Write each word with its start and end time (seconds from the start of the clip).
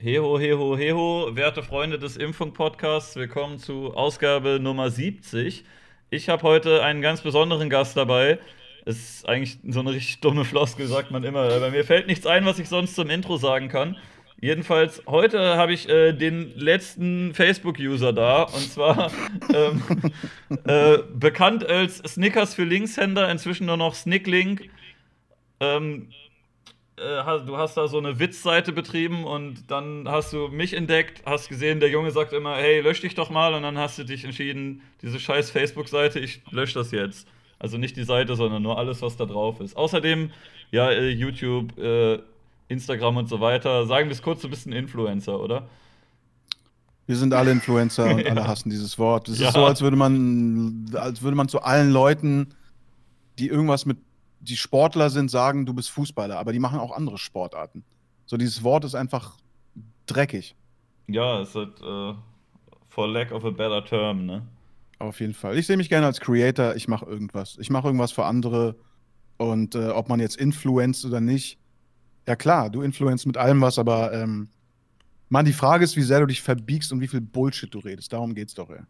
Heho, 0.00 0.38
heho, 0.38 0.76
heho, 0.76 1.30
werte 1.34 1.64
Freunde 1.64 1.98
des 1.98 2.16
Impfung-Podcasts, 2.16 3.16
willkommen 3.16 3.58
zu 3.58 3.94
Ausgabe 3.96 4.60
Nummer 4.60 4.90
70. 4.90 5.64
Ich 6.10 6.28
habe 6.28 6.44
heute 6.44 6.84
einen 6.84 7.02
ganz 7.02 7.22
besonderen 7.22 7.68
Gast 7.68 7.96
dabei. 7.96 8.38
Ist 8.84 9.28
eigentlich 9.28 9.58
so 9.66 9.80
eine 9.80 9.90
richtig 9.90 10.20
dumme 10.20 10.44
Floskel, 10.44 10.86
sagt 10.86 11.10
man 11.10 11.24
immer. 11.24 11.52
Aber 11.52 11.72
mir 11.72 11.84
fällt 11.84 12.06
nichts 12.06 12.26
ein, 12.26 12.46
was 12.46 12.60
ich 12.60 12.68
sonst 12.68 12.94
zum 12.94 13.10
Intro 13.10 13.38
sagen 13.38 13.68
kann. 13.68 13.96
Jedenfalls, 14.40 15.02
heute 15.08 15.56
habe 15.56 15.72
ich 15.72 15.88
äh, 15.88 16.12
den 16.12 16.56
letzten 16.56 17.34
Facebook-User 17.34 18.12
da, 18.12 18.44
und 18.44 18.70
zwar 18.72 19.10
ähm, 19.52 19.82
äh, 20.64 20.98
bekannt 21.12 21.68
als 21.68 21.96
Snickers 21.98 22.54
für 22.54 22.62
Linkshänder, 22.62 23.28
inzwischen 23.28 23.66
nur 23.66 23.76
noch 23.76 23.96
Snicklink. 23.96 24.70
Ähm, 25.58 26.06
äh, 26.98 27.44
du 27.46 27.56
hast 27.56 27.76
da 27.76 27.88
so 27.88 27.98
eine 27.98 28.18
Witzseite 28.18 28.72
betrieben 28.72 29.24
und 29.24 29.70
dann 29.70 30.08
hast 30.08 30.32
du 30.32 30.48
mich 30.48 30.74
entdeckt, 30.74 31.22
hast 31.24 31.48
gesehen, 31.48 31.80
der 31.80 31.90
Junge 31.90 32.10
sagt 32.10 32.32
immer, 32.32 32.56
hey, 32.56 32.80
lösch 32.80 33.00
dich 33.00 33.14
doch 33.14 33.30
mal 33.30 33.54
und 33.54 33.62
dann 33.62 33.78
hast 33.78 33.98
du 33.98 34.04
dich 34.04 34.24
entschieden, 34.24 34.82
diese 35.02 35.18
scheiß 35.18 35.50
Facebook-Seite, 35.50 36.20
ich 36.20 36.42
lösche 36.50 36.74
das 36.74 36.90
jetzt. 36.90 37.28
Also 37.58 37.76
nicht 37.76 37.96
die 37.96 38.04
Seite, 38.04 38.36
sondern 38.36 38.62
nur 38.62 38.78
alles, 38.78 39.02
was 39.02 39.16
da 39.16 39.26
drauf 39.26 39.60
ist. 39.60 39.76
Außerdem, 39.76 40.30
ja, 40.70 40.90
äh, 40.90 41.08
YouTube, 41.08 41.76
äh, 41.78 42.20
Instagram 42.68 43.16
und 43.16 43.28
so 43.28 43.40
weiter. 43.40 43.86
Sagen 43.86 44.08
wir 44.08 44.12
es 44.12 44.22
kurz, 44.22 44.42
du 44.42 44.48
bist 44.48 44.66
ein 44.66 44.72
Influencer, 44.72 45.40
oder? 45.40 45.68
Wir 47.06 47.16
sind 47.16 47.32
alle 47.32 47.50
Influencer 47.50 48.14
und 48.14 48.20
ja. 48.24 48.26
alle 48.26 48.46
hassen 48.46 48.70
dieses 48.70 48.98
Wort. 48.98 49.28
Es 49.28 49.40
ja. 49.40 49.48
ist 49.48 49.54
so, 49.54 49.64
als 49.64 49.80
würde 49.80 49.96
man, 49.96 50.90
als 50.94 51.22
würde 51.22 51.36
man 51.36 51.48
zu 51.48 51.62
allen 51.62 51.90
Leuten, 51.90 52.48
die 53.38 53.48
irgendwas 53.48 53.86
mit 53.86 53.98
die 54.40 54.56
Sportler 54.56 55.10
sind, 55.10 55.30
sagen, 55.30 55.66
du 55.66 55.74
bist 55.74 55.90
Fußballer, 55.90 56.38
aber 56.38 56.52
die 56.52 56.58
machen 56.58 56.78
auch 56.78 56.92
andere 56.92 57.18
Sportarten. 57.18 57.84
So, 58.26 58.36
dieses 58.36 58.62
Wort 58.62 58.84
ist 58.84 58.94
einfach 58.94 59.36
dreckig. 60.06 60.54
Ja, 61.06 61.40
es 61.40 61.50
ist 61.54 61.82
uh, 61.82 62.14
for 62.88 63.08
lack 63.08 63.32
of 63.32 63.44
a 63.44 63.50
better 63.50 63.84
term, 63.84 64.26
ne? 64.26 64.46
Auf 64.98 65.20
jeden 65.20 65.34
Fall. 65.34 65.56
Ich 65.56 65.66
sehe 65.66 65.76
mich 65.76 65.88
gerne 65.88 66.06
als 66.06 66.20
Creator, 66.20 66.74
ich 66.74 66.88
mache 66.88 67.06
irgendwas. 67.06 67.56
Ich 67.60 67.70
mache 67.70 67.86
irgendwas 67.86 68.12
für 68.12 68.24
andere 68.24 68.76
und 69.36 69.74
äh, 69.74 69.88
ob 69.90 70.08
man 70.08 70.20
jetzt 70.20 70.36
influenzt 70.36 71.04
oder 71.04 71.20
nicht. 71.20 71.58
Ja 72.26 72.36
klar, 72.36 72.68
du 72.68 72.82
influenzt 72.82 73.26
mit 73.26 73.36
allem 73.36 73.60
was, 73.60 73.78
aber 73.78 74.12
ähm, 74.12 74.48
Mann, 75.28 75.44
die 75.44 75.52
Frage 75.52 75.84
ist, 75.84 75.96
wie 75.96 76.02
sehr 76.02 76.20
du 76.20 76.26
dich 76.26 76.42
verbiegst 76.42 76.92
und 76.92 77.00
wie 77.00 77.08
viel 77.08 77.20
Bullshit 77.20 77.72
du 77.72 77.78
redest. 77.78 78.12
Darum 78.12 78.34
geht's 78.34 78.54
doch, 78.54 78.70
ey. 78.70 78.80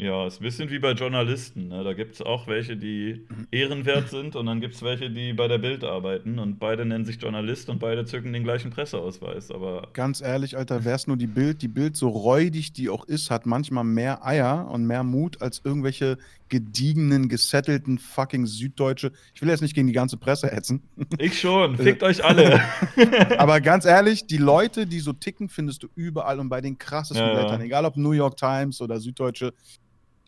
Ja, 0.00 0.28
ist 0.28 0.40
ein 0.40 0.44
bisschen 0.44 0.70
wie 0.70 0.78
bei 0.78 0.92
Journalisten. 0.92 1.68
Ne? 1.68 1.82
Da 1.82 1.92
gibt 1.92 2.14
es 2.14 2.22
auch 2.22 2.46
welche, 2.46 2.76
die 2.76 3.26
ehrenwert 3.50 4.08
sind 4.10 4.36
und 4.36 4.46
dann 4.46 4.60
gibt 4.60 4.76
es 4.76 4.82
welche, 4.82 5.10
die 5.10 5.32
bei 5.32 5.48
der 5.48 5.58
Bild 5.58 5.82
arbeiten 5.82 6.38
und 6.38 6.60
beide 6.60 6.84
nennen 6.84 7.04
sich 7.04 7.20
Journalist 7.20 7.68
und 7.68 7.80
beide 7.80 8.04
zücken 8.04 8.32
den 8.32 8.44
gleichen 8.44 8.70
Presseausweis. 8.70 9.50
Aber 9.50 9.88
Ganz 9.94 10.20
ehrlich, 10.20 10.56
Alter, 10.56 10.84
wär's 10.84 11.08
nur 11.08 11.16
die 11.16 11.26
Bild, 11.26 11.62
die 11.62 11.68
Bild, 11.68 11.96
so 11.96 12.10
räudig 12.10 12.72
die 12.72 12.90
auch 12.90 13.06
ist, 13.06 13.32
hat 13.32 13.44
manchmal 13.44 13.82
mehr 13.82 14.24
Eier 14.24 14.70
und 14.70 14.86
mehr 14.86 15.02
Mut 15.02 15.42
als 15.42 15.62
irgendwelche 15.64 16.16
gediegenen, 16.48 17.28
gesettelten 17.28 17.98
fucking 17.98 18.46
Süddeutsche. 18.46 19.10
Ich 19.34 19.42
will 19.42 19.48
jetzt 19.48 19.62
nicht 19.62 19.74
gegen 19.74 19.88
die 19.88 19.92
ganze 19.92 20.16
Presse 20.16 20.46
hetzen. 20.46 20.80
Ich 21.18 21.40
schon, 21.40 21.76
fickt 21.76 22.04
euch 22.04 22.24
alle. 22.24 22.62
Aber 23.38 23.60
ganz 23.60 23.84
ehrlich, 23.84 24.28
die 24.28 24.38
Leute, 24.38 24.86
die 24.86 25.00
so 25.00 25.12
ticken, 25.12 25.48
findest 25.48 25.82
du 25.82 25.88
überall 25.96 26.38
und 26.38 26.48
bei 26.48 26.60
den 26.60 26.78
krassesten 26.78 27.26
ja, 27.26 27.34
Blättern, 27.34 27.60
egal 27.62 27.84
ob 27.84 27.96
New 27.96 28.12
York 28.12 28.36
Times 28.36 28.80
oder 28.80 29.00
Süddeutsche 29.00 29.52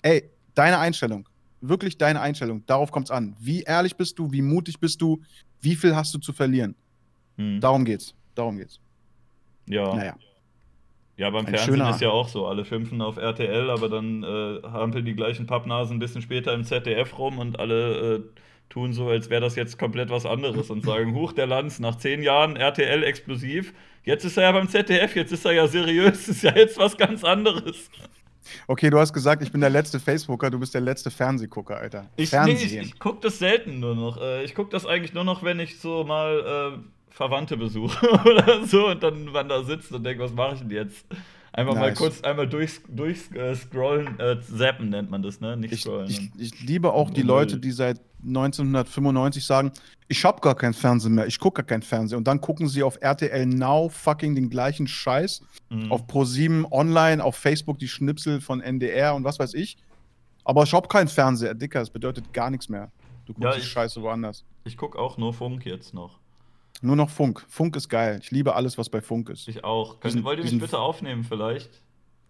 ey, 0.03 0.31
deine 0.55 0.79
Einstellung, 0.79 1.29
wirklich 1.61 1.99
deine 1.99 2.21
Einstellung, 2.21 2.65
darauf 2.67 2.91
kommt 2.91 3.07
es 3.07 3.11
an. 3.11 3.37
Wie 3.39 3.63
ehrlich 3.63 3.97
bist 3.97 4.19
du, 4.19 4.31
wie 4.33 4.43
mutig 4.43 4.79
bist 4.81 5.01
du, 5.01 5.21
wie 5.61 5.77
viel 5.77 5.95
hast 5.95 6.15
du 6.15 6.19
zu 6.19 6.33
verlieren? 6.33 6.75
Hm. 7.37 7.61
Darum 7.61 7.85
geht's. 7.85 8.15
Darum 8.35 8.57
geht's. 8.57 8.81
Ja. 9.67 9.95
Naja. 9.95 10.17
Ja, 11.17 11.29
beim 11.29 11.45
Ein 11.45 11.55
Fernsehen 11.55 11.87
ist 11.87 12.01
ja 12.01 12.09
auch 12.09 12.29
so. 12.29 12.47
Alle 12.47 12.65
schimpfen 12.65 13.03
auf 13.03 13.19
RTL, 13.19 13.69
aber 13.69 13.91
dann 13.91 14.23
äh, 14.23 14.63
hampeln 14.63 15.05
die 15.05 15.15
gleichen 15.15 15.47
Pappnasen 15.47 15.97
ein 15.97 15.99
bisschen 15.99 16.23
später 16.23 16.55
im 16.55 16.65
ZDF 16.65 17.19
rum 17.19 17.39
und 17.39 17.61
alle 17.61 18.15
äh, 18.15 18.21
tun 18.71 18.95
so, 18.95 19.09
als 19.09 19.29
wäre 19.29 19.43
das 19.43 19.55
jetzt 19.55 19.79
komplett 19.79 20.09
was 20.09 20.25
anderes 20.25 20.71
und 20.71 20.83
sagen: 20.83 21.15
Huch, 21.15 21.35
der 21.35 21.47
Lanz, 21.47 21.79
nach 21.79 21.97
zehn 21.97 22.23
Jahren 22.23 22.57
RTL 22.57 23.03
explosiv. 23.03 23.75
Jetzt 24.03 24.25
ist 24.25 24.39
er 24.39 24.45
ja 24.45 24.53
beim 24.53 24.69
ZDF, 24.69 25.15
jetzt 25.15 25.31
ist 25.31 25.45
er 25.45 25.53
ja 25.53 25.67
seriös, 25.67 26.27
ist 26.29 26.43
ja 26.43 26.57
jetzt 26.57 26.79
was 26.79 26.97
ganz 26.97 27.23
anderes. 27.23 27.91
Okay, 28.67 28.91
du 28.91 28.99
hast 28.99 29.13
gesagt, 29.13 29.43
ich 29.43 29.53
bin 29.53 29.61
der 29.61 29.71
letzte 29.71 30.01
Facebooker, 30.01 30.51
du 30.51 30.59
bist 30.59 30.75
der 30.75 30.81
letzte 30.81 31.11
Fernsehgucker, 31.11 31.77
Alter. 31.77 32.09
Ich, 32.17 32.33
nee, 32.33 32.53
ich, 32.53 32.77
ich 32.77 32.99
gucke 32.99 33.21
das 33.23 33.39
selten 33.39 33.81
nur 33.81 33.95
noch. 33.95 34.21
Äh, 34.21 34.45
ich 34.45 34.55
gucke 34.55 34.71
das 34.71 34.87
eigentlich 34.87 35.15
nur 35.15 35.25
noch, 35.25 35.43
wenn 35.43 35.61
ich 35.61 35.79
so 35.81 36.05
mal 36.05 36.79
äh, 36.79 37.15
Verwandte 37.15 37.57
besuche 37.57 38.09
oder 38.25 38.65
so 38.65 38.89
und 38.89 39.03
dann 39.03 39.27
man 39.27 39.49
da 39.49 39.63
sitzt 39.63 39.93
und 39.93 40.05
denkt, 40.05 40.23
was 40.23 40.33
mache 40.33 40.55
ich 40.55 40.61
denn 40.61 40.71
jetzt? 40.71 41.05
Einfach 41.53 41.75
nice. 41.75 41.83
mal 41.83 41.95
kurz 41.95 42.21
einmal 42.23 42.49
durchscrollen, 42.49 42.97
durch, 42.97 44.21
äh, 44.21 44.33
äh, 44.33 44.41
zappen 44.41 44.91
nennt 44.91 45.11
man 45.11 45.23
das, 45.23 45.41
ne? 45.41 45.57
Nicht 45.57 45.73
ich, 45.73 45.83
scrollen. 45.83 46.09
Ich, 46.09 46.31
ich, 46.39 46.61
liebe 46.63 46.93
auch 46.93 47.11
die 47.11 47.23
Leute, 47.23 47.59
die 47.59 47.73
seit 47.73 48.01
1995 48.25 49.45
sagen, 49.45 49.73
ich 50.07 50.25
hab 50.25 50.43
gar 50.43 50.55
kein 50.55 50.75
Fernsehen 50.75 51.15
mehr, 51.15 51.27
ich 51.27 51.41
gucke 51.41 51.63
gar 51.63 51.67
kein 51.67 51.83
Fernsehen. 51.83 52.19
Und 52.19 52.29
dann 52.29 52.41
gucken 52.41 52.69
sie 52.69 52.85
auf 52.85 52.99
RTL 53.01 53.47
Now 53.47 53.89
fucking 53.89 54.37
den 54.37 54.49
gleichen 54.49 54.87
Scheiß, 54.87 55.43
mhm. 55.71 55.91
auf 55.91 56.07
Pro7 56.07 56.71
online, 56.71 57.23
auf 57.23 57.35
Facebook 57.35 57.79
die 57.79 57.89
Schnipsel 57.89 58.41
von 58.41 58.61
NDR 58.61 59.15
und 59.17 59.25
was 59.25 59.39
weiß 59.39 59.55
ich. 59.55 59.77
Aber 60.45 60.63
ich 60.63 60.73
hab 60.73 60.89
kein 60.89 61.09
Fernseher, 61.09 61.55
Dicker, 61.55 61.81
das 61.81 61.91
bedeutet 61.91 62.33
gar 62.33 62.51
nichts 62.51 62.69
mehr. 62.69 62.93
Du 63.27 63.35
guckst 63.35 63.57
ja, 63.57 63.61
die 63.61 63.67
Scheiße 63.67 64.01
woanders. 64.03 64.45
Ich 64.65 64.77
guck 64.77 64.97
auch 64.97 65.19
nur 65.19 65.35
Funk 65.35 65.67
jetzt 65.67 65.95
noch. 65.95 66.19
Nur 66.83 66.97
noch 66.97 67.11
Funk. 67.11 67.45
Funk 67.49 67.77
ist 67.77 67.89
geil. 67.89 68.19
Ich 68.23 68.31
liebe 68.31 68.55
alles, 68.55 68.79
was 68.79 68.89
bei 68.89 69.01
Funk 69.01 69.29
ist. 69.29 69.49
Ich 69.49 69.65
auch. 69.65 70.01
Können, 70.01 70.13
sind, 70.13 70.25
wollt 70.25 70.39
ihr 70.39 70.45
mich 70.45 70.59
bitte 70.59 70.79
aufnehmen, 70.79 71.25
vielleicht? 71.25 71.83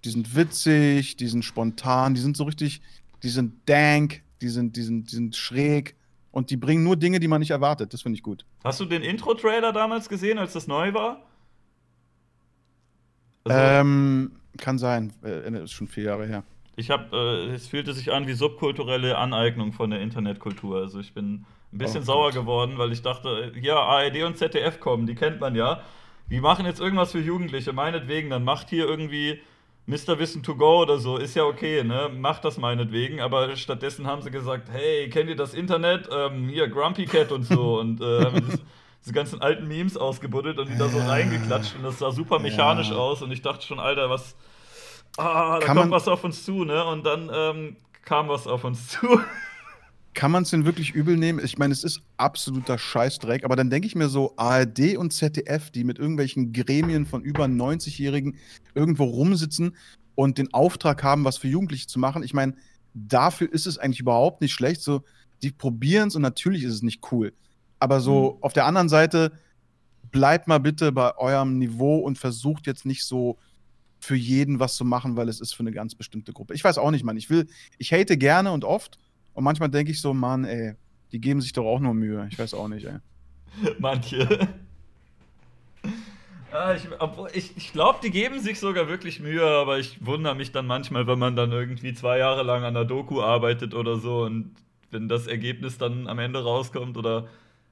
Die 0.04 0.10
sind 0.10 0.34
witzig, 0.34 1.16
die 1.16 1.26
sind 1.26 1.44
spontan, 1.44 2.14
die 2.14 2.20
sind 2.20 2.36
so 2.36 2.44
richtig, 2.44 2.80
die 3.22 3.28
sind 3.28 3.54
dank, 3.66 4.22
die 4.40 4.48
sind, 4.48 4.76
die 4.76 4.82
sind, 4.82 5.10
die 5.10 5.14
sind 5.14 5.36
schräg 5.36 5.94
und 6.32 6.50
die 6.50 6.56
bringen 6.56 6.82
nur 6.82 6.96
Dinge, 6.96 7.20
die 7.20 7.28
man 7.28 7.40
nicht 7.40 7.50
erwartet. 7.50 7.92
Das 7.92 8.02
finde 8.02 8.16
ich 8.16 8.22
gut. 8.22 8.44
Hast 8.64 8.80
du 8.80 8.86
den 8.86 9.02
Intro-Trailer 9.02 9.72
damals 9.72 10.08
gesehen, 10.08 10.38
als 10.38 10.54
das 10.54 10.66
neu 10.66 10.94
war? 10.94 11.26
Also, 13.44 13.58
ähm, 13.58 14.32
kann 14.58 14.78
sein. 14.78 15.12
Äh, 15.22 15.50
das 15.50 15.64
ist 15.64 15.72
schon 15.72 15.86
vier 15.86 16.04
Jahre 16.04 16.26
her. 16.26 16.42
Ich 16.76 16.90
habe, 16.90 17.16
äh, 17.16 17.54
es 17.54 17.66
fühlte 17.66 17.92
sich 17.92 18.12
an 18.12 18.26
wie 18.26 18.32
subkulturelle 18.32 19.18
Aneignung 19.18 19.72
von 19.72 19.90
der 19.90 20.00
Internetkultur. 20.00 20.78
Also 20.80 20.98
ich 21.00 21.12
bin 21.12 21.44
ein 21.72 21.78
bisschen 21.78 22.02
oh, 22.02 22.06
sauer 22.06 22.30
geworden, 22.32 22.78
weil 22.78 22.92
ich 22.92 23.02
dachte, 23.02 23.52
ja, 23.60 23.76
ARD 23.76 24.22
und 24.24 24.36
ZDF 24.36 24.80
kommen, 24.80 25.06
die 25.06 25.14
kennt 25.14 25.40
man 25.40 25.54
ja. 25.54 25.82
Die 26.30 26.40
machen 26.40 26.66
jetzt 26.66 26.80
irgendwas 26.80 27.12
für 27.12 27.20
Jugendliche, 27.20 27.72
meinetwegen, 27.72 28.30
dann 28.30 28.44
macht 28.44 28.70
hier 28.70 28.86
irgendwie 28.86 29.40
Mr. 29.86 30.18
Wissen 30.18 30.42
to 30.42 30.54
go 30.54 30.82
oder 30.82 30.98
so, 30.98 31.16
ist 31.16 31.34
ja 31.34 31.44
okay, 31.44 31.82
ne? 31.82 32.10
Macht 32.14 32.44
das 32.44 32.58
meinetwegen, 32.58 33.20
aber 33.20 33.56
stattdessen 33.56 34.06
haben 34.06 34.22
sie 34.22 34.30
gesagt, 34.30 34.68
hey, 34.70 35.08
kennt 35.10 35.28
ihr 35.28 35.36
das 35.36 35.54
Internet? 35.54 36.08
Ähm, 36.12 36.48
hier, 36.48 36.68
Grumpy 36.68 37.06
Cat 37.06 37.32
und 37.32 37.44
so 37.44 37.80
und 37.80 38.00
äh, 38.00 38.30
das, 38.40 38.60
diese 39.00 39.12
ganzen 39.12 39.40
alten 39.40 39.66
Memes 39.66 39.96
ausgebuddelt 39.96 40.58
und 40.58 40.68
die 40.68 40.78
da 40.78 40.88
so 40.88 40.98
reingeklatscht 40.98 41.74
und 41.76 41.82
das 41.82 41.98
sah 41.98 42.12
super 42.12 42.38
mechanisch 42.38 42.90
ja. 42.90 42.96
aus 42.96 43.22
und 43.22 43.32
ich 43.32 43.42
dachte 43.42 43.66
schon, 43.66 43.80
Alter, 43.80 44.10
was, 44.10 44.36
ah, 45.16 45.58
da 45.58 45.66
Kann 45.66 45.76
kommt 45.76 45.90
was 45.90 46.06
auf 46.06 46.22
uns 46.22 46.44
zu, 46.44 46.64
ne? 46.64 46.84
Und 46.84 47.04
dann 47.04 47.30
ähm, 47.32 47.76
kam 48.04 48.28
was 48.28 48.46
auf 48.46 48.64
uns 48.64 48.88
zu. 48.88 49.06
Kann 50.12 50.32
man 50.32 50.42
es 50.42 50.50
denn 50.50 50.64
wirklich 50.64 50.92
übel 50.92 51.16
nehmen? 51.16 51.40
Ich 51.44 51.56
meine, 51.58 51.72
es 51.72 51.84
ist 51.84 52.02
absoluter 52.16 52.78
Scheißdreck, 52.78 53.44
aber 53.44 53.54
dann 53.54 53.70
denke 53.70 53.86
ich 53.86 53.94
mir 53.94 54.08
so, 54.08 54.34
ARD 54.36 54.96
und 54.96 55.12
ZDF, 55.12 55.70
die 55.70 55.84
mit 55.84 55.98
irgendwelchen 55.98 56.52
Gremien 56.52 57.06
von 57.06 57.22
über 57.22 57.44
90-Jährigen 57.44 58.36
irgendwo 58.74 59.04
rumsitzen 59.04 59.76
und 60.16 60.38
den 60.38 60.52
Auftrag 60.52 61.02
haben, 61.04 61.24
was 61.24 61.38
für 61.38 61.48
Jugendliche 61.48 61.86
zu 61.86 62.00
machen. 62.00 62.24
Ich 62.24 62.34
meine, 62.34 62.54
dafür 62.92 63.52
ist 63.52 63.66
es 63.66 63.78
eigentlich 63.78 64.00
überhaupt 64.00 64.40
nicht 64.40 64.52
schlecht. 64.52 64.82
So, 64.82 65.04
die 65.42 65.52
probieren 65.52 66.08
es 66.08 66.16
und 66.16 66.22
natürlich 66.22 66.64
ist 66.64 66.74
es 66.74 66.82
nicht 66.82 67.12
cool. 67.12 67.32
Aber 67.78 68.00
so 68.00 68.34
mhm. 68.36 68.42
auf 68.42 68.52
der 68.52 68.66
anderen 68.66 68.88
Seite, 68.88 69.32
bleibt 70.10 70.48
mal 70.48 70.58
bitte 70.58 70.92
bei 70.92 71.16
eurem 71.16 71.58
Niveau 71.58 71.98
und 71.98 72.18
versucht 72.18 72.66
jetzt 72.66 72.84
nicht 72.84 73.04
so 73.04 73.38
für 74.00 74.16
jeden 74.16 74.60
was 74.60 74.76
zu 74.76 74.84
machen, 74.84 75.16
weil 75.16 75.28
es 75.28 75.40
ist 75.40 75.52
für 75.52 75.60
eine 75.60 75.72
ganz 75.72 75.94
bestimmte 75.94 76.32
Gruppe. 76.32 76.54
Ich 76.54 76.64
weiß 76.64 76.78
auch 76.78 76.90
nicht, 76.90 77.04
Mann. 77.04 77.16
Ich 77.16 77.30
will, 77.30 77.46
ich 77.78 77.92
hate 77.92 78.16
gerne 78.16 78.50
und 78.52 78.64
oft 78.64 78.98
und 79.34 79.44
manchmal 79.44 79.68
denke 79.68 79.92
ich 79.92 80.00
so, 80.00 80.12
Mann, 80.14 80.44
ey, 80.44 80.74
die 81.12 81.20
geben 81.20 81.40
sich 81.40 81.52
doch 81.52 81.64
auch 81.64 81.80
nur 81.80 81.94
Mühe. 81.94 82.26
Ich 82.30 82.38
weiß 82.38 82.54
auch 82.54 82.68
nicht, 82.68 82.86
ey. 82.86 82.98
Manche. 83.78 84.48
Ah, 86.52 86.74
ich, 86.74 86.88
ich, 87.34 87.56
ich 87.56 87.72
glaube, 87.72 88.00
die 88.02 88.10
geben 88.10 88.40
sich 88.40 88.58
sogar 88.58 88.88
wirklich 88.88 89.20
Mühe, 89.20 89.46
aber 89.46 89.78
ich 89.78 90.04
wundere 90.04 90.34
mich 90.34 90.50
dann 90.50 90.66
manchmal, 90.66 91.06
wenn 91.06 91.18
man 91.18 91.36
dann 91.36 91.52
irgendwie 91.52 91.94
zwei 91.94 92.18
Jahre 92.18 92.42
lang 92.42 92.64
an 92.64 92.74
der 92.74 92.84
Doku 92.84 93.20
arbeitet 93.20 93.74
oder 93.74 93.96
so 93.96 94.22
und 94.24 94.56
wenn 94.90 95.08
das 95.08 95.28
Ergebnis 95.28 95.78
dann 95.78 96.08
am 96.08 96.18
Ende 96.18 96.42
rauskommt 96.42 96.96
oder 96.96 97.28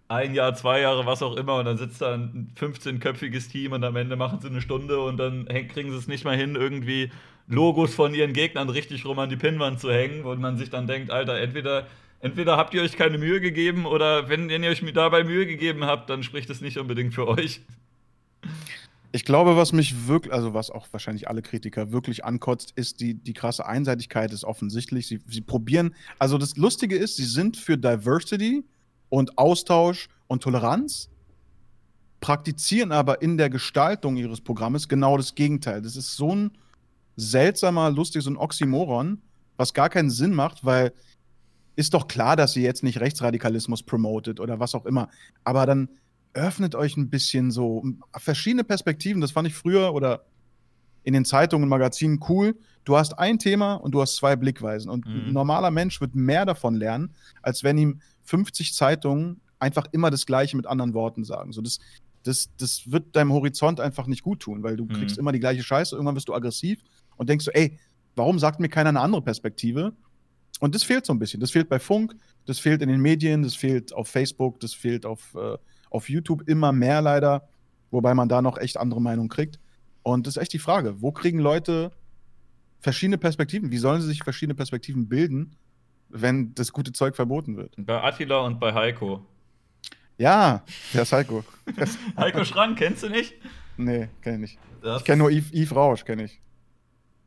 ein 0.06 0.32
Jahr, 0.34 0.54
zwei 0.54 0.80
Jahre, 0.80 1.06
was 1.06 1.22
auch 1.22 1.36
immer, 1.36 1.56
und 1.56 1.64
dann 1.64 1.76
sitzt 1.76 2.00
da 2.00 2.14
ein 2.14 2.52
15-köpfiges 2.58 3.50
Team 3.50 3.72
und 3.72 3.84
am 3.84 3.96
Ende 3.96 4.16
machen 4.16 4.40
sie 4.40 4.48
eine 4.48 4.60
Stunde 4.60 5.00
und 5.00 5.18
dann 5.18 5.46
kriegen 5.46 5.90
sie 5.90 5.98
es 5.98 6.08
nicht 6.08 6.24
mal 6.24 6.36
hin, 6.36 6.54
irgendwie 6.54 7.10
Logos 7.48 7.94
von 7.94 8.14
ihren 8.14 8.34
Gegnern 8.34 8.68
richtig 8.68 9.04
rum 9.06 9.18
an 9.18 9.30
die 9.30 9.36
Pinnwand 9.36 9.80
zu 9.80 9.90
hängen, 9.90 10.24
wo 10.24 10.34
man 10.34 10.58
sich 10.58 10.70
dann 10.70 10.86
denkt, 10.86 11.10
Alter, 11.10 11.40
entweder, 11.40 11.86
entweder 12.20 12.56
habt 12.56 12.74
ihr 12.74 12.82
euch 12.82 12.96
keine 12.96 13.18
Mühe 13.18 13.40
gegeben 13.40 13.86
oder 13.86 14.28
wenn, 14.28 14.48
wenn 14.48 14.62
ihr 14.62 14.70
euch 14.70 14.84
dabei 14.92 15.24
Mühe 15.24 15.46
gegeben 15.46 15.84
habt, 15.84 16.10
dann 16.10 16.22
spricht 16.22 16.50
es 16.50 16.60
nicht 16.60 16.76
unbedingt 16.76 17.14
für 17.14 17.26
euch. 17.26 17.62
Ich 19.10 19.24
glaube, 19.24 19.56
was 19.56 19.72
mich 19.72 20.06
wirklich, 20.06 20.34
also 20.34 20.52
was 20.52 20.70
auch 20.70 20.86
wahrscheinlich 20.90 21.28
alle 21.28 21.40
Kritiker 21.40 21.90
wirklich 21.92 22.26
ankotzt, 22.26 22.72
ist 22.76 23.00
die, 23.00 23.14
die 23.14 23.32
krasse 23.32 23.64
Einseitigkeit, 23.64 24.32
ist 24.32 24.44
offensichtlich. 24.44 25.06
Sie, 25.06 25.20
sie 25.26 25.40
probieren, 25.40 25.94
also 26.18 26.36
das 26.36 26.58
Lustige 26.58 26.96
ist, 26.96 27.16
sie 27.16 27.24
sind 27.24 27.56
für 27.56 27.78
Diversity 27.78 28.64
und 29.08 29.38
Austausch 29.38 30.08
und 30.26 30.42
Toleranz, 30.42 31.08
praktizieren 32.20 32.92
aber 32.92 33.22
in 33.22 33.38
der 33.38 33.48
Gestaltung 33.48 34.18
ihres 34.18 34.42
Programmes 34.42 34.88
genau 34.88 35.16
das 35.16 35.34
Gegenteil. 35.34 35.80
Das 35.80 35.96
ist 35.96 36.14
so 36.14 36.34
ein 36.34 36.50
seltsamer, 37.18 37.90
lustig, 37.90 38.22
so 38.22 38.30
ein 38.30 38.36
Oxymoron, 38.36 39.20
was 39.56 39.74
gar 39.74 39.90
keinen 39.90 40.10
Sinn 40.10 40.34
macht, 40.34 40.64
weil 40.64 40.92
ist 41.76 41.94
doch 41.94 42.08
klar, 42.08 42.36
dass 42.36 42.52
sie 42.52 42.62
jetzt 42.62 42.82
nicht 42.82 43.00
Rechtsradikalismus 43.00 43.82
promotet 43.82 44.40
oder 44.40 44.58
was 44.58 44.74
auch 44.74 44.86
immer. 44.86 45.08
Aber 45.44 45.66
dann 45.66 45.88
öffnet 46.32 46.74
euch 46.74 46.96
ein 46.96 47.10
bisschen 47.10 47.50
so 47.50 47.84
verschiedene 48.16 48.64
Perspektiven. 48.64 49.20
Das 49.20 49.30
fand 49.30 49.46
ich 49.46 49.54
früher 49.54 49.94
oder 49.94 50.24
in 51.04 51.12
den 51.12 51.24
Zeitungen 51.24 51.64
und 51.64 51.68
Magazinen 51.68 52.20
cool. 52.28 52.56
Du 52.84 52.96
hast 52.96 53.18
ein 53.18 53.38
Thema 53.38 53.74
und 53.74 53.92
du 53.92 54.00
hast 54.00 54.16
zwei 54.16 54.34
Blickweisen. 54.34 54.90
Und 54.90 55.06
mhm. 55.06 55.28
ein 55.28 55.32
normaler 55.32 55.70
Mensch 55.70 56.00
wird 56.00 56.14
mehr 56.14 56.44
davon 56.44 56.74
lernen, 56.74 57.14
als 57.42 57.62
wenn 57.62 57.78
ihm 57.78 58.00
50 58.24 58.74
Zeitungen 58.74 59.40
einfach 59.58 59.86
immer 59.92 60.10
das 60.10 60.26
Gleiche 60.26 60.56
mit 60.56 60.66
anderen 60.66 60.94
Worten 60.94 61.24
sagen. 61.24 61.52
So, 61.52 61.62
das, 61.62 61.78
das, 62.24 62.50
das 62.58 62.90
wird 62.90 63.14
deinem 63.14 63.32
Horizont 63.32 63.80
einfach 63.80 64.06
nicht 64.06 64.22
gut 64.22 64.40
tun, 64.40 64.62
weil 64.62 64.76
du 64.76 64.84
mhm. 64.84 64.94
kriegst 64.94 65.16
immer 65.16 65.32
die 65.32 65.40
gleiche 65.40 65.62
Scheiße. 65.62 65.94
Irgendwann 65.94 66.16
wirst 66.16 66.28
du 66.28 66.34
aggressiv 66.34 66.82
und 67.18 67.28
denkst 67.28 67.44
so, 67.44 67.50
ey, 67.50 67.78
warum 68.16 68.38
sagt 68.38 68.60
mir 68.60 68.68
keiner 68.68 68.88
eine 68.88 69.00
andere 69.00 69.22
Perspektive? 69.22 69.92
Und 70.60 70.74
das 70.74 70.82
fehlt 70.82 71.06
so 71.06 71.12
ein 71.12 71.18
bisschen. 71.18 71.40
Das 71.40 71.50
fehlt 71.50 71.68
bei 71.68 71.78
Funk, 71.78 72.14
das 72.46 72.58
fehlt 72.58 72.82
in 72.82 72.88
den 72.88 73.00
Medien, 73.00 73.42
das 73.42 73.54
fehlt 73.54 73.92
auf 73.92 74.08
Facebook, 74.08 74.60
das 74.60 74.74
fehlt 74.74 75.06
auf, 75.06 75.34
äh, 75.34 75.56
auf 75.90 76.08
YouTube 76.08 76.48
immer 76.48 76.72
mehr 76.72 77.00
leider, 77.02 77.48
wobei 77.90 78.14
man 78.14 78.28
da 78.28 78.42
noch 78.42 78.58
echt 78.58 78.76
andere 78.76 79.00
Meinungen 79.00 79.28
kriegt. 79.28 79.60
Und 80.02 80.26
das 80.26 80.36
ist 80.36 80.42
echt 80.42 80.52
die 80.54 80.58
Frage, 80.58 81.00
wo 81.02 81.12
kriegen 81.12 81.38
Leute 81.38 81.92
verschiedene 82.80 83.18
Perspektiven? 83.18 83.70
Wie 83.70 83.78
sollen 83.78 84.00
sie 84.00 84.08
sich 84.08 84.22
verschiedene 84.22 84.54
Perspektiven 84.54 85.08
bilden, 85.08 85.56
wenn 86.08 86.54
das 86.54 86.72
gute 86.72 86.92
Zeug 86.92 87.14
verboten 87.14 87.56
wird? 87.56 87.74
Bei 87.76 88.02
Attila 88.02 88.40
und 88.40 88.58
bei 88.58 88.72
Heiko. 88.72 89.24
Ja, 90.16 90.64
der 90.92 91.02
ist 91.02 91.12
Heiko. 91.12 91.44
Heiko 92.16 92.44
Schrank, 92.44 92.78
kennst 92.78 93.04
du 93.04 93.08
nicht? 93.08 93.34
Nee, 93.76 94.08
kenn 94.22 94.34
ich 94.34 94.40
nicht. 94.40 94.58
Das 94.82 95.00
ich 95.00 95.06
kenne 95.06 95.18
nur 95.18 95.30
Yves, 95.30 95.52
Yves 95.52 95.74
Rausch, 95.74 96.04
kenne 96.04 96.24
ich. 96.24 96.40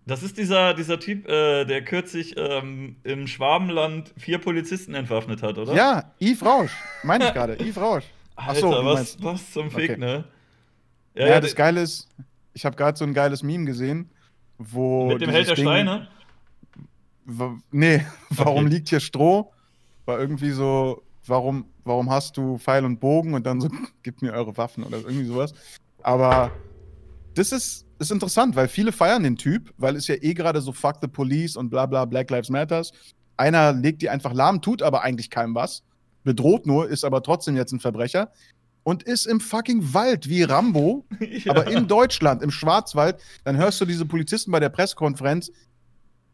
Das 0.05 0.23
ist 0.23 0.37
dieser, 0.37 0.73
dieser 0.73 0.99
Typ, 0.99 1.27
äh, 1.27 1.63
der 1.65 1.83
kürzlich 1.83 2.35
ähm, 2.35 2.95
im 3.03 3.27
Schwabenland 3.27 4.13
vier 4.17 4.39
Polizisten 4.39 4.95
entwaffnet 4.95 5.43
hat, 5.43 5.57
oder? 5.57 5.73
Ja, 5.73 6.11
Yves 6.19 6.43
Rausch, 6.43 6.71
meine 7.03 7.27
ich 7.27 7.33
gerade, 7.33 7.53
Yves 7.59 7.77
Rausch. 7.77 8.05
Achso, 8.35 8.73
Alter, 8.73 8.85
was, 8.85 9.21
was 9.21 9.51
zum 9.51 9.69
Fick, 9.69 9.91
okay. 9.91 9.99
ne? 9.99 10.23
Ja, 11.13 11.27
ja, 11.27 11.39
das 11.39 11.55
Geile 11.55 11.81
ist, 11.81 12.07
ich 12.53 12.65
habe 12.65 12.75
gerade 12.75 12.97
so 12.97 13.05
ein 13.05 13.13
geiles 13.13 13.43
Meme 13.43 13.65
gesehen, 13.65 14.09
wo. 14.57 15.07
Mit 15.07 15.21
dem 15.21 15.29
Held 15.29 15.47
der 15.47 15.55
Ding, 15.55 15.65
Steine? 15.65 16.07
Nee, 17.71 18.05
warum 18.29 18.67
liegt 18.67 18.89
hier 18.89 18.99
Stroh? 18.99 19.51
War 20.05 20.19
irgendwie 20.19 20.51
so, 20.51 21.03
warum, 21.25 21.65
warum 21.83 22.09
hast 22.09 22.37
du 22.37 22.57
Pfeil 22.57 22.85
und 22.85 22.99
Bogen 22.99 23.33
und 23.33 23.45
dann 23.45 23.61
so, 23.61 23.69
gib 24.03 24.21
mir 24.21 24.33
eure 24.33 24.57
Waffen 24.57 24.83
oder 24.83 24.97
irgendwie 24.97 25.25
sowas. 25.25 25.53
Aber 26.01 26.51
das 27.35 27.51
ist, 27.51 27.85
ist 28.01 28.11
interessant, 28.11 28.55
weil 28.55 28.67
viele 28.67 28.91
feiern 28.91 29.23
den 29.23 29.37
Typ, 29.37 29.73
weil 29.77 29.95
es 29.95 30.07
ja 30.07 30.15
eh 30.15 30.33
gerade 30.33 30.59
so 30.61 30.73
fuck 30.73 30.97
the 31.01 31.07
police 31.07 31.55
und 31.55 31.69
bla 31.69 31.85
bla 31.85 32.05
Black 32.05 32.29
Lives 32.29 32.49
Matters. 32.49 32.91
Einer 33.37 33.71
legt 33.71 34.01
die 34.01 34.09
einfach 34.09 34.33
lahm, 34.33 34.61
tut 34.61 34.81
aber 34.81 35.03
eigentlich 35.03 35.29
keinem 35.29 35.55
was, 35.55 35.83
bedroht 36.23 36.65
nur, 36.65 36.89
ist 36.89 37.03
aber 37.03 37.23
trotzdem 37.23 37.55
jetzt 37.55 37.71
ein 37.71 37.79
Verbrecher 37.79 38.31
und 38.83 39.03
ist 39.03 39.25
im 39.25 39.39
fucking 39.39 39.93
Wald 39.93 40.27
wie 40.27 40.43
Rambo, 40.43 41.05
ja. 41.19 41.51
aber 41.51 41.67
in 41.67 41.87
Deutschland, 41.87 42.41
im 42.41 42.51
Schwarzwald. 42.51 43.21
Dann 43.43 43.57
hörst 43.57 43.79
du 43.79 43.85
diese 43.85 44.05
Polizisten 44.05 44.51
bei 44.51 44.59
der 44.59 44.69
Pressekonferenz 44.69 45.51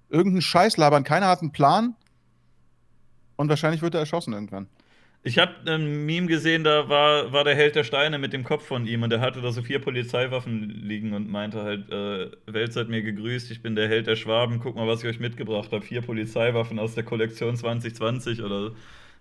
irgendeinen 0.09 0.41
Scheiß 0.41 0.77
labern, 0.77 1.03
keiner 1.03 1.27
hat 1.27 1.41
einen 1.41 1.51
Plan 1.51 1.95
und 3.35 3.49
wahrscheinlich 3.49 3.81
wird 3.81 3.93
er 3.93 3.99
erschossen 3.99 4.33
irgendwann. 4.33 4.67
Ich 5.27 5.37
habe 5.37 5.51
ein 5.65 6.05
Meme 6.05 6.27
gesehen, 6.27 6.63
da 6.63 6.87
war, 6.87 7.33
war 7.33 7.43
der 7.43 7.53
Held 7.53 7.75
der 7.75 7.83
Steine 7.83 8.17
mit 8.17 8.31
dem 8.31 8.45
Kopf 8.45 8.65
von 8.65 8.87
ihm 8.87 9.03
und 9.03 9.09
der 9.09 9.19
hatte 9.19 9.41
da 9.41 9.51
so 9.51 9.61
vier 9.61 9.79
Polizeiwaffen 9.79 10.69
liegen 10.69 11.11
und 11.11 11.29
meinte 11.29 11.63
halt, 11.63 11.91
äh, 11.91 12.31
Welt 12.45 12.71
seid 12.71 12.87
mir 12.87 13.01
gegrüßt, 13.01 13.51
ich 13.51 13.61
bin 13.61 13.75
der 13.75 13.89
Held 13.89 14.07
der 14.07 14.15
Schwaben, 14.15 14.61
guck 14.61 14.77
mal, 14.77 14.87
was 14.87 15.03
ich 15.03 15.09
euch 15.09 15.19
mitgebracht 15.19 15.73
habe. 15.73 15.83
Vier 15.83 16.01
Polizeiwaffen 16.01 16.79
aus 16.79 16.95
der 16.95 17.03
Kollektion 17.03 17.57
2020 17.57 18.41
oder 18.41 18.71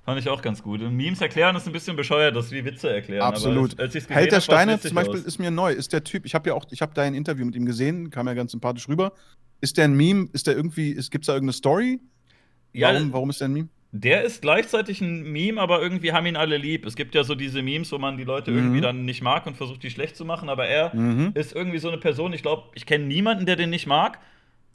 Fand 0.05 0.21
ich 0.21 0.29
auch 0.29 0.41
ganz 0.41 0.63
gut. 0.63 0.83
Und 0.83 0.95
Memes 0.95 1.21
erklären 1.21 1.57
ist 1.57 1.67
ein 1.67 1.73
bisschen 1.73 1.97
bescheuert, 1.97 2.37
das 2.37 2.53
wie 2.53 2.65
Witze 2.65 2.89
erklären. 2.89 3.23
Absolut. 3.23 3.77
als, 3.81 3.97
als 3.97 4.09
Held 4.09 4.31
der 4.31 4.41
Steine 4.41 4.79
zum 4.79 4.95
Beispiel 4.95 5.19
aus. 5.19 5.27
ist 5.27 5.41
mir 5.41 5.51
neu. 5.51 5.73
Ist 5.73 5.93
der 5.93 6.05
Typ, 6.05 6.25
ich 6.25 6.37
habe 6.37 6.49
ja 6.49 6.55
auch, 6.55 6.65
ich 6.71 6.81
habe 6.81 6.95
da 6.95 7.03
ein 7.03 7.15
Interview 7.15 7.45
mit 7.45 7.57
ihm 7.57 7.67
gesehen, 7.67 8.11
kam 8.11 8.29
ja 8.29 8.35
ganz 8.35 8.53
sympathisch 8.53 8.89
rüber. 8.89 9.13
Ist 9.61 9.77
der 9.77 9.87
ein 9.87 9.97
Meme? 9.97 10.29
Ist 10.33 10.47
der 10.47 10.55
irgendwie, 10.55 10.95
gibt 10.95 11.25
es 11.25 11.27
da 11.27 11.33
irgendeine 11.33 11.55
Story? 11.55 11.99
Ja, 12.73 12.95
warum, 12.95 13.13
warum 13.13 13.31
ist 13.31 13.41
der 13.41 13.49
ein 13.49 13.55
Meme? 13.55 13.69
Der 13.93 14.25
ist 14.25 14.43
gleichzeitig 14.43 15.01
ein 15.01 15.23
Meme, 15.33 15.61
aber 15.61 15.81
irgendwie 15.81 16.13
haben 16.13 16.27
ihn 16.27 16.37
alle 16.37 16.57
lieb. 16.57 16.85
Es 16.85 16.97
gibt 16.97 17.15
ja 17.15 17.25
so 17.25 17.35
diese 17.35 17.63
Memes, 17.63 17.91
wo 17.93 17.99
man 17.99 18.17
die 18.17 18.25
Leute 18.25 18.51
mhm. 18.51 18.59
irgendwie 18.59 18.81
dann 18.81 19.05
nicht 19.05 19.23
mag 19.23 19.47
und 19.47 19.57
versucht, 19.57 19.83
die 19.83 19.91
schlecht 19.91 20.17
zu 20.17 20.25
machen. 20.25 20.49
Aber 20.49 20.67
er 20.67 20.95
mhm. 20.95 21.31
ist 21.35 21.55
irgendwie 21.55 21.79
so 21.79 21.89
eine 21.89 21.99
Person, 21.99 22.33
ich 22.33 22.43
glaube, 22.43 22.65
ich 22.75 22.85
kenne 22.85 23.07
niemanden, 23.07 23.47
der 23.47 23.57
den 23.57 23.71
nicht 23.71 23.87
mag. 23.87 24.19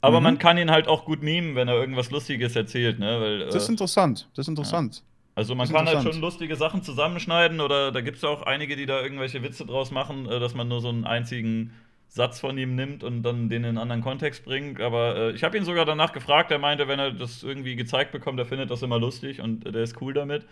Aber 0.00 0.18
mhm. 0.18 0.24
man 0.24 0.38
kann 0.38 0.58
ihn 0.58 0.70
halt 0.70 0.88
auch 0.88 1.04
gut 1.04 1.22
memen, 1.22 1.54
wenn 1.54 1.68
er 1.68 1.76
irgendwas 1.76 2.10
Lustiges 2.10 2.56
erzählt. 2.56 2.98
Ne? 2.98 3.20
Weil, 3.20 3.38
das 3.46 3.54
ist 3.54 3.68
äh, 3.68 3.72
interessant. 3.72 4.28
Das 4.34 4.44
ist 4.44 4.48
interessant. 4.48 4.96
Ja. 4.96 5.02
Also 5.34 5.54
man 5.54 5.68
kann 5.68 5.86
halt 5.86 6.02
schon 6.02 6.20
lustige 6.20 6.56
Sachen 6.56 6.82
zusammenschneiden 6.82 7.60
oder 7.60 7.90
da 7.90 8.02
gibt 8.02 8.16
es 8.16 8.22
ja 8.22 8.28
auch 8.28 8.42
einige, 8.42 8.76
die 8.76 8.84
da 8.84 9.00
irgendwelche 9.00 9.42
Witze 9.42 9.64
draus 9.64 9.90
machen, 9.90 10.26
äh, 10.26 10.40
dass 10.40 10.54
man 10.54 10.68
nur 10.68 10.80
so 10.80 10.88
einen 10.88 11.04
einzigen 11.04 11.72
Satz 12.12 12.40
von 12.40 12.58
ihm 12.58 12.74
nimmt 12.74 13.02
und 13.04 13.22
dann 13.22 13.48
den 13.48 13.64
in 13.64 13.70
einen 13.70 13.78
anderen 13.78 14.02
Kontext 14.02 14.44
bringt. 14.44 14.82
Aber 14.82 15.16
äh, 15.16 15.30
ich 15.30 15.44
habe 15.44 15.56
ihn 15.56 15.64
sogar 15.64 15.86
danach 15.86 16.12
gefragt, 16.12 16.50
er 16.50 16.58
meinte, 16.58 16.86
wenn 16.86 16.98
er 16.98 17.10
das 17.10 17.42
irgendwie 17.42 17.74
gezeigt 17.74 18.12
bekommt, 18.12 18.38
er 18.38 18.44
findet 18.44 18.70
das 18.70 18.82
immer 18.82 18.98
lustig 18.98 19.40
und 19.40 19.64
äh, 19.64 19.72
der 19.72 19.82
ist 19.82 19.98
cool 20.02 20.12
damit. 20.12 20.44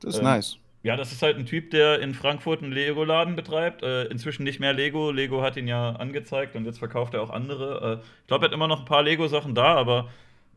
Das 0.00 0.14
ist 0.14 0.18
ähm, 0.18 0.24
nice. 0.24 0.58
Ja, 0.82 0.96
das 0.96 1.12
ist 1.12 1.22
halt 1.22 1.36
ein 1.36 1.46
Typ, 1.46 1.70
der 1.70 2.00
in 2.00 2.12
Frankfurt 2.12 2.60
einen 2.60 2.72
Lego-Laden 2.72 3.36
betreibt. 3.36 3.84
Äh, 3.84 4.06
inzwischen 4.06 4.42
nicht 4.42 4.58
mehr 4.58 4.72
Lego. 4.72 5.12
Lego 5.12 5.42
hat 5.42 5.56
ihn 5.56 5.68
ja 5.68 5.90
angezeigt 5.92 6.56
und 6.56 6.64
jetzt 6.64 6.80
verkauft 6.80 7.14
er 7.14 7.22
auch 7.22 7.30
andere. 7.30 8.00
Äh, 8.02 8.04
ich 8.22 8.26
glaube, 8.26 8.44
er 8.44 8.48
hat 8.48 8.54
immer 8.54 8.66
noch 8.66 8.80
ein 8.80 8.84
paar 8.84 9.04
Lego-Sachen 9.04 9.54
da, 9.54 9.76
aber 9.76 10.08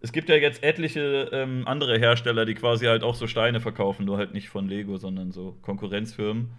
es 0.01 0.11
gibt 0.11 0.29
ja 0.29 0.35
jetzt 0.35 0.63
etliche 0.63 1.29
ähm, 1.31 1.67
andere 1.67 1.99
Hersteller, 1.99 2.47
die 2.47 2.55
quasi 2.55 2.87
halt 2.87 3.03
auch 3.03 3.13
so 3.13 3.27
Steine 3.27 3.59
verkaufen, 3.59 4.05
nur 4.05 4.17
halt 4.17 4.33
nicht 4.33 4.49
von 4.49 4.67
Lego, 4.67 4.97
sondern 4.97 5.31
so 5.31 5.57
Konkurrenzfirmen. 5.61 6.49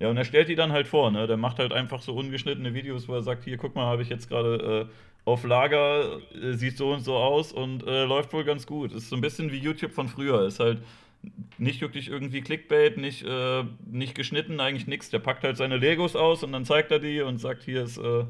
Ja, 0.00 0.08
und 0.10 0.16
er 0.16 0.24
stellt 0.24 0.48
die 0.48 0.54
dann 0.54 0.72
halt 0.72 0.86
vor, 0.86 1.10
ne? 1.10 1.26
Der 1.26 1.36
macht 1.36 1.58
halt 1.58 1.72
einfach 1.72 2.00
so 2.00 2.14
ungeschnittene 2.14 2.72
Videos, 2.72 3.08
wo 3.08 3.14
er 3.14 3.22
sagt, 3.22 3.44
hier, 3.44 3.56
guck 3.56 3.74
mal, 3.74 3.86
habe 3.86 4.02
ich 4.02 4.08
jetzt 4.08 4.28
gerade 4.28 4.88
äh, 4.88 4.92
auf 5.24 5.44
Lager, 5.44 6.20
äh, 6.40 6.52
sieht 6.52 6.76
so 6.76 6.92
und 6.92 7.00
so 7.00 7.16
aus 7.16 7.52
und 7.52 7.86
äh, 7.86 8.04
läuft 8.04 8.32
wohl 8.32 8.44
ganz 8.44 8.66
gut. 8.66 8.92
Ist 8.92 9.08
so 9.10 9.16
ein 9.16 9.20
bisschen 9.20 9.50
wie 9.50 9.58
YouTube 9.58 9.92
von 9.92 10.08
früher. 10.08 10.46
Ist 10.46 10.60
halt 10.60 10.82
nicht 11.58 11.80
wirklich 11.80 12.08
irgendwie 12.08 12.40
Clickbait, 12.40 12.96
nicht, 12.96 13.24
äh, 13.24 13.64
nicht 13.90 14.14
geschnitten, 14.14 14.60
eigentlich 14.60 14.86
nichts. 14.86 15.10
Der 15.10 15.18
packt 15.18 15.42
halt 15.42 15.56
seine 15.56 15.76
Legos 15.76 16.14
aus 16.14 16.44
und 16.44 16.52
dann 16.52 16.64
zeigt 16.64 16.92
er 16.92 17.00
die 17.00 17.20
und 17.20 17.38
sagt, 17.38 17.64
hier 17.64 17.82
ist 17.82 17.98
äh, 17.98 18.24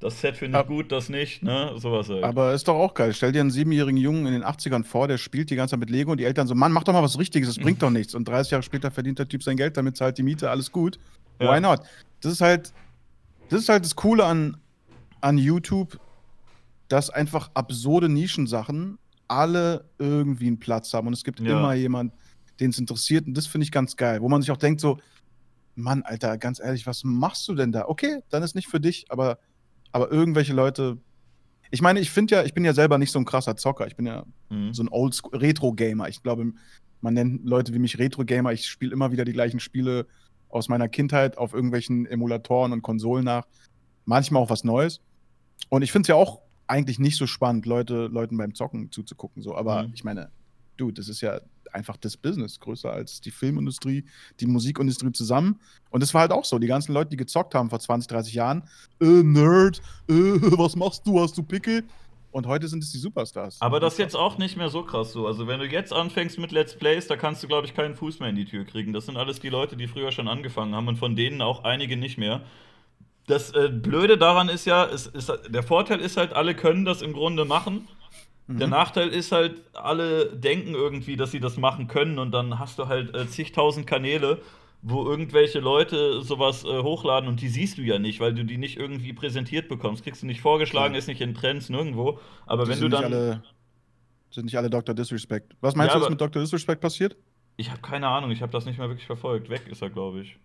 das 0.00 0.20
Set 0.20 0.36
finde 0.36 0.58
ich 0.58 0.60
Ab 0.60 0.68
gut, 0.68 0.92
das 0.92 1.08
nicht, 1.08 1.42
ne? 1.42 1.72
Sowas 1.76 2.08
halt. 2.08 2.24
Aber 2.24 2.52
ist 2.52 2.68
doch 2.68 2.74
auch 2.74 2.94
geil. 2.94 3.12
Stell 3.14 3.32
dir 3.32 3.40
einen 3.40 3.50
siebenjährigen 3.50 3.96
Jungen 3.96 4.26
in 4.26 4.32
den 4.32 4.44
80ern 4.44 4.84
vor, 4.84 5.08
der 5.08 5.18
spielt 5.18 5.50
die 5.50 5.56
ganze 5.56 5.72
Zeit 5.72 5.80
mit 5.80 5.90
Lego 5.90 6.12
und 6.12 6.18
die 6.18 6.24
Eltern 6.24 6.46
so, 6.46 6.54
Mann, 6.54 6.72
mach 6.72 6.84
doch 6.84 6.92
mal 6.92 7.02
was 7.02 7.18
Richtiges, 7.18 7.48
das 7.48 7.58
bringt 7.58 7.82
doch 7.82 7.90
nichts. 7.90 8.14
Und 8.14 8.28
30 8.28 8.52
Jahre 8.52 8.62
später 8.62 8.90
verdient 8.90 9.18
der 9.18 9.28
Typ 9.28 9.42
sein 9.42 9.56
Geld, 9.56 9.76
damit 9.76 9.96
zahlt 9.96 10.18
die 10.18 10.22
Miete, 10.22 10.50
alles 10.50 10.72
gut. 10.72 10.98
Ja. 11.40 11.54
Why 11.54 11.60
not? 11.60 11.80
Das 12.20 12.32
ist 12.32 12.40
halt, 12.40 12.72
das 13.48 13.62
ist 13.62 13.68
halt 13.68 13.84
das 13.84 13.96
Coole 13.96 14.24
an, 14.24 14.56
an 15.20 15.38
YouTube, 15.38 15.98
dass 16.88 17.10
einfach 17.10 17.50
absurde 17.54 18.08
Nischensachen 18.08 18.98
alle 19.28 19.84
irgendwie 19.98 20.48
einen 20.48 20.58
Platz 20.58 20.92
haben. 20.92 21.06
Und 21.06 21.12
es 21.14 21.24
gibt 21.24 21.40
ja. 21.40 21.58
immer 21.58 21.74
jemand, 21.74 22.12
den 22.60 22.70
es 22.70 22.78
interessiert. 22.78 23.26
Und 23.26 23.34
das 23.34 23.46
finde 23.46 23.64
ich 23.64 23.72
ganz 23.72 23.96
geil. 23.96 24.20
Wo 24.20 24.28
man 24.28 24.42
sich 24.42 24.50
auch 24.50 24.56
denkt, 24.56 24.80
so, 24.80 24.98
Mann, 25.76 26.02
Alter, 26.02 26.38
ganz 26.38 26.60
ehrlich, 26.60 26.86
was 26.86 27.04
machst 27.04 27.48
du 27.48 27.54
denn 27.54 27.72
da? 27.72 27.86
Okay, 27.86 28.20
dann 28.28 28.42
ist 28.42 28.54
nicht 28.54 28.68
für 28.68 28.80
dich, 28.80 29.06
aber 29.08 29.38
aber 29.94 30.10
irgendwelche 30.10 30.52
Leute. 30.52 30.98
Ich 31.70 31.80
meine, 31.80 32.00
ich 32.00 32.10
finde 32.10 32.34
ja, 32.34 32.42
ich 32.42 32.52
bin 32.52 32.64
ja 32.64 32.72
selber 32.72 32.98
nicht 32.98 33.12
so 33.12 33.18
ein 33.20 33.24
krasser 33.24 33.56
Zocker. 33.56 33.86
Ich 33.86 33.94
bin 33.94 34.06
ja 34.06 34.24
mhm. 34.50 34.74
so 34.74 34.82
ein 34.82 34.88
Old 34.88 35.22
Retro-Gamer. 35.32 36.08
Ich 36.08 36.22
glaube, 36.22 36.52
man 37.00 37.14
nennt 37.14 37.44
Leute 37.44 37.72
wie 37.72 37.78
mich 37.78 37.98
Retro-Gamer. 37.98 38.52
Ich 38.52 38.66
spiele 38.66 38.92
immer 38.92 39.12
wieder 39.12 39.24
die 39.24 39.32
gleichen 39.32 39.60
Spiele 39.60 40.06
aus 40.48 40.68
meiner 40.68 40.88
Kindheit 40.88 41.38
auf 41.38 41.54
irgendwelchen 41.54 42.06
Emulatoren 42.06 42.72
und 42.72 42.82
Konsolen 42.82 43.24
nach. 43.24 43.46
Manchmal 44.04 44.42
auch 44.42 44.50
was 44.50 44.64
Neues. 44.64 45.00
Und 45.68 45.82
ich 45.82 45.92
finde 45.92 46.02
es 46.02 46.08
ja 46.08 46.16
auch 46.16 46.42
eigentlich 46.66 46.98
nicht 46.98 47.16
so 47.16 47.28
spannend, 47.28 47.64
Leute, 47.64 48.08
Leuten 48.08 48.36
beim 48.36 48.54
Zocken 48.54 48.90
zuzugucken. 48.90 49.42
So. 49.42 49.54
Aber 49.54 49.84
mhm. 49.84 49.92
ich 49.94 50.02
meine, 50.02 50.32
du, 50.76 50.90
das 50.90 51.08
ist 51.08 51.20
ja 51.20 51.40
einfach 51.74 51.96
das 51.96 52.16
Business, 52.16 52.60
größer 52.60 52.92
als 52.92 53.20
die 53.20 53.30
Filmindustrie, 53.30 54.04
die 54.40 54.46
Musikindustrie 54.46 55.12
zusammen. 55.12 55.60
Und 55.90 56.02
das 56.02 56.14
war 56.14 56.22
halt 56.22 56.32
auch 56.32 56.44
so. 56.44 56.58
Die 56.58 56.66
ganzen 56.66 56.92
Leute, 56.92 57.10
die 57.10 57.16
gezockt 57.16 57.54
haben 57.54 57.70
vor 57.70 57.80
20, 57.80 58.08
30 58.08 58.34
Jahren, 58.34 58.62
äh, 59.00 59.06
Nerd, 59.06 59.82
äh, 60.08 60.12
was 60.58 60.76
machst 60.76 61.06
du, 61.06 61.20
hast 61.20 61.36
du 61.36 61.42
Pickel? 61.42 61.84
Und 62.34 62.48
heute 62.48 62.66
sind 62.66 62.82
es 62.82 62.90
die 62.90 62.98
Superstars. 62.98 63.60
Aber 63.60 63.78
das 63.78 63.92
ist 63.92 64.00
jetzt 64.00 64.16
auch 64.16 64.38
nicht 64.38 64.56
mehr 64.56 64.68
so 64.68 64.82
krass 64.82 65.12
so. 65.12 65.28
Also 65.28 65.46
wenn 65.46 65.60
du 65.60 65.66
jetzt 65.66 65.92
anfängst 65.92 66.36
mit 66.40 66.50
Let's 66.50 66.74
Plays, 66.74 67.06
da 67.06 67.16
kannst 67.16 67.44
du, 67.44 67.46
glaube 67.46 67.68
ich, 67.68 67.74
keinen 67.74 67.94
Fuß 67.94 68.18
mehr 68.18 68.28
in 68.28 68.34
die 68.34 68.44
Tür 68.44 68.64
kriegen. 68.64 68.92
Das 68.92 69.06
sind 69.06 69.16
alles 69.16 69.38
die 69.38 69.50
Leute, 69.50 69.76
die 69.76 69.86
früher 69.86 70.10
schon 70.10 70.26
angefangen 70.26 70.74
haben 70.74 70.88
und 70.88 70.96
von 70.96 71.14
denen 71.14 71.40
auch 71.42 71.62
einige 71.62 71.96
nicht 71.96 72.18
mehr. 72.18 72.42
das 73.28 73.52
äh, 73.52 73.68
Blöde 73.68 74.18
daran 74.18 74.48
ist 74.48 74.64
ja, 74.64 74.84
es 74.84 75.06
ist, 75.06 75.32
der 75.48 75.62
Vorteil 75.62 76.00
ist 76.00 76.16
halt, 76.16 76.32
alle 76.32 76.56
können 76.56 76.84
das 76.84 77.02
im 77.02 77.12
Grunde 77.12 77.44
machen. 77.44 77.86
Mhm. 78.46 78.58
Der 78.58 78.68
Nachteil 78.68 79.08
ist 79.08 79.32
halt, 79.32 79.62
alle 79.72 80.36
denken 80.36 80.74
irgendwie, 80.74 81.16
dass 81.16 81.30
sie 81.30 81.40
das 81.40 81.56
machen 81.56 81.88
können 81.88 82.18
und 82.18 82.32
dann 82.32 82.58
hast 82.58 82.78
du 82.78 82.88
halt 82.88 83.14
äh, 83.14 83.26
zigtausend 83.26 83.86
Kanäle, 83.86 84.40
wo 84.82 85.04
irgendwelche 85.04 85.60
Leute 85.60 86.20
sowas 86.22 86.64
äh, 86.64 86.82
hochladen 86.82 87.28
und 87.28 87.40
die 87.40 87.48
siehst 87.48 87.78
du 87.78 87.82
ja 87.82 87.98
nicht, 87.98 88.20
weil 88.20 88.34
du 88.34 88.44
die 88.44 88.58
nicht 88.58 88.76
irgendwie 88.76 89.14
präsentiert 89.14 89.68
bekommst. 89.68 90.04
Kriegst 90.04 90.22
du 90.22 90.26
nicht 90.26 90.42
vorgeschlagen, 90.42 90.92
ja. 90.92 90.98
ist 90.98 91.08
nicht 91.08 91.22
in 91.22 91.34
Trends 91.34 91.70
nirgendwo. 91.70 92.18
Aber 92.44 92.64
die 92.64 92.70
wenn 92.70 92.80
du 92.80 92.88
dann. 92.88 93.04
Alle, 93.04 93.42
sind 94.30 94.44
nicht 94.44 94.58
alle 94.58 94.68
Dr. 94.68 94.94
Disrespect. 94.94 95.56
Was 95.60 95.74
meinst 95.74 95.94
ja, 95.94 95.98
du, 95.98 96.04
was 96.04 96.10
mit 96.10 96.20
Dr. 96.20 96.42
Disrespect 96.42 96.80
passiert? 96.80 97.16
Ich 97.56 97.70
habe 97.70 97.80
keine 97.80 98.08
Ahnung, 98.08 98.30
ich 98.30 98.42
habe 98.42 98.52
das 98.52 98.66
nicht 98.66 98.78
mehr 98.78 98.88
wirklich 98.88 99.06
verfolgt. 99.06 99.48
Weg 99.48 99.68
ist 99.68 99.80
er, 99.80 99.90
glaube 99.90 100.20
ich. 100.20 100.36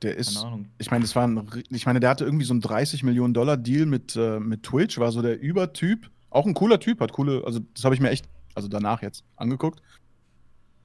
Der 0.00 0.16
ist, 0.16 0.44
ich 0.78 0.90
meine, 0.90 1.02
das 1.02 1.14
war 1.14 1.28
ein, 1.28 1.48
ich 1.70 1.86
meine, 1.86 2.00
der 2.00 2.10
hatte 2.10 2.24
irgendwie 2.24 2.44
so 2.44 2.54
einen 2.54 2.60
30 2.60 3.04
Millionen 3.04 3.34
Dollar 3.34 3.56
Deal 3.56 3.86
mit, 3.86 4.16
äh, 4.16 4.40
mit 4.40 4.64
Twitch, 4.64 4.98
war 4.98 5.12
so 5.12 5.22
der 5.22 5.40
Übertyp. 5.40 6.10
Auch 6.32 6.46
ein 6.46 6.54
cooler 6.54 6.80
Typ, 6.80 7.00
hat 7.00 7.12
coole, 7.12 7.42
also 7.44 7.60
das 7.74 7.84
habe 7.84 7.94
ich 7.94 8.00
mir 8.00 8.10
echt, 8.10 8.26
also 8.54 8.68
danach 8.68 9.02
jetzt 9.02 9.24
angeguckt. 9.36 9.82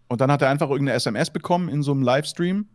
Und 0.08 0.22
dann 0.22 0.32
hat 0.32 0.42
er 0.42 0.50
einfach 0.50 0.70
irgendeine 0.70 0.98
SMS 0.98 1.30
bekommen 1.30 1.70
in 1.70 1.84
so 1.84 1.92
einem 1.92 2.02
Livestream, 2.02 2.68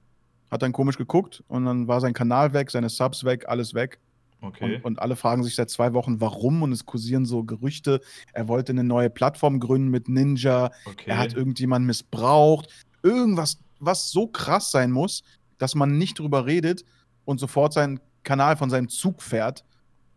hat 0.51 0.63
dann 0.63 0.73
komisch 0.73 0.99
geguckt 0.99 1.43
und 1.49 1.65
dann 1.65 1.89
war 1.89 2.01
sein 2.01 2.13
Kanal 2.13 2.53
weg, 2.53 2.71
seine 2.71 2.89
Subs 2.89 3.25
weg, 3.25 3.45
alles 3.49 3.75
weg. 3.75 3.99
Okay. 4.43 4.77
Und, 4.77 4.85
und, 4.85 4.99
alle 4.99 5.17
fragen 5.17 5.45
sich 5.45 5.55
seit 5.55 5.71
zwei 5.71 5.93
Wochen, 5.95 6.21
warum. 6.21 6.63
Und 6.63 6.73
es 6.73 6.85
kursieren 6.85 7.25
so 7.25 7.45
Gerüchte. 7.45 8.01
Er 8.33 8.49
wollte 8.49 8.73
eine 8.73 8.83
neue 8.83 9.09
Plattform 9.09 9.61
gründen 9.61 9.89
mit 9.89 10.09
Ninja. 10.09 10.73
Okay. 10.85 11.11
Er 11.11 11.19
hat 11.19 11.35
irgendjemanden 11.35 11.87
missbraucht. 11.87 12.69
Irgendwas, 13.05 13.59
was 13.79 14.11
so 14.11 14.27
krass 14.27 14.73
sein 14.73 14.91
muss, 14.91 15.23
dass 15.59 15.77
man 15.77 15.97
nicht 15.97 16.19
drüber 16.19 16.45
redet 16.45 16.85
und 17.25 17.39
sofort 17.39 17.73
seinen 17.73 18.01
Kanal 18.25 18.57
von 18.57 18.69
seinem 18.69 18.89
Zug 18.89 19.23
fährt, 19.23 19.65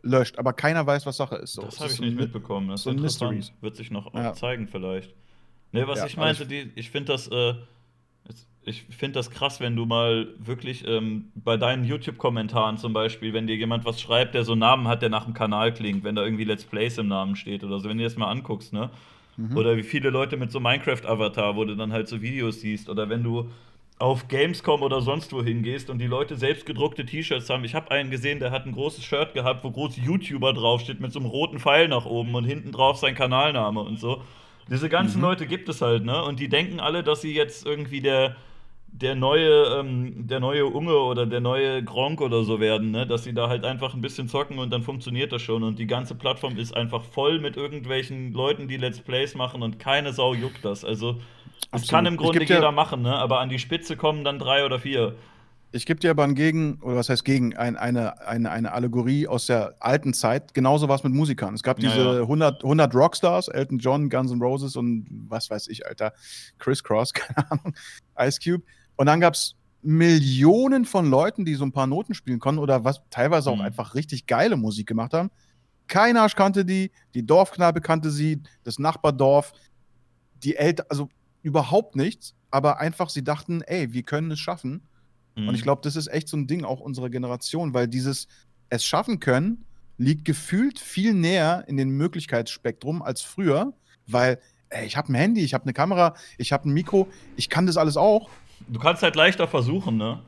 löscht. 0.05 0.37
Aber 0.37 0.53
keiner 0.53 0.85
weiß, 0.85 1.05
was 1.05 1.17
Sache 1.17 1.35
ist. 1.35 1.53
So. 1.53 1.63
Das 1.63 1.79
habe 1.79 1.91
ich 1.91 1.99
nicht 1.99 2.17
mitbekommen. 2.17 2.69
Das 2.69 2.81
ist 2.81 2.87
interessant. 2.87 3.35
Mysteries. 3.35 3.61
Wird 3.61 3.75
sich 3.75 3.91
noch 3.91 4.13
ja. 4.13 4.33
zeigen 4.33 4.67
vielleicht. 4.67 5.13
Ne, 5.71 5.87
was 5.87 5.99
ja, 5.99 6.05
ich 6.05 6.15
meinte, 6.15 6.45
die, 6.45 6.71
ich 6.75 6.89
finde 6.89 7.11
das, 7.11 7.27
äh, 7.27 7.55
ich 8.67 8.83
finde 8.89 9.19
das 9.19 9.29
krass, 9.29 9.59
wenn 9.59 9.75
du 9.75 9.85
mal 9.85 10.27
wirklich 10.39 10.87
ähm, 10.87 11.31
bei 11.35 11.57
deinen 11.57 11.83
YouTube-Kommentaren 11.83 12.77
zum 12.77 12.93
Beispiel, 12.93 13.33
wenn 13.33 13.45
dir 13.45 13.55
jemand 13.55 13.85
was 13.85 14.01
schreibt, 14.01 14.33
der 14.33 14.43
so 14.43 14.53
einen 14.53 14.61
Namen 14.61 14.87
hat, 14.87 15.01
der 15.01 15.09
nach 15.09 15.25
dem 15.25 15.33
Kanal 15.33 15.73
klingt, 15.73 16.03
wenn 16.03 16.15
da 16.15 16.23
irgendwie 16.23 16.45
Let's 16.45 16.63
Plays 16.63 16.97
im 16.97 17.07
Namen 17.07 17.35
steht 17.35 17.63
oder 17.63 17.79
so, 17.79 17.89
wenn 17.89 17.97
du 17.97 18.03
das 18.03 18.15
mal 18.15 18.29
anguckst, 18.29 18.73
ne? 18.73 18.89
Mhm. 19.37 19.57
Oder 19.57 19.75
wie 19.75 19.83
viele 19.83 20.09
Leute 20.09 20.37
mit 20.37 20.51
so 20.51 20.59
Minecraft-Avatar, 20.59 21.55
wo 21.55 21.65
du 21.65 21.75
dann 21.75 21.91
halt 21.91 22.07
so 22.07 22.21
Videos 22.21 22.61
siehst, 22.61 22.89
oder 22.89 23.09
wenn 23.09 23.21
du 23.21 23.49
auf 23.97 24.27
Gamescom 24.27 24.81
oder 24.81 25.01
sonst 25.01 25.31
wo 25.31 25.41
hingehst 25.41 25.89
und 25.89 25.99
die 25.99 26.07
Leute 26.07 26.35
selbst 26.35 26.65
gedruckte 26.65 27.05
T-Shirts 27.05 27.49
haben. 27.49 27.63
Ich 27.63 27.75
habe 27.75 27.91
einen 27.91 28.11
gesehen, 28.11 28.39
der 28.39 28.51
hat 28.51 28.65
ein 28.65 28.73
großes 28.73 29.03
Shirt 29.05 29.33
gehabt, 29.33 29.63
wo 29.63 29.71
groß 29.71 29.97
YouTuber 29.97 30.53
draufsteht 30.53 30.99
mit 30.99 31.13
so 31.13 31.19
einem 31.19 31.29
roten 31.29 31.59
Pfeil 31.59 31.87
nach 31.87 32.05
oben 32.05 32.35
und 32.35 32.43
hinten 32.43 32.73
drauf 32.73 32.97
sein 32.97 33.15
Kanalname 33.15 33.79
und 33.79 33.99
so. 33.99 34.21
Diese 34.69 34.89
ganzen 34.89 35.17
mhm. 35.17 35.25
Leute 35.25 35.47
gibt 35.47 35.69
es 35.69 35.81
halt, 35.81 36.03
ne? 36.03 36.23
Und 36.23 36.39
die 36.39 36.49
denken 36.49 36.79
alle, 36.79 37.03
dass 37.03 37.21
sie 37.21 37.33
jetzt 37.33 37.65
irgendwie 37.65 38.01
der, 38.01 38.35
der 38.87 39.15
neue, 39.15 39.79
ähm, 39.79 40.27
der 40.27 40.41
neue 40.41 40.65
Unge 40.65 40.97
oder 40.97 41.25
der 41.25 41.39
neue 41.39 41.83
Gronk 41.83 42.19
oder 42.19 42.43
so 42.43 42.59
werden, 42.59 42.91
ne? 42.91 43.07
Dass 43.07 43.23
sie 43.23 43.33
da 43.33 43.47
halt 43.47 43.63
einfach 43.63 43.93
ein 43.93 44.01
bisschen 44.01 44.27
zocken 44.27 44.57
und 44.57 44.71
dann 44.71 44.81
funktioniert 44.81 45.31
das 45.31 45.41
schon. 45.41 45.63
Und 45.63 45.79
die 45.79 45.87
ganze 45.87 46.15
Plattform 46.15 46.57
ist 46.57 46.75
einfach 46.75 47.03
voll 47.03 47.39
mit 47.39 47.55
irgendwelchen 47.55 48.33
Leuten, 48.33 48.67
die 48.67 48.77
Let's 48.77 48.99
Plays 48.99 49.35
machen 49.35 49.61
und 49.61 49.79
keine 49.79 50.11
Sau 50.11 50.33
juckt 50.33 50.65
das. 50.65 50.83
Also 50.83 51.19
das 51.71 51.87
kann 51.87 52.05
im 52.05 52.17
Grunde 52.17 52.39
jeder 52.39 52.61
ja, 52.61 52.71
machen, 52.71 53.01
ne? 53.01 53.15
aber 53.15 53.39
an 53.39 53.49
die 53.49 53.59
Spitze 53.59 53.97
kommen 53.97 54.23
dann 54.23 54.39
drei 54.39 54.65
oder 54.65 54.79
vier. 54.79 55.15
Ich 55.71 55.85
gebe 55.85 55.99
dir 55.99 56.11
aber 56.11 56.23
ein 56.23 56.35
Gegen, 56.35 56.79
oder 56.81 56.95
was 56.95 57.09
heißt 57.09 57.25
Gegen, 57.25 57.57
ein, 57.57 57.75
eine, 57.75 58.25
eine, 58.25 58.49
eine 58.49 58.71
Allegorie 58.71 59.27
aus 59.27 59.47
der 59.47 59.75
alten 59.81 60.13
Zeit. 60.13 60.53
Genauso 60.53 60.87
war 60.87 60.95
es 60.95 61.03
mit 61.03 61.11
Musikern. 61.11 61.53
Es 61.53 61.63
gab 61.63 61.79
diese 61.79 61.97
ja, 61.97 62.13
ja. 62.13 62.21
100, 62.21 62.63
100 62.63 62.95
Rockstars, 62.95 63.49
Elton 63.49 63.79
John, 63.79 64.09
Guns 64.09 64.31
N' 64.31 64.41
Roses 64.41 64.77
und 64.77 65.05
was 65.27 65.49
weiß 65.49 65.67
ich, 65.67 65.85
Alter, 65.85 66.13
Chris 66.59 66.81
Cross, 66.81 67.13
keine 67.13 67.51
Ahnung, 67.51 67.75
Ice 68.17 68.39
Cube. 68.41 68.63
Und 68.95 69.07
dann 69.07 69.19
gab 69.19 69.33
es 69.33 69.55
Millionen 69.81 70.85
von 70.85 71.09
Leuten, 71.09 71.43
die 71.43 71.55
so 71.55 71.65
ein 71.65 71.73
paar 71.73 71.87
Noten 71.87 72.13
spielen 72.13 72.39
konnten 72.39 72.59
oder 72.59 72.85
was 72.85 73.01
teilweise 73.09 73.51
auch 73.51 73.57
mhm. 73.57 73.63
einfach 73.63 73.95
richtig 73.95 74.27
geile 74.27 74.55
Musik 74.55 74.87
gemacht 74.87 75.13
haben. 75.13 75.29
Kein 75.87 76.15
Arsch 76.15 76.35
kannte 76.35 76.63
die, 76.63 76.91
die 77.13 77.25
Dorfkneipe 77.25 77.81
kannte 77.81 78.11
sie, 78.11 78.41
das 78.63 78.79
Nachbardorf, 78.79 79.51
die 80.41 80.55
Eltern, 80.55 80.87
also 80.89 81.09
überhaupt 81.45 81.95
nichts, 81.95 82.33
aber 82.49 82.79
einfach 82.79 83.09
sie 83.09 83.23
dachten, 83.23 83.61
ey, 83.61 83.93
wir 83.93 84.01
können 84.01 84.31
es 84.31 84.39
schaffen. 84.39 84.81
Mhm. 85.35 85.47
Und 85.47 85.55
ich 85.55 85.61
mhm. 85.61 85.65
glaube, 85.65 85.81
das 85.83 85.95
ist 85.95 86.07
echt 86.07 86.27
so 86.27 86.37
ein 86.37 86.47
Ding 86.47 86.65
auch 86.65 86.79
unserer 86.79 87.09
Generation, 87.09 87.73
weil 87.73 87.87
dieses 87.87 88.27
es 88.69 88.83
schaffen 88.83 89.19
können 89.19 89.63
liegt 89.97 90.25
gefühlt 90.25 90.79
viel 90.79 91.13
näher 91.13 91.63
in 91.67 91.77
den 91.77 91.89
Möglichkeitsspektrum 91.91 93.01
als 93.01 93.21
früher, 93.21 93.73
weil 94.07 94.39
ey, 94.69 94.85
ich 94.85 94.97
habe 94.97 95.13
ein 95.13 95.15
Handy, 95.15 95.41
ich 95.41 95.53
habe 95.53 95.63
eine 95.63 95.73
Kamera, 95.73 96.15
ich 96.37 96.51
habe 96.51 96.67
ein 96.67 96.73
Mikro, 96.73 97.07
ich 97.37 97.49
kann 97.49 97.67
das 97.67 97.77
alles 97.77 97.95
auch. 97.95 98.29
Du 98.67 98.79
kannst 98.79 99.03
halt 99.03 99.15
leichter 99.15 99.47
versuchen, 99.47 99.97
ne? 99.97 100.19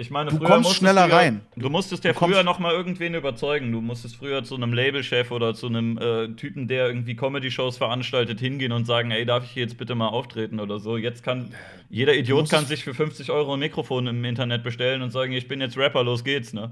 Ich 0.00 0.12
meine, 0.12 0.30
du 0.30 0.38
kommst 0.38 0.76
schneller 0.76 1.08
früher, 1.08 1.16
rein. 1.16 1.40
Du 1.56 1.68
musstest 1.70 2.04
ja 2.04 2.12
du 2.12 2.18
früher 2.20 2.44
noch 2.44 2.60
mal 2.60 2.72
irgendwen 2.72 3.14
überzeugen. 3.14 3.72
Du 3.72 3.80
musstest 3.80 4.14
früher 4.14 4.44
zu 4.44 4.54
einem 4.54 4.72
Labelchef 4.72 5.32
oder 5.32 5.54
zu 5.54 5.66
einem 5.66 5.98
äh, 5.98 6.28
Typen, 6.36 6.68
der 6.68 6.86
irgendwie 6.86 7.16
Comedy-Shows 7.16 7.78
veranstaltet, 7.78 8.38
hingehen 8.38 8.70
und 8.70 8.84
sagen, 8.84 9.10
ey, 9.10 9.26
darf 9.26 9.42
ich 9.42 9.50
hier 9.50 9.64
jetzt 9.64 9.76
bitte 9.76 9.96
mal 9.96 10.06
auftreten 10.06 10.60
oder 10.60 10.78
so. 10.78 10.96
Jetzt 10.96 11.24
kann 11.24 11.52
jeder 11.90 12.14
Idiot 12.14 12.48
kann 12.48 12.64
sich 12.64 12.84
für 12.84 12.94
50 12.94 13.32
Euro 13.32 13.54
ein 13.54 13.58
Mikrofon 13.58 14.06
im 14.06 14.24
Internet 14.24 14.62
bestellen 14.62 15.02
und 15.02 15.10
sagen, 15.10 15.32
ich 15.32 15.48
bin 15.48 15.60
jetzt 15.60 15.76
Rapper, 15.76 16.04
los 16.04 16.22
geht's, 16.22 16.52
ne? 16.52 16.70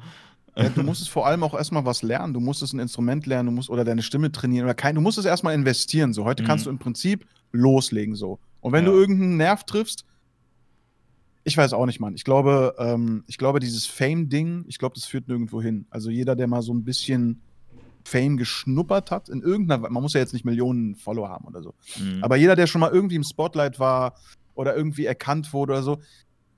Ja, 0.56 0.68
du 0.68 0.84
musstest 0.84 1.10
vor 1.10 1.26
allem 1.26 1.42
auch 1.42 1.54
erstmal 1.54 1.84
was 1.84 2.02
lernen. 2.02 2.32
Du 2.32 2.38
musstest 2.38 2.74
ein 2.74 2.78
Instrument 2.78 3.26
lernen, 3.26 3.46
du 3.48 3.52
musst 3.52 3.70
oder 3.70 3.84
deine 3.84 4.02
Stimme 4.02 4.30
trainieren 4.30 4.66
oder 4.66 4.74
kein. 4.74 4.94
Du 4.94 5.00
musst 5.00 5.18
es 5.18 5.24
erstmal 5.24 5.54
investieren. 5.54 6.12
So 6.12 6.24
heute 6.24 6.44
mhm. 6.44 6.46
kannst 6.46 6.66
du 6.66 6.70
im 6.70 6.78
Prinzip 6.78 7.26
loslegen 7.50 8.14
so. 8.14 8.38
Und 8.60 8.72
wenn 8.72 8.84
ja. 8.84 8.92
du 8.92 8.96
irgendeinen 8.96 9.36
Nerv 9.36 9.64
triffst, 9.64 10.04
ich 11.46 11.56
weiß 11.56 11.74
auch 11.74 11.86
nicht, 11.86 12.00
Mann. 12.00 12.16
Ich 12.16 12.24
glaube, 12.24 12.74
ähm, 12.76 13.22
ich 13.28 13.38
glaube, 13.38 13.60
dieses 13.60 13.86
Fame-Ding, 13.86 14.64
ich 14.66 14.78
glaube, 14.78 14.96
das 14.96 15.04
führt 15.04 15.28
nirgendwo 15.28 15.62
hin. 15.62 15.86
Also 15.90 16.10
jeder, 16.10 16.34
der 16.34 16.48
mal 16.48 16.60
so 16.60 16.74
ein 16.74 16.82
bisschen 16.82 17.40
Fame 18.04 18.36
geschnuppert 18.36 19.12
hat, 19.12 19.28
in 19.28 19.42
irgendeiner, 19.42 19.88
man 19.88 20.02
muss 20.02 20.14
ja 20.14 20.20
jetzt 20.20 20.32
nicht 20.32 20.44
Millionen 20.44 20.96
Follower 20.96 21.28
haben 21.28 21.46
oder 21.46 21.62
so. 21.62 21.74
Mhm. 22.00 22.24
Aber 22.24 22.34
jeder, 22.34 22.56
der 22.56 22.66
schon 22.66 22.80
mal 22.80 22.90
irgendwie 22.90 23.14
im 23.14 23.22
Spotlight 23.22 23.78
war 23.78 24.16
oder 24.56 24.74
irgendwie 24.76 25.04
erkannt 25.04 25.52
wurde 25.52 25.74
oder 25.74 25.82
so, 25.84 26.00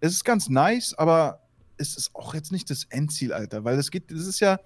es 0.00 0.12
ist 0.12 0.24
ganz 0.24 0.48
nice, 0.48 0.94
aber 0.94 1.42
es 1.76 1.94
ist 1.94 2.14
auch 2.14 2.32
jetzt 2.32 2.50
nicht 2.50 2.70
das 2.70 2.84
Endziel, 2.84 3.34
Alter, 3.34 3.64
weil 3.64 3.78
es 3.78 3.90
geht, 3.90 4.10
das 4.10 4.26
ist 4.26 4.40
ja, 4.40 4.58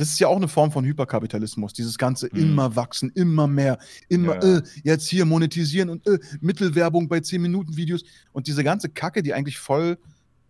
das 0.00 0.08
ist 0.08 0.18
ja 0.18 0.28
auch 0.28 0.36
eine 0.36 0.48
Form 0.48 0.72
von 0.72 0.84
Hyperkapitalismus. 0.84 1.74
Dieses 1.74 1.98
ganze 1.98 2.30
mhm. 2.32 2.40
immer 2.40 2.76
wachsen, 2.76 3.10
immer 3.14 3.46
mehr, 3.46 3.78
immer 4.08 4.42
ja. 4.42 4.56
äh, 4.56 4.62
jetzt 4.82 5.06
hier 5.08 5.26
monetisieren 5.26 5.90
und 5.90 6.06
äh, 6.06 6.18
Mittelwerbung 6.40 7.06
bei 7.06 7.18
10-Minuten-Videos 7.18 8.04
und 8.32 8.46
diese 8.46 8.64
ganze 8.64 8.88
Kacke, 8.88 9.22
die 9.22 9.34
eigentlich 9.34 9.58
voll 9.58 9.98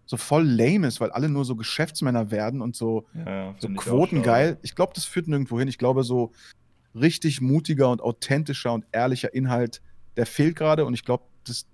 so 0.06 0.16
voll 0.16 0.44
lame 0.44 0.88
ist, 0.88 1.00
weil 1.00 1.10
alle 1.12 1.28
nur 1.28 1.44
so 1.44 1.54
Geschäftsmänner 1.54 2.32
werden 2.32 2.62
und 2.62 2.74
so, 2.74 3.06
ja, 3.14 3.54
so 3.58 3.68
quotengeil. 3.68 4.58
Ich, 4.62 4.70
ich 4.70 4.74
glaube, 4.74 4.92
das 4.94 5.04
führt 5.04 5.28
nirgendwo 5.28 5.58
hin. 5.58 5.68
Ich 5.68 5.78
glaube, 5.78 6.02
so 6.02 6.32
richtig 6.96 7.40
mutiger 7.40 7.90
und 7.90 8.00
authentischer 8.00 8.72
und 8.72 8.84
ehrlicher 8.90 9.32
Inhalt, 9.34 9.82
der 10.16 10.26
fehlt 10.26 10.56
gerade 10.56 10.84
und 10.84 10.94
ich 10.94 11.04
glaube, 11.04 11.24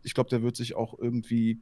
ich 0.02 0.12
glaube, 0.14 0.28
der 0.28 0.42
wird 0.42 0.56
sich 0.56 0.75
auch 0.75 0.99
irgendwie 0.99 1.61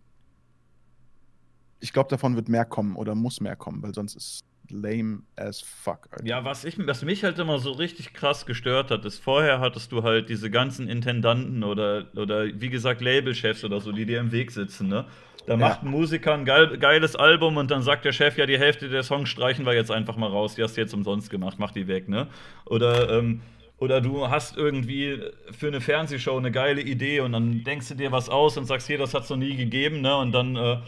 ich 1.80 1.92
glaube, 1.92 2.08
davon 2.08 2.34
wird 2.34 2.48
mehr 2.48 2.64
kommen 2.64 2.96
oder 2.96 3.14
muss 3.14 3.40
mehr 3.40 3.56
kommen, 3.56 3.82
weil 3.82 3.94
sonst 3.94 4.14
ist 4.14 4.44
lame 4.70 5.22
as 5.36 5.60
fuck. 5.60 6.08
Alter. 6.10 6.26
Ja, 6.26 6.44
was, 6.44 6.64
ich, 6.64 6.74
was 6.86 7.02
mich 7.04 7.24
halt 7.24 7.38
immer 7.38 7.58
so 7.58 7.72
richtig 7.72 8.12
krass 8.12 8.46
gestört 8.46 8.90
hat, 8.90 9.04
ist, 9.04 9.18
vorher 9.18 9.60
hattest 9.60 9.92
du 9.92 10.02
halt 10.02 10.28
diese 10.28 10.50
ganzen 10.50 10.88
Intendanten 10.88 11.62
oder, 11.62 12.06
oder 12.16 12.46
wie 12.46 12.70
gesagt 12.70 13.00
Labelchefs 13.00 13.64
oder 13.64 13.80
so, 13.80 13.92
die 13.92 14.06
dir 14.06 14.20
im 14.20 14.32
Weg 14.32 14.50
sitzen, 14.50 14.88
ne? 14.88 15.06
Da 15.46 15.58
macht 15.58 15.82
ein 15.82 15.90
Musiker 15.90 16.32
ein 16.32 16.46
geil, 16.46 16.78
geiles 16.78 17.16
Album 17.16 17.58
und 17.58 17.70
dann 17.70 17.82
sagt 17.82 18.06
der 18.06 18.12
Chef, 18.12 18.38
ja, 18.38 18.46
die 18.46 18.58
Hälfte 18.58 18.88
der 18.88 19.02
Songs 19.02 19.28
streichen 19.28 19.66
wir 19.66 19.74
jetzt 19.74 19.90
einfach 19.90 20.16
mal 20.16 20.30
raus, 20.30 20.54
die 20.54 20.62
hast 20.62 20.76
du 20.76 20.80
jetzt 20.80 20.94
umsonst 20.94 21.28
gemacht, 21.28 21.58
mach 21.58 21.70
die 21.70 21.86
weg, 21.86 22.08
ne? 22.08 22.28
Oder, 22.64 23.10
ähm, 23.10 23.42
oder 23.78 24.00
du 24.00 24.30
hast 24.30 24.56
irgendwie 24.56 25.20
für 25.50 25.66
eine 25.66 25.82
Fernsehshow 25.82 26.38
eine 26.38 26.50
geile 26.50 26.80
Idee 26.80 27.20
und 27.20 27.32
dann 27.32 27.62
denkst 27.62 27.88
du 27.88 27.94
dir 27.94 28.10
was 28.10 28.30
aus 28.30 28.56
und 28.56 28.64
sagst, 28.64 28.86
hier, 28.86 28.96
das 28.96 29.12
hat 29.12 29.24
es 29.24 29.30
noch 29.30 29.36
nie 29.36 29.56
gegeben, 29.56 30.00
ne? 30.00 30.16
Und 30.16 30.32
dann 30.32 30.56
äh, 30.56 30.78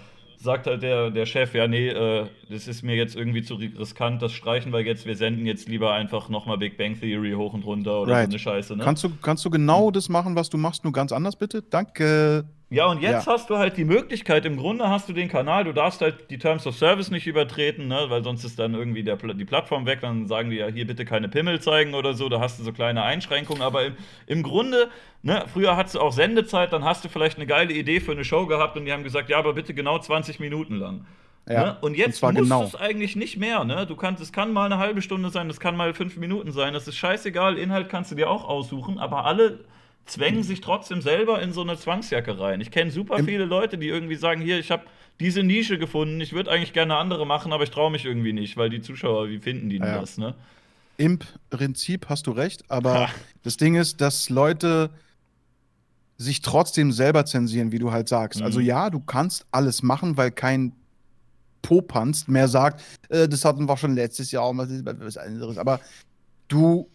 sagt 0.46 0.66
halt 0.66 0.82
der, 0.82 1.10
der 1.10 1.26
Chef, 1.26 1.54
ja, 1.54 1.68
nee, 1.68 1.88
äh, 1.88 2.26
das 2.48 2.66
ist 2.66 2.82
mir 2.82 2.96
jetzt 2.96 3.14
irgendwie 3.14 3.42
zu 3.42 3.56
riskant, 3.56 4.22
das 4.22 4.32
streichen 4.32 4.72
wir 4.72 4.80
jetzt, 4.80 5.04
wir 5.04 5.16
senden 5.16 5.44
jetzt 5.44 5.68
lieber 5.68 5.92
einfach 5.92 6.30
nochmal 6.30 6.56
Big 6.56 6.78
Bang 6.78 6.98
Theory 6.98 7.32
hoch 7.32 7.52
und 7.52 7.66
runter 7.66 8.00
oder 8.00 8.12
right. 8.12 8.24
so 8.24 8.30
eine 8.30 8.38
Scheiße. 8.38 8.76
Ne? 8.76 8.84
Kannst, 8.84 9.04
du, 9.04 9.10
kannst 9.20 9.44
du 9.44 9.50
genau 9.50 9.90
das 9.90 10.08
machen, 10.08 10.34
was 10.34 10.48
du 10.48 10.56
machst, 10.56 10.84
nur 10.84 10.94
ganz 10.94 11.12
anders 11.12 11.36
bitte? 11.36 11.60
Danke. 11.62 12.46
Ja, 12.68 12.86
und 12.86 13.00
jetzt 13.00 13.26
ja. 13.26 13.32
hast 13.32 13.48
du 13.48 13.58
halt 13.58 13.76
die 13.76 13.84
Möglichkeit, 13.84 14.44
im 14.44 14.56
Grunde 14.56 14.88
hast 14.88 15.08
du 15.08 15.12
den 15.12 15.28
Kanal, 15.28 15.62
du 15.62 15.72
darfst 15.72 16.00
halt 16.00 16.30
die 16.30 16.38
Terms 16.38 16.66
of 16.66 16.76
Service 16.76 17.12
nicht 17.12 17.28
übertreten, 17.28 17.86
ne, 17.86 18.06
weil 18.08 18.24
sonst 18.24 18.42
ist 18.42 18.58
dann 18.58 18.74
irgendwie 18.74 19.04
der, 19.04 19.16
die 19.16 19.44
Plattform 19.44 19.86
weg, 19.86 20.00
dann 20.00 20.26
sagen 20.26 20.50
die 20.50 20.56
ja 20.56 20.66
hier 20.66 20.84
bitte 20.84 21.04
keine 21.04 21.28
Pimmel 21.28 21.60
zeigen 21.60 21.94
oder 21.94 22.14
so, 22.14 22.28
da 22.28 22.40
hast 22.40 22.58
du 22.58 22.64
so 22.64 22.72
kleine 22.72 23.04
Einschränkungen, 23.04 23.62
aber 23.62 23.84
im, 23.84 23.96
im 24.26 24.42
Grunde, 24.42 24.88
ne, 25.22 25.44
früher 25.52 25.76
hattest 25.76 25.94
du 25.94 26.00
auch 26.00 26.12
Sendezeit, 26.12 26.72
dann 26.72 26.82
hast 26.82 27.04
du 27.04 27.08
vielleicht 27.08 27.36
eine 27.36 27.46
geile 27.46 27.72
Idee 27.72 28.00
für 28.00 28.10
eine 28.10 28.24
Show 28.24 28.46
gehabt 28.46 28.76
und 28.76 28.84
die 28.84 28.92
haben 28.92 29.04
gesagt, 29.04 29.30
ja, 29.30 29.38
aber 29.38 29.52
bitte 29.52 29.72
genau 29.72 30.00
20 30.00 30.40
Minuten 30.40 30.74
lang. 30.74 31.06
Ja. 31.48 31.64
Ne? 31.64 31.76
Und 31.82 31.96
jetzt 31.96 32.20
und 32.20 32.34
musst 32.34 32.50
genau. 32.50 32.64
es 32.64 32.74
eigentlich 32.74 33.14
nicht 33.14 33.36
mehr, 33.36 33.62
ne? 33.62 33.86
Du 33.86 33.94
kannst, 33.94 34.20
es 34.20 34.32
kann 34.32 34.52
mal 34.52 34.66
eine 34.66 34.78
halbe 34.78 35.02
Stunde 35.02 35.30
sein, 35.30 35.48
es 35.48 35.60
kann 35.60 35.76
mal 35.76 35.94
fünf 35.94 36.16
Minuten 36.16 36.50
sein, 36.50 36.74
das 36.74 36.88
ist 36.88 36.96
scheißegal, 36.96 37.56
Inhalt 37.58 37.88
kannst 37.88 38.10
du 38.10 38.16
dir 38.16 38.28
auch 38.28 38.48
aussuchen, 38.48 38.98
aber 38.98 39.24
alle 39.24 39.60
zwängen 40.06 40.42
sich 40.42 40.60
trotzdem 40.60 41.00
selber 41.02 41.42
in 41.42 41.52
so 41.52 41.62
eine 41.62 41.76
Zwangsjacke 41.76 42.38
rein. 42.38 42.60
Ich 42.60 42.70
kenne 42.70 42.90
super 42.90 43.22
viele 43.24 43.44
Leute, 43.44 43.76
die 43.76 43.88
irgendwie 43.88 44.14
sagen, 44.14 44.40
hier, 44.40 44.58
ich 44.58 44.70
habe 44.70 44.84
diese 45.20 45.42
Nische 45.42 45.78
gefunden, 45.78 46.20
ich 46.20 46.32
würde 46.32 46.50
eigentlich 46.50 46.72
gerne 46.72 46.96
andere 46.96 47.26
machen, 47.26 47.52
aber 47.52 47.64
ich 47.64 47.70
traue 47.70 47.90
mich 47.90 48.04
irgendwie 48.04 48.32
nicht, 48.32 48.56
weil 48.56 48.70
die 48.70 48.80
Zuschauer, 48.80 49.28
wie 49.28 49.38
finden 49.38 49.68
die 49.68 49.78
denn 49.78 49.88
ja. 49.88 50.00
das, 50.00 50.18
ne? 50.18 50.34
Im 50.98 51.18
Prinzip 51.50 52.08
hast 52.08 52.26
du 52.26 52.30
recht, 52.30 52.64
aber 52.68 53.10
das 53.42 53.56
Ding 53.56 53.74
ist, 53.74 54.00
dass 54.00 54.30
Leute 54.30 54.90
sich 56.16 56.40
trotzdem 56.40 56.92
selber 56.92 57.26
zensieren, 57.26 57.72
wie 57.72 57.78
du 57.78 57.92
halt 57.92 58.08
sagst. 58.08 58.40
Also 58.40 58.60
mhm. 58.60 58.60
Also 58.60 58.60
ja, 58.60 58.90
du 58.90 59.00
kannst 59.00 59.44
alles 59.50 59.82
machen, 59.82 60.16
weil 60.16 60.30
kein 60.30 60.72
Popanst 61.60 62.28
mehr 62.28 62.48
sagt, 62.48 62.82
äh, 63.08 63.28
das 63.28 63.44
hatten 63.44 63.68
wir 63.68 63.76
schon 63.76 63.94
letztes 63.94 64.30
Jahr, 64.30 64.56
was 64.56 65.16
anderes. 65.16 65.58
Aber 65.58 65.80
du, 66.48 66.88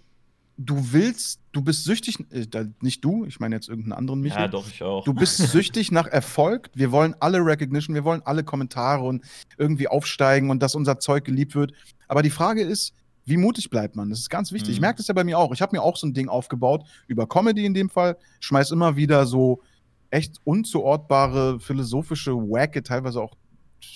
du 0.66 0.94
willst, 0.94 1.40
du 1.52 1.62
bist 1.62 1.84
süchtig, 1.84 2.20
äh, 2.32 2.66
nicht 2.82 3.04
du, 3.04 3.26
ich 3.26 3.40
meine 3.40 3.56
jetzt 3.56 3.70
irgendeinen 3.70 3.94
anderen 3.94 4.22
Michael. 4.22 4.44
Ja, 4.44 4.48
doch, 4.48 4.68
ich 4.68 4.84
auch. 4.84 5.04
Du 5.04 5.14
bist 5.14 5.38
süchtig 5.52 5.92
nach 5.92 6.08
Erfolg. 6.08 6.70
Wir 6.74 6.92
wollen 6.92 7.16
alle 7.20 7.40
Recognition, 7.40 7.96
wir 7.96 8.04
wollen 8.04 8.22
alle 8.26 8.44
Kommentare 8.44 9.04
und 9.04 9.24
irgendwie 9.58 9.88
aufsteigen 9.88 10.50
und 10.50 10.62
dass 10.62 10.76
unser 10.76 11.00
Zeug 11.00 11.26
geliebt 11.26 11.56
wird. 11.56 11.74
Aber 12.08 12.22
die 12.22 12.30
Frage 12.30 12.62
ist, 12.62 12.94
wie 13.26 13.38
mutig 13.38 13.70
bleibt 13.70 13.96
man? 13.96 14.10
Das 14.10 14.20
ist 14.20 14.30
ganz 14.30 14.52
wichtig. 14.52 14.70
Mhm. 14.70 14.76
Ich 14.76 14.82
merke 14.82 14.98
das 14.98 15.08
ja 15.08 15.14
bei 15.14 15.24
mir 15.24 15.38
auch. 15.38 15.54
Ich 15.54 15.62
habe 15.62 15.76
mir 15.76 15.82
auch 15.82 15.98
so 15.98 16.08
ein 16.08 16.14
Ding 16.14 16.28
aufgebaut, 16.28 16.86
über 17.08 17.28
Comedy 17.28 17.66
in 17.66 17.74
dem 17.74 17.90
Fall, 17.90 18.18
schmeiß 18.40 18.72
immer 18.72 18.96
wieder 18.96 19.26
so 19.26 19.62
echt 20.10 20.38
unzuortbare 20.44 21.60
philosophische 21.60 22.36
Wacke, 22.36 22.84
teilweise 22.84 23.22
auch 23.22 23.34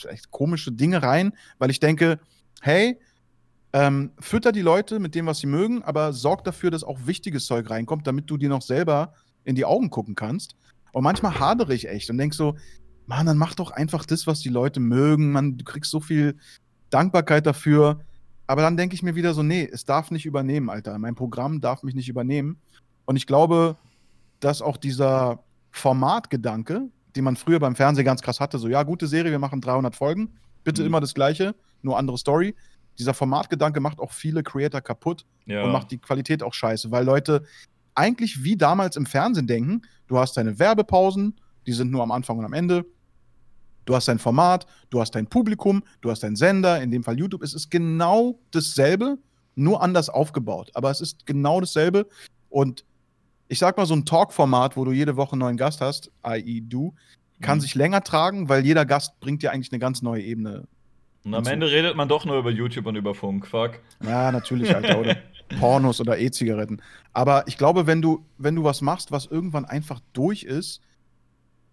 echt 0.09 0.31
komische 0.31 0.71
Dinge 0.71 1.03
rein, 1.03 1.33
weil 1.57 1.69
ich 1.69 1.79
denke, 1.79 2.19
hey, 2.61 2.97
ähm, 3.75 4.11
fütter 4.19 4.53
die 4.53 4.61
Leute 4.61 4.99
mit 4.99 5.15
dem, 5.15 5.25
was 5.25 5.39
sie 5.39 5.47
mögen, 5.47 5.83
aber 5.83 6.13
sorg 6.13 6.45
dafür, 6.45 6.71
dass 6.71 6.85
auch 6.85 6.97
wichtiges 7.07 7.45
Zeug 7.45 7.69
reinkommt, 7.69 8.07
damit 8.07 8.29
du 8.29 8.37
dir 8.37 8.47
noch 8.47 8.61
selber 8.61 9.13
in 9.43 9.55
die 9.55 9.65
Augen 9.65 9.89
gucken 9.89 10.15
kannst. 10.15 10.55
Und 10.93 11.03
manchmal 11.03 11.41
hadere 11.41 11.75
ich 11.75 11.89
echt 11.89 12.09
und 12.09 12.17
denk 12.17 12.33
so, 12.33 12.55
Mann, 13.05 13.25
dann 13.25 13.37
mach 13.37 13.53
doch 13.53 13.71
einfach 13.71 14.05
das, 14.05 14.27
was 14.27 14.39
die 14.39 14.47
Leute 14.47 14.79
mögen. 14.79 15.33
Man, 15.33 15.57
du 15.57 15.65
kriegst 15.65 15.91
so 15.91 15.99
viel 15.99 16.37
Dankbarkeit 16.89 17.45
dafür. 17.45 17.99
Aber 18.47 18.61
dann 18.61 18.77
denke 18.77 18.95
ich 18.95 19.03
mir 19.03 19.15
wieder 19.15 19.33
so, 19.33 19.43
nee, 19.43 19.69
es 19.69 19.83
darf 19.83 20.09
nicht 20.09 20.25
übernehmen, 20.25 20.69
Alter. 20.69 20.97
Mein 20.97 21.15
Programm 21.15 21.59
darf 21.59 21.83
mich 21.83 21.95
nicht 21.95 22.07
übernehmen. 22.07 22.61
Und 23.03 23.17
ich 23.17 23.27
glaube, 23.27 23.75
dass 24.39 24.61
auch 24.61 24.77
dieser 24.77 25.43
Formatgedanke, 25.71 26.87
den 27.17 27.23
man 27.25 27.35
früher 27.35 27.59
beim 27.59 27.75
Fernsehen 27.75 28.05
ganz 28.05 28.21
krass 28.21 28.39
hatte, 28.39 28.57
so, 28.57 28.69
ja, 28.69 28.83
gute 28.83 29.07
Serie, 29.07 29.31
wir 29.31 29.39
machen 29.39 29.59
300 29.59 29.97
Folgen, 29.97 30.29
bitte 30.63 30.81
mhm. 30.81 30.87
immer 30.87 31.01
das 31.01 31.13
Gleiche, 31.13 31.55
nur 31.81 31.97
andere 31.97 32.17
Story. 32.17 32.55
Dieser 32.97 33.13
Formatgedanke 33.13 33.79
macht 33.79 33.99
auch 33.99 34.11
viele 34.11 34.43
Creator 34.43 34.81
kaputt 34.81 35.25
ja. 35.45 35.63
und 35.63 35.71
macht 35.71 35.91
die 35.91 35.97
Qualität 35.97 36.43
auch 36.43 36.53
scheiße, 36.53 36.91
weil 36.91 37.05
Leute 37.05 37.43
eigentlich 37.93 38.43
wie 38.43 38.57
damals 38.57 38.95
im 38.95 39.05
Fernsehen 39.05 39.47
denken, 39.47 39.81
du 40.07 40.17
hast 40.17 40.37
deine 40.37 40.59
Werbepausen, 40.59 41.39
die 41.65 41.73
sind 41.73 41.91
nur 41.91 42.03
am 42.03 42.11
Anfang 42.11 42.37
und 42.37 42.45
am 42.45 42.53
Ende. 42.53 42.85
Du 43.85 43.95
hast 43.95 44.07
dein 44.07 44.19
Format, 44.19 44.65
du 44.89 44.99
hast 44.99 45.11
dein 45.11 45.27
Publikum, 45.27 45.83
du 46.01 46.09
hast 46.09 46.23
deinen 46.23 46.35
Sender, 46.35 46.81
in 46.81 46.91
dem 46.91 47.03
Fall 47.03 47.17
YouTube. 47.19 47.43
Es 47.43 47.53
ist 47.53 47.69
genau 47.69 48.39
dasselbe, 48.51 49.17
nur 49.55 49.81
anders 49.81 50.09
aufgebaut. 50.09 50.71
Aber 50.73 50.89
es 50.89 51.01
ist 51.01 51.25
genau 51.25 51.61
dasselbe. 51.61 52.07
Und 52.49 52.83
ich 53.47 53.59
sag 53.59 53.77
mal, 53.77 53.85
so 53.85 53.93
ein 53.93 54.05
Talk-Format, 54.05 54.75
wo 54.75 54.85
du 54.85 54.91
jede 54.91 55.17
Woche 55.17 55.33
einen 55.33 55.41
neuen 55.41 55.57
Gast 55.57 55.81
hast, 55.81 56.11
i.e. 56.25 56.61
du, 56.61 56.95
kann 57.41 57.59
mhm. 57.59 57.61
sich 57.61 57.75
länger 57.75 58.01
tragen, 58.01 58.49
weil 58.49 58.65
jeder 58.65 58.85
Gast 58.85 59.19
bringt 59.19 59.43
dir 59.43 59.51
eigentlich 59.51 59.71
eine 59.71 59.79
ganz 59.79 60.01
neue 60.01 60.23
Ebene. 60.23 60.67
Und 61.25 61.33
am 61.33 61.45
Ende 61.47 61.71
redet 61.71 61.95
man 61.95 62.07
doch 62.07 62.23
nur 62.23 62.37
über 62.37 62.51
YouTube 62.51 62.85
und 62.85 62.95
über 62.95 63.15
Funk, 63.15 63.47
fuck. 63.47 63.79
Ja, 64.03 64.31
natürlich, 64.31 64.73
Alter, 64.73 64.99
oder 64.99 65.17
Pornos 65.59 65.99
oder 65.99 66.19
E-Zigaretten. 66.19 66.81
Aber 67.13 67.47
ich 67.47 67.57
glaube, 67.57 67.87
wenn 67.87 68.01
du, 68.01 68.23
wenn 68.37 68.55
du 68.55 68.63
was 68.63 68.81
machst, 68.81 69.11
was 69.11 69.25
irgendwann 69.25 69.65
einfach 69.65 69.99
durch 70.13 70.43
ist, 70.43 70.81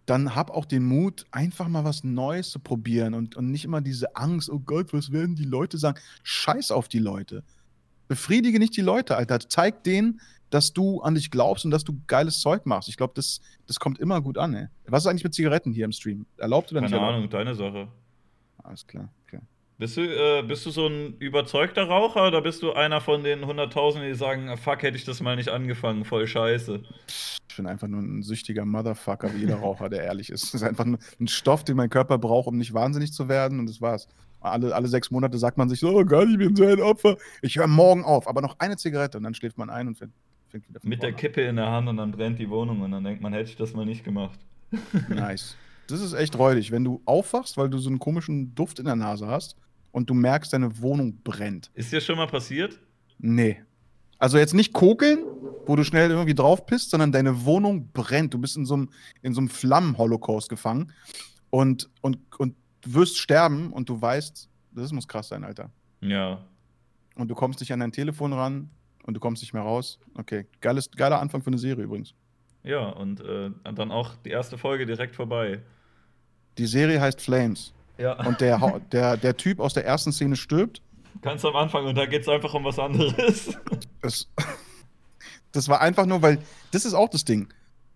dann 0.07 0.35
hab 0.35 0.51
auch 0.51 0.65
den 0.65 0.85
Mut, 0.85 1.27
einfach 1.31 1.69
mal 1.69 1.85
was 1.85 2.03
Neues 2.03 2.51
zu 2.51 2.61
probieren 2.61 3.13
und, 3.13 3.37
und 3.37 3.51
nicht 3.51 3.65
immer 3.65 3.83
diese 3.83 4.17
Angst, 4.17 4.51
oh 4.51 4.59
Gott, 4.59 4.93
was 4.95 5.13
werden 5.13 5.37
die 5.37 5.45
Leute 5.45 5.77
sagen? 5.77 6.01
Scheiß 6.23 6.71
auf 6.71 6.89
die 6.89 6.99
Leute. 6.99 7.45
Befriedige 8.09 8.59
nicht 8.59 8.77
die 8.77 8.81
Leute, 8.81 9.17
Alter. 9.17 9.39
Zeig 9.39 9.85
denen, 9.85 10.21
dass 10.49 10.73
du 10.73 11.01
an 11.03 11.15
dich 11.15 11.31
glaubst 11.31 11.65
und 11.67 11.71
dass 11.71 11.85
du 11.85 12.01
geiles 12.07 12.41
Zeug 12.41 12.67
machst. 12.67 12.89
Ich 12.89 12.97
glaube, 12.97 13.13
das, 13.15 13.41
das 13.67 13.79
kommt 13.79 13.99
immer 13.99 14.21
gut 14.21 14.39
an, 14.39 14.55
ey. 14.55 14.67
Was 14.87 15.05
ist 15.05 15.07
eigentlich 15.09 15.25
mit 15.25 15.35
Zigaretten 15.35 15.73
hier 15.73 15.85
im 15.85 15.93
Stream? 15.93 16.27
Erlaubt 16.37 16.73
oder 16.73 16.81
Keine 16.81 16.91
nicht? 16.91 16.99
Keine 16.99 17.15
Ahnung, 17.15 17.31
deine 17.31 17.55
Sache. 17.55 17.89
Alles 18.63 18.87
klar, 18.87 19.09
okay. 19.27 19.41
Bist 19.79 19.97
du, 19.97 20.03
äh, 20.03 20.45
bist 20.47 20.65
du 20.65 20.71
so 20.71 20.87
ein 20.87 21.17
überzeugter 21.19 21.85
Raucher 21.85 22.29
oder 22.29 22.41
bist 22.41 22.63
du 22.63 22.73
einer 22.73 23.01
von 23.01 23.25
den 23.25 23.47
Hunderttausenden, 23.47 24.09
die 24.09 24.17
sagen, 24.17 24.49
ah, 24.49 24.57
fuck, 24.57 24.83
hätte 24.83 24.97
ich 24.97 25.05
das 25.05 25.21
mal 25.21 25.35
nicht 25.35 25.49
angefangen, 25.49 26.05
voll 26.05 26.27
scheiße? 26.27 26.83
Ich 27.49 27.57
bin 27.57 27.67
einfach 27.67 27.89
nur 27.89 28.01
ein 28.01 28.23
süchtiger 28.23 28.65
Motherfucker, 28.65 29.35
wie 29.35 29.39
jeder 29.41 29.57
Raucher, 29.57 29.89
der 29.89 30.05
ehrlich 30.05 30.31
ist. 30.31 30.45
Es 30.45 30.55
ist 30.55 30.63
einfach 30.63 30.85
nur 30.85 31.01
ein 31.21 31.27
Stoff, 31.27 31.65
den 31.65 31.77
mein 31.77 31.91
Körper 31.91 32.19
braucht, 32.19 32.47
um 32.47 32.59
nicht 32.59 32.73
wahnsinnig 32.73 33.13
zu 33.13 33.29
werden 33.29 33.59
und 33.59 33.69
das 33.69 33.81
war's. 33.81 34.07
Alle, 34.41 34.75
alle 34.75 34.87
sechs 34.89 35.11
Monate 35.11 35.37
sagt 35.37 35.59
man 35.59 35.69
sich 35.69 35.81
so, 35.81 35.99
oh 35.99 36.05
Gott, 36.05 36.29
ich 36.29 36.39
bin 36.39 36.55
so 36.55 36.65
ein 36.65 36.81
Opfer. 36.81 37.17
Ich 37.41 37.57
höre 37.57 37.67
morgen 37.67 38.05
auf, 38.05 38.29
aber 38.29 38.41
noch 38.41 38.57
eine 38.61 38.77
Zigarette 38.77 39.19
und 39.19 39.25
dann 39.25 39.35
schläft 39.35 39.59
man 39.59 39.69
ein 39.69 39.89
und 39.89 39.99
fängt, 39.99 40.13
fängt 40.49 40.69
wieder 40.69 40.79
von 40.79 40.89
Mit 40.89 41.03
der 41.03 41.13
Kippe 41.13 41.43
in 41.43 41.57
der 41.57 41.71
Hand 41.71 41.89
und 41.89 41.97
dann 41.97 42.13
brennt 42.13 42.39
die 42.39 42.49
Wohnung 42.49 42.83
und 42.83 42.93
dann 42.93 43.03
denkt 43.03 43.21
man, 43.21 43.33
hätte 43.33 43.51
ich 43.51 43.57
das 43.57 43.73
mal 43.75 43.85
nicht 43.85 44.05
gemacht. 44.05 44.39
Nice. 45.09 45.57
Das 45.93 46.01
ist 46.01 46.15
echt 46.15 46.39
räudig, 46.39 46.71
wenn 46.71 46.85
du 46.85 47.03
aufwachst, 47.05 47.59
weil 47.59 47.69
du 47.69 47.77
so 47.77 47.91
einen 47.91 47.99
komischen 47.99 48.55
Duft 48.55 48.79
in 48.79 48.87
der 48.87 48.97
Nase 48.97 49.27
hast 49.27 49.57
und 49.91 50.09
du 50.09 50.15
merkst, 50.15 50.53
deine 50.53 50.81
Wohnung 50.81 51.19
brennt. 51.23 51.71
Ist 51.75 51.93
dir 51.93 52.01
schon 52.01 52.17
mal 52.17 52.27
passiert? 52.27 52.81
Nee. 53.19 53.63
Also 54.19 54.39
jetzt 54.39 54.55
nicht 54.55 54.73
kokeln, 54.73 55.19
wo 55.67 55.77
du 55.77 55.85
schnell 55.85 56.11
irgendwie 56.11 56.35
drauf 56.35 56.65
bist, 56.65 56.91
sondern 56.91 57.13
deine 57.13 57.45
Wohnung 57.45 57.91
brennt. 57.93 58.33
Du 58.33 58.39
bist 58.39 58.57
in 58.57 58.65
so 58.65 58.75
einem, 58.75 58.91
in 59.21 59.35
so 59.35 59.41
einem 59.41 59.51
Flammen-Holocaust 59.51 60.49
gefangen 60.49 60.93
und, 61.51 61.91
und, 62.01 62.19
und 62.39 62.57
wirst 62.87 63.19
sterben 63.19 63.71
und 63.71 63.89
du 63.89 64.01
weißt, 64.01 64.49
das 64.73 64.93
muss 64.93 65.07
krass 65.07 65.29
sein, 65.29 65.45
Alter. 65.45 65.71
Ja. 66.01 66.43
Und 67.17 67.29
du 67.29 67.35
kommst 67.35 67.61
nicht 67.61 67.73
an 67.73 67.81
dein 67.81 67.93
Telefon 67.93 68.33
ran 68.33 68.71
und 69.03 69.13
du 69.13 69.21
kommst 69.21 69.43
nicht 69.43 69.53
mehr 69.53 69.63
raus. 69.63 69.99
Okay, 70.15 70.47
geiles, 70.63 70.91
geiler 70.91 71.21
Anfang 71.21 71.43
für 71.43 71.49
eine 71.49 71.59
Serie 71.59 71.85
übrigens. 71.85 72.15
Ja, 72.65 72.89
und 72.89 73.21
äh, 73.21 73.51
dann 73.75 73.91
auch 73.91 74.15
die 74.25 74.31
erste 74.31 74.57
Folge 74.57 74.87
direkt 74.87 75.17
vorbei. 75.17 75.61
Die 76.59 76.67
Serie 76.67 77.01
heißt 77.01 77.21
Flames. 77.21 77.73
Ja. 77.99 78.15
Und 78.27 78.41
der, 78.41 78.81
der, 78.91 79.17
der 79.17 79.37
Typ 79.37 79.61
aus 79.61 79.75
der 79.75 79.85
ersten 79.85 80.13
Szene 80.13 80.37
stirbt. 80.37 80.83
Ganz 81.21 81.45
am 81.45 81.55
Anfang 81.55 81.87
und 81.87 81.95
da 81.97 82.07
geht 82.07 82.23
es 82.23 82.29
einfach 82.29 82.53
um 82.55 82.65
was 82.65 82.79
anderes. 82.79 83.57
Es, 84.05 84.27
das 85.53 85.69
war 85.69 85.81
einfach 85.81 86.07
nur, 86.07 86.23
weil 86.23 86.39
das 86.73 86.85
ist 86.85 86.95
auch 86.95 87.09
das 87.09 87.25
Ding. 87.25 87.47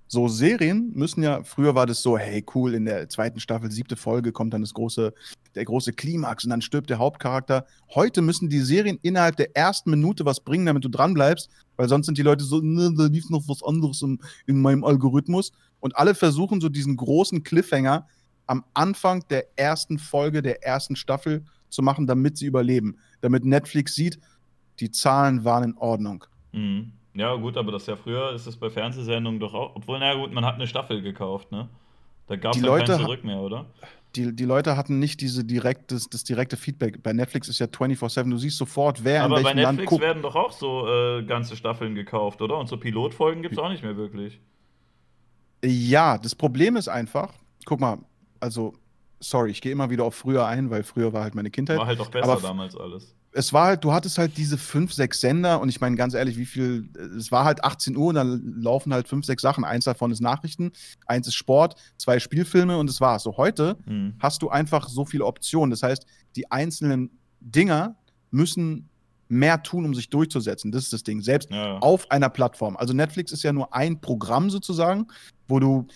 So 0.07 0.29
Serien 0.29 0.93
müssen 0.95 1.25
ja, 1.25 1.43
früher 1.43 1.75
war 1.75 1.85
das 1.85 2.01
so, 2.01 2.17
hey 2.17 2.45
cool, 2.55 2.75
in 2.75 2.85
der 2.85 3.09
zweiten 3.09 3.41
Staffel, 3.41 3.73
siebte 3.73 3.97
Folge 3.97 4.31
kommt 4.31 4.55
dann 4.55 4.61
das 4.61 4.73
große, 4.73 5.13
der 5.57 5.65
große 5.65 5.93
Klimax 5.95 6.45
und 6.45 6.51
dann 6.51 6.63
stirbt 6.63 6.91
der 6.91 6.99
Hauptcharakter. 6.99 7.67
Heute 7.93 8.23
müssen 8.23 8.49
die 8.49 8.61
Serien 8.61 9.01
innerhalb 9.03 9.37
der 9.37 9.57
ersten 9.57 9.91
Minute 9.91 10.25
was 10.25 10.39
bringen, 10.39 10.67
damit 10.67 10.85
du 10.85 10.89
dran 10.89 11.13
bleibst, 11.13 11.51
weil 11.77 11.89
sonst 11.89 12.07
sind 12.07 12.19
die 12.19 12.23
Leute 12.23 12.45
so, 12.45 12.61
ne, 12.61 12.95
da 12.97 13.07
lief 13.07 13.31
noch 13.31 13.49
was 13.49 13.65
anderes 13.65 14.01
in, 14.03 14.21
in 14.47 14.63
meinem 14.63 14.85
Algorithmus. 14.85 15.51
Und 15.81 15.97
alle 15.97 16.15
versuchen 16.15 16.61
so 16.61 16.69
diesen 16.69 16.97
großen 16.97 17.43
Cliffhanger 17.43 18.07
am 18.47 18.65
Anfang 18.75 19.25
der 19.29 19.47
ersten 19.57 19.99
Folge 19.99 20.43
der 20.43 20.65
ersten 20.65 20.97
Staffel 20.97 21.45
zu 21.69 21.83
machen, 21.83 22.07
damit 22.07 22.37
sie 22.37 22.47
überleben. 22.47 22.99
Damit 23.21 23.45
Netflix 23.45 23.95
sieht, 23.95 24.19
die 24.81 24.91
Zahlen 24.91 25.45
waren 25.45 25.65
in 25.65 25.77
Ordnung. 25.77 26.25
Mhm. 26.53 26.93
Ja, 27.15 27.35
gut, 27.35 27.57
aber 27.57 27.73
das 27.73 27.87
ja 27.87 27.97
früher 27.97 28.33
ist 28.33 28.47
es 28.47 28.57
bei 28.57 28.69
Fernsehsendungen 28.69 29.41
doch 29.41 29.55
auch. 29.55 29.75
Obwohl, 29.75 29.99
na 29.99 30.15
gut, 30.15 30.33
man 30.33 30.45
hat 30.45 30.57
eine 30.57 30.67
Staffel 30.67 31.01
gekauft, 31.01 31.51
ne? 31.51 31.69
Da 32.27 32.37
gab 32.37 32.55
es 32.55 32.61
ja 32.61 32.79
kein 32.79 32.87
Zurück 32.87 33.25
mehr, 33.25 33.39
oder? 33.39 33.67
Die, 34.17 34.35
die 34.35 34.45
Leute 34.45 34.77
hatten 34.77 34.99
nicht 34.99 35.21
diese 35.21 35.45
direktes, 35.45 36.09
das 36.09 36.25
direkte 36.25 36.57
Feedback. 36.57 37.03
Bei 37.03 37.13
Netflix 37.13 37.49
ist 37.49 37.59
ja 37.59 37.67
24-7, 37.67 38.31
du 38.31 38.37
siehst 38.37 38.57
sofort, 38.57 39.05
wer 39.05 39.23
aber 39.23 39.39
in 39.39 39.45
welchem 39.45 39.59
Land 39.59 39.79
guckt. 39.87 40.03
Aber 40.03 40.15
bei 40.15 40.15
Netflix 40.15 40.23
werden 40.23 40.23
doch 40.23 40.37
auch 40.37 40.53
so 40.53 40.89
äh, 40.89 41.23
ganze 41.23 41.57
Staffeln 41.57 41.95
gekauft, 41.95 42.43
oder? 42.43 42.59
Und 42.59 42.69
so 42.69 42.77
Pilotfolgen 42.77 43.43
gibt 43.43 43.55
es 43.55 43.59
auch 43.59 43.69
nicht 43.69 43.83
mehr 43.83 43.97
wirklich. 43.97 44.41
Ja, 45.65 46.19
das 46.19 46.35
Problem 46.35 46.77
ist 46.77 46.89
einfach, 46.89 47.33
guck 47.65 47.81
mal, 47.81 47.99
also, 48.47 48.75
sorry, 49.19 49.51
ich 49.51 49.61
gehe 49.61 49.73
immer 49.73 49.91
wieder 49.91 50.05
auf 50.05 50.15
früher 50.15 50.47
ein, 50.47 50.71
weil 50.71 50.85
früher 50.85 51.13
war 51.13 51.25
halt 51.25 51.35
meine 51.35 51.51
Kindheit. 51.51 51.79
War 51.79 51.87
halt 51.87 51.99
auch 51.99 52.11
besser 52.11 52.39
damals 52.41 52.77
alles. 52.77 53.13
Es 53.33 53.53
war 53.53 53.67
halt, 53.67 53.83
du 53.83 53.93
hattest 53.93 54.19
halt 54.19 54.37
diese 54.39 54.57
fünf, 54.57 54.93
sechs 54.93 55.21
Sender 55.21 55.61
und 55.61 55.69
ich 55.69 55.81
meine 55.81 55.97
ganz 55.97 56.15
ehrlich, 56.15 56.39
wie 56.39 56.47
viel, 56.47 56.89
es 57.19 57.33
war 57.33 57.45
halt 57.45 57.65
18 57.65 57.97
Uhr 57.97 58.07
und 58.07 58.15
dann 58.15 58.63
laufen 58.63 58.95
halt 58.95 59.09
fünf, 59.09 59.27
sechs 59.27 59.43
Sachen. 59.43 59.65
Eins 59.65 59.85
davon 59.85 60.13
ist 60.13 60.21
Nachrichten, 60.21 60.71
eins 61.07 61.27
ist 61.27 61.35
Sport, 61.35 61.75
zwei 61.99 62.21
Spielfilme 62.21 62.79
und 62.79 62.89
das 62.89 63.01
war's. 63.01 63.25
So 63.25 63.37
heute 63.37 63.77
hm. 63.85 64.15
hast 64.21 64.43
du 64.43 64.49
einfach 64.49 64.89
so 64.89 65.05
viele 65.05 65.27
Optionen. 65.27 65.71
Das 65.71 65.83
heißt, 65.83 66.07
die 66.37 66.51
einzelnen 66.53 67.11
Dinger 67.41 67.97
müssen 68.31 68.89
mehr 69.29 69.61
tun, 69.63 69.85
um 69.85 69.93
sich 69.93 70.09
durchzusetzen. 70.09 70.71
Das 70.71 70.85
ist 70.85 70.93
das 70.93 71.03
Ding. 71.03 71.21
Selbst 71.21 71.51
ja. 71.51 71.79
auf 71.79 72.09
einer 72.13 72.29
Plattform. 72.29 72.77
Also 72.77 72.95
Netflix 72.95 73.33
ist 73.33 73.43
ja 73.43 73.53
nur 73.53 73.75
ein 73.75 74.01
Programm 74.01 74.51
sozusagen, 74.51 75.09
wo 75.49 75.59
du 75.59 75.89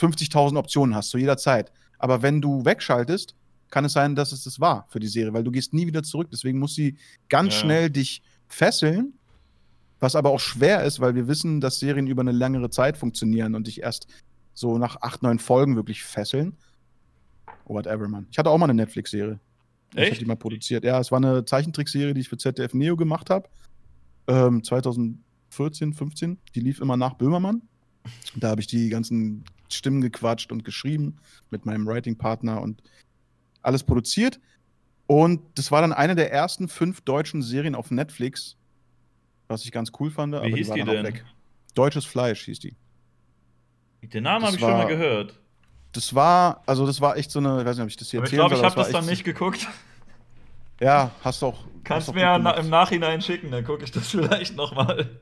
50.000 0.00 0.56
Optionen 0.56 0.94
hast 0.94 1.10
zu 1.10 1.18
jeder 1.18 1.36
Zeit. 1.36 1.70
Aber 1.98 2.22
wenn 2.22 2.40
du 2.40 2.64
wegschaltest, 2.64 3.34
kann 3.70 3.84
es 3.84 3.92
sein, 3.92 4.14
dass 4.14 4.32
es 4.32 4.44
das 4.44 4.60
war 4.60 4.86
für 4.88 4.98
die 5.00 5.08
Serie, 5.08 5.32
weil 5.34 5.44
du 5.44 5.50
gehst 5.50 5.74
nie 5.74 5.86
wieder 5.86 6.02
zurück. 6.02 6.28
Deswegen 6.32 6.58
muss 6.58 6.74
sie 6.74 6.96
ganz 7.28 7.54
Ja. 7.54 7.60
schnell 7.60 7.90
dich 7.90 8.22
fesseln, 8.48 9.12
was 10.00 10.14
aber 10.16 10.30
auch 10.30 10.40
schwer 10.40 10.84
ist, 10.84 11.00
weil 11.00 11.14
wir 11.14 11.28
wissen, 11.28 11.60
dass 11.60 11.78
Serien 11.80 12.06
über 12.06 12.22
eine 12.22 12.32
längere 12.32 12.70
Zeit 12.70 12.96
funktionieren 12.96 13.54
und 13.54 13.66
dich 13.66 13.82
erst 13.82 14.06
so 14.54 14.78
nach 14.78 14.96
acht, 15.02 15.22
neun 15.22 15.38
Folgen 15.38 15.76
wirklich 15.76 16.02
fesseln. 16.02 16.56
Whatever, 17.66 18.08
man. 18.08 18.26
Ich 18.30 18.38
hatte 18.38 18.50
auch 18.50 18.58
mal 18.58 18.64
eine 18.64 18.74
Netflix-Serie. 18.74 19.38
Ich 19.92 19.98
Echt? 19.98 20.10
habe 20.12 20.18
die 20.20 20.24
mal 20.26 20.36
produziert. 20.36 20.84
Ja, 20.84 20.98
es 21.00 21.10
war 21.10 21.18
eine 21.18 21.44
Zeichentrickserie, 21.44 22.14
die 22.14 22.20
ich 22.22 22.28
für 22.28 22.36
ZDF 22.38 22.74
Neo 22.74 22.96
gemacht 22.96 23.30
habe. 23.30 23.48
Ähm, 24.26 24.62
2014, 24.64 25.92
15. 25.94 26.38
Die 26.54 26.60
lief 26.60 26.80
immer 26.80 26.96
nach 26.96 27.14
Böhmermann. 27.14 27.62
Da 28.36 28.48
habe 28.50 28.60
ich 28.60 28.66
die 28.66 28.88
ganzen 28.88 29.44
Stimmen 29.74 30.00
gequatscht 30.00 30.52
und 30.52 30.64
geschrieben 30.64 31.16
mit 31.50 31.66
meinem 31.66 31.86
Writing-Partner 31.86 32.60
und 32.60 32.82
alles 33.62 33.82
produziert. 33.82 34.40
Und 35.06 35.40
das 35.56 35.70
war 35.70 35.80
dann 35.80 35.92
eine 35.92 36.14
der 36.14 36.32
ersten 36.32 36.68
fünf 36.68 37.00
deutschen 37.00 37.42
Serien 37.42 37.74
auf 37.74 37.90
Netflix, 37.90 38.56
was 39.48 39.64
ich 39.64 39.72
ganz 39.72 39.90
cool 40.00 40.10
fand. 40.10 40.34
Wie 40.34 40.54
hieß 40.54 40.68
war 40.68 40.76
die 40.76 40.82
auch 40.82 40.86
denn? 40.86 41.04
weg. 41.04 41.24
Deutsches 41.74 42.04
Fleisch 42.04 42.44
hieß 42.44 42.58
die. 42.60 42.74
Den 44.02 44.22
Namen 44.24 44.40
Das 44.42 44.48
habe 44.48 44.56
ich 44.56 44.60
schon 44.60 44.70
mal 44.70 44.78
war- 44.80 44.86
gehört. 44.86 45.38
Das 45.92 46.14
war, 46.14 46.62
also 46.66 46.86
das 46.86 47.00
war 47.00 47.16
echt 47.16 47.30
so 47.30 47.38
eine, 47.38 47.60
ich 47.60 47.66
weiß 47.66 47.76
nicht, 47.76 47.82
ob 47.84 47.88
ich 47.88 47.96
das 47.96 48.10
hier 48.10 48.20
Aber 48.20 48.26
ich 48.26 48.32
erzählen 48.34 48.48
glaube, 48.48 48.54
ich 48.60 48.70
habe 48.70 48.76
war 48.76 48.84
das 48.84 48.92
dann 48.92 49.06
nicht 49.06 49.24
geguckt. 49.24 49.66
Ja, 50.80 51.10
hast 51.24 51.40
du 51.42 51.46
auch. 51.46 51.64
Kannst 51.82 52.08
hast 52.08 52.14
mir 52.14 52.20
ja 52.20 52.36
im 52.36 52.68
Nachhinein 52.68 53.22
schicken, 53.22 53.50
dann 53.50 53.64
gucke 53.64 53.84
ich 53.84 53.90
das 53.90 54.08
vielleicht 54.10 54.54
nochmal. 54.54 55.18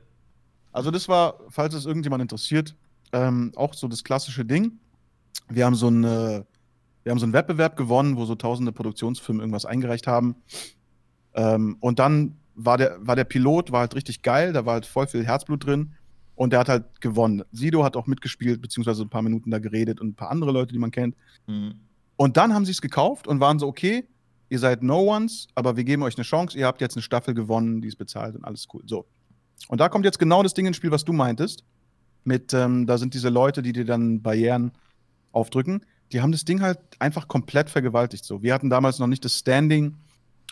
Also 0.73 0.91
das 0.91 1.07
war, 1.07 1.39
falls 1.49 1.73
es 1.73 1.85
irgendjemand 1.85 2.21
interessiert, 2.21 2.75
ähm, 3.11 3.51
auch 3.55 3.73
so 3.73 3.87
das 3.87 4.03
klassische 4.03 4.45
Ding. 4.45 4.79
Wir 5.49 5.65
haben 5.65 5.75
so 5.75 5.87
eine, 5.87 6.45
wir 7.03 7.11
haben 7.11 7.19
so 7.19 7.25
einen 7.25 7.33
Wettbewerb 7.33 7.77
gewonnen, 7.77 8.17
wo 8.17 8.25
so 8.25 8.35
tausende 8.35 8.71
Produktionsfirmen 8.71 9.41
irgendwas 9.41 9.65
eingereicht 9.65 10.07
haben. 10.07 10.35
Ähm, 11.33 11.77
und 11.79 11.99
dann 11.99 12.37
war 12.55 12.77
der, 12.77 12.97
war 12.99 13.15
der 13.15 13.23
Pilot, 13.23 13.71
war 13.71 13.81
halt 13.81 13.95
richtig 13.95 14.23
geil, 14.23 14.51
da 14.51 14.65
war 14.65 14.73
halt 14.73 14.85
voll 14.85 15.07
viel 15.07 15.25
Herzblut 15.25 15.65
drin 15.65 15.93
und 16.35 16.51
der 16.51 16.59
hat 16.59 16.69
halt 16.69 17.01
gewonnen. 17.01 17.43
Sido 17.51 17.83
hat 17.83 17.95
auch 17.95 18.07
mitgespielt, 18.07 18.61
beziehungsweise 18.61 19.03
ein 19.03 19.09
paar 19.09 19.21
Minuten 19.21 19.51
da 19.51 19.59
geredet 19.59 20.01
und 20.01 20.09
ein 20.09 20.15
paar 20.15 20.31
andere 20.31 20.51
Leute, 20.51 20.73
die 20.73 20.79
man 20.79 20.91
kennt. 20.91 21.15
Hm. 21.45 21.75
Und 22.15 22.35
dann 22.35 22.53
haben 22.53 22.65
sie 22.65 22.71
es 22.71 22.81
gekauft 22.81 23.27
und 23.27 23.39
waren 23.39 23.59
so, 23.59 23.67
okay, 23.67 24.07
ihr 24.49 24.59
seid 24.59 24.81
No 24.81 25.01
Ones, 25.01 25.47
aber 25.55 25.77
wir 25.77 25.83
geben 25.83 26.03
euch 26.03 26.17
eine 26.17 26.23
Chance, 26.23 26.57
ihr 26.57 26.65
habt 26.65 26.81
jetzt 26.81 26.95
eine 26.95 27.03
Staffel 27.03 27.33
gewonnen, 27.33 27.81
die 27.81 27.87
ist 27.87 27.97
bezahlt 27.97 28.35
und 28.35 28.43
alles 28.43 28.67
cool. 28.73 28.81
So. 28.85 29.05
Und 29.67 29.79
da 29.79 29.89
kommt 29.89 30.05
jetzt 30.05 30.19
genau 30.19 30.43
das 30.43 30.53
Ding 30.53 30.65
ins 30.65 30.77
Spiel, 30.77 30.91
was 30.91 31.05
du 31.05 31.13
meintest. 31.13 31.63
Mit, 32.27 32.53
ähm, 32.53 32.85
da 32.85 32.97
sind 32.97 33.13
diese 33.13 33.29
Leute, 33.29 33.61
die 33.61 33.71
dir 33.71 33.85
dann 33.85 34.21
Barrieren 34.21 34.71
aufdrücken. 35.31 35.85
Die 36.11 36.21
haben 36.21 36.33
das 36.33 36.43
Ding 36.43 36.61
halt 36.61 36.79
einfach 36.99 37.29
komplett 37.29 37.69
vergewaltigt. 37.69 38.25
So. 38.25 38.43
Wir 38.43 38.53
hatten 38.53 38.69
damals 38.69 38.99
noch 38.99 39.07
nicht 39.07 39.23
das 39.23 39.39
Standing 39.39 39.95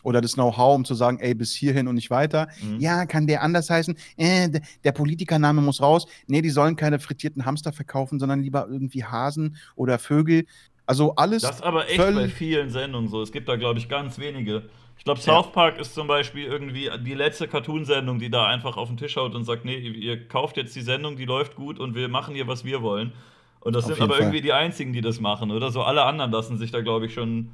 oder 0.01 0.21
das 0.21 0.35
Know-how, 0.35 0.73
um 0.73 0.85
zu 0.85 0.95
sagen, 0.95 1.19
ey, 1.19 1.33
bis 1.33 1.53
hierhin 1.53 1.89
und 1.89 1.95
nicht 1.95 2.09
weiter. 2.09 2.47
Hm. 2.61 2.79
Ja, 2.79 3.05
kann 3.05 3.27
der 3.27 3.41
anders 3.41 3.69
heißen? 3.69 3.97
Äh, 4.15 4.61
der 4.85 4.91
Politikername 4.93 5.61
muss 5.61 5.81
raus. 5.81 6.07
Nee, 6.27 6.41
die 6.41 6.49
sollen 6.49 6.77
keine 6.77 6.97
frittierten 6.99 7.45
Hamster 7.45 7.73
verkaufen, 7.73 8.19
sondern 8.19 8.41
lieber 8.41 8.67
irgendwie 8.69 9.03
Hasen 9.03 9.57
oder 9.75 9.99
Vögel. 9.99 10.45
Also 10.85 11.15
alles. 11.15 11.41
Das 11.41 11.61
aber 11.61 11.89
echt 11.89 11.97
bei 11.97 12.29
vielen 12.29 12.69
Sendungen 12.69 13.09
so. 13.09 13.21
Es 13.21 13.33
gibt 13.33 13.49
da, 13.49 13.57
glaube 13.57 13.79
ich, 13.79 13.89
ganz 13.89 14.17
wenige. 14.17 14.69
Ich 15.06 15.13
glaube, 15.13 15.20
Ja. 15.20 15.26
South 15.44 15.52
Park 15.52 15.78
ist 15.78 15.94
zum 15.94 16.08
Beispiel 16.08 16.46
irgendwie 16.46 16.89
die 17.06 17.13
letzte 17.13 17.48
Cartoon-Sendung, 17.48 18.18
die 18.18 18.32
da 18.32 18.48
einfach 18.48 18.76
auf 18.76 18.88
den 18.88 18.98
Tisch 18.98 19.15
haut 19.18 19.36
und 19.36 19.44
sagt, 19.44 19.63
nee, 19.63 19.78
ihr 19.78 20.28
kauft 20.28 20.58
jetzt 20.58 20.76
die 20.76 20.82
Sendung, 20.82 21.15
die 21.15 21.26
läuft 21.26 21.54
gut 21.56 21.78
und 21.80 21.94
wir 21.94 22.08
machen 22.10 22.34
hier, 22.34 22.48
was 22.48 22.65
wir 22.65 22.82
wollen. 22.82 23.12
Und 23.60 23.76
das 23.76 23.84
Auf 23.86 23.91
sind 23.94 24.02
aber 24.02 24.13
Fall. 24.15 24.24
irgendwie 24.24 24.41
die 24.41 24.52
einzigen, 24.52 24.94
die 24.94 25.02
das 25.02 25.20
machen, 25.20 25.52
oder? 25.52 25.70
So 25.70 25.84
alle 25.84 26.06
anderen 26.06 26.32
lassen 26.32 26.58
sich 26.58 26.72
da, 26.72 26.82
glaube 26.82 27.06
ich, 27.06 27.13
schon. 27.13 27.52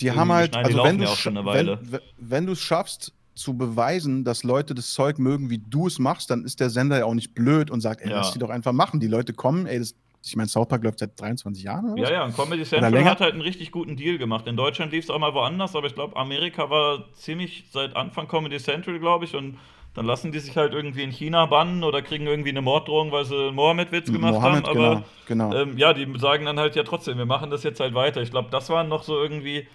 Die 0.00 0.10
haben 0.10 0.32
halt, 0.32 0.52
schneiden. 0.52 0.66
Also 0.66 0.82
wenn 0.84 0.98
du 0.98 1.04
ja 1.04 1.10
auch 1.10 1.16
schon 1.16 1.36
eine 1.36 1.46
Weile. 1.46 1.78
wenn, 1.80 1.92
wenn- 1.92 2.00
wenn 2.18 2.46
du 2.46 2.52
es 2.54 2.60
schaffst 2.60 3.12
zu 3.36 3.56
beweisen, 3.56 4.24
dass 4.24 4.42
Leute 4.42 4.74
das 4.74 4.90
Zeug 4.92 5.20
mögen, 5.20 5.48
wie 5.48 5.58
du 5.58 5.86
es 5.86 6.00
machst, 6.00 6.28
dann 6.30 6.42
ist 6.44 6.58
der 6.58 6.70
Sender 6.70 6.98
ja 6.98 7.04
auch 7.04 7.14
nicht 7.14 7.34
blöd 7.36 7.70
und 7.70 7.82
sagt, 7.82 8.00
ey, 8.00 8.10
Ja. 8.10 8.16
lass 8.16 8.32
die 8.32 8.40
doch 8.40 8.50
einfach 8.50 8.72
machen. 8.72 8.98
Die 8.98 9.06
Leute 9.06 9.32
kommen, 9.32 9.66
ey, 9.66 9.78
das, 9.78 9.94
ich 10.22 10.36
meine, 10.36 10.48
South 10.48 10.68
Park 10.68 10.84
läuft 10.84 10.98
seit 10.98 11.18
23 11.18 11.62
Jahren 11.62 11.92
oder? 11.92 12.02
Ja, 12.02 12.12
ja, 12.12 12.24
und 12.24 12.36
Comedy 12.36 12.64
Central 12.64 13.04
hat 13.04 13.20
halt 13.20 13.32
einen 13.32 13.40
richtig 13.40 13.70
guten 13.70 13.96
Deal 13.96 14.18
gemacht. 14.18 14.46
In 14.46 14.56
Deutschland 14.56 14.92
lief 14.92 15.04
es 15.04 15.10
auch 15.10 15.18
mal 15.18 15.32
woanders, 15.32 15.74
aber 15.74 15.86
ich 15.86 15.94
glaube, 15.94 16.16
Amerika 16.16 16.68
war 16.68 17.12
ziemlich 17.14 17.64
seit 17.70 17.96
Anfang 17.96 18.28
Comedy 18.28 18.58
Central, 18.58 18.98
glaube 18.98 19.24
ich, 19.24 19.34
und 19.34 19.56
dann 19.94 20.06
lassen 20.06 20.30
die 20.30 20.38
sich 20.38 20.56
halt 20.56 20.72
irgendwie 20.72 21.02
in 21.02 21.10
China 21.10 21.46
bannen 21.46 21.82
oder 21.82 22.00
kriegen 22.02 22.26
irgendwie 22.26 22.50
eine 22.50 22.62
Morddrohung, 22.62 23.10
weil 23.10 23.24
sie 23.24 23.34
einen 23.34 23.56
Mohammed-Witz 23.56 24.12
gemacht 24.12 24.34
Mohammed, 24.34 24.68
haben. 24.68 24.78
Aber 24.78 25.04
genau. 25.26 25.50
genau. 25.50 25.62
ähm, 25.62 25.78
ja, 25.78 25.92
die 25.92 26.06
sagen 26.18 26.44
dann 26.44 26.60
halt 26.60 26.76
ja 26.76 26.84
trotzdem, 26.84 27.18
wir 27.18 27.26
machen 27.26 27.50
das 27.50 27.64
jetzt 27.64 27.80
halt 27.80 27.94
weiter. 27.94 28.22
Ich 28.22 28.30
glaube, 28.30 28.50
das 28.50 28.68
waren 28.68 28.88
noch 28.88 29.02
so 29.02 29.20
irgendwie. 29.20 29.66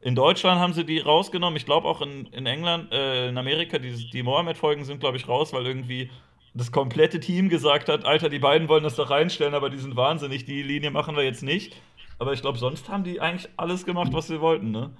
In 0.00 0.14
Deutschland 0.14 0.60
haben 0.60 0.74
sie 0.74 0.84
die 0.84 0.98
rausgenommen. 0.98 1.56
Ich 1.56 1.64
glaube 1.64 1.88
auch 1.88 2.02
in, 2.02 2.26
in 2.26 2.44
England, 2.44 2.92
äh, 2.92 3.30
in 3.30 3.38
Amerika, 3.38 3.78
die, 3.78 3.94
die 4.10 4.22
Mohammed-Folgen 4.22 4.84
sind, 4.84 5.00
glaube 5.00 5.16
ich, 5.16 5.26
raus, 5.26 5.52
weil 5.54 5.66
irgendwie 5.66 6.10
das 6.54 6.70
komplette 6.70 7.18
Team 7.18 7.48
gesagt 7.48 7.88
hat, 7.88 8.04
Alter, 8.04 8.28
die 8.28 8.38
beiden 8.38 8.68
wollen 8.68 8.84
das 8.84 8.94
doch 8.94 9.10
reinstellen, 9.10 9.54
aber 9.54 9.70
die 9.70 9.78
sind 9.78 9.96
wahnsinnig, 9.96 10.44
die 10.44 10.62
Linie 10.62 10.92
machen 10.92 11.16
wir 11.16 11.24
jetzt 11.24 11.42
nicht. 11.42 11.76
Aber 12.18 12.32
ich 12.32 12.42
glaube, 12.42 12.58
sonst 12.58 12.88
haben 12.88 13.02
die 13.02 13.20
eigentlich 13.20 13.48
alles 13.56 13.84
gemacht, 13.84 14.12
was 14.12 14.28
sie 14.28 14.40
wollten, 14.40 14.70
ne? 14.70 14.90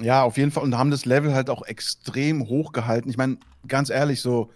Ja, 0.00 0.22
auf 0.22 0.36
jeden 0.36 0.50
Fall. 0.50 0.62
Und 0.62 0.76
haben 0.76 0.90
das 0.90 1.06
Level 1.06 1.34
halt 1.34 1.48
auch 1.48 1.62
extrem 1.62 2.48
hoch 2.48 2.72
gehalten. 2.72 3.08
Ich 3.08 3.16
meine, 3.16 3.38
ganz 3.66 3.88
ehrlich, 3.90 4.20
so 4.20 4.50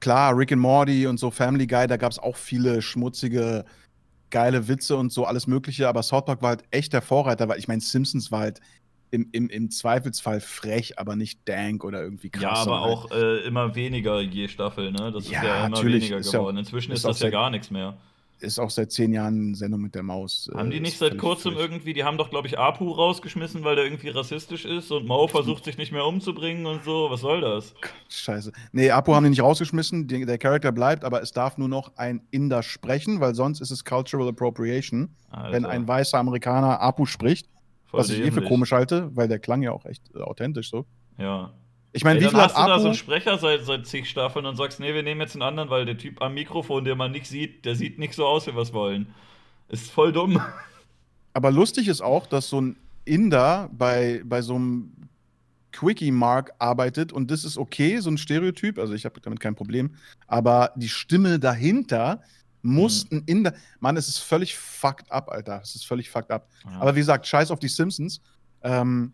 klar, 0.00 0.36
Rick 0.36 0.52
and 0.52 0.60
Morty 0.60 1.06
und 1.06 1.18
so 1.18 1.30
Family 1.30 1.66
Guy, 1.66 1.86
da 1.86 1.96
gab 1.96 2.12
es 2.12 2.18
auch 2.18 2.36
viele 2.36 2.82
schmutzige, 2.82 3.64
geile 4.30 4.68
Witze 4.68 4.96
und 4.96 5.10
so 5.10 5.24
alles 5.24 5.46
Mögliche. 5.46 5.88
Aber 5.88 6.02
South 6.02 6.26
Park 6.26 6.42
war 6.42 6.50
halt 6.50 6.64
echt 6.70 6.92
der 6.92 7.02
Vorreiter, 7.02 7.48
weil 7.48 7.58
ich 7.58 7.68
meine, 7.68 7.80
Simpsons 7.80 8.30
war 8.30 8.40
halt 8.40 8.60
im, 9.12 9.28
im, 9.32 9.48
im 9.50 9.70
Zweifelsfall 9.70 10.40
frech, 10.40 10.98
aber 10.98 11.14
nicht 11.16 11.40
dank 11.48 11.84
oder 11.84 12.02
irgendwie 12.02 12.30
krass. 12.30 12.42
ja, 12.42 12.50
aber 12.54 12.82
auch 12.82 13.10
äh, 13.12 13.46
immer 13.46 13.74
weniger 13.76 14.20
je 14.20 14.48
Staffel, 14.48 14.90
ne? 14.90 15.12
Das 15.12 15.24
ist 15.26 15.30
Ja, 15.30 15.44
ja 15.44 15.66
immer 15.66 15.68
natürlich, 15.68 16.04
weniger 16.04 16.18
ist 16.18 16.32
ja 16.32 16.38
geworden. 16.40 16.56
Inzwischen 16.56 16.92
ist 16.92 17.00
ist 17.00 17.04
das 17.04 17.20
ja 17.20 17.30
gar 17.30 17.50
nichts 17.50 17.70
mehr. 17.70 17.94
ist 18.40 18.58
auch 18.58 18.70
seit 18.70 18.90
zehn 18.90 19.12
Jahren 19.12 19.54
Sendung 19.54 19.82
mit 19.82 19.94
der 19.94 20.02
Maus. 20.02 20.50
Haben 20.54 20.70
äh, 20.70 20.74
die 20.74 20.80
nicht 20.80 20.98
seit 20.98 21.18
kurzem 21.18 21.52
frech. 21.52 21.62
irgendwie, 21.62 21.92
die 21.92 22.04
haben 22.04 22.18
doch, 22.18 22.30
glaube 22.30 22.48
ich, 22.48 22.58
Apu 22.58 22.90
rausgeschmissen, 22.90 23.62
weil 23.64 23.76
der 23.76 23.84
irgendwie 23.84 24.08
rassistisch 24.08 24.64
ist 24.64 24.90
und 24.90 25.06
Mo 25.06 25.28
versucht 25.28 25.64
sich 25.64 25.76
nicht 25.78 25.92
mehr 25.92 26.04
umzubringen 26.06 26.66
und 26.66 26.82
so. 26.82 27.08
Was 27.10 27.20
soll 27.20 27.40
das? 27.42 27.72
Scheiße. 28.08 28.50
Nee, 28.72 28.90
Apo 28.90 29.14
haben 29.14 29.24
die 29.24 29.30
nicht 29.30 29.42
rausgeschmissen. 29.42 30.08
Die, 30.08 30.24
der 30.26 30.38
Charakter 30.38 30.72
bleibt, 30.72 31.04
aber 31.04 31.22
es 31.22 31.32
darf 31.32 31.56
nur 31.58 31.68
noch 31.68 31.96
ein 31.96 32.26
Inder 32.32 32.62
sprechen, 32.64 33.20
weil 33.20 33.34
sonst 33.34 33.60
ist 33.60 33.70
es 33.70 33.84
Cultural 33.84 34.28
Appropriation, 34.28 35.14
wenn 35.50 35.64
Alter, 35.64 35.68
ein 35.68 35.86
weißer 35.86 36.18
Amerikaner 36.18 36.80
Apu 36.80 37.06
spricht, 37.06 37.46
voll 37.92 38.00
was 38.00 38.10
ich 38.10 38.20
eh 38.20 38.30
für 38.30 38.42
komisch 38.42 38.72
halte, 38.72 39.14
weil 39.14 39.28
der 39.28 39.38
klang 39.38 39.62
ja 39.62 39.70
auch 39.70 39.84
echt 39.84 40.02
äh, 40.14 40.20
authentisch 40.20 40.70
so. 40.70 40.86
Ja. 41.18 41.52
Ich 41.92 42.04
meine, 42.04 42.20
wie 42.20 42.24
viel 42.24 42.32
hat 42.32 42.54
hast 42.54 42.56
du 42.56 42.66
da 42.66 42.66
so 42.66 42.72
Apu? 42.72 42.86
einen 42.86 42.94
Sprecher 42.94 43.38
seit, 43.38 43.64
seit 43.64 43.86
zig 43.86 44.08
Staffeln 44.08 44.46
und 44.46 44.56
sagst, 44.56 44.80
nee, 44.80 44.94
wir 44.94 45.02
nehmen 45.02 45.20
jetzt 45.20 45.34
einen 45.34 45.42
anderen, 45.42 45.68
weil 45.68 45.84
der 45.84 45.98
Typ 45.98 46.22
am 46.22 46.32
Mikrofon, 46.34 46.84
den 46.84 46.96
man 46.96 47.12
nicht 47.12 47.26
sieht, 47.26 47.66
der 47.66 47.76
sieht 47.76 47.98
nicht 47.98 48.14
so 48.14 48.26
aus, 48.26 48.46
wie 48.46 48.54
wir 48.54 48.62
es 48.62 48.72
wollen. 48.72 49.14
Ist 49.68 49.90
voll 49.90 50.12
dumm. 50.12 50.40
aber 51.34 51.50
lustig 51.50 51.88
ist 51.88 52.00
auch, 52.00 52.26
dass 52.26 52.48
so 52.48 52.60
ein 52.60 52.76
Inder 53.04 53.68
bei, 53.72 54.22
bei 54.24 54.40
so 54.40 54.54
einem 54.54 54.92
Quickie-Mark 55.72 56.52
arbeitet 56.58 57.12
und 57.12 57.30
das 57.30 57.44
ist 57.44 57.58
okay, 57.58 57.98
so 57.98 58.10
ein 58.10 58.18
Stereotyp, 58.18 58.78
also 58.78 58.94
ich 58.94 59.04
habe 59.04 59.20
damit 59.20 59.40
kein 59.40 59.54
Problem, 59.54 59.90
aber 60.26 60.72
die 60.76 60.88
Stimme 60.88 61.38
dahinter 61.38 62.22
muss 62.62 63.04
Mhm. 63.10 63.18
ein 63.18 63.22
Inder. 63.26 63.54
Mann, 63.80 63.96
es 63.96 64.08
ist 64.08 64.18
völlig 64.18 64.56
fucked 64.56 65.10
up, 65.10 65.28
Alter. 65.28 65.60
Es 65.62 65.74
ist 65.74 65.86
völlig 65.86 66.08
fucked 66.10 66.30
up. 66.30 66.48
Ja. 66.64 66.80
Aber 66.80 66.94
wie 66.94 67.00
gesagt, 67.00 67.26
scheiß 67.26 67.50
auf 67.50 67.58
die 67.58 67.68
Simpsons. 67.68 68.20
Ähm, 68.62 69.12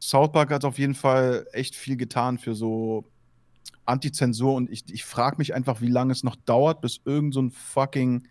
South 0.00 0.32
Park 0.32 0.50
hat 0.50 0.64
auf 0.64 0.78
jeden 0.78 0.94
Fall 0.94 1.46
echt 1.52 1.74
viel 1.74 1.96
getan 1.96 2.38
für 2.38 2.54
so 2.54 3.10
Antizensur 3.86 4.54
und 4.54 4.70
ich, 4.70 4.84
ich 4.92 5.04
frage 5.04 5.36
mich 5.38 5.54
einfach, 5.54 5.80
wie 5.80 5.88
lange 5.88 6.12
es 6.12 6.22
noch 6.24 6.36
dauert, 6.36 6.80
bis 6.80 7.00
irgend 7.04 7.34
so 7.34 7.42
ein 7.42 7.50
fucking 7.50 8.26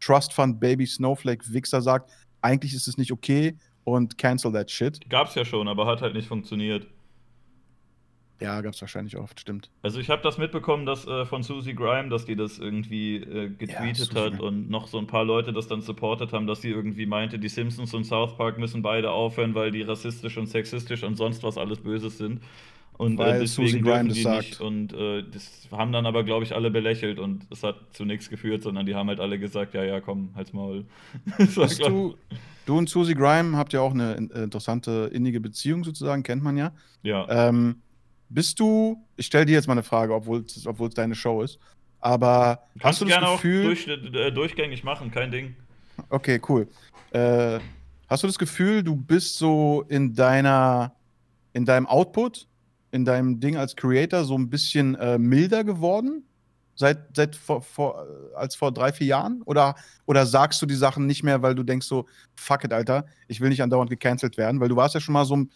Trust 0.00 0.32
Fund 0.32 0.58
Baby 0.60 0.86
Snowflake 0.86 1.52
Wichser 1.52 1.82
sagt, 1.82 2.10
eigentlich 2.40 2.74
ist 2.74 2.88
es 2.88 2.96
nicht 2.98 3.12
okay 3.12 3.56
und 3.84 4.18
cancel 4.18 4.52
that 4.52 4.70
shit. 4.70 4.98
Gab's 5.08 5.34
ja 5.34 5.44
schon, 5.44 5.68
aber 5.68 5.86
hat 5.86 6.02
halt 6.02 6.14
nicht 6.14 6.28
funktioniert. 6.28 6.86
Ja, 8.40 8.60
gab's 8.60 8.80
wahrscheinlich 8.80 9.16
oft, 9.16 9.40
stimmt. 9.40 9.70
Also 9.82 10.00
ich 10.00 10.10
habe 10.10 10.22
das 10.22 10.38
mitbekommen, 10.38 10.86
dass 10.86 11.06
äh, 11.06 11.24
von 11.24 11.42
Susie 11.42 11.74
Grime, 11.74 12.08
dass 12.08 12.24
die 12.24 12.36
das 12.36 12.58
irgendwie 12.58 13.16
äh, 13.16 13.48
getweetet 13.48 14.12
Susie 14.12 14.14
hat 14.14 14.40
und 14.40 14.70
noch 14.70 14.86
so 14.88 14.98
ein 14.98 15.06
paar 15.06 15.24
Leute 15.24 15.52
das 15.52 15.66
dann 15.68 15.80
supportet 15.82 16.32
haben, 16.32 16.46
dass 16.46 16.60
sie 16.62 16.70
irgendwie 16.70 17.06
meinte, 17.06 17.38
die 17.38 17.48
Simpsons 17.48 17.94
und 17.94 18.04
South 18.04 18.36
Park 18.36 18.58
müssen 18.58 18.82
beide 18.82 19.10
aufhören, 19.10 19.54
weil 19.54 19.70
die 19.70 19.82
rassistisch 19.82 20.36
und 20.36 20.46
sexistisch 20.46 21.02
und 21.04 21.16
sonst 21.16 21.42
was 21.42 21.58
alles 21.58 21.80
Böses 21.80 22.18
sind. 22.18 22.40
Und 22.96 23.18
Weil 23.18 23.34
äh, 23.34 23.40
deswegen 23.40 23.70
Susie 23.70 23.80
Grime 23.82 24.08
das 24.08 24.16
die 24.16 24.22
sagt. 24.22 24.46
nicht. 24.46 24.60
Und 24.60 24.92
äh, 24.92 25.22
das 25.22 25.68
haben 25.70 25.92
dann 25.92 26.04
aber, 26.04 26.24
glaube 26.24 26.44
ich, 26.44 26.54
alle 26.54 26.70
belächelt 26.70 27.20
und 27.20 27.46
es 27.50 27.62
hat 27.62 27.76
zu 27.92 28.04
nichts 28.04 28.28
geführt, 28.28 28.62
sondern 28.64 28.86
die 28.86 28.96
haben 28.96 29.08
halt 29.08 29.20
alle 29.20 29.38
gesagt, 29.38 29.74
ja, 29.74 29.84
ja, 29.84 30.00
komm, 30.00 30.30
halt's 30.34 30.52
Maul. 30.52 30.84
Das 31.56 31.78
du, 31.78 32.16
du 32.66 32.76
und 32.78 32.88
Susie 32.88 33.14
Grime 33.14 33.56
habt 33.56 33.72
ja 33.72 33.80
auch 33.80 33.92
eine 33.94 34.14
in- 34.14 34.30
äh, 34.32 34.42
interessante 34.42 35.10
innige 35.12 35.40
Beziehung 35.40 35.84
sozusagen, 35.84 36.24
kennt 36.24 36.42
man 36.42 36.56
ja. 36.56 36.72
ja. 37.02 37.26
Ähm, 37.28 37.82
bist 38.28 38.58
du, 38.60 39.04
ich 39.16 39.26
stelle 39.26 39.46
dir 39.46 39.52
jetzt 39.52 39.66
mal 39.66 39.72
eine 39.74 39.82
Frage, 39.82 40.14
obwohl 40.14 40.44
es 40.44 40.94
deine 40.94 41.14
Show 41.14 41.42
ist, 41.42 41.58
aber 42.00 42.60
hast 42.74 42.80
Kannst 42.80 43.00
du 43.00 43.04
du 43.04 43.10
das 43.10 43.18
gerne 43.20 43.34
Gefühl, 43.36 43.62
auch 43.62 43.66
durch, 43.66 44.14
äh, 44.14 44.30
durchgängig 44.30 44.84
machen, 44.84 45.10
kein 45.10 45.30
Ding. 45.30 45.56
okay, 46.10 46.40
cool. 46.48 46.68
Äh, 47.10 47.58
Hast 48.08 48.22
du 48.22 48.26
das 48.26 48.38
Gefühl, 48.38 48.82
du 48.82 48.96
bist 48.96 49.36
so 49.36 49.84
in 49.88 50.14
deiner, 50.14 50.94
in 51.52 51.66
deinem 51.66 51.86
Output, 51.86 52.48
in 52.90 53.04
deinem 53.04 53.38
Ding 53.38 53.56
als 53.58 53.76
Creator 53.76 54.24
so 54.24 54.34
ein 54.34 54.48
bisschen 54.48 54.94
äh, 54.94 55.18
milder 55.18 55.62
geworden? 55.62 56.24
Seit, 56.74 57.14
seit 57.14 57.36
vor, 57.36 57.60
vor, 57.60 58.06
als 58.34 58.54
vor 58.54 58.72
drei, 58.72 58.92
vier 58.92 59.08
Jahren? 59.08 59.42
Oder, 59.42 59.74
oder 60.06 60.24
sagst 60.24 60.62
du 60.62 60.66
die 60.66 60.74
Sachen 60.74 61.04
nicht 61.06 61.22
mehr, 61.22 61.42
weil 61.42 61.54
du 61.54 61.64
denkst 61.64 61.86
so, 61.86 62.06
fuck 62.34 62.64
it, 62.64 62.72
Alter, 62.72 63.04
ich 63.26 63.42
will 63.42 63.50
nicht 63.50 63.62
andauernd 63.62 63.90
gecancelt 63.90 64.38
werden? 64.38 64.58
Weil 64.58 64.68
du 64.70 64.76
warst 64.76 64.94
ja 64.94 65.00
schon 65.00 65.12
mal 65.12 65.26
so 65.26 65.36
ein 65.36 65.50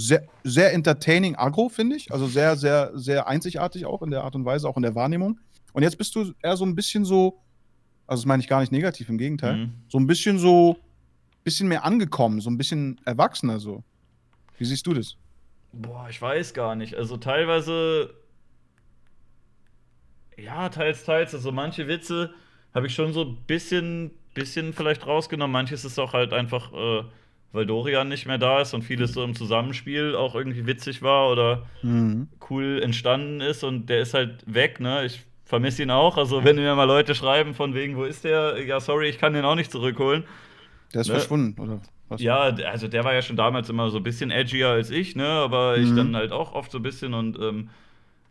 sehr, 0.00 0.22
sehr 0.44 0.72
entertaining 0.74 1.34
Agro, 1.34 1.68
finde 1.68 1.96
ich. 1.96 2.12
Also 2.12 2.26
sehr, 2.28 2.56
sehr, 2.56 2.92
sehr 2.94 3.26
einzigartig 3.26 3.84
auch 3.84 4.02
in 4.02 4.10
der 4.10 4.22
Art 4.22 4.34
und 4.36 4.44
Weise, 4.44 4.68
auch 4.68 4.76
in 4.76 4.82
der 4.84 4.94
Wahrnehmung. 4.94 5.40
Und 5.72 5.82
jetzt 5.82 5.98
bist 5.98 6.14
du 6.14 6.32
eher 6.42 6.56
so 6.56 6.64
ein 6.64 6.74
bisschen 6.76 7.04
so, 7.04 7.40
also 8.06 8.22
das 8.22 8.26
meine 8.26 8.40
ich 8.42 8.48
gar 8.48 8.60
nicht 8.60 8.70
negativ, 8.72 9.08
im 9.08 9.18
Gegenteil, 9.18 9.56
Mhm. 9.56 9.72
so 9.88 9.98
ein 9.98 10.06
bisschen 10.06 10.38
so, 10.38 10.76
bisschen 11.42 11.68
mehr 11.68 11.84
angekommen, 11.84 12.40
so 12.40 12.48
ein 12.50 12.56
bisschen 12.58 13.00
erwachsener 13.04 13.58
so. 13.58 13.82
Wie 14.56 14.64
siehst 14.64 14.86
du 14.86 14.94
das? 14.94 15.16
Boah, 15.72 16.06
ich 16.08 16.20
weiß 16.22 16.54
gar 16.54 16.74
nicht. 16.76 16.94
Also 16.94 17.16
teilweise. 17.16 18.14
Ja, 20.36 20.68
teils, 20.68 21.04
teils. 21.04 21.34
Also 21.34 21.50
manche 21.52 21.88
Witze 21.88 22.30
habe 22.74 22.86
ich 22.86 22.94
schon 22.94 23.12
so 23.12 23.22
ein 23.24 23.36
bisschen, 23.46 24.10
bisschen 24.34 24.72
vielleicht 24.72 25.06
rausgenommen. 25.06 25.52
Manches 25.52 25.84
ist 25.84 25.98
auch 25.98 26.12
halt 26.12 26.32
einfach, 26.32 26.72
äh, 26.72 27.02
weil 27.52 27.66
Dorian 27.66 28.08
nicht 28.08 28.26
mehr 28.26 28.38
da 28.38 28.60
ist 28.60 28.74
und 28.74 28.82
vieles 28.82 29.12
so 29.14 29.24
im 29.24 29.34
Zusammenspiel 29.34 30.14
auch 30.14 30.34
irgendwie 30.34 30.66
witzig 30.66 31.02
war 31.02 31.30
oder 31.30 31.66
Mhm. 31.82 32.28
cool 32.50 32.80
entstanden 32.82 33.40
ist 33.40 33.62
und 33.64 33.86
der 33.88 34.00
ist 34.00 34.14
halt 34.14 34.42
weg, 34.52 34.80
ne? 34.80 35.04
Ich 35.04 35.24
vermisse 35.44 35.82
ihn 35.82 35.90
auch. 35.90 36.16
Also 36.16 36.44
wenn 36.44 36.56
mir 36.56 36.74
mal 36.74 36.84
Leute 36.84 37.14
schreiben 37.14 37.54
von 37.54 37.74
wegen, 37.74 37.96
wo 37.96 38.04
ist 38.04 38.24
der? 38.24 38.62
Ja, 38.64 38.80
sorry, 38.80 39.08
ich 39.08 39.18
kann 39.18 39.32
den 39.32 39.44
auch 39.44 39.54
nicht 39.54 39.70
zurückholen. 39.70 40.24
Der 40.92 41.02
ist 41.02 41.08
Ne? 41.08 41.14
verschwunden, 41.14 41.60
oder 41.60 41.80
was? 42.08 42.20
Ja, 42.20 42.40
also 42.40 42.88
der 42.88 43.04
war 43.04 43.14
ja 43.14 43.22
schon 43.22 43.36
damals 43.36 43.68
immer 43.70 43.90
so 43.90 43.98
ein 43.98 44.02
bisschen 44.02 44.30
edgier 44.30 44.68
als 44.68 44.90
ich, 44.90 45.14
ne? 45.16 45.26
Aber 45.26 45.76
ich 45.78 45.90
Mhm. 45.90 45.96
dann 45.96 46.16
halt 46.16 46.32
auch 46.32 46.52
oft 46.52 46.70
so 46.70 46.78
ein 46.78 46.82
bisschen 46.82 47.14
und 47.14 47.38
ähm, 47.38 47.70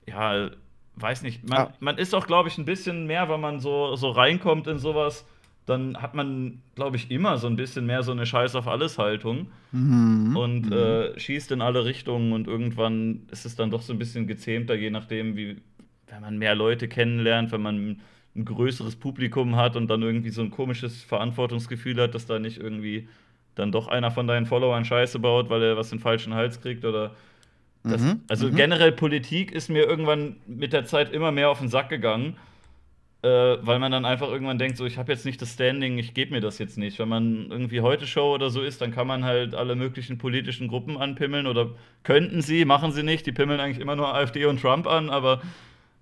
ja, 0.07 0.49
weiß 0.95 1.21
nicht. 1.23 1.47
Man, 1.47 1.57
Ah. 1.59 1.73
man 1.79 1.97
ist 1.97 2.13
auch, 2.15 2.27
glaube 2.27 2.49
ich, 2.49 2.57
ein 2.57 2.65
bisschen 2.65 3.05
mehr, 3.07 3.29
wenn 3.29 3.39
man 3.41 3.59
so, 3.59 3.95
so 3.95 4.09
reinkommt 4.11 4.67
in 4.67 4.79
sowas, 4.79 5.25
dann 5.67 6.01
hat 6.01 6.15
man, 6.15 6.61
glaube 6.75 6.95
ich, 6.97 7.11
immer 7.11 7.37
so 7.37 7.45
ein 7.47 7.55
bisschen 7.55 7.85
mehr 7.85 8.01
so 8.01 8.11
eine 8.11 8.25
Scheiß 8.25 8.55
auf 8.55 8.67
alles 8.67 8.97
Haltung 8.97 9.51
Mhm. 9.71 10.35
und 10.35 10.65
Mhm. 10.67 10.73
äh, 10.73 11.19
schießt 11.19 11.51
in 11.51 11.61
alle 11.61 11.85
Richtungen 11.85 12.31
und 12.33 12.47
irgendwann 12.47 13.27
ist 13.31 13.45
es 13.45 13.55
dann 13.55 13.69
doch 13.69 13.81
so 13.83 13.93
ein 13.93 13.99
bisschen 13.99 14.25
gezähmter, 14.27 14.73
je 14.75 14.89
nachdem, 14.89 15.35
wie, 15.37 15.57
wenn 16.07 16.21
man 16.21 16.37
mehr 16.37 16.55
Leute 16.55 16.87
kennenlernt, 16.87 17.51
wenn 17.51 17.61
man 17.61 18.01
ein 18.35 18.45
größeres 18.45 18.95
Publikum 18.95 19.55
hat 19.57 19.75
und 19.75 19.87
dann 19.89 20.01
irgendwie 20.01 20.29
so 20.29 20.41
ein 20.41 20.51
komisches 20.51 21.03
Verantwortungsgefühl 21.03 22.01
hat, 22.01 22.15
dass 22.15 22.25
da 22.25 22.39
nicht 22.39 22.57
irgendwie 22.59 23.07
dann 23.55 23.71
doch 23.71 23.87
einer 23.87 24.11
von 24.11 24.27
deinen 24.27 24.45
Followern 24.45 24.85
Scheiße 24.85 25.19
baut, 25.19 25.49
weil 25.49 25.63
er 25.63 25.77
was 25.77 25.91
in 25.91 25.97
den 25.97 26.03
falschen 26.03 26.33
Hals 26.33 26.61
kriegt 26.61 26.85
oder 26.85 27.15
das, 27.83 28.01
Mhm, 28.01 28.21
also 28.27 28.47
mhm. 28.47 28.55
generell 28.55 28.91
Politik 28.91 29.51
ist 29.51 29.69
mir 29.69 29.85
irgendwann 29.85 30.37
mit 30.45 30.73
der 30.73 30.85
Zeit 30.85 31.11
immer 31.11 31.31
mehr 31.31 31.49
auf 31.49 31.59
den 31.59 31.69
Sack 31.69 31.89
gegangen, 31.89 32.35
äh, 33.23 33.27
weil 33.61 33.79
man 33.79 33.91
dann 33.91 34.05
einfach 34.05 34.29
irgendwann 34.29 34.59
denkt, 34.59 34.77
so 34.77 34.85
ich 34.85 34.97
habe 34.97 35.11
jetzt 35.11 35.25
nicht 35.25 35.41
das 35.41 35.53
Standing, 35.53 35.97
ich 35.97 36.13
gebe 36.13 36.31
mir 36.33 36.41
das 36.41 36.59
jetzt 36.59 36.77
nicht. 36.77 36.99
Wenn 36.99 37.09
man 37.09 37.51
irgendwie 37.51 37.81
heute 37.81 38.07
Show 38.07 38.33
oder 38.33 38.49
so 38.49 38.61
ist, 38.61 38.81
dann 38.81 38.91
kann 38.91 39.07
man 39.07 39.25
halt 39.25 39.55
alle 39.55 39.75
möglichen 39.75 40.17
politischen 40.17 40.67
Gruppen 40.67 40.97
anpimmeln 40.97 41.47
oder 41.47 41.71
könnten 42.03 42.41
sie, 42.41 42.65
machen 42.65 42.91
sie 42.91 43.03
nicht. 43.03 43.25
Die 43.25 43.31
pimmeln 43.31 43.59
eigentlich 43.59 43.79
immer 43.79 43.95
nur 43.95 44.13
AfD 44.13 44.45
und 44.45 44.61
Trump 44.61 44.87
an, 44.87 45.09
aber 45.09 45.41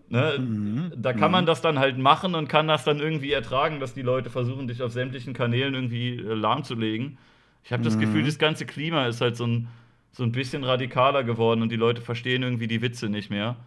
ne, 0.10 0.34
Mhm, 0.38 0.93
da 0.95 1.13
kann 1.13 1.32
man 1.32 1.43
mhm. 1.43 1.47
das 1.47 1.62
dann 1.62 1.80
halt 1.80 1.97
machen 1.97 2.36
und 2.36 2.47
kann 2.47 2.67
das 2.67 2.84
dann 2.84 2.99
irgendwie 2.99 3.32
ertragen, 3.32 3.80
dass 3.80 3.93
die 3.93 4.01
Leute 4.01 4.30
versuchen, 4.30 4.67
dich 4.67 4.82
auf 4.82 4.91
sämtlichen 4.91 5.34
Kanälen 5.34 5.73
irgendwie 5.73 6.17
äh, 6.17 6.34
lahmzulegen. 6.34 7.17
Ich 7.63 7.73
habe 7.73 7.84
das 7.84 7.97
Mhm. 7.97 7.99
Gefühl, 7.99 8.23
das 8.25 8.38
ganze 8.39 8.65
Klima 8.65 9.08
ist 9.08 9.21
halt 9.21 9.36
so 9.38 9.45
ein, 9.47 9.67
so 10.12 10.23
ein 10.23 10.32
bisschen 10.32 10.63
radikaler 10.63 11.23
geworden 11.23 11.62
und 11.62 11.69
die 11.71 11.75
Leute 11.78 12.01
verstehen 12.01 12.43
irgendwie 12.43 12.67
die 12.67 12.82
Witze 12.82 13.10
nicht 13.10 13.30
mehr. 13.30 13.58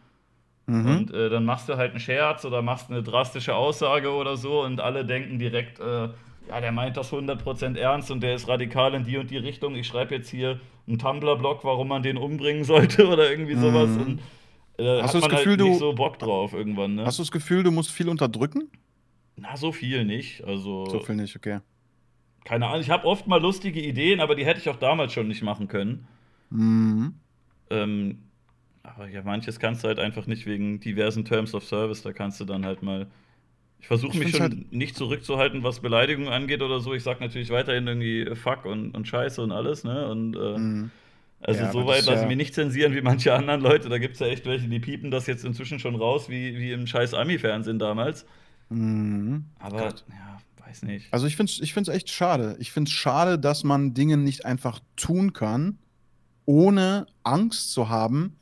Mhm. 0.69 0.87
Und 0.87 1.15
äh, 1.15 1.31
dann 1.31 1.45
machst 1.45 1.69
du 1.69 1.77
halt 1.77 1.93
einen 1.93 2.01
Scherz 2.01 2.45
oder 2.45 2.63
machst 2.63 2.91
eine 2.91 3.03
drastische 3.03 3.55
Aussage 3.57 4.11
oder 4.13 4.37
so 4.37 4.63
und 4.63 4.81
alle 4.81 5.05
denken 5.05 5.39
direkt, 5.39 5.81
äh, 5.81 6.09
ja, 6.49 6.61
der 6.61 6.73
meint 6.73 6.97
das 6.97 7.11
100% 7.13 7.77
ernst 7.77 8.11
und 8.11 8.23
der 8.23 8.35
ist 8.35 8.49
radikal 8.49 8.95
in 8.95 9.05
die 9.05 9.17
und 9.19 9.31
die 9.31 9.37
Richtung. 9.39 9.75
Ich 9.75 9.87
schreibe 9.87 10.15
jetzt 10.15 10.29
hier 10.31 10.61
einen 10.87 10.99
Tumblr-Blog, 10.99 11.65
warum 11.65 11.89
man 11.89 12.03
den 12.03 12.17
umbringen 12.17 12.65
sollte 12.73 13.07
oder 13.09 13.31
irgendwie 13.31 13.55
sowas. 13.55 13.89
Mhm. 13.91 14.01
Und 14.03 14.21
äh, 14.79 15.03
Hast 15.03 15.15
du 15.15 15.19
das 15.21 15.29
man 15.29 15.37
Gefühl, 15.39 15.53
halt 15.59 15.61
nicht 15.63 15.75
du- 15.75 15.79
so 15.79 15.93
Bock 15.95 16.19
drauf 16.19 16.53
irgendwann, 16.53 16.95
ne? 16.97 17.05
Hast 17.05 17.19
du 17.19 17.23
das 17.23 17.31
Gefühl, 17.33 17.63
du 17.63 17.71
musst 17.71 17.91
viel 17.91 18.09
unterdrücken? 18.09 18.71
Na, 19.37 19.57
so 19.57 19.73
viel 19.73 20.05
nicht. 20.05 20.45
Also, 20.45 20.87
So 20.87 21.01
viel 21.01 21.15
nicht, 21.17 21.35
okay. 21.37 21.61
keine 22.45 22.67
Ahnung. 22.67 22.81
Ich 22.81 22.91
habe 22.91 23.07
oft 23.07 23.27
mal 23.27 23.41
lustige 23.41 23.81
Ideen, 23.81 24.21
aber 24.21 24.35
die 24.35 24.45
hätte 24.45 24.61
ich 24.61 24.69
auch 24.69 24.77
damals 24.77 25.13
schon 25.13 25.29
nicht 25.29 25.43
machen 25.43 25.69
können. 25.69 26.07
Mhm. 26.51 27.15
Ähm, 27.71 28.19
aber 28.95 29.09
ja, 29.09 29.23
manches 29.23 29.59
kannst 29.59 29.85
du 29.85 29.89
halt 29.89 29.99
einfach 29.99 30.27
nicht 30.27 30.47
wegen 30.47 30.81
diversen 30.81 31.25
Terms 31.25 31.55
of 31.55 31.65
Service. 31.65 32.03
Da 32.03 32.13
kannst 32.13 32.41
du 32.41 32.45
dann 32.45 32.65
halt 32.67 32.83
mal. 32.83 33.07
Ich 33.81 33.87
versuche 33.87 34.13
Ich 34.17 34.25
mich 34.25 34.37
schon 34.37 34.67
nicht 34.71 34.97
zurückzuhalten, 34.97 35.63
was 35.63 35.81
Beleidigungen 35.81 36.33
angeht 36.33 36.63
oder 36.63 36.81
so. 36.81 36.95
Ich 36.95 37.03
sag 37.05 37.21
natürlich 37.21 37.51
weiterhin 37.51 37.87
irgendwie 37.87 38.35
Fuck 38.35 38.65
und, 38.65 38.91
und 38.97 39.07
Scheiße 39.07 39.41
und 39.41 39.53
alles, 39.53 39.85
ne? 39.85 40.09
Und 40.11 40.35
äh, 40.37 40.59
Mhm. 40.59 40.91
also 41.41 41.61
Ja, 41.61 41.67
aber 41.71 41.73
so 41.73 41.79
das 41.81 41.89
weit 41.89 41.99
ist 42.01 42.07
lasse 42.07 42.17
ich 42.17 42.23
ja- 42.23 42.29
mich 42.29 42.37
nicht 42.37 42.55
zensieren 42.55 42.95
wie 42.95 43.01
manche 43.01 43.33
anderen 43.35 43.61
Leute. 43.61 43.89
Da 43.89 43.99
gibt 43.99 44.15
es 44.15 44.21
ja 44.21 44.27
echt 44.27 44.47
welche, 44.47 44.67
die 44.69 44.81
piepen 44.81 45.11
das 45.13 45.27
jetzt 45.29 45.45
inzwischen 45.45 45.79
schon 45.79 45.95
raus, 45.95 46.29
wie, 46.29 46.59
wie 46.59 46.73
im 46.73 46.87
scheiß 46.89 47.15
Ami-Fernsehen 47.15 47.79
damals. 47.79 48.27
Mhm. 48.71 49.45
Aber 49.61 49.79
Gott. 49.79 50.05
ja, 50.09 50.39
weiß 50.67 50.83
nicht. 50.83 51.07
Also 51.13 51.27
ich 51.29 51.37
finde 51.37 51.53
es 51.53 51.61
ich 51.61 51.73
find's 51.73 51.89
echt 51.89 52.11
schade. 52.11 52.57
Ich 52.59 52.73
finde 52.73 52.89
es 52.89 52.93
schade, 52.95 53.39
dass 53.39 53.63
man 53.63 53.95
Dinge 53.95 54.17
nicht 54.17 54.45
einfach 54.45 54.81
tun 54.97 55.33
kann, 55.33 55.79
ohne 56.47 57.07
Angst 57.23 57.73
zu 57.73 57.89
haben, 57.89 58.38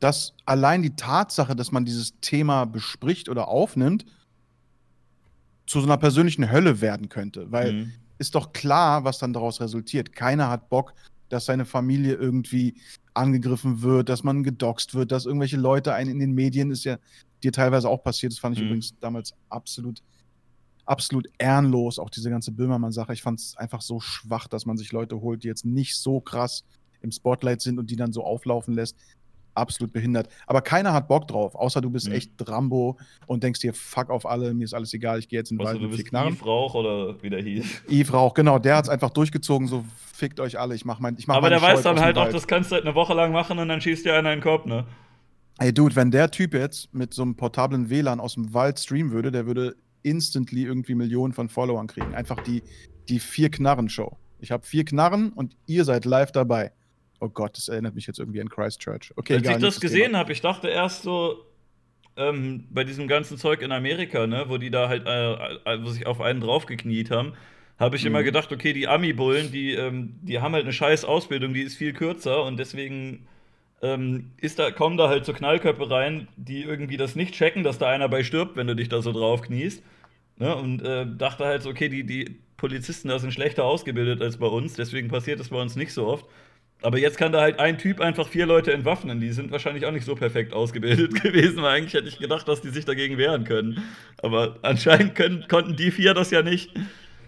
dass 0.00 0.34
allein 0.44 0.82
die 0.82 0.96
Tatsache, 0.96 1.56
dass 1.56 1.72
man 1.72 1.84
dieses 1.84 2.18
Thema 2.20 2.64
bespricht 2.66 3.28
oder 3.28 3.48
aufnimmt, 3.48 4.04
zu 5.66 5.80
so 5.80 5.86
einer 5.86 5.98
persönlichen 5.98 6.50
Hölle 6.50 6.80
werden 6.80 7.08
könnte. 7.08 7.50
Weil 7.52 7.72
Mhm. 7.74 7.92
ist 8.18 8.34
doch 8.34 8.52
klar, 8.52 9.04
was 9.04 9.18
dann 9.18 9.32
daraus 9.32 9.60
resultiert. 9.60 10.12
Keiner 10.14 10.48
hat 10.48 10.68
Bock, 10.70 10.94
dass 11.28 11.44
seine 11.44 11.66
Familie 11.66 12.14
irgendwie 12.14 12.80
angegriffen 13.14 13.82
wird, 13.82 14.08
dass 14.08 14.22
man 14.24 14.42
gedoxt 14.42 14.94
wird, 14.94 15.12
dass 15.12 15.26
irgendwelche 15.26 15.56
Leute 15.58 15.92
einen 15.94 16.10
in 16.10 16.18
den 16.20 16.32
Medien, 16.32 16.70
ist 16.70 16.84
ja 16.84 16.98
dir 17.42 17.52
teilweise 17.52 17.88
auch 17.88 18.02
passiert. 18.02 18.32
Das 18.32 18.38
fand 18.38 18.56
ich 18.56 18.60
Mhm. 18.62 18.66
übrigens 18.68 18.94
damals 19.00 19.34
absolut, 19.50 20.00
absolut 20.86 21.28
ehrenlos, 21.38 21.98
auch 21.98 22.10
diese 22.10 22.30
ganze 22.30 22.52
Böhmermann-Sache. 22.52 23.12
Ich 23.12 23.22
fand 23.22 23.40
es 23.40 23.56
einfach 23.56 23.82
so 23.82 24.00
schwach, 24.00 24.48
dass 24.48 24.64
man 24.66 24.78
sich 24.78 24.92
Leute 24.92 25.20
holt, 25.20 25.44
die 25.44 25.48
jetzt 25.48 25.64
nicht 25.66 25.96
so 25.96 26.20
krass 26.20 26.64
im 27.00 27.10
Spotlight 27.12 27.60
sind 27.60 27.78
und 27.78 27.90
die 27.90 27.96
dann 27.96 28.12
so 28.12 28.24
auflaufen 28.24 28.74
lässt. 28.74 28.96
Absolut 29.58 29.92
behindert. 29.92 30.28
Aber 30.46 30.60
keiner 30.62 30.92
hat 30.92 31.08
Bock 31.08 31.28
drauf, 31.28 31.54
außer 31.54 31.80
du 31.80 31.90
bist 31.90 32.08
Mhm. 32.08 32.14
echt 32.14 32.48
Rambo 32.48 32.96
und 33.26 33.42
denkst 33.42 33.60
dir, 33.60 33.74
fuck 33.74 34.10
auf 34.10 34.24
alle, 34.24 34.54
mir 34.54 34.64
ist 34.64 34.74
alles 34.74 34.94
egal, 34.94 35.18
ich 35.18 35.28
gehe 35.28 35.38
jetzt 35.40 35.50
in 35.50 35.58
den 35.58 35.66
Also, 35.66 35.80
Wald 35.80 35.82
du 35.84 35.88
mit 35.88 35.96
vier 35.96 36.04
bist 36.04 36.10
Knarren. 36.10 36.32
Yves 36.34 36.46
Rauch 36.46 36.74
oder 36.74 37.22
wie 37.22 37.30
der 37.30 37.42
hieß. 37.42 37.82
Yves 37.90 38.12
Rauch, 38.12 38.34
genau, 38.34 38.58
der 38.58 38.76
hat 38.76 38.84
es 38.84 38.88
einfach 38.90 39.10
durchgezogen, 39.10 39.68
so 39.68 39.84
fickt 40.12 40.40
euch 40.40 40.58
alle, 40.58 40.74
ich 40.74 40.84
mach 40.84 41.00
mein, 41.00 41.16
ich 41.18 41.26
mach 41.26 41.36
Aber 41.36 41.50
meine 41.50 41.60
der 41.60 41.68
weiß 41.68 41.82
dann 41.82 42.00
halt 42.00 42.16
auch, 42.18 42.28
das 42.30 42.46
kannst 42.46 42.70
du 42.70 42.76
halt 42.76 42.84
eine 42.86 42.94
Woche 42.94 43.14
lang 43.14 43.32
machen 43.32 43.58
und 43.58 43.68
dann 43.68 43.80
schießt 43.80 44.04
dir 44.04 44.14
einer 44.14 44.32
in 44.32 44.38
den 44.38 44.42
Kopf, 44.44 44.64
ne? 44.64 44.84
Ey, 45.58 45.72
Dude, 45.72 45.96
wenn 45.96 46.10
der 46.12 46.30
Typ 46.30 46.54
jetzt 46.54 46.94
mit 46.94 47.12
so 47.12 47.22
einem 47.22 47.34
portablen 47.34 47.90
WLAN 47.90 48.20
aus 48.20 48.34
dem 48.34 48.54
Wald 48.54 48.78
streamen 48.78 49.10
würde, 49.12 49.32
der 49.32 49.46
würde 49.46 49.74
instantly 50.02 50.62
irgendwie 50.62 50.94
Millionen 50.94 51.32
von 51.32 51.48
Followern 51.48 51.88
kriegen. 51.88 52.14
Einfach 52.14 52.40
die, 52.44 52.62
die 53.08 53.18
Vier-Knarren-Show. 53.18 54.16
Ich 54.38 54.52
habe 54.52 54.64
vier 54.64 54.84
Knarren 54.84 55.32
und 55.32 55.56
ihr 55.66 55.84
seid 55.84 56.04
live 56.04 56.30
dabei. 56.30 56.70
Oh 57.20 57.28
Gott, 57.28 57.56
das 57.56 57.68
erinnert 57.68 57.94
mich 57.94 58.06
jetzt 58.06 58.18
irgendwie 58.18 58.40
an 58.40 58.48
Christchurch. 58.48 59.12
Okay, 59.16 59.34
Als 59.36 59.48
ich 59.48 59.58
das 59.58 59.80
gesehen 59.80 60.16
habe, 60.16 60.32
ich 60.32 60.40
dachte 60.40 60.68
erst 60.68 61.02
so, 61.02 61.44
ähm, 62.16 62.66
bei 62.70 62.84
diesem 62.84 63.08
ganzen 63.08 63.38
Zeug 63.38 63.62
in 63.62 63.72
Amerika, 63.72 64.26
ne, 64.26 64.46
wo 64.48 64.58
die 64.58 64.70
da 64.70 64.88
halt, 64.88 65.06
äh, 65.06 65.34
äh, 65.74 65.82
wo 65.84 65.88
sich 65.90 66.06
auf 66.06 66.20
einen 66.20 66.40
draufgekniet 66.40 67.10
haben, 67.10 67.34
habe 67.78 67.96
ich 67.96 68.04
immer 68.06 68.20
Mhm. 68.20 68.26
gedacht, 68.26 68.52
okay, 68.52 68.72
die 68.72 68.88
Ami-Bullen, 68.88 69.52
die, 69.52 69.72
ähm, 69.74 70.16
die 70.22 70.40
haben 70.40 70.54
halt 70.54 70.64
eine 70.64 70.72
scheiß 70.72 71.04
Ausbildung, 71.04 71.54
die 71.54 71.62
ist 71.62 71.76
viel 71.76 71.92
kürzer 71.92 72.44
und 72.44 72.58
deswegen 72.58 73.26
ähm, 73.82 74.32
ist 74.38 74.58
da, 74.58 74.70
kommen 74.72 74.96
da 74.96 75.08
halt 75.08 75.24
so 75.26 75.32
Knallköpfe 75.32 75.90
rein, 75.90 76.28
die 76.36 76.62
irgendwie 76.64 76.96
das 76.96 77.16
nicht 77.16 77.34
checken, 77.34 77.64
dass 77.64 77.78
da 77.78 77.88
einer 77.90 78.08
bei 78.08 78.24
stirbt, 78.24 78.56
wenn 78.56 78.66
du 78.68 78.76
dich 78.76 78.88
da 78.88 79.02
so 79.02 79.12
drauf 79.12 79.42
kniest. 79.42 79.82
Ne? 80.38 80.54
Und 80.56 80.82
äh, 80.82 81.06
dachte 81.18 81.44
halt 81.46 81.62
so, 81.62 81.70
okay, 81.70 81.88
die, 81.88 82.04
die 82.04 82.36
Polizisten 82.56 83.08
da 83.08 83.18
sind 83.18 83.32
schlechter 83.32 83.64
ausgebildet 83.64 84.22
als 84.22 84.38
bei 84.38 84.46
uns, 84.46 84.74
deswegen 84.74 85.08
passiert 85.08 85.40
das 85.40 85.50
bei 85.50 85.60
uns 85.60 85.76
nicht 85.76 85.92
so 85.92 86.06
oft. 86.06 86.26
Aber 86.82 86.98
jetzt 86.98 87.18
kann 87.18 87.32
da 87.32 87.40
halt 87.40 87.58
ein 87.58 87.76
Typ 87.78 88.00
einfach 88.00 88.28
vier 88.28 88.46
Leute 88.46 88.72
entwaffnen. 88.72 89.20
Die 89.20 89.32
sind 89.32 89.50
wahrscheinlich 89.50 89.84
auch 89.84 89.90
nicht 89.90 90.04
so 90.04 90.14
perfekt 90.14 90.52
ausgebildet 90.52 91.14
gewesen, 91.22 91.62
weil 91.62 91.78
eigentlich 91.78 91.94
hätte 91.94 92.08
ich 92.08 92.18
gedacht, 92.18 92.46
dass 92.46 92.60
die 92.60 92.68
sich 92.68 92.84
dagegen 92.84 93.18
wehren 93.18 93.44
können. 93.44 93.82
Aber 94.22 94.58
anscheinend 94.62 95.14
können, 95.16 95.44
konnten 95.48 95.74
die 95.76 95.90
vier 95.90 96.14
das 96.14 96.30
ja 96.30 96.42
nicht. 96.42 96.70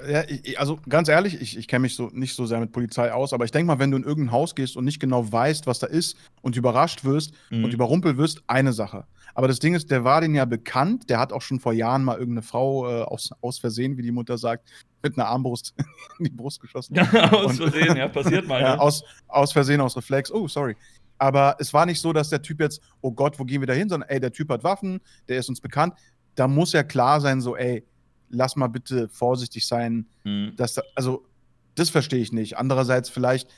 Ja, 0.09 0.23
ich, 0.29 0.59
also 0.59 0.79
ganz 0.89 1.09
ehrlich, 1.09 1.41
ich, 1.43 1.59
ich 1.59 1.69
kenne 1.69 1.81
mich 1.83 1.95
so 1.95 2.09
nicht 2.13 2.35
so 2.35 2.47
sehr 2.47 2.59
mit 2.59 2.73
Polizei 2.73 3.13
aus, 3.13 3.33
aber 3.35 3.45
ich 3.45 3.51
denke 3.51 3.67
mal, 3.67 3.79
wenn 3.79 3.91
du 3.91 3.99
in 3.99 4.05
irgendein 4.05 4.33
Haus 4.33 4.55
gehst 4.55 4.77
und 4.77 4.85
nicht 4.87 4.99
genau 5.01 5.31
weißt, 5.31 5.67
was 5.67 5.79
da 5.79 5.87
ist 5.89 6.17
und 6.41 6.57
überrascht 6.57 7.05
wirst 7.05 7.35
Mhm. 7.51 7.65
und 7.65 7.75
überrumpelt 7.75 8.17
wirst, 8.17 8.43
eine 8.47 8.73
Sache. 8.73 9.05
Aber 9.35 9.49
das 9.49 9.59
Ding 9.59 9.75
ist, 9.75 9.91
der 9.91 10.05
war 10.05 10.21
den 10.21 10.35
ja 10.35 10.45
bekannt, 10.45 11.09
der 11.11 11.19
hat 11.19 11.33
auch 11.33 11.43
schon 11.43 11.61
vor 11.61 11.73
Jahren 11.73 12.05
mal 12.05 12.15
irgendeine 12.19 12.43
Frau 12.43 12.89
äh, 12.89 13.03
aus, 13.03 13.31
aus 13.41 13.59
Versehen, 13.59 13.97
wie 13.97 14.03
die 14.03 14.11
Mutter 14.11 14.37
sagt, 14.39 14.69
mit 15.03 15.17
einer 15.17 15.29
Armbrust 15.29 15.75
in 16.19 16.25
die 16.27 16.31
Brust 16.31 16.61
geschossen. 16.61 16.99
aus 16.99 17.59
Und- 17.59 17.71
Versehen, 17.71 17.97
ja, 17.97 18.09
passiert 18.09 18.47
mal. 18.47 18.61
Ja, 18.63 18.75
ne? 18.77 18.81
aus, 18.81 19.03
aus 19.29 19.53
Versehen, 19.53 19.81
aus 19.81 19.97
Reflex. 19.97 20.31
Oh, 20.33 20.49
sorry. 20.49 20.77
Aber 21.19 21.57
es 21.59 21.73
war 21.75 21.85
nicht 21.87 22.01
so, 22.01 22.13
dass 22.13 22.31
der 22.31 22.41
Typ 22.43 22.61
jetzt, 22.61 22.81
oh 23.03 23.13
Gott, 23.13 23.39
wo 23.39 23.45
gehen 23.45 23.61
wir 23.61 23.67
da 23.67 23.75
hin, 23.75 23.89
sondern 23.89 24.09
ey, 24.09 24.21
der 24.21 24.33
Typ 24.33 24.49
hat 24.51 24.65
Waffen, 24.65 25.01
der 25.29 25.39
ist 25.39 25.49
uns 25.49 25.61
bekannt. 25.61 25.95
Da 26.35 26.49
muss 26.49 26.73
ja 26.73 26.83
klar 26.83 27.21
sein, 27.21 27.41
so, 27.41 27.57
ey, 27.57 27.85
lass 28.31 28.57
mal 28.57 28.69
bitte 28.69 29.09
vorsichtig 29.09 29.67
sein. 29.67 30.07
Mhm. 30.25 30.55
Dass 30.57 30.75
da, 30.75 30.83
also, 30.95 31.27
das 31.75 31.91
verstehe 31.91 32.21
ich 32.21 32.33
nicht. 32.33 32.57
Andererseits 32.57 33.11
vielleicht, 33.11 33.49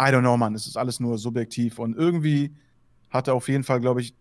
I 0.00 0.04
don't 0.06 0.20
know, 0.20 0.36
Mann, 0.36 0.54
es 0.54 0.66
ist 0.66 0.76
alles 0.76 1.00
nur 1.00 1.18
subjektiv 1.18 1.78
und 1.78 1.96
irgendwie 1.96 2.54
hat 3.10 3.28
er 3.28 3.34
auf 3.34 3.48
jeden 3.48 3.64
Fall, 3.64 3.80
glaube 3.80 4.00
ich, 4.00 4.14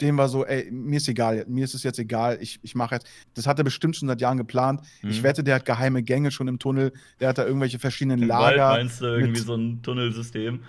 dem 0.00 0.16
war 0.18 0.28
so, 0.28 0.44
ey, 0.44 0.70
mir 0.70 0.96
ist 0.98 1.08
egal, 1.08 1.44
mir 1.48 1.64
ist 1.64 1.74
es 1.74 1.82
jetzt 1.82 1.98
egal, 1.98 2.38
ich, 2.40 2.58
ich 2.62 2.74
mache 2.74 2.94
jetzt, 2.96 3.06
das 3.34 3.46
hat 3.46 3.58
er 3.58 3.64
bestimmt 3.64 3.96
schon 3.96 4.08
seit 4.08 4.20
Jahren 4.20 4.36
geplant. 4.38 4.80
Ich 5.02 5.20
Mhm. 5.20 5.22
wette, 5.24 5.44
der 5.44 5.56
hat 5.56 5.64
geheime 5.64 6.02
Gänge 6.02 6.30
schon 6.30 6.48
im 6.48 6.58
Tunnel, 6.58 6.92
der 7.20 7.28
hat 7.28 7.38
da 7.38 7.44
irgendwelche 7.46 7.78
verschiedenen 7.78 8.22
Im 8.22 8.28
Wald 8.28 8.56
Lager. 8.56 8.76
meinst 8.78 9.00
du 9.00 9.06
irgendwie 9.06 9.40
so 9.40 9.54
ein 9.54 9.82
Tunnelsystem? 9.82 10.60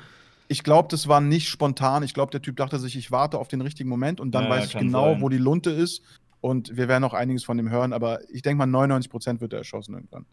Ich 0.50 0.64
glaube, 0.64 0.88
das 0.90 1.08
war 1.10 1.20
nicht 1.20 1.50
spontan. 1.50 2.04
Ich 2.04 2.14
glaube, 2.14 2.32
der 2.32 2.42
Typ 2.42 2.56
dachte 2.56 2.80
sich, 2.80 2.96
ich 2.98 3.12
warte 3.12 3.38
auf 3.38 3.50
den 3.50 3.60
richtigen 3.62 3.90
Moment 3.90 4.22
und 4.22 4.32
dann 4.34 4.46
Ja, 4.46 4.50
weiß 4.52 4.68
ich 4.68 4.78
genau, 4.78 5.14
sein. 5.14 5.22
wo 5.22 5.28
die 5.30 5.38
Lunte 5.38 5.72
ist. 5.72 6.02
Und 6.40 6.78
wir 6.78 6.88
werden 6.88 7.02
noch 7.02 7.14
einiges 7.14 7.44
von 7.44 7.58
dem 7.58 7.70
hören, 7.70 7.92
aber 7.92 8.20
ich 8.30 8.44
denke 8.44 8.66
mal, 8.66 8.68
99% 8.68 9.42
wird 9.42 9.52
er 9.54 9.60
erschossen 9.60 9.96
irgendwann. 9.96 10.26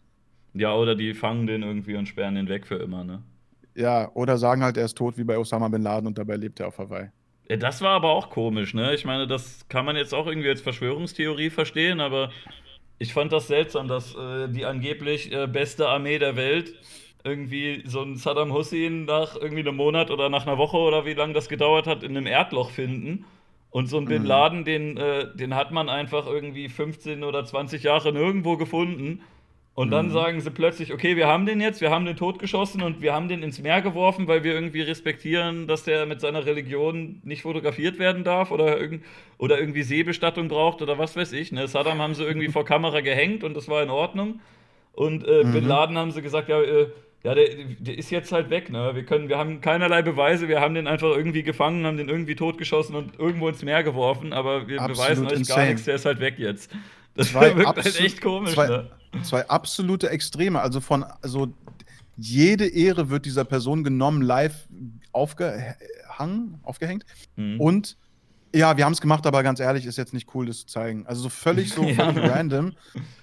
Ja, 0.53 0.73
oder 0.73 0.95
die 0.95 1.13
fangen 1.13 1.47
den 1.47 1.63
irgendwie 1.63 1.95
und 1.97 2.07
sperren 2.07 2.35
den 2.35 2.47
weg 2.47 2.65
für 2.65 2.75
immer, 2.75 3.03
ne? 3.03 3.23
Ja, 3.75 4.09
oder 4.13 4.37
sagen 4.37 4.63
halt, 4.63 4.77
er 4.77 4.85
ist 4.85 4.95
tot 4.97 5.17
wie 5.17 5.25
bei 5.25 5.37
Osama 5.37 5.67
Bin 5.67 5.81
Laden 5.81 6.07
und 6.07 6.17
dabei 6.17 6.37
lebt 6.37 6.61
er 6.61 6.67
auf 6.69 6.77
Hawaii. 6.77 7.09
Ja, 7.49 7.57
Das 7.57 7.81
war 7.81 7.91
aber 7.91 8.09
auch 8.11 8.29
komisch, 8.29 8.73
ne? 8.73 8.93
Ich 8.95 9.05
meine, 9.05 9.27
das 9.27 9.67
kann 9.69 9.85
man 9.85 9.95
jetzt 9.95 10.13
auch 10.13 10.27
irgendwie 10.27 10.49
als 10.49 10.61
Verschwörungstheorie 10.61 11.49
verstehen, 11.49 11.99
aber 11.99 12.31
ich 12.99 13.13
fand 13.13 13.31
das 13.33 13.47
seltsam, 13.47 13.87
dass 13.87 14.15
äh, 14.15 14.49
die 14.49 14.65
angeblich 14.65 15.31
äh, 15.31 15.47
beste 15.47 15.89
Armee 15.89 16.19
der 16.19 16.35
Welt 16.35 16.75
irgendwie 17.23 17.83
so 17.85 18.01
einen 18.01 18.17
Saddam 18.17 18.53
Hussein 18.53 19.05
nach 19.05 19.35
irgendwie 19.35 19.61
einem 19.61 19.75
Monat 19.77 20.11
oder 20.11 20.29
nach 20.29 20.47
einer 20.47 20.57
Woche 20.57 20.77
oder 20.77 21.05
wie 21.05 21.13
lange 21.13 21.33
das 21.33 21.49
gedauert 21.49 21.87
hat, 21.87 22.03
in 22.03 22.17
einem 22.17 22.27
Erdloch 22.27 22.71
finden. 22.71 23.25
Und 23.71 23.87
so 23.87 23.97
einen 23.97 24.07
Bin 24.07 24.23
Mhm. 24.23 24.25
Laden, 24.25 24.65
den, 24.65 24.97
äh, 24.97 25.35
den 25.35 25.55
hat 25.55 25.71
man 25.71 25.89
einfach 25.89 26.27
irgendwie 26.27 26.69
15 26.69 27.23
oder 27.23 27.45
20 27.45 27.83
Jahre 27.83 28.13
nirgendwo 28.13 28.57
gefunden. 28.57 29.21
Und 29.75 29.91
dann 29.91 30.07
Mhm. 30.07 30.11
sagen 30.11 30.39
sie 30.39 30.51
plötzlich, 30.51 30.93
okay, 30.93 31.17
wir 31.17 31.27
haben 31.27 31.45
den 31.45 31.59
jetzt, 31.59 31.81
wir 31.81 31.91
haben 31.91 32.05
den 32.05 32.15
totgeschossen 32.15 32.81
und 32.81 33.01
wir 33.01 33.13
haben 33.13 33.27
den 33.27 33.43
ins 33.43 33.59
Meer 33.61 33.81
geworfen, 33.81 34.25
weil 34.25 34.43
wir 34.45 34.53
irgendwie 34.53 34.81
respektieren, 34.81 35.67
dass 35.67 35.83
der 35.83 36.05
mit 36.05 36.21
seiner 36.21 36.45
Religion 36.45 37.19
nicht 37.23 37.41
fotografiert 37.41 37.99
werden 37.99 38.23
darf 38.23 38.51
oder, 38.51 38.79
irgend, 38.79 39.03
oder 39.37 39.59
irgendwie 39.59 39.83
Seebestattung 39.83 40.47
braucht 40.47 40.81
oder 40.81 40.97
was 40.97 41.17
weiß 41.17 41.33
ich. 41.33 41.51
Ne? 41.51 41.67
Saddam 41.67 42.01
haben 42.01 42.13
sie 42.15 42.23
irgendwie 42.23 42.47
vor 42.47 42.63
Kamera 42.63 43.01
gehängt 43.01 43.43
und 43.43 43.53
das 43.53 43.67
war 43.67 43.83
in 43.83 43.89
Ordnung. 43.89 44.39
Und 44.93 45.27
äh, 45.27 45.43
Mhm. 45.43 45.51
Bin 45.51 45.65
Laden 45.65 45.97
haben 45.97 46.11
sie 46.11 46.21
gesagt, 46.21 46.47
ja, 46.47 46.61
äh, 46.61 46.87
ja 47.25 47.35
der, 47.35 47.49
der 47.79 47.97
ist 47.97 48.11
jetzt 48.11 48.31
halt 48.31 48.49
weg. 48.49 48.69
Ne? 48.69 48.91
Wir, 48.95 49.03
können, 49.03 49.27
wir 49.27 49.37
haben 49.37 49.59
keinerlei 49.59 50.01
Beweise, 50.03 50.47
wir 50.47 50.61
haben 50.61 50.73
den 50.75 50.87
einfach 50.87 51.09
irgendwie 51.13 51.43
gefangen, 51.43 51.85
haben 51.85 51.97
den 51.97 52.07
irgendwie 52.07 52.35
totgeschossen 52.35 52.95
und 52.95 53.19
irgendwo 53.19 53.49
ins 53.49 53.61
Meer 53.61 53.83
geworfen, 53.83 54.31
aber 54.31 54.69
wir 54.69 54.79
Absolut 54.81 54.95
beweisen 54.97 55.25
euch 55.27 55.47
gar 55.49 55.65
nichts, 55.65 55.83
der 55.83 55.95
ist 55.95 56.05
halt 56.05 56.21
weg 56.21 56.35
jetzt. 56.37 56.71
Das 57.15 57.29
Zwei 57.31 57.55
wirkt 57.55 57.67
halt 57.67 57.77
absolut- 57.79 57.99
echt 57.99 58.21
komisch. 58.21 58.53
zwei- 58.53 58.67
ne? 58.67 58.87
Zwei 59.23 59.47
absolute 59.47 60.09
Extreme. 60.09 60.59
Also 60.61 60.81
von, 60.81 61.03
also 61.21 61.47
jede 62.17 62.67
Ehre 62.67 63.09
wird 63.09 63.25
dieser 63.25 63.45
Person 63.45 63.83
genommen, 63.83 64.21
live 64.21 64.67
aufgehangen, 65.13 66.59
aufgehängt. 66.63 67.05
Mhm. 67.35 67.59
Und 67.59 67.97
ja, 68.53 68.77
wir 68.77 68.85
haben 68.85 68.93
es 68.93 69.01
gemacht, 69.01 69.25
aber 69.27 69.43
ganz 69.43 69.59
ehrlich, 69.59 69.85
ist 69.85 69.97
jetzt 69.97 70.13
nicht 70.13 70.33
cool, 70.33 70.45
das 70.45 70.59
zu 70.59 70.65
zeigen. 70.67 71.05
Also 71.07 71.23
so 71.23 71.29
völlig 71.29 71.71
so 71.73 71.83
Ja. 71.87 72.11
völlig 72.13 72.29
random. 72.29 72.73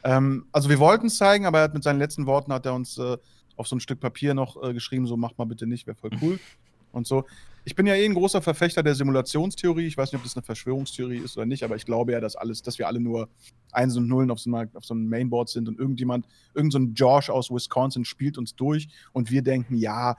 Ähm, 0.04 0.46
also 0.52 0.68
wir 0.68 0.78
wollten 0.78 1.06
es 1.06 1.16
zeigen, 1.16 1.46
aber 1.46 1.58
er 1.58 1.64
hat 1.64 1.74
mit 1.74 1.82
seinen 1.84 1.98
letzten 1.98 2.26
Worten 2.26 2.52
hat 2.52 2.66
er 2.66 2.74
uns 2.74 2.98
äh, 2.98 3.16
auf 3.56 3.66
so 3.68 3.76
ein 3.76 3.80
Stück 3.80 4.00
Papier 4.00 4.34
noch 4.34 4.62
äh, 4.62 4.72
geschrieben, 4.74 5.06
so 5.06 5.16
macht 5.16 5.38
mal 5.38 5.44
bitte 5.44 5.66
nicht, 5.66 5.86
wäre 5.86 5.96
voll 5.96 6.10
cool. 6.20 6.38
Und 6.92 7.06
so. 7.06 7.24
Ich 7.64 7.76
bin 7.76 7.86
ja 7.86 7.94
eh 7.94 8.04
ein 8.04 8.14
großer 8.14 8.42
Verfechter 8.42 8.82
der 8.82 8.94
Simulationstheorie. 8.94 9.86
Ich 9.86 9.96
weiß 9.96 10.10
nicht, 10.12 10.18
ob 10.18 10.24
das 10.24 10.36
eine 10.36 10.42
Verschwörungstheorie 10.42 11.18
ist 11.18 11.36
oder 11.36 11.46
nicht, 11.46 11.62
aber 11.62 11.76
ich 11.76 11.84
glaube 11.84 12.12
ja, 12.12 12.20
dass 12.20 12.34
alles, 12.34 12.62
dass 12.62 12.78
wir 12.78 12.88
alle 12.88 12.98
nur 12.98 13.28
Einsen 13.70 14.02
und 14.02 14.08
Nullen 14.08 14.30
auf 14.32 14.40
so, 14.40 14.52
einer, 14.52 14.68
auf 14.74 14.84
so 14.84 14.94
einem 14.94 15.08
Mainboard 15.08 15.48
sind 15.48 15.68
und 15.68 15.78
irgendjemand, 15.78 16.26
irgend 16.54 16.72
so 16.72 16.78
ein 16.80 16.94
Josh 16.94 17.30
aus 17.30 17.50
Wisconsin 17.50 18.04
spielt 18.04 18.36
uns 18.36 18.56
durch 18.56 18.88
und 19.12 19.30
wir 19.30 19.42
denken, 19.42 19.76
ja, 19.76 20.16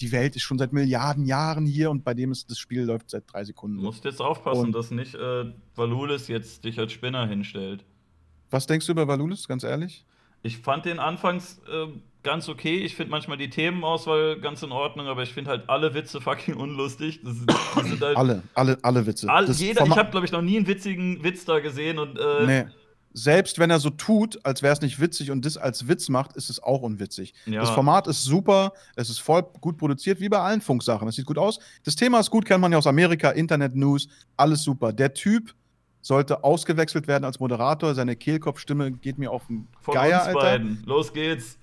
die 0.00 0.12
Welt 0.12 0.36
ist 0.36 0.42
schon 0.42 0.58
seit 0.58 0.72
Milliarden 0.72 1.24
Jahren 1.24 1.64
hier 1.66 1.90
und 1.90 2.04
bei 2.04 2.12
dem 2.14 2.32
ist 2.32 2.50
das 2.50 2.58
Spiel 2.58 2.82
läuft 2.82 3.08
seit 3.10 3.24
drei 3.32 3.44
Sekunden. 3.44 3.76
Du 3.78 3.84
musst 3.84 4.04
jetzt 4.04 4.20
aufpassen, 4.20 4.66
Und- 4.66 4.72
dass 4.72 4.90
nicht 4.90 5.14
äh, 5.14 5.44
Valulis 5.74 6.28
jetzt 6.28 6.64
dich 6.64 6.78
als 6.78 6.92
Spinner 6.92 7.26
hinstellt. 7.26 7.84
Was 8.50 8.66
denkst 8.66 8.86
du 8.86 8.92
über 8.92 9.08
Valulis, 9.08 9.48
ganz 9.48 9.62
ehrlich? 9.62 10.04
Ich 10.42 10.58
fand 10.58 10.84
den 10.84 10.98
anfangs 10.98 11.60
äh, 11.72 11.86
ganz 12.24 12.48
okay. 12.48 12.78
Ich 12.78 12.96
finde 12.96 13.10
manchmal 13.12 13.36
die 13.36 13.48
Themenauswahl 13.50 14.40
ganz 14.40 14.62
in 14.62 14.72
Ordnung, 14.72 15.06
aber 15.06 15.22
ich 15.22 15.32
finde 15.32 15.50
halt 15.50 15.68
alle 15.68 15.94
Witze 15.94 16.20
fucking 16.20 16.54
unlustig. 16.56 17.20
Das 17.22 17.36
das 17.46 18.00
halt 18.00 18.16
Alle, 18.16 18.42
alle, 18.54 18.78
alle 18.82 19.06
Witze. 19.06 19.28
all, 19.30 19.48
jeder, 19.50 19.86
ich 19.86 19.96
habe, 19.96 20.10
glaube 20.10 20.26
ich, 20.26 20.32
noch 20.32 20.42
nie 20.42 20.56
einen 20.56 20.66
witzigen 20.66 21.22
Witz 21.22 21.44
da 21.44 21.60
gesehen 21.60 21.98
und 21.98 22.18
äh, 22.18 22.46
Nee. 22.46 22.64
Selbst 23.16 23.60
wenn 23.60 23.70
er 23.70 23.78
so 23.78 23.90
tut, 23.90 24.44
als 24.44 24.60
wäre 24.60 24.72
es 24.72 24.80
nicht 24.80 25.00
witzig 25.00 25.30
und 25.30 25.44
das 25.44 25.56
als 25.56 25.86
Witz 25.86 26.08
macht, 26.08 26.34
ist 26.34 26.50
es 26.50 26.60
auch 26.60 26.82
unwitzig. 26.82 27.32
Ja. 27.46 27.60
Das 27.60 27.70
Format 27.70 28.08
ist 28.08 28.24
super, 28.24 28.72
es 28.96 29.08
ist 29.08 29.20
voll 29.20 29.44
gut 29.60 29.78
produziert, 29.78 30.18
wie 30.18 30.28
bei 30.28 30.40
allen 30.40 30.60
Funksachen. 30.60 31.06
Es 31.06 31.14
sieht 31.14 31.24
gut 31.26 31.38
aus. 31.38 31.60
Das 31.84 31.94
Thema 31.94 32.18
ist 32.18 32.28
gut, 32.32 32.44
kennt 32.44 32.60
man 32.60 32.72
ja 32.72 32.78
aus 32.78 32.88
Amerika, 32.88 33.30
Internet 33.30 33.76
News, 33.76 34.08
alles 34.36 34.64
super. 34.64 34.92
Der 34.92 35.14
Typ 35.14 35.54
sollte 36.02 36.42
ausgewechselt 36.42 37.06
werden 37.06 37.24
als 37.24 37.38
Moderator. 37.38 37.94
Seine 37.94 38.16
Kehlkopfstimme 38.16 38.90
geht 38.90 39.16
mir 39.16 39.30
auf 39.30 39.46
den 39.46 39.68
von 39.80 39.94
Geier, 39.94 40.18
uns 40.18 40.26
Alter. 40.26 40.40
beiden. 40.40 40.82
Los 40.84 41.12
geht's. 41.12 41.56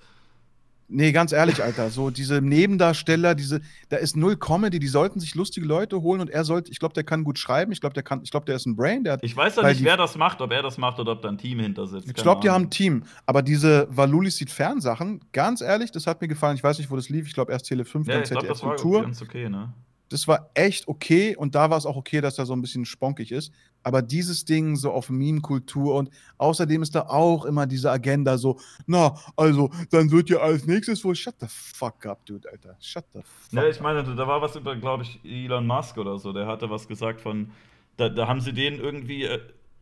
Nee, 0.94 1.10
ganz 1.12 1.32
ehrlich, 1.32 1.62
Alter, 1.62 1.90
so 1.90 2.10
diese 2.10 2.40
Nebendarsteller, 2.42 3.34
diese, 3.34 3.60
da 3.88 3.96
ist 3.96 4.16
null 4.16 4.36
Comedy, 4.36 4.78
die 4.78 4.88
sollten 4.88 5.20
sich 5.20 5.34
lustige 5.34 5.66
Leute 5.66 6.02
holen 6.02 6.20
und 6.20 6.30
er 6.30 6.44
sollte, 6.44 6.70
ich 6.70 6.78
glaube, 6.78 6.94
der 6.94 7.04
kann 7.04 7.24
gut 7.24 7.38
schreiben, 7.38 7.72
ich 7.72 7.80
glaube, 7.80 7.94
der 7.94 8.02
kann, 8.02 8.20
ich 8.22 8.30
glaube, 8.30 8.46
der 8.46 8.56
ist 8.56 8.66
ein 8.66 8.76
Brain, 8.76 9.04
der 9.04 9.14
hat 9.14 9.20
Ich 9.24 9.36
weiß 9.36 9.56
ja 9.56 9.62
nicht, 9.68 9.80
die- 9.80 9.84
wer 9.84 9.96
das 9.96 10.16
macht, 10.16 10.40
ob 10.40 10.52
er 10.52 10.62
das 10.62 10.78
macht 10.78 10.98
oder 11.00 11.12
ob 11.12 11.22
da 11.22 11.28
ein 11.28 11.38
Team 11.38 11.60
hinter 11.60 11.86
sitzt. 11.86 12.06
Ich 12.06 12.14
glaube, 12.14 12.40
die 12.42 12.50
haben 12.50 12.64
ein 12.64 12.70
Team. 12.70 13.04
Aber 13.26 13.42
diese 13.42 13.88
Valulis 13.90 14.36
sieht 14.36 14.50
Fernsachen, 14.50 15.20
ganz 15.32 15.60
ehrlich, 15.60 15.90
das 15.90 16.06
hat 16.06 16.20
mir 16.20 16.28
gefallen. 16.28 16.56
Ich 16.56 16.62
weiß 16.62 16.78
nicht, 16.78 16.90
wo 16.90 16.96
das 16.96 17.08
lief. 17.08 17.26
Ich 17.26 17.34
glaube, 17.34 17.52
erst 17.52 17.66
Tele 17.66 17.84
5, 17.84 18.06
Ja, 18.06 18.14
dann 18.14 18.24
ZDF 18.24 18.48
das 18.48 18.62
war 18.62 18.76
Kultur. 18.76 19.02
ganz 19.02 19.22
okay, 19.22 19.48
ne? 19.48 19.72
Das 20.12 20.28
war 20.28 20.50
echt 20.54 20.88
okay 20.88 21.36
und 21.36 21.54
da 21.54 21.70
war 21.70 21.78
es 21.78 21.86
auch 21.86 21.96
okay, 21.96 22.20
dass 22.20 22.38
er 22.38 22.46
so 22.46 22.52
ein 22.52 22.60
bisschen 22.60 22.84
sponkig 22.84 23.32
ist. 23.32 23.52
Aber 23.82 24.02
dieses 24.02 24.44
Ding 24.44 24.76
so 24.76 24.92
auf 24.92 25.10
Meme-Kultur 25.10 25.94
und 25.96 26.10
außerdem 26.38 26.82
ist 26.82 26.94
da 26.94 27.08
auch 27.08 27.44
immer 27.44 27.66
diese 27.66 27.90
Agenda 27.90 28.38
so, 28.38 28.58
na, 28.86 29.16
also, 29.36 29.70
dann 29.90 30.10
wird 30.10 30.30
ja 30.30 30.38
als 30.38 30.66
nächstes 30.66 31.04
wohl, 31.04 31.16
shut 31.16 31.34
the 31.40 31.46
fuck 31.48 32.06
up, 32.06 32.24
dude, 32.26 32.48
Alter. 32.50 32.76
Shut 32.80 33.04
the 33.12 33.20
fuck 33.22 33.52
Ne, 33.52 33.68
ich 33.68 33.80
meine, 33.80 34.04
da 34.04 34.26
war 34.26 34.40
was 34.40 34.54
über, 34.56 34.76
glaube 34.76 35.02
ich, 35.02 35.20
Elon 35.24 35.66
Musk 35.66 35.98
oder 35.98 36.18
so. 36.18 36.32
Der 36.32 36.46
hatte 36.46 36.70
was 36.70 36.86
gesagt 36.86 37.20
von, 37.20 37.50
da, 37.96 38.08
da 38.08 38.28
haben 38.28 38.40
sie 38.40 38.52
den 38.52 38.78
irgendwie 38.78 39.24
äh, 39.24 39.40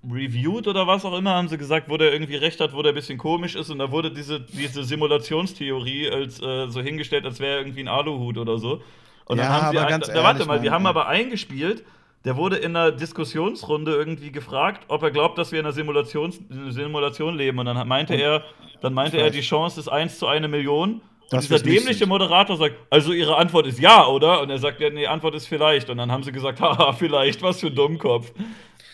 reviewed 0.09 0.67
oder 0.67 0.87
was 0.87 1.05
auch 1.05 1.17
immer, 1.17 1.35
haben 1.35 1.49
sie 1.49 1.59
gesagt, 1.59 1.91
wo 1.91 1.97
der 1.97 2.13
irgendwie 2.13 2.37
recht 2.37 2.61
hat, 2.61 2.73
wo 2.73 2.83
der 2.83 2.93
ein 2.93 2.95
bisschen 2.95 3.19
komisch 3.19 3.55
ist. 3.55 3.71
Und 3.71 3.79
da 3.79 3.91
wurde 3.91 4.11
diese, 4.11 4.41
diese 4.41 4.85
Simulationstheorie 4.85 6.11
als 6.11 6.41
äh, 6.41 6.69
so 6.69 6.81
hingestellt, 6.81 7.27
als 7.27 7.39
wäre 7.39 7.57
er 7.57 7.59
irgendwie 7.61 7.81
ein 7.81 7.89
Aluhut 7.89 8.39
oder 8.39 8.59
so. 8.59 8.83
Und 9.27 9.39
dann 9.39 9.47
Ja, 9.47 9.53
haben 9.63 9.71
sie, 9.73 9.79
aber 9.79 9.95
ein, 9.95 10.01
da, 10.01 10.07
warte 10.09 10.19
ehrlich, 10.39 10.47
mal, 10.47 10.59
die 10.61 10.67
Mann, 10.67 10.75
haben 10.75 10.85
ey. 10.85 10.89
aber 10.91 11.07
eingespielt. 11.09 11.85
Der 12.25 12.37
wurde 12.37 12.57
in 12.57 12.77
einer 12.77 12.93
Diskussionsrunde 12.93 13.93
irgendwie 13.95 14.31
gefragt, 14.31 14.85
ob 14.89 15.03
er 15.03 15.11
glaubt, 15.11 15.39
dass 15.39 15.53
wir 15.53 15.61
in 15.61 15.65
einer 15.65 15.73
Simulation, 15.73 16.33
Simulation 16.69 17.37
leben. 17.37 17.59
Und 17.59 17.67
dann 17.67 17.89
meinte 17.89 18.13
Und- 18.15 18.21
er, 18.21 18.45
dann 18.83 18.93
meinte 18.93 19.17
er, 19.19 19.31
die 19.31 19.41
Chance 19.41 19.81
ist 19.81 19.89
1 19.89 20.19
zu 20.19 20.27
eine 20.27 20.47
Million. 20.49 20.95
Und 20.95 21.03
Dass 21.31 21.47
dieser 21.47 21.61
dämliche. 21.61 22.07
Moderator 22.07 22.57
sagt, 22.57 22.75
also 22.91 23.13
ihre 23.13 23.37
Antwort 23.37 23.67
ist 23.69 23.79
ja, 23.79 24.05
oder? 24.07 24.43
Und 24.43 24.51
er 24.51 24.59
sagt, 24.59 24.81
ja, 24.81 24.91
nee, 24.91 25.07
Antwort 25.07 25.35
ist 25.37 25.47
vielleicht. 25.47 25.89
Und 25.89 25.97
dann 25.99 26.11
haben 26.11 26.23
sie 26.25 26.33
gesagt, 26.33 26.61
haha, 26.61 26.93
vielleicht, 26.93 27.41
was 27.43 27.61
für 27.61 27.69
ein 27.69 27.75
Dummkopf. 27.75 28.33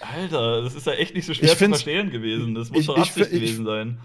Alter, 0.01 0.63
das 0.63 0.75
ist 0.75 0.87
ja 0.87 0.93
echt 0.93 1.15
nicht 1.15 1.25
so 1.25 1.33
schwer 1.35 1.51
Ich 1.53 1.59
zu 1.59 1.69
verstehen 1.69 2.11
gewesen. 2.11 2.55
Das 2.55 2.71
muss 2.71 2.81
ich- 2.81 2.87
doch 2.87 2.97
ich 2.97 3.03
Absicht 3.05 3.33
ich- 3.33 3.41
gewesen 3.41 3.65
sein. 3.65 3.99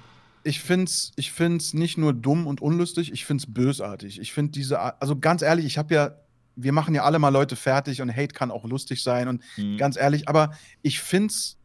Ich 0.44 0.60
find's, 0.60 1.12
ich 1.16 1.32
find's 1.32 1.74
nicht 1.74 1.98
nur 1.98 2.14
dumm 2.14 2.48
und 2.48 2.62
unlustig, 2.62 3.12
ich 3.12 3.26
find's 3.26 3.46
bösartig. 3.48 4.20
Ich 4.20 4.34
find 4.34 4.56
diese, 4.56 4.80
also 5.02 5.18
ganz 5.18 5.42
ehrlich, 5.42 5.66
ich 5.66 5.78
habe 5.78 5.94
ja, 5.94 6.16
wir 6.56 6.72
machen 6.74 6.94
ja 6.96 7.04
alle 7.04 7.20
mal 7.20 7.30
Leute 7.30 7.56
fertig 7.56 8.02
und 8.02 8.12
Hate 8.12 8.34
kann 8.34 8.52
auch 8.52 8.66
lustig 8.66 9.04
sein 9.04 9.28
und 9.28 9.42
Mhm. 9.58 9.78
ganz 9.78 9.98
ehrlich, 9.98 10.28
aber 10.28 10.52
ich 10.82 11.00
find's, 11.00 11.58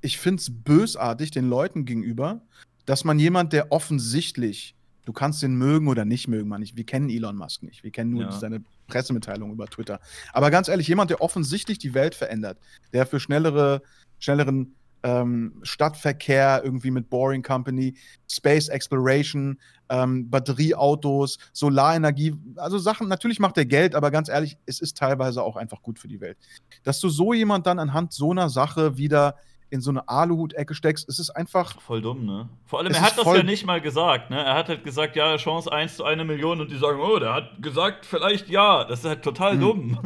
ich 0.00 0.18
find's 0.18 0.50
bösartig 0.52 1.30
den 1.30 1.48
Leuten 1.48 1.84
gegenüber, 1.84 2.42
dass 2.84 3.04
man 3.04 3.18
jemand, 3.18 3.52
der 3.52 3.72
offensichtlich, 3.72 4.74
du 5.04 5.12
kannst 5.12 5.42
den 5.42 5.56
mögen 5.56 5.88
oder 5.88 6.04
nicht 6.04 6.28
mögen, 6.28 6.48
man 6.48 6.60
nicht, 6.60 6.76
wir 6.76 6.84
kennen 6.84 7.08
Elon 7.08 7.36
Musk 7.36 7.62
nicht, 7.62 7.82
wir 7.82 7.90
kennen 7.90 8.10
nur 8.10 8.22
Ja. 8.22 8.30
seine 8.32 8.62
Pressemitteilung 8.86 9.50
über 9.50 9.66
Twitter. 9.66 9.98
Aber 10.32 10.50
ganz 10.52 10.68
ehrlich, 10.68 10.86
jemand, 10.86 11.10
der 11.10 11.20
offensichtlich 11.20 11.78
die 11.78 11.94
Welt 11.94 12.14
verändert, 12.14 12.58
der 12.92 13.06
für 13.06 13.18
schnellere, 13.18 13.82
schnelleren 14.20 14.75
ähm, 15.02 15.60
Stadtverkehr 15.62 16.62
irgendwie 16.64 16.90
mit 16.90 17.10
Boring 17.10 17.42
Company, 17.42 17.94
Space 18.30 18.68
Exploration, 18.68 19.58
ähm, 19.88 20.28
Batterieautos, 20.30 21.38
Solarenergie, 21.52 22.34
also 22.56 22.78
Sachen, 22.78 23.08
natürlich 23.08 23.38
macht 23.38 23.56
er 23.56 23.66
Geld, 23.66 23.94
aber 23.94 24.10
ganz 24.10 24.28
ehrlich, 24.28 24.58
es 24.66 24.80
ist 24.80 24.96
teilweise 24.96 25.42
auch 25.42 25.56
einfach 25.56 25.82
gut 25.82 25.98
für 25.98 26.08
die 26.08 26.20
Welt. 26.20 26.38
Dass 26.82 27.00
du 27.00 27.08
so 27.08 27.32
jemand 27.32 27.66
dann 27.66 27.78
anhand 27.78 28.12
so 28.12 28.30
einer 28.30 28.48
Sache 28.48 28.96
wieder 28.96 29.36
in 29.70 29.80
so 29.80 29.90
eine 29.90 30.08
Aluhut-Ecke 30.08 30.74
steckst, 30.74 31.08
ist 31.08 31.18
es 31.18 31.30
einfach. 31.30 31.80
Voll 31.80 32.00
dumm, 32.00 32.24
ne? 32.24 32.48
Vor 32.66 32.78
allem, 32.78 32.92
er 32.92 33.02
hat 33.02 33.18
das 33.18 33.26
ja 33.26 33.42
nicht 33.42 33.66
mal 33.66 33.80
gesagt, 33.80 34.30
ne? 34.30 34.42
Er 34.42 34.54
hat 34.54 34.68
halt 34.68 34.84
gesagt, 34.84 35.16
ja, 35.16 35.36
Chance 35.36 35.72
1 35.72 35.96
zu 35.96 36.04
1 36.04 36.24
Million 36.24 36.60
und 36.60 36.70
die 36.70 36.78
sagen, 36.78 37.00
oh, 37.00 37.18
der 37.18 37.34
hat 37.34 37.62
gesagt, 37.62 38.06
vielleicht 38.06 38.48
ja. 38.48 38.84
Das 38.84 39.00
ist 39.00 39.06
halt 39.06 39.22
total 39.22 39.56
mhm. 39.56 39.60
dumm. 39.60 39.98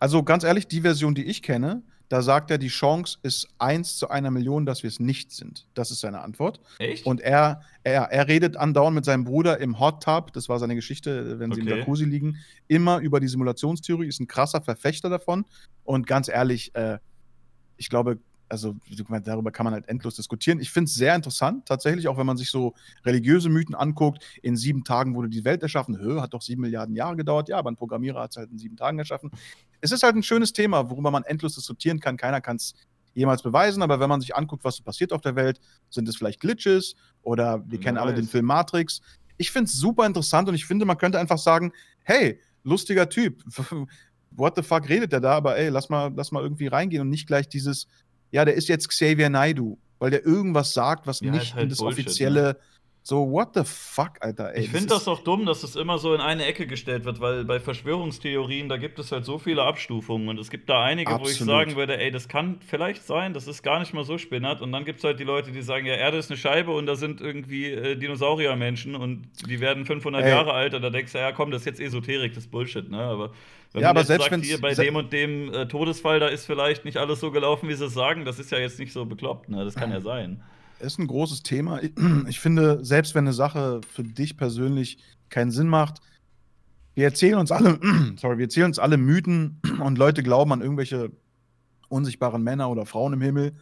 Also 0.00 0.22
ganz 0.22 0.44
ehrlich, 0.44 0.68
die 0.68 0.82
Version, 0.82 1.14
die 1.14 1.24
ich 1.24 1.40
kenne, 1.40 1.82
da 2.14 2.22
sagt 2.22 2.52
er, 2.52 2.58
die 2.58 2.68
Chance 2.68 3.18
ist 3.24 3.48
1 3.58 3.96
zu 3.96 4.08
einer 4.08 4.30
Million, 4.30 4.66
dass 4.66 4.84
wir 4.84 4.88
es 4.88 5.00
nicht 5.00 5.32
sind. 5.32 5.66
Das 5.74 5.90
ist 5.90 5.98
seine 5.98 6.20
Antwort. 6.20 6.60
Echt? 6.78 7.04
Und 7.06 7.20
er, 7.20 7.62
er, 7.82 8.02
er 8.02 8.28
redet 8.28 8.56
andauernd 8.56 8.94
mit 8.94 9.04
seinem 9.04 9.24
Bruder 9.24 9.58
im 9.58 9.80
Hot 9.80 10.04
Tub, 10.04 10.32
das 10.32 10.48
war 10.48 10.60
seine 10.60 10.76
Geschichte, 10.76 11.40
wenn 11.40 11.50
sie 11.50 11.62
okay. 11.62 11.72
im 11.72 11.78
Jacuzzi 11.78 12.04
liegen, 12.04 12.36
immer 12.68 13.00
über 13.00 13.18
die 13.18 13.26
Simulationstheorie, 13.26 14.06
ist 14.06 14.20
ein 14.20 14.28
krasser 14.28 14.62
Verfechter 14.62 15.10
davon. 15.10 15.44
Und 15.82 16.06
ganz 16.06 16.28
ehrlich, 16.28 16.72
äh, 16.76 16.98
ich 17.78 17.88
glaube, 17.88 18.20
also 18.48 18.76
darüber 19.24 19.50
kann 19.50 19.64
man 19.64 19.72
halt 19.72 19.88
endlos 19.88 20.14
diskutieren. 20.14 20.60
Ich 20.60 20.70
finde 20.70 20.88
es 20.88 20.94
sehr 20.94 21.16
interessant, 21.16 21.66
tatsächlich, 21.66 22.06
auch 22.06 22.16
wenn 22.16 22.26
man 22.26 22.36
sich 22.36 22.48
so 22.48 22.74
religiöse 23.04 23.48
Mythen 23.48 23.74
anguckt. 23.74 24.24
In 24.42 24.56
sieben 24.56 24.84
Tagen 24.84 25.16
wurde 25.16 25.28
die 25.28 25.44
Welt 25.44 25.62
erschaffen. 25.62 25.98
Hö, 25.98 26.20
hat 26.20 26.34
doch 26.34 26.42
sieben 26.42 26.62
Milliarden 26.62 26.94
Jahre 26.94 27.16
gedauert. 27.16 27.48
Ja, 27.48 27.58
aber 27.58 27.72
ein 27.72 27.76
Programmierer 27.76 28.20
hat 28.22 28.30
es 28.30 28.36
halt 28.36 28.52
in 28.52 28.58
sieben 28.58 28.76
Tagen 28.76 29.00
erschaffen. 29.00 29.32
Es 29.84 29.92
ist 29.92 30.02
halt 30.02 30.16
ein 30.16 30.22
schönes 30.22 30.54
Thema, 30.54 30.88
worüber 30.88 31.10
man 31.10 31.24
endlos 31.24 31.56
diskutieren 31.56 32.00
kann. 32.00 32.16
Keiner 32.16 32.40
kann 32.40 32.56
es 32.56 32.74
jemals 33.12 33.42
beweisen, 33.42 33.82
aber 33.82 34.00
wenn 34.00 34.08
man 34.08 34.22
sich 34.22 34.34
anguckt, 34.34 34.64
was 34.64 34.76
so 34.76 34.82
passiert 34.82 35.12
auf 35.12 35.20
der 35.20 35.36
Welt, 35.36 35.60
sind 35.90 36.08
es 36.08 36.16
vielleicht 36.16 36.40
Glitches 36.40 36.94
oder 37.22 37.62
wir 37.68 37.78
kennen 37.78 37.98
alle 37.98 38.14
den 38.14 38.26
Film 38.26 38.46
Matrix. 38.46 39.02
Ich 39.36 39.50
finde 39.50 39.68
es 39.68 39.76
super 39.76 40.06
interessant 40.06 40.48
und 40.48 40.54
ich 40.54 40.64
finde, 40.64 40.86
man 40.86 40.96
könnte 40.96 41.18
einfach 41.18 41.36
sagen, 41.36 41.70
hey, 42.02 42.40
lustiger 42.62 43.10
Typ. 43.10 43.44
What 44.30 44.56
the 44.56 44.62
fuck 44.62 44.88
redet 44.88 45.12
der 45.12 45.20
da? 45.20 45.32
Aber 45.32 45.58
ey, 45.58 45.68
lass 45.68 45.90
mal, 45.90 46.10
lass 46.16 46.32
mal 46.32 46.42
irgendwie 46.42 46.66
reingehen 46.68 47.02
und 47.02 47.10
nicht 47.10 47.26
gleich 47.26 47.46
dieses, 47.46 47.86
ja, 48.30 48.46
der 48.46 48.54
ist 48.54 48.68
jetzt 48.70 48.88
Xavier 48.88 49.28
Naidu, 49.28 49.76
weil 49.98 50.10
der 50.10 50.24
irgendwas 50.24 50.72
sagt, 50.72 51.06
was 51.06 51.20
ja, 51.20 51.30
nicht 51.30 51.52
halt 51.52 51.64
in 51.64 51.68
das 51.68 51.78
Bullshit, 51.78 52.06
offizielle. 52.06 52.42
Ne? 52.42 52.56
So, 53.06 53.30
what 53.30 53.50
the 53.52 53.64
fuck, 53.64 54.12
Alter, 54.22 54.54
ey. 54.54 54.62
Ich 54.62 54.70
finde 54.70 54.86
das 54.86 55.06
auch 55.08 55.22
dumm, 55.22 55.44
dass 55.44 55.62
es 55.62 55.76
immer 55.76 55.98
so 55.98 56.14
in 56.14 56.22
eine 56.22 56.46
Ecke 56.46 56.66
gestellt 56.66 57.04
wird, 57.04 57.20
weil 57.20 57.44
bei 57.44 57.60
Verschwörungstheorien, 57.60 58.70
da 58.70 58.78
gibt 58.78 58.98
es 58.98 59.12
halt 59.12 59.26
so 59.26 59.38
viele 59.38 59.62
Abstufungen 59.62 60.30
und 60.30 60.38
es 60.38 60.48
gibt 60.48 60.70
da 60.70 60.82
einige, 60.82 61.10
Absolut. 61.10 61.26
wo 61.26 61.30
ich 61.30 61.38
sagen 61.38 61.76
würde, 61.76 61.98
ey, 61.98 62.10
das 62.10 62.28
kann 62.28 62.60
vielleicht 62.66 63.04
sein, 63.04 63.34
das 63.34 63.46
ist 63.46 63.62
gar 63.62 63.78
nicht 63.78 63.92
mal 63.92 64.04
so 64.04 64.16
spinnert 64.16 64.62
und 64.62 64.72
dann 64.72 64.86
gibt 64.86 65.00
es 65.00 65.04
halt 65.04 65.20
die 65.20 65.24
Leute, 65.24 65.52
die 65.52 65.60
sagen, 65.60 65.84
ja, 65.84 65.96
Erde 65.96 66.16
ist 66.16 66.30
eine 66.30 66.38
Scheibe 66.38 66.70
und 66.70 66.86
da 66.86 66.96
sind 66.96 67.20
irgendwie 67.20 67.66
äh, 67.66 67.94
Dinosauriermenschen 67.94 68.94
und 68.94 69.28
die 69.46 69.60
werden 69.60 69.84
500 69.84 70.22
ey. 70.22 70.30
Jahre 70.30 70.54
alt 70.54 70.72
und 70.72 70.80
da 70.80 70.88
denkst 70.88 71.12
du, 71.12 71.18
ja, 71.18 71.30
komm, 71.32 71.50
das 71.50 71.60
ist 71.60 71.66
jetzt 71.66 71.80
Esoterik, 71.80 72.32
das 72.32 72.44
ist 72.44 72.50
Bullshit, 72.50 72.90
ne, 72.90 73.00
aber 73.00 73.32
wenn 73.74 73.82
ja, 73.82 73.90
aber 73.90 74.04
selbst 74.04 74.30
wenn 74.30 74.40
hier 74.40 74.62
bei 74.62 74.72
dem 74.72 74.96
und 74.96 75.12
dem 75.12 75.52
äh, 75.52 75.68
Todesfall, 75.68 76.20
da 76.20 76.28
ist 76.28 76.46
vielleicht 76.46 76.86
nicht 76.86 76.96
alles 76.96 77.20
so 77.20 77.30
gelaufen, 77.30 77.68
wie 77.68 77.74
sie 77.74 77.84
es 77.84 77.92
sagen, 77.92 78.24
das 78.24 78.38
ist 78.38 78.50
ja 78.50 78.56
jetzt 78.56 78.78
nicht 78.78 78.94
so 78.94 79.04
bekloppt, 79.04 79.50
ne? 79.50 79.62
Das 79.62 79.74
kann 79.74 79.90
ja 79.90 80.00
sein. 80.00 80.40
Ist 80.80 80.98
ein 80.98 81.06
großes 81.06 81.42
Thema. 81.42 81.80
Ich 82.28 82.40
finde, 82.40 82.84
selbst 82.84 83.14
wenn 83.14 83.24
eine 83.24 83.32
Sache 83.32 83.80
für 83.88 84.02
dich 84.02 84.36
persönlich 84.36 84.98
keinen 85.28 85.50
Sinn 85.50 85.68
macht, 85.68 86.00
wir 86.94 87.04
erzählen 87.04 87.38
uns 87.38 87.50
alle, 87.50 87.78
sorry, 88.16 88.38
wir 88.38 88.44
erzählen 88.44 88.66
uns 88.66 88.78
alle 88.78 88.96
Mythen 88.96 89.60
und 89.80 89.98
Leute 89.98 90.22
glauben 90.22 90.52
an 90.52 90.60
irgendwelche 90.60 91.10
unsichtbaren 91.88 92.42
Männer 92.42 92.70
oder 92.70 92.86
Frauen 92.86 93.12
im 93.12 93.20
Himmel. 93.20 93.52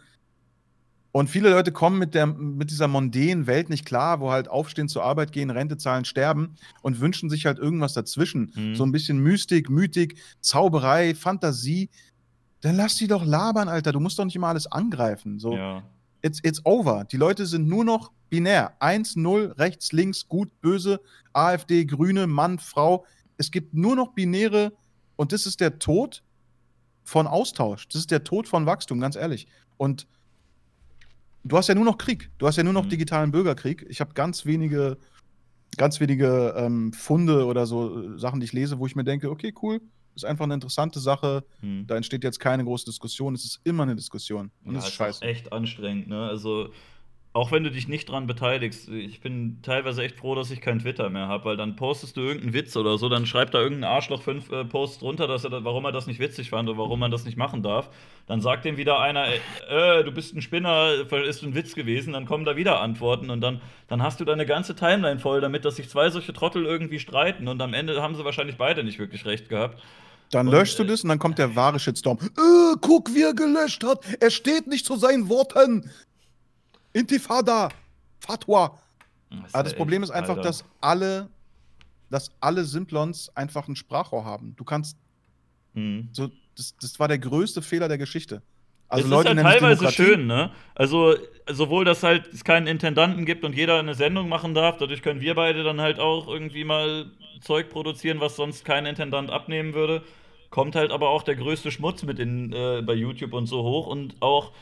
Und 1.12 1.28
viele 1.28 1.50
Leute 1.50 1.72
kommen 1.72 1.98
mit, 1.98 2.14
der, 2.14 2.26
mit 2.26 2.70
dieser 2.70 2.88
mondänen 2.88 3.46
Welt 3.46 3.68
nicht 3.68 3.84
klar, 3.84 4.20
wo 4.20 4.30
halt 4.30 4.48
aufstehen, 4.48 4.88
zur 4.88 5.04
Arbeit 5.04 5.30
gehen, 5.30 5.50
Rente 5.50 5.76
zahlen, 5.76 6.06
sterben 6.06 6.56
und 6.80 7.00
wünschen 7.00 7.28
sich 7.28 7.44
halt 7.44 7.58
irgendwas 7.58 7.92
dazwischen. 7.92 8.50
Mhm. 8.54 8.74
So 8.74 8.84
ein 8.84 8.92
bisschen 8.92 9.18
Mystik, 9.18 9.68
Mythik, 9.68 10.16
Zauberei, 10.40 11.14
Fantasie. 11.14 11.90
Dann 12.62 12.76
lass 12.76 12.96
die 12.96 13.08
doch 13.08 13.26
labern, 13.26 13.68
Alter. 13.68 13.92
Du 13.92 14.00
musst 14.00 14.18
doch 14.18 14.24
nicht 14.24 14.36
immer 14.36 14.48
alles 14.48 14.66
angreifen. 14.66 15.38
So, 15.38 15.54
ja. 15.54 15.82
It's, 16.22 16.40
it's 16.42 16.64
over. 16.64 17.04
Die 17.04 17.16
Leute 17.16 17.46
sind 17.46 17.68
nur 17.68 17.84
noch 17.84 18.12
binär. 18.30 18.74
Eins, 18.80 19.16
null, 19.16 19.54
rechts, 19.58 19.92
links, 19.92 20.26
gut, 20.28 20.48
böse, 20.60 21.00
AfD, 21.32 21.84
Grüne, 21.84 22.26
Mann, 22.26 22.58
Frau. 22.58 23.04
Es 23.36 23.50
gibt 23.50 23.74
nur 23.74 23.96
noch 23.96 24.14
binäre 24.14 24.72
und 25.16 25.32
das 25.32 25.46
ist 25.46 25.60
der 25.60 25.78
Tod 25.78 26.22
von 27.04 27.26
Austausch. 27.26 27.88
Das 27.88 28.00
ist 28.00 28.10
der 28.10 28.24
Tod 28.24 28.48
von 28.48 28.66
Wachstum, 28.66 29.00
ganz 29.00 29.16
ehrlich. 29.16 29.46
Und 29.76 30.06
du 31.44 31.56
hast 31.56 31.68
ja 31.68 31.74
nur 31.74 31.84
noch 31.84 31.98
Krieg. 31.98 32.30
Du 32.38 32.46
hast 32.46 32.56
ja 32.56 32.62
nur 32.62 32.72
noch 32.72 32.84
mhm. 32.84 32.90
digitalen 32.90 33.32
Bürgerkrieg. 33.32 33.84
Ich 33.88 34.00
habe 34.00 34.14
ganz 34.14 34.46
wenige, 34.46 34.98
ganz 35.76 36.00
wenige 36.00 36.54
ähm, 36.56 36.92
Funde 36.92 37.46
oder 37.46 37.66
so 37.66 38.14
äh, 38.14 38.18
Sachen, 38.18 38.40
die 38.40 38.44
ich 38.44 38.52
lese, 38.52 38.78
wo 38.78 38.86
ich 38.86 38.96
mir 38.96 39.04
denke, 39.04 39.30
okay, 39.30 39.52
cool, 39.62 39.80
ist 40.14 40.24
einfach 40.24 40.44
eine 40.44 40.54
interessante 40.54 41.00
Sache. 41.00 41.44
Mhm. 41.60 41.86
Da 41.86 41.96
entsteht 41.96 42.24
jetzt 42.24 42.40
keine 42.40 42.64
große 42.64 42.84
Diskussion. 42.84 43.34
Es 43.34 43.44
ist 43.44 43.60
immer 43.64 43.82
eine 43.84 43.96
Diskussion. 43.96 44.50
Und 44.64 44.74
ja, 44.74 44.80
das 44.80 44.88
ist 44.88 44.94
scheiße. 44.94 45.24
Ist 45.24 45.30
echt 45.30 45.52
anstrengend, 45.52 46.08
ne? 46.08 46.26
Also 46.28 46.70
auch 47.34 47.50
wenn 47.50 47.64
du 47.64 47.70
dich 47.70 47.88
nicht 47.88 48.10
dran 48.10 48.26
beteiligst, 48.26 48.90
ich 48.90 49.20
bin 49.20 49.60
teilweise 49.62 50.02
echt 50.02 50.16
froh, 50.16 50.34
dass 50.34 50.50
ich 50.50 50.60
kein 50.60 50.80
Twitter 50.80 51.08
mehr 51.08 51.28
habe, 51.28 51.46
weil 51.46 51.56
dann 51.56 51.76
postest 51.76 52.16
du 52.18 52.20
irgendeinen 52.20 52.52
Witz 52.52 52.76
oder 52.76 52.98
so, 52.98 53.08
dann 53.08 53.24
schreibt 53.24 53.54
da 53.54 53.60
irgendein 53.60 53.90
Arschloch 53.90 54.20
fünf 54.20 54.50
äh, 54.52 54.66
Posts 54.66 54.98
drunter, 54.98 55.26
dass 55.26 55.44
er, 55.44 55.64
warum 55.64 55.86
er 55.86 55.92
das 55.92 56.06
nicht 56.06 56.20
witzig 56.20 56.50
fand 56.50 56.68
oder 56.68 56.76
warum 56.76 57.00
man 57.00 57.10
das 57.10 57.24
nicht 57.24 57.38
machen 57.38 57.62
darf. 57.62 57.88
Dann 58.26 58.42
sagt 58.42 58.66
dem 58.66 58.76
wieder 58.76 59.00
einer, 59.00 59.28
äh, 59.28 60.04
du 60.04 60.12
bist 60.12 60.34
ein 60.34 60.42
Spinner, 60.42 61.10
ist 61.24 61.42
ein 61.42 61.54
Witz 61.54 61.74
gewesen, 61.74 62.12
dann 62.12 62.26
kommen 62.26 62.44
da 62.44 62.54
wieder 62.56 62.82
Antworten 62.82 63.30
und 63.30 63.40
dann, 63.40 63.62
dann 63.88 64.02
hast 64.02 64.20
du 64.20 64.26
deine 64.26 64.44
ganze 64.44 64.76
Timeline 64.76 65.18
voll 65.18 65.40
damit, 65.40 65.64
dass 65.64 65.76
sich 65.76 65.88
zwei 65.88 66.10
solche 66.10 66.34
Trottel 66.34 66.66
irgendwie 66.66 66.98
streiten 66.98 67.48
und 67.48 67.62
am 67.62 67.72
Ende 67.72 68.02
haben 68.02 68.14
sie 68.14 68.26
wahrscheinlich 68.26 68.56
beide 68.58 68.84
nicht 68.84 68.98
wirklich 68.98 69.24
recht 69.24 69.48
gehabt. 69.48 69.82
Dann 70.32 70.48
und, 70.48 70.54
löschst 70.54 70.78
du 70.78 70.82
äh, 70.82 70.86
das 70.86 71.02
und 71.02 71.10
dann 71.10 71.18
kommt 71.18 71.38
der 71.38 71.54
wahre 71.54 71.78
Shitstorm. 71.78 72.18
Äh, 72.20 72.76
guck, 72.80 73.14
wie 73.14 73.22
er 73.22 73.34
gelöscht 73.34 73.84
hat. 73.84 74.00
Er 74.18 74.30
steht 74.30 74.66
nicht 74.66 74.84
zu 74.84 74.96
seinen 74.96 75.28
Worten. 75.28 75.88
Intifada, 76.92 77.68
Fatwa. 78.18 78.78
Das 79.30 79.54
Aber 79.54 79.62
das 79.62 79.74
Problem 79.74 80.02
ist 80.02 80.10
einfach, 80.10 80.36
Alter. 80.36 80.42
dass 80.42 80.64
alle, 80.80 81.28
dass 82.10 82.30
alle 82.40 82.64
Simplons 82.64 83.30
einfach 83.36 83.68
ein 83.68 83.76
Sprachrohr 83.76 84.24
haben. 84.24 84.56
Du 84.56 84.64
kannst. 84.64 84.96
Mhm. 85.74 86.08
So, 86.12 86.30
das, 86.56 86.74
das 86.80 86.98
war 86.98 87.08
der 87.08 87.18
größte 87.18 87.62
Fehler 87.62 87.88
der 87.88 87.98
Geschichte. 87.98 88.42
Also 88.88 89.06
es 89.06 89.10
Leute 89.10 89.30
ist 89.30 89.44
halt 89.44 89.60
teilweise 89.60 89.90
schön, 89.90 90.26
ne? 90.26 90.50
Also 90.74 91.14
sowohl, 91.50 91.86
dass 91.86 92.02
halt 92.02 92.26
es 92.32 92.44
keinen 92.44 92.66
Intendanten 92.66 93.24
gibt 93.24 93.42
und 93.42 93.54
jeder 93.54 93.78
eine 93.78 93.94
Sendung 93.94 94.28
machen 94.28 94.52
darf, 94.54 94.76
dadurch 94.76 95.02
können 95.02 95.22
wir 95.22 95.34
beide 95.34 95.62
dann 95.64 95.80
halt 95.80 95.98
auch 95.98 96.28
irgendwie 96.28 96.64
mal 96.64 97.10
Zeug 97.40 97.70
produzieren, 97.70 98.20
was 98.20 98.36
sonst 98.36 98.66
kein 98.66 98.84
Intendant 98.84 99.30
abnehmen 99.30 99.72
würde. 99.72 100.02
Kommt 100.52 100.76
halt 100.76 100.92
aber 100.92 101.08
auch 101.08 101.24
der 101.24 101.34
größte 101.34 101.72
Schmutz 101.72 102.04
mit 102.04 102.20
in, 102.20 102.52
äh, 102.52 102.82
bei 102.86 102.94
YouTube 102.94 103.32
und 103.32 103.46
so 103.46 103.64
hoch 103.64 103.88
und 103.88 104.14
auch 104.20 104.52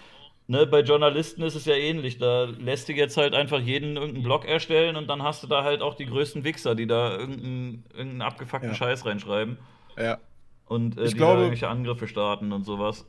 Ne, 0.50 0.66
bei 0.66 0.80
Journalisten 0.80 1.42
ist 1.42 1.54
es 1.54 1.64
ja 1.64 1.76
ähnlich. 1.76 2.18
Da 2.18 2.46
lässt 2.46 2.88
du 2.88 2.92
jetzt 2.92 3.16
halt 3.16 3.34
einfach 3.34 3.60
jeden 3.60 3.94
irgendeinen 3.94 4.24
Blog 4.24 4.44
erstellen 4.44 4.96
und 4.96 5.06
dann 5.06 5.22
hast 5.22 5.44
du 5.44 5.46
da 5.46 5.62
halt 5.62 5.80
auch 5.80 5.94
die 5.94 6.06
größten 6.06 6.42
Wichser, 6.42 6.74
die 6.74 6.88
da 6.88 7.12
irgendeinen, 7.16 7.84
irgendeinen 7.90 8.22
abgefuckten 8.22 8.70
ja. 8.70 8.74
Scheiß 8.74 9.06
reinschreiben. 9.06 9.58
Ja. 9.96 10.18
Und 10.66 10.98
äh, 10.98 11.04
ich 11.04 11.10
die 11.10 11.18
glaube, 11.18 11.34
da 11.34 11.38
irgendwelche 11.42 11.68
Angriffe 11.68 12.08
starten 12.08 12.50
und 12.50 12.64
sowas. 12.64 13.06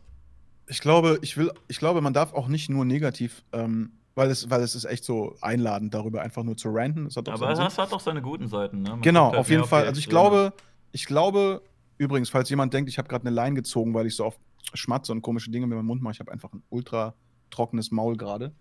Ich 0.67 0.81
glaube, 0.81 1.17
ich 1.23 1.35
will, 1.35 1.51
ich 1.67 1.79
glaube, 1.79 2.01
man 2.01 2.13
darf 2.13 2.31
auch 2.35 2.47
nicht 2.47 2.69
nur 2.69 2.85
negativ, 2.85 3.41
ähm, 3.53 3.93
weil 4.13 4.29
es, 4.29 4.51
weil 4.51 4.61
es 4.61 4.75
ist 4.75 4.85
echt 4.85 5.03
so 5.03 5.35
einladend, 5.41 5.95
darüber 5.95 6.21
einfach 6.21 6.43
nur 6.43 6.57
zu 6.57 6.69
ranten. 6.69 7.09
Aber 7.15 7.55
das 7.55 7.79
hat 7.79 7.91
doch 7.91 8.01
seine 8.01 8.21
guten 8.21 8.49
Seiten, 8.49 8.83
ne? 8.83 8.91
Man 8.91 9.01
genau, 9.01 9.31
halt 9.31 9.39
auf 9.39 9.49
jeden 9.49 9.65
Fall. 9.65 9.87
Also 9.87 9.97
ich 9.97 10.09
glaube, 10.09 10.53
ich 10.91 11.07
glaube, 11.07 11.63
übrigens, 12.01 12.29
falls 12.29 12.49
jemand 12.49 12.73
denkt, 12.73 12.89
ich 12.89 12.97
habe 12.97 13.07
gerade 13.07 13.27
eine 13.27 13.35
Line 13.35 13.55
gezogen, 13.55 13.93
weil 13.93 14.07
ich 14.07 14.15
so 14.15 14.25
auf 14.25 14.39
Schmatze 14.73 15.11
und 15.11 15.21
komische 15.21 15.51
Dinge 15.51 15.67
mit 15.67 15.77
meinem 15.77 15.85
Mund 15.85 16.01
mache, 16.01 16.13
ich 16.13 16.19
habe 16.19 16.31
einfach 16.31 16.51
ein 16.51 16.63
ultra 16.69 17.13
trockenes 17.51 17.91
Maul 17.91 18.17
gerade. 18.17 18.53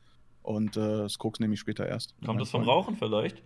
Und 0.43 0.76
äh, 0.76 0.99
das 0.99 1.18
guckst 1.18 1.41
nämlich 1.41 1.61
später 1.61 1.86
erst. 1.86 2.14
Kommt 2.24 2.41
das 2.41 2.51
vom 2.51 2.62
Rauchen 2.62 2.97
vielleicht? 2.97 3.43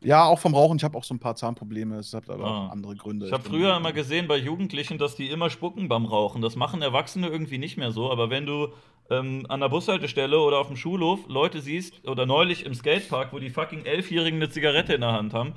Ja, 0.00 0.24
auch 0.24 0.38
vom 0.38 0.54
Rauchen. 0.54 0.76
Ich 0.76 0.84
habe 0.84 0.98
auch 0.98 1.04
so 1.04 1.14
ein 1.14 1.20
paar 1.20 1.36
Zahnprobleme. 1.36 1.96
Es 1.96 2.12
hat 2.12 2.28
aber 2.28 2.44
ah. 2.44 2.68
andere 2.68 2.94
Gründe. 2.96 3.26
Ich 3.26 3.32
habe 3.32 3.42
früher 3.42 3.76
immer 3.76 3.92
gesehen 3.92 4.26
bei 4.26 4.36
Jugendlichen, 4.36 4.98
dass 4.98 5.14
die 5.14 5.28
immer 5.28 5.50
spucken 5.50 5.88
beim 5.88 6.06
Rauchen. 6.06 6.42
Das 6.42 6.56
machen 6.56 6.82
Erwachsene 6.82 7.28
irgendwie 7.28 7.58
nicht 7.58 7.76
mehr 7.76 7.92
so. 7.92 8.10
Aber 8.10 8.28
wenn 8.28 8.44
du 8.44 8.68
ähm, 9.10 9.46
an 9.48 9.60
der 9.60 9.68
Bushaltestelle 9.68 10.40
oder 10.40 10.58
auf 10.58 10.66
dem 10.66 10.76
Schulhof 10.76 11.20
Leute 11.28 11.60
siehst, 11.60 12.06
oder 12.06 12.26
neulich 12.26 12.66
im 12.66 12.74
Skatepark, 12.74 13.32
wo 13.32 13.38
die 13.38 13.50
fucking 13.50 13.84
Elfjährigen 13.84 14.40
eine 14.40 14.50
Zigarette 14.50 14.94
in 14.94 15.02
der 15.02 15.12
Hand 15.12 15.34
haben, 15.34 15.54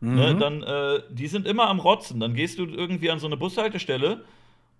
mhm. 0.00 0.14
ne, 0.14 0.36
dann, 0.36 0.62
äh, 0.62 1.02
die 1.10 1.26
sind 1.28 1.46
immer 1.46 1.68
am 1.68 1.80
Rotzen. 1.80 2.20
Dann 2.20 2.34
gehst 2.34 2.58
du 2.58 2.66
irgendwie 2.66 3.10
an 3.10 3.18
so 3.18 3.26
eine 3.26 3.36
Bushaltestelle 3.36 4.24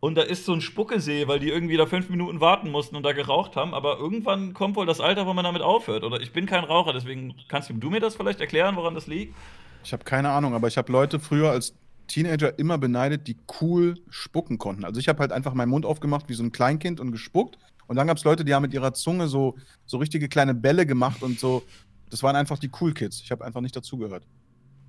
und 0.01 0.17
da 0.17 0.23
ist 0.23 0.45
so 0.45 0.53
ein 0.53 0.61
Spuckesee, 0.61 1.27
weil 1.27 1.41
die 1.41 1.49
irgendwie 1.49 1.77
da 1.77 1.87
fünf 1.87 2.11
Minuten 2.11 2.41
warten 2.41 2.71
mussten 2.71 2.97
und 2.97 3.03
da 3.03 3.13
geraucht 3.13 3.57
haben. 3.57 3.75
Aber 3.75 3.99
irgendwann 3.99 4.53
kommt 4.53 4.77
wohl 4.77 4.87
das 4.87 5.01
Alter, 5.01 5.27
wo 5.27 5.33
man 5.33 5.45
damit 5.45 5.63
aufhört. 5.63 6.05
Oder 6.05 6.21
ich 6.21 6.33
bin 6.33 6.47
kein 6.47 6.65
Raucher, 6.65 6.93
deswegen 6.93 7.35
kannst 7.49 7.71
du 7.71 7.91
mir 7.91 8.01
das 8.01 8.15
vielleicht 8.15 8.41
erklären, 8.41 8.77
woran 8.77 8.95
das 8.95 9.07
liegt? 9.07 9.35
Ich 9.83 9.93
habe 9.93 10.05
keine 10.05 10.31
Ahnung, 10.31 10.55
aber 10.55 10.69
ich 10.69 10.77
habe 10.77 10.93
Leute 10.93 11.19
früher 11.19 11.51
als 11.51 11.75
Teenager 12.09 12.59
immer 12.59 12.79
beneidet, 12.79 13.27
die 13.27 13.37
cool 13.61 13.95
spucken 14.11 14.59
konnten. 14.59 14.85
Also 14.85 15.01
ich 15.01 15.09
habe 15.09 15.21
halt 15.21 15.33
einfach 15.33 15.55
meinen 15.55 15.71
Mund 15.71 15.87
aufgemacht 15.87 16.29
wie 16.29 16.35
so 16.35 16.43
ein 16.43 16.53
Kleinkind 16.53 17.01
und 17.01 17.11
gespuckt 17.13 17.59
Und 17.87 17.97
dann 17.97 18.07
gab 18.07 18.17
es 18.17 18.25
Leute, 18.25 18.45
die 18.45 18.55
haben 18.55 18.63
mit 18.63 18.75
ihrer 18.75 18.95
Zunge 18.95 19.29
so, 19.29 19.57
so 19.87 19.99
richtige 19.99 20.29
kleine 20.29 20.55
Bälle 20.55 20.87
gemacht 20.87 21.23
und 21.23 21.41
so. 21.41 21.63
Das 22.11 22.23
waren 22.23 22.37
einfach 22.37 22.59
die 22.59 22.71
Cool 22.81 22.95
Kids. 22.95 23.21
Ich 23.23 23.31
habe 23.31 23.45
einfach 23.45 23.61
nicht 23.61 23.75
dazugehört. 23.75 24.25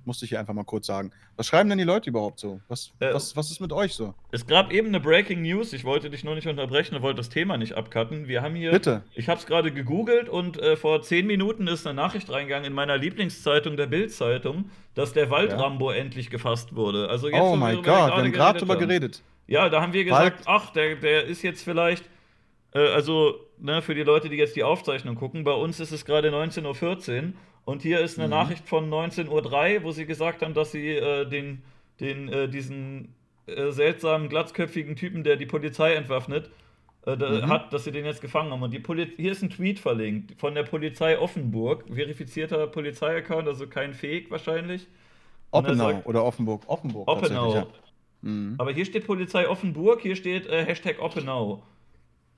Musste 0.08 0.24
ich 0.24 0.30
hier 0.30 0.40
einfach 0.40 0.54
mal 0.54 0.64
kurz 0.64 0.86
sagen. 0.86 1.10
Was 1.36 1.46
schreiben 1.46 1.68
denn 1.68 1.76
die 1.76 1.84
Leute 1.84 2.08
überhaupt 2.08 2.40
so? 2.40 2.60
Was, 2.68 2.92
Äh, 2.98 3.12
was, 3.12 3.36
was 3.36 3.50
ist 3.50 3.60
mit 3.60 3.74
euch 3.74 3.92
so? 3.92 4.14
Es 4.30 4.46
gab 4.46 4.72
eben 4.72 4.88
eine 4.88 5.00
Breaking 5.00 5.42
News. 5.42 5.74
Ich 5.74 5.84
wollte 5.84 6.08
dich 6.08 6.24
nur 6.24 6.34
nicht 6.34 6.46
unterbrechen 6.46 6.94
und 6.96 7.02
wollte 7.02 7.18
das 7.18 7.28
Thema 7.28 7.58
nicht 7.58 7.74
abcutten. 7.74 8.26
Wir 8.26 8.40
haben 8.40 8.54
hier. 8.54 8.70
Bitte. 8.70 9.02
Ich 9.14 9.28
habe 9.28 9.38
es 9.38 9.44
gerade 9.44 9.70
gegoogelt 9.70 10.30
und 10.30 10.58
äh, 10.62 10.76
vor 10.78 11.02
zehn 11.02 11.26
Minuten 11.26 11.66
ist 11.68 11.86
eine 11.86 11.94
Nachricht 11.94 12.30
reingegangen 12.30 12.66
in 12.66 12.72
meiner 12.72 12.96
Lieblingszeitung, 12.96 13.76
der 13.76 13.86
Bild-Zeitung, 13.86 14.70
dass 14.94 15.12
der 15.12 15.28
Waldrambo 15.28 15.90
endlich 15.90 16.30
gefasst 16.30 16.74
wurde. 16.74 17.10
Also 17.10 17.28
jetzt, 17.28 17.38
oh 17.38 17.54
mein 17.54 17.76
Gott, 17.76 17.84
wir 17.86 17.92
haben 18.16 18.32
gerade 18.32 18.58
drüber 18.60 18.76
geredet. 18.76 19.22
Ja, 19.46 19.68
da 19.68 19.82
haben 19.82 19.92
wir 19.92 20.04
gesagt, 20.04 20.46
Wald- 20.46 20.62
ach, 20.62 20.72
der, 20.72 20.96
der 20.96 21.24
ist 21.26 21.42
jetzt 21.42 21.62
vielleicht, 21.62 22.04
äh, 22.74 22.78
also 22.78 23.34
ne, 23.58 23.82
für 23.82 23.94
die 23.94 24.04
Leute, 24.04 24.30
die 24.30 24.36
jetzt 24.36 24.56
die 24.56 24.62
Aufzeichnung 24.64 25.16
gucken, 25.16 25.44
bei 25.44 25.52
uns 25.52 25.80
ist 25.80 25.92
es 25.92 26.04
gerade 26.06 26.30
19.14 26.30 26.64
Uhr 27.28 27.32
und 27.68 27.82
hier 27.82 28.00
ist 28.00 28.18
eine 28.18 28.26
Mhm. 28.28 28.30
Nachricht 28.30 28.66
von 28.68 28.88
19.03 28.90 29.76
Uhr, 29.78 29.82
wo 29.84 29.90
sie 29.92 30.06
gesagt 30.06 30.42
haben, 30.42 30.54
dass 30.54 30.72
sie 30.72 30.88
äh, 30.96 31.26
den, 31.28 31.62
den, 32.00 32.28
äh, 32.28 32.48
diesen 32.48 33.14
äh, 33.46 33.70
seltsamen, 33.70 34.28
glatzköpfigen 34.28 34.96
Typen, 34.96 35.22
der 35.24 35.36
die 35.36 35.46
Polizei 35.46 35.94
entwaffnet, 35.94 36.50
äh, 37.06 37.16
da, 37.16 37.30
Mhm. 37.30 37.48
hat, 37.48 37.72
dass 37.72 37.84
sie 37.84 37.92
den 37.92 38.04
jetzt 38.04 38.20
gefangen 38.20 38.50
haben. 38.52 38.62
Und 38.62 38.72
die 38.72 38.78
Poli 38.78 39.06
hier 39.16 39.32
ist 39.32 39.42
ein 39.42 39.50
Tweet 39.50 39.78
verlinkt 39.78 40.34
von 40.40 40.54
der 40.54 40.64
Polizei 40.64 41.18
Offenburg, 41.18 41.84
verifizierter 41.92 42.66
Polizeiaccount, 42.66 43.46
also 43.48 43.66
kein 43.66 43.92
Fake 43.94 44.30
wahrscheinlich. 44.30 44.86
Oppenau 45.50 45.92
sagt- 45.92 46.06
oder 46.06 46.24
Offenburg. 46.24 46.62
Offenburg. 46.66 47.08
Oppenau. 47.08 47.54
Ja. 47.54 47.66
Mhm. 48.22 48.54
Aber 48.58 48.72
hier 48.72 48.84
steht 48.84 49.06
Polizei 49.06 49.48
Offenburg, 49.48 50.00
hier 50.02 50.16
steht 50.16 50.46
äh, 50.46 50.64
Hashtag 50.64 51.00
Oppenau. 51.00 51.62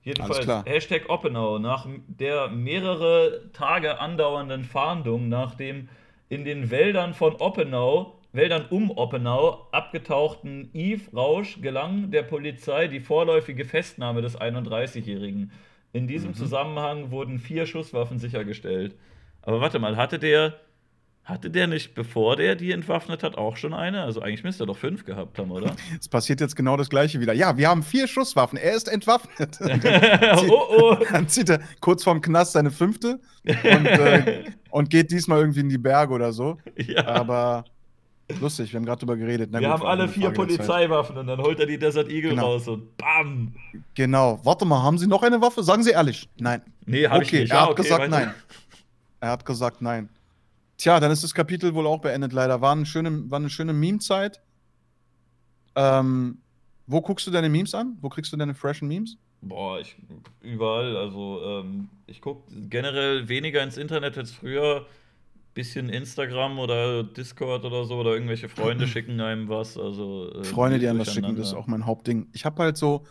Jedenfalls. 0.02 0.64
Hashtag 0.66 1.08
Oppenau. 1.08 1.58
Nach 1.58 1.86
der 2.06 2.48
mehrere 2.48 3.50
Tage 3.52 4.00
andauernden 4.00 4.64
Fahndung 4.64 5.28
nach 5.28 5.54
dem 5.54 5.88
in 6.28 6.44
den 6.44 6.70
Wäldern 6.70 7.12
von 7.12 7.34
Oppenau, 7.36 8.18
Wäldern 8.32 8.66
um 8.70 8.90
Oppenau, 8.90 9.66
abgetauchten 9.72 10.70
Yves 10.72 11.14
Rausch 11.14 11.60
gelang 11.60 12.10
der 12.12 12.22
Polizei 12.22 12.86
die 12.86 13.00
vorläufige 13.00 13.64
Festnahme 13.64 14.22
des 14.22 14.40
31-Jährigen. 14.40 15.50
In 15.92 16.06
diesem 16.06 16.30
Mhm. 16.30 16.34
Zusammenhang 16.34 17.10
wurden 17.10 17.38
vier 17.40 17.66
Schusswaffen 17.66 18.18
sichergestellt. 18.18 18.94
Aber 19.42 19.60
warte 19.60 19.80
mal, 19.80 19.96
hatte 19.96 20.18
der, 20.20 20.54
hatte 21.30 21.48
der 21.50 21.66
nicht, 21.66 21.94
bevor 21.94 22.36
der 22.36 22.56
die 22.56 22.72
entwaffnet 22.72 23.22
hat, 23.22 23.38
auch 23.38 23.56
schon 23.56 23.72
eine? 23.72 24.02
Also 24.02 24.20
eigentlich 24.20 24.44
müsste 24.44 24.64
er 24.64 24.66
doch 24.66 24.76
fünf 24.76 25.04
gehabt 25.04 25.38
haben, 25.38 25.50
oder? 25.50 25.74
Es 26.00 26.08
passiert 26.08 26.40
jetzt 26.40 26.56
genau 26.56 26.76
das 26.76 26.90
Gleiche 26.90 27.20
wieder. 27.20 27.32
Ja, 27.32 27.56
wir 27.56 27.68
haben 27.68 27.82
vier 27.82 28.06
Schusswaffen. 28.08 28.58
Er 28.58 28.72
ist 28.74 28.88
entwaffnet. 28.88 29.58
oh 30.48 30.62
oh. 30.76 30.96
Dann 31.12 31.28
zieht 31.28 31.48
er 31.48 31.60
kurz 31.80 32.04
vorm 32.04 32.20
Knast 32.20 32.52
seine 32.52 32.70
fünfte 32.70 33.20
und, 33.44 33.86
äh, 33.86 34.44
und 34.70 34.90
geht 34.90 35.10
diesmal 35.10 35.40
irgendwie 35.40 35.60
in 35.60 35.68
die 35.68 35.78
Berge 35.78 36.12
oder 36.12 36.32
so. 36.32 36.58
Ja. 36.76 37.06
Aber 37.06 37.64
lustig, 38.40 38.72
wir 38.72 38.78
haben 38.78 38.86
gerade 38.86 39.00
drüber 39.00 39.16
geredet. 39.16 39.50
Na 39.52 39.60
wir 39.60 39.68
gut, 39.68 39.80
haben 39.80 39.86
alle 39.86 40.08
vier. 40.08 40.30
Polizeiwaffen 40.30 41.16
und 41.16 41.26
dann 41.28 41.40
holt 41.40 41.60
er 41.60 41.66
die 41.66 41.78
Desert 41.78 42.08
Eagle 42.10 42.30
Genau. 42.30 42.52
raus 42.52 42.68
und 42.68 42.96
BAM! 42.96 43.54
Genau. 43.94 44.40
Warte 44.44 44.64
mal, 44.64 44.82
haben 44.82 44.98
Sie 44.98 45.06
noch 45.06 45.22
eine 45.22 45.40
Waffe? 45.40 45.62
Sagen 45.62 45.82
Sie 45.82 45.90
ehrlich. 45.90 46.28
Nein. 46.38 46.62
Nee, 46.86 47.06
hab 47.06 47.22
ich 47.22 47.28
okay, 47.28 47.40
nicht. 47.40 47.50
er 47.52 47.56
Ja, 47.56 47.62
hat 47.62 47.70
okay, 47.70 47.82
gesagt 47.82 48.10
nein. 48.10 48.34
Er 49.20 49.30
hat 49.30 49.44
gesagt 49.44 49.82
nein. 49.82 50.08
Tja, 50.80 50.98
dann 50.98 51.10
ist 51.10 51.22
das 51.22 51.34
Kapitel 51.34 51.74
wohl 51.74 51.86
auch 51.86 52.00
beendet, 52.00 52.32
leider. 52.32 52.62
War 52.62 52.72
eine 52.72 52.86
schöne, 52.86 53.30
war 53.30 53.38
eine 53.38 53.50
schöne 53.50 53.74
Meme-Zeit. 53.74 54.40
Ähm, 55.76 56.38
wo 56.86 57.02
guckst 57.02 57.26
du 57.26 57.30
deine 57.30 57.50
Memes 57.50 57.74
an? 57.74 57.98
Wo 58.00 58.08
kriegst 58.08 58.32
du 58.32 58.38
deine 58.38 58.54
freshen 58.54 58.88
Memes? 58.88 59.18
Boah, 59.42 59.78
ich 59.78 59.96
überall. 60.40 60.96
Also, 60.96 61.42
ähm, 61.44 61.90
ich 62.06 62.22
gucke 62.22 62.50
generell 62.70 63.28
weniger 63.28 63.62
ins 63.62 63.76
Internet 63.76 64.16
als 64.16 64.32
früher. 64.32 64.86
Bisschen 65.52 65.90
Instagram 65.90 66.58
oder 66.58 67.02
Discord 67.02 67.62
oder 67.66 67.84
so 67.84 67.96
oder 67.96 68.14
irgendwelche 68.14 68.48
Freunde 68.48 68.86
schicken 68.88 69.20
einem 69.20 69.50
was. 69.50 69.76
Also, 69.76 70.32
äh, 70.32 70.44
Freunde, 70.44 70.78
die 70.78 70.88
einem 70.88 71.00
was 71.00 71.12
schicken, 71.12 71.36
das 71.36 71.48
ist 71.48 71.54
auch 71.54 71.66
mein 71.66 71.84
Hauptding. 71.84 72.28
Ich 72.32 72.46
habe 72.46 72.62
halt 72.62 72.78
so 72.78 73.04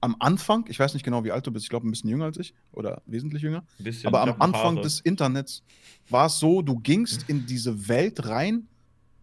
am 0.00 0.16
Anfang, 0.20 0.64
ich 0.68 0.78
weiß 0.78 0.94
nicht 0.94 1.02
genau, 1.04 1.24
wie 1.24 1.32
alt 1.32 1.46
du 1.46 1.50
bist, 1.50 1.64
ich 1.64 1.70
glaube 1.70 1.86
ein 1.88 1.90
bisschen 1.90 2.10
jünger 2.10 2.26
als 2.26 2.38
ich 2.38 2.54
oder 2.72 3.02
wesentlich 3.06 3.42
jünger, 3.42 3.64
bisschen, 3.78 4.08
aber 4.08 4.20
am 4.22 4.40
Anfang 4.40 4.76
des 4.82 5.00
Internets 5.00 5.62
war 6.08 6.26
es 6.26 6.38
so, 6.38 6.62
du 6.62 6.78
gingst 6.78 7.24
in 7.28 7.46
diese 7.46 7.88
Welt 7.88 8.26
rein 8.26 8.68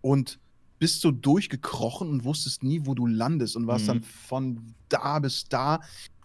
und 0.02 0.40
bist 0.80 1.02
so 1.02 1.12
durchgekrochen 1.12 2.10
und 2.10 2.24
wusstest 2.26 2.64
nie, 2.64 2.82
wo 2.86 2.94
du 2.94 3.06
landest 3.08 3.56
und 3.56 3.68
warst 3.68 3.88
Mhm. 3.88 3.94
dann 3.94 4.04
von 4.04 4.76
da 4.90 5.20
bis 5.20 5.46
da 5.48 5.80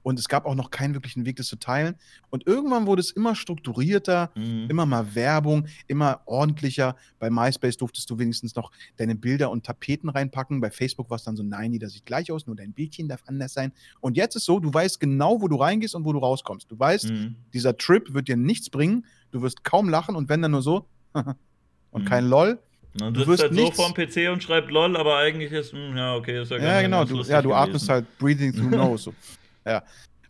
und 0.09 0.19
es 0.19 0.27
gab 0.29 0.47
auch 0.47 0.55
noch 0.55 0.71
keinen 0.71 0.95
wirklichen 0.95 1.27
Weg, 1.27 1.37
das 1.37 1.49
zu 1.49 1.57
teilen. 1.57 1.95
Und 2.31 2.47
irgendwann 2.47 2.87
wurde 2.87 3.01
es 3.01 3.11
immer 3.11 3.35
strukturierter, 3.35 4.31
Mhm. 4.35 4.67
immer 4.71 4.87
mal 4.87 5.15
Werbung, 5.15 5.67
immer 5.87 6.21
ordentlicher. 6.25 6.97
Bei 7.19 7.29
MySpace 7.29 7.77
durftest 7.77 8.09
du 8.09 8.19
wenigstens 8.19 8.55
noch 8.57 8.71
deine 8.97 9.15
Bilder 9.15 9.51
und 9.51 9.67
Tapeten 9.67 10.09
reinpacken. 10.09 10.61
Bei 10.61 10.71
Facebook 10.71 11.11
war 11.11 11.17
es 11.17 11.25
dann 11.25 11.37
so, 11.37 11.43
nein, 11.43 11.73
jeder 11.73 11.89
sieht 11.91 12.07
gleich 12.07 12.33
aus, 12.33 12.47
nur 12.47 12.57
dein 12.57 12.73
Bildchen 12.73 13.07
darf 13.09 13.23
anders 13.27 13.53
sein. 13.53 13.73
Und 14.01 14.17
jetzt 14.17 14.35
ist 14.35 14.47
so, 14.47 14.59
du 14.61 14.73
weißt 14.73 14.99
genau, 14.99 15.43
wo 15.43 15.49
du 15.49 15.57
reingehst 15.57 15.95
und 15.95 16.05
wo 16.07 16.13
du 16.15 16.19
rauskommst. 16.21 16.71
Du 16.71 16.79
weißt, 16.79 17.11
Mhm. 17.11 17.37
dieser 17.53 17.77
Trip 17.77 18.15
wird 18.15 18.29
dir 18.29 18.37
nichts 18.39 18.71
bringen, 18.71 19.05
du 19.31 19.43
wirst 19.43 19.63
kaum 19.63 19.89
lachen 19.91 20.17
und 20.17 20.29
wenn 20.31 20.41
dann 20.41 20.53
nur 20.53 20.63
so 20.63 20.87
und 21.91 22.05
Mhm. 22.05 22.09
kein 22.09 22.25
LOL. 22.29 22.59
Man 22.99 23.13
Du 23.13 23.21
sitzt 23.21 23.29
wirst 23.31 23.43
halt 23.43 23.55
so 23.55 23.61
nichts- 23.61 23.77
vorm 23.77 23.93
PC 23.95 24.29
und 24.33 24.43
schreibt 24.43 24.71
LOL, 24.71 24.97
aber 24.97 25.19
eigentlich 25.19 25.53
ist, 25.53 25.73
hm, 25.73 25.97
ja, 25.97 26.15
okay, 26.17 26.41
ist 26.43 26.51
ja, 26.51 26.57
Ja, 26.59 26.81
genau, 26.83 27.05
du, 27.05 27.17
ja, 27.23 27.43
du 27.43 27.51
gewesen. 27.51 27.53
atmest 27.53 27.89
halt 27.91 28.19
breathing 28.19 28.53
through 28.53 28.71
nose. 28.97 29.05
So. 29.05 29.15
Ja. 29.69 29.83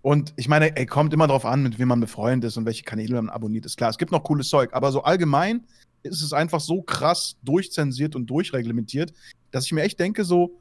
Und 0.02 0.32
ich 0.36 0.48
meine, 0.48 0.76
ey, 0.76 0.86
kommt 0.86 1.12
immer 1.12 1.26
drauf 1.26 1.44
an, 1.44 1.62
mit 1.62 1.78
wem 1.78 1.88
man 1.88 2.00
befreundet 2.00 2.48
ist 2.48 2.56
und 2.56 2.66
welche 2.66 2.84
Kanäle 2.84 3.16
man 3.16 3.28
abonniert. 3.30 3.66
Ist 3.66 3.76
klar, 3.76 3.90
es 3.90 3.98
gibt 3.98 4.12
noch 4.12 4.22
cooles 4.24 4.48
Zeug, 4.48 4.70
aber 4.72 4.92
so 4.92 5.02
allgemein 5.02 5.64
ist 6.02 6.22
es 6.22 6.32
einfach 6.32 6.60
so 6.60 6.82
krass 6.82 7.36
durchzensiert 7.42 8.14
und 8.14 8.26
durchreglementiert, 8.26 9.12
dass 9.50 9.66
ich 9.66 9.72
mir 9.72 9.82
echt 9.82 9.98
denke, 9.98 10.24
so, 10.24 10.60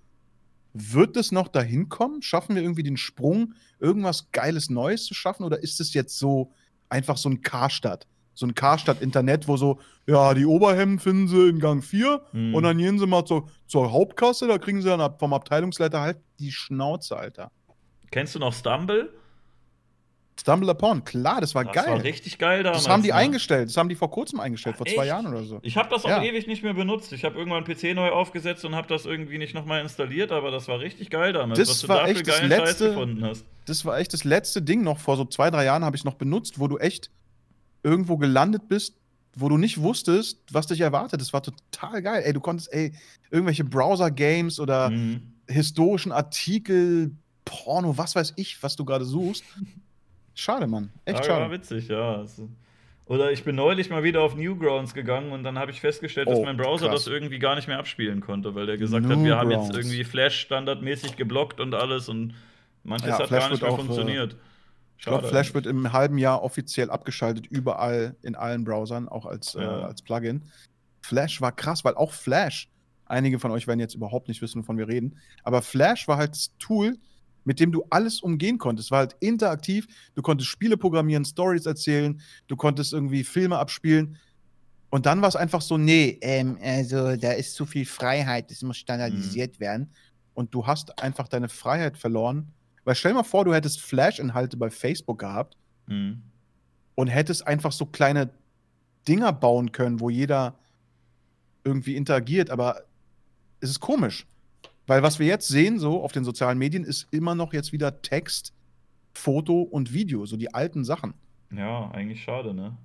wird 0.74 1.16
es 1.18 1.32
noch 1.32 1.48
dahin 1.48 1.90
kommen? 1.90 2.22
Schaffen 2.22 2.56
wir 2.56 2.62
irgendwie 2.62 2.84
den 2.84 2.98
Sprung, 2.98 3.54
irgendwas 3.80 4.32
Geiles 4.32 4.70
Neues 4.70 5.06
zu 5.06 5.14
schaffen? 5.14 5.44
Oder 5.44 5.62
ist 5.64 5.80
es 5.80 5.94
jetzt 5.94 6.18
so 6.20 6.52
einfach 6.90 7.18
so 7.18 7.30
ein 7.30 7.42
Karstadt? 7.42 8.08
So 8.34 8.46
ein 8.46 8.54
Karstadt-Internet, 8.54 9.48
wo 9.48 9.58
so, 9.58 9.80
ja, 10.06 10.34
die 10.36 10.46
Oberhemden 10.46 11.00
finden 11.00 11.28
sie 11.28 11.50
in 11.50 11.60
Gang 11.60 11.84
4 11.84 12.22
Mhm. 12.34 12.54
und 12.54 12.64
dann 12.64 12.78
gehen 12.78 13.00
sie 13.00 13.08
mal 13.08 13.26
zur, 13.26 13.50
zur 13.66 13.92
Hauptkasse, 13.92 14.48
da 14.48 14.58
kriegen 14.60 14.82
sie 14.82 14.90
dann 14.90 15.02
ab- 15.02 15.20
vom 15.20 15.34
Abteilungsleiter 15.34 16.02
halt 16.02 16.18
die 16.40 16.52
Schnauze, 16.52 17.18
Alter. 17.18 17.52
Kennst 18.12 18.36
du 18.36 18.40
noch 18.40 18.54
Stumble? 18.54 19.14
Stumble 20.40 20.70
Upon, 20.70 21.04
klar, 21.04 21.42
das 21.42 21.56
war 21.56 21.66
Das 21.66 21.74
geil. 21.74 21.92
war 21.94 22.04
richtig 22.04 22.38
geil 22.38 22.62
damals. 22.62 22.84
das 22.84 22.92
haben 22.94 23.02
die 23.02 23.10
ne? 23.10 23.16
eingestellt, 23.16 23.70
das 23.70 23.78
haben 23.78 23.90
die 23.90 23.96
vor 23.96 24.12
kurzem 24.12 24.40
eingestellt, 24.40 24.78
vor 24.78 24.86
zwei 24.86 25.02
Echt? 25.02 25.08
Jahren 25.08 25.26
oder 25.28 25.44
so. 25.44 25.60
Ich 25.64 25.76
habe 25.78 25.90
das 25.90 26.06
auch 26.06 26.10
Ja. 26.10 26.22
ewig 26.22 26.46
nicht 26.46 26.62
mehr 26.62 26.76
benutzt. 26.76 27.12
Ich 27.12 27.26
habe 27.26 27.38
irgendwann 27.40 27.64
PC 27.64 27.96
neu 27.96 28.10
aufgesetzt 28.12 28.64
und 28.64 28.76
habe 28.76 28.88
das 28.88 29.06
irgendwie 29.08 29.40
nicht 29.40 29.56
nochmal 29.56 29.82
installiert, 29.82 30.32
aber 30.32 30.52
das 30.52 30.68
war 30.68 30.80
richtig 30.80 31.10
geil 31.10 31.34
damals, 31.34 31.58
Das 31.58 31.70
was 31.70 31.82
du 31.82 31.88
war 31.88 32.04
da 32.04 32.08
echt 32.08 32.28
das 32.28 32.42
letzte- 32.44 32.90
gefunden 32.90 33.26
hast. 33.26 33.46
Das 33.66 33.84
war 33.84 33.98
echt 33.98 34.14
das 34.14 34.24
letzte 34.24 34.62
Ding 34.62 34.84
noch, 34.84 35.00
vor 35.00 35.18
so 35.18 35.26
zwei, 35.26 35.50
drei 35.50 35.66
Jahren 35.66 35.84
habe 35.84 35.96
ich 35.96 36.02
es 36.02 36.06
noch 36.06 36.14
benutzt, 36.14 36.60
wo 36.60 36.68
du 36.68 36.78
echt 36.78 37.10
irgendwo 37.82 38.18
gelandet 38.18 38.68
bist, 38.70 38.94
wo 39.36 39.50
du 39.50 39.58
nicht 39.58 39.82
wusstest, 39.82 40.38
was 40.52 40.68
dich 40.68 40.82
erwartet. 40.82 41.20
Das 41.20 41.34
war 41.34 41.42
total 41.42 42.02
geil. 42.04 42.22
Ey, 42.24 42.34
du 42.34 42.42
konntest, 42.42 42.72
ey, 42.74 42.94
irgendwelche 43.32 43.64
Browser-Games 43.64 44.60
oder 44.60 44.92
Mhm. 44.92 45.34
historischen 45.48 46.12
Artikel, 46.12 47.12
Porno, 47.50 47.98
was 47.98 48.16
weiß 48.16 48.34
ich, 48.36 48.62
was 48.62 48.76
du 48.76 48.86
gerade 48.86 49.06
suchst. 49.06 49.44
Schade, 50.36 50.68
Mann. 50.68 50.92
Echt 51.06 51.26
ja, 51.26 51.30
war 51.32 51.40
schade. 51.42 51.52
witzig, 51.54 51.88
ja. 51.88 52.24
Oder 53.06 53.32
ich 53.32 53.44
bin 53.44 53.56
neulich 53.56 53.90
mal 53.90 54.04
wieder 54.04 54.22
auf 54.22 54.36
Newgrounds 54.36 54.94
gegangen 54.94 55.32
und 55.32 55.44
dann 55.44 55.58
habe 55.58 55.72
ich 55.72 55.80
festgestellt, 55.80 56.28
dass 56.30 56.40
Oh, 56.40 56.44
mein 56.44 56.58
Browser 56.58 56.90
krass. 56.90 57.06
das 57.06 57.14
irgendwie 57.14 57.40
gar 57.40 57.56
nicht 57.56 57.68
mehr 57.68 57.80
abspielen 57.80 58.20
konnte, 58.20 58.54
weil 58.54 58.66
der 58.66 58.78
gesagt 58.78 59.06
hat, 59.06 59.24
wir 59.24 59.38
haben 59.38 59.50
jetzt 59.50 59.62
Newgrounds. 59.68 59.78
irgendwie 59.78 60.04
Flash 60.04 60.40
standardmäßig 60.42 61.16
geblockt 61.16 61.60
und 61.62 61.74
alles 61.74 62.10
und 62.10 62.34
manches 62.84 63.08
Ja, 63.08 63.20
hat 63.20 63.28
Flash 63.30 63.44
gar 63.44 63.50
nicht 63.52 63.62
mehr 63.62 63.72
auch, 63.72 63.76
äh, 63.80 63.82
funktioniert. 63.82 64.36
Ich 65.00 65.06
glaube, 65.06 65.28
Flash 65.28 65.54
wird 65.54 65.68
im 65.68 65.94
halben 65.94 66.18
Jahr 66.18 66.44
offiziell 66.44 66.90
abgeschaltet, 66.90 67.46
überall 67.48 68.16
in 68.24 68.36
allen 68.36 68.64
Browsern, 68.66 69.08
auch 69.08 69.26
als, 69.26 69.56
äh, 69.56 69.62
Ja. 69.62 69.82
als 69.84 70.02
Plugin. 70.02 70.44
Flash 71.02 71.40
war 71.40 71.52
krass, 71.54 71.86
weil 71.86 71.96
auch 71.96 72.12
Flash, 72.12 72.68
einige 73.06 73.40
von 73.40 73.52
euch 73.52 73.68
werden 73.68 73.80
jetzt 73.80 73.94
überhaupt 73.96 74.28
nicht 74.28 74.42
wissen, 74.42 74.62
wovon 74.64 74.78
wir 74.78 74.88
reden, 74.90 75.18
aber 75.44 75.62
Flash 75.62 76.08
war 76.10 76.18
halt 76.18 76.32
das 76.32 76.52
Tool, 76.58 76.98
mit 77.48 77.62
dem 77.62 77.72
du 77.72 77.86
alles 77.90 78.20
umgehen 78.20 78.58
konntest. 78.58 78.92
War 78.92 79.00
halt 79.00 79.16
interaktiv, 79.22 79.88
du 80.16 80.22
konntest 80.22 80.50
Spiele 80.50 80.76
programmieren, 80.76 81.24
Stories 81.24 81.66
erzählen, 81.66 82.20
du 82.48 82.58
konntest 82.58 82.92
irgendwie 82.92 83.24
Filme 83.24 83.58
abspielen. 83.58 84.18
Und 84.90 85.06
dann 85.06 85.22
war 85.22 85.30
es 85.30 85.38
einfach 85.38 85.62
so, 85.62 85.78
nee, 85.78 86.18
ähm, 86.22 86.58
also 86.62 87.16
da 87.16 87.32
ist 87.32 87.56
zu 87.56 87.66
viel 87.66 87.86
Freiheit, 87.86 88.52
das 88.52 88.62
muss 88.64 88.76
standardisiert 88.78 89.62
werden. 89.62 89.90
Und 90.34 90.54
du 90.54 90.68
hast 90.68 91.02
einfach 91.02 91.30
deine 91.30 91.48
Freiheit 91.48 91.98
verloren. 91.98 92.52
Weil 92.84 92.96
stell 92.96 93.12
dir 93.14 93.20
mal 93.20 93.24
vor, 93.24 93.46
du 93.46 93.54
hättest 93.54 93.80
Flash-Inhalte 93.82 94.58
bei 94.58 94.70
Facebook 94.70 95.20
gehabt 95.20 95.58
Mhm. 95.88 96.22
und 96.96 97.08
hättest 97.08 97.48
einfach 97.48 97.72
so 97.72 97.86
kleine 97.86 98.30
Dinger 99.08 99.32
bauen 99.32 99.72
können, 99.72 100.02
wo 100.02 100.10
jeder 100.10 100.60
irgendwie 101.64 101.96
interagiert, 101.96 102.50
aber 102.50 102.82
es 103.62 103.70
ist 103.70 103.80
komisch. 103.80 104.28
Weil 104.88 105.04
was 105.04 105.20
wir 105.20 105.28
jetzt 105.28 105.48
sehen, 105.48 105.80
so 105.80 106.02
auf 106.04 106.12
den 106.14 106.24
sozialen 106.24 106.58
Medien, 106.58 106.84
ist 106.84 107.08
immer 107.12 107.36
noch 107.36 107.54
jetzt 107.54 107.72
wieder 107.74 108.02
Text 108.02 108.54
Foto 109.14 109.62
und 109.62 109.94
Video, 109.94 110.26
so 110.26 110.38
die 110.38 110.54
alten 110.54 110.84
Sachen. 110.84 111.14
Ja, 111.56 111.90
eigentlich 111.92 112.24
schade, 112.24 112.54
ne? 112.54 112.78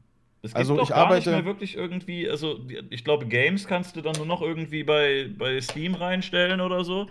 Es 0.43 0.51
gibt 0.51 0.57
Also 0.57 0.77
doch 0.77 0.83
ich 0.83 0.89
gar 0.89 1.15
nicht 1.15 1.29
arbeite. 1.29 1.31
mehr 1.31 1.45
wirklich 1.45 1.77
irgendwie, 1.77 2.29
also 2.29 2.61
ich 2.91 3.05
glaube, 3.05 3.27
Games 3.27 3.67
kannst 3.67 3.95
du 3.97 4.01
dann 4.01 4.17
nur 4.17 4.27
noch 4.27 4.43
irgendwie 4.43 4.83
bei, 4.83 5.31
bei 5.39 5.61
Steam 5.61 5.95
reinstellen 5.95 6.61
oder 6.61 6.85
so. 6.85 7.07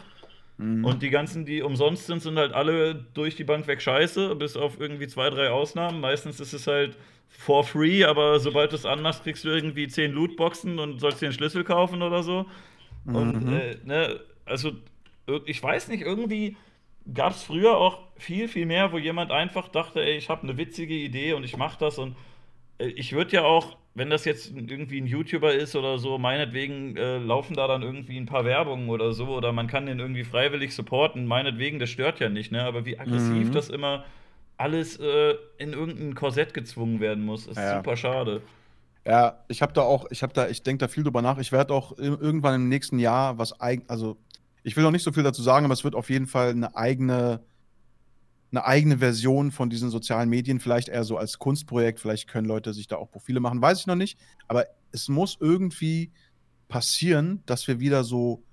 Mhm. 0.57 0.83
Und 0.83 1.01
die 1.01 1.09
ganzen, 1.09 1.45
die 1.45 1.61
umsonst 1.61 2.07
sind, 2.07 2.21
sind 2.21 2.37
halt 2.37 2.53
alle 2.53 2.93
durch 3.13 3.35
die 3.37 3.45
Bank 3.45 3.67
weg 3.67 3.81
scheiße, 3.81 4.35
bis 4.35 4.57
auf 4.57 4.79
irgendwie 4.79 5.07
zwei, 5.07 5.29
drei 5.29 5.49
Ausnahmen. 5.49 6.01
Meistens 6.01 6.39
ist 6.41 6.51
es 6.53 6.67
halt 6.67 6.97
for 7.29 7.63
free, 7.63 8.03
aber 8.03 8.39
sobald 8.39 8.71
du 8.73 8.75
es 8.75 8.85
anmachst, 8.85 9.23
kriegst 9.23 9.45
du 9.45 9.49
irgendwie 9.49 9.87
zehn 9.87 10.11
Lootboxen 10.11 10.77
und 10.79 10.99
sollst 10.99 11.21
dir 11.21 11.27
einen 11.27 11.33
Schlüssel 11.33 11.63
kaufen 11.63 12.01
oder 12.01 12.23
so. 12.23 12.45
Und 13.05 13.45
Mhm. 13.45 13.53
äh, 13.53 13.77
ne, 13.85 14.19
also 14.51 14.71
ich 15.45 15.61
weiß 15.61 15.87
nicht, 15.87 16.01
irgendwie 16.03 16.57
gab 17.13 17.31
es 17.33 17.43
früher 17.43 17.77
auch 17.77 17.99
viel, 18.17 18.47
viel 18.47 18.65
mehr, 18.65 18.91
wo 18.91 18.97
jemand 18.97 19.31
einfach 19.31 19.67
dachte, 19.69 20.03
ey, 20.03 20.17
ich 20.17 20.29
habe 20.29 20.43
eine 20.43 20.57
witzige 20.57 20.93
Idee 20.93 21.33
und 21.33 21.43
ich 21.43 21.57
mache 21.57 21.79
das 21.79 21.97
und 21.97 22.15
äh, 22.79 22.87
ich 22.87 23.13
würde 23.13 23.31
ja 23.37 23.43
auch, 23.43 23.77
wenn 23.95 24.09
das 24.09 24.25
jetzt 24.25 24.51
irgendwie 24.55 25.01
ein 25.01 25.07
YouTuber 25.07 25.53
ist 25.53 25.75
oder 25.75 25.97
so, 25.99 26.17
meinetwegen 26.17 26.95
äh, 26.97 27.17
laufen 27.17 27.55
da 27.55 27.67
dann 27.67 27.81
irgendwie 27.81 28.17
ein 28.17 28.25
paar 28.25 28.45
Werbungen 28.45 28.89
oder 28.89 29.13
so 29.13 29.27
oder 29.27 29.51
man 29.51 29.67
kann 29.67 29.85
den 29.87 29.99
irgendwie 29.99 30.23
freiwillig 30.23 30.73
supporten, 30.75 31.25
meinetwegen, 31.25 31.79
das 31.79 31.89
stört 31.89 32.19
ja 32.19 32.29
nicht, 32.29 32.51
ne? 32.51 32.63
Aber 32.63 32.85
wie 32.85 32.99
aggressiv 32.99 33.49
Mhm. 33.49 33.51
das 33.51 33.69
immer 33.69 34.05
alles 34.57 34.97
äh, 34.99 35.35
in 35.57 35.73
irgendein 35.73 36.13
Korsett 36.15 36.53
gezwungen 36.53 36.99
werden 36.99 37.25
muss, 37.25 37.47
ist 37.47 37.57
Ja. 37.57 37.77
super 37.77 37.97
schade. 37.97 38.41
Ja, 39.05 39.39
ich 39.47 39.63
habe 39.63 39.73
da 39.73 39.81
auch, 39.81 40.05
ich 40.11 40.21
habe 40.21 40.33
da, 40.33 40.47
ich 40.47 40.61
denke 40.61 40.85
da 40.85 40.87
viel 40.87 41.03
drüber 41.03 41.23
nach. 41.23 41.39
Ich 41.39 41.51
werde 41.51 41.73
auch 41.73 41.93
ir- 41.97 42.21
irgendwann 42.21 42.53
im 42.55 42.69
nächsten 42.69 42.99
Jahr 42.99 43.39
was 43.39 43.59
eigen, 43.59 43.83
also 43.87 44.17
ich 44.63 44.75
will 44.75 44.83
noch 44.83 44.91
nicht 44.91 45.03
so 45.03 45.11
viel 45.11 45.23
dazu 45.23 45.41
sagen, 45.41 45.65
aber 45.65 45.73
es 45.73 45.83
wird 45.83 45.95
auf 45.95 46.09
jeden 46.09 46.27
Fall 46.27 46.51
eine 46.51 46.75
eigene, 46.75 47.43
eine 48.51 48.65
eigene 48.65 48.97
Version 48.99 49.51
von 49.51 49.69
diesen 49.69 49.89
sozialen 49.89 50.29
Medien, 50.29 50.59
vielleicht 50.59 50.89
eher 50.89 51.03
so 51.03 51.17
als 51.17 51.39
Kunstprojekt, 51.39 51.99
vielleicht 51.99 52.27
können 52.27 52.47
Leute 52.47 52.73
sich 52.73 52.87
da 52.87 52.97
auch 52.97 53.09
Profile 53.09 53.39
machen, 53.39 53.61
weiß 53.61 53.79
ich 53.81 53.87
noch 53.87 53.95
nicht. 53.95 54.19
Aber 54.47 54.65
es 54.91 55.07
muss 55.07 55.37
irgendwie 55.39 56.11
passieren, 56.67 57.43
dass 57.45 57.67
wir 57.67 57.79
wieder 57.79 58.03
so 58.03 58.43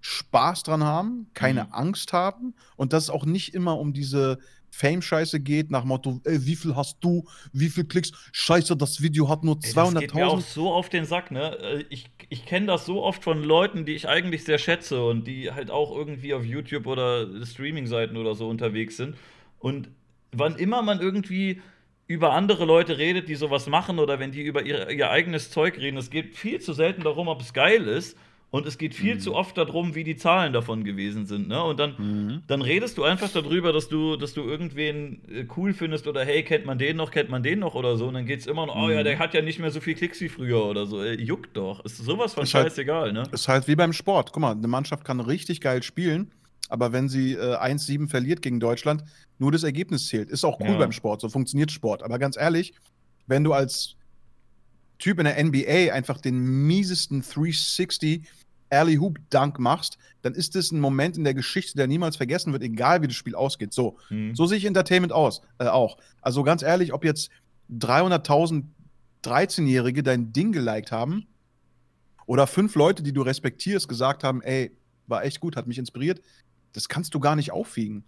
Spaß 0.00 0.64
dran 0.64 0.82
haben, 0.82 1.28
keine 1.34 1.64
Mhm. 1.64 1.72
Angst 1.72 2.12
haben 2.12 2.54
und 2.76 2.92
dass 2.92 3.04
es 3.04 3.10
auch 3.10 3.24
nicht 3.24 3.54
immer 3.54 3.78
um 3.78 3.92
diese 3.92 4.38
Fame-Scheiße 4.72 5.38
geht, 5.40 5.70
nach 5.70 5.84
Motto, 5.84 6.20
ey, 6.24 6.44
wie 6.46 6.56
viel 6.56 6.74
hast 6.74 6.96
du, 7.02 7.24
wie 7.52 7.68
viel 7.68 7.84
Klicks, 7.84 8.10
scheiße, 8.32 8.74
das 8.76 9.02
Video 9.02 9.28
hat 9.28 9.44
nur 9.44 9.58
Ey, 9.62 9.72
das 9.74 9.94
geht 9.94 10.14
mir 10.14 10.26
auch 10.26 10.40
200.000. 10.40 10.40
so 10.40 10.72
auf 10.72 10.88
den 10.88 11.04
Sack, 11.04 11.30
ne? 11.30 11.56
Äh, 11.58 11.84
Ich, 11.90 12.10
ich 12.30 12.46
kenne 12.46 12.66
das 12.66 12.86
so 12.86 13.02
oft 13.02 13.22
von 13.22 13.42
Leuten, 13.44 13.84
die 13.84 13.92
ich 13.92 14.08
eigentlich 14.08 14.44
sehr 14.44 14.58
schätze 14.58 15.04
und 15.04 15.26
die 15.26 15.52
halt 15.52 15.70
auch 15.70 15.94
irgendwie 15.94 16.32
auf 16.34 16.44
YouTube 16.44 16.86
oder 16.86 17.44
Streaming-Seiten 17.44 18.16
oder 18.16 18.34
so 18.34 18.48
unterwegs 18.48 18.96
sind. 18.96 19.14
Und 19.58 19.90
wann 20.32 20.56
immer 20.56 20.80
man 20.82 21.00
irgendwie 21.00 21.60
über 22.06 22.32
andere 22.32 22.64
Leute 22.64 22.98
redet, 22.98 23.28
die 23.28 23.34
sowas 23.36 23.66
machen 23.66 23.98
oder 23.98 24.18
wenn 24.18 24.32
die 24.32 24.42
über 24.42 24.62
ihr, 24.64 24.88
ihr 24.90 25.10
eigenes 25.10 25.50
Zeug 25.50 25.76
reden, 25.78 25.98
es 25.98 26.10
geht 26.10 26.34
viel 26.34 26.60
zu 26.60 26.72
selten 26.72 27.02
darum, 27.02 27.28
ob 27.28 27.40
es 27.42 27.52
geil 27.52 27.86
ist. 27.86 28.16
Und 28.52 28.66
es 28.66 28.76
geht 28.76 28.94
viel 28.94 29.14
Mhm. 29.14 29.20
zu 29.20 29.34
oft 29.34 29.56
darum, 29.56 29.94
wie 29.94 30.04
die 30.04 30.14
Zahlen 30.14 30.52
davon 30.52 30.84
gewesen 30.84 31.24
sind. 31.24 31.48
Ne? 31.48 31.62
Und 31.64 31.80
dann, 31.80 31.94
Mhm. 31.96 32.42
dann 32.48 32.60
redest 32.60 32.98
du 32.98 33.02
einfach 33.02 33.30
darüber, 33.32 33.72
dass 33.72 33.88
du, 33.88 34.16
dass 34.16 34.34
du 34.34 34.42
irgendwen 34.42 35.22
äh, 35.26 35.46
cool 35.56 35.72
findest 35.72 36.06
oder 36.06 36.22
hey, 36.22 36.42
kennt 36.42 36.66
man 36.66 36.76
den 36.76 36.98
noch, 36.98 37.10
kennt 37.10 37.30
man 37.30 37.42
den 37.42 37.60
noch 37.60 37.74
oder 37.74 37.96
so. 37.96 38.08
Und 38.08 38.14
dann 38.14 38.26
geht's 38.26 38.46
immer 38.46 38.66
noch, 38.66 38.76
oh 38.76 38.90
ja, 38.90 39.00
Mhm. 39.00 39.04
der 39.04 39.18
hat 39.18 39.32
ja 39.32 39.40
nicht 39.40 39.58
mehr 39.58 39.70
so 39.70 39.80
viel 39.80 39.94
Klicks 39.94 40.20
wie 40.20 40.28
früher 40.28 40.66
oder 40.66 40.84
so. 40.84 41.02
Ey, 41.02 41.18
juckt 41.18 41.56
doch. 41.56 41.82
Ist 41.86 41.96
sowas 41.96 42.34
von 42.34 42.42
Ist 42.44 42.52
halt- 42.52 42.66
scheißegal, 42.66 43.14
ne? 43.14 43.22
Ist 43.32 43.48
halt 43.48 43.66
wie 43.68 43.74
beim 43.74 43.94
Sport. 43.94 44.32
Guck 44.32 44.42
mal, 44.42 44.52
eine 44.52 44.68
Mannschaft 44.68 45.02
kann 45.06 45.18
richtig 45.20 45.62
geil 45.62 45.82
spielen, 45.82 46.30
aber 46.68 46.92
wenn 46.92 47.08
sie 47.08 47.32
äh, 47.32 47.56
1-7 47.56 48.06
verliert 48.08 48.42
gegen 48.42 48.60
Deutschland, 48.60 49.02
nur 49.38 49.50
das 49.50 49.62
Ergebnis 49.62 50.08
zählt. 50.08 50.28
Ist 50.28 50.44
auch 50.44 50.60
cool 50.60 50.72
Ja. 50.72 50.76
beim 50.78 50.92
Sport, 50.92 51.22
so 51.22 51.30
funktioniert 51.30 51.72
Sport. 51.72 52.02
Aber 52.02 52.18
ganz 52.18 52.36
ehrlich, 52.36 52.74
wenn 53.26 53.44
du 53.44 53.54
als 53.54 53.96
Typ 54.98 55.18
in 55.18 55.24
der 55.24 55.36
NBA 55.42 55.90
einfach 55.92 56.20
den 56.20 56.66
miesesten 56.66 57.22
360 57.22 58.22
Alley 58.72 58.96
Hoop 58.96 59.18
Dunk 59.30 59.58
machst, 59.58 59.98
dann 60.22 60.34
ist 60.34 60.54
das 60.54 60.72
ein 60.72 60.80
Moment 60.80 61.16
in 61.16 61.24
der 61.24 61.34
Geschichte, 61.34 61.76
der 61.76 61.86
niemals 61.86 62.16
vergessen 62.16 62.52
wird, 62.52 62.62
egal 62.62 63.02
wie 63.02 63.06
das 63.06 63.16
Spiel 63.16 63.34
ausgeht. 63.34 63.72
So, 63.72 63.98
Hm. 64.08 64.34
so 64.34 64.46
sehe 64.46 64.58
ich 64.58 64.64
Entertainment 64.64 65.12
aus, 65.12 65.42
äh, 65.58 65.66
auch. 65.66 65.98
Also 66.20 66.42
ganz 66.42 66.62
ehrlich, 66.62 66.92
ob 66.92 67.04
jetzt 67.04 67.30
300.000 67.70 68.64
13-Jährige 69.24 70.02
dein 70.02 70.32
Ding 70.32 70.50
geliked 70.50 70.90
haben 70.90 71.26
oder 72.26 72.46
fünf 72.48 72.74
Leute, 72.74 73.02
die 73.04 73.12
du 73.12 73.22
respektierst, 73.22 73.88
gesagt 73.88 74.24
haben, 74.24 74.42
ey, 74.42 74.72
war 75.06 75.24
echt 75.24 75.38
gut, 75.38 75.54
hat 75.54 75.66
mich 75.68 75.78
inspiriert, 75.78 76.20
das 76.72 76.88
kannst 76.88 77.14
du 77.14 77.20
gar 77.20 77.36
nicht 77.36 77.52
aufwiegen. 77.52 78.04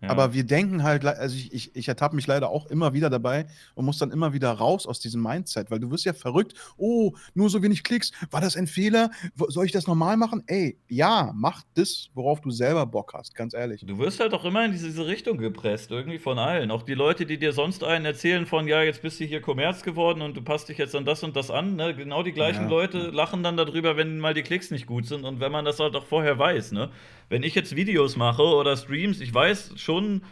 Ja. 0.00 0.08
Aber 0.08 0.32
wir 0.32 0.44
denken 0.44 0.82
halt, 0.82 1.04
also 1.04 1.36
ich, 1.36 1.52
ich, 1.52 1.76
ich 1.76 1.88
ertappe 1.88 2.16
mich 2.16 2.26
leider 2.26 2.48
auch 2.48 2.66
immer 2.66 2.94
wieder 2.94 3.10
dabei 3.10 3.46
und 3.74 3.84
muss 3.84 3.98
dann 3.98 4.10
immer 4.10 4.32
wieder 4.32 4.50
raus 4.50 4.86
aus 4.86 4.98
diesem 4.98 5.22
Mindset, 5.22 5.70
weil 5.70 5.78
du 5.78 5.90
wirst 5.90 6.06
ja 6.06 6.14
verrückt. 6.14 6.54
Oh, 6.78 7.12
nur 7.34 7.50
so 7.50 7.62
wenig 7.62 7.84
Klicks. 7.84 8.10
War 8.30 8.40
das 8.40 8.56
ein 8.56 8.66
Fehler? 8.66 9.10
Soll 9.48 9.66
ich 9.66 9.72
das 9.72 9.86
normal 9.86 10.16
machen? 10.16 10.42
Ey, 10.46 10.78
ja, 10.88 11.32
mach 11.34 11.62
das, 11.74 12.08
worauf 12.14 12.40
du 12.40 12.50
selber 12.50 12.86
Bock 12.86 13.12
hast, 13.14 13.34
ganz 13.34 13.52
ehrlich. 13.52 13.84
Du 13.86 13.98
wirst 13.98 14.20
halt 14.20 14.32
auch 14.32 14.44
immer 14.46 14.64
in 14.64 14.72
diese 14.72 15.06
Richtung 15.06 15.36
gepresst, 15.36 15.90
irgendwie 15.90 16.18
von 16.18 16.38
allen. 16.38 16.70
Auch 16.70 16.82
die 16.82 16.94
Leute, 16.94 17.26
die 17.26 17.38
dir 17.38 17.52
sonst 17.52 17.84
einen 17.84 18.06
erzählen 18.06 18.46
von, 18.46 18.66
ja, 18.68 18.82
jetzt 18.82 19.02
bist 19.02 19.20
du 19.20 19.24
hier 19.24 19.42
Kommerz 19.42 19.82
geworden 19.82 20.22
und 20.22 20.34
du 20.34 20.42
passt 20.42 20.70
dich 20.70 20.78
jetzt 20.78 20.94
an 20.96 21.04
das 21.04 21.22
und 21.22 21.36
das 21.36 21.50
an. 21.50 21.76
Ne? 21.76 21.94
Genau 21.94 22.22
die 22.22 22.32
gleichen 22.32 22.64
Ja. 22.64 22.68
Leute 22.70 23.10
lachen 23.10 23.42
dann 23.42 23.58
darüber, 23.58 23.98
wenn 23.98 24.18
mal 24.18 24.32
die 24.32 24.42
Klicks 24.42 24.70
nicht 24.70 24.86
gut 24.86 25.04
sind 25.06 25.24
und 25.24 25.40
wenn 25.40 25.52
man 25.52 25.66
das 25.66 25.78
halt 25.78 25.94
auch 25.94 26.06
vorher 26.06 26.38
weiß. 26.38 26.72
Ne? 26.72 26.90
Wenn 27.30 27.42
ich 27.44 27.54
jetzt 27.54 27.76
Videos 27.76 28.16
mache 28.16 28.42
oder 28.42 28.76
Streams, 28.76 29.20
ich 29.20 29.32
weiß 29.32 29.74
schon, 29.76 30.22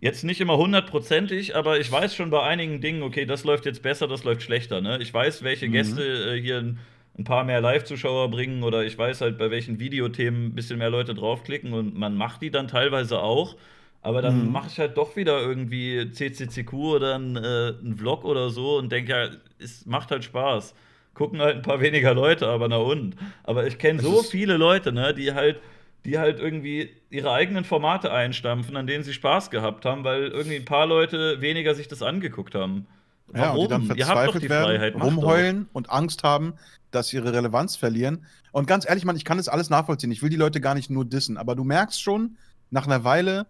jetzt 0.00 0.24
nicht 0.24 0.40
immer 0.40 0.56
hundertprozentig, 0.58 1.54
aber 1.56 1.78
ich 1.80 1.92
weiß 1.92 2.14
schon 2.16 2.30
bei 2.30 2.42
einigen 2.42 2.80
Dingen, 2.80 3.02
okay, 3.04 3.26
das 3.26 3.44
läuft 3.44 3.66
jetzt 3.66 3.82
besser, 3.82 4.08
das 4.08 4.24
läuft 4.24 4.42
schlechter. 4.42 4.80
Ne? 4.80 4.98
Ich 5.00 5.14
weiß, 5.14 5.42
welche 5.44 5.68
Mhm. 5.68 5.72
Gäste 5.72 6.02
äh, 6.36 6.40
hier 6.40 6.58
ein, 6.58 6.78
ein 7.18 7.24
paar 7.24 7.44
mehr 7.44 7.60
Live-Zuschauer 7.60 8.30
bringen 8.30 8.62
oder 8.64 8.84
ich 8.84 8.98
weiß 8.98 9.20
halt, 9.22 9.38
bei 9.38 9.50
welchen 9.52 9.80
Videothemen 9.80 10.46
ein 10.46 10.54
bisschen 10.54 10.78
mehr 10.78 10.90
Leute 10.90 11.14
draufklicken 11.14 11.72
und 11.74 11.94
man 11.96 12.16
macht 12.16 12.42
die 12.42 12.50
dann 12.50 12.68
teilweise 12.68 13.20
auch. 13.20 13.56
Aber 14.02 14.22
dann 14.22 14.44
Mhm. 14.44 14.52
mache 14.52 14.68
ich 14.70 14.78
halt 14.78 14.96
doch 14.96 15.16
wieder 15.16 15.40
irgendwie 15.40 16.10
CCCQ 16.12 16.94
oder 16.96 17.14
einen, 17.16 17.36
äh, 17.36 17.74
einen 17.80 17.96
Vlog 17.96 18.24
oder 18.24 18.50
so 18.50 18.78
und 18.78 18.92
denke, 18.92 19.12
ja, 19.12 19.28
es 19.58 19.86
macht 19.86 20.10
halt 20.10 20.24
Spaß. 20.24 20.74
Gucken 21.14 21.40
halt 21.40 21.56
ein 21.56 21.62
paar 21.62 21.80
weniger 21.80 22.14
Leute, 22.14 22.46
aber 22.48 22.68
na 22.68 22.76
und. 22.76 23.16
Aber 23.42 23.66
ich 23.66 23.78
kenne 23.78 24.00
so 24.00 24.22
viele 24.22 24.56
Leute, 24.58 24.92
ne, 24.92 25.14
die 25.14 25.32
halt, 25.32 25.60
die 26.06 26.18
halt 26.18 26.38
irgendwie 26.38 26.90
ihre 27.10 27.32
eigenen 27.32 27.64
Formate 27.64 28.12
einstampfen, 28.12 28.76
an 28.76 28.86
denen 28.86 29.04
sie 29.04 29.12
Spaß 29.12 29.50
gehabt 29.50 29.84
haben, 29.84 30.04
weil 30.04 30.28
irgendwie 30.28 30.56
ein 30.56 30.64
paar 30.64 30.86
Leute 30.86 31.40
weniger 31.40 31.74
sich 31.74 31.88
das 31.88 32.02
angeguckt 32.02 32.54
haben. 32.54 32.86
Ja, 33.34 33.50
und 33.50 33.62
die 33.62 33.68
dann 33.68 33.88
doch 33.88 33.96
verzweifelt 33.96 34.44
die 34.44 34.48
werden, 34.48 34.76
Freiheit, 34.76 34.94
rumheulen 34.94 35.68
und 35.72 35.90
Angst 35.90 36.22
haben, 36.22 36.54
dass 36.92 37.08
sie 37.08 37.16
ihre 37.16 37.32
Relevanz 37.32 37.74
verlieren. 37.74 38.24
Und 38.52 38.68
ganz 38.68 38.88
ehrlich, 38.88 39.04
Mann, 39.04 39.16
ich 39.16 39.24
kann 39.24 39.36
das 39.36 39.48
alles 39.48 39.68
nachvollziehen. 39.68 40.12
Ich 40.12 40.22
will 40.22 40.30
die 40.30 40.36
Leute 40.36 40.60
gar 40.60 40.74
nicht 40.74 40.90
nur 40.90 41.04
dissen, 41.04 41.36
aber 41.36 41.56
du 41.56 41.64
merkst 41.64 42.00
schon, 42.00 42.36
nach 42.70 42.86
einer 42.86 43.04
Weile, 43.04 43.46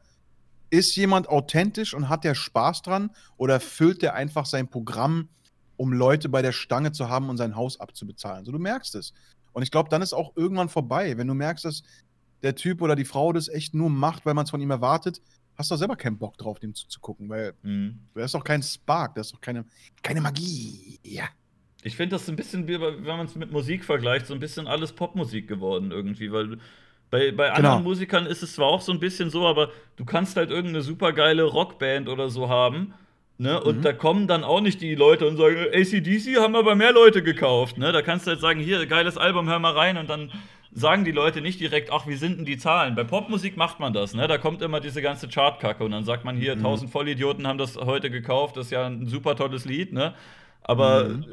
ist 0.71 0.97
jemand 0.97 1.29
authentisch 1.29 1.95
und 1.95 2.09
hat 2.09 2.25
der 2.25 2.35
Spaß 2.35 2.83
dran 2.83 3.11
oder 3.37 3.61
füllt 3.61 4.03
der 4.03 4.15
einfach 4.15 4.47
sein 4.47 4.69
Programm, 4.69 5.29
um 5.77 5.93
Leute 5.93 6.29
bei 6.29 6.43
der 6.43 6.53
Stange 6.53 6.93
zu 6.93 7.09
haben 7.09 7.29
und 7.29 7.37
sein 7.37 7.55
Haus 7.55 7.79
abzubezahlen? 7.79 8.45
So, 8.45 8.53
du 8.53 8.59
merkst 8.59 8.95
es. 8.95 9.13
Und 9.53 9.63
ich 9.63 9.71
glaube, 9.71 9.89
dann 9.89 10.03
ist 10.03 10.13
auch 10.13 10.37
irgendwann 10.37 10.69
vorbei. 10.69 11.17
Wenn 11.17 11.29
du 11.29 11.35
merkst, 11.35 11.65
dass 11.65 11.83
der 12.43 12.55
Typ 12.55 12.83
oder 12.83 12.95
die 12.97 13.05
Frau 13.05 13.33
das 13.33 13.49
echt 13.49 13.75
nur 13.75 13.91
macht, 13.91 14.27
weil 14.27 14.35
man 14.35 14.45
es 14.45 14.51
von 14.51 14.61
ihm 14.61 14.71
erwartet, 14.71 15.21
hast 15.57 15.71
du 15.71 15.75
auch 15.75 15.79
selber 15.79 15.97
keinen 15.97 16.19
Bock 16.19 16.37
drauf, 16.39 16.59
dem 16.59 16.75
zuzugucken, 16.75 17.29
weil 17.29 17.53
doch. 17.53 17.59
Mhm. 17.63 17.99
da 18.15 18.25
ist 18.25 18.35
doch 18.35 18.45
kein 18.45 18.63
Spark, 18.63 19.15
da 19.15 19.21
ist 19.23 19.33
doch 19.33 19.41
keine, 19.41 19.65
keine 20.03 20.21
Magie. 20.21 20.99
Ja. 21.03 21.25
Ich 21.83 21.97
finde 21.97 22.17
das 22.17 22.29
ein 22.29 22.37
bisschen, 22.37 22.67
wie, 22.67 22.81
wenn 22.81 23.03
man 23.05 23.27
es 23.27 23.37
mit 23.37 23.53
Musik 23.53 23.85
vergleicht, 23.85 24.27
so 24.27 24.35
ein 24.35 24.41
bisschen 24.41 24.67
alles 24.67 24.93
Popmusik 24.93 25.47
geworden 25.49 25.93
irgendwie, 25.93 26.33
weil 26.33 26.59
bei, 27.11 27.31
bei 27.31 27.53
anderen 27.53 27.77
Genau. 27.79 27.89
Musikern 27.89 28.27
ist 28.27 28.43
es 28.43 28.55
zwar 28.55 28.67
auch 28.67 28.81
so 28.81 28.91
ein 28.93 28.99
bisschen 28.99 29.31
so, 29.31 29.47
aber 29.47 29.71
du 29.95 30.05
kannst 30.05 30.37
halt 30.37 30.51
irgendeine 30.51 30.83
supergeile 30.83 31.45
Rockband 31.45 32.09
oder 32.09 32.29
so 32.29 32.49
haben, 32.49 32.93
ne? 33.39 33.63
Und 33.63 33.79
Mhm. 33.79 33.83
da 33.83 33.93
kommen 33.93 34.27
dann 34.27 34.43
auch 34.43 34.61
nicht 34.61 34.81
die 34.81 34.97
Leute 34.97 35.29
und 35.29 35.37
sagen, 35.37 35.57
ACDC 35.73 36.39
haben 36.41 36.57
aber 36.57 36.75
mehr 36.75 36.93
Leute 36.93 37.23
gekauft, 37.23 37.79
ne? 37.79 37.93
Da 37.93 38.03
kannst 38.03 38.27
du 38.27 38.31
halt 38.33 38.41
sagen, 38.41 38.59
hier, 38.59 38.85
geiles 38.87 39.17
Album, 39.17 39.49
hör 39.49 39.61
mal 39.61 39.73
rein 39.73 39.97
und 39.97 40.11
dann 40.11 40.33
sagen 40.79 41.07
die 41.07 41.11
Leute 41.11 41.41
nicht 41.41 41.59
direkt, 41.59 41.91
ach, 41.91 42.07
wie 42.07 42.17
sind 42.17 42.37
denn 42.37 42.45
die 42.45 42.59
Zahlen? 42.59 42.95
Bei 42.95 43.03
Popmusik 43.03 43.57
macht 43.57 43.81
man 43.81 43.95
das, 43.95 44.13
ne? 44.15 44.29
Da 44.29 44.37
kommt 44.37 44.61
immer 44.61 44.79
diese 44.79 45.01
ganze 45.01 45.27
Chartkacke 45.27 45.83
und 45.83 45.91
dann 45.91 46.05
sagt 46.05 46.25
man 46.27 46.37
hier, 46.37 46.55
Mhm. 46.55 46.61
1000 46.61 46.91
Vollidioten 46.91 47.47
haben 47.47 47.57
das 47.59 47.77
heute 47.79 48.11
gekauft, 48.11 48.59
das 48.59 48.67
ist 48.67 48.73
ja 48.73 48.87
ein 48.87 49.07
super 49.07 49.37
tolles 49.37 49.65
Lied, 49.65 49.95
ne? 49.95 50.15
Aber 50.63 51.09
Mhm. 51.09 51.25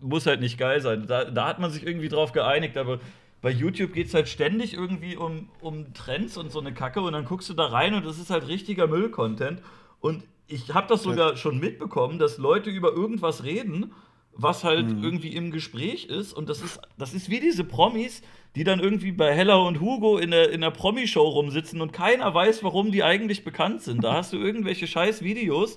muss 0.00 0.26
halt 0.26 0.40
nicht 0.40 0.58
geil 0.58 0.80
sein. 0.80 1.06
Da, 1.08 1.24
da 1.24 1.48
hat 1.48 1.58
man 1.58 1.72
sich 1.72 1.84
irgendwie 1.84 2.08
drauf 2.08 2.30
geeinigt, 2.30 2.76
aber 2.76 3.00
bei 3.42 3.50
YouTube 3.50 3.92
geht 3.94 4.06
es 4.06 4.14
halt 4.14 4.28
ständig 4.28 4.74
irgendwie 4.74 5.16
um, 5.16 5.48
um 5.60 5.92
Trends 5.92 6.36
und 6.36 6.52
so 6.52 6.60
eine 6.60 6.72
Kacke 6.72 7.00
und 7.00 7.12
dann 7.14 7.24
guckst 7.24 7.48
du 7.50 7.54
da 7.54 7.66
rein 7.66 7.94
und 7.94 8.06
das 8.06 8.18
ist 8.18 8.30
halt 8.30 8.46
richtiger 8.46 8.86
Müll-Content. 8.86 9.60
Und 10.00 10.22
ich 10.46 10.72
habe 10.72 10.86
das 10.88 11.02
sogar 11.02 11.36
schon 11.36 11.58
mitbekommen, 11.58 12.20
dass 12.20 12.38
Leute 12.38 12.70
über 12.70 12.92
irgendwas 12.92 13.42
reden, 13.42 13.92
was 14.38 14.64
halt 14.64 14.86
mhm. 14.86 15.04
irgendwie 15.04 15.34
im 15.34 15.50
Gespräch 15.50 16.06
ist. 16.06 16.32
Und 16.32 16.48
das 16.48 16.62
ist, 16.62 16.80
das 16.96 17.12
ist 17.12 17.28
wie 17.28 17.40
diese 17.40 17.64
Promis, 17.64 18.22
die 18.54 18.64
dann 18.64 18.80
irgendwie 18.80 19.12
bei 19.12 19.34
Hella 19.34 19.56
und 19.56 19.80
Hugo 19.80 20.16
in 20.16 20.30
der, 20.30 20.50
in 20.50 20.62
der 20.62 20.70
Promi-Show 20.70 21.28
rumsitzen 21.28 21.80
und 21.80 21.92
keiner 21.92 22.32
weiß, 22.32 22.62
warum 22.62 22.92
die 22.92 23.02
eigentlich 23.02 23.44
bekannt 23.44 23.82
sind. 23.82 24.02
Da 24.04 24.14
hast 24.14 24.32
du 24.32 24.38
irgendwelche 24.38 24.86
scheiß 24.86 25.22
Videos 25.22 25.76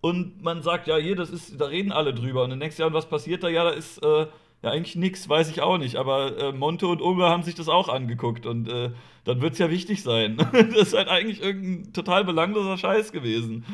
und 0.00 0.42
man 0.42 0.62
sagt, 0.62 0.88
ja, 0.88 0.96
hier, 0.96 1.16
das 1.16 1.30
ist, 1.30 1.60
da 1.60 1.66
reden 1.66 1.92
alle 1.92 2.14
drüber. 2.14 2.44
Und 2.44 2.50
dann 2.50 2.60
denkst 2.60 2.76
du, 2.76 2.82
ja, 2.82 2.92
was 2.92 3.08
passiert 3.08 3.42
da? 3.42 3.48
Ja, 3.48 3.64
da 3.64 3.70
ist 3.70 4.02
äh, 4.02 4.26
ja 4.62 4.70
eigentlich 4.70 4.96
nichts, 4.96 5.28
weiß 5.28 5.50
ich 5.50 5.60
auch 5.60 5.76
nicht. 5.76 5.96
Aber 5.96 6.36
äh, 6.38 6.52
Monte 6.52 6.86
und 6.86 7.02
Uwe 7.02 7.28
haben 7.28 7.42
sich 7.42 7.54
das 7.54 7.68
auch 7.68 7.90
angeguckt 7.90 8.46
und 8.46 8.68
äh, 8.68 8.90
dann 9.24 9.42
wird 9.42 9.52
es 9.52 9.58
ja 9.58 9.70
wichtig 9.70 10.02
sein. 10.02 10.36
das 10.52 10.88
ist 10.88 10.94
halt 10.94 11.08
eigentlich 11.08 11.42
irgendein 11.42 11.92
total 11.92 12.24
belangloser 12.24 12.78
Scheiß 12.78 13.12
gewesen. 13.12 13.66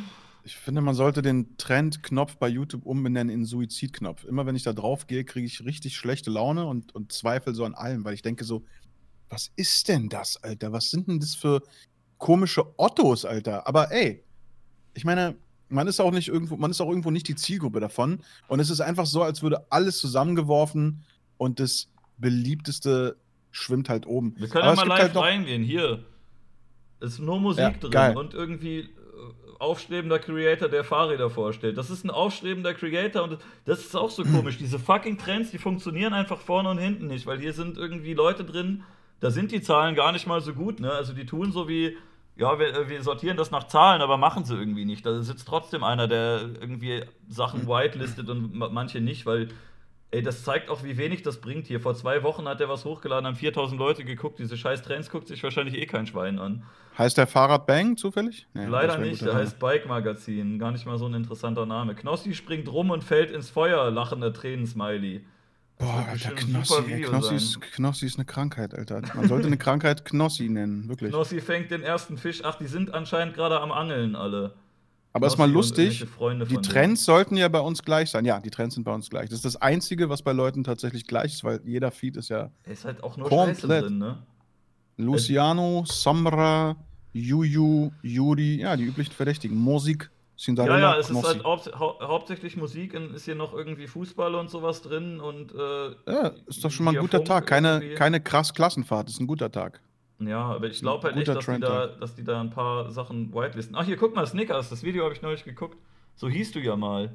Ich 0.46 0.56
finde, 0.56 0.82
man 0.82 0.94
sollte 0.94 1.22
den 1.22 1.56
Trend-Knopf 1.56 2.36
bei 2.36 2.48
YouTube 2.48 2.84
umbenennen 2.84 3.34
in 3.34 3.46
Suizidknopf. 3.46 4.24
Immer 4.24 4.44
wenn 4.44 4.54
ich 4.54 4.62
da 4.62 4.74
drauf 4.74 5.06
gehe, 5.06 5.24
kriege 5.24 5.46
ich 5.46 5.64
richtig 5.64 5.96
schlechte 5.96 6.30
Laune 6.30 6.66
und, 6.66 6.94
und 6.94 7.12
Zweifel 7.12 7.54
so 7.54 7.64
an 7.64 7.74
allem, 7.74 8.04
weil 8.04 8.12
ich 8.12 8.20
denke 8.20 8.44
so, 8.44 8.62
was 9.30 9.50
ist 9.56 9.88
denn 9.88 10.10
das, 10.10 10.36
Alter? 10.42 10.70
Was 10.70 10.90
sind 10.90 11.08
denn 11.08 11.18
das 11.18 11.34
für 11.34 11.62
komische 12.18 12.78
Ottos, 12.78 13.24
Alter? 13.24 13.66
Aber 13.66 13.90
ey, 13.90 14.22
ich 14.92 15.06
meine, 15.06 15.34
man 15.70 15.88
ist 15.88 15.98
auch 15.98 16.12
nicht 16.12 16.28
irgendwo, 16.28 16.56
man 16.56 16.70
ist 16.70 16.80
auch 16.82 16.90
irgendwo 16.90 17.10
nicht 17.10 17.26
die 17.26 17.36
Zielgruppe 17.36 17.80
davon. 17.80 18.20
Und 18.46 18.60
es 18.60 18.68
ist 18.68 18.82
einfach 18.82 19.06
so, 19.06 19.22
als 19.22 19.42
würde 19.42 19.64
alles 19.70 19.98
zusammengeworfen 19.98 21.04
und 21.38 21.58
das 21.58 21.88
beliebteste 22.18 23.16
schwimmt 23.50 23.88
halt 23.88 24.06
oben. 24.06 24.34
Wir 24.36 24.48
können 24.48 24.66
ja 24.66 24.74
mal 24.74 24.86
live 24.86 25.00
halt 25.00 25.16
reingehen. 25.16 25.62
Hier 25.62 26.04
ist 27.00 27.18
nur 27.18 27.40
Musik 27.40 27.60
ja, 27.60 27.70
drin 27.70 27.90
geil. 27.90 28.16
und 28.16 28.34
irgendwie 28.34 28.90
aufstrebender 29.58 30.18
Creator, 30.18 30.68
der 30.68 30.84
Fahrräder 30.84 31.30
vorstellt. 31.30 31.78
Das 31.78 31.90
ist 31.90 32.04
ein 32.04 32.10
aufstrebender 32.10 32.74
Creator 32.74 33.24
und 33.24 33.38
das 33.64 33.80
ist 33.80 33.96
auch 33.96 34.10
so 34.10 34.24
komisch. 34.24 34.58
Diese 34.58 34.78
fucking 34.78 35.18
Trends, 35.18 35.50
die 35.50 35.58
funktionieren 35.58 36.12
einfach 36.12 36.40
vorne 36.40 36.70
und 36.70 36.78
hinten 36.78 37.06
nicht, 37.06 37.26
weil 37.26 37.38
hier 37.38 37.52
sind 37.52 37.76
irgendwie 37.76 38.14
Leute 38.14 38.44
drin, 38.44 38.82
da 39.20 39.30
sind 39.30 39.52
die 39.52 39.62
Zahlen 39.62 39.94
gar 39.94 40.12
nicht 40.12 40.26
mal 40.26 40.40
so 40.40 40.52
gut, 40.52 40.80
ne? 40.80 40.92
Also 40.92 41.12
die 41.12 41.24
tun 41.24 41.52
so 41.52 41.68
wie, 41.68 41.96
ja, 42.36 42.58
wir, 42.58 42.88
wir 42.88 43.02
sortieren 43.02 43.36
das 43.36 43.50
nach 43.50 43.64
Zahlen, 43.64 44.02
aber 44.02 44.16
machen 44.16 44.44
sie 44.44 44.54
irgendwie 44.54 44.84
nicht. 44.84 45.06
Da 45.06 45.22
sitzt 45.22 45.48
trotzdem 45.48 45.84
einer, 45.84 46.08
der 46.08 46.42
irgendwie 46.60 47.04
Sachen 47.28 47.66
whitelistet 47.66 48.28
und 48.28 48.54
manche 48.54 49.00
nicht, 49.00 49.24
weil 49.24 49.48
Ey, 50.14 50.22
das 50.22 50.44
zeigt 50.44 50.70
auch, 50.70 50.84
wie 50.84 50.96
wenig 50.96 51.22
das 51.22 51.40
bringt 51.40 51.66
hier. 51.66 51.80
Vor 51.80 51.96
zwei 51.96 52.22
Wochen 52.22 52.46
hat 52.46 52.60
er 52.60 52.68
was 52.68 52.84
hochgeladen, 52.84 53.26
haben 53.26 53.34
4000 53.34 53.76
Leute 53.80 54.04
geguckt. 54.04 54.38
Diese 54.38 54.56
scheiß 54.56 54.82
Trends 54.82 55.10
guckt 55.10 55.26
sich 55.26 55.42
wahrscheinlich 55.42 55.76
eh 55.76 55.86
kein 55.86 56.06
Schwein 56.06 56.38
an. 56.38 56.62
Heißt 56.96 57.18
der 57.18 57.26
Fahrrad 57.26 57.66
Bang 57.66 57.96
zufällig? 57.96 58.46
Nee, 58.54 58.66
Leider 58.66 58.98
nicht, 58.98 59.22
der 59.22 59.34
heißt 59.34 59.58
Bike 59.58 59.88
Magazin. 59.88 60.60
Gar 60.60 60.70
nicht 60.70 60.86
mal 60.86 60.98
so 60.98 61.06
ein 61.06 61.14
interessanter 61.14 61.66
Name. 61.66 61.96
Knossi 61.96 62.32
springt 62.32 62.68
rum 62.68 62.90
und 62.90 63.02
fällt 63.02 63.32
ins 63.32 63.50
Feuer, 63.50 63.90
lachender 63.90 64.32
Tränen-Smiley. 64.32 65.24
Boah, 65.78 66.06
Alter, 66.08 66.30
Knossi, 66.30 67.02
Knossi 67.02 67.34
ist, 67.34 67.60
Knossi 67.60 68.06
ist 68.06 68.16
eine 68.16 68.24
Krankheit, 68.24 68.72
Alter. 68.72 69.02
Man 69.14 69.26
sollte 69.26 69.48
eine 69.48 69.58
Krankheit 69.58 70.04
Knossi 70.04 70.48
nennen, 70.48 70.88
wirklich. 70.88 71.10
Knossi 71.10 71.40
fängt 71.40 71.72
den 71.72 71.82
ersten 71.82 72.18
Fisch. 72.18 72.42
Ach, 72.44 72.54
die 72.54 72.68
sind 72.68 72.94
anscheinend 72.94 73.34
gerade 73.34 73.60
am 73.60 73.72
Angeln 73.72 74.14
alle. 74.14 74.54
Aber 75.14 75.28
es 75.28 75.34
ist 75.34 75.38
mal 75.38 75.50
lustig, 75.50 76.04
die 76.50 76.56
Trends 76.56 77.02
dir. 77.02 77.04
sollten 77.04 77.36
ja 77.36 77.46
bei 77.46 77.60
uns 77.60 77.84
gleich 77.84 78.10
sein. 78.10 78.24
Ja, 78.24 78.40
die 78.40 78.50
Trends 78.50 78.74
sind 78.74 78.82
bei 78.82 78.92
uns 78.92 79.08
gleich. 79.08 79.28
Das 79.28 79.36
ist 79.38 79.44
das 79.44 79.54
Einzige, 79.54 80.08
was 80.08 80.22
bei 80.22 80.32
Leuten 80.32 80.64
tatsächlich 80.64 81.06
gleich 81.06 81.34
ist, 81.34 81.44
weil 81.44 81.60
jeder 81.64 81.92
Feed 81.92 82.16
ist 82.16 82.30
ja. 82.30 82.50
Ist 82.64 82.84
halt 82.84 83.02
auch 83.04 83.16
nur 83.16 83.28
komplett. 83.28 83.84
Drin, 83.84 83.98
ne? 83.98 84.18
Luciano, 84.96 85.84
Samra, 85.86 86.74
Juju, 87.12 87.92
Yuri, 88.02 88.60
ja, 88.60 88.76
die 88.76 88.84
üblichen 88.84 89.12
Verdächtigen. 89.12 89.56
Musik, 89.56 90.10
Cinderella, 90.36 90.78
Ja, 90.78 90.94
ja, 90.94 90.98
es 90.98 91.06
Knossi. 91.06 91.38
ist 91.38 91.44
halt 91.44 91.44
hau 91.44 91.78
hau 91.78 92.08
hauptsächlich 92.08 92.56
Musik, 92.56 92.94
ist 92.94 93.24
hier 93.24 93.36
noch 93.36 93.54
irgendwie 93.54 93.86
Fußball 93.86 94.34
und 94.34 94.50
sowas 94.50 94.82
drin 94.82 95.20
und. 95.20 95.52
Äh, 95.54 96.12
ja, 96.12 96.32
ist 96.48 96.64
doch 96.64 96.72
schon 96.72 96.86
mal 96.86 96.94
ein 96.94 97.00
guter 97.00 97.22
Tag. 97.22 97.46
Keine, 97.46 97.94
keine 97.94 98.20
krass 98.20 98.52
Klassenfahrt, 98.52 99.08
ist 99.08 99.20
ein 99.20 99.28
guter 99.28 99.52
Tag. 99.52 99.80
Ja, 100.20 100.42
aber 100.42 100.68
ich 100.68 100.80
glaube 100.80 101.08
halt 101.08 101.16
echt, 101.16 101.28
dass 101.28 101.44
die, 101.44 101.60
da, 101.60 101.86
dass 101.88 102.14
die 102.14 102.24
da 102.24 102.40
ein 102.40 102.50
paar 102.50 102.90
Sachen 102.90 103.34
whitelisten. 103.34 103.74
Ach, 103.76 103.84
hier, 103.84 103.96
guck 103.96 104.14
mal, 104.14 104.26
Snickers, 104.26 104.70
das 104.70 104.82
Video 104.82 105.04
habe 105.04 105.14
ich 105.14 105.22
neulich 105.22 105.44
geguckt. 105.44 105.76
So 106.14 106.28
hieß 106.28 106.52
du 106.52 106.60
ja 106.60 106.76
mal. 106.76 107.14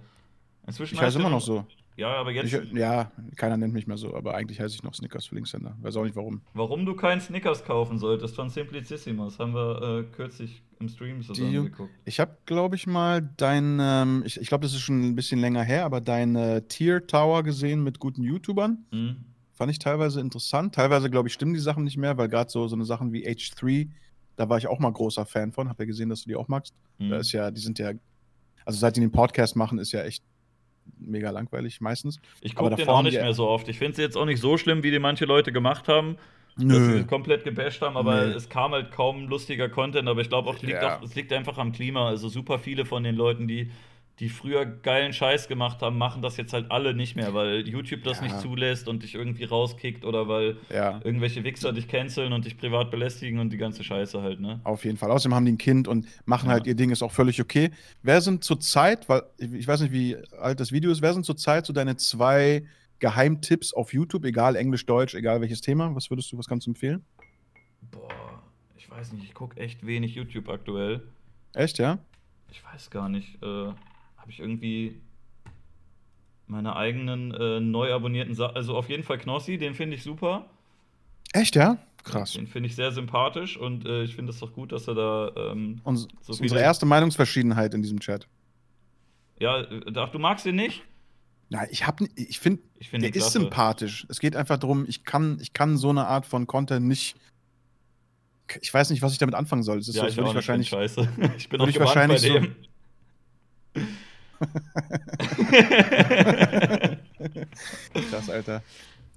Inzwischen 0.67 0.95
ich 0.95 1.01
heiße 1.01 1.19
immer 1.19 1.29
noch 1.29 1.41
so. 1.41 1.65
Ja, 1.99 2.13
aber 2.13 2.31
jetzt. 2.31 2.53
Ich, 2.53 2.71
ja, 2.71 3.11
keiner 3.35 3.57
nennt 3.57 3.73
mich 3.73 3.85
mehr 3.85 3.97
so, 3.97 4.15
aber 4.15 4.33
eigentlich 4.35 4.59
heiße 4.59 4.75
ich 4.75 4.83
noch 4.83 4.93
Snickers 4.93 5.25
für 5.25 5.35
Linkshänder. 5.35 5.75
Weiß 5.81 5.97
auch 5.97 6.03
nicht 6.03 6.15
warum. 6.15 6.41
Warum 6.53 6.85
du 6.85 6.95
keinen 6.95 7.19
Snickers 7.19 7.65
kaufen 7.65 7.97
solltest 7.97 8.35
von 8.35 8.49
Simplicissimus, 8.49 9.37
haben 9.37 9.53
wir 9.53 9.81
äh, 9.81 10.03
kürzlich 10.15 10.61
im 10.79 10.87
Stream 10.87 11.21
zusammen 11.21 11.51
Die, 11.51 11.57
geguckt. 11.57 11.91
Ich 12.05 12.21
habe, 12.21 12.37
glaube 12.45 12.77
ich, 12.77 12.87
mal 12.87 13.29
dein, 13.35 13.79
ähm, 13.81 14.23
ich, 14.25 14.39
ich 14.39 14.47
glaube, 14.47 14.61
das 14.61 14.73
ist 14.73 14.79
schon 14.79 15.01
ein 15.01 15.15
bisschen 15.15 15.41
länger 15.41 15.63
her, 15.63 15.83
aber 15.83 15.99
dein 15.99 16.37
äh, 16.37 16.61
Tier 16.61 17.05
Tower 17.05 17.43
gesehen 17.43 17.83
mit 17.83 17.99
guten 17.99 18.23
YouTubern. 18.23 18.85
Mhm. 18.91 19.25
Fand 19.59 19.73
ich 19.73 19.79
teilweise 19.79 20.21
interessant. 20.21 20.73
Teilweise, 20.73 21.09
glaube 21.09 21.27
ich, 21.27 21.33
stimmen 21.33 21.53
die 21.53 21.59
Sachen 21.59 21.83
nicht 21.83 21.97
mehr, 21.97 22.17
weil 22.17 22.29
gerade 22.29 22.49
so, 22.49 22.69
so 22.69 22.77
eine 22.77 22.85
Sachen 22.85 23.11
wie 23.11 23.27
H3, 23.27 23.89
da 24.37 24.47
war 24.47 24.57
ich 24.57 24.67
auch 24.67 24.79
mal 24.79 24.89
großer 24.89 25.25
Fan 25.25 25.51
von. 25.51 25.67
Hab 25.67 25.77
ja 25.81 25.85
gesehen, 25.85 26.07
dass 26.07 26.23
du 26.23 26.29
die 26.29 26.37
auch 26.37 26.47
magst. 26.47 26.73
Mhm. 26.97 27.09
Da 27.09 27.17
ist 27.17 27.33
ja, 27.33 27.51
die 27.51 27.59
sind 27.59 27.77
ja, 27.77 27.91
also 28.63 28.79
seit 28.79 28.95
die 28.95 29.01
den 29.01 29.11
Podcast 29.11 29.57
machen, 29.57 29.77
ist 29.77 29.91
ja 29.91 30.01
echt 30.03 30.23
mega 30.97 31.29
langweilig 31.31 31.81
meistens. 31.81 32.21
Ich 32.39 32.55
gucke 32.55 32.73
den 32.73 32.87
auch 32.87 33.01
nicht 33.01 33.15
mehr 33.15 33.33
so 33.33 33.49
oft. 33.49 33.67
Ich 33.67 33.77
finde 33.79 33.91
es 33.91 33.97
jetzt 33.97 34.15
auch 34.15 34.23
nicht 34.23 34.39
so 34.39 34.57
schlimm, 34.57 34.81
wie 34.81 34.91
die 34.91 34.99
manche 34.99 35.25
Leute 35.25 35.51
gemacht 35.51 35.89
haben. 35.89 36.15
Nö. 36.55 36.73
Dass 36.73 36.97
sie 36.97 37.03
komplett 37.03 37.43
gebasht 37.43 37.81
haben, 37.81 37.97
aber 37.97 38.27
Nö. 38.27 38.33
es 38.35 38.47
kam 38.47 38.71
halt 38.71 38.93
kaum 38.93 39.27
lustiger 39.27 39.67
Content. 39.67 40.07
Aber 40.07 40.21
ich 40.21 40.29
glaube 40.29 40.51
auch, 40.51 40.57
ja. 40.63 41.01
es 41.03 41.15
liegt 41.15 41.33
einfach 41.33 41.57
am 41.57 41.73
Klima. 41.73 42.07
Also 42.07 42.29
super 42.29 42.59
viele 42.59 42.85
von 42.85 43.03
den 43.03 43.15
Leuten, 43.15 43.45
die 43.45 43.71
die 44.19 44.27
früher 44.27 44.65
geilen 44.65 45.13
Scheiß 45.13 45.47
gemacht 45.47 45.81
haben, 45.81 45.97
machen 45.97 46.21
das 46.21 46.35
jetzt 46.35 46.51
halt 46.51 46.69
alle 46.71 46.93
nicht 46.93 47.15
mehr, 47.15 47.33
weil 47.33 47.67
YouTube 47.67 48.03
das 48.03 48.17
ja. 48.17 48.25
nicht 48.25 48.41
zulässt 48.41 48.89
und 48.89 49.03
dich 49.03 49.15
irgendwie 49.15 49.45
rauskickt 49.45 50.03
oder 50.03 50.27
weil 50.27 50.57
ja. 50.69 50.99
irgendwelche 51.05 51.45
Wichser 51.45 51.71
dich 51.71 51.87
canceln 51.87 52.33
und 52.33 52.43
dich 52.43 52.57
privat 52.57 52.91
belästigen 52.91 53.39
und 53.39 53.51
die 53.51 53.57
ganze 53.57 53.81
Scheiße 53.83 54.21
halt, 54.21 54.41
ne? 54.41 54.59
Auf 54.65 54.83
jeden 54.83 54.97
Fall. 54.97 55.09
Außerdem 55.09 55.33
haben 55.33 55.45
die 55.45 55.53
ein 55.53 55.57
Kind 55.57 55.87
und 55.87 56.05
machen 56.25 56.47
ja. 56.47 56.53
halt 56.53 56.67
ihr 56.67 56.75
Ding, 56.75 56.89
ist 56.89 57.01
auch 57.01 57.13
völlig 57.13 57.39
okay. 57.39 57.71
Wer 58.03 58.19
sind 58.19 58.43
zurzeit, 58.43 59.07
weil 59.07 59.23
ich 59.37 59.65
weiß 59.65 59.81
nicht, 59.81 59.93
wie 59.93 60.17
alt 60.37 60.59
das 60.59 60.73
Video 60.73 60.91
ist, 60.91 61.01
wer 61.01 61.13
sind 61.13 61.25
zurzeit 61.25 61.65
so 61.65 61.71
deine 61.71 61.95
zwei 61.95 62.65
Geheimtipps 62.99 63.73
auf 63.73 63.93
YouTube, 63.93 64.25
egal 64.25 64.57
Englisch, 64.57 64.85
Deutsch, 64.85 65.15
egal 65.15 65.39
welches 65.39 65.61
Thema? 65.61 65.95
Was 65.95 66.09
würdest 66.09 66.33
du, 66.33 66.37
was 66.37 66.47
kannst 66.47 66.67
du 66.67 66.71
empfehlen? 66.71 67.05
Boah, 67.89 68.43
ich 68.77 68.91
weiß 68.91 69.13
nicht, 69.13 69.23
ich 69.23 69.33
gucke 69.33 69.57
echt 69.57 69.85
wenig 69.85 70.15
YouTube 70.15 70.49
aktuell. 70.49 71.03
Echt, 71.53 71.77
ja? 71.79 71.99
Ich 72.51 72.61
weiß 72.65 72.89
gar 72.89 73.07
nicht. 73.07 73.41
Äh 73.41 73.71
habe 74.29 74.33
ich 74.33 74.39
irgendwie 74.39 75.01
meine 76.45 76.75
eigenen 76.75 77.33
äh, 77.33 77.59
neu 77.59 77.91
abonnierten 77.91 78.35
Sachen. 78.35 78.55
Also 78.55 78.75
auf 78.77 78.87
jeden 78.87 79.01
Fall 79.01 79.17
Knossi, 79.17 79.57
den 79.57 79.73
finde 79.73 79.95
ich 79.95 80.03
super. 80.03 80.45
Echt, 81.33 81.55
ja? 81.55 81.77
Krass. 82.03 82.33
Den 82.33 82.45
finde 82.45 82.67
ich 82.67 82.75
sehr 82.75 82.91
sympathisch 82.91 83.57
und 83.57 83.87
äh, 83.87 84.03
ich 84.03 84.15
finde 84.15 84.31
es 84.31 84.39
doch 84.39 84.53
gut, 84.53 84.71
dass 84.71 84.87
er 84.87 84.93
da. 84.93 85.31
Ähm, 85.35 85.81
und, 85.83 86.07
so 86.21 86.41
unsere 86.41 86.61
erste 86.61 86.85
Meinungsverschiedenheit 86.85 87.73
in 87.73 87.81
diesem 87.81 87.99
Chat. 87.99 88.27
Ja, 89.39 89.61
äh, 89.61 89.81
ach, 89.95 90.09
du 90.09 90.19
magst 90.19 90.45
ihn 90.45 90.55
nicht? 90.55 90.83
Nein, 91.49 91.67
ich 91.71 91.87
habe, 91.87 92.07
ich 92.15 92.39
finde, 92.39 92.61
find 92.81 93.03
der 93.03 93.15
ist 93.15 93.31
sympathisch. 93.31 94.05
Es 94.09 94.19
geht 94.19 94.35
einfach 94.35 94.57
darum, 94.59 94.85
ich 94.87 95.05
kann, 95.05 95.39
ich 95.41 95.53
kann 95.53 95.75
so 95.77 95.89
eine 95.89 96.05
Art 96.05 96.27
von 96.27 96.45
Content 96.45 96.87
nicht. 96.87 97.15
Ich 98.61 98.71
weiß 98.71 98.91
nicht, 98.91 99.01
was 99.01 99.11
ich 99.11 99.17
damit 99.17 99.33
anfangen 99.33 99.63
soll. 99.63 99.77
Das 99.77 99.87
ist 99.87 99.95
ja, 99.95 100.03
so, 100.03 100.07
ich, 100.07 100.17
ich 100.17 100.35
wahrscheinlich. 100.35 100.69
Scheiße. 100.69 101.09
Ich 101.37 101.49
bin 101.49 101.59
auch 101.61 101.67
ich 101.67 101.79
wahrscheinlich 101.79 102.21
bei 102.21 102.39
dem. 102.39 102.43
So, 102.43 102.68
Krass, 108.09 108.29
Alter. 108.29 108.63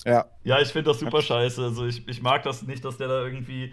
Ja. 0.05 0.27
Ja, 0.45 0.61
ich 0.61 0.69
finde 0.69 0.91
das 0.91 1.01
super 1.01 1.23
scheiße. 1.23 1.63
Also 1.63 1.87
ich, 1.87 2.07
ich 2.09 2.23
mag 2.23 2.43
das 2.43 2.63
nicht, 2.63 2.85
dass 2.85 2.97
der 2.97 3.09
da 3.09 3.25
irgendwie, 3.25 3.73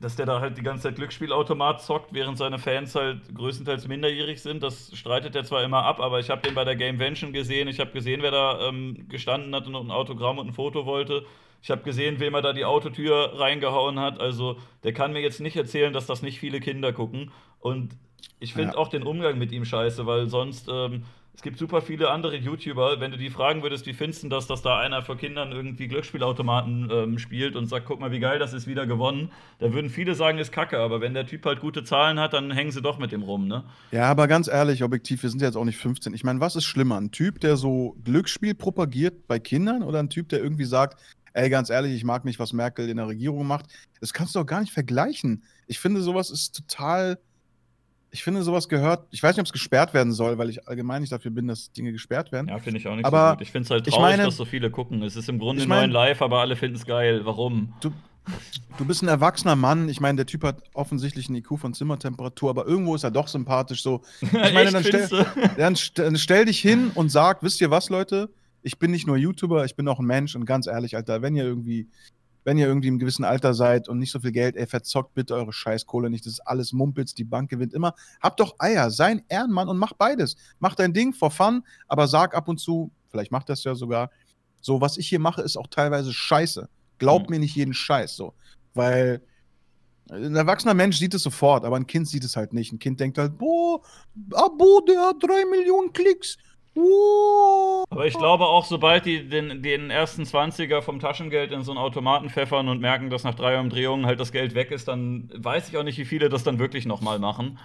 dass 0.00 0.16
der 0.16 0.26
da 0.26 0.40
halt 0.40 0.58
die 0.58 0.62
ganze 0.62 0.84
Zeit 0.84 0.96
Glücksspielautomat 0.96 1.82
zockt, 1.82 2.12
während 2.12 2.38
seine 2.38 2.58
Fans 2.58 2.94
halt 2.94 3.34
größtenteils 3.34 3.86
minderjährig 3.86 4.42
sind. 4.42 4.62
Das 4.62 4.96
streitet 4.96 5.36
er 5.36 5.44
zwar 5.44 5.62
immer 5.62 5.84
ab, 5.84 6.00
aber 6.00 6.18
ich 6.20 6.30
habe 6.30 6.42
den 6.42 6.54
bei 6.54 6.64
der 6.64 6.76
Gamevention 6.76 7.32
gesehen. 7.32 7.68
Ich 7.68 7.80
habe 7.80 7.92
gesehen, 7.92 8.22
wer 8.22 8.30
da 8.32 8.68
ähm, 8.68 9.06
gestanden 9.08 9.54
hat 9.54 9.66
und 9.66 9.76
ein 9.76 9.90
Autogramm 9.90 10.38
und 10.38 10.48
ein 10.48 10.52
Foto 10.52 10.86
wollte. 10.86 11.24
Ich 11.62 11.70
habe 11.70 11.82
gesehen, 11.82 12.20
wem 12.20 12.34
er 12.34 12.42
da 12.42 12.52
die 12.52 12.66
Autotür 12.66 13.38
reingehauen 13.38 13.98
hat. 13.98 14.20
Also 14.20 14.58
der 14.82 14.92
kann 14.92 15.12
mir 15.12 15.20
jetzt 15.22 15.40
nicht 15.40 15.56
erzählen, 15.56 15.92
dass 15.94 16.06
das 16.06 16.20
nicht 16.20 16.38
viele 16.38 16.60
Kinder 16.60 16.92
gucken. 16.92 17.30
Und 17.60 17.96
ich 18.40 18.54
finde 18.54 18.74
ja. 18.74 18.78
auch 18.78 18.88
den 18.88 19.02
Umgang 19.02 19.38
mit 19.38 19.52
ihm 19.52 19.64
scheiße, 19.64 20.06
weil 20.06 20.28
sonst, 20.28 20.68
ähm, 20.68 21.04
es 21.34 21.42
gibt 21.42 21.58
super 21.58 21.82
viele 21.82 22.10
andere 22.10 22.36
YouTuber, 22.36 23.00
wenn 23.00 23.10
du 23.10 23.16
die 23.16 23.28
fragen 23.28 23.62
würdest, 23.62 23.86
wie 23.86 23.92
findest 23.92 24.22
du 24.22 24.28
das, 24.28 24.46
dass 24.46 24.62
da 24.62 24.78
einer 24.78 25.02
für 25.02 25.16
Kindern 25.16 25.50
irgendwie 25.50 25.88
Glücksspielautomaten 25.88 26.90
ähm, 26.92 27.18
spielt 27.18 27.56
und 27.56 27.66
sagt, 27.66 27.86
guck 27.86 27.98
mal, 27.98 28.12
wie 28.12 28.20
geil, 28.20 28.38
das 28.38 28.52
ist 28.52 28.68
wieder 28.68 28.86
gewonnen, 28.86 29.32
da 29.58 29.72
würden 29.72 29.90
viele 29.90 30.14
sagen, 30.14 30.38
ist 30.38 30.52
kacke, 30.52 30.78
aber 30.78 31.00
wenn 31.00 31.12
der 31.12 31.26
Typ 31.26 31.44
halt 31.44 31.60
gute 31.60 31.82
Zahlen 31.82 32.20
hat, 32.20 32.34
dann 32.34 32.52
hängen 32.52 32.70
sie 32.70 32.82
doch 32.82 32.98
mit 32.98 33.10
dem 33.10 33.22
rum, 33.22 33.48
ne? 33.48 33.64
Ja, 33.90 34.04
aber 34.04 34.28
ganz 34.28 34.46
ehrlich, 34.46 34.84
objektiv, 34.84 35.24
wir 35.24 35.30
sind 35.30 35.42
jetzt 35.42 35.56
auch 35.56 35.64
nicht 35.64 35.78
15. 35.78 36.14
Ich 36.14 36.22
meine, 36.22 36.38
was 36.38 36.54
ist 36.54 36.64
schlimmer? 36.64 37.00
Ein 37.00 37.10
Typ, 37.10 37.40
der 37.40 37.56
so 37.56 37.96
Glücksspiel 38.04 38.54
propagiert 38.54 39.26
bei 39.26 39.40
Kindern 39.40 39.82
oder 39.82 39.98
ein 39.98 40.10
Typ, 40.10 40.28
der 40.28 40.40
irgendwie 40.40 40.64
sagt, 40.64 41.00
ey, 41.34 41.50
ganz 41.50 41.68
ehrlich, 41.68 41.94
ich 41.94 42.04
mag 42.04 42.24
nicht, 42.24 42.38
was 42.38 42.52
Merkel 42.52 42.88
in 42.88 42.96
der 42.96 43.08
Regierung 43.08 43.46
macht. 43.46 43.66
Das 44.00 44.12
kannst 44.12 44.34
du 44.34 44.38
doch 44.38 44.46
gar 44.46 44.60
nicht 44.60 44.72
vergleichen. 44.72 45.42
Ich 45.66 45.80
finde, 45.80 46.00
sowas 46.00 46.30
ist 46.30 46.54
total 46.54 47.18
Ich 48.14 48.22
finde, 48.22 48.44
sowas 48.44 48.68
gehört. 48.68 49.08
Ich 49.10 49.20
weiß 49.20 49.34
nicht, 49.34 49.40
ob 49.40 49.46
es 49.46 49.52
gesperrt 49.52 49.92
werden 49.92 50.12
soll, 50.12 50.38
weil 50.38 50.48
ich 50.48 50.68
allgemein 50.68 51.00
nicht 51.00 51.10
dafür 51.12 51.32
bin, 51.32 51.48
dass 51.48 51.72
Dinge 51.72 51.90
gesperrt 51.90 52.30
werden. 52.30 52.46
Ja, 52.48 52.58
finde 52.60 52.78
ich 52.78 52.86
auch 52.86 52.94
nicht 52.94 53.04
Aber 53.04 53.30
so 53.30 53.34
gut. 53.34 53.42
Ich 53.42 53.50
finde 53.50 53.64
es 53.64 53.70
halt 53.70 53.86
traurig, 53.86 54.00
meine- 54.00 54.22
dass 54.22 54.36
so 54.36 54.44
viele 54.44 54.70
gucken. 54.70 55.02
Es 55.02 55.16
ist 55.16 55.28
im 55.28 55.40
Grunde 55.40 55.62
Ich 55.62 55.66
mein- 55.68 55.84
ein 55.84 55.90
Live, 55.90 56.22
aber 56.22 56.38
alle 56.38 56.54
finden 56.54 56.76
es 56.76 56.86
geil. 56.86 57.22
Warum? 57.24 57.72
Du, 57.80 57.90
du 58.78 58.84
bist 58.84 59.02
ein 59.02 59.08
erwachsener 59.08 59.56
Mann. 59.56 59.88
Ich 59.88 60.00
meine, 60.00 60.14
der 60.14 60.26
Typ 60.26 60.44
hat 60.44 60.62
offensichtlich 60.74 61.26
einen 61.28 61.36
IQ 61.38 61.58
von 61.58 61.74
Zimmertemperatur, 61.74 62.50
aber 62.50 62.66
irgendwo 62.66 62.94
ist 62.94 63.02
er 63.02 63.10
doch 63.10 63.26
sympathisch. 63.26 63.82
So, 63.82 64.02
Ich 64.22 64.32
meine, 64.32 64.70
dann 64.70 64.84
stell- 64.84 65.08
dann, 65.58 65.76
dann 65.96 66.16
stell 66.16 66.44
dich 66.44 66.60
hin 66.60 66.92
und 66.94 67.08
sag, 67.10 67.42
wisst 67.42 67.60
ihr 67.60 67.72
was, 67.72 67.88
Leute? 67.88 68.30
Ich 68.62 68.78
bin 68.78 68.92
nicht 68.92 69.08
nur 69.08 69.16
YouTuber, 69.16 69.64
ich 69.64 69.74
bin 69.74 69.88
auch 69.88 69.98
ein 69.98 70.06
Mensch 70.06 70.36
und 70.36 70.46
ganz 70.46 70.68
ehrlich, 70.68 70.94
Alter, 70.96 71.20
wenn 71.20 71.34
ihr 71.34 71.44
irgendwie, 71.44 71.88
wenn 72.44 72.58
ihr 72.58 72.66
irgendwie 72.66 72.88
im 72.88 72.98
gewissen 72.98 73.24
Alter 73.24 73.54
seid 73.54 73.88
und 73.88 73.98
nicht 73.98 74.10
so 74.12 74.20
viel 74.20 74.32
Geld, 74.32 74.56
ey, 74.56 74.66
verzockt 74.66 75.14
bitte 75.14 75.34
eure 75.34 75.52
Scheißkohle 75.52 76.10
nicht. 76.10 76.26
Das 76.26 76.34
ist 76.34 76.40
alles 76.40 76.72
Mumpitz, 76.72 77.14
die 77.14 77.24
Bank 77.24 77.50
gewinnt 77.50 77.72
immer. 77.74 77.94
Habt 78.20 78.38
doch 78.40 78.54
Eier, 78.58 78.90
sei 78.90 79.06
ein 79.06 79.22
Ehrenmann 79.28 79.68
und 79.68 79.78
mach 79.78 79.94
beides. 79.94 80.36
Mach 80.58 80.74
dein 80.74 80.92
Ding 80.92 81.12
for 81.12 81.30
fun, 81.30 81.62
aber 81.88 82.06
sag 82.06 82.34
ab 82.34 82.48
und 82.48 82.58
zu, 82.60 82.90
vielleicht 83.08 83.32
macht 83.32 83.48
das 83.48 83.64
ja 83.64 83.74
sogar, 83.74 84.10
so, 84.60 84.80
was 84.80 84.96
ich 84.96 85.08
hier 85.08 85.18
mache, 85.18 85.42
ist 85.42 85.56
auch 85.56 85.66
teilweise 85.68 86.12
scheiße. 86.12 86.68
Glaubt 86.98 87.28
Mhm. 87.28 87.34
mir 87.36 87.40
nicht 87.40 87.56
jeden 87.56 87.74
Scheiß, 87.74 88.16
so. 88.16 88.34
Weil 88.74 89.20
ein 90.10 90.36
erwachsener 90.36 90.74
Mensch 90.74 90.98
sieht 90.98 91.14
es 91.14 91.22
sofort, 91.22 91.64
aber 91.64 91.76
ein 91.76 91.86
Kind 91.86 92.08
sieht 92.08 92.24
es 92.24 92.36
halt 92.36 92.52
nicht. 92.52 92.72
Ein 92.72 92.78
Kind 92.78 93.00
denkt 93.00 93.16
halt, 93.18 93.38
boah, 93.38 93.80
Abo, 94.32 94.80
der 94.86 95.00
hat 95.00 95.16
drei 95.22 95.44
Millionen 95.50 95.92
Klicks. 95.92 96.36
Aber 96.76 98.06
ich 98.06 98.14
glaube 98.18 98.46
auch, 98.46 98.64
sobald 98.64 99.06
die 99.06 99.28
den, 99.28 99.62
den 99.62 99.90
ersten 99.90 100.22
20er 100.22 100.82
vom 100.82 100.98
Taschengeld 100.98 101.52
in 101.52 101.62
so 101.62 101.70
einen 101.70 101.78
Automaten 101.78 102.30
pfeffern 102.30 102.68
und 102.68 102.80
merken, 102.80 103.10
dass 103.10 103.22
nach 103.24 103.34
drei 103.34 103.58
Umdrehungen 103.60 104.06
halt 104.06 104.18
das 104.18 104.32
Geld 104.32 104.54
weg 104.54 104.70
ist, 104.70 104.88
dann 104.88 105.30
weiß 105.34 105.68
ich 105.68 105.76
auch 105.76 105.84
nicht, 105.84 105.98
wie 105.98 106.04
viele 106.04 106.28
das 106.28 106.42
dann 106.42 106.58
wirklich 106.58 106.86
nochmal 106.86 107.18
machen. 107.18 107.58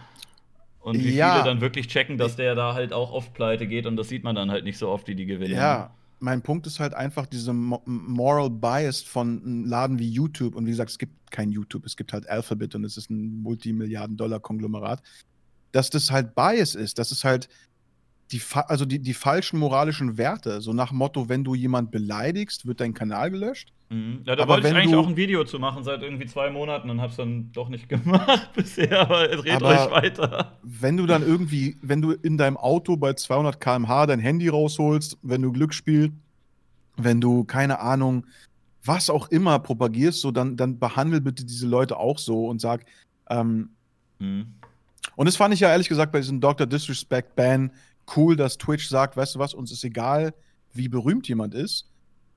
Und 0.80 1.04
wie 1.04 1.10
Ja. 1.10 1.34
viele 1.34 1.44
dann 1.44 1.62
wirklich 1.62 1.88
checken, 1.88 2.18
dass 2.18 2.36
der 2.36 2.56
da 2.56 2.74
halt 2.74 2.94
auch 2.94 3.12
oft 3.12 3.34
pleite 3.34 3.68
geht 3.68 3.86
und 3.86 3.98
das 3.98 4.08
sieht 4.10 4.24
man 4.24 4.36
dann 4.36 4.50
halt 4.50 4.64
nicht 4.64 4.78
so 4.78 4.90
oft, 4.90 5.08
wie 5.08 5.16
die 5.16 5.26
gewinnen. 5.26 5.54
Ja, 5.54 5.94
mein 6.20 6.42
Punkt 6.42 6.68
ist 6.68 6.80
halt 6.80 6.94
einfach 6.94 7.26
diese 7.26 7.54
Mo 7.54 7.82
Moral 7.86 8.50
Bias 8.50 9.02
von 9.02 9.42
einem 9.44 9.66
Laden 9.66 10.00
wie 10.00 10.10
YouTube. 10.10 10.56
Und 10.56 10.66
wie 10.66 10.72
gesagt, 10.72 10.92
es 10.92 10.98
gibt 10.98 11.32
kein 11.32 11.52
YouTube, 11.52 11.86
es 11.86 11.96
gibt 11.98 12.14
halt 12.14 12.30
Alphabet 12.30 12.76
und 12.76 12.84
es 12.84 12.98
ist 12.98 13.10
ein 13.10 13.42
Multimilliarden-Dollar-Konglomerat. 13.42 15.02
Dass 15.72 15.90
das 15.90 16.12
halt 16.12 16.34
Bias 16.36 16.76
ist, 16.76 16.98
dass 16.98 17.12
es 17.12 17.24
halt 17.24 17.50
die, 18.32 18.42
also 18.54 18.86
die, 18.86 19.00
die 19.00 19.14
falschen 19.16 19.58
moralischen 19.60 20.18
Werte, 20.18 20.62
so 20.62 20.72
nach 20.74 20.92
Motto, 20.92 21.30
wenn 21.30 21.44
du 21.44 21.56
jemand 21.56 21.90
beleidigst, 21.92 22.66
wird 22.68 22.80
dein 22.80 22.94
Kanal 22.94 23.32
gelöscht. 23.32 23.74
Mhm. 23.90 24.22
Ja, 24.26 24.36
da 24.36 24.44
Aber 24.44 24.54
wollte 24.56 24.68
ich 24.68 24.76
eigentlich 24.76 24.96
auch 24.96 25.08
ein 25.08 25.16
Video 25.18 25.44
zu 25.46 25.58
machen 25.58 25.84
seit 25.84 26.04
irgendwie 26.04 26.28
zwei 26.28 26.52
Monaten 26.52 26.92
und 26.92 27.02
hab's 27.02 27.16
dann 27.16 27.52
doch 27.54 27.70
nicht 27.70 27.90
gemacht 27.90 28.50
bisher, 28.56 29.02
aber 29.02 29.22
redet 29.32 29.64
Aber- 29.64 29.86
euch 29.86 29.92
weiter. 29.92 30.58
Wenn 30.62 30.96
du 30.98 31.08
dann 31.08 31.24
irgendwie, 31.24 31.76
wenn 31.82 32.02
du 32.02 32.12
in 32.12 32.38
deinem 32.38 32.58
Auto 32.58 32.98
bei 32.98 33.14
200 33.14 33.60
km/h 33.60 34.06
dein 34.06 34.20
Handy 34.20 34.48
rausholst, 34.48 35.18
wenn 35.24 35.42
du 35.42 35.52
Glücksspiel, 35.52 36.12
wenn 36.98 37.20
du, 37.22 37.44
keine 37.46 37.80
Ahnung, 37.80 38.26
was 38.84 39.10
auch 39.10 39.30
immer 39.30 39.58
propagierst, 39.60 40.22
so 40.22 40.32
dann, 40.32 40.56
dann 40.56 40.78
behandel 40.78 41.20
bitte 41.22 41.46
diese 41.46 41.68
Leute 41.68 41.98
auch 41.98 42.20
so 42.20 42.46
und 42.48 42.62
sag, 42.62 42.86
ähm, 43.30 43.70
Mhm. 44.20 44.48
und 45.16 45.26
das 45.28 45.36
fand 45.38 45.54
ich 45.54 45.62
ja 45.62 45.70
ehrlich 45.70 45.88
gesagt 45.88 46.12
bei 46.12 46.20
diesem 46.20 46.42
Dr. 46.42 46.68
Disrespect 46.68 47.36
Ban 47.38 47.72
cool, 48.18 48.36
dass 48.36 48.58
Twitch 48.58 48.88
sagt, 48.88 49.18
weißt 49.18 49.36
du 49.36 49.40
was, 49.40 49.54
uns 49.54 49.72
ist 49.72 49.84
egal, 49.84 50.34
wie 50.74 50.88
berühmt 50.88 51.28
jemand 51.28 51.54
ist, 51.54 51.90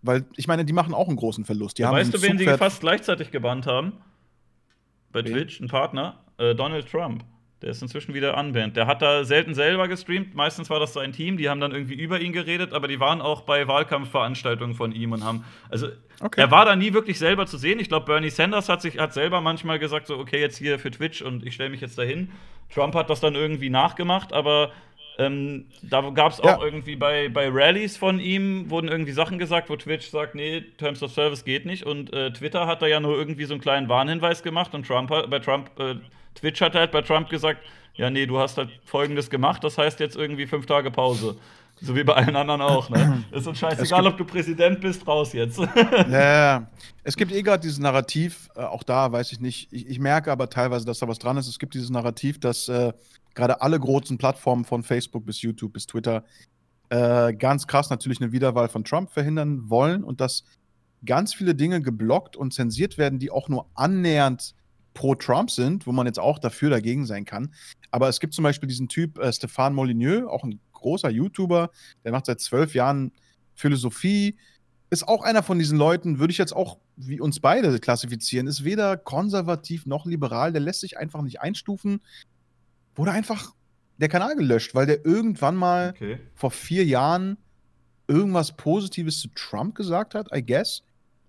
weil 0.02 0.24
ich 0.36 0.48
meine, 0.48 0.64
die 0.64 0.72
machen 0.72 0.94
auch 0.94 1.08
einen 1.08 1.16
großen 1.16 1.44
Verlust. 1.44 1.78
Haben 1.82 1.96
weißt 1.96 2.12
du, 2.14 2.22
wen 2.22 2.38
sie 2.38 2.44
Zugpferd- 2.44 2.58
fast 2.58 2.80
gleichzeitig 2.80 3.30
gebannt 3.30 3.66
haben? 3.66 3.92
Bei? 5.12 5.22
Twitch, 5.22 5.60
ein 5.60 5.68
Partner, 5.68 6.20
äh, 6.38 6.54
Donald 6.54 6.90
Trump. 6.90 7.24
Der 7.60 7.70
ist 7.70 7.80
inzwischen 7.80 8.12
wieder 8.12 8.36
unbanned. 8.36 8.76
Der 8.76 8.88
hat 8.88 9.02
da 9.02 9.24
selten 9.24 9.54
selber 9.54 9.86
gestreamt. 9.86 10.34
Meistens 10.34 10.68
war 10.68 10.80
das 10.80 10.94
sein 10.94 11.12
Team. 11.12 11.36
Die 11.36 11.48
haben 11.48 11.60
dann 11.60 11.70
irgendwie 11.70 11.94
über 11.94 12.18
ihn 12.20 12.32
geredet, 12.32 12.72
aber 12.72 12.88
die 12.88 12.98
waren 12.98 13.20
auch 13.20 13.42
bei 13.42 13.68
Wahlkampfveranstaltungen 13.68 14.74
von 14.74 14.90
ihm 14.90 15.12
und 15.12 15.22
haben. 15.22 15.44
Also, 15.70 15.86
Okay. 16.20 16.40
er 16.40 16.50
war 16.50 16.64
da 16.64 16.74
nie 16.74 16.92
wirklich 16.92 17.20
selber 17.20 17.46
zu 17.46 17.58
sehen. 17.58 17.78
Ich 17.78 17.88
glaube, 17.88 18.06
Bernie 18.06 18.30
Sanders 18.30 18.68
hat 18.68 18.82
sich 18.82 18.98
hat 18.98 19.12
selber 19.14 19.40
manchmal 19.40 19.78
gesagt, 19.78 20.08
so, 20.08 20.18
okay, 20.18 20.40
jetzt 20.40 20.56
hier 20.56 20.78
für 20.80 20.90
Twitch 20.90 21.22
und 21.22 21.46
ich 21.46 21.54
stelle 21.54 21.70
mich 21.70 21.80
jetzt 21.80 21.98
dahin. 21.98 22.32
Trump 22.74 22.94
hat 22.96 23.10
das 23.10 23.20
dann 23.20 23.36
irgendwie 23.36 23.70
nachgemacht, 23.70 24.32
aber 24.32 24.72
ähm, 25.18 25.66
da 25.82 26.00
gab 26.10 26.32
es 26.32 26.40
auch 26.40 26.58
Ja. 26.60 26.64
irgendwie 26.64 26.96
bei, 26.96 27.28
bei 27.28 27.48
Rallies 27.50 27.96
von 27.96 28.18
ihm, 28.18 28.70
wurden 28.70 28.88
irgendwie 28.88 29.12
Sachen 29.12 29.38
gesagt, 29.38 29.68
wo 29.70 29.76
Twitch 29.76 30.08
sagt, 30.10 30.34
nee, 30.34 30.62
Terms 30.78 31.02
of 31.02 31.12
Service 31.12 31.44
geht 31.44 31.66
nicht. 31.66 31.84
Und 31.84 32.12
äh, 32.12 32.32
Twitter 32.32 32.66
hat 32.66 32.82
da 32.82 32.86
ja 32.86 33.00
nur 33.00 33.16
irgendwie 33.16 33.44
so 33.44 33.54
einen 33.54 33.60
kleinen 33.60 33.88
Warnhinweis 33.88 34.42
gemacht 34.42 34.74
und 34.74 34.86
Trump 34.86 35.10
hat, 35.10 35.28
bei 35.30 35.38
Trump, 35.38 35.70
äh, 35.78 35.96
Twitch 36.34 36.60
hat 36.60 36.74
halt 36.74 36.92
bei 36.92 37.02
Trump 37.02 37.28
gesagt, 37.28 37.60
ja, 37.94 38.08
nee, 38.08 38.24
du 38.24 38.38
hast 38.38 38.56
halt 38.56 38.70
folgendes 38.84 39.28
gemacht, 39.28 39.62
das 39.64 39.76
heißt 39.76 40.00
jetzt 40.00 40.16
irgendwie 40.16 40.46
fünf 40.46 40.64
Tage 40.66 40.90
Pause. 40.90 41.36
So 41.84 41.96
wie 41.96 42.04
bei 42.04 42.14
allen 42.14 42.36
anderen 42.36 42.60
auch, 42.62 42.88
ne? 42.90 43.24
Ist 43.32 43.46
uns 43.46 43.58
scheißegal, 43.58 44.06
ob 44.06 44.16
du 44.16 44.24
Präsident 44.24 44.80
bist, 44.80 45.06
raus 45.06 45.32
jetzt. 45.32 45.58
Ja, 46.08 46.68
es 47.02 47.16
gibt 47.16 47.32
eh 47.32 47.42
gerade 47.42 47.60
dieses 47.60 47.78
Narrativ, 47.80 48.48
äh, 48.56 48.60
auch 48.60 48.82
da 48.82 49.10
weiß 49.10 49.32
ich 49.32 49.40
nicht, 49.40 49.68
ich, 49.72 49.88
ich 49.88 49.98
merke 49.98 50.30
aber 50.30 50.48
teilweise, 50.48 50.86
dass 50.86 51.00
da 51.00 51.08
was 51.08 51.18
dran 51.18 51.36
ist. 51.36 51.48
Es 51.48 51.58
gibt 51.58 51.74
dieses 51.74 51.90
Narrativ, 51.90 52.38
dass 52.40 52.68
äh, 52.68 52.92
gerade 53.34 53.60
alle 53.60 53.78
großen 53.78 54.18
Plattformen 54.18 54.64
von 54.64 54.82
Facebook 54.82 55.26
bis 55.26 55.42
YouTube 55.42 55.72
bis 55.72 55.86
Twitter 55.86 56.24
äh, 56.92 57.32
ganz 57.32 57.66
krass 57.66 57.88
natürlich 57.88 58.20
eine 58.20 58.32
Wiederwahl 58.32 58.68
von 58.68 58.84
Trump 58.84 59.10
verhindern 59.10 59.70
wollen 59.70 60.04
und 60.04 60.20
dass 60.20 60.44
ganz 61.06 61.34
viele 61.34 61.54
Dinge 61.54 61.80
geblockt 61.80 62.36
und 62.36 62.52
zensiert 62.52 62.98
werden, 62.98 63.18
die 63.18 63.30
auch 63.30 63.48
nur 63.48 63.66
annähernd 63.74 64.54
pro 64.94 65.14
Trump 65.14 65.50
sind, 65.50 65.86
wo 65.86 65.92
man 65.92 66.06
jetzt 66.06 66.18
auch 66.18 66.38
dafür 66.38 66.70
dagegen 66.70 67.06
sein 67.06 67.24
kann. 67.24 67.54
Aber 67.90 68.08
es 68.08 68.20
gibt 68.20 68.34
zum 68.34 68.42
Beispiel 68.42 68.68
diesen 68.68 68.88
Typ 68.88 69.18
äh, 69.18 69.28
Stéphane 69.28 69.72
Molyneux, 69.72 70.28
auch 70.28 70.44
ein 70.44 70.60
großer 70.74 71.08
YouTuber, 71.08 71.70
der 72.04 72.12
macht 72.12 72.26
seit 72.26 72.40
zwölf 72.40 72.74
Jahren 72.74 73.12
Philosophie, 73.54 74.36
ist 74.90 75.08
auch 75.08 75.22
einer 75.22 75.42
von 75.42 75.58
diesen 75.58 75.78
Leuten, 75.78 76.18
würde 76.18 76.32
ich 76.32 76.38
jetzt 76.38 76.54
auch 76.54 76.78
wie 76.96 77.20
uns 77.20 77.40
beide 77.40 77.78
klassifizieren, 77.78 78.46
ist 78.46 78.64
weder 78.64 78.98
konservativ 78.98 79.86
noch 79.86 80.04
liberal, 80.04 80.52
der 80.52 80.60
lässt 80.60 80.80
sich 80.80 80.98
einfach 80.98 81.22
nicht 81.22 81.40
einstufen. 81.40 82.02
Wurde 82.94 83.12
einfach 83.12 83.52
der 83.98 84.08
Kanal 84.08 84.34
gelöscht, 84.36 84.74
weil 84.74 84.86
der 84.86 85.04
irgendwann 85.04 85.56
mal 85.56 85.90
Okay. 85.94 86.18
vor 86.34 86.50
vier 86.50 86.84
Jahren 86.84 87.36
irgendwas 88.08 88.56
Positives 88.56 89.20
zu 89.20 89.28
Trump 89.34 89.74
gesagt 89.74 90.14
hat, 90.14 90.28
I 90.34 90.44
guess. 90.44 90.82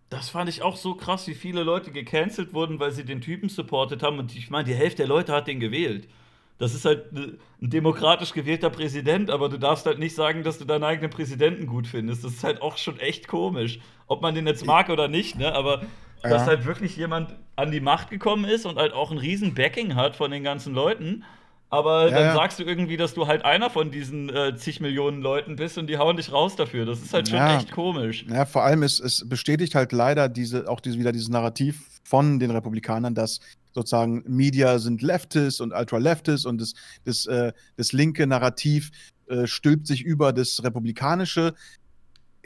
Das 0.10 0.30
fand 0.30 0.50
ich 0.50 0.62
auch 0.62 0.76
so 0.78 0.96
krass, 0.96 1.28
wie 1.28 1.34
viele 1.36 1.64
Leute 1.64 1.92
gecancelt 1.92 2.54
wurden, 2.54 2.80
weil 2.80 2.92
sie 2.92 3.04
den 3.06 3.22
Typen 3.22 3.50
supportet 3.50 4.04
haben. 4.04 4.20
Und 4.20 4.36
ich 4.36 4.50
meine, 4.50 4.66
die 4.66 4.76
Hälfte 4.76 4.98
der 4.98 5.08
Leute 5.08 5.34
hat 5.34 5.48
den 5.48 5.60
gewählt. 5.60 6.08
Das 6.60 6.76
ist 6.76 6.86
halt 6.86 7.12
ne- 7.14 7.38
ein 7.62 7.70
demokratisch 7.72 8.32
gewählter 8.34 8.70
Präsident, 8.70 9.32
aber 9.32 9.50
du 9.50 9.58
darfst 9.58 9.86
halt 9.88 9.98
nicht 10.00 10.14
sagen, 10.16 10.44
dass 10.44 10.60
du 10.60 10.66
deinen 10.66 10.84
eigenen 10.84 11.10
Präsidenten 11.10 11.66
gut 11.66 11.88
findest. 11.88 12.24
Das 12.24 12.34
ist 12.34 12.44
halt 12.44 12.62
auch 12.62 12.78
schon 12.78 13.00
echt 13.00 13.28
komisch. 13.28 13.80
Ob 14.08 14.22
man 14.22 14.36
den 14.36 14.46
jetzt 14.46 14.66
mag 14.66 14.90
oder 14.90 15.08
nicht, 15.08 15.38
ne? 15.38 15.54
Aber 15.54 15.82
Ja. 16.24 16.30
dass 16.30 16.46
halt 16.46 16.66
wirklich 16.66 16.96
jemand 16.96 17.36
an 17.56 17.72
die 17.72 17.82
Macht 17.82 18.10
gekommen 18.12 18.46
ist 18.46 18.66
und 18.66 18.78
halt 18.78 18.94
auch 18.94 19.12
ein 19.12 19.18
riesen 19.18 19.56
Backing 19.56 19.96
hat 19.96 20.16
von 20.16 20.30
den 20.32 20.44
ganzen 20.44 20.74
Leuten. 20.76 21.24
Aber 21.74 22.10
Ja, 22.10 22.16
dann 22.16 22.24
ja. 22.28 22.34
sagst 22.36 22.60
du 22.60 22.64
irgendwie, 22.64 22.98
dass 22.98 23.16
du 23.16 23.26
halt 23.26 23.44
einer 23.46 23.72
von 23.72 23.90
diesen 23.90 24.30
äh, 24.30 24.56
zig 24.56 24.80
Millionen 24.80 25.22
Leuten 25.24 25.56
bist 25.56 25.78
und 25.80 25.88
die 25.88 25.98
hauen 25.98 26.18
dich 26.18 26.32
raus 26.32 26.56
dafür. 26.56 26.86
Das 26.86 27.02
ist 27.02 27.14
halt 27.14 27.28
schon 27.28 27.38
Ja. 27.40 27.58
echt 27.58 27.72
komisch. 27.72 28.26
Ja, 28.30 28.46
vor 28.46 28.64
allem 28.64 28.84
ist 28.84 29.00
es 29.00 29.28
bestätigt 29.28 29.74
halt 29.74 29.92
leider 29.92 30.30
diese, 30.30 30.70
auch 30.70 30.80
diese, 30.80 31.00
wieder 31.00 31.12
dieses 31.12 31.30
Narrativ 31.30 31.82
von 32.04 32.40
den 32.40 32.52
Republikanern, 32.52 33.16
dass 33.16 33.40
sozusagen 33.74 34.24
Media 34.28 34.78
sind 34.78 35.02
Leftists 35.02 35.62
und 35.62 35.74
Ultra-Leftists 35.74 36.46
und 36.46 36.62
das, 36.62 36.74
das, 37.06 37.26
äh, 37.26 37.54
das 37.76 37.92
linke 37.92 38.28
Narrativ 38.28 38.92
äh, 39.28 39.48
stülpt 39.48 39.88
sich 39.88 40.04
über 40.04 40.32
das 40.32 40.64
republikanische. 40.64 41.56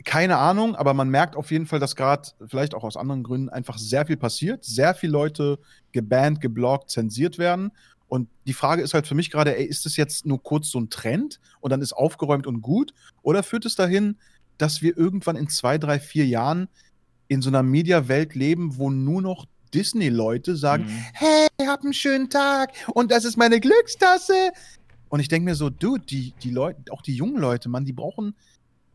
Keine 0.05 0.38
Ahnung, 0.38 0.75
aber 0.75 0.93
man 0.93 1.09
merkt 1.09 1.36
auf 1.36 1.51
jeden 1.51 1.65
Fall, 1.65 1.80
dass 1.80 1.95
gerade, 1.97 2.30
vielleicht 2.47 2.75
auch 2.75 2.84
aus 2.86 2.95
anderen 2.95 3.23
Gründen, 3.23 3.49
einfach 3.49 3.78
sehr 3.78 4.05
viel 4.05 4.15
passiert. 4.15 4.63
Sehr 4.63 4.93
viele 4.93 5.11
Leute 5.11 5.59
gebannt, 5.91 6.39
geblockt, 6.39 6.91
zensiert 6.91 7.38
werden. 7.39 7.71
Und 8.08 8.30
die 8.45 8.53
Frage 8.53 8.82
ist 8.82 8.93
halt 8.93 9.05
für 9.08 9.16
mich 9.16 9.32
gerade, 9.32 9.58
ey, 9.58 9.66
ist 9.66 9.86
das 9.86 9.97
jetzt 9.97 10.26
nur 10.26 10.41
kurz 10.41 10.70
so 10.70 10.80
ein 10.80 10.89
Trend 10.89 11.39
und 11.60 11.72
dann 11.72 11.82
ist 11.82 11.93
aufgeräumt 11.93 12.47
und 12.47 12.62
gut? 12.62 12.93
Oder 13.22 13.43
führt 13.43 13.66
es 13.66 13.76
dahin, 13.76 14.18
dass 14.58 14.82
wir 14.82 14.97
irgendwann 14.97 15.36
in 15.36 15.49
zwei, 15.49 15.78
drei, 15.78 15.99
vier 15.99 16.26
Jahren 16.26 16.70
in 17.28 17.41
so 17.41 17.49
einer 17.49 17.64
Media-Welt 17.64 18.34
leben, 18.36 18.78
wo 18.78 18.89
nur 18.89 19.22
noch 19.22 19.45
Disney-Leute 19.74 20.55
sagen, 20.55 20.86
Mhm. 20.86 21.03
hey, 21.14 21.47
hab 21.68 21.84
einen 21.84 21.93
schönen 21.93 22.30
Tag 22.30 22.72
und 22.93 23.12
das 23.12 23.26
ist 23.26 23.36
meine 23.36 23.60
Glückstasse. 23.60 24.51
Und 25.10 25.20
ich 25.20 25.28
denke 25.28 25.49
mir 25.49 25.55
so, 25.55 25.70
dude, 25.70 26.05
die, 26.05 26.34
die 26.41 26.51
Leute, 26.51 26.91
auch 26.91 27.01
die 27.01 27.14
jungen 27.14 27.38
Leute, 27.38 27.68
Mann, 27.68 27.84
die 27.84 27.93
brauchen 27.93 28.34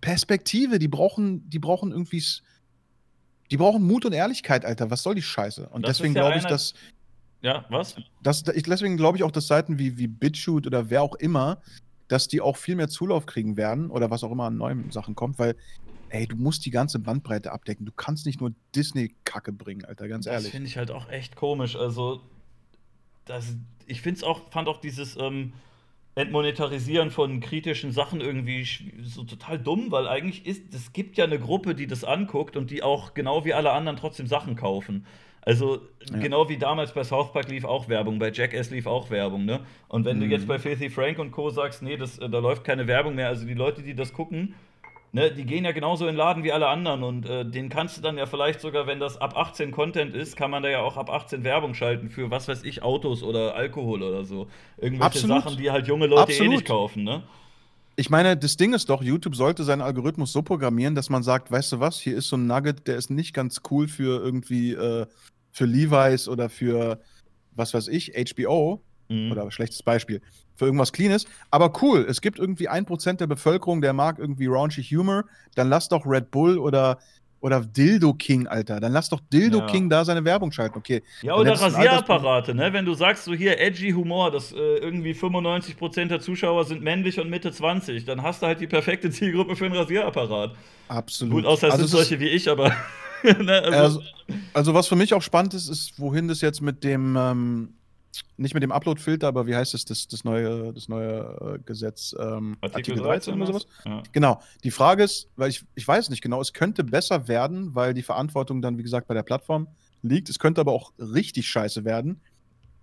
Perspektive, 0.01 0.79
die 0.79 0.89
brauchen, 0.89 1.49
die 1.49 1.59
brauchen 1.59 1.91
irgendwie, 1.93 2.25
die 3.51 3.57
brauchen 3.57 3.83
Mut 3.87 4.05
und 4.05 4.13
Ehrlichkeit, 4.13 4.65
Alter. 4.65 4.91
Was 4.91 5.03
soll 5.03 5.15
die 5.15 5.23
Scheiße? 5.23 5.69
Und 5.69 5.87
Das 5.87 5.99
deswegen 5.99 6.15
ja 6.15 6.23
glaube 6.23 6.39
ich, 6.39 6.45
dass, 6.47 6.75
Ja, 7.43 7.64
was? 7.68 7.97
ich, 8.55 8.62
deswegen 8.62 8.97
glaube 8.97 9.18
ich 9.18 9.24
auch, 9.24 9.30
dass 9.30 9.49
Seiten 9.49 9.78
wie, 9.78 9.99
wie 9.99 10.07
BitChute 10.07 10.68
oder 10.68 10.90
wer 10.90 11.03
auch 11.03 11.16
immer, 11.16 11.61
dass 12.09 12.28
die 12.28 12.40
auch 12.40 12.57
viel 12.57 12.76
mehr 12.76 12.88
Zulauf 12.88 13.26
kriegen 13.26 13.57
werden 13.57 13.90
oder 13.90 14.11
was 14.11 14.22
auch 14.22 14.30
immer 14.30 14.45
an 14.45 14.57
neuen 14.57 14.90
Sachen 14.90 15.14
kommt, 15.14 15.38
weil, 15.38 15.57
ey, 16.11 16.26
du 16.26 16.36
musst 16.36 16.64
die 16.64 16.70
ganze 16.70 16.99
Bandbreite 16.99 17.53
abdecken. 17.53 17.84
Du 17.84 17.93
kannst 17.93 18.26
nicht 18.26 18.40
nur 18.40 18.53
Disney-Kacke 18.74 19.53
bringen, 19.53 19.84
Alter, 19.84 20.09
ganz 20.09 20.26
Das 20.26 20.34
ehrlich. 20.34 20.51
finde 20.51 20.68
ich 20.68 20.76
halt 20.76 20.90
auch 20.90 21.09
echt 21.09 21.36
komisch. 21.36 21.74
Also, 21.74 22.20
das, 23.24 23.57
ich 23.86 24.03
find's 24.03 24.22
auch, 24.22 24.51
fand 24.51 24.68
auch 24.68 24.78
dieses 24.78 25.16
ähm, 25.16 25.53
Entmonetarisieren 26.14 27.11
von 27.11 27.40
kritischen 27.40 27.90
Sachen 27.90 28.20
irgendwie 28.20 28.66
so 29.03 29.24
total 29.24 29.59
dumm, 29.59 29.90
weil 29.90 30.07
eigentlich 30.07 30.45
ist, 30.45 30.74
es 30.74 30.93
gibt 30.93 31.16
ja 31.16 31.24
eine 31.24 31.40
Gruppe, 31.40 31.74
die 31.74 31.86
das 31.86 32.05
anguckt 32.05 32.57
und 32.57 32.70
die 32.70 32.82
auch 32.82 33.14
genau 33.14 33.45
wie 33.47 33.55
alle 33.55 33.72
anderen 33.72 33.97
trotzdem 33.97 34.26
Sachen 34.26 34.55
kaufen. 34.55 35.07
Also, 35.45 35.80
ja. 36.11 36.18
genau 36.18 36.49
wie 36.49 36.57
damals 36.57 36.93
bei 36.93 37.03
South 37.03 37.32
Park 37.32 37.49
lief 37.49 37.64
auch 37.64 37.88
Werbung, 37.88 38.18
bei 38.18 38.30
Jackass 38.30 38.70
lief 38.70 38.86
auch 38.86 39.11
Werbung, 39.11 39.45
ne? 39.45 39.61
Und 39.88 40.05
wenn 40.05 40.18
mhm. 40.18 40.22
du 40.22 40.26
jetzt 40.28 40.47
bei 40.47 40.59
Filthy 40.59 40.88
Frank 40.88 41.18
und 41.18 41.32
Co. 41.32 41.51
sagst, 41.51 41.82
nee, 41.82 41.97
das, 41.97 42.18
da 42.18 42.38
läuft 42.38 42.62
keine 42.64 42.86
Werbung 42.86 43.16
mehr, 43.16 43.28
also 43.28 43.45
die 43.45 43.55
Leute, 43.55 43.82
die 43.82 43.95
das 43.95 44.12
gucken, 44.12 44.55
ne, 45.12 45.30
die 45.30 45.45
gehen 45.45 45.64
ja 45.64 45.72
genauso 45.72 46.07
in 46.07 46.12
den 46.12 46.16
Laden 46.16 46.43
wie 46.43 46.53
alle 46.53 46.68
anderen 46.68 47.03
und 47.03 47.26
äh, 47.26 47.45
den 47.45 47.68
kannst 47.68 47.97
du 47.97 48.03
dann 48.03 48.18
ja 48.18 48.26
vielleicht 48.26 48.61
sogar, 48.61 48.86
wenn 48.86 48.99
das 48.99 49.18
ab 49.18 49.36
18 49.36 49.70
Content 49.70 50.14
ist, 50.14 50.36
kann 50.36 50.51
man 50.51 50.62
da 50.62 50.68
ja 50.68 50.80
auch 50.80 50.97
ab 50.97 51.11
18 51.11 51.45
Werbung 51.45 51.74
schalten 51.74 52.11
für 52.11 52.30
was 52.30 52.49
weiß 52.49 52.64
ich, 52.64 52.82
Autos 52.82 53.22
oder 53.22 53.55
Alkohol 53.55 54.03
oder 54.03 54.24
so. 54.24 54.49
Irgendwelche 54.78 55.05
Absolut. 55.05 55.43
Sachen, 55.43 55.57
die 55.59 55.70
halt 55.70 55.86
junge 55.86 56.07
Leute 56.07 56.22
Absolut. 56.22 56.53
eh 56.53 56.57
nicht 56.57 56.66
kaufen, 56.66 57.05
ne? 57.05 57.22
Ich 57.95 58.09
meine, 58.09 58.38
das 58.38 58.57
Ding 58.57 58.72
ist 58.72 58.88
doch, 58.88 59.03
YouTube 59.03 59.36
sollte 59.36 59.64
seinen 59.64 59.82
Algorithmus 59.82 60.32
so 60.32 60.40
programmieren, 60.40 60.95
dass 60.95 61.11
man 61.11 61.22
sagt, 61.22 61.53
weißt 61.53 61.72
du 61.72 61.80
was, 61.80 62.01
hier 62.01 62.16
ist 62.16 62.28
so 62.28 62.36
ein 62.36 62.47
Nugget, 62.47 62.86
der 62.86 62.97
ist 62.97 63.11
nicht 63.11 63.34
ganz 63.34 63.61
cool 63.70 63.86
für 63.86 64.18
irgendwie 64.24 64.72
äh, 64.72 65.05
für 65.53 65.67
Levi's 65.67 66.29
oder 66.29 66.49
für 66.49 67.01
was 67.55 67.75
weiß 67.75 67.89
ich, 67.89 68.13
HBO 68.35 68.83
mhm. 69.09 69.31
oder 69.31 69.51
schlechtes 69.51 69.83
Beispiel 69.83 70.21
für 70.57 70.67
irgendwas 70.67 70.93
Cleanes. 70.93 71.27
Aber 71.51 71.73
cool, 71.83 72.07
es 72.09 72.21
gibt 72.21 72.39
irgendwie 72.39 72.69
ein 72.69 72.85
Prozent 72.85 73.21
der 73.21 73.27
Bevölkerung, 73.27 73.81
der 73.81 73.93
mag 73.93 74.19
irgendwie 74.19 74.47
raunchy 74.47 74.83
Humor. 74.83 75.25
Dann 75.55 75.69
lass 75.69 75.89
doch 75.89 76.05
Red 76.07 76.31
Bull 76.31 76.59
oder 76.59 76.99
oder 77.41 77.61
Dildo 77.61 78.15
King, 78.15 78.47
Alter. 78.47 78.79
Dann 78.79 78.93
lass 78.93 79.09
doch 79.09 79.19
Dildo 79.33 79.59
ja. 79.59 79.67
King 79.67 79.91
da 79.91 80.05
seine 80.05 80.25
Werbung 80.25 80.53
schalten, 80.53 80.79
okay. 80.79 81.03
Ja, 81.23 81.35
oder 81.35 81.61
Rasierapparate, 81.61 82.55
ne? 82.55 82.73
Wenn 82.73 82.85
du 82.85 82.95
sagst, 82.95 83.25
so 83.25 83.35
hier 83.35 83.59
edgy 83.59 83.91
Humor, 83.91 84.31
dass 84.31 84.53
äh, 84.53 84.57
irgendwie 84.57 85.13
95% 85.13 86.07
der 86.07 86.21
Zuschauer 86.21 86.65
sind 86.65 86.83
männlich 86.83 87.19
und 87.19 87.29
Mitte 87.29 87.51
20, 87.51 88.05
dann 88.05 88.23
hast 88.23 88.43
du 88.43 88.47
halt 88.47 88.61
die 88.61 88.69
perfekte 88.69 89.11
Zielgruppe 89.11 89.57
für 89.57 89.65
einen 89.67 89.75
Rasierapparat. 89.75 90.55
Absolut. 90.87 91.35
Gut, 91.35 91.47
außer 91.47 91.67
es 91.67 91.73
also 91.73 91.87
sind 91.87 91.97
solche 91.97 92.21
wie 92.21 92.29
ich, 92.29 92.49
aber. 92.49 92.73
ne, 93.43 93.62
also, 93.62 93.75
also, 93.75 94.03
also, 94.53 94.75
was 94.75 94.89
für 94.89 94.97
mich 94.97 95.14
auch 95.14 95.23
spannend 95.23 95.55
ist, 95.55 95.68
ist, 95.68 95.99
wohin 95.99 96.29
das 96.29 96.41
jetzt 96.41 96.61
mit 96.61 96.85
dem. 96.85 97.16
Ähm, 97.16 97.75
nicht 98.37 98.53
mit 98.53 98.62
dem 98.62 98.73
Upload-Filter, 98.73 99.27
aber 99.27 99.47
wie 99.47 99.57
heißt 99.57 99.73
es, 99.73 99.87
das, 99.87 100.07
das 100.07 100.23
neue, 100.23 100.73
das 100.75 100.87
neue 100.87 101.57
äh, 101.57 101.59
Gesetz, 101.64 102.14
ähm, 102.18 102.59
Artikel, 102.61 102.93
Artikel 102.93 103.03
13 103.03 103.35
oder 103.35 103.47
sowas? 103.47 103.66
Ja. 103.87 104.03
Genau. 104.12 104.43
Die 104.64 104.70
Frage 104.70 105.05
ist, 105.05 105.29
weil 105.37 105.49
ich, 105.49 105.64
ich 105.75 105.89
weiß 105.89 106.11
nicht 106.11 106.23
genau, 106.23 106.41
es 106.41 106.53
könnte 106.53 106.85
besser 106.85 107.27
werden, 107.27 107.75
weil 107.75 107.95
die 107.95 108.03
Verantwortung 108.03 108.61
dann, 108.61 108.77
wie 108.77 108.83
gesagt, 108.83 109.07
bei 109.07 109.14
der 109.14 109.23
Plattform 109.23 109.68
liegt. 110.03 110.29
Es 110.29 110.39
könnte 110.39 110.61
aber 110.61 110.73
auch 110.73 110.93
richtig 110.99 111.49
scheiße 111.49 111.85
werden. 111.87 112.20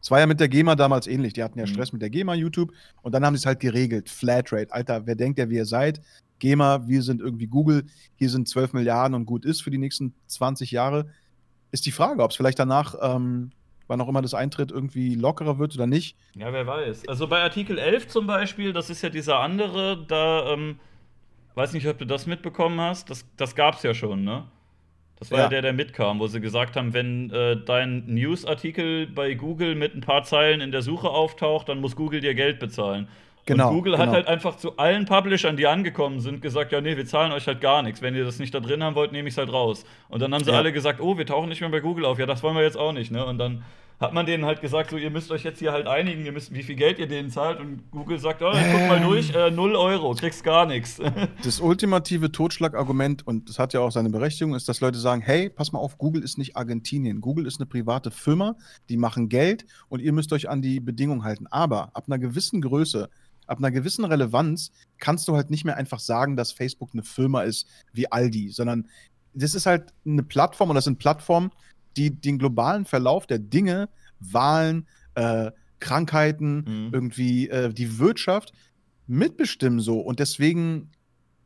Es 0.02 0.10
war 0.10 0.20
ja 0.20 0.28
mit 0.28 0.40
der 0.40 0.48
GEMA 0.48 0.76
damals 0.76 1.08
ähnlich. 1.08 1.34
Die 1.34 1.44
hatten 1.44 1.60
ja 1.60 1.66
mhm. 1.66 1.72
Stress 1.72 1.94
mit 1.94 2.02
der 2.02 2.10
GEMA, 2.10 2.34
YouTube, 2.34 2.72
und 3.02 3.14
dann 3.14 3.26
haben 3.26 3.36
sie 3.36 3.42
es 3.42 3.46
halt 3.46 3.60
geregelt. 3.60 4.10
Flatrate. 4.10 4.72
Alter, 4.74 5.06
wer 5.06 5.16
denkt 5.16 5.40
ja, 5.40 5.50
wie 5.50 5.58
ihr 5.58 5.66
seid? 5.66 6.02
GEMA, 6.40 6.88
wir 6.88 7.02
sind 7.02 7.22
irgendwie 7.22 7.48
Google, 7.48 7.86
hier 8.16 8.30
sind 8.30 8.48
12 8.48 8.74
Milliarden 8.74 9.16
und 9.16 9.26
gut 9.26 9.46
ist 9.46 9.62
für 9.62 9.72
die 9.72 9.78
nächsten 9.78 10.14
20 10.28 10.72
Jahre. 10.72 11.08
Ist 11.72 11.86
die 11.86 11.92
Frage, 11.92 12.24
ob 12.24 12.32
es 12.32 12.38
vielleicht 12.38 12.60
danach 12.60 12.96
ähm, 13.02 13.52
wann 13.90 14.00
auch 14.00 14.08
immer 14.08 14.22
das 14.22 14.34
eintritt, 14.34 14.72
irgendwie 14.72 15.16
lockerer 15.16 15.58
wird 15.58 15.76
oder 15.76 15.88
nicht. 15.88 16.16
Ja, 16.36 16.54
wer 16.54 16.66
weiß. 16.66 17.08
Also 17.08 17.28
bei 17.28 17.42
Artikel 17.42 17.78
11 17.78 18.08
zum 18.08 18.28
Beispiel, 18.28 18.72
das 18.72 18.90
ist 18.90 19.02
ja 19.02 19.10
dieser 19.10 19.40
andere, 19.40 20.06
da, 20.08 20.54
ähm, 20.54 20.80
weiß 21.56 21.74
nicht, 21.74 21.88
ob 21.88 21.98
du 21.98 22.06
das 22.06 22.28
mitbekommen 22.28 22.80
hast, 22.80 23.10
das, 23.10 23.26
das 23.36 23.56
gab 23.56 23.76
es 23.76 23.84
ja 23.84 23.94
schon, 23.94 24.24
ne? 24.24 24.46
Das 25.18 25.32
war 25.32 25.40
ja. 25.40 25.44
ja. 25.46 25.50
der, 25.50 25.62
der 25.64 25.74
mitkam, 25.74 26.20
wo 26.20 26.28
sie 26.28 26.40
gesagt 26.40 26.78
haben, 26.78 26.94
wenn 26.94 27.30
äh, 27.32 27.58
dein 27.66 28.06
News-Artikel 28.06 29.08
bei 29.08 29.34
Google 29.34 29.76
mit 29.76 29.94
ein 29.94 30.00
paar 30.00 30.24
Zeilen 30.24 30.62
in 30.62 30.72
der 30.72 30.82
Suche 30.82 31.10
auftaucht, 31.10 31.68
dann 31.68 31.82
muss 31.82 31.98
Google 31.98 32.22
dir 32.22 32.36
Geld 32.36 32.60
bezahlen. 32.60 33.10
Genau, 33.50 33.70
und 33.70 33.76
Google 33.76 33.94
genau. 33.94 34.06
hat 34.06 34.14
halt 34.14 34.28
einfach 34.28 34.58
zu 34.58 34.78
allen 34.78 35.06
Publishern, 35.06 35.58
die 35.58 35.68
angekommen 35.68 36.20
sind, 36.20 36.42
gesagt, 36.42 36.72
ja, 36.72 36.82
nee, 36.82 36.96
wir 36.96 37.06
zahlen 37.06 37.32
euch 37.32 37.48
halt 37.48 37.62
gar 37.62 37.82
nichts. 37.82 38.02
Wenn 38.02 38.16
ihr 38.16 38.26
das 38.26 38.40
nicht 38.40 38.54
da 38.54 38.60
drin 38.60 38.84
haben 38.84 38.96
wollt, 38.96 39.12
nehme 39.12 39.28
ich 39.28 39.34
es 39.34 39.38
halt 39.38 39.52
raus. 39.52 39.86
Und 40.08 40.22
dann 40.22 40.34
haben 40.34 40.44
sie 40.44 40.52
ja. 40.52 40.58
alle 40.58 40.72
gesagt, 40.72 41.02
oh, 41.02 41.18
wir 41.18 41.26
tauchen 41.26 41.50
nicht 41.50 41.62
mehr 41.62 41.70
bei 41.70 41.80
Google 41.80 42.06
auf. 42.06 42.20
Ja, 42.20 42.26
das 42.26 42.44
wollen 42.44 42.56
wir 42.56 42.64
jetzt 42.64 42.78
auch 42.78 42.94
nicht, 42.94 43.12
ne? 43.12 43.26
Und 43.26 43.38
dann 43.38 43.64
hat 44.00 44.14
man 44.14 44.26
denen 44.26 44.46
halt 44.46 44.62
gesagt, 44.62 44.92
so, 44.92 44.98
ihr 44.98 45.10
müsst 45.10 45.30
euch 45.30 45.44
jetzt 45.44 45.60
hier 45.60 45.74
halt 45.74 45.86
einigen, 45.86 46.24
ihr 46.26 46.32
müsst, 46.32 46.54
wie 46.54 46.64
viel 46.64 46.76
Geld 46.76 47.00
ihr 47.00 47.08
denen 47.08 47.30
zahlt. 47.30 47.60
Und 47.60 47.92
Google 47.92 48.18
sagt, 48.18 48.42
oh, 48.42 48.52
guck 48.52 48.88
mal 48.88 49.02
durch, 49.02 49.36
äh, 49.36 49.52
0 49.52 49.76
Euro, 49.76 50.14
kriegst 50.14 50.44
gar 50.44 50.66
nichts. 50.66 51.02
Das 51.44 51.60
ultimative 51.60 52.32
Totschlagargument, 52.32 53.26
und 53.26 53.50
das 53.50 53.60
hat 53.60 53.74
ja 53.74 53.82
auch 53.82 53.92
seine 53.92 54.10
Berechtigung, 54.10 54.56
ist, 54.56 54.70
dass 54.70 54.82
Leute 54.82 55.00
sagen, 55.00 55.22
hey, 55.22 55.50
pass 55.50 55.72
mal 55.72 55.80
auf, 55.80 55.98
Google 55.98 56.24
ist 56.24 56.38
nicht 56.38 56.56
Argentinien. 56.56 57.22
Google 57.22 57.46
ist 57.46 57.60
eine 57.60 57.66
private 57.66 58.12
Firma, 58.12 58.56
die 58.88 58.98
machen 58.98 59.30
Geld 59.30 59.66
und 59.90 60.02
ihr 60.02 60.14
müsst 60.14 60.32
euch 60.32 60.50
an 60.50 60.62
die 60.62 60.80
Bedingungen 60.80 61.24
halten. 61.24 61.48
Aber 61.48 61.92
ab 61.94 62.06
einer 62.08 62.20
gewissen 62.20 62.62
Größe 62.62 63.10
ab 63.50 63.58
einer 63.58 63.72
gewissen 63.72 64.06
Relevanz 64.06 64.72
kannst 64.98 65.28
du 65.28 65.36
halt 65.36 65.50
nicht 65.50 65.66
mehr 65.66 65.78
einfach 65.78 66.00
sagen, 66.00 66.36
dass 66.36 66.52
Facebook 66.52 66.90
eine 66.94 67.04
Firma 67.04 67.44
ist 67.44 67.68
wie 67.94 68.12
Aldi, 68.12 68.50
sondern 68.50 68.88
das 69.34 69.56
ist 69.56 69.66
halt 69.66 69.94
eine 70.06 70.24
Plattform 70.24 70.70
und 70.70 70.76
das 70.76 70.86
sind 70.86 71.00
Plattformen, 71.00 71.52
die 71.98 72.10
den 72.10 72.40
globalen 72.40 72.86
Verlauf 72.86 73.28
der 73.28 73.40
Dinge, 73.40 73.90
Wahlen, 74.20 74.88
äh, 75.16 75.52
Krankheiten, 75.80 76.58
mhm. 76.68 76.90
irgendwie 76.92 77.50
äh, 77.50 77.74
die 77.74 78.00
Wirtschaft 78.00 78.54
mitbestimmen 79.08 79.80
so. 79.80 80.00
Und 80.00 80.20
deswegen 80.20 80.92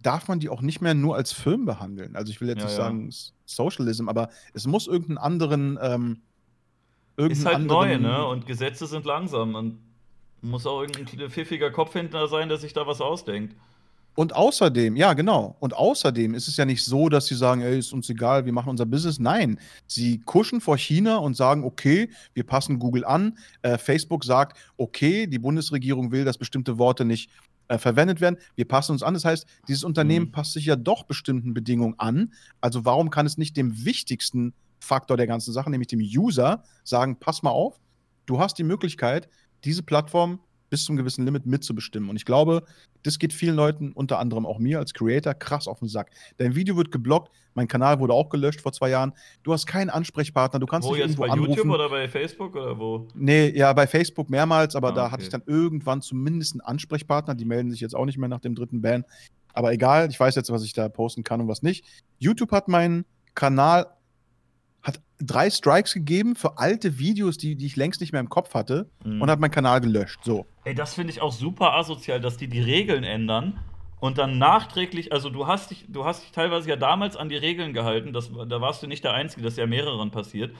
darf 0.02 0.28
man 0.28 0.40
die 0.40 0.50
auch 0.50 0.62
nicht 0.62 0.82
mehr 0.82 0.94
nur 0.94 1.16
als 1.16 1.32
Firmen 1.32 1.66
behandeln. 1.66 2.16
Also 2.16 2.32
ich 2.32 2.42
will 2.42 2.50
jetzt 2.50 2.60
ja, 2.60 2.66
nicht 2.66 2.78
ja. 2.78 2.84
sagen 2.84 3.10
Socialism, 3.46 4.10
aber 4.10 4.30
es 4.54 4.68
muss 4.68 4.88
irgendeinen 4.88 5.18
anderen 5.18 5.78
ähm, 5.82 6.22
irgendeinen 7.16 7.32
ist 7.32 7.46
halt 7.46 7.56
anderen, 7.56 8.02
neu, 8.02 8.10
ne? 8.10 8.26
Und 8.26 8.46
Gesetze 8.46 8.88
sind 8.88 9.06
langsam. 9.06 9.56
Und 9.56 9.80
muss 10.44 10.66
auch 10.66 10.82
irgendein 10.82 11.30
pfiffiger 11.30 11.72
Kopfhändler 11.72 12.28
sein, 12.28 12.50
der 12.50 12.58
sich 12.58 12.74
da 12.74 12.86
was 12.86 13.02
ausdenkt. 13.02 13.56
Und 14.16 14.36
außerdem, 14.36 14.96
ja, 14.96 15.14
genau. 15.14 15.56
Und 15.60 15.74
außerdem 15.74 16.36
ist 16.36 16.48
es 16.48 16.58
ja 16.58 16.66
nicht 16.66 16.84
so, 16.84 17.10
dass 17.10 17.26
sie 17.26 17.36
sagen, 17.36 17.62
ey, 17.62 17.80
ist 17.80 17.94
uns 17.94 18.10
egal, 18.10 18.46
wir 18.46 18.54
machen 18.54 18.70
unser 18.70 18.86
Business. 18.86 19.18
Nein, 19.18 19.60
sie 19.88 20.20
kuschen 20.20 20.62
vor 20.62 20.78
China 20.78 21.18
und 21.18 21.36
sagen, 21.36 21.64
okay, 21.64 22.10
wir 22.36 22.44
passen 22.44 22.78
Google 22.78 23.06
an. 23.06 23.38
Äh, 23.64 23.80
Facebook 23.80 24.24
sagt, 24.24 24.58
okay, 24.78 25.26
die 25.26 25.40
Bundesregierung 25.40 26.12
will, 26.12 26.26
dass 26.26 26.38
bestimmte 26.38 26.78
Worte 26.78 27.06
nicht 27.06 27.32
äh, 27.70 27.80
verwendet 27.80 28.22
werden. 28.22 28.38
Wir 28.56 28.68
passen 28.68 28.92
uns 28.92 29.02
an. 29.02 29.16
Das 29.16 29.26
heißt, 29.26 29.48
dieses 29.68 29.84
Unternehmen 29.84 30.28
mhm. 30.28 30.32
passt 30.32 30.54
sich 30.54 30.66
ja 30.66 30.76
doch 30.76 31.04
bestimmten 31.04 31.56
Bedingungen 31.56 31.96
an. 31.98 32.34
Also 32.62 32.86
warum 32.86 33.10
kann 33.10 33.26
es 33.26 33.40
nicht 33.40 33.58
dem 33.58 33.84
wichtigsten 33.84 34.54
Faktor 34.80 35.18
der 35.18 35.28
ganzen 35.28 35.54
Sache, 35.54 35.72
nämlich 35.72 35.88
dem 35.88 36.02
User, 36.02 36.64
sagen, 36.84 37.18
pass 37.20 37.42
mal 37.42 37.52
auf, 37.52 37.80
du 38.26 38.40
hast 38.40 38.58
die 38.58 38.64
Möglichkeit, 38.64 39.30
diese 39.64 39.84
Plattform 39.84 40.40
bis 40.74 40.86
zum 40.86 40.96
gewissen 40.96 41.24
Limit 41.24 41.46
mitzubestimmen. 41.46 42.10
Und 42.10 42.16
ich 42.16 42.26
glaube, 42.26 42.64
das 43.04 43.20
geht 43.20 43.32
vielen 43.32 43.56
Leuten, 43.56 43.92
unter 43.92 44.18
anderem 44.18 44.48
auch 44.48 44.58
mir 44.58 44.80
als 44.80 44.96
Creator, 44.96 45.36
krass 45.36 45.68
auf 45.68 45.78
den 45.78 45.88
Sack. 45.88 46.10
Dein 46.38 46.56
Video 46.56 46.76
wird 46.76 46.92
geblockt, 46.92 47.32
mein 47.54 47.68
Kanal 47.68 48.00
wurde 48.00 48.14
auch 48.14 48.30
gelöscht 48.30 48.60
vor 48.60 48.74
zwei 48.74 48.90
Jahren. 48.90 49.14
Du 49.44 49.54
hast 49.54 49.68
keinen 49.68 49.92
Ansprechpartner, 49.92 50.60
du 50.60 50.66
kannst 50.66 50.88
wo 50.88 50.94
dich 50.94 51.02
jetzt 51.02 51.12
irgendwo 51.12 51.28
bei 51.28 51.30
anrufen. 51.30 51.52
YouTube 51.52 51.72
oder 51.72 51.90
bei 51.90 52.08
Facebook 52.08 52.56
oder 52.56 52.80
wo? 52.80 53.08
Nee, 53.14 53.50
ja, 53.56 53.72
bei 53.74 53.86
Facebook 53.86 54.32
mehrmals, 54.32 54.76
aber 54.76 54.88
ah, 54.88 54.92
da 54.94 55.04
okay. 55.04 55.12
hatte 55.12 55.24
ich 55.24 55.30
dann 55.30 55.44
irgendwann 55.46 56.02
zumindest 56.02 56.54
einen 56.54 56.62
Ansprechpartner. 56.62 57.36
Die 57.36 57.46
melden 57.46 57.70
sich 57.70 57.80
jetzt 57.80 57.96
auch 57.96 58.06
nicht 58.06 58.18
mehr 58.18 58.30
nach 58.30 58.40
dem 58.40 58.56
dritten 58.56 58.82
Ban. 58.82 59.06
Aber 59.54 59.74
egal, 59.74 60.10
ich 60.10 60.20
weiß 60.20 60.34
jetzt, 60.34 60.52
was 60.52 60.64
ich 60.64 60.74
da 60.74 60.90
posten 60.90 61.24
kann 61.24 61.40
und 61.40 61.48
was 61.48 61.62
nicht. 61.62 61.86
YouTube 62.18 62.52
hat 62.52 62.68
meinen 62.68 63.06
Kanal 63.36 63.86
drei 65.26 65.50
Strikes 65.50 65.94
gegeben 65.94 66.36
für 66.36 66.58
alte 66.58 66.98
Videos, 67.00 67.38
die, 67.38 67.56
die 67.56 67.66
ich 67.66 67.76
längst 67.76 68.02
nicht 68.02 68.12
mehr 68.12 68.22
im 68.22 68.30
Kopf 68.30 68.54
hatte 68.54 68.90
mhm. 69.04 69.22
und 69.22 69.30
hat 69.30 69.40
meinen 69.40 69.52
Kanal 69.52 69.82
gelöscht. 69.82 70.20
So. 70.24 70.46
Ey, 70.64 70.76
das 70.76 70.94
finde 70.94 71.12
ich 71.12 71.22
auch 71.22 71.32
super 71.32 71.74
asozial, 71.74 72.20
dass 72.20 72.38
die 72.38 72.48
die 72.48 72.62
Regeln 72.62 73.04
ändern 73.04 73.60
und 74.00 74.18
dann 74.18 74.38
nachträglich, 74.38 75.14
also 75.14 75.30
du 75.30 75.48
hast 75.48 75.72
dich, 75.72 75.86
du 75.88 76.04
hast 76.04 76.24
dich 76.24 76.32
teilweise 76.32 76.70
ja 76.70 76.76
damals 76.76 77.16
an 77.16 77.30
die 77.30 77.38
Regeln 77.38 77.74
gehalten, 77.74 78.12
das, 78.12 78.32
da 78.50 78.60
warst 78.60 78.84
du 78.84 78.88
nicht 78.88 79.04
der 79.04 79.14
Einzige, 79.14 79.44
das 79.44 79.54
ist 79.54 79.60
ja 79.60 79.66
mehreren 79.66 80.12
passiert. 80.12 80.54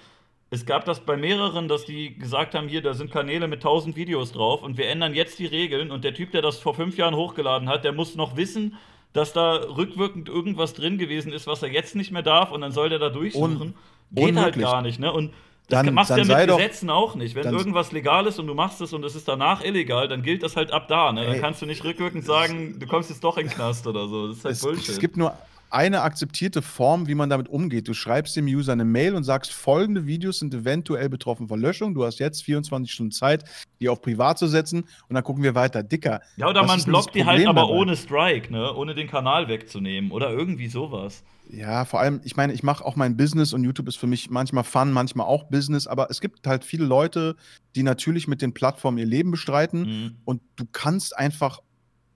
Es 0.50 0.66
gab 0.66 0.86
das 0.86 1.00
bei 1.00 1.18
mehreren, 1.18 1.68
dass 1.68 1.84
die 1.84 2.18
gesagt 2.18 2.54
haben, 2.56 2.68
hier, 2.68 2.82
da 2.82 2.94
sind 2.94 3.12
Kanäle 3.12 3.48
mit 3.48 3.60
1000 3.60 3.96
Videos 3.96 4.32
drauf 4.32 4.64
und 4.64 4.78
wir 4.78 4.88
ändern 4.88 5.14
jetzt 5.14 5.40
die 5.40 5.46
Regeln 5.46 5.92
und 5.92 6.04
der 6.04 6.14
Typ, 6.14 6.32
der 6.32 6.42
das 6.42 6.60
vor 6.60 6.74
fünf 6.74 6.96
Jahren 6.96 7.16
hochgeladen 7.16 7.68
hat, 7.68 7.84
der 7.84 7.92
muss 7.92 8.16
noch 8.16 8.38
wissen, 8.38 8.78
dass 9.14 9.34
da 9.34 9.56
rückwirkend 9.56 10.30
irgendwas 10.30 10.74
drin 10.74 10.98
gewesen 10.98 11.34
ist, 11.34 11.46
was 11.46 11.64
er 11.64 11.70
jetzt 11.70 11.96
nicht 11.96 12.12
mehr 12.12 12.24
darf 12.24 12.52
und 12.52 12.62
dann 12.62 12.72
soll 12.72 12.90
der 12.90 13.00
da 13.00 13.10
durchsuchen. 13.10 13.58
Und 13.62 13.76
Geht 14.14 14.36
halt 14.36 14.58
gar 14.60 14.82
nicht, 14.82 15.00
ne? 15.00 15.12
Und 15.12 15.34
das 15.70 15.84
dann, 15.86 15.94
machst 15.94 16.12
du 16.12 16.18
ja 16.18 16.26
mit 16.26 16.48
Gesetzen 16.48 16.88
doch, 16.88 16.96
auch 16.96 17.16
nicht. 17.16 17.36
Wenn 17.36 17.46
irgendwas 17.46 17.92
legal 17.92 18.28
ist 18.28 18.38
und 18.38 18.48
du 18.48 18.54
machst 18.54 18.82
es 18.82 18.94
und 18.94 19.04
es 19.06 19.16
ist 19.16 19.28
danach 19.28 19.64
illegal, 19.64 20.08
dann 20.08 20.22
gilt 20.22 20.44
das 20.44 20.56
halt 20.56 20.72
ab 20.72 20.88
da, 20.88 21.12
ne? 21.12 21.26
Dann 21.26 21.40
kannst 21.40 21.62
du 21.62 21.66
nicht 21.66 21.84
rückwirkend 21.84 22.26
sagen, 22.26 22.80
du 22.80 22.86
kommst 22.86 23.10
jetzt 23.10 23.24
doch 23.24 23.38
in 23.38 23.48
den 23.48 23.54
Knast 23.54 23.88
oder 23.88 24.08
so. 24.08 24.28
Das 24.28 24.38
ist 24.38 24.46
halt 24.46 24.56
es, 24.56 24.62
Bullshit. 24.62 24.90
Es 24.90 25.00
gibt 25.00 25.18
nur 25.18 25.34
eine 25.74 26.02
akzeptierte 26.02 26.62
Form, 26.62 27.08
wie 27.08 27.16
man 27.16 27.30
damit 27.30 27.50
umgeht. 27.50 27.88
Du 27.88 27.94
schreibst 27.94 28.36
dem 28.36 28.46
User 28.46 28.74
eine 28.74 28.86
Mail 28.86 29.16
und 29.16 29.24
sagst, 29.24 29.52
folgende 29.52 30.06
Videos 30.06 30.40
sind 30.40 30.54
eventuell 30.54 31.10
betroffen 31.10 31.48
von 31.48 31.60
Löschung. 31.60 31.96
Du 31.96 32.06
hast 32.06 32.20
jetzt 32.20 32.44
24 32.44 32.92
Stunden 32.92 33.12
Zeit, 33.12 33.44
die 33.80 33.90
auf 33.90 34.02
privat 34.02 34.38
zu 34.38 34.48
setzen 34.48 34.86
und 35.08 35.16
dann 35.16 35.24
gucken 35.24 35.44
wir 35.44 35.56
weiter. 35.56 35.82
Dicker. 35.82 36.22
Ja, 36.38 36.48
oder 36.48 36.64
man 36.64 36.82
blockt 36.84 37.16
die 37.16 37.26
halt 37.26 37.46
aber 37.48 37.62
dabei? 37.62 37.74
ohne 37.74 37.98
Strike, 37.98 38.52
ne? 38.52 38.74
Ohne 38.74 38.94
den 38.94 39.08
Kanal 39.08 39.48
wegzunehmen 39.48 40.12
oder 40.12 40.30
irgendwie 40.30 40.68
sowas. 40.68 41.24
Ja, 41.50 41.86
vor 41.86 42.00
allem, 42.00 42.22
ich 42.24 42.38
meine, 42.38 42.54
ich 42.54 42.64
mache 42.64 42.86
auch 42.86 42.96
mein 42.96 43.18
Business 43.18 43.52
und 43.54 43.64
YouTube 43.64 43.88
ist 43.88 43.98
für 43.98 44.08
mich 44.08 44.30
manchmal 44.30 44.64
Fun, 44.64 44.92
manchmal 44.92 45.28
auch 45.28 45.46
Business, 45.46 45.88
aber 45.88 46.10
es 46.10 46.22
gibt 46.22 46.48
halt 46.48 46.64
viele 46.64 46.86
Leute, 46.86 47.36
die 47.76 47.84
natürlich 47.84 48.28
mit 48.28 48.42
den 48.42 48.54
Plattformen 48.54 48.98
ihr 48.98 49.06
Leben 49.06 49.32
bestreiten 49.32 49.82
mhm. 49.82 50.18
und 50.24 50.42
du 50.56 50.66
kannst 50.72 51.18
einfach 51.18 51.60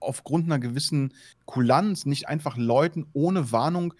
aufgrund 0.00 0.46
einer 0.46 0.58
gewissen 0.58 1.14
Kulanz 1.46 2.06
nicht 2.06 2.28
einfach 2.28 2.56
Leuten 2.56 3.06
ohne 3.12 3.52
Warnung 3.52 3.94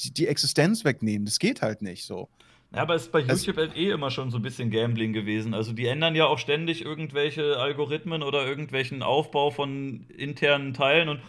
die, 0.00 0.12
die 0.12 0.26
Existenz 0.26 0.84
wegnehmen. 0.84 1.24
Das 1.26 1.38
geht 1.38 1.62
halt 1.62 1.82
nicht 1.82 2.04
so. 2.04 2.28
Ja, 2.72 2.82
aber 2.82 2.94
es 2.94 3.02
ist 3.02 3.12
bei 3.12 3.20
YouTube 3.20 3.56
halt 3.56 3.76
eh 3.76 3.90
immer 3.90 4.10
schon 4.10 4.30
so 4.30 4.38
ein 4.38 4.42
bisschen 4.42 4.70
Gambling 4.70 5.12
gewesen. 5.12 5.54
Also 5.54 5.72
die 5.72 5.86
ändern 5.86 6.14
ja 6.14 6.26
auch 6.26 6.38
ständig 6.38 6.84
irgendwelche 6.84 7.56
Algorithmen 7.56 8.22
oder 8.22 8.46
irgendwelchen 8.46 9.02
Aufbau 9.02 9.50
von 9.50 10.06
internen 10.16 10.72
Teilen 10.72 11.08
und 11.08 11.20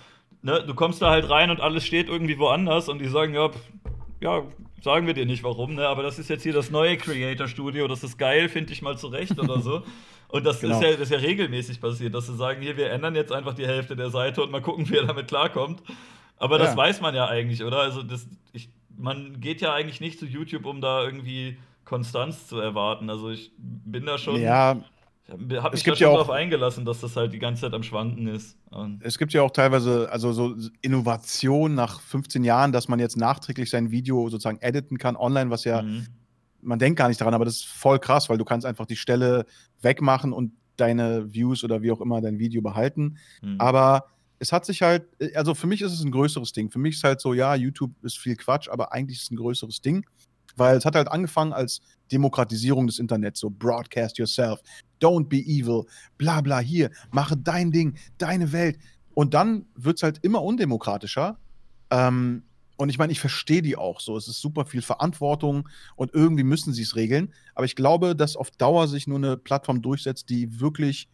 ne, 0.44 0.64
du 0.66 0.76
kommst 0.76 1.02
da 1.02 1.10
halt 1.10 1.30
rein 1.30 1.50
und 1.50 1.60
alles 1.60 1.84
steht 1.84 2.10
irgendwie 2.10 2.38
woanders 2.38 2.90
und 2.90 3.00
die 3.00 3.08
sagen, 3.08 3.34
ja, 3.34 3.50
pff, 3.50 3.72
ja, 4.20 4.44
sagen 4.82 5.08
wir 5.08 5.14
dir 5.14 5.26
nicht 5.26 5.44
warum, 5.44 5.76
ne? 5.76 5.88
Aber 5.88 6.04
das 6.04 6.20
ist 6.20 6.30
jetzt 6.30 6.44
hier 6.44 6.54
das 6.54 6.72
neue 6.72 6.98
Creator 6.98 7.48
Studio, 7.48 7.88
das 7.88 8.04
ist 8.04 8.18
geil, 8.18 8.50
finde 8.50 8.74
ich 8.74 8.82
mal 8.82 8.98
zurecht 8.98 9.40
oder 9.40 9.60
so. 9.60 9.84
Und 10.28 10.46
das, 10.46 10.62
genau. 10.62 10.76
ist 10.76 10.84
ja, 10.84 10.92
das 10.92 11.02
ist 11.02 11.12
ja 11.12 11.18
regelmäßig 11.18 11.82
passiert, 11.82 12.16
dass 12.16 12.28
sie 12.28 12.36
sagen, 12.36 12.62
hier, 12.62 12.78
wir 12.78 12.90
ändern 12.90 13.16
jetzt 13.16 13.34
einfach 13.34 13.54
die 13.54 13.68
Hälfte 13.68 13.98
der 13.98 14.10
Seite 14.10 14.42
und 14.42 14.50
mal 14.50 14.62
gucken, 14.62 14.90
wie 14.90 14.96
er 14.96 15.06
damit 15.06 15.28
klarkommt. 15.28 15.84
Aber 16.38 16.58
das 16.58 16.72
ja. 16.72 16.78
weiß 16.78 17.02
man 17.02 17.14
ja 17.14 17.28
eigentlich, 17.28 17.64
oder? 17.64 17.80
Also 17.80 18.02
das, 18.02 18.28
ich, 18.54 18.70
man 18.98 19.42
geht 19.42 19.60
ja 19.60 19.74
eigentlich 19.74 20.00
nicht 20.00 20.18
zu 20.18 20.26
YouTube, 20.26 20.66
um 20.66 20.80
da 20.80 21.04
irgendwie 21.04 21.58
Konstanz 21.84 22.48
zu 22.48 22.60
erwarten. 22.60 23.10
Also 23.10 23.30
ich 23.30 23.52
bin 23.58 24.06
da 24.06 24.18
schon. 24.18 24.42
Ja. 24.42 24.78
Ich 25.50 25.58
habe 25.58 25.76
mich 25.76 25.84
da 25.84 25.96
schon 25.96 26.08
ja 26.08 26.14
darauf 26.14 26.30
eingelassen, 26.30 26.86
dass 26.86 27.02
das 27.02 27.16
halt 27.16 27.34
die 27.34 27.40
ganze 27.40 27.62
Zeit 27.62 27.74
am 27.74 27.84
Schwanken 27.84 28.28
ist. 28.28 28.58
Und 28.70 29.02
es 29.04 29.18
gibt 29.18 29.34
ja 29.34 29.42
auch 29.42 29.52
teilweise, 29.52 30.10
also 30.12 30.34
so 30.34 30.56
Innovation 30.82 31.76
nach 31.76 32.02
15 32.02 32.44
Jahren, 32.44 32.72
dass 32.72 32.88
man 32.88 33.00
jetzt 33.00 33.18
nachträglich 33.18 33.70
sein 33.70 33.92
Video 33.92 34.30
sozusagen 34.30 34.60
editen 34.62 34.98
kann 34.98 35.16
online, 35.16 35.50
was 35.50 35.64
ja 35.64 35.82
mhm 35.82 36.08
man 36.62 36.80
denkt 36.80 36.98
gar 36.98 37.08
nicht 37.08 37.20
daran, 37.20 37.34
aber 37.34 37.46
das 37.46 37.58
ist 37.58 37.66
voll 37.66 38.00
krass, 38.00 38.30
weil 38.30 38.38
du 38.38 38.46
kannst 38.46 38.66
einfach 38.66 38.86
die 38.86 38.96
Stelle 38.96 39.46
wegmachen 39.82 40.34
und 40.34 40.54
deine 40.78 41.34
Views 41.34 41.64
oder 41.64 41.82
wie 41.82 41.92
auch 41.92 42.02
immer 42.02 42.22
dein 42.22 42.40
Video 42.40 42.62
behalten. 42.62 43.18
Mhm. 43.42 43.60
Aber 43.60 44.06
es 44.40 44.52
hat 44.52 44.66
sich 44.66 44.82
halt, 44.82 45.06
also 45.36 45.54
für 45.54 45.68
mich 45.68 45.82
ist 45.82 45.94
es 45.94 46.04
ein 46.04 46.12
größeres 46.12 46.54
Ding. 46.54 46.72
Für 46.72 46.80
mich 46.80 46.96
ist 46.96 47.04
halt 47.04 47.22
so, 47.22 47.34
ja, 47.34 47.54
YouTube 47.56 47.92
ist 48.04 48.18
viel 48.18 48.36
Quatsch, 48.36 48.70
aber 48.70 48.92
eigentlich 48.94 49.18
ist 49.18 49.26
es 49.26 49.32
ein 49.32 49.38
größeres 49.38 49.82
Ding, 49.82 50.06
weil 50.56 50.78
es 50.78 50.86
hat 50.86 50.96
halt 50.96 51.10
angefangen 51.10 51.54
als 51.54 51.82
Demokratisierung 52.12 52.88
des 52.88 53.00
Internets, 53.00 53.40
so 53.40 53.50
broadcast 53.50 54.18
yourself, 54.18 54.62
don't 55.02 55.28
be 55.28 55.38
evil, 55.38 55.86
bla 56.18 56.42
bla 56.42 56.60
hier, 56.60 56.92
mache 57.12 57.38
dein 57.38 57.72
Ding, 57.72 57.98
deine 58.18 58.52
Welt. 58.52 58.78
Und 59.14 59.34
dann 59.34 59.66
wird 59.76 59.98
es 59.98 60.04
halt 60.04 60.20
immer 60.22 60.42
undemokratischer. 60.42 61.38
Ähm, 61.90 62.44
und 62.78 62.90
ich 62.90 62.98
meine, 62.98 63.12
ich 63.12 63.20
verstehe 63.20 63.62
die 63.62 63.76
auch 63.76 64.00
so. 64.00 64.18
Es 64.18 64.28
ist 64.28 64.42
super 64.42 64.66
viel 64.66 64.82
Verantwortung 64.82 65.70
und 65.96 66.14
irgendwie 66.14 66.44
müssen 66.44 66.74
sie 66.74 66.82
es 66.82 66.96
regeln. 66.96 67.32
Aber 67.54 67.66
ich 67.66 67.76
glaube, 67.76 68.16
dass 68.16 68.36
auf 68.36 68.50
Dauer 68.50 68.88
sich 68.88 69.06
nur 69.06 69.18
eine 69.18 69.38
Plattform 69.38 69.82
durchsetzt, 69.82 70.30
die 70.30 70.60
wirklich 70.60 71.08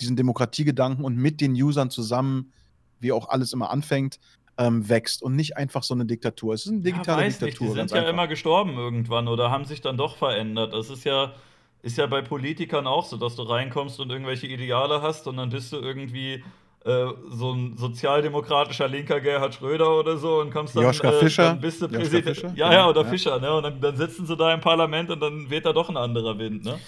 diesen 0.00 0.16
Demokratiegedanken 0.16 1.04
und 1.04 1.16
mit 1.16 1.40
den 1.40 1.52
Usern 1.52 1.90
zusammen, 1.90 2.52
wie 3.00 3.12
auch 3.12 3.28
alles 3.28 3.52
immer 3.52 3.70
anfängt, 3.70 4.18
ähm, 4.58 4.88
wächst 4.88 5.22
und 5.22 5.36
nicht 5.36 5.56
einfach 5.56 5.82
so 5.82 5.94
eine 5.94 6.04
Diktatur. 6.04 6.54
Es 6.54 6.66
ist 6.66 6.72
eine 6.72 6.80
digitale 6.80 7.22
ja, 7.22 7.28
Diktatur. 7.28 7.48
Nicht. 7.48 7.60
Die 7.60 7.80
sind 7.80 7.90
ja 7.90 7.96
einfach. 7.98 8.10
immer 8.10 8.26
gestorben 8.28 8.76
irgendwann 8.76 9.28
oder 9.28 9.50
haben 9.50 9.64
sich 9.64 9.80
dann 9.80 9.96
doch 9.96 10.16
verändert. 10.16 10.72
Das 10.72 10.90
ist 10.90 11.04
ja, 11.04 11.32
ist 11.82 11.98
ja 11.98 12.06
bei 12.06 12.22
Politikern 12.22 12.86
auch 12.86 13.04
so, 13.04 13.16
dass 13.16 13.36
du 13.36 13.42
reinkommst 13.42 14.00
und 14.00 14.10
irgendwelche 14.10 14.46
Ideale 14.46 15.02
hast 15.02 15.26
und 15.26 15.36
dann 15.36 15.50
bist 15.50 15.72
du 15.72 15.76
irgendwie 15.76 16.42
äh, 16.84 17.06
so 17.30 17.52
ein 17.52 17.76
sozialdemokratischer 17.78 18.88
linker 18.88 19.18
Gerhard 19.20 19.54
Schröder 19.54 19.98
oder 19.98 20.18
so 20.18 20.40
und 20.40 20.50
kommst 20.50 20.76
dann, 20.76 20.82
Joschka 20.82 21.08
äh, 21.08 21.18
Fischer. 21.18 21.44
dann 21.44 21.60
bist 21.60 21.80
du 21.80 21.88
Präsident. 21.88 22.56
Ja, 22.56 22.72
ja, 22.72 22.88
oder 22.88 23.02
ja. 23.02 23.08
Fischer, 23.08 23.40
ne? 23.40 23.54
Und 23.54 23.62
dann, 23.62 23.80
dann, 23.80 23.96
sitzen 23.96 24.26
sie 24.26 24.36
da 24.36 24.52
im 24.52 24.60
Parlament 24.60 25.10
und 25.10 25.20
dann 25.20 25.48
weht 25.48 25.64
da 25.64 25.72
doch 25.72 25.88
ein 25.88 25.96
anderer 25.96 26.38
Wind, 26.38 26.64
ne? 26.64 26.78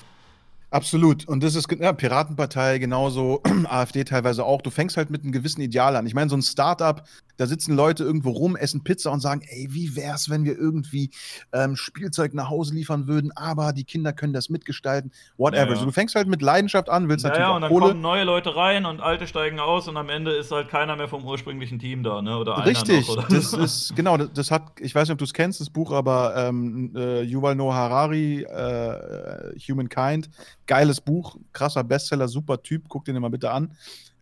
Absolut. 0.70 1.26
Und 1.26 1.42
das 1.42 1.54
ist 1.54 1.66
ja, 1.72 1.94
Piratenpartei 1.94 2.78
genauso, 2.78 3.42
AfD 3.64 4.04
teilweise 4.04 4.44
auch. 4.44 4.60
Du 4.60 4.70
fängst 4.70 4.98
halt 4.98 5.08
mit 5.08 5.22
einem 5.22 5.32
gewissen 5.32 5.62
Ideal 5.62 5.96
an. 5.96 6.06
Ich 6.06 6.12
meine, 6.12 6.28
so 6.28 6.36
ein 6.36 6.42
Startup, 6.42 7.02
da 7.36 7.46
sitzen 7.46 7.74
Leute 7.74 8.04
irgendwo 8.04 8.30
rum, 8.30 8.56
essen 8.56 8.82
Pizza 8.84 9.10
und 9.10 9.20
sagen, 9.20 9.42
ey, 9.46 9.68
wie 9.70 9.96
wär's, 9.96 10.30
wenn 10.30 10.44
wir 10.44 10.56
irgendwie 10.56 11.10
ähm, 11.52 11.76
Spielzeug 11.76 12.34
nach 12.34 12.50
Hause 12.50 12.74
liefern 12.74 13.06
würden, 13.06 13.32
aber 13.36 13.72
die 13.72 13.84
Kinder 13.84 14.12
können 14.12 14.32
das 14.32 14.48
mitgestalten, 14.48 15.12
whatever. 15.36 15.70
Ja. 15.70 15.76
So, 15.76 15.84
du 15.84 15.92
fängst 15.92 16.14
halt 16.14 16.28
mit 16.28 16.42
Leidenschaft 16.42 16.88
an, 16.88 17.08
willst 17.08 17.24
ja, 17.24 17.30
natürlich 17.30 17.48
ja, 17.48 17.54
und 17.54 17.62
dann 17.62 17.70
Kohle. 17.70 17.88
kommen 17.88 18.00
neue 18.00 18.24
Leute 18.24 18.56
rein 18.56 18.86
und 18.86 19.00
alte 19.00 19.26
steigen 19.26 19.60
aus 19.60 19.88
und 19.88 19.96
am 19.96 20.08
Ende 20.08 20.32
ist 20.32 20.50
halt 20.50 20.68
keiner 20.68 20.96
mehr 20.96 21.08
vom 21.08 21.24
ursprünglichen 21.24 21.78
Team 21.78 22.02
da, 22.02 22.22
ne? 22.22 22.38
Oder 22.38 22.64
Richtig, 22.64 23.08
noch, 23.08 23.18
oder? 23.18 23.26
das 23.28 23.52
ist, 23.52 23.96
genau, 23.96 24.16
das, 24.16 24.32
das, 24.32 24.50
hat, 24.50 24.62
ich 24.80 24.94
weiß 24.94 25.08
nicht, 25.08 25.12
ob 25.12 25.18
du 25.18 25.24
es 25.24 25.32
kennst, 25.32 25.60
das 25.60 25.70
Buch, 25.70 25.92
aber 25.92 26.34
ähm, 26.36 26.92
äh, 26.96 27.22
Yuval 27.22 27.54
Noah 27.54 27.74
Harari, 27.74 28.42
äh, 28.42 29.58
Humankind, 29.58 30.30
geiles 30.66 31.00
Buch, 31.00 31.36
krasser 31.52 31.84
Bestseller, 31.84 32.28
super 32.28 32.62
Typ, 32.62 32.84
guck 32.88 33.04
den 33.04 33.16
immer 33.16 33.30
bitte 33.30 33.50
an. 33.50 33.72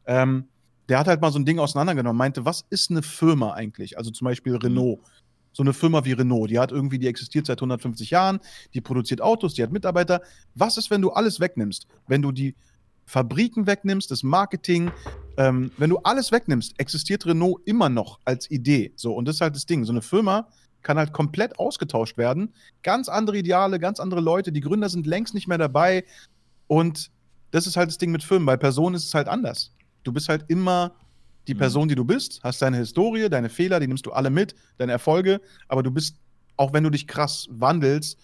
Ähm, 0.06 0.48
der 0.88 0.98
hat 0.98 1.06
halt 1.06 1.20
mal 1.20 1.32
so 1.32 1.38
ein 1.38 1.44
Ding 1.44 1.58
auseinandergenommen, 1.58 2.16
meinte, 2.16 2.44
was 2.44 2.64
ist 2.70 2.90
eine 2.90 3.02
Firma 3.02 3.52
eigentlich? 3.52 3.96
Also 3.96 4.10
zum 4.10 4.26
Beispiel 4.26 4.56
Renault. 4.56 5.00
So 5.52 5.62
eine 5.62 5.72
Firma 5.72 6.04
wie 6.04 6.12
Renault, 6.12 6.50
die 6.50 6.58
hat 6.58 6.72
irgendwie, 6.72 6.98
die 6.98 7.06
existiert 7.06 7.46
seit 7.46 7.58
150 7.58 8.10
Jahren, 8.10 8.40
die 8.74 8.80
produziert 8.80 9.20
Autos, 9.20 9.54
die 9.54 9.62
hat 9.62 9.70
Mitarbeiter. 9.70 10.20
Was 10.54 10.76
ist, 10.76 10.90
wenn 10.90 11.00
du 11.00 11.10
alles 11.10 11.38
wegnimmst? 11.38 11.86
Wenn 12.08 12.22
du 12.22 12.32
die 12.32 12.56
Fabriken 13.06 13.66
wegnimmst, 13.66 14.10
das 14.10 14.24
Marketing, 14.24 14.90
ähm, 15.36 15.70
wenn 15.78 15.90
du 15.90 15.98
alles 15.98 16.32
wegnimmst, 16.32 16.78
existiert 16.78 17.24
Renault 17.24 17.60
immer 17.66 17.88
noch 17.88 18.18
als 18.24 18.50
Idee. 18.50 18.92
So, 18.96 19.14
und 19.14 19.28
das 19.28 19.36
ist 19.36 19.40
halt 19.42 19.54
das 19.54 19.66
Ding. 19.66 19.84
So 19.84 19.92
eine 19.92 20.02
Firma 20.02 20.48
kann 20.82 20.98
halt 20.98 21.12
komplett 21.12 21.58
ausgetauscht 21.58 22.18
werden. 22.18 22.52
Ganz 22.82 23.08
andere 23.08 23.38
Ideale, 23.38 23.78
ganz 23.78 24.00
andere 24.00 24.20
Leute, 24.20 24.50
die 24.50 24.60
Gründer 24.60 24.88
sind 24.88 25.06
längst 25.06 25.34
nicht 25.34 25.46
mehr 25.46 25.58
dabei. 25.58 26.04
Und 26.66 27.12
das 27.52 27.68
ist 27.68 27.76
halt 27.76 27.88
das 27.88 27.98
Ding 27.98 28.10
mit 28.10 28.24
Firmen. 28.24 28.46
Bei 28.46 28.56
Personen 28.56 28.96
ist 28.96 29.04
es 29.04 29.14
halt 29.14 29.28
anders 29.28 29.70
du 30.04 30.12
bist 30.12 30.28
halt 30.28 30.44
immer 30.48 30.94
die 31.46 31.54
mhm. 31.54 31.58
Person, 31.58 31.88
die 31.88 31.94
du 31.94 32.04
bist, 32.04 32.40
hast 32.42 32.62
deine 32.62 32.78
Historie, 32.78 33.28
deine 33.28 33.48
Fehler, 33.48 33.80
die 33.80 33.86
nimmst 33.86 34.06
du 34.06 34.12
alle 34.12 34.30
mit, 34.30 34.54
deine 34.78 34.92
Erfolge, 34.92 35.40
aber 35.68 35.82
du 35.82 35.90
bist, 35.90 36.16
auch 36.56 36.72
wenn 36.72 36.84
du 36.84 36.90
dich 36.90 37.06
krass 37.06 37.46
wandelst, 37.50 38.18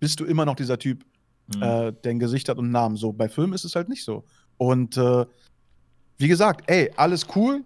bist 0.00 0.20
du 0.20 0.24
immer 0.24 0.44
noch 0.44 0.56
dieser 0.56 0.78
Typ, 0.78 1.04
mhm. 1.54 1.62
äh, 1.62 1.92
der 1.92 2.10
ein 2.10 2.18
Gesicht 2.18 2.48
hat 2.48 2.58
und 2.58 2.64
einen 2.64 2.72
Namen. 2.72 2.96
So, 2.96 3.12
bei 3.12 3.28
Filmen 3.28 3.52
ist 3.52 3.64
es 3.64 3.76
halt 3.76 3.88
nicht 3.88 4.04
so. 4.04 4.24
Und 4.56 4.96
äh, 4.96 5.26
wie 6.18 6.28
gesagt, 6.28 6.70
ey, 6.70 6.90
alles 6.96 7.26
cool. 7.34 7.64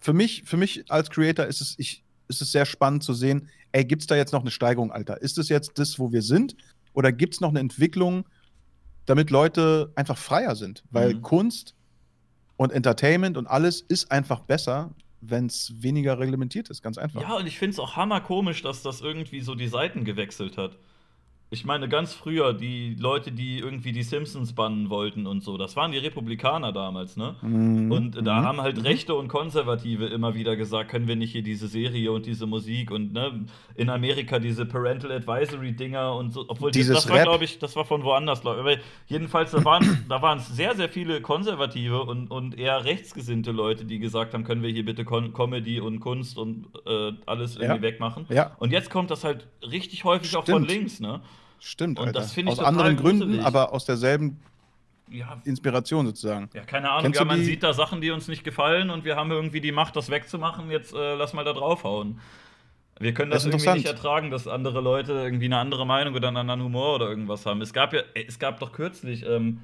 Für 0.00 0.12
mich, 0.12 0.44
für 0.44 0.56
mich 0.56 0.90
als 0.90 1.10
Creator 1.10 1.46
ist 1.46 1.60
es, 1.60 1.74
ich, 1.78 2.04
ist 2.28 2.42
es 2.42 2.52
sehr 2.52 2.66
spannend 2.66 3.02
zu 3.02 3.14
sehen, 3.14 3.48
ey, 3.72 3.84
gibt 3.84 4.02
es 4.02 4.06
da 4.06 4.16
jetzt 4.16 4.32
noch 4.32 4.42
eine 4.42 4.50
Steigerung, 4.50 4.92
Alter? 4.92 5.20
Ist 5.20 5.38
es 5.38 5.48
jetzt 5.48 5.78
das, 5.78 5.98
wo 5.98 6.12
wir 6.12 6.22
sind? 6.22 6.56
Oder 6.92 7.12
gibt 7.12 7.34
es 7.34 7.40
noch 7.40 7.50
eine 7.50 7.60
Entwicklung, 7.60 8.24
damit 9.04 9.30
Leute 9.30 9.92
einfach 9.96 10.18
freier 10.18 10.56
sind? 10.56 10.84
Weil 10.90 11.14
mhm. 11.14 11.22
Kunst 11.22 11.75
und 12.56 12.72
Entertainment 12.72 13.36
und 13.36 13.46
alles 13.46 13.80
ist 13.80 14.10
einfach 14.10 14.40
besser, 14.40 14.90
wenn 15.20 15.46
es 15.46 15.72
weniger 15.80 16.18
reglementiert 16.18 16.70
ist, 16.70 16.82
ganz 16.82 16.98
einfach. 16.98 17.20
Ja, 17.22 17.36
und 17.36 17.46
ich 17.46 17.58
finde 17.58 17.72
es 17.72 17.78
auch 17.78 17.96
hammerkomisch, 17.96 18.62
dass 18.62 18.82
das 18.82 19.00
irgendwie 19.00 19.40
so 19.40 19.54
die 19.54 19.68
Seiten 19.68 20.04
gewechselt 20.04 20.56
hat. 20.56 20.78
Ich 21.48 21.64
meine, 21.64 21.88
ganz 21.88 22.12
früher, 22.12 22.54
die 22.54 22.96
Leute, 22.98 23.30
die 23.30 23.60
irgendwie 23.60 23.92
die 23.92 24.02
Simpsons 24.02 24.52
bannen 24.52 24.90
wollten 24.90 25.28
und 25.28 25.44
so, 25.44 25.56
das 25.56 25.76
waren 25.76 25.92
die 25.92 25.98
Republikaner 25.98 26.72
damals, 26.72 27.16
ne? 27.16 27.36
Mhm. 27.40 27.92
Und 27.92 28.26
da 28.26 28.40
mhm. 28.40 28.44
haben 28.44 28.60
halt 28.62 28.78
mhm. 28.78 28.82
Rechte 28.82 29.14
und 29.14 29.28
Konservative 29.28 30.06
immer 30.06 30.34
wieder 30.34 30.56
gesagt, 30.56 30.90
können 30.90 31.06
wir 31.06 31.14
nicht 31.14 31.30
hier 31.30 31.44
diese 31.44 31.68
Serie 31.68 32.10
und 32.10 32.26
diese 32.26 32.46
Musik 32.46 32.90
und 32.90 33.12
ne, 33.12 33.46
in 33.76 33.90
Amerika 33.90 34.40
diese 34.40 34.66
Parental 34.66 35.12
Advisory-Dinger 35.12 36.16
und 36.16 36.32
so, 36.32 36.46
obwohl 36.48 36.72
Dieses 36.72 36.96
das 37.04 37.08
war, 37.08 37.22
glaube 37.22 37.44
ich, 37.44 37.60
das 37.60 37.76
war 37.76 37.84
von 37.84 38.02
woanders, 38.02 38.40
glaube 38.40 38.56
ich. 38.58 38.66
Aber 38.66 38.82
jedenfalls, 39.06 39.52
da 39.52 39.64
waren, 39.64 40.04
da 40.08 40.20
waren 40.20 40.40
sehr, 40.40 40.74
sehr 40.74 40.88
viele 40.88 41.20
Konservative 41.20 42.02
und, 42.02 42.28
und 42.28 42.58
eher 42.58 42.84
rechtsgesinnte 42.84 43.52
Leute, 43.52 43.84
die 43.84 44.00
gesagt 44.00 44.34
haben, 44.34 44.42
können 44.42 44.64
wir 44.64 44.70
hier 44.70 44.84
bitte 44.84 45.04
Con 45.04 45.32
Comedy 45.32 45.78
und 45.78 46.00
Kunst 46.00 46.38
und 46.38 46.66
äh, 46.86 47.12
alles 47.24 47.54
irgendwie 47.54 47.76
ja. 47.76 47.82
wegmachen. 47.82 48.26
Ja. 48.30 48.56
Und 48.58 48.72
jetzt 48.72 48.90
kommt 48.90 49.12
das 49.12 49.22
halt 49.22 49.46
richtig 49.62 50.02
häufig 50.02 50.30
Stimmt. 50.30 50.42
auch 50.42 50.52
von 50.52 50.64
links, 50.64 50.98
ne? 50.98 51.20
Stimmt, 51.58 51.98
und 51.98 52.14
das 52.14 52.32
finde 52.32 52.52
ich 52.52 52.58
Aus 52.58 52.64
anderen 52.64 52.96
Gründen, 52.96 53.20
gruselig. 53.20 53.44
aber 53.44 53.72
aus 53.72 53.84
derselben 53.84 54.40
ja. 55.10 55.40
Inspiration 55.44 56.06
sozusagen. 56.06 56.50
Ja, 56.54 56.62
keine 56.62 56.90
Ahnung. 56.90 57.12
ja, 57.12 57.24
man 57.24 57.42
sieht 57.42 57.62
da 57.62 57.72
Sachen, 57.72 58.00
die 58.00 58.10
uns 58.10 58.28
nicht 58.28 58.44
gefallen 58.44 58.90
und 58.90 59.04
wir 59.04 59.16
haben 59.16 59.30
irgendwie 59.30 59.60
die 59.60 59.72
Macht, 59.72 59.96
das 59.96 60.10
wegzumachen. 60.10 60.70
Jetzt 60.70 60.92
äh, 60.94 61.14
lass 61.14 61.32
mal 61.32 61.44
da 61.44 61.52
draufhauen. 61.52 62.20
Wir 62.98 63.12
können 63.12 63.30
das, 63.30 63.44
das 63.44 63.52
irgendwie 63.52 63.78
nicht 63.78 63.86
ertragen, 63.86 64.30
dass 64.30 64.48
andere 64.48 64.80
Leute 64.80 65.12
irgendwie 65.12 65.44
eine 65.44 65.58
andere 65.58 65.86
Meinung 65.86 66.14
oder 66.14 66.28
einen 66.28 66.38
anderen 66.38 66.62
Humor 66.62 66.94
oder 66.94 67.08
irgendwas 67.08 67.44
haben. 67.44 67.60
Es 67.60 67.72
gab 67.72 67.92
ja, 67.92 68.00
es 68.14 68.38
gab 68.38 68.58
doch 68.58 68.72
kürzlich, 68.72 69.24
ähm, 69.26 69.60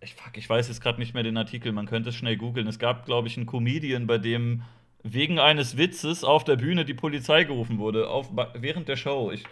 ich, 0.00 0.14
fuck, 0.14 0.36
ich 0.36 0.48
weiß 0.48 0.68
jetzt 0.68 0.82
gerade 0.82 0.98
nicht 0.98 1.14
mehr 1.14 1.22
den 1.22 1.36
Artikel, 1.36 1.72
man 1.72 1.86
könnte 1.86 2.10
es 2.10 2.14
schnell 2.14 2.36
googeln. 2.36 2.66
Es 2.66 2.78
gab, 2.78 3.06
glaube 3.06 3.28
ich, 3.28 3.36
einen 3.38 3.46
Comedian, 3.46 4.06
bei 4.06 4.18
dem 4.18 4.62
wegen 5.02 5.38
eines 5.38 5.76
Witzes 5.76 6.24
auf 6.24 6.44
der 6.44 6.56
Bühne 6.56 6.84
die 6.84 6.94
Polizei 6.94 7.44
gerufen 7.44 7.78
wurde, 7.78 8.08
auf, 8.08 8.30
während 8.54 8.88
der 8.88 8.96
Show. 8.96 9.30
Ich, 9.32 9.44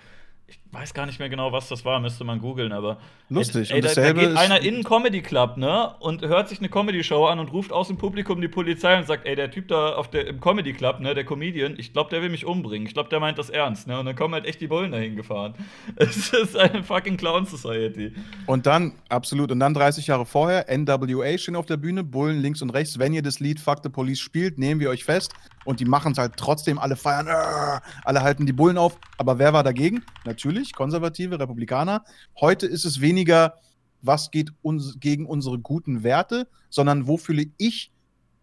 ich 0.47 0.59
weiß 0.73 0.94
gar 0.94 1.05
nicht 1.05 1.19
mehr 1.19 1.28
genau, 1.28 1.53
was 1.53 1.69
das 1.69 1.85
war, 1.85 2.01
müsste 2.01 2.24
man 2.24 2.40
googeln, 2.40 2.73
aber. 2.73 2.97
Lustig. 3.28 3.70
Ey, 3.70 3.77
ey, 3.77 3.81
da, 3.82 3.94
da, 3.94 4.12
geht 4.12 4.36
einer 4.36 4.61
in 4.61 4.74
einen 4.74 4.85
Comedy 4.85 5.20
Club, 5.20 5.59
ne? 5.59 5.94
Und 6.01 6.23
hört 6.23 6.49
sich 6.49 6.59
eine 6.59 6.70
Comedy-Show 6.70 7.27
an 7.27 7.39
und 7.39 7.53
ruft 7.53 7.73
aus 7.73 7.89
dem 7.89 7.99
Publikum 7.99 8.40
die 8.40 8.49
Polizei 8.49 8.97
und 8.97 9.07
sagt, 9.07 9.27
ey, 9.27 9.36
der 9.36 9.51
Typ 9.51 9.69
da 9.69 9.94
auf 9.94 10.09
der, 10.09 10.27
im 10.27 10.40
Comedy 10.40 10.73
Club, 10.73 11.01
ne, 11.01 11.15
der 11.15 11.24
Comedian, 11.24 11.74
ich 11.78 11.93
glaube, 11.93 12.11
der 12.11 12.23
will 12.23 12.31
mich 12.31 12.47
umbringen. 12.47 12.86
Ich 12.86 12.94
glaube, 12.94 13.11
der 13.11 13.20
meint 13.20 13.39
das 13.39 13.51
ernst, 13.51 13.86
ne? 13.86 13.99
Und 13.99 14.07
dann 14.07 14.16
kommen 14.16 14.32
halt 14.32 14.47
echt 14.47 14.61
die 14.61 14.66
Bullen 14.66 14.93
dahin 14.93 15.15
gefahren. 15.16 15.55
Es 15.97 16.32
ist 16.32 16.57
eine 16.57 16.82
fucking 16.82 17.16
Clown 17.16 17.47
Society. 17.47 18.12
Und 18.47 18.66
dann, 18.66 18.93
absolut, 19.09 19.53
und 19.53 19.61
dann 19.61 19.74
30 19.74 20.07
Jahre 20.07 20.27
vorher, 20.27 20.66
NWA 20.74 21.36
stehen 21.39 21.57
auf 21.57 21.66
der 21.66 21.77
Bühne, 21.77 22.03
Bullen 22.03 22.40
links 22.40 22.62
und 22.62 22.70
rechts. 22.70 22.99
Wenn 22.99 23.12
ihr 23.12 23.23
das 23.23 23.40
Lied 23.40 23.61
Fuck 23.61 23.81
the 23.82 23.89
Police 23.89 24.20
spielt, 24.20 24.59
nehmen 24.59 24.81
wir 24.81 24.90
euch 24.90 25.05
fest. 25.05 25.32
Und 25.65 25.81
die 25.81 25.85
machen 25.85 26.12
es 26.12 26.19
halt 26.19 26.36
trotzdem, 26.36 26.78
alle 26.78 26.97
feiern, 26.97 27.27
äh, 27.28 27.81
alle 28.05 28.23
halten 28.23 28.47
die 28.47 28.53
Bullen 28.53 28.78
auf. 28.78 28.99
Aber 29.19 29.39
wer 29.39 29.53
war 29.53 29.62
dagegen? 29.62 30.03
Natürlich, 30.24 30.61
Konservative, 30.70 31.40
Republikaner. 31.40 32.05
Heute 32.40 32.66
ist 32.66 32.84
es 32.84 33.01
weniger, 33.01 33.55
was 34.02 34.30
geht 34.30 34.51
uns 34.62 34.98
gegen 35.01 35.26
unsere 35.26 35.59
guten 35.59 36.02
Werte, 36.02 36.48
sondern 36.70 37.06
wo 37.06 37.16
fühle 37.16 37.47
ich 37.59 37.90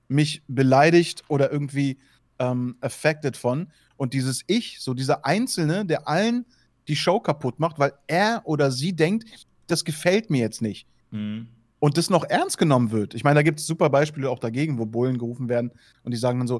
mich 0.08 0.44
beleidigt 0.48 1.24
oder 1.28 1.52
irgendwie 1.52 2.00
ähm, 2.40 2.78
affected 2.82 3.38
von. 3.38 3.72
Und 3.96 4.14
dieses 4.14 4.44
Ich, 4.48 4.80
so 4.82 4.94
dieser 4.94 5.26
Einzelne, 5.26 5.86
der 5.86 6.08
allen 6.08 6.46
die 6.88 6.96
Show 6.96 7.20
kaputt 7.20 7.60
macht, 7.60 7.78
weil 7.80 7.94
er 8.08 8.42
oder 8.46 8.72
sie 8.72 8.94
denkt, 8.94 9.48
das 9.68 9.86
gefällt 9.86 10.30
mir 10.30 10.40
jetzt 10.40 10.62
nicht. 10.62 10.88
Mhm. 11.12 11.48
Und 11.80 11.98
das 11.98 12.10
noch 12.10 12.26
ernst 12.26 12.58
genommen 12.58 12.92
wird. 12.92 13.14
Ich 13.14 13.24
meine, 13.24 13.36
da 13.36 13.44
gibt 13.44 13.60
es 13.60 13.68
super 13.68 13.90
Beispiele 13.90 14.30
auch 14.30 14.40
dagegen, 14.40 14.78
wo 14.80 14.86
Bullen 14.86 15.18
gerufen 15.18 15.48
werden 15.48 15.72
und 16.04 16.12
die 16.14 16.18
sagen 16.18 16.40
dann 16.40 16.48
so, 16.48 16.60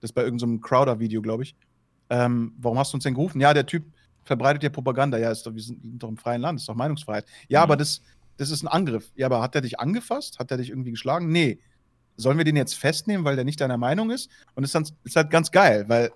das 0.00 0.10
ist 0.10 0.14
bei 0.14 0.22
irgendeinem 0.22 0.56
so 0.56 0.60
Crowder-Video, 0.60 1.22
glaube 1.22 1.42
ich. 1.42 1.56
Ähm, 2.08 2.54
warum 2.58 2.78
hast 2.78 2.92
du 2.92 2.96
uns 2.96 3.04
denn 3.04 3.14
gerufen? 3.14 3.40
Ja, 3.40 3.54
der 3.54 3.66
Typ 3.66 3.84
verbreitet 4.24 4.62
ja 4.62 4.70
Propaganda. 4.70 5.18
Ja, 5.18 5.30
ist 5.30 5.46
doch, 5.46 5.54
wir 5.54 5.62
sind 5.62 5.80
doch 5.82 6.08
im 6.08 6.16
freien 6.16 6.40
Land, 6.40 6.60
ist 6.60 6.68
doch 6.68 6.74
Meinungsfreiheit. 6.74 7.26
Ja, 7.48 7.60
mhm. 7.60 7.64
aber 7.64 7.76
das, 7.76 8.02
das 8.36 8.50
ist 8.50 8.62
ein 8.62 8.68
Angriff. 8.68 9.10
Ja, 9.14 9.26
aber 9.26 9.42
hat 9.42 9.54
der 9.54 9.62
dich 9.62 9.80
angefasst? 9.80 10.38
Hat 10.38 10.50
der 10.50 10.58
dich 10.58 10.70
irgendwie 10.70 10.90
geschlagen? 10.90 11.30
Nee. 11.30 11.58
Sollen 12.16 12.36
wir 12.36 12.44
den 12.44 12.56
jetzt 12.56 12.74
festnehmen, 12.74 13.24
weil 13.24 13.36
der 13.36 13.44
nicht 13.44 13.60
deiner 13.60 13.78
Meinung 13.78 14.10
ist? 14.10 14.30
Und 14.54 14.64
es 14.64 14.74
ist, 14.74 14.94
ist 15.04 15.16
halt 15.16 15.30
ganz 15.30 15.50
geil, 15.50 15.84
weil 15.88 16.10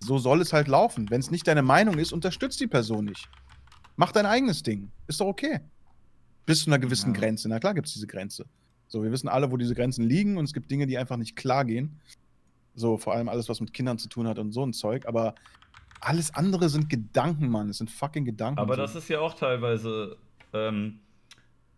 so 0.00 0.18
soll 0.18 0.40
es 0.40 0.52
halt 0.52 0.68
laufen. 0.68 1.10
Wenn 1.10 1.20
es 1.20 1.30
nicht 1.30 1.46
deine 1.46 1.62
Meinung 1.62 1.98
ist, 1.98 2.12
unterstützt 2.12 2.60
die 2.60 2.66
Person 2.66 3.06
nicht. 3.06 3.28
Mach 3.96 4.12
dein 4.12 4.26
eigenes 4.26 4.62
Ding. 4.62 4.90
Ist 5.06 5.20
doch 5.20 5.26
okay. 5.26 5.60
Bis 6.46 6.64
zu 6.64 6.70
einer 6.70 6.78
gewissen 6.78 7.14
ja. 7.14 7.20
Grenze. 7.20 7.48
Na 7.48 7.58
klar 7.58 7.74
gibt 7.74 7.86
es 7.86 7.94
diese 7.94 8.06
Grenze. 8.06 8.46
So, 8.86 9.02
wir 9.02 9.10
wissen 9.10 9.28
alle, 9.28 9.50
wo 9.50 9.56
diese 9.56 9.74
Grenzen 9.74 10.04
liegen 10.04 10.36
und 10.36 10.44
es 10.44 10.52
gibt 10.52 10.70
Dinge, 10.70 10.86
die 10.86 10.98
einfach 10.98 11.16
nicht 11.16 11.36
klar 11.36 11.64
gehen. 11.64 12.00
So, 12.74 12.98
vor 12.98 13.14
allem 13.14 13.28
alles, 13.28 13.48
was 13.48 13.60
mit 13.60 13.72
Kindern 13.72 13.98
zu 13.98 14.08
tun 14.08 14.26
hat 14.28 14.38
und 14.38 14.52
so 14.52 14.64
ein 14.64 14.72
Zeug. 14.72 15.06
Aber 15.06 15.34
alles 16.04 16.34
andere 16.34 16.68
sind 16.68 16.88
Gedanken, 16.88 17.48
Mann. 17.48 17.68
Es 17.68 17.78
sind 17.78 17.90
fucking 17.90 18.24
Gedanken. 18.24 18.58
Aber 18.58 18.76
das 18.76 18.94
ist 18.94 19.08
ja 19.08 19.20
auch 19.20 19.34
teilweise 19.34 20.16
ähm, 20.52 21.00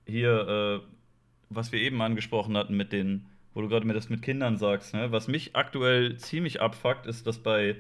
hier, 0.06 0.82
äh, 0.82 0.86
was 1.48 1.72
wir 1.72 1.80
eben 1.80 2.00
angesprochen 2.02 2.56
hatten 2.56 2.76
mit 2.76 2.92
den, 2.92 3.26
wo 3.54 3.62
du 3.62 3.68
gerade 3.68 3.86
mir 3.86 3.94
das 3.94 4.08
mit 4.08 4.22
Kindern 4.22 4.56
sagst. 4.56 4.94
Ne? 4.94 5.12
Was 5.12 5.28
mich 5.28 5.56
aktuell 5.56 6.16
ziemlich 6.16 6.60
abfuckt, 6.60 7.06
ist, 7.06 7.26
dass 7.26 7.38
bei, 7.38 7.76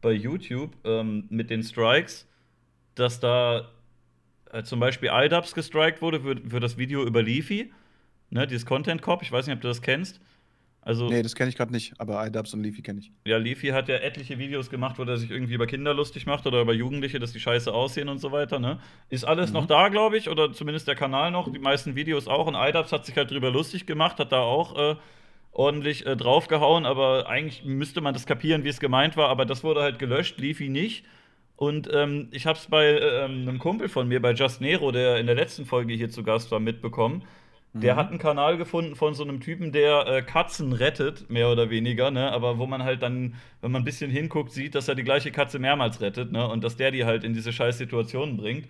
bei 0.00 0.12
YouTube 0.12 0.72
ähm, 0.84 1.24
mit 1.30 1.50
den 1.50 1.62
Strikes, 1.62 2.28
dass 2.94 3.20
da 3.20 3.68
äh, 4.52 4.62
zum 4.62 4.80
Beispiel 4.80 5.10
iDubbbz 5.12 5.54
gestrikt 5.54 6.02
wurde 6.02 6.20
für, 6.20 6.36
für 6.48 6.60
das 6.60 6.76
Video 6.76 7.04
über 7.04 7.22
Leafy, 7.22 7.72
ne, 8.30 8.46
dieses 8.46 8.66
Content 8.66 9.02
Cop. 9.02 9.22
Ich 9.22 9.32
weiß 9.32 9.46
nicht, 9.46 9.56
ob 9.56 9.60
du 9.62 9.68
das 9.68 9.82
kennst. 9.82 10.20
Also, 10.82 11.08
nee, 11.08 11.22
das 11.22 11.34
kenne 11.34 11.50
ich 11.50 11.56
gerade 11.56 11.72
nicht, 11.72 11.92
aber 11.98 12.26
iDubbbz 12.26 12.54
und 12.54 12.62
Leafy 12.62 12.80
kenne 12.80 13.00
ich. 13.00 13.12
Ja, 13.26 13.36
Leafy 13.36 13.68
hat 13.68 13.88
ja 13.88 13.96
etliche 13.96 14.38
Videos 14.38 14.70
gemacht, 14.70 14.98
wo 14.98 15.02
er 15.02 15.18
sich 15.18 15.30
irgendwie 15.30 15.54
über 15.54 15.66
Kinder 15.66 15.92
lustig 15.92 16.24
macht 16.24 16.46
oder 16.46 16.62
über 16.62 16.72
Jugendliche, 16.72 17.18
dass 17.18 17.32
die 17.32 17.40
scheiße 17.40 17.72
aussehen 17.72 18.08
und 18.08 18.18
so 18.18 18.32
weiter. 18.32 18.58
Ne? 18.58 18.80
Ist 19.10 19.24
alles 19.24 19.50
mhm. 19.50 19.54
noch 19.54 19.66
da, 19.66 19.88
glaube 19.88 20.16
ich, 20.16 20.30
oder 20.30 20.52
zumindest 20.52 20.88
der 20.88 20.94
Kanal 20.94 21.32
noch, 21.32 21.52
die 21.52 21.58
meisten 21.58 21.96
Videos 21.96 22.28
auch. 22.28 22.46
Und 22.46 22.54
iDubbbz 22.54 22.92
hat 22.92 23.04
sich 23.04 23.16
halt 23.16 23.30
drüber 23.30 23.50
lustig 23.50 23.84
gemacht, 23.84 24.18
hat 24.18 24.32
da 24.32 24.40
auch 24.40 24.76
äh, 24.78 24.96
ordentlich 25.52 26.06
äh, 26.06 26.16
draufgehauen, 26.16 26.86
aber 26.86 27.28
eigentlich 27.28 27.62
müsste 27.64 28.00
man 28.00 28.14
das 28.14 28.24
kapieren, 28.24 28.64
wie 28.64 28.68
es 28.68 28.80
gemeint 28.80 29.18
war, 29.18 29.28
aber 29.28 29.44
das 29.44 29.62
wurde 29.62 29.82
halt 29.82 29.98
gelöscht, 29.98 30.38
Leafy 30.38 30.70
nicht. 30.70 31.04
Und 31.56 31.90
ähm, 31.92 32.28
ich 32.30 32.46
habe 32.46 32.58
es 32.58 32.68
bei 32.68 32.86
äh, 32.86 33.24
einem 33.24 33.58
Kumpel 33.58 33.90
von 33.90 34.08
mir, 34.08 34.22
bei 34.22 34.32
Just 34.32 34.62
Nero, 34.62 34.92
der 34.92 35.18
in 35.18 35.26
der 35.26 35.34
letzten 35.34 35.66
Folge 35.66 35.92
hier 35.92 36.08
zu 36.08 36.22
Gast 36.22 36.50
war, 36.50 36.58
mitbekommen 36.58 37.22
der 37.72 37.94
mhm. 37.94 37.98
hat 37.98 38.08
einen 38.08 38.18
Kanal 38.18 38.56
gefunden 38.56 38.96
von 38.96 39.14
so 39.14 39.22
einem 39.22 39.40
Typen, 39.40 39.70
der 39.70 40.06
äh, 40.06 40.22
Katzen 40.22 40.72
rettet, 40.72 41.30
mehr 41.30 41.48
oder 41.50 41.70
weniger, 41.70 42.10
ne? 42.10 42.32
Aber 42.32 42.58
wo 42.58 42.66
man 42.66 42.82
halt 42.82 43.00
dann, 43.02 43.34
wenn 43.60 43.70
man 43.70 43.82
ein 43.82 43.84
bisschen 43.84 44.10
hinguckt, 44.10 44.50
sieht, 44.50 44.74
dass 44.74 44.88
er 44.88 44.96
die 44.96 45.04
gleiche 45.04 45.30
Katze 45.30 45.60
mehrmals 45.60 46.00
rettet, 46.00 46.32
ne? 46.32 46.48
Und 46.48 46.64
dass 46.64 46.76
der 46.76 46.90
die 46.90 47.04
halt 47.04 47.22
in 47.22 47.32
diese 47.32 47.52
scheiß 47.52 47.78
Situationen 47.78 48.36
bringt. 48.36 48.66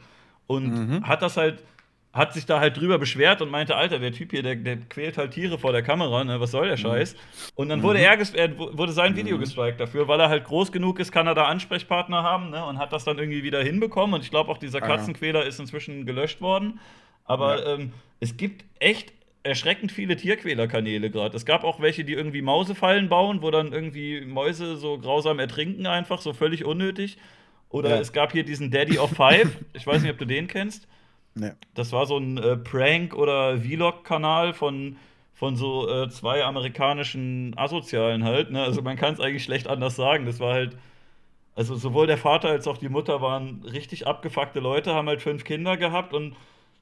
Und 0.46 0.66
mhm. 0.66 1.08
hat 1.08 1.22
das 1.22 1.38
halt, 1.38 1.62
hat 2.12 2.34
sich 2.34 2.44
da 2.44 2.60
halt 2.60 2.76
drüber 2.76 2.98
beschwert 2.98 3.40
und 3.40 3.50
meinte, 3.50 3.74
Alter, 3.74 4.00
der 4.00 4.12
Typ 4.12 4.32
hier, 4.32 4.42
der, 4.42 4.56
der 4.56 4.76
quält 4.76 5.16
halt 5.16 5.30
Tiere 5.30 5.58
vor 5.58 5.72
der 5.72 5.82
Kamera, 5.82 6.22
ne? 6.22 6.38
Was 6.38 6.50
soll 6.50 6.66
der 6.66 6.76
mhm. 6.76 6.82
Scheiß? 6.82 7.16
Und 7.54 7.70
dann 7.70 7.82
wurde 7.82 8.00
mhm. 8.00 8.04
er, 8.04 8.34
er 8.34 8.58
wurde 8.58 8.92
sein 8.92 9.16
Video 9.16 9.36
mhm. 9.36 9.40
gestrikt 9.40 9.80
dafür, 9.80 10.08
weil 10.08 10.20
er 10.20 10.28
halt 10.28 10.44
groß 10.44 10.72
genug 10.72 11.00
ist, 11.00 11.10
kann 11.10 11.26
er 11.26 11.34
da 11.34 11.44
Ansprechpartner 11.44 12.22
haben, 12.22 12.50
ne? 12.50 12.62
Und 12.66 12.78
hat 12.78 12.92
das 12.92 13.04
dann 13.04 13.18
irgendwie 13.18 13.44
wieder 13.44 13.62
hinbekommen. 13.62 14.12
Und 14.12 14.24
ich 14.24 14.30
glaube 14.30 14.50
auch, 14.50 14.58
dieser 14.58 14.82
Katzenquäler 14.82 15.46
ist 15.46 15.58
inzwischen 15.58 16.04
gelöscht 16.04 16.42
worden. 16.42 16.80
Aber 17.30 17.60
ja. 17.60 17.74
ähm, 17.74 17.92
es 18.18 18.36
gibt 18.36 18.64
echt 18.80 19.12
erschreckend 19.44 19.92
viele 19.92 20.16
Tierquälerkanäle 20.16 21.10
gerade. 21.10 21.36
Es 21.36 21.46
gab 21.46 21.62
auch 21.62 21.80
welche, 21.80 22.04
die 22.04 22.12
irgendwie 22.12 22.42
Mausefallen 22.42 23.08
bauen, 23.08 23.40
wo 23.40 23.52
dann 23.52 23.72
irgendwie 23.72 24.20
Mäuse 24.22 24.76
so 24.76 24.98
grausam 24.98 25.38
ertrinken, 25.38 25.86
einfach 25.86 26.20
so 26.20 26.32
völlig 26.32 26.64
unnötig. 26.64 27.18
Oder 27.68 27.90
ja. 27.90 28.00
es 28.00 28.12
gab 28.12 28.32
hier 28.32 28.44
diesen 28.44 28.72
Daddy 28.72 28.98
of 28.98 29.12
Five. 29.12 29.56
ich 29.74 29.86
weiß 29.86 30.02
nicht, 30.02 30.10
ob 30.10 30.18
du 30.18 30.24
den 30.24 30.48
kennst. 30.48 30.88
Nee. 31.36 31.52
Das 31.74 31.92
war 31.92 32.06
so 32.06 32.18
ein 32.18 32.36
äh, 32.36 32.56
Prank- 32.56 33.14
oder 33.14 33.58
Vlog-Kanal 33.58 34.52
von, 34.52 34.96
von 35.32 35.54
so 35.54 35.88
äh, 35.88 36.08
zwei 36.10 36.44
amerikanischen 36.44 37.56
Asozialen 37.56 38.24
halt. 38.24 38.50
Ne? 38.50 38.60
Also 38.60 38.82
man 38.82 38.96
kann 38.96 39.14
es 39.14 39.20
eigentlich 39.20 39.44
schlecht 39.44 39.68
anders 39.68 39.94
sagen. 39.94 40.26
Das 40.26 40.40
war 40.40 40.52
halt. 40.52 40.76
Also 41.54 41.76
sowohl 41.76 42.06
der 42.06 42.16
Vater 42.16 42.48
als 42.48 42.66
auch 42.66 42.78
die 42.78 42.88
Mutter 42.88 43.20
waren 43.20 43.62
richtig 43.64 44.06
abgefuckte 44.06 44.60
Leute, 44.60 44.94
haben 44.94 45.08
halt 45.08 45.20
fünf 45.20 45.44
Kinder 45.44 45.76
gehabt 45.76 46.14
und 46.14 46.34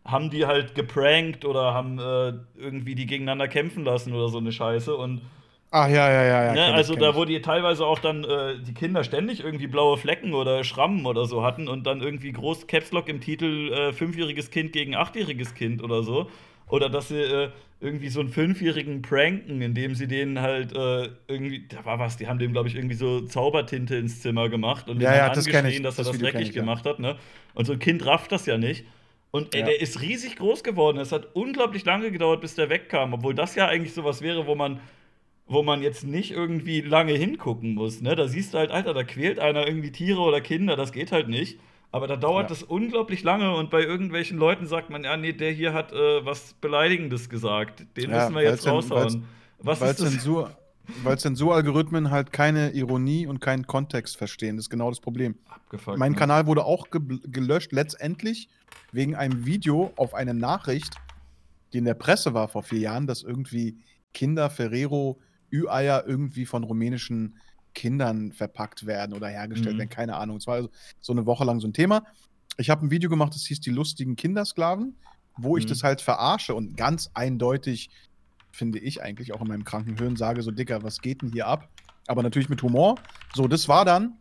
haben 0.09 0.31
die 0.31 0.47
halt 0.47 0.75
geprankt 0.75 1.45
oder 1.45 1.75
haben 1.75 1.99
äh, 1.99 2.33
irgendwie 2.57 2.95
die 2.95 3.07
gegeneinander 3.07 3.47
kämpfen 3.47 3.85
lassen 3.85 4.15
oder 4.15 4.29
so 4.29 4.39
eine 4.39 4.53
Scheiße. 4.53 4.97
Und 4.97 5.21
Ach 5.71 5.87
ja, 5.87 6.11
ja, 6.11 6.25
ja. 6.25 6.45
ja 6.47 6.53
ne, 6.55 6.75
also 6.75 6.95
ich, 6.95 6.99
da, 6.99 7.15
wo 7.15 7.27
die 7.27 7.43
teilweise 7.43 7.85
auch 7.85 7.99
dann 7.99 8.25
äh, 8.25 8.59
die 8.59 8.73
Kinder 8.73 9.05
ständig 9.05 9.45
irgendwie 9.45 9.67
blaue 9.67 9.99
Flecken 9.99 10.33
oder 10.33 10.65
Schrammen 10.65 11.05
oder 11.05 11.27
so 11.27 11.45
hatten 11.45 11.69
und 11.69 11.87
dann 11.87 12.01
irgendwie 12.01 12.33
groß 12.33 12.67
Caps 12.67 12.91
Lock 12.93 13.09
im 13.09 13.21
Titel 13.21 13.71
äh, 13.73 13.93
fünfjähriges 13.93 14.51
Kind 14.51 14.73
gegen 14.73 14.97
achtjähriges 14.97 15.55
Kind 15.55 15.83
oder 15.83 16.03
so. 16.03 16.31
Oder 16.71 16.89
dass 16.89 17.09
sie 17.09 17.21
äh, 17.21 17.51
irgendwie 17.81 18.09
so 18.09 18.21
einen 18.21 18.31
Fünfjährigen 18.31 19.03
pranken, 19.03 19.61
indem 19.61 19.95
sie 19.95 20.09
denen 20.09 20.41
halt 20.41 20.75
äh, 20.75 21.11
irgendwie, 21.29 21.67
da 21.69 21.85
war 21.85 21.99
was, 21.99 22.17
die 22.17 22.29
haben 22.29 22.39
dem, 22.39 22.53
glaube 22.53 22.69
ich, 22.69 22.75
irgendwie 22.75 22.97
so 22.97 23.21
Zaubertinte 23.21 23.97
ins 23.97 24.21
Zimmer 24.21 24.49
gemacht 24.49 24.89
und 24.89 25.01
ja, 25.01 25.15
ja, 25.15 25.29
das 25.29 25.47
angeschrien, 25.47 25.83
dass 25.83 25.99
er 25.99 26.05
das, 26.05 26.13
das 26.13 26.21
dreckig 26.21 26.49
ich, 26.49 26.53
gemacht 26.53 26.87
ja. 26.87 26.93
hat. 26.93 26.99
Ne? 26.99 27.17
Und 27.55 27.67
so 27.67 27.75
ein 27.75 27.79
Kind 27.79 28.05
rafft 28.05 28.33
das 28.33 28.47
ja 28.47 28.57
nicht. 28.59 28.85
Und 29.31 29.55
ey, 29.55 29.61
ja. 29.61 29.67
der 29.67 29.81
ist 29.81 30.01
riesig 30.01 30.37
groß 30.37 30.65
geworden. 30.65 30.99
Es 30.99 31.13
hat 31.13 31.35
unglaublich 31.35 31.85
lange 31.85 32.11
gedauert, 32.11 32.41
bis 32.41 32.55
der 32.55 32.71
wegkam, 32.71 33.13
obwohl 33.13 33.35
das 33.35 33.55
ja 33.55 33.67
eigentlich 33.67 33.93
sowas 33.93 34.23
wäre, 34.23 34.47
wo 34.47 34.55
man, 34.55 34.81
wo 35.47 35.63
man 35.63 35.83
jetzt 35.83 36.05
nicht 36.05 36.31
irgendwie 36.31 36.81
lange 36.81 37.13
hingucken 37.13 37.75
muss. 37.75 38.01
Ne? 38.01 38.17
Da 38.17 38.27
siehst 38.27 38.55
du 38.55 38.59
halt, 38.59 38.71
Alter, 38.71 38.95
da 38.95 39.05
quält 39.05 39.39
einer 39.39 39.67
irgendwie 39.67 39.93
Tiere 39.93 40.21
oder 40.21 40.41
Kinder, 40.41 40.77
das 40.77 40.93
geht 40.93 41.13
halt 41.13 41.29
nicht. 41.29 41.59
Aber 41.91 42.07
da 42.07 42.17
dauert 42.17 42.45
ja. 42.45 42.49
das 42.49 42.63
unglaublich 42.63 43.23
lange 43.23 43.55
und 43.55 43.71
bei 43.71 43.83
irgendwelchen 43.83 44.39
Leuten 44.39 44.67
sagt 44.67 44.91
man, 44.91 45.05
ja, 45.05 45.17
nee, 45.17 45.33
der 45.33 45.53
hier 45.53 45.73
hat 45.73 45.93
äh, 45.93 46.25
was 46.25 46.55
Beleidigendes 46.55 47.31
gesagt. 47.31 47.87
Den 47.97 48.11
ja, 48.11 48.19
müssen 48.19 48.35
wir 48.35 48.43
jetzt 48.43 48.67
raushauen. 48.67 49.25
was 49.59 49.81
ist 49.81 50.01
das? 50.01 50.11
Zensur, 50.11 50.51
weil 51.03 51.19
Zensuralgorithmen 51.19 52.11
halt 52.11 52.33
keine 52.33 52.71
Ironie 52.73 53.27
und 53.27 53.41
keinen 53.41 53.67
Kontext 53.67 54.17
verstehen. 54.17 54.57
Das 54.57 54.67
ist 54.67 54.71
genau 54.71 54.89
das 54.89 55.01
Problem. 55.01 55.37
Abgefuckt, 55.49 55.99
mein 55.99 56.13
ne? 56.13 56.19
Kanal 56.19 56.47
wurde 56.47 56.65
auch 56.65 56.91
ge 56.91 57.01
gelöscht, 57.25 57.73
letztendlich 57.73 58.49
wegen 58.93 59.15
einem 59.15 59.45
Video 59.45 59.93
auf 59.97 60.15
eine 60.15 60.35
Nachricht, 60.35 60.97
die 61.73 61.79
in 61.79 61.85
der 61.85 61.95
Presse 61.95 62.35
war 62.35 62.49
vor 62.49 62.63
vier 62.63 62.81
Jahren, 62.81 63.07
dass 63.07 63.23
irgendwie 63.23 63.79
Kinder 64.15 64.51
Ferrero 64.51 65.21
Ü-Eier 65.53 66.05
irgendwie 66.07 66.47
von 66.47 66.65
rumänischen 66.65 67.39
Kindern 67.75 68.33
verpackt 68.33 68.87
werden 68.87 69.15
oder 69.15 69.29
hergestellt 69.29 69.75
mhm. 69.77 69.79
werden. 69.81 69.91
Keine 69.91 70.17
Ahnung. 70.17 70.39
Es 70.39 70.47
war 70.47 70.55
also 70.55 70.71
so 71.01 71.13
eine 71.13 71.27
Woche 71.27 71.45
lang 71.45 71.61
so 71.61 71.69
ein 71.69 71.73
Thema. 71.73 72.05
Ich 72.57 72.71
habe 72.71 72.85
ein 72.85 72.91
Video 72.91 73.09
gemacht, 73.09 73.35
das 73.35 73.45
hieß 73.45 73.61
Die 73.61 73.71
lustigen 73.71 74.17
Kindersklaven, 74.17 74.97
wo 75.37 75.53
mhm. 75.53 75.59
ich 75.59 75.67
das 75.67 75.83
halt 75.83 76.01
verarsche 76.01 76.55
und 76.55 76.77
ganz 76.77 77.11
eindeutig 77.15 77.91
finde 78.59 78.81
ich 78.81 79.03
eigentlich 79.03 79.33
auch 79.33 79.41
in 79.41 79.47
meinem 79.49 79.65
kranken 79.65 79.97
Hirn, 79.97 80.17
sage 80.17 80.43
so, 80.43 80.51
Dicker, 80.51 80.83
was 80.83 81.01
geht 81.01 81.23
denn 81.23 81.31
hier 81.33 81.47
ab? 81.47 81.69
Aber 82.09 82.23
natürlich 82.25 82.49
mit 82.49 82.61
Humor. 82.63 82.97
So, 83.35 83.47
das 83.47 83.69
war 83.69 83.85
dann, 83.85 84.19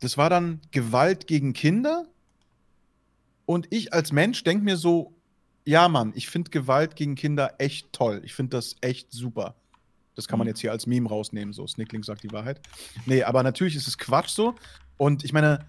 das 0.00 0.16
war 0.16 0.30
dann 0.30 0.60
Gewalt 0.70 1.26
gegen 1.26 1.52
Kinder. 1.52 2.06
Und 3.46 3.66
ich 3.70 3.92
als 3.92 4.12
Mensch 4.12 4.44
denke 4.44 4.64
mir 4.64 4.76
so, 4.76 5.12
ja, 5.64 5.88
Mann, 5.88 6.12
ich 6.14 6.28
finde 6.28 6.50
Gewalt 6.50 6.94
gegen 6.96 7.16
Kinder 7.16 7.54
echt 7.58 7.92
toll. 7.92 8.20
Ich 8.24 8.34
finde 8.34 8.56
das 8.56 8.76
echt 8.80 9.10
super. 9.12 9.56
Das 10.14 10.28
kann 10.28 10.38
man 10.38 10.46
Mhm. 10.46 10.50
jetzt 10.50 10.60
hier 10.60 10.70
als 10.70 10.86
Meme 10.86 11.08
rausnehmen, 11.08 11.52
so 11.52 11.66
Snickling 11.66 12.02
sagt 12.04 12.22
die 12.22 12.32
Wahrheit. 12.32 12.60
Nee, 13.06 13.22
aber 13.24 13.42
natürlich 13.42 13.74
ist 13.74 13.88
es 13.88 13.98
Quatsch 13.98 14.30
so. 14.30 14.54
Und 14.96 15.24
ich 15.24 15.32
meine, 15.32 15.66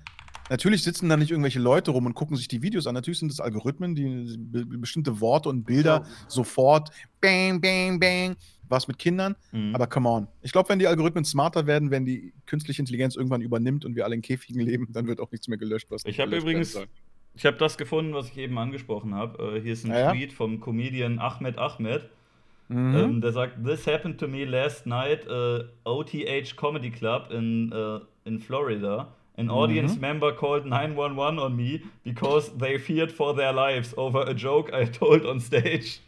natürlich 0.49 0.83
sitzen 0.83 1.09
da 1.09 1.17
nicht 1.17 1.31
irgendwelche 1.31 1.59
Leute 1.59 1.91
rum 1.91 2.05
und 2.05 2.13
gucken 2.13 2.37
sich 2.37 2.47
die 2.47 2.61
Videos 2.61 2.87
an. 2.87 2.93
Natürlich 2.93 3.19
sind 3.19 3.31
es 3.31 3.39
Algorithmen, 3.39 3.95
die 3.95 4.37
be 4.37 4.65
bestimmte 4.65 5.19
Worte 5.21 5.49
und 5.49 5.63
Bilder 5.63 6.05
sofort 6.27 6.89
bang, 7.21 7.59
bang, 7.61 7.99
bang, 7.99 8.35
was 8.69 8.87
mit 8.87 8.97
Kindern. 8.97 9.35
Mhm. 9.51 9.73
Aber 9.75 9.87
come 9.87 10.09
on. 10.09 10.27
Ich 10.41 10.51
glaube, 10.51 10.69
wenn 10.69 10.79
die 10.79 10.87
Algorithmen 10.87 11.25
smarter 11.25 11.67
werden, 11.67 11.91
wenn 11.91 12.05
die 12.05 12.33
künstliche 12.45 12.81
Intelligenz 12.81 13.15
irgendwann 13.15 13.41
übernimmt 13.41 13.85
und 13.85 13.95
wir 13.95 14.05
alle 14.05 14.15
in 14.15 14.21
Käfigen 14.21 14.61
leben, 14.65 14.87
dann 14.91 15.07
wird 15.07 15.19
auch 15.19 15.31
nichts 15.31 15.47
mehr 15.47 15.57
gelöscht, 15.57 15.87
was 15.89 16.05
Ich 16.05 16.19
habe 16.19 16.35
übrigens, 16.35 16.79
ich 17.35 17.45
habe 17.45 17.57
das 17.57 17.77
gefunden, 17.77 18.13
was 18.13 18.29
ich 18.29 18.37
eben 18.37 18.57
angesprochen 18.57 19.13
habe. 19.13 19.57
Äh, 19.57 19.61
hier 19.61 19.73
ist 19.73 19.85
ein 19.85 19.91
Ja, 19.91 19.99
ja. 19.99 20.11
Tweet 20.11 20.33
vom 20.33 20.59
Comedian 20.59 21.19
Ahmed 21.19 21.57
Ahmed. 21.57 22.09
Mhm. 22.69 22.95
Ähm, 22.95 23.21
der 23.21 23.31
sagt, 23.31 23.63
This 23.63 23.87
happened 23.87 24.19
to 24.19 24.27
me 24.27 24.43
last 24.43 24.85
night, 24.85 25.25
uh, 25.27 25.63
OTH 25.85 26.55
Comedy 26.57 26.91
Club 26.91 27.31
in, 27.31 27.71
uh, 27.71 27.99
in 28.25 28.39
Florida. 28.39 29.13
An 29.39 29.51
audience 29.51 29.93
Mhm. 29.95 30.01
member 30.01 30.31
called 30.35 30.65
911 30.65 31.37
on 31.39 31.55
me 31.55 31.81
because 32.03 32.51
they 32.57 32.79
feared 32.79 33.11
for 33.11 33.35
their 33.35 33.53
lives 33.53 33.95
over 33.95 34.27
a 34.27 34.33
joke 34.33 34.71
I 34.73 34.85
told 34.85 35.25
on 35.27 35.39
stage. 35.39 35.99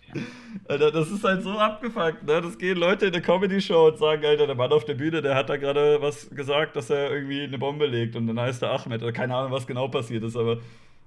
Alter, 0.67 0.89
das 0.91 1.11
ist 1.11 1.23
halt 1.23 1.43
so 1.43 1.51
abgefuckt, 1.51 2.23
ne? 2.25 2.41
Das 2.41 2.57
gehen 2.57 2.77
Leute 2.79 3.05
in 3.05 3.13
eine 3.13 3.21
Comedy-Show 3.21 3.89
und 3.89 3.99
sagen, 3.99 4.25
Alter, 4.25 4.47
der 4.47 4.55
Mann 4.55 4.71
auf 4.71 4.83
der 4.85 4.95
Bühne, 4.95 5.21
der 5.21 5.35
hat 5.35 5.47
da 5.47 5.57
gerade 5.57 6.01
was 6.01 6.27
gesagt, 6.31 6.75
dass 6.75 6.89
er 6.89 7.11
irgendwie 7.11 7.43
eine 7.43 7.59
Bombe 7.59 7.85
legt 7.85 8.15
und 8.15 8.25
dann 8.25 8.39
heißt 8.39 8.63
er 8.63 8.71
Ahmed. 8.71 9.03
Oder 9.03 9.11
keine 9.11 9.35
Ahnung, 9.35 9.51
was 9.51 9.67
genau 9.67 9.87
passiert 9.87 10.23
ist, 10.23 10.35
aber 10.35 10.57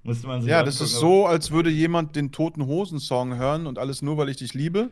müsste 0.05 0.29
man 0.29 0.41
sich 0.43 0.49
Ja, 0.51 0.63
das 0.63 0.77
angucken. 0.81 0.93
ist 0.95 1.01
so, 1.01 1.27
als 1.27 1.51
würde 1.51 1.71
jemand 1.71 2.15
den 2.15 2.31
Toten 2.31 2.65
Hosen-Song 2.67 3.37
hören 3.37 3.67
und 3.67 3.81
alles 3.81 4.01
nur, 4.01 4.17
weil 4.17 4.29
ich 4.29 4.37
dich 4.37 4.55
liebe 4.55 4.91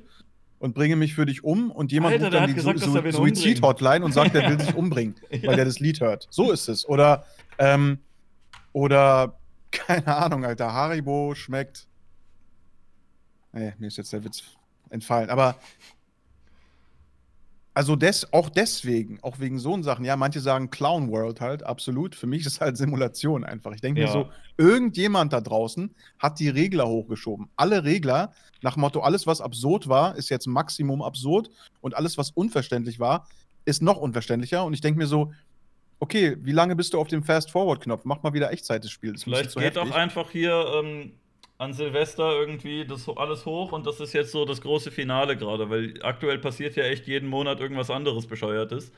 und 0.60 0.74
bringe 0.74 0.94
mich 0.94 1.14
für 1.14 1.26
dich 1.26 1.42
um 1.42 1.70
und 1.72 1.90
jemand 1.90 2.12
Alter, 2.12 2.26
ruft 2.26 2.34
dann 2.34 2.46
die 2.46 2.54
gesagt, 2.54 2.80
er 2.82 3.02
wen 3.04 3.12
Suizid-Hotline 3.12 4.04
und 4.04 4.12
sagt, 4.12 4.34
er 4.36 4.48
will 4.48 4.60
sich 4.60 4.74
umbringen, 4.76 5.16
Ja. 5.30 5.48
weil 5.48 5.56
der 5.56 5.64
das 5.64 5.80
Lied 5.80 6.00
hört. 6.00 6.28
So 6.30 6.52
ist 6.52 6.68
es. 6.68 6.88
Oder, 6.88 7.24
ähm, 7.58 7.98
oder, 8.72 9.36
keine 9.72 10.16
Ahnung, 10.16 10.44
Alter, 10.44 10.72
Haribo 10.72 11.34
schmeckt. 11.34 11.88
Nee, 13.52 13.72
mir 13.78 13.88
ist 13.88 13.96
jetzt 13.96 14.12
der 14.12 14.22
Witz 14.22 14.42
entfallen. 14.90 15.30
Aber 15.30 15.56
also 17.72 17.94
des, 17.96 18.32
auch 18.32 18.48
deswegen, 18.48 19.18
auch 19.22 19.38
wegen 19.38 19.58
so 19.58 19.80
Sachen, 19.82 20.04
ja, 20.04 20.16
manche 20.16 20.40
sagen 20.40 20.70
Clown 20.70 21.10
World 21.10 21.40
halt, 21.40 21.62
absolut. 21.62 22.14
Für 22.14 22.26
mich 22.26 22.40
ist 22.40 22.54
es 22.54 22.60
halt 22.60 22.76
Simulation 22.76 23.44
einfach. 23.44 23.72
Ich 23.72 23.80
denke 23.80 24.00
Ja. 24.00 24.06
mir 24.06 24.12
so, 24.12 24.30
irgendjemand 24.56 25.32
da 25.32 25.40
draußen 25.40 25.94
hat 26.18 26.40
die 26.40 26.48
Regler 26.48 26.88
hochgeschoben. 26.88 27.48
Alle 27.56 27.84
Regler, 27.84 28.32
nach 28.62 28.76
Motto, 28.76 29.00
alles, 29.00 29.26
was 29.26 29.40
absurd 29.40 29.88
war, 29.88 30.16
ist 30.16 30.28
jetzt 30.30 30.46
Maximum 30.46 31.00
absurd 31.00 31.48
und 31.80 31.96
alles, 31.96 32.18
was 32.18 32.30
unverständlich 32.30 32.98
war, 32.98 33.26
ist 33.64 33.82
noch 33.82 33.98
unverständlicher. 33.98 34.64
Und 34.64 34.74
ich 34.74 34.80
denke 34.80 34.98
mir 34.98 35.06
so, 35.06 35.32
okay, 36.00 36.36
wie 36.40 36.52
lange 36.52 36.74
bist 36.74 36.92
du 36.94 36.98
auf 37.00 37.08
dem 37.08 37.22
Fast-Forward-Knopf? 37.22 38.04
Mach 38.04 38.22
mal 38.22 38.32
wieder 38.32 38.50
Echtzeit 38.52 38.82
des 38.82 38.90
Spiels. 38.90 39.22
Vielleicht 39.22 39.54
geht 39.54 39.78
auch 39.78 39.82
heftig. 39.84 39.94
einfach 39.94 40.30
hier 40.30 40.64
ähm, 40.82 41.12
an 41.60 41.72
Silvester 41.74 42.32
irgendwie 42.38 42.86
das 42.86 43.08
alles 43.08 43.44
hoch 43.44 43.72
und 43.72 43.86
das 43.86 44.00
ist 44.00 44.12
jetzt 44.14 44.32
so 44.32 44.44
das 44.44 44.60
große 44.62 44.90
Finale 44.90 45.36
gerade, 45.36 45.68
weil 45.68 45.94
aktuell 46.02 46.38
passiert 46.38 46.74
ja 46.76 46.84
echt 46.84 47.06
jeden 47.06 47.28
Monat 47.28 47.60
irgendwas 47.60 47.90
anderes 47.90 48.26
Bescheuertes. 48.26 48.92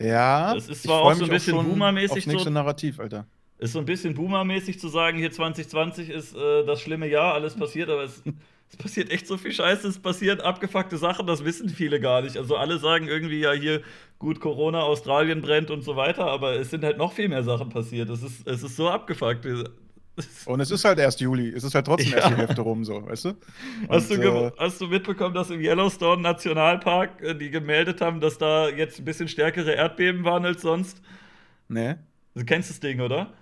Ja, 0.00 0.54
Es 0.54 0.68
ist 0.68 0.82
zwar 0.84 1.02
auch 1.02 1.14
so 1.14 1.24
ein 1.24 1.30
bisschen 1.30 1.56
Boomer-mäßig 1.62 2.24
so- 2.24 2.50
Narrativ, 2.50 2.98
Alter. 2.98 3.26
Ist 3.58 3.74
so 3.74 3.78
ein 3.78 3.84
bisschen 3.84 4.14
Boomer-mäßig 4.14 4.80
zu 4.80 4.88
sagen, 4.88 5.18
hier 5.18 5.30
2020 5.30 6.10
ist 6.10 6.34
äh, 6.34 6.64
das 6.64 6.80
schlimme 6.80 7.06
Jahr, 7.08 7.34
alles 7.34 7.54
passiert, 7.54 7.90
aber 7.90 8.02
es, 8.02 8.22
es 8.70 8.76
passiert 8.76 9.10
echt 9.12 9.26
so 9.28 9.36
viel 9.36 9.52
Scheiße, 9.52 9.86
es 9.86 10.00
passieren 10.00 10.40
abgefuckte 10.40 10.96
Sachen, 10.96 11.26
das 11.26 11.44
wissen 11.44 11.68
viele 11.68 12.00
gar 12.00 12.22
nicht. 12.22 12.36
Also 12.38 12.56
alle 12.56 12.78
sagen 12.78 13.06
irgendwie, 13.06 13.40
ja, 13.40 13.52
hier, 13.52 13.82
gut, 14.18 14.40
Corona, 14.40 14.80
Australien 14.82 15.42
brennt 15.42 15.70
und 15.70 15.82
so 15.82 15.94
weiter, 15.94 16.26
aber 16.26 16.54
es 16.56 16.70
sind 16.70 16.82
halt 16.82 16.96
noch 16.98 17.12
viel 17.12 17.28
mehr 17.28 17.44
Sachen 17.44 17.68
passiert. 17.68 18.08
Es 18.10 18.22
ist, 18.22 18.48
es 18.48 18.62
ist 18.64 18.76
so 18.76 18.88
abgefuckt. 18.88 19.46
Und 20.44 20.60
es 20.60 20.70
ist 20.70 20.84
halt 20.84 20.98
erst 20.98 21.20
Juli. 21.20 21.48
Es 21.50 21.64
ist 21.64 21.74
halt 21.74 21.86
trotzdem 21.86 22.12
Ja. 22.12 22.18
erst 22.18 22.28
die 22.28 22.36
Hälfte 22.36 22.62
rum, 22.62 22.84
so, 22.84 23.06
weißt 23.06 23.26
du? 23.26 23.34
Hast 23.88 24.10
du, 24.10 24.14
Und, 24.14 24.22
äh, 24.22 24.50
hast 24.58 24.80
du 24.80 24.86
mitbekommen, 24.88 25.34
dass 25.34 25.50
im 25.50 25.60
Yellowstone 25.60 26.22
Nationalpark 26.22 27.20
äh, 27.22 27.34
die 27.34 27.50
gemeldet 27.50 28.00
haben, 28.00 28.20
dass 28.20 28.38
da 28.38 28.68
jetzt 28.68 28.98
ein 28.98 29.04
bisschen 29.04 29.28
stärkere 29.28 29.72
Erdbeben 29.72 30.24
waren 30.24 30.44
als 30.44 30.62
sonst? 30.62 31.00
nee, 31.68 31.96
Du 32.34 32.44
kennst 32.44 32.68
das 32.70 32.80
Ding, 32.80 33.00
oder? 33.00 33.32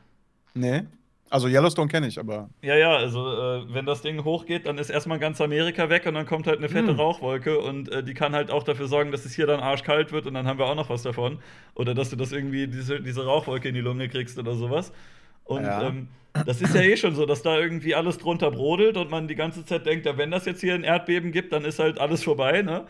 nee. 0.54 0.82
Also 1.28 1.48
Yellowstone 1.48 1.88
kenne 1.88 2.08
ich, 2.08 2.18
aber. 2.18 2.50
Ja, 2.62 2.74
ja, 2.76 2.94
also 2.94 3.26
äh, 3.26 3.72
wenn 3.72 3.86
das 3.86 4.02
Ding 4.02 4.22
hochgeht, 4.24 4.66
dann 4.66 4.76
ist 4.76 4.90
erstmal 4.90 5.18
ganz 5.18 5.40
Amerika 5.40 5.88
weg 5.88 6.04
und 6.04 6.12
dann 6.12 6.26
kommt 6.26 6.46
halt 6.46 6.58
eine 6.58 6.68
fette 6.68 6.90
Hm. 6.90 6.98
Rauchwolke 6.98 7.58
und 7.58 7.88
äh, 7.90 8.04
die 8.04 8.12
kann 8.12 8.34
halt 8.34 8.50
auch 8.50 8.64
dafür 8.64 8.86
sorgen, 8.86 9.12
dass 9.12 9.24
es 9.24 9.32
hier 9.34 9.46
dann 9.46 9.60
arschkalt 9.60 10.12
wird 10.12 10.26
und 10.26 10.34
dann 10.34 10.46
haben 10.46 10.58
wir 10.58 10.66
auch 10.66 10.74
noch 10.74 10.90
was 10.90 11.02
davon. 11.02 11.38
Oder 11.74 11.94
dass 11.94 12.10
du 12.10 12.16
das 12.16 12.32
irgendwie, 12.32 12.66
diese, 12.68 13.00
diese 13.00 13.24
Rauchwolke 13.24 13.68
in 13.70 13.74
die 13.74 13.80
Lunge 13.80 14.10
kriegst 14.10 14.38
oder 14.38 14.54
sowas. 14.54 14.92
Und 15.44 15.64
Ja. 15.64 15.80
ähm, 15.88 16.08
das 16.46 16.60
ist 16.60 16.74
ja 16.74 16.80
eh 16.82 16.96
schon 16.96 17.14
so, 17.14 17.26
dass 17.26 17.42
da 17.42 17.58
irgendwie 17.58 17.94
alles 17.94 18.18
drunter 18.18 18.50
brodelt 18.50 18.96
und 18.96 19.10
man 19.10 19.28
die 19.28 19.34
ganze 19.34 19.64
Zeit 19.64 19.86
denkt, 19.86 20.06
ja, 20.06 20.16
wenn 20.16 20.30
das 20.30 20.44
jetzt 20.46 20.60
hier 20.60 20.74
ein 20.74 20.84
Erdbeben 20.84 21.32
gibt, 21.32 21.52
dann 21.52 21.64
ist 21.64 21.78
halt 21.78 21.98
alles 21.98 22.22
vorbei, 22.22 22.62
ne? 22.62 22.86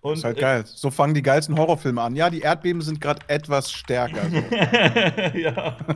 Und 0.00 0.14
ist 0.14 0.24
halt 0.24 0.38
geil. 0.38 0.64
So 0.66 0.90
fangen 0.90 1.14
die 1.14 1.22
geilsten 1.22 1.56
Horrorfilme 1.56 2.02
an. 2.02 2.16
Ja, 2.16 2.28
die 2.28 2.40
Erdbeben 2.40 2.82
sind 2.82 3.00
gerade 3.00 3.20
etwas 3.28 3.70
stärker. 3.70 4.28
So. 4.30 4.36
ja. 5.38 5.76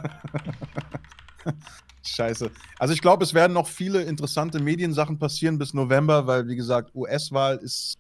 Scheiße. 2.05 2.51
Also 2.79 2.95
ich 2.95 3.01
glaube, 3.03 3.25
es 3.25 3.35
werden 3.35 3.53
noch 3.53 3.67
viele 3.67 4.03
interessante 4.03 4.61
Mediensachen 4.61 5.19
passieren 5.19 5.59
bis 5.59 5.75
November, 5.75 6.27
weil, 6.27 6.47
wie 6.47 6.55
gesagt, 6.57 6.95
US-Wahl 6.95 7.57
ist 7.57 7.97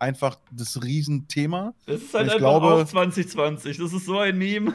einfach 0.00 0.36
das 0.50 0.82
Riesenthema. 0.82 1.72
Das 1.86 2.02
ist 2.02 2.12
halt 2.14 2.26
Ich 2.26 2.32
einfach 2.34 2.38
glaube- 2.60 2.82
auch 2.82 2.84
2020. 2.84 3.78
Das 3.78 3.92
ist 3.92 4.06
so 4.06 4.18
ein 4.18 4.36
Meme. 4.36 4.74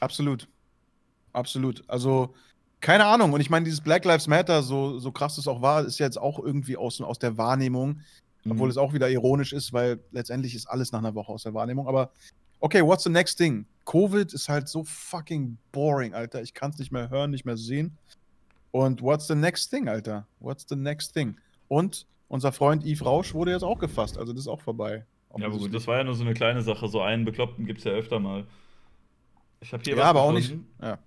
Absolut. 0.00 0.48
Absolut. 1.32 1.82
Also, 1.88 2.34
keine 2.80 3.04
Ahnung. 3.06 3.32
Und 3.32 3.40
ich 3.40 3.50
meine, 3.50 3.64
dieses 3.64 3.80
Black 3.80 4.04
Lives 4.04 4.26
Matter, 4.26 4.62
so, 4.62 4.98
so 4.98 5.12
krass 5.12 5.36
es 5.38 5.46
auch 5.46 5.60
war, 5.62 5.84
ist 5.84 5.98
jetzt 5.98 6.18
auch 6.18 6.38
irgendwie 6.38 6.76
aus, 6.76 7.00
aus 7.00 7.18
der 7.18 7.36
Wahrnehmung. 7.36 8.00
Obwohl 8.48 8.68
Mhm. 8.68 8.70
es 8.70 8.76
auch 8.78 8.94
wieder 8.94 9.10
ironisch 9.10 9.52
ist, 9.52 9.72
weil 9.74 10.00
letztendlich 10.12 10.54
ist 10.54 10.66
alles 10.66 10.92
nach 10.92 11.00
einer 11.00 11.14
Woche 11.14 11.30
aus 11.30 11.42
der 11.42 11.52
Wahrnehmung. 11.52 11.86
Aber 11.86 12.10
okay, 12.60 12.82
what's 12.82 13.04
the 13.04 13.10
next 13.10 13.36
thing? 13.36 13.66
Covid 13.84 14.32
ist 14.32 14.48
halt 14.48 14.66
so 14.68 14.82
fucking 14.84 15.58
boring, 15.72 16.14
Alter. 16.14 16.40
Ich 16.40 16.54
kann 16.54 16.70
es 16.70 16.78
nicht 16.78 16.90
mehr 16.90 17.10
hören, 17.10 17.30
nicht 17.32 17.44
mehr 17.44 17.58
sehen. 17.58 17.98
Und 18.70 19.02
what's 19.02 19.26
the 19.26 19.34
next 19.34 19.68
thing, 19.70 19.88
Alter? 19.88 20.26
What's 20.38 20.64
the 20.68 20.76
next 20.76 21.12
thing? 21.12 21.36
Und 21.68 22.06
unser 22.28 22.50
Freund 22.52 22.82
Yves 22.84 23.04
Rausch 23.04 23.34
wurde 23.34 23.50
jetzt 23.50 23.62
auch 23.64 23.78
gefasst. 23.78 24.16
Also 24.16 24.32
das 24.32 24.42
ist 24.42 24.48
auch 24.48 24.62
vorbei. 24.62 25.04
Ja, 25.36 25.46
aber 25.46 25.58
gut, 25.58 25.74
das 25.74 25.86
war 25.86 25.98
ja 25.98 26.04
nur 26.04 26.14
so 26.14 26.24
eine 26.24 26.32
kleine 26.32 26.62
Sache. 26.62 26.88
So 26.88 27.02
einen 27.02 27.24
Bekloppten 27.26 27.66
gibt 27.66 27.80
es 27.80 27.84
ja 27.84 27.92
öfter 27.92 28.20
mal. 28.20 28.46
Ich 29.60 29.72
habe 29.74 29.82
hier 29.82 29.94
ja, 29.96 29.98
was 30.00 30.06
aber 30.06 30.22
auch 30.22 30.32
nicht. 30.32 30.48
gefunden. 30.48 30.70
Ja. 30.80 30.98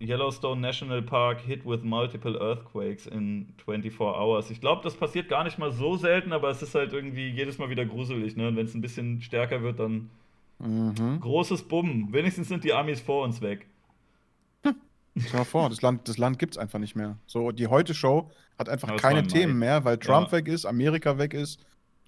Yellowstone 0.00 0.60
National 0.60 1.00
Park 1.02 1.40
hit 1.40 1.64
with 1.64 1.82
multiple 1.82 2.36
earthquakes 2.38 3.06
in 3.06 3.48
24 3.64 3.98
hours. 4.00 4.50
Ich 4.50 4.60
glaube, 4.60 4.82
das 4.84 4.94
passiert 4.94 5.28
gar 5.28 5.42
nicht 5.44 5.58
mal 5.58 5.72
so 5.72 5.96
selten, 5.96 6.32
aber 6.32 6.50
es 6.50 6.62
ist 6.62 6.74
halt 6.74 6.92
irgendwie 6.92 7.28
jedes 7.30 7.58
Mal 7.58 7.70
wieder 7.70 7.86
gruselig. 7.86 8.36
Ne? 8.36 8.48
Und 8.48 8.56
wenn 8.56 8.66
es 8.66 8.74
ein 8.74 8.82
bisschen 8.82 9.22
stärker 9.22 9.62
wird, 9.62 9.78
dann 9.80 10.10
Mhm. 10.58 11.20
großes 11.20 11.64
Bumm. 11.64 12.08
Wenigstens 12.12 12.48
sind 12.48 12.64
die 12.64 12.72
Amis 12.72 13.00
vor 13.00 13.24
uns 13.24 13.42
weg. 13.42 13.66
Stell 15.18 15.40
dir 15.40 15.44
vor, 15.46 15.68
das 15.70 15.80
Land, 15.82 16.08
das 16.08 16.18
Land 16.18 16.38
gibt 16.38 16.54
es 16.54 16.58
einfach 16.58 16.78
nicht 16.78 16.94
mehr. 16.94 17.16
So, 17.26 17.50
die 17.50 17.66
Heute-Show 17.68 18.30
hat 18.58 18.68
einfach 18.68 18.88
das 18.90 19.00
keine. 19.00 19.22
Themen 19.26 19.58
mehr, 19.58 19.84
weil 19.84 19.96
Trump 19.98 20.26
Ja. 20.28 20.32
weg 20.32 20.48
ist, 20.48 20.66
Amerika 20.66 21.16
weg 21.18 21.32
ist 21.34 21.58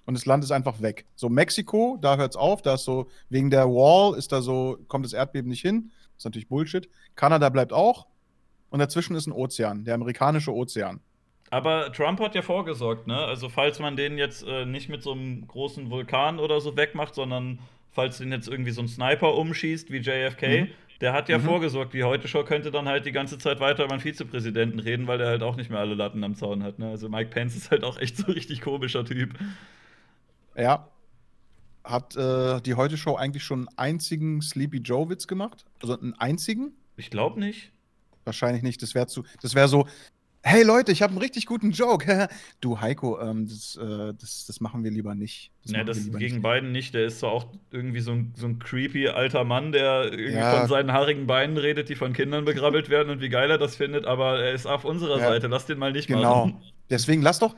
und 0.05 0.13
das 0.15 0.25
Land 0.27 0.43
ist 0.43 0.51
einfach 0.51 0.81
weg. 0.81 1.05
So, 1.15 1.27
Mexiko, 1.29 1.97
da 2.01 2.17
hört 2.17 2.31
es 2.31 2.35
auf, 2.37 2.61
da 2.61 2.75
ist 2.75 2.85
so, 2.85 3.07
wegen 3.29 3.49
der 3.49 3.65
Wall 3.67 4.15
ist 4.17 4.31
da 4.31 4.41
so, 4.41 4.77
kommt 4.87 5.05
das 5.05 5.13
Erdbeben 5.13 5.49
nicht 5.49 5.61
hin. 5.61 5.91
Das 6.19 6.23
ist 6.23 6.25
natürlich 6.25 6.49
Bullshit. 6.49 6.89
Kanada 7.15 7.47
bleibt 7.47 7.71
auch 7.71 8.07
und 8.71 8.79
dazwischen 8.79 9.15
ist 9.15 9.25
ein 9.25 9.31
Ozean, 9.31 9.85
der 9.85 9.95
amerikanische 9.95 10.53
Ozean. 10.53 10.99
Aber 11.49 11.93
Trump 11.93 12.19
hat 12.19 12.35
ja 12.35 12.41
vorgesorgt, 12.41 13.07
ne? 13.07 13.15
Also 13.17 13.47
falls 13.47 13.79
man 13.79 13.95
den 13.95 14.17
jetzt 14.17 14.45
äh, 14.45 14.65
nicht 14.65 14.89
mit 14.89 15.01
so 15.01 15.13
einem 15.13 15.47
großen 15.47 15.89
Vulkan 15.89 16.37
oder 16.39 16.59
so 16.59 16.75
wegmacht, 16.75 17.15
sondern 17.15 17.59
falls 17.91 18.17
den 18.17 18.31
jetzt 18.33 18.49
irgendwie 18.49 18.71
so 18.71 18.81
ein 18.81 18.89
Sniper 18.89 19.33
umschießt 19.33 19.89
wie 19.91 19.97
JFK, 19.99 20.63
Mhm. 20.63 20.67
der 21.01 21.13
hat 21.13 21.29
ja 21.29 21.37
Mhm. 21.37 21.43
vorgesorgt. 21.43 21.93
Die 21.93 22.03
heute 22.03 22.27
Show 22.27 22.43
könnte 22.43 22.69
dann 22.69 22.87
halt 22.89 23.05
die 23.05 23.13
ganze 23.13 23.37
Zeit 23.39 23.61
weiter 23.61 23.85
über 23.85 23.95
den 23.95 24.01
Vizepräsidenten 24.01 24.79
reden, 24.79 25.07
weil 25.07 25.17
der 25.19 25.27
halt 25.27 25.41
auch 25.41 25.55
nicht 25.55 25.69
mehr 25.71 25.79
alle 25.79 25.95
Latten 25.95 26.21
am 26.25 26.35
Zaun 26.35 26.61
hat. 26.63 26.77
Ne? 26.79 26.89
Also 26.89 27.07
Mike 27.07 27.29
Pence 27.31 27.55
ist 27.55 27.71
halt 27.71 27.83
auch 27.85 27.97
echt 27.97 28.17
so 28.17 28.27
ein 28.27 28.33
richtig 28.33 28.59
komischer 28.61 29.05
Typ. 29.05 29.33
Ja. 30.55 30.87
Hat 31.89 32.15
äh, 32.15 32.61
die 32.61 32.75
Heute-Show 32.75 33.15
eigentlich 33.15 33.43
schon 33.43 33.67
einen 33.67 33.77
einzigen 33.77 34.41
Sleepy 34.41 34.77
Joe-Witz 34.77 35.27
gemacht? 35.27 35.65
Also 35.81 35.99
einen 35.99 36.13
einzigen? 36.13 36.73
Ich 36.97 37.09
glaube 37.09 37.39
nicht. 37.39 37.71
Wahrscheinlich 38.25 38.61
nicht. 38.63 38.81
Das 38.81 38.93
wäre 38.93 39.07
zu. 39.07 39.23
Das 39.41 39.55
wäre 39.55 39.67
so. 39.67 39.87
Hey 40.41 40.63
Leute, 40.63 40.93
ich 40.93 41.01
habe 41.01 41.11
einen 41.11 41.17
richtig 41.19 41.47
guten 41.47 41.71
Joke. 41.71 42.29
du 42.61 42.79
Heiko, 42.79 43.19
ähm, 43.19 43.47
das, 43.47 43.75
äh, 43.75 44.13
das, 44.17 44.45
das 44.45 44.61
machen 44.61 44.83
wir 44.85 44.91
lieber 44.91 45.13
nicht. 45.13 45.51
Das 45.63 45.71
Ja, 45.73 45.77
wir 45.79 45.85
das 45.85 45.97
gegen 46.11 46.35
nicht. 46.35 46.41
Biden 46.43 46.71
nicht. 46.71 46.93
Der 46.93 47.05
ist 47.07 47.19
zwar 47.19 47.31
auch 47.31 47.47
irgendwie 47.71 47.99
so 47.99 48.11
ein, 48.13 48.33
so 48.37 48.45
ein 48.47 48.57
creepy 48.59 49.09
alter 49.09 49.43
Mann, 49.43 49.71
der 49.73 50.05
irgendwie 50.13 50.31
Ja. 50.33 50.59
von 50.59 50.69
seinen 50.69 50.93
haarigen 50.93 51.27
Beinen 51.27 51.57
redet, 51.57 51.89
die 51.89 51.95
von 51.95 52.13
Kindern 52.13 52.45
begrabbelt 52.45 52.89
werden 52.89 53.09
und 53.09 53.19
wie 53.19 53.27
geil 53.29 53.49
er 53.51 53.57
das 53.57 53.75
findet, 53.75 54.05
aber 54.05 54.39
er 54.39 54.53
ist 54.53 54.65
auf 54.65 54.85
unserer 54.85 55.19
Ja. 55.19 55.27
Seite. 55.27 55.47
Lass 55.47 55.65
den 55.65 55.77
mal 55.77 55.91
nicht 55.91 56.07
Genau. 56.07 56.45
machen. 56.47 56.61
Deswegen 56.89 57.21
lass 57.21 57.39
doch. 57.39 57.55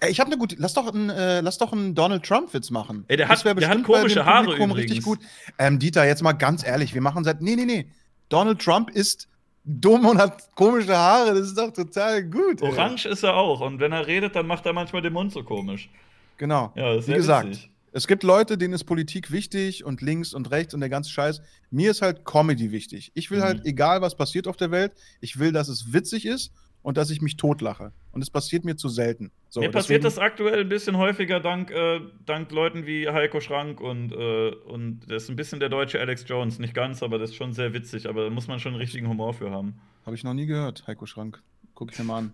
Ey, 0.00 0.10
ich 0.10 0.20
habe 0.20 0.28
eine 0.30 0.38
gute. 0.38 0.56
Lass 0.58 0.74
doch 0.74 0.92
einen, 0.92 1.08
äh, 1.10 1.40
lass 1.40 1.58
doch 1.58 1.72
einen 1.72 1.94
Donald 1.94 2.24
Trump-Witz 2.24 2.70
machen. 2.70 3.04
Ey, 3.08 3.16
der 3.16 3.28
hat, 3.28 3.44
der 3.44 3.68
hat 3.68 3.82
komische 3.84 4.24
Haare 4.26 4.44
Publikum 4.44 4.70
übrigens. 4.70 4.90
richtig 4.90 5.04
gut. 5.04 5.18
Ähm, 5.58 5.78
Dieter, 5.78 6.04
jetzt 6.06 6.22
mal 6.22 6.32
ganz 6.32 6.66
ehrlich, 6.66 6.94
wir 6.94 7.00
machen 7.00 7.24
seit. 7.24 7.40
Nee, 7.40 7.56
nee, 7.56 7.64
nee. 7.64 7.86
Donald 8.28 8.60
Trump 8.60 8.90
ist 8.90 9.28
dumm 9.64 10.04
und 10.04 10.18
hat 10.18 10.54
komische 10.56 10.96
Haare. 10.96 11.30
Das 11.34 11.46
ist 11.46 11.56
doch 11.56 11.72
total 11.72 12.22
gut. 12.24 12.60
ey. 12.60 12.68
Orange 12.68 13.06
ist 13.06 13.22
er 13.22 13.34
auch. 13.34 13.60
Und 13.60 13.80
wenn 13.80 13.92
er 13.92 14.06
redet, 14.06 14.34
dann 14.36 14.46
macht 14.46 14.66
er 14.66 14.72
manchmal 14.72 15.00
den 15.02 15.12
Mund 15.12 15.32
so 15.32 15.42
komisch. 15.42 15.88
Genau. 16.36 16.72
Ja, 16.74 16.94
Wie 17.06 17.12
gesagt, 17.14 17.48
witzig. 17.48 17.70
es 17.92 18.06
gibt 18.08 18.24
Leute, 18.24 18.58
denen 18.58 18.74
ist 18.74 18.84
Politik 18.84 19.30
wichtig 19.30 19.84
und 19.84 20.02
links 20.02 20.34
und 20.34 20.50
rechts 20.50 20.74
und 20.74 20.80
der 20.80 20.88
ganze 20.90 21.10
Scheiß. 21.10 21.40
Mir 21.70 21.92
ist 21.92 22.02
halt 22.02 22.24
Comedy 22.24 22.72
wichtig. 22.72 23.12
Ich 23.14 23.30
will 23.30 23.38
Mhm. 23.38 23.42
halt, 23.44 23.64
egal 23.66 24.02
was 24.02 24.16
passiert 24.16 24.48
auf 24.48 24.56
der 24.56 24.70
Welt, 24.72 24.92
ich 25.20 25.38
will, 25.38 25.52
dass 25.52 25.68
es 25.68 25.92
witzig 25.92 26.26
ist 26.26 26.50
und 26.82 26.96
dass 26.96 27.10
ich 27.10 27.22
mich 27.22 27.36
totlache. 27.36 27.92
Und 28.14 28.22
es 28.22 28.30
passiert 28.30 28.64
mir 28.64 28.76
zu 28.76 28.88
selten. 28.88 29.32
So, 29.48 29.60
Mir 29.60 29.70
passiert 29.70 30.04
das 30.04 30.18
aktuell 30.18 30.60
ein 30.60 30.68
bisschen 30.68 30.96
häufiger 30.96 31.40
dank, 31.40 31.70
äh, 31.70 32.00
dank 32.24 32.52
Leuten 32.52 32.86
wie 32.86 33.08
Heiko 33.08 33.40
Schrank 33.40 33.80
und, 33.80 34.12
äh, 34.12 34.50
und 34.50 35.00
das 35.08 35.24
ist 35.24 35.30
ein 35.30 35.36
bisschen 35.36 35.58
der 35.58 35.68
deutsche 35.68 35.98
Alex 36.00 36.24
Jones. 36.26 36.58
Nicht 36.60 36.74
ganz, 36.74 37.02
aber 37.02 37.18
das 37.18 37.30
ist 37.30 37.36
schon 37.36 37.52
sehr 37.52 37.72
witzig. 37.72 38.08
Aber 38.08 38.24
da 38.24 38.30
muss 38.30 38.46
man 38.46 38.60
schon 38.60 38.72
einen 38.72 38.80
richtigen 38.80 39.08
Humor 39.08 39.34
für 39.34 39.50
haben. 39.50 39.80
Habe 40.06 40.14
ich 40.14 40.22
noch 40.22 40.34
nie 40.34 40.46
gehört, 40.46 40.86
Heiko 40.86 41.06
Schrank. 41.06 41.42
Guck 41.74 41.92
ich 41.92 41.98
mir 41.98 42.04
mal 42.04 42.18
an. 42.18 42.32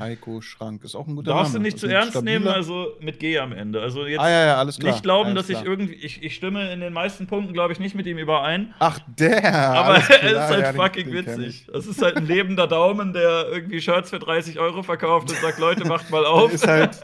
Heiko 0.00 0.40
Schrank 0.40 0.82
ist 0.84 0.94
auch 0.94 1.06
ein 1.06 1.14
guter 1.16 1.32
Darfst 1.32 1.52
du 1.54 1.58
Name. 1.58 1.64
nicht 1.64 1.74
Ist 1.74 1.80
zu 1.80 1.86
ein 1.86 1.92
ernst 1.92 2.10
stabiler- 2.12 2.22
nehmen, 2.38 2.48
also 2.48 2.94
mit 3.00 3.18
G 3.20 3.38
am 3.38 3.52
Ende. 3.52 3.80
Also 3.82 4.06
jetzt 4.06 4.20
Ah, 4.20 4.30
ja, 4.30 4.46
ja, 4.46 4.56
alles 4.56 4.78
klar. 4.78 4.92
nicht 4.92 5.02
glauben, 5.02 5.30
alles 5.30 5.42
dass 5.46 5.50
ich 5.50 5.62
klar. 5.62 5.70
irgendwie. 5.70 5.94
Ich, 5.94 6.22
ich 6.22 6.34
stimme 6.34 6.72
in 6.72 6.80
den 6.80 6.92
meisten 6.92 7.26
Punkten, 7.26 7.52
glaube 7.52 7.72
ich, 7.74 7.78
nicht 7.78 7.94
mit 7.94 8.06
ihm 8.06 8.16
überein. 8.18 8.72
Ach, 8.78 8.98
der! 9.18 9.54
Aber 9.54 9.96
er 9.96 9.98
ist 10.32 10.38
halt 10.40 10.60
ja, 10.62 10.72
den- 10.72 10.80
fucking 10.80 11.12
den 11.12 11.24
kenn 11.24 11.38
witzig. 11.40 11.66
Das 11.72 11.86
ist 11.86 12.00
halt 12.00 12.16
ein 12.16 12.26
lebender 12.26 12.66
Daumen, 12.66 13.12
der 13.12 13.46
irgendwie 13.52 13.80
Shirts 13.82 14.10
für 14.10 14.18
30 14.18 14.58
Euro 14.58 14.82
verkauft 14.82 15.30
und 15.30 15.38
sagt, 15.40 15.58
Leute, 15.60 15.86
macht 15.86 16.10
mal 16.10 16.24
auf. 16.24 16.52
ist 16.52 16.66
halt, 16.66 16.98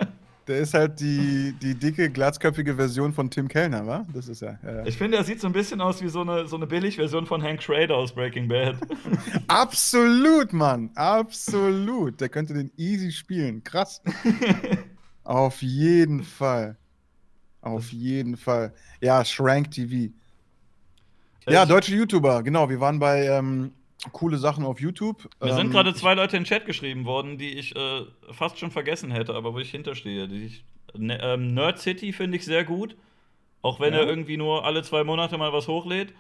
der 0.49 0.59
ist 0.59 0.75
halt 0.75 0.99
die, 1.01 1.55
die 1.61 1.75
dicke, 1.75 2.11
glatzköpfige 2.11 2.75
Version 2.75 3.13
von 3.13 3.31
Tim 3.31 3.47
Kellner, 3.49 3.87
wa? 3.87 4.07
Das 4.13 4.27
ist 4.29 4.43
er. 4.43 4.59
Ja, 4.65 4.77
ja. 4.79 4.87
Ich 4.87 4.97
finde, 4.97 5.17
er 5.19 5.25
sieht 5.25 5.41
so 5.41 5.47
ein 5.47 5.53
bisschen 5.53 5.81
aus 5.81 6.01
wie 6.03 6.09
so 6.09 6.23
eine, 6.23 6.47
so 6.49 6.57
eine 6.57 6.67
Billigversion 6.67 7.27
von 7.27 7.43
Hank 7.43 7.63
Schrader 7.63 7.95
aus 7.97 8.13
Breaking 8.15 8.49
Bad. 8.49 8.77
Absolut, 9.49 10.53
Mann. 10.53 10.91
Absolut. 10.95 12.21
Der 12.21 12.29
könnte 12.29 12.55
den 12.55 12.71
easy 12.77 13.13
spielen. 13.13 13.63
Krass. 13.63 14.03
Auf 15.25 15.61
jeden 15.63 16.23
Fall. 16.25 16.77
Auf 17.61 17.93
jeden 17.93 18.37
Fall. 18.37 18.73
Ja, 19.01 19.25
Shrank 19.25 19.71
TV. 19.71 20.13
Ja, 21.47 21.63
Ich- 21.65 21.69
deutsche 21.69 21.95
YouTuber, 21.95 22.43
genau. 22.43 22.69
Wir 22.71 22.81
waren 22.81 22.99
bei 22.99 23.27
ähm, 23.27 23.73
coole 24.13 24.39
Sachen 24.39 24.65
auf 24.65 24.81
YouTube. 24.81 25.29
Mir 25.41 25.55
sind 25.55 25.67
Ähm, 25.67 25.71
gerade 25.73 25.95
zwei 25.95 26.15
Leute 26.15 26.37
in 26.37 26.43
den 26.43 26.49
Chat 26.49 26.67
geschrieben 26.67 27.05
worden, 27.05 27.39
die 27.39 27.59
ich 27.59 27.75
äh, 27.77 28.03
fast 28.31 28.59
schon 28.59 28.71
vergessen 28.71 29.11
hätte, 29.11 29.35
aber 29.35 29.55
wo 29.55 29.59
ich 29.59 29.71
hinterstehe. 29.71 30.29
Die 30.29 30.45
ich, 30.47 30.65
ne, 30.97 31.19
ähm, 31.23 31.55
Nerd 31.55 31.79
City 31.79 32.13
finde 32.13 32.37
ich 32.37 32.45
sehr 32.45 32.65
gut. 32.65 32.97
Auch 33.61 33.81
wenn 33.81 33.93
Ja. 33.93 34.01
er 34.01 34.07
irgendwie 34.09 34.37
nur 34.37 34.65
alle 34.65 34.83
zwei 34.83 35.03
Monate 35.05 35.37
mal 35.37 35.53
was 35.53 35.67
hochlädt. 35.69 36.13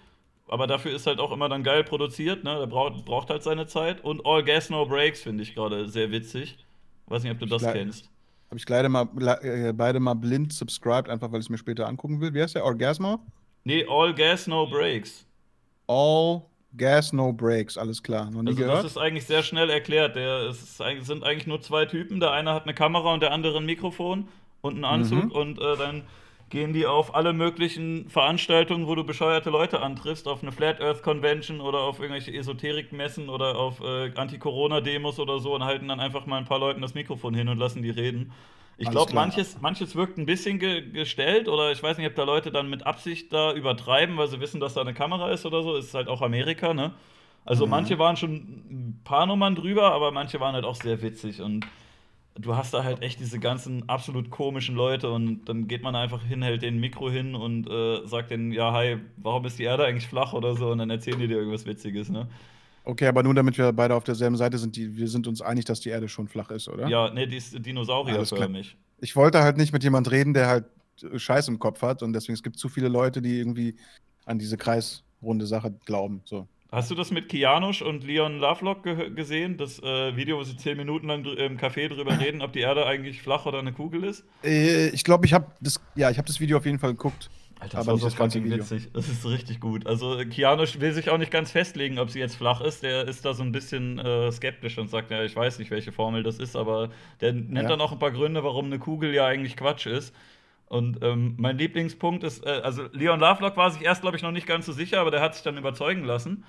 Aber 0.48 0.66
dafür 0.66 0.92
ist 0.92 1.06
halt 1.06 1.20
auch 1.20 1.30
immer 1.30 1.48
dann 1.48 1.62
geil 1.62 1.84
produziert, 1.84 2.42
ne? 2.42 2.58
Der 2.58 2.66
braucht, 2.66 3.04
braucht 3.04 3.28
halt 3.30 3.42
seine 3.42 3.66
Zeit. 3.66 4.02
Und 4.02 4.24
All 4.26 4.42
Gas 4.42 4.70
No 4.70 4.86
Breaks 4.86 5.22
finde 5.22 5.42
ich 5.42 5.54
gerade 5.54 5.88
sehr 5.88 6.10
witzig. 6.10 6.56
Weiß 7.06 7.22
nicht, 7.22 7.32
ob 7.32 7.38
du 7.38 7.46
das 7.46 7.62
kennst. 7.62 8.10
Habe 8.48 8.56
ich 8.58 8.66
leider 8.68 8.88
mal, 8.88 9.06
äh, 9.42 9.72
beide 9.74 10.00
mal 10.00 10.14
blind 10.14 10.52
subscribed, 10.54 11.10
einfach 11.10 11.30
weil 11.30 11.40
ich 11.40 11.46
es 11.46 11.50
mir 11.50 11.58
später 11.58 11.86
angucken 11.86 12.20
will. 12.22 12.32
Wie 12.32 12.40
heißt 12.42 12.54
der? 12.54 12.64
Orgasmo? 12.64 13.18
Nee, 13.64 13.84
All 13.88 14.14
Gas 14.14 14.46
No 14.46 14.66
Breaks. 14.66 15.26
All 15.86 16.42
Gas, 16.76 17.12
No 17.12 17.32
Breaks. 17.32 17.78
Alles 17.78 18.02
klar. 18.02 18.30
Noch 18.30 18.42
nie 18.42 18.48
Also 18.50 18.60
gehört? 18.60 18.78
das 18.84 18.92
ist 18.92 18.98
eigentlich 18.98 19.26
sehr 19.26 19.42
schnell 19.42 19.70
erklärt. 19.70 20.16
Der, 20.16 20.48
es 20.48 20.76
sind 20.78 21.24
eigentlich 21.24 21.46
nur 21.46 21.60
zwei 21.60 21.86
Typen. 21.86 22.20
Der 22.20 22.32
eine 22.32 22.52
hat 22.52 22.64
eine 22.64 22.74
Kamera 22.74 23.14
und 23.14 23.20
der 23.20 23.32
andere 23.32 23.58
ein 23.58 23.66
Mikrofon 23.66 24.28
und 24.60 24.74
einen 24.74 24.84
Anzug. 24.84 25.24
Mhm. 25.24 25.30
Und 25.32 25.60
äh, 25.60 25.76
dann 25.76 26.02
gehen 26.50 26.72
die 26.72 26.86
auf 26.86 27.14
alle 27.14 27.32
möglichen 27.32 28.08
Veranstaltungen, 28.08 28.86
wo 28.86 28.94
du 28.94 29.04
bescheuerte 29.04 29.50
Leute 29.50 29.80
antriffst, 29.80 30.26
auf 30.26 30.42
eine 30.42 30.52
Flat 30.52 30.80
Earth 30.80 31.02
Convention 31.02 31.60
oder 31.60 31.80
auf 31.80 32.00
irgendwelche 32.00 32.32
Esoterikmessen 32.32 33.28
oder 33.28 33.56
auf 33.56 33.80
äh, 33.80 34.12
Anti-Corona-Demos 34.14 35.18
oder 35.18 35.40
so 35.40 35.54
und 35.54 35.64
halten 35.64 35.88
dann 35.88 36.00
einfach 36.00 36.26
mal 36.26 36.38
ein 36.38 36.46
paar 36.46 36.58
Leuten 36.58 36.80
das 36.80 36.94
Mikrofon 36.94 37.34
hin 37.34 37.48
und 37.48 37.58
lassen 37.58 37.82
die 37.82 37.90
reden. 37.90 38.32
Ich 38.80 38.90
glaube, 38.90 39.12
manches, 39.12 39.60
manches 39.60 39.96
wirkt 39.96 40.18
ein 40.18 40.26
bisschen 40.26 40.58
ge 40.60 40.90
gestellt 40.92 41.48
oder 41.48 41.72
ich 41.72 41.82
weiß 41.82 41.98
nicht, 41.98 42.06
ob 42.06 42.14
da 42.14 42.22
Leute 42.24 42.52
dann 42.52 42.70
mit 42.70 42.86
Absicht 42.86 43.32
da 43.32 43.52
übertreiben, 43.52 44.16
weil 44.16 44.28
sie 44.28 44.40
wissen, 44.40 44.60
dass 44.60 44.74
da 44.74 44.82
eine 44.82 44.94
Kamera 44.94 45.30
ist 45.32 45.44
oder 45.46 45.62
so. 45.64 45.76
Ist 45.76 45.94
halt 45.94 46.06
auch 46.08 46.22
Amerika, 46.22 46.74
ne? 46.74 46.94
Also 47.44 47.64
Mhm. 47.64 47.70
manche 47.70 47.98
waren 47.98 48.16
schon 48.16 48.32
ein 48.34 49.00
paar 49.04 49.26
Nummern 49.26 49.54
drüber, 49.56 49.92
aber 49.92 50.12
manche 50.12 50.38
waren 50.40 50.54
halt 50.54 50.64
auch 50.64 50.76
sehr 50.76 51.02
witzig 51.02 51.40
und 51.42 51.66
du 52.36 52.56
hast 52.56 52.74
da 52.74 52.84
halt 52.84 53.02
echt 53.02 53.20
diese 53.20 53.40
ganzen 53.40 53.88
absolut 53.88 54.30
komischen 54.30 54.76
Leute 54.76 55.10
und 55.10 55.46
dann 55.46 55.68
geht 55.68 55.82
man 55.82 55.96
einfach 55.96 56.22
hin, 56.24 56.42
hält 56.42 56.62
den 56.62 56.78
Mikro 56.80 57.10
hin 57.10 57.34
und 57.34 57.68
äh, 57.68 58.06
sagt 58.06 58.30
denen, 58.32 58.52
ja, 58.52 58.72
hi, 58.72 58.98
warum 59.16 59.44
ist 59.46 59.58
die 59.58 59.64
Erde 59.64 59.86
eigentlich 59.86 60.08
flach 60.08 60.32
oder 60.34 60.54
so 60.56 60.70
und 60.70 60.78
dann 60.78 60.90
erzählen 60.90 61.18
die 61.18 61.28
dir 61.28 61.38
irgendwas 61.38 61.66
Witziges, 61.66 62.10
ne? 62.10 62.28
Okay, 62.88 63.06
aber 63.06 63.22
nur 63.22 63.34
damit 63.34 63.58
wir 63.58 63.70
beide 63.74 63.94
auf 63.94 64.04
derselben 64.04 64.38
Seite 64.38 64.56
sind, 64.56 64.74
die, 64.74 64.96
wir 64.96 65.08
sind 65.08 65.26
uns 65.26 65.42
einig, 65.42 65.66
dass 65.66 65.80
die 65.80 65.90
Erde 65.90 66.08
schon 66.08 66.26
flach 66.26 66.48
ist, 66.48 66.68
oder? 66.68 66.88
Ja, 66.88 67.10
ne, 67.10 67.28
die 67.28 67.36
ist 67.36 67.54
dinosaurierförmig. 67.54 68.78
Ich 69.00 69.14
wollte 69.14 69.42
halt 69.42 69.58
nicht 69.58 69.74
mit 69.74 69.84
jemand 69.84 70.10
reden, 70.10 70.32
der 70.32 70.46
halt 70.46 70.64
äh, 71.02 71.18
Scheiß 71.18 71.48
im 71.48 71.58
Kopf 71.58 71.82
hat 71.82 72.02
und 72.02 72.14
deswegen 72.14 72.32
es 72.32 72.42
gibt 72.42 72.58
zu 72.58 72.70
viele 72.70 72.88
Leute, 72.88 73.20
die 73.20 73.40
irgendwie 73.40 73.76
an 74.24 74.38
diese 74.38 74.56
kreisrunde 74.56 75.46
Sache 75.46 75.74
glauben. 75.84 76.22
So. 76.24 76.48
Hast 76.72 76.90
du 76.90 76.94
das 76.94 77.10
mit 77.10 77.28
Kianusch 77.28 77.82
und 77.82 78.04
Leon 78.04 78.38
Lovelock 78.38 78.82
ge 78.82 79.10
gesehen? 79.10 79.58
Das 79.58 79.78
äh, 79.82 80.16
Video, 80.16 80.38
wo 80.38 80.44
sie 80.44 80.56
zehn 80.56 80.78
Minuten 80.78 81.08
lang 81.08 81.26
im 81.26 81.58
Café 81.58 81.88
drüber 81.88 82.18
reden, 82.18 82.40
ob 82.40 82.54
die 82.54 82.60
Erde 82.60 82.86
eigentlich 82.86 83.20
flach 83.20 83.44
oder 83.44 83.58
eine 83.58 83.74
Kugel 83.74 84.04
ist? 84.04 84.24
Äh, 84.42 84.88
ich 84.88 85.04
glaube, 85.04 85.26
ich 85.26 85.34
habe 85.34 85.52
das, 85.60 85.78
ja, 85.94 86.08
ich 86.08 86.16
habe 86.16 86.26
das 86.26 86.40
Video 86.40 86.56
auf 86.56 86.64
jeden 86.64 86.78
Fall 86.78 86.92
geguckt. 86.92 87.28
Alter, 87.60 87.78
Aber 87.78 87.92
das 87.92 88.02
das 88.02 88.12
so 88.12 88.18
ganze 88.18 88.38
fucking 88.38 88.44
Video. 88.44 88.58
witzig. 88.62 88.88
Das 88.92 89.08
ist 89.08 89.26
richtig 89.26 89.58
gut. 89.60 89.86
Also, 89.86 90.16
Kianusch 90.30 90.78
will 90.80 90.92
sich 90.92 91.10
auch 91.10 91.18
nicht 91.18 91.32
ganz 91.32 91.50
festlegen, 91.50 91.98
ob 91.98 92.08
sie 92.10 92.20
jetzt 92.20 92.36
flach 92.36 92.60
ist. 92.60 92.82
Der 92.84 93.08
ist 93.08 93.24
da 93.24 93.34
so 93.34 93.42
ein 93.42 93.50
bisschen 93.52 93.98
äh, 93.98 94.30
skeptisch 94.30 94.78
und 94.78 94.88
sagt, 94.88 95.10
ja, 95.10 95.24
ich 95.24 95.34
weiß 95.34 95.58
nicht, 95.58 95.70
welche 95.72 95.90
Formel 95.90 96.22
das 96.22 96.38
ist, 96.38 96.54
aber 96.54 96.90
der 97.20 97.32
nennt 97.32 97.56
Ja. 97.56 97.62
dann 97.64 97.80
auch 97.80 97.90
ein 97.92 97.98
paar 97.98 98.12
Gründe, 98.12 98.44
warum 98.44 98.66
eine 98.66 98.78
Kugel 98.78 99.12
ja 99.12 99.26
eigentlich 99.26 99.56
Quatsch 99.56 99.86
ist. 99.86 100.14
Und 100.66 101.02
ähm, 101.02 101.34
mein 101.38 101.58
Lieblingspunkt 101.58 102.22
ist, 102.24 102.44
äh, 102.46 102.60
also 102.62 102.84
Leon 102.92 103.18
Lovelock 103.20 103.56
war 103.56 103.70
sich 103.70 103.82
erst, 103.82 104.02
glaube 104.02 104.16
ich, 104.16 104.22
noch 104.22 104.32
nicht 104.32 104.46
ganz 104.46 104.66
so 104.66 104.72
sicher, 104.72 105.00
aber 105.00 105.10
der 105.10 105.20
hat 105.22 105.34
sich 105.34 105.42
dann 105.42 105.56
überzeugen 105.56 106.04
lassen. 106.04 106.44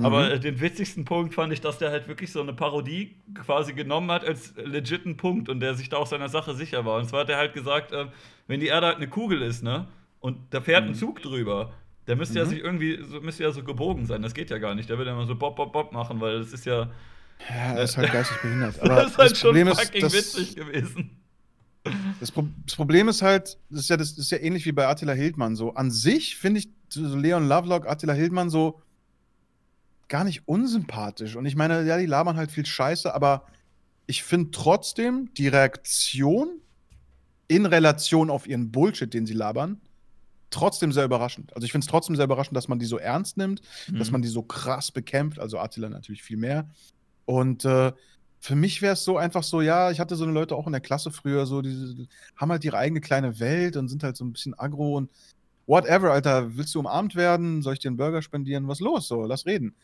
Aber 0.00 0.26
Mhm. 0.26 0.30
äh, 0.32 0.38
den 0.40 0.60
witzigsten 0.60 1.04
Punkt 1.04 1.34
fand 1.34 1.52
ich, 1.52 1.60
dass 1.60 1.78
der 1.78 1.90
halt 1.90 2.08
wirklich 2.08 2.32
so 2.32 2.40
eine 2.40 2.52
Parodie 2.54 3.16
quasi 3.34 3.72
genommen 3.74 4.10
hat 4.10 4.24
als 4.24 4.54
legiten 4.56 5.16
Punkt 5.16 5.48
und 5.48 5.60
der 5.60 5.74
sich 5.74 5.88
da 5.88 5.98
auch 5.98 6.06
seiner 6.06 6.28
Sache 6.28 6.54
sicher 6.54 6.84
war. 6.84 6.98
Und 6.98 7.06
zwar 7.08 7.20
hat 7.20 7.28
er 7.30 7.36
halt 7.36 7.52
gesagt, 7.52 7.92
äh, 7.92 8.06
wenn 8.46 8.60
die 8.60 8.68
Erde 8.68 8.86
halt 8.86 8.96
eine 8.96 9.08
Kugel 9.08 9.42
ist, 9.42 9.62
ne, 9.62 9.86
und 10.20 10.38
da 10.50 10.60
fährt 10.60 10.84
ein 10.84 10.94
Zug 10.94 11.22
drüber, 11.22 11.72
der 12.06 12.16
müsste 12.16 12.38
ja 12.38 12.44
Mhm. 12.44 12.48
sich 12.50 12.58
irgendwie, 12.60 13.02
so, 13.02 13.20
müsste 13.20 13.42
ja 13.44 13.50
so 13.52 13.62
gebogen 13.62 14.06
sein. 14.06 14.22
Das 14.22 14.34
geht 14.34 14.50
ja 14.50 14.58
gar 14.58 14.74
nicht. 14.74 14.88
Der 14.88 14.98
will 14.98 15.06
ja 15.06 15.12
immer 15.12 15.26
so 15.26 15.34
Bob, 15.36 15.56
Bob, 15.56 15.72
Bob 15.72 15.92
machen, 15.92 16.20
weil 16.20 16.38
das 16.38 16.52
ist 16.52 16.64
ja, 16.66 16.90
Ja, 17.48 17.74
er 17.74 17.82
ist 17.82 17.96
halt 17.96 18.10
geistig 18.12 18.36
behindert. 18.42 18.80
Aber 18.82 18.96
das 18.96 19.10
ist 19.12 19.18
halt 19.18 19.30
das 19.32 19.38
schon 19.38 19.48
Problem 19.50 19.68
ist, 19.68 19.80
fucking 19.80 20.00
dass- 20.00 20.12
witzig 20.14 20.56
gewesen. 20.56 21.10
Das, 22.20 22.32
Pro 22.32 22.46
das 22.66 22.74
Problem 22.76 23.08
ist 23.08 23.22
halt, 23.22 23.56
das 23.70 23.80
ist, 23.80 23.88
ja, 23.90 23.96
das 23.96 24.18
ist 24.18 24.30
ja 24.30 24.38
ähnlich 24.38 24.66
wie 24.66 24.72
bei 24.72 24.86
Attila 24.88 25.12
Hildmann 25.12 25.54
so. 25.56 25.72
An 25.74 25.90
sich 25.90 26.36
finde 26.36 26.60
ich 26.60 26.68
so 26.88 27.16
Leon 27.16 27.48
Lovelock, 27.48 27.86
Attila 27.88 28.12
Hildmann 28.12 28.50
so 28.50 28.82
gar 30.08 30.24
nicht 30.24 30.46
unsympathisch. 30.48 31.36
Und 31.36 31.46
ich 31.46 31.54
meine, 31.56 31.84
ja, 31.86 31.96
die 31.98 32.06
labern 32.06 32.36
halt 32.36 32.50
viel 32.50 32.66
Scheiße, 32.66 33.14
aber 33.14 33.44
ich 34.06 34.22
finde 34.22 34.50
trotzdem 34.50 35.32
die 35.34 35.48
Reaktion 35.48 36.48
in 37.46 37.64
Relation 37.66 38.30
auf 38.30 38.46
ihren 38.46 38.70
Bullshit, 38.70 39.12
den 39.12 39.26
sie 39.26 39.34
labern, 39.34 39.80
trotzdem 40.50 40.92
sehr 40.92 41.04
überraschend. 41.04 41.54
Also 41.54 41.64
ich 41.64 41.72
finde 41.72 41.84
es 41.84 41.90
trotzdem 41.90 42.16
sehr 42.16 42.24
überraschend, 42.24 42.56
dass 42.56 42.68
man 42.68 42.78
die 42.78 42.86
so 42.86 42.98
ernst 42.98 43.36
nimmt, 43.36 43.60
dass 43.92 44.08
Mhm. 44.08 44.12
man 44.12 44.22
die 44.22 44.28
so 44.28 44.42
krass 44.42 44.90
bekämpft. 44.90 45.38
Also 45.38 45.58
Attila 45.58 45.88
natürlich 45.88 46.22
viel 46.22 46.36
mehr. 46.38 46.68
Und 47.26 47.64
äh, 47.64 47.92
für 48.40 48.54
mich 48.54 48.80
wäre 48.82 48.92
es 48.94 49.04
so 49.04 49.18
einfach 49.18 49.42
so, 49.42 49.60
ja, 49.60 49.90
ich 49.90 50.00
hatte 50.00 50.16
so 50.16 50.24
eine 50.24 50.32
Leute 50.32 50.54
auch 50.56 50.66
in 50.66 50.72
der 50.72 50.80
Klasse 50.80 51.10
früher, 51.10 51.44
so, 51.44 51.60
die 51.60 52.08
haben 52.36 52.50
halt 52.50 52.64
ihre 52.64 52.78
eigene 52.78 53.00
kleine 53.00 53.40
Welt 53.40 53.76
und 53.76 53.88
sind 53.88 54.02
halt 54.04 54.16
so 54.16 54.24
ein 54.24 54.32
bisschen 54.32 54.54
aggro 54.58 54.96
und 54.96 55.10
whatever, 55.66 56.12
Alter, 56.12 56.56
willst 56.56 56.74
du 56.74 56.78
umarmt 56.78 57.14
werden? 57.14 57.60
Soll 57.62 57.74
ich 57.74 57.78
dir 57.80 57.88
einen 57.88 57.96
Burger 57.96 58.22
spendieren? 58.22 58.68
Was 58.68 58.80
los? 58.80 59.08
So, 59.08 59.24
lass 59.24 59.44
reden. 59.44 59.74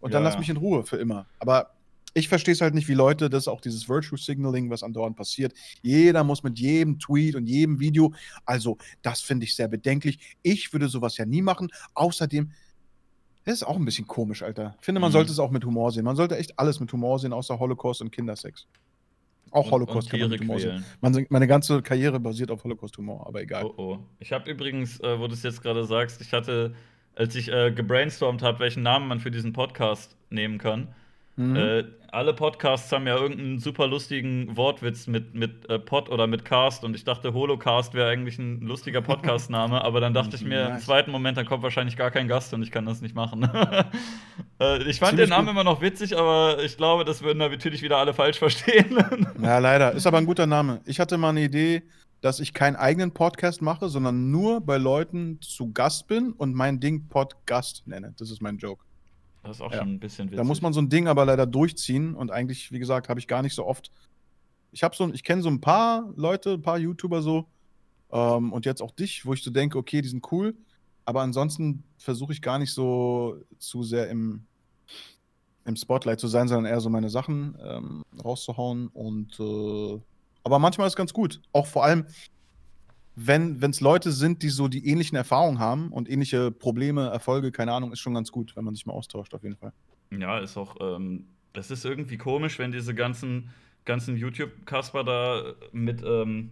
Und 0.00 0.12
dann 0.14 0.22
Ja, 0.22 0.28
lass 0.28 0.34
ja. 0.34 0.40
mich 0.40 0.50
in 0.50 0.56
Ruhe 0.58 0.84
für 0.84 0.98
immer. 0.98 1.26
Aber 1.40 1.70
ich 2.14 2.28
verstehe 2.28 2.52
es 2.52 2.60
halt 2.60 2.74
nicht, 2.74 2.88
wie 2.88 2.94
Leute, 2.94 3.30
das 3.30 3.48
auch 3.48 3.60
dieses 3.60 3.88
Virtue 3.88 4.18
Signaling, 4.18 4.68
was 4.70 4.82
andauernd 4.82 5.16
passiert. 5.16 5.54
Jeder 5.82 6.24
muss 6.24 6.42
mit 6.42 6.58
jedem 6.58 6.98
Tweet 6.98 7.34
und 7.34 7.46
jedem 7.46 7.80
Video, 7.80 8.12
also 8.44 8.76
das 9.02 9.20
finde 9.22 9.44
ich 9.44 9.54
sehr 9.56 9.68
bedenklich. 9.68 10.18
Ich 10.42 10.72
würde 10.72 10.88
sowas 10.88 11.16
ja 11.16 11.24
nie 11.24 11.42
machen. 11.42 11.68
Außerdem, 11.94 12.50
das 13.44 13.54
ist 13.54 13.62
auch 13.64 13.76
ein 13.76 13.84
bisschen 13.84 14.06
komisch, 14.06 14.42
Alter. 14.42 14.76
Ich 14.78 14.84
finde, 14.84 15.00
man 15.00 15.10
Mhm. 15.10 15.14
sollte 15.14 15.32
es 15.32 15.38
auch 15.38 15.50
mit 15.50 15.64
Humor 15.64 15.90
sehen. 15.90 16.04
Man 16.04 16.16
sollte 16.16 16.36
echt 16.36 16.58
alles 16.58 16.80
mit 16.80 16.92
Humor 16.92 17.18
sehen, 17.18 17.32
außer 17.32 17.58
Holocaust 17.58 18.00
und 18.02 18.10
Kindersex. 18.12 18.66
Auch 19.50 19.70
Holocaust 19.70 20.06
und 20.06 20.10
kann 20.10 20.20
man 20.20 20.30
mit 20.30 20.40
Humor 20.40 20.58
sehen. 20.60 20.70
quälen. 21.00 21.14
Man, 21.14 21.26
meine 21.28 21.46
ganze 21.46 21.82
Karriere 21.82 22.18
basiert 22.20 22.50
auf 22.50 22.64
Holocaust-Humor, 22.64 23.26
aber 23.26 23.42
egal. 23.42 23.64
Oh, 23.64 23.74
oh. 23.76 23.98
Ich 24.18 24.32
habe 24.32 24.50
übrigens, 24.50 24.98
äh, 25.00 25.18
wo 25.18 25.26
du 25.28 25.34
es 25.34 25.42
jetzt 25.42 25.60
gerade 25.62 25.84
sagst, 25.84 26.20
ich 26.22 26.32
hatte, 26.32 26.74
als 27.14 27.34
ich 27.34 27.48
äh, 27.52 27.70
gebrainstormt 27.72 28.42
habe, 28.42 28.60
welchen 28.60 28.82
Namen 28.82 29.08
man 29.08 29.20
für 29.20 29.30
diesen 29.30 29.52
Podcast 29.52 30.16
nehmen 30.30 30.56
kann, 30.58 30.94
Mhm. 31.36 31.56
Äh, 31.56 31.84
alle 32.12 32.34
Podcasts 32.34 32.92
haben 32.92 33.06
ja 33.06 33.16
irgendeinen 33.16 33.58
super 33.58 33.86
lustigen 33.86 34.54
Wortwitz 34.54 35.06
mit, 35.06 35.34
mit 35.34 35.68
äh, 35.70 35.78
Pod 35.78 36.10
oder 36.10 36.26
mit 36.26 36.44
Cast 36.44 36.84
und 36.84 36.94
ich 36.94 37.04
dachte, 37.04 37.32
Holocast 37.32 37.94
wäre 37.94 38.10
eigentlich 38.10 38.38
ein 38.38 38.60
lustiger 38.60 39.00
Podcast-Name, 39.02 39.82
aber 39.82 40.00
dann 40.00 40.12
dachte 40.12 40.36
ich 40.36 40.44
mir 40.44 40.68
im 40.68 40.78
zweiten 40.78 41.10
Moment, 41.10 41.38
dann 41.38 41.46
kommt 41.46 41.62
wahrscheinlich 41.62 41.96
gar 41.96 42.10
kein 42.10 42.28
Gast 42.28 42.52
und 42.52 42.62
ich 42.62 42.70
kann 42.70 42.84
das 42.84 43.00
nicht 43.00 43.14
machen. 43.14 43.44
äh, 44.60 44.82
ich 44.82 44.98
fand 44.98 45.10
Ziemlich 45.10 45.26
den 45.26 45.30
Namen 45.30 45.46
gut. 45.46 45.54
immer 45.54 45.64
noch 45.64 45.80
witzig, 45.80 46.16
aber 46.16 46.62
ich 46.62 46.76
glaube, 46.76 47.06
das 47.06 47.22
würden 47.22 47.38
natürlich 47.38 47.80
wieder 47.80 47.96
alle 47.96 48.12
falsch 48.12 48.38
verstehen. 48.38 48.98
ja, 49.42 49.58
leider. 49.58 49.92
Ist 49.92 50.06
aber 50.06 50.18
ein 50.18 50.26
guter 50.26 50.46
Name. 50.46 50.82
Ich 50.84 51.00
hatte 51.00 51.16
mal 51.16 51.30
eine 51.30 51.42
Idee, 51.42 51.82
dass 52.20 52.40
ich 52.40 52.52
keinen 52.52 52.76
eigenen 52.76 53.12
Podcast 53.12 53.62
mache, 53.62 53.88
sondern 53.88 54.30
nur 54.30 54.60
bei 54.60 54.76
Leuten 54.76 55.40
zu 55.40 55.72
Gast 55.72 56.08
bin 56.08 56.32
und 56.32 56.54
mein 56.54 56.78
Ding 56.78 57.08
Podcast 57.08 57.86
nenne. 57.86 58.14
Das 58.18 58.30
ist 58.30 58.42
mein 58.42 58.58
Joke. 58.58 58.84
Das 59.42 59.56
ist 59.56 59.60
auch 59.60 59.72
ja. 59.72 59.78
schon 59.78 59.94
ein 59.94 60.00
bisschen 60.00 60.26
witzig. 60.26 60.36
Da 60.36 60.44
muss 60.44 60.62
man 60.62 60.72
so 60.72 60.80
ein 60.80 60.88
Ding 60.88 61.08
aber 61.08 61.24
leider 61.24 61.46
durchziehen 61.46 62.14
und 62.14 62.30
eigentlich, 62.30 62.70
wie 62.70 62.78
gesagt, 62.78 63.08
habe 63.08 63.18
ich 63.18 63.26
gar 63.26 63.42
nicht 63.42 63.54
so 63.54 63.66
oft. 63.66 63.90
Ich 64.70 64.82
habe 64.82 64.94
so, 64.94 65.12
ich 65.12 65.24
kenne 65.24 65.42
so 65.42 65.50
ein 65.50 65.60
paar 65.60 66.12
Leute, 66.16 66.52
ein 66.52 66.62
paar 66.62 66.78
YouTuber 66.78 67.22
so 67.22 67.46
ähm, 68.10 68.52
und 68.52 68.66
jetzt 68.66 68.82
auch 68.82 68.92
dich, 68.92 69.26
wo 69.26 69.32
ich 69.34 69.42
so 69.42 69.50
denke, 69.50 69.78
okay, 69.78 70.00
die 70.00 70.08
sind 70.08 70.30
cool, 70.32 70.54
aber 71.04 71.22
ansonsten 71.22 71.82
versuche 71.98 72.32
ich 72.32 72.40
gar 72.40 72.58
nicht 72.58 72.72
so 72.72 73.36
zu 73.58 73.82
sehr 73.82 74.08
im, 74.08 74.46
im 75.64 75.76
Spotlight 75.76 76.20
zu 76.20 76.28
sein, 76.28 76.48
sondern 76.48 76.72
eher 76.72 76.80
so 76.80 76.88
meine 76.88 77.10
Sachen 77.10 77.56
ähm, 77.62 78.02
rauszuhauen 78.24 78.88
und 78.88 79.38
äh, 79.40 80.00
aber 80.44 80.58
manchmal 80.58 80.86
ist 80.86 80.92
es 80.92 80.96
ganz 80.96 81.12
gut. 81.12 81.40
Auch 81.52 81.66
vor 81.66 81.84
allem, 81.84 82.06
wenn 83.14 83.62
es 83.62 83.80
Leute 83.80 84.10
sind, 84.10 84.42
die 84.42 84.48
so 84.48 84.68
die 84.68 84.86
ähnlichen 84.86 85.16
Erfahrungen 85.16 85.58
haben 85.58 85.92
und 85.92 86.08
ähnliche 86.08 86.50
Probleme, 86.50 87.08
Erfolge, 87.08 87.52
keine 87.52 87.72
Ahnung, 87.72 87.92
ist 87.92 88.00
schon 88.00 88.14
ganz 88.14 88.32
gut, 88.32 88.56
wenn 88.56 88.64
man 88.64 88.74
sich 88.74 88.86
mal 88.86 88.94
austauscht, 88.94 89.34
auf 89.34 89.42
jeden 89.42 89.56
Fall. 89.56 89.72
Ja, 90.10 90.38
ist 90.38 90.56
auch, 90.56 90.76
ähm, 90.80 91.26
das 91.52 91.70
ist 91.70 91.84
irgendwie 91.84 92.16
komisch, 92.16 92.58
wenn 92.58 92.72
diese 92.72 92.94
ganzen, 92.94 93.50
ganzen 93.84 94.16
YouTube-Kasper 94.16 95.04
da 95.04 95.42
mit 95.72 96.02
ähm, 96.02 96.50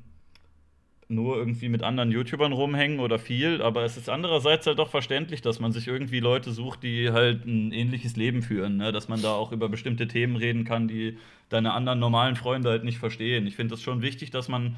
nur 1.11 1.37
irgendwie 1.37 1.69
mit 1.69 1.83
anderen 1.83 2.13
YouTubern 2.13 2.53
rumhängen 2.53 3.01
oder 3.01 3.19
viel, 3.19 3.63
aber 3.63 3.85
es 3.85 3.97
ist 3.97 4.09
andererseits 4.09 4.67
halt 4.67 4.79
doch 4.79 4.91
verständlich, 4.91 5.43
dass 5.43 5.59
man 5.59 5.73
sich 5.73 5.89
irgendwie 5.89 6.21
Leute 6.21 6.53
sucht, 6.53 6.85
die 6.85 7.11
halt 7.11 7.45
ein 7.47 7.73
ähnliches 7.73 8.17
Leben 8.17 8.43
führen, 8.43 8.77
ne? 8.77 8.93
dass 8.93 9.09
man 9.09 9.21
da 9.21 9.33
auch 9.33 9.51
über 9.51 9.69
bestimmte 9.69 10.07
Themen 10.07 10.37
reden 10.37 10.65
kann, 10.65 10.87
die 10.87 11.19
deine 11.49 11.73
anderen 11.73 11.99
normalen 11.99 12.37
Freunde 12.37 12.71
halt 12.71 12.85
nicht 12.85 12.99
verstehen. 12.99 13.47
Ich 13.47 13.57
finde 13.57 13.75
es 13.75 13.83
schon 13.83 14.03
wichtig, 14.03 14.31
dass 14.31 14.49
man 14.49 14.77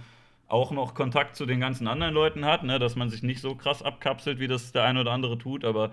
auch 0.52 0.70
noch 0.70 0.94
Kontakt 0.94 1.34
zu 1.34 1.46
den 1.46 1.60
ganzen 1.60 1.88
anderen 1.88 2.12
Leuten 2.12 2.44
hat, 2.44 2.62
ne? 2.62 2.78
dass 2.78 2.94
man 2.94 3.08
sich 3.08 3.22
nicht 3.22 3.40
so 3.40 3.54
krass 3.54 3.82
abkapselt, 3.82 4.38
wie 4.38 4.48
das 4.48 4.72
der 4.72 4.84
eine 4.84 5.00
oder 5.00 5.12
andere 5.12 5.38
tut, 5.38 5.64
aber 5.64 5.92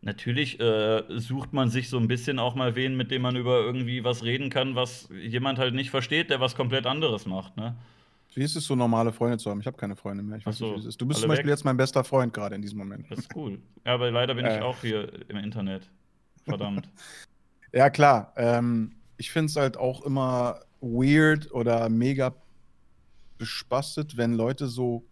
natürlich 0.00 0.58
äh, 0.60 1.02
sucht 1.08 1.52
man 1.52 1.68
sich 1.68 1.90
so 1.90 1.98
ein 1.98 2.08
bisschen 2.08 2.38
auch 2.38 2.54
mal 2.54 2.74
wen, 2.74 2.96
mit 2.96 3.10
dem 3.10 3.22
man 3.22 3.36
über 3.36 3.60
irgendwie 3.60 4.04
was 4.04 4.24
reden 4.24 4.48
kann, 4.48 4.74
was 4.74 5.10
jemand 5.10 5.58
halt 5.58 5.74
nicht 5.74 5.90
versteht, 5.90 6.30
der 6.30 6.40
was 6.40 6.56
komplett 6.56 6.86
anderes 6.86 7.26
macht. 7.26 7.56
Ne? 7.58 7.76
Wie 8.34 8.42
ist 8.42 8.56
es 8.56 8.64
so, 8.64 8.74
normale 8.74 9.12
Freunde 9.12 9.36
zu 9.36 9.50
haben? 9.50 9.60
Ich 9.60 9.66
habe 9.66 9.76
keine 9.76 9.96
Freunde 9.96 10.22
mehr. 10.22 10.38
Ich 10.38 10.46
weiß 10.46 10.56
so, 10.56 10.66
nicht, 10.66 10.76
wie 10.76 10.80
es 10.80 10.86
ist. 10.86 11.00
Du 11.00 11.06
bist 11.06 11.20
zum 11.20 11.28
Beispiel 11.28 11.46
weg? 11.46 11.52
jetzt 11.52 11.64
mein 11.64 11.76
bester 11.76 12.02
Freund 12.02 12.32
gerade 12.32 12.54
in 12.54 12.62
diesem 12.62 12.78
Moment. 12.78 13.10
Das 13.10 13.18
ist 13.18 13.36
cool. 13.36 13.58
Ja, 13.84 13.94
aber 13.94 14.10
leider 14.10 14.34
bin 14.34 14.46
äh. 14.46 14.56
ich 14.56 14.62
auch 14.62 14.80
hier 14.80 15.10
im 15.28 15.36
Internet. 15.36 15.90
Verdammt. 16.44 16.88
ja, 17.72 17.90
klar. 17.90 18.32
Ähm, 18.36 18.92
ich 19.18 19.30
finde 19.30 19.50
es 19.50 19.56
halt 19.56 19.76
auch 19.76 20.02
immer 20.02 20.60
weird 20.80 21.52
oder 21.52 21.88
mega 21.90 22.32
bespastet, 23.38 24.16
wenn 24.16 24.34
Leute 24.34 24.66
so 24.66 25.04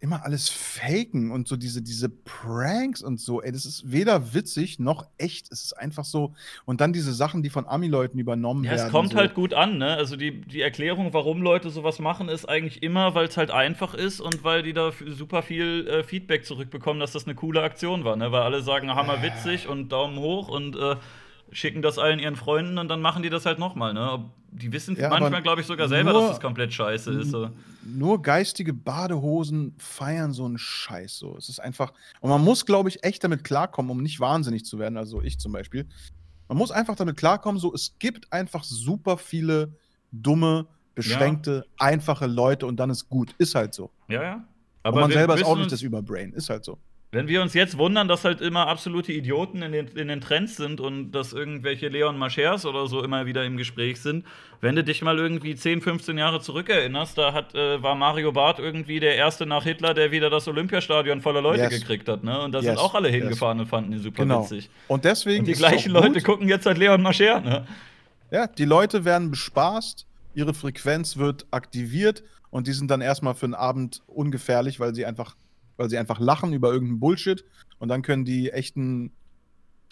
immer 0.00 0.24
alles 0.24 0.48
faken 0.48 1.30
und 1.30 1.46
so 1.46 1.56
diese, 1.56 1.82
diese 1.82 2.08
Pranks 2.08 3.02
und 3.02 3.20
so. 3.20 3.42
Ey, 3.42 3.52
das 3.52 3.66
ist 3.66 3.92
weder 3.92 4.32
witzig 4.32 4.78
noch 4.78 5.06
echt. 5.18 5.52
Es 5.52 5.62
ist 5.62 5.72
einfach 5.74 6.04
so. 6.04 6.32
Und 6.64 6.80
dann 6.80 6.94
diese 6.94 7.12
Sachen, 7.12 7.42
die 7.42 7.50
von 7.50 7.66
Ami-Leuten 7.66 8.18
übernommen 8.18 8.64
ja, 8.64 8.70
werden. 8.70 8.80
Ja, 8.80 8.86
es 8.86 8.92
kommt 8.92 9.12
so. 9.12 9.18
halt 9.18 9.34
gut 9.34 9.52
an, 9.52 9.76
ne? 9.76 9.94
Also 9.96 10.16
die, 10.16 10.40
die 10.40 10.62
Erklärung, 10.62 11.12
warum 11.12 11.42
Leute 11.42 11.68
sowas 11.68 11.98
machen, 11.98 12.30
ist 12.30 12.48
eigentlich 12.48 12.82
immer, 12.82 13.14
weil 13.14 13.26
es 13.26 13.36
halt 13.36 13.50
einfach 13.50 13.92
ist 13.92 14.20
und 14.20 14.42
weil 14.42 14.62
die 14.62 14.72
da 14.72 14.90
super 15.06 15.42
viel 15.42 15.86
äh, 15.86 16.02
Feedback 16.02 16.46
zurückbekommen, 16.46 16.98
dass 16.98 17.12
das 17.12 17.26
eine 17.26 17.34
coole 17.34 17.62
Aktion 17.62 18.04
war, 18.04 18.16
ne? 18.16 18.32
Weil 18.32 18.42
alle 18.42 18.62
sagen, 18.62 18.90
hammer 18.94 19.22
witzig 19.22 19.68
und 19.68 19.90
Daumen 19.90 20.18
hoch 20.18 20.48
und 20.48 20.76
äh, 20.76 20.96
schicken 21.52 21.82
das 21.82 21.98
allen 21.98 22.18
ihren 22.18 22.36
Freunden 22.36 22.78
und 22.78 22.88
dann 22.88 23.02
machen 23.02 23.22
die 23.22 23.30
das 23.30 23.44
halt 23.44 23.58
nochmal, 23.58 23.92
ne? 23.92 24.30
Die 24.52 24.72
wissen 24.72 24.96
ja, 24.96 25.08
manchmal, 25.08 25.42
glaube 25.42 25.60
ich, 25.60 25.66
sogar 25.66 25.88
selber, 25.88 26.12
nur, 26.12 26.22
dass 26.22 26.30
das 26.32 26.40
komplett 26.40 26.72
scheiße 26.72 27.12
ist. 27.12 27.30
So. 27.30 27.50
Nur 27.84 28.20
geistige 28.20 28.72
Badehosen 28.72 29.74
feiern 29.78 30.32
so 30.32 30.44
einen 30.44 30.58
Scheiß. 30.58 31.18
So. 31.18 31.36
Es 31.36 31.48
ist 31.48 31.60
einfach. 31.60 31.92
Und 32.20 32.30
man 32.30 32.42
muss, 32.42 32.66
glaube 32.66 32.88
ich, 32.88 33.04
echt 33.04 33.22
damit 33.22 33.44
klarkommen, 33.44 33.90
um 33.90 34.02
nicht 34.02 34.18
wahnsinnig 34.18 34.64
zu 34.64 34.78
werden. 34.78 34.96
Also 34.96 35.22
ich 35.22 35.38
zum 35.38 35.52
Beispiel. 35.52 35.86
Man 36.48 36.58
muss 36.58 36.72
einfach 36.72 36.96
damit 36.96 37.16
klarkommen, 37.16 37.60
so 37.60 37.72
es 37.72 37.94
gibt 38.00 38.32
einfach 38.32 38.64
super 38.64 39.18
viele 39.18 39.72
dumme, 40.10 40.66
beschränkte, 40.96 41.64
ja. 41.64 41.86
einfache 41.86 42.26
Leute 42.26 42.66
und 42.66 42.76
dann 42.76 42.90
ist 42.90 43.08
gut. 43.08 43.34
Ist 43.38 43.54
halt 43.54 43.72
so. 43.72 43.90
Ja, 44.08 44.22
ja. 44.22 44.44
Aber 44.82 44.96
und 44.96 45.00
man 45.02 45.12
selber 45.12 45.36
ist 45.36 45.44
auch 45.44 45.56
nicht 45.56 45.70
das 45.70 45.82
Überbrain. 45.82 46.32
Ist 46.32 46.50
halt 46.50 46.64
so. 46.64 46.78
Wenn 47.12 47.26
wir 47.26 47.42
uns 47.42 47.54
jetzt 47.54 47.76
wundern, 47.76 48.06
dass 48.06 48.24
halt 48.24 48.40
immer 48.40 48.68
absolute 48.68 49.12
Idioten 49.12 49.62
in 49.62 49.72
den, 49.72 49.88
in 49.88 50.06
den 50.06 50.20
Trends 50.20 50.56
sind 50.56 50.80
und 50.80 51.10
dass 51.10 51.32
irgendwelche 51.32 51.88
Leon 51.88 52.16
Marchers 52.16 52.64
oder 52.64 52.86
so 52.86 53.02
immer 53.02 53.26
wieder 53.26 53.44
im 53.44 53.56
Gespräch 53.56 54.00
sind, 54.00 54.24
wenn 54.60 54.76
du 54.76 54.84
dich 54.84 55.02
mal 55.02 55.18
irgendwie 55.18 55.56
10, 55.56 55.80
15 55.80 56.16
Jahre 56.18 56.40
zurückerinnerst, 56.40 57.18
da 57.18 57.32
hat, 57.32 57.52
äh, 57.56 57.82
war 57.82 57.96
Mario 57.96 58.30
Barth 58.30 58.60
irgendwie 58.60 59.00
der 59.00 59.16
erste 59.16 59.44
nach 59.44 59.64
Hitler, 59.64 59.92
der 59.92 60.12
wieder 60.12 60.30
das 60.30 60.46
Olympiastadion 60.46 61.20
voller 61.20 61.42
Leute 61.42 61.62
yes. 61.62 61.70
gekriegt 61.70 62.08
hat. 62.08 62.22
Ne? 62.22 62.40
Und 62.40 62.52
da 62.52 62.58
yes. 62.58 62.66
sind 62.66 62.78
auch 62.78 62.94
alle 62.94 63.08
hingefahren 63.08 63.58
yes. 63.58 63.64
und 63.64 63.70
fanden 63.70 63.92
ihn 63.92 63.98
super 63.98 64.22
genau. 64.22 64.44
witzig. 64.44 64.70
Und 64.86 65.04
deswegen. 65.04 65.40
Und 65.40 65.46
die 65.46 65.54
gleichen 65.54 65.90
Leute 65.90 66.20
gucken 66.20 66.48
jetzt 66.48 66.66
halt 66.66 66.78
Leon 66.78 67.02
Marcher. 67.02 67.40
Ne? 67.40 67.66
Ja, 68.30 68.46
die 68.46 68.64
Leute 68.66 69.04
werden 69.04 69.32
bespaßt, 69.32 70.06
ihre 70.34 70.54
Frequenz 70.54 71.16
wird 71.16 71.46
aktiviert 71.50 72.22
und 72.50 72.68
die 72.68 72.72
sind 72.72 72.88
dann 72.88 73.00
erstmal 73.00 73.34
für 73.34 73.46
einen 73.46 73.54
Abend 73.54 74.02
ungefährlich, 74.06 74.78
weil 74.78 74.94
sie 74.94 75.04
einfach 75.04 75.34
weil 75.76 75.90
sie 75.90 75.98
einfach 75.98 76.20
lachen 76.20 76.52
über 76.52 76.72
irgendeinen 76.72 77.00
Bullshit 77.00 77.44
und 77.78 77.88
dann 77.88 78.02
können 78.02 78.24
die 78.24 78.50
echten 78.50 79.12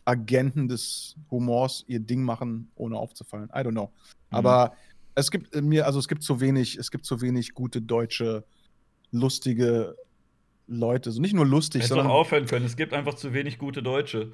Agenten 0.04 0.68
des 0.68 1.16
Humors 1.30 1.84
ihr 1.86 2.00
Ding 2.00 2.22
machen, 2.22 2.70
ohne 2.76 2.96
aufzufallen. 2.96 3.50
I 3.50 3.58
don't 3.58 3.72
know. 3.72 3.92
Mhm. 4.30 4.36
Aber 4.36 4.72
es 5.14 5.30
gibt 5.30 5.54
äh, 5.54 5.60
mir, 5.60 5.86
also 5.86 5.98
es 5.98 6.08
gibt 6.08 6.22
zu 6.22 6.40
wenig, 6.40 6.76
es 6.76 6.90
gibt 6.90 7.04
zu 7.04 7.20
wenig 7.20 7.52
gute 7.54 7.82
deutsche, 7.82 8.44
lustige 9.10 9.96
Leute. 10.66 11.10
So 11.10 11.20
nicht 11.20 11.34
nur 11.34 11.46
lustig, 11.46 11.82
Hätte 11.82 11.94
sondern. 11.94 12.08
aufhören 12.08 12.46
können. 12.46 12.64
Es 12.64 12.76
gibt 12.76 12.94
einfach 12.94 13.14
zu 13.14 13.32
wenig 13.32 13.58
gute 13.58 13.82
Deutsche. 13.82 14.32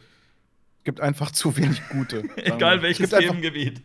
Es 0.78 0.84
gibt 0.84 1.00
einfach 1.00 1.30
zu 1.30 1.56
wenig 1.56 1.80
gute. 1.88 2.24
Egal 2.36 2.82
welches 2.82 3.12
es 3.12 3.18
Themengebiet. 3.18 3.82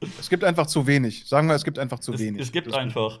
Einfach, 0.00 0.18
es 0.20 0.28
gibt 0.28 0.44
einfach 0.44 0.66
zu 0.66 0.86
wenig. 0.86 1.24
Sagen 1.26 1.48
wir, 1.48 1.54
es 1.54 1.64
gibt 1.64 1.78
einfach 1.78 2.00
zu 2.00 2.12
es, 2.12 2.20
wenig. 2.20 2.42
Es 2.42 2.52
gibt 2.52 2.68
das 2.68 2.74
einfach. 2.74 3.20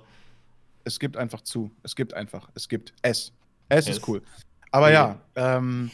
Es 0.84 0.98
gibt 0.98 1.16
einfach 1.16 1.40
zu. 1.40 1.70
Es 1.82 1.96
gibt 1.96 2.14
einfach. 2.14 2.50
Es 2.54 2.68
gibt 2.68 2.92
es. 3.02 3.32
Es 3.68 3.88
ist 3.88 4.06
cool. 4.08 4.22
Aber 4.70 4.90
ja, 4.90 5.20
ähm, 5.36 5.90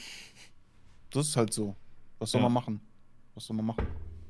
das 1.10 1.28
ist 1.28 1.36
halt 1.36 1.52
so. 1.52 1.74
Was 2.18 2.30
soll 2.30 2.40
ja. 2.40 2.44
man 2.44 2.52
machen? 2.52 2.80
Was 3.34 3.46
soll 3.46 3.56
man 3.56 3.66
machen? 3.66 3.86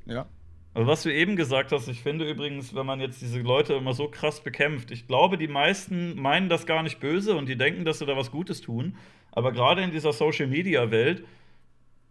Ja. 0.06 0.27
Also 0.74 0.86
was 0.86 1.02
du 1.02 1.12
eben 1.12 1.36
gesagt 1.36 1.73
hast, 1.73 1.89
ich 1.89 2.02
finde 2.02 2.28
übrigens, 2.28 2.74
wenn 2.74 2.86
man 2.86 3.01
jetzt 3.01 3.20
diese 3.20 3.40
Leute 3.40 3.74
immer 3.74 3.94
so 3.94 4.09
krass 4.09 4.43
bekämpft, 4.43 4.90
ich 4.90 5.06
glaube, 5.06 5.39
die 5.39 5.48
meisten 5.48 6.20
meinen 6.20 6.48
das 6.48 6.66
gar 6.66 6.82
nicht 6.82 7.01
böse 7.01 7.35
und 7.35 7.48
die 7.48 7.56
denken, 7.56 7.85
dass 7.85 7.98
sie 7.98 8.06
da 8.06 8.16
was 8.16 8.31
Gutes 8.31 8.60
tun. 8.60 8.97
Aber 9.32 9.52
gerade 9.52 9.82
in 9.82 9.90
dieser 9.90 10.12
Social-Media-Welt, 10.12 11.24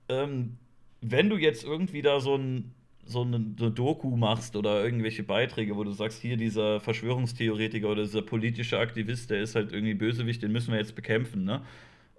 ähm, 0.09 0.57
wenn 1.01 1.29
du 1.29 1.37
jetzt 1.37 1.63
irgendwie 1.63 2.01
da 2.01 2.19
so 2.19 2.35
ein 2.35 2.73
so 3.07 3.21
eine, 3.21 3.37
eine, 3.37 3.71
Doku 3.71 4.15
machst 4.15 4.55
oder 4.55 4.83
irgendwelche 4.83 5.23
Beiträge, 5.23 5.75
wo 5.75 5.83
du 5.83 5.91
sagst, 5.91 6.21
hier 6.21 6.37
dieser 6.37 6.79
Verschwörungstheoretiker 6.79 7.89
oder 7.89 8.03
dieser 8.03 8.21
politische 8.21 8.79
Aktivist, 8.79 9.29
der 9.29 9.41
ist 9.41 9.55
halt 9.55 9.71
irgendwie 9.71 9.93
Bösewicht, 9.93 10.43
den 10.43 10.51
müssen 10.51 10.71
wir 10.71 10.79
jetzt 10.79 10.95
bekämpfen, 10.95 11.43
ne? 11.43 11.61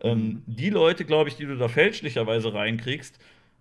Ähm, 0.00 0.18
mhm. 0.18 0.42
die 0.46 0.70
Leute, 0.70 1.04
glaube 1.04 1.28
ich, 1.28 1.36
die 1.36 1.44
du 1.44 1.56
da 1.56 1.66
fälschlicherweise 1.66 2.54
reinkriegst, 2.54 3.18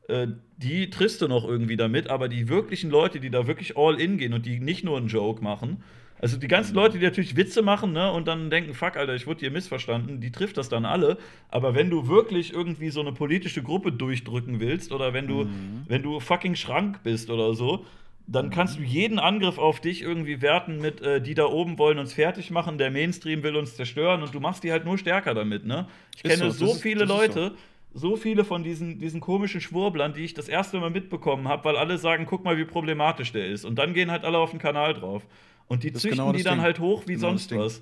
äh, 0.08 0.28
die 0.58 0.90
triffst 0.90 1.22
du 1.22 1.28
noch 1.28 1.48
irgendwie 1.48 1.78
damit, 1.78 2.10
aber 2.10 2.30
die 2.30 2.48
wirklichen 2.48 2.90
Leute, 2.90 3.20
die 3.20 3.30
da 3.30 3.48
wirklich 3.48 3.76
all 3.76 4.00
in 4.00 4.18
gehen 4.18 4.34
und 4.34 4.46
die 4.46 4.60
nicht 4.60 4.84
nur 4.84 4.98
einen 4.98 5.08
Joke 5.08 5.44
machen, 5.44 5.84
also 6.20 6.38
die 6.38 6.48
ganzen 6.48 6.76
Leute, 6.76 6.98
die 6.98 7.06
natürlich 7.06 7.36
Witze 7.36 7.62
machen, 7.62 7.94
ne, 7.94 8.12
und 8.12 8.28
dann 8.28 8.50
denken, 8.50 8.74
fuck, 8.74 8.98
Alter, 8.98 9.16
ich 9.16 9.28
wurde 9.28 9.42
hier 9.42 9.52
missverstanden, 9.52 10.20
die 10.20 10.32
trifft 10.32 10.58
das 10.58 10.70
dann 10.70 10.86
alle. 10.86 11.18
Aber 11.50 11.76
wenn 11.76 11.90
du 11.90 12.08
wirklich 12.08 12.54
irgendwie 12.54 12.90
so 12.90 13.02
eine 13.02 13.12
politische 13.12 13.62
Gruppe 13.62 13.92
durchdrücken 13.92 14.60
willst, 14.60 14.92
oder 14.92 15.14
wenn 15.14 15.28
du, 15.28 15.46
mhm. 15.46 15.86
wenn 15.88 16.02
du 16.02 16.20
fucking 16.20 16.56
Schrank 16.56 17.04
bist 17.04 17.30
oder 17.30 17.54
so, 17.54 17.86
dann 18.28 18.50
kannst 18.50 18.78
du 18.78 18.84
jeden 18.84 19.20
Angriff 19.20 19.58
auf 19.58 19.80
dich 19.80 20.02
irgendwie 20.02 20.42
werten 20.42 20.80
mit, 20.80 21.02
äh, 21.02 21.22
die 21.22 21.34
da 21.34 21.46
oben 21.46 21.78
wollen 21.78 21.98
uns 21.98 22.14
fertig 22.14 22.52
machen, 22.52 22.78
der 22.78 22.92
Mainstream 22.92 23.42
will 23.42 23.56
uns 23.56 23.76
zerstören 23.76 24.22
und 24.22 24.36
du 24.36 24.42
machst 24.42 24.64
die 24.64 24.72
halt 24.72 24.84
nur 24.84 24.98
stärker 24.98 25.34
damit, 25.34 25.66
ne? 25.66 25.88
Ich 26.16 26.26
ist 26.26 26.38
kenne 26.38 26.52
so, 26.52 26.68
so 26.68 26.74
viele 26.74 27.04
ist, 27.04 27.10
Leute, 27.10 27.54
so. 27.94 28.10
so. 28.10 28.16
viele 28.18 28.44
von 28.44 28.64
diesen, 28.64 29.00
diesen 29.00 29.22
komischen 29.22 29.62
Schwurblern, 29.62 30.14
die 30.14 30.26
ich 30.26 30.34
das 30.34 30.50
erste 30.50 30.78
Mal 30.80 30.90
mitbekommen 30.90 31.48
habe, 31.48 31.64
weil 31.64 31.78
alle 31.78 31.98
sagen, 31.98 32.26
guck 32.26 32.44
mal, 32.44 32.58
wie 32.58 32.66
problematisch 32.66 33.32
der 33.32 33.48
ist. 33.48 33.64
Und 33.64 33.80
dann 33.80 33.94
gehen 33.94 34.12
halt 34.12 34.26
alle 34.26 34.40
auf 34.40 34.50
den 34.50 34.60
Kanal 34.60 34.94
drauf. 34.94 35.26
Und 35.68 35.84
die 35.84 35.92
züchten 35.92 36.12
genau 36.12 36.32
die 36.32 36.44
dann 36.44 36.56
Ding. 36.56 36.64
halt 36.64 36.80
hoch 36.80 37.04
wie 37.08 37.16
genau 37.16 37.30
sonst 37.30 37.56
was. 37.56 37.82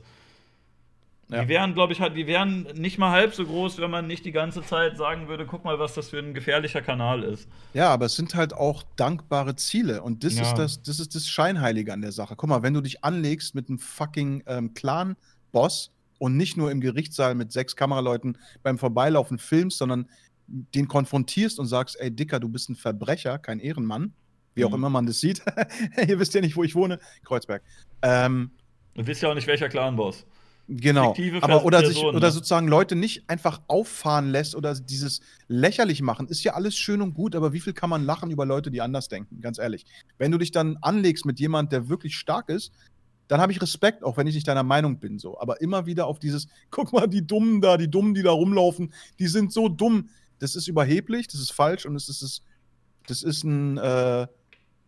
Ja. 1.30 1.42
Die 1.42 1.48
wären, 1.48 1.74
glaube 1.74 1.92
ich, 1.92 2.02
halt, 2.02 2.16
die 2.16 2.28
wären 2.28 2.68
nicht 2.76 3.00
mal 3.00 3.10
halb 3.10 3.34
so 3.34 3.46
groß, 3.46 3.80
wenn 3.80 3.90
man 3.90 4.06
nicht 4.06 4.26
die 4.26 4.32
ganze 4.32 4.62
Zeit 4.62 4.96
sagen 4.96 5.28
würde, 5.28 5.48
guck 5.48 5.64
mal, 5.64 5.80
was 5.80 5.96
das 5.96 6.10
für 6.10 6.20
ein 6.20 6.36
gefährlicher 6.36 6.84
Kanal 6.84 7.24
ist. 7.24 7.48
Ja, 7.74 7.90
aber 7.90 8.06
es 8.06 8.16
sind 8.16 8.36
halt 8.36 8.54
auch 8.54 8.84
dankbare 8.96 9.56
Ziele. 9.56 10.04
Und 10.04 10.24
das 10.24 10.36
ja. 10.36 10.44
ist 10.44 10.56
das, 10.56 10.84
das 10.84 11.00
ist 11.00 11.16
das 11.16 11.28
Scheinheilige 11.28 11.92
an 11.94 12.02
der 12.02 12.12
Sache. 12.12 12.36
Guck 12.36 12.50
mal, 12.50 12.62
wenn 12.62 12.76
du 12.76 12.82
dich 12.82 13.04
anlegst 13.04 13.56
mit 13.56 13.70
einem 13.70 13.80
fucking 13.80 14.44
ähm, 14.46 14.76
Clan-Boss 14.76 15.92
und 16.20 16.38
nicht 16.38 16.58
nur 16.58 16.70
im 16.70 16.80
Gerichtssaal 16.80 17.34
mit 17.34 17.52
sechs 17.52 17.76
Kameraleuten 17.76 18.38
beim 18.62 18.78
Vorbeilaufen 18.78 19.40
filmst, 19.40 19.80
sondern 19.80 20.08
den 20.48 20.88
konfrontierst 20.88 21.58
und 21.58 21.66
sagst, 21.66 22.00
ey 22.00 22.12
Dicker, 22.12 22.40
du 22.40 22.50
bist 22.50 22.70
ein 22.70 22.76
Verbrecher, 22.76 23.40
kein 23.40 23.60
Ehrenmann, 23.60 24.14
wie 24.56 24.66
auch 24.66 24.70
mhm. 24.70 24.76
immer 24.76 24.90
man 24.90 25.06
das 25.06 25.20
sieht. 25.20 25.44
Ihr 26.08 26.20
wisst 26.20 26.34
ja 26.34 26.42
nicht, 26.42 26.56
wo 26.56 26.64
ich 26.64 26.76
wohne, 26.76 27.00
Kreuzberg. 27.24 27.62
Ähm, 28.02 28.52
du 28.96 29.06
wisst 29.06 29.22
ja 29.22 29.30
auch 29.30 29.36
nicht, 29.36 29.48
welcher 29.48 29.70
Clan-Boss. 29.70 30.26
Genau. 30.68 31.16
aber 31.42 31.64
oder, 31.64 31.86
sich, 31.86 32.04
oder 32.04 32.20
ne? 32.20 32.32
sozusagen 32.32 32.68
Leute 32.68 32.96
nicht 32.96 33.30
einfach 33.30 33.62
auffahren 33.68 34.32
lässt 34.32 34.56
oder 34.56 34.74
dieses 34.74 35.22
lächerlich 35.48 36.02
machen, 36.02 36.28
ist 36.28 36.44
ja 36.44 36.56
alles 36.56 36.76
schön 36.76 37.04
und 37.04 37.14
gut, 37.14 37.36
aber 37.36 37.54
wie 37.54 37.60
viel 37.60 37.74
kann 37.74 37.90
man 37.90 38.04
lachen 38.04 38.32
über 38.32 38.48
Leute, 38.48 38.72
die 38.72 38.82
anders 38.82 39.08
denken? 39.08 39.42
Ganz 39.42 39.60
ehrlich. 39.60 39.86
Wenn 40.18 40.32
du 40.32 40.40
dich 40.40 40.52
dann 40.52 40.78
anlegst 40.82 41.26
mit 41.26 41.40
jemand, 41.40 41.72
der 41.72 41.88
wirklich 41.88 42.18
stark 42.18 42.50
ist, 42.50 42.72
dann 43.28 43.42
habe 43.42 43.52
ich 43.52 43.62
Respekt, 43.62 44.04
auch 44.04 44.18
wenn 44.18 44.26
ich 44.26 44.36
nicht 44.36 44.48
deiner 44.48 44.64
Meinung 44.64 45.00
bin, 45.00 45.20
so. 45.20 45.40
Aber 45.40 45.62
immer 45.62 45.86
wieder 45.86 46.08
auf 46.08 46.18
dieses, 46.18 46.48
guck 46.72 46.94
mal, 46.94 47.08
die 47.08 47.26
Dummen 47.26 47.62
da, 47.62 47.78
die 47.78 47.90
Dummen, 47.90 48.16
die 48.16 48.24
da 48.24 48.32
rumlaufen, 48.32 48.92
die 49.20 49.28
sind 49.28 49.54
so 49.54 49.70
dumm. 49.70 50.10
Das 50.40 50.56
ist 50.56 50.68
überheblich, 50.68 51.28
das 51.28 51.42
ist 51.42 51.52
falsch 51.52 51.86
und 51.86 51.96
es 51.96 52.10
ist, 52.10 52.42
das 53.08 53.22
ist 53.24 53.44
ein, 53.44 53.78
äh, 53.78 54.28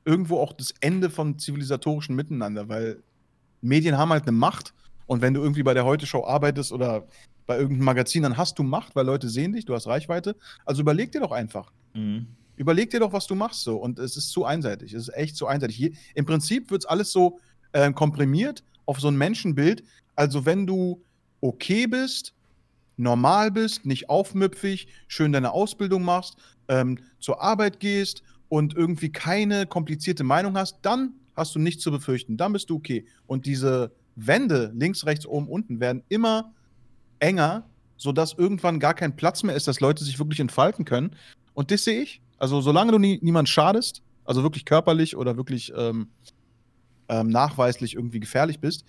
irgendwo 0.08 0.40
auch 0.40 0.54
das 0.54 0.74
Ende 0.80 1.10
vom 1.10 1.38
zivilisatorischen 1.38 2.16
Miteinander, 2.16 2.70
weil 2.70 3.04
Medien 3.62 3.98
haben 3.98 4.10
halt 4.10 4.24
eine 4.24 4.32
Macht 4.32 4.74
und 5.06 5.22
wenn 5.22 5.34
du 5.34 5.42
irgendwie 5.42 5.64
bei 5.64 5.74
der 5.74 5.86
Heute-Show 5.86 6.26
arbeitest 6.26 6.72
oder 6.72 7.06
bei 7.46 7.58
irgendeinem 7.58 7.86
Magazin, 7.86 8.24
dann 8.24 8.38
hast 8.38 8.58
du 8.58 8.64
Macht, 8.64 8.96
weil 8.96 9.06
Leute 9.06 9.30
sehen 9.30 9.54
dich, 9.54 9.66
du 9.66 9.76
hast 9.76 9.88
Reichweite. 9.88 10.36
Also 10.66 10.82
überleg 10.82 11.12
dir 11.12 11.20
doch 11.22 11.32
einfach. 11.32 11.72
Mhm. 11.94 12.28
Überleg 12.56 12.90
dir 12.90 13.00
doch, 13.00 13.14
was 13.14 13.28
du 13.28 13.36
machst 13.36 13.62
so. 13.62 13.78
Und 13.78 14.00
es 14.00 14.18
ist 14.18 14.30
zu 14.30 14.46
einseitig. 14.46 14.94
Es 14.94 15.08
ist 15.08 15.16
echt 15.16 15.36
zu 15.36 15.48
einseitig. 15.48 15.76
Hier, 15.76 15.92
Im 16.16 16.26
Prinzip 16.26 16.72
wird 16.72 16.84
es 16.84 16.86
alles 16.86 17.12
so 17.12 17.40
äh, 17.74 17.92
komprimiert 17.92 18.64
auf 18.86 19.00
so 19.00 19.10
ein 19.10 19.18
Menschenbild. 19.18 19.84
Also 20.16 20.46
wenn 20.46 20.66
du 20.66 21.04
okay 21.42 21.86
bist, 21.86 22.34
normal 22.96 23.52
bist, 23.52 23.86
nicht 23.86 24.10
aufmüpfig, 24.10 24.88
schön 25.08 25.32
deine 25.32 25.52
Ausbildung 25.52 26.04
machst, 26.04 26.38
ähm, 26.68 26.98
zur 27.20 27.42
Arbeit 27.42 27.80
gehst 27.80 28.24
und 28.50 28.76
irgendwie 28.76 29.12
keine 29.12 29.66
komplizierte 29.66 30.24
Meinung 30.24 30.58
hast, 30.58 30.80
dann 30.82 31.14
hast 31.36 31.54
du 31.56 31.60
nichts 31.60 31.84
zu 31.84 31.92
befürchten. 31.92 32.38
Dann 32.38 32.54
bist 32.54 32.70
du 32.70 32.76
okay. 32.76 33.06
Und 33.28 33.46
diese 33.46 33.92
Wände 34.16 34.72
links, 34.76 35.06
rechts, 35.06 35.26
oben, 35.26 35.48
unten 35.48 35.80
werden 35.80 36.04
immer 36.10 36.54
enger, 37.20 37.70
sodass 37.98 38.34
irgendwann 38.34 38.80
gar 38.80 38.94
kein 38.94 39.16
Platz 39.16 39.44
mehr 39.44 39.56
ist, 39.56 39.68
dass 39.68 39.80
Leute 39.80 40.04
sich 40.04 40.20
wirklich 40.20 40.40
entfalten 40.40 40.86
können. 40.86 41.16
Und 41.54 41.72
das 41.72 41.84
sehe 41.84 42.02
ich. 42.02 42.22
Also, 42.38 42.62
solange 42.62 42.92
du 42.92 43.00
nie, 43.00 43.20
niemand 43.22 43.50
schadest, 43.50 44.04
also 44.26 44.44
wirklich 44.44 44.66
körperlich 44.66 45.16
oder 45.16 45.38
wirklich 45.38 45.72
ähm, 45.76 46.10
ähm, 47.10 47.30
nachweislich 47.30 47.96
irgendwie 47.96 48.20
gefährlich 48.20 48.60
bist, 48.60 48.86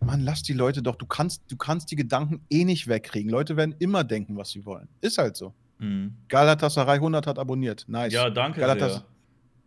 Mann, 0.00 0.22
lass 0.22 0.42
die 0.42 0.52
Leute 0.52 0.82
doch. 0.82 0.96
Du 0.96 1.06
kannst, 1.06 1.42
du 1.48 1.56
kannst 1.56 1.90
die 1.90 1.96
Gedanken 1.96 2.40
eh 2.50 2.64
nicht 2.64 2.86
wegkriegen. 2.86 3.30
Leute 3.30 3.56
werden 3.56 3.74
immer 3.78 4.04
denken, 4.04 4.36
was 4.36 4.50
sie 4.50 4.64
wollen. 4.64 4.88
Ist 5.00 5.18
halt 5.18 5.36
so. 5.36 5.54
Mhm. 5.78 6.14
Galatasaray 6.28 6.96
100 6.96 7.26
hat 7.26 7.38
abonniert. 7.38 7.84
Nice. 7.88 8.12
Ja, 8.12 8.30
danke 8.30 8.60
Galatas 8.60 8.94
sehr. 8.94 9.04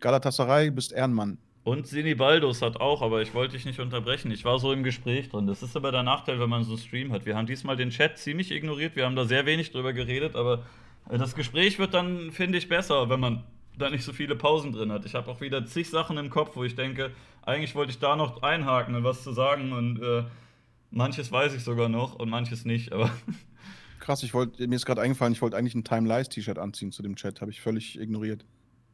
Galatasaray, 0.00 0.70
bist 0.70 0.92
Ehrenmann. 0.92 1.38
Und 1.62 1.86
Sinibaldos 1.86 2.62
hat 2.62 2.80
auch, 2.80 3.02
aber 3.02 3.20
ich 3.20 3.34
wollte 3.34 3.52
dich 3.52 3.66
nicht 3.66 3.80
unterbrechen. 3.80 4.30
Ich 4.30 4.44
war 4.44 4.58
so 4.58 4.72
im 4.72 4.82
Gespräch 4.82 5.28
drin. 5.28 5.46
Das 5.46 5.62
ist 5.62 5.76
aber 5.76 5.92
der 5.92 6.02
Nachteil, 6.02 6.40
wenn 6.40 6.48
man 6.48 6.64
so 6.64 6.72
einen 6.72 6.80
Stream 6.80 7.12
hat. 7.12 7.26
Wir 7.26 7.36
haben 7.36 7.46
diesmal 7.46 7.76
den 7.76 7.90
Chat 7.90 8.18
ziemlich 8.18 8.50
ignoriert. 8.50 8.96
Wir 8.96 9.04
haben 9.04 9.14
da 9.14 9.26
sehr 9.26 9.44
wenig 9.44 9.70
drüber 9.70 9.92
geredet, 9.92 10.36
aber 10.36 10.64
äh, 11.10 11.18
das 11.18 11.34
Gespräch 11.34 11.78
wird 11.78 11.92
dann, 11.92 12.32
finde 12.32 12.56
ich, 12.56 12.68
besser, 12.68 13.10
wenn 13.10 13.20
man 13.20 13.44
da 13.76 13.90
nicht 13.90 14.04
so 14.04 14.12
viele 14.12 14.36
Pausen 14.36 14.72
drin 14.72 14.90
hat. 14.90 15.04
Ich 15.04 15.14
habe 15.14 15.30
auch 15.30 15.40
wieder 15.40 15.64
zig 15.66 15.90
Sachen 15.90 16.16
im 16.16 16.30
Kopf, 16.30 16.56
wo 16.56 16.64
ich 16.64 16.76
denke, 16.76 17.10
eigentlich 17.42 17.74
wollte 17.74 17.92
ich 17.92 17.98
da 17.98 18.16
noch 18.16 18.42
einhaken 18.42 18.94
und 18.94 19.04
was 19.04 19.22
zu 19.22 19.32
sagen 19.32 19.72
und 19.72 20.02
äh, 20.02 20.24
manches 20.90 21.30
weiß 21.30 21.54
ich 21.54 21.62
sogar 21.62 21.88
noch 21.88 22.14
und 22.14 22.30
manches 22.30 22.64
nicht, 22.64 22.92
aber. 22.92 23.10
Krass, 24.00 24.22
ich 24.22 24.34
wollte, 24.34 24.66
mir 24.66 24.76
ist 24.76 24.86
gerade 24.86 25.02
eingefallen, 25.02 25.32
ich 25.32 25.42
wollte 25.42 25.56
eigentlich 25.56 25.74
ein 25.74 25.84
Time 25.84 26.08
Lies 26.08 26.28
T-Shirt 26.28 26.58
anziehen 26.58 26.90
zu 26.90 27.02
dem 27.02 27.16
Chat, 27.16 27.40
habe 27.40 27.50
ich 27.50 27.60
völlig 27.60 28.00
ignoriert. 28.00 28.44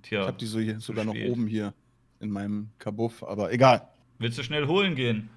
Tja. 0.02 0.20
Ich 0.20 0.26
habe 0.26 0.36
die 0.36 0.46
so 0.46 0.58
hier, 0.58 0.80
sogar 0.80 1.04
noch 1.04 1.14
oben 1.14 1.46
hier 1.46 1.72
in 2.20 2.30
meinem 2.30 2.70
Kabuff, 2.78 3.22
aber 3.22 3.52
egal. 3.52 3.88
Willst 4.18 4.38
du 4.38 4.42
schnell 4.42 4.66
holen 4.66 4.94
gehen? 4.94 5.28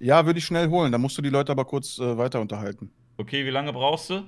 Ja, 0.00 0.24
würde 0.26 0.38
ich 0.38 0.44
schnell 0.44 0.68
holen. 0.68 0.92
Da 0.92 0.98
musst 0.98 1.18
du 1.18 1.22
die 1.22 1.28
Leute 1.28 1.52
aber 1.52 1.64
kurz 1.64 1.98
äh, 1.98 2.16
weiter 2.16 2.40
unterhalten. 2.40 2.90
Okay, 3.16 3.44
wie 3.44 3.50
lange 3.50 3.72
brauchst 3.72 4.10
du? 4.10 4.24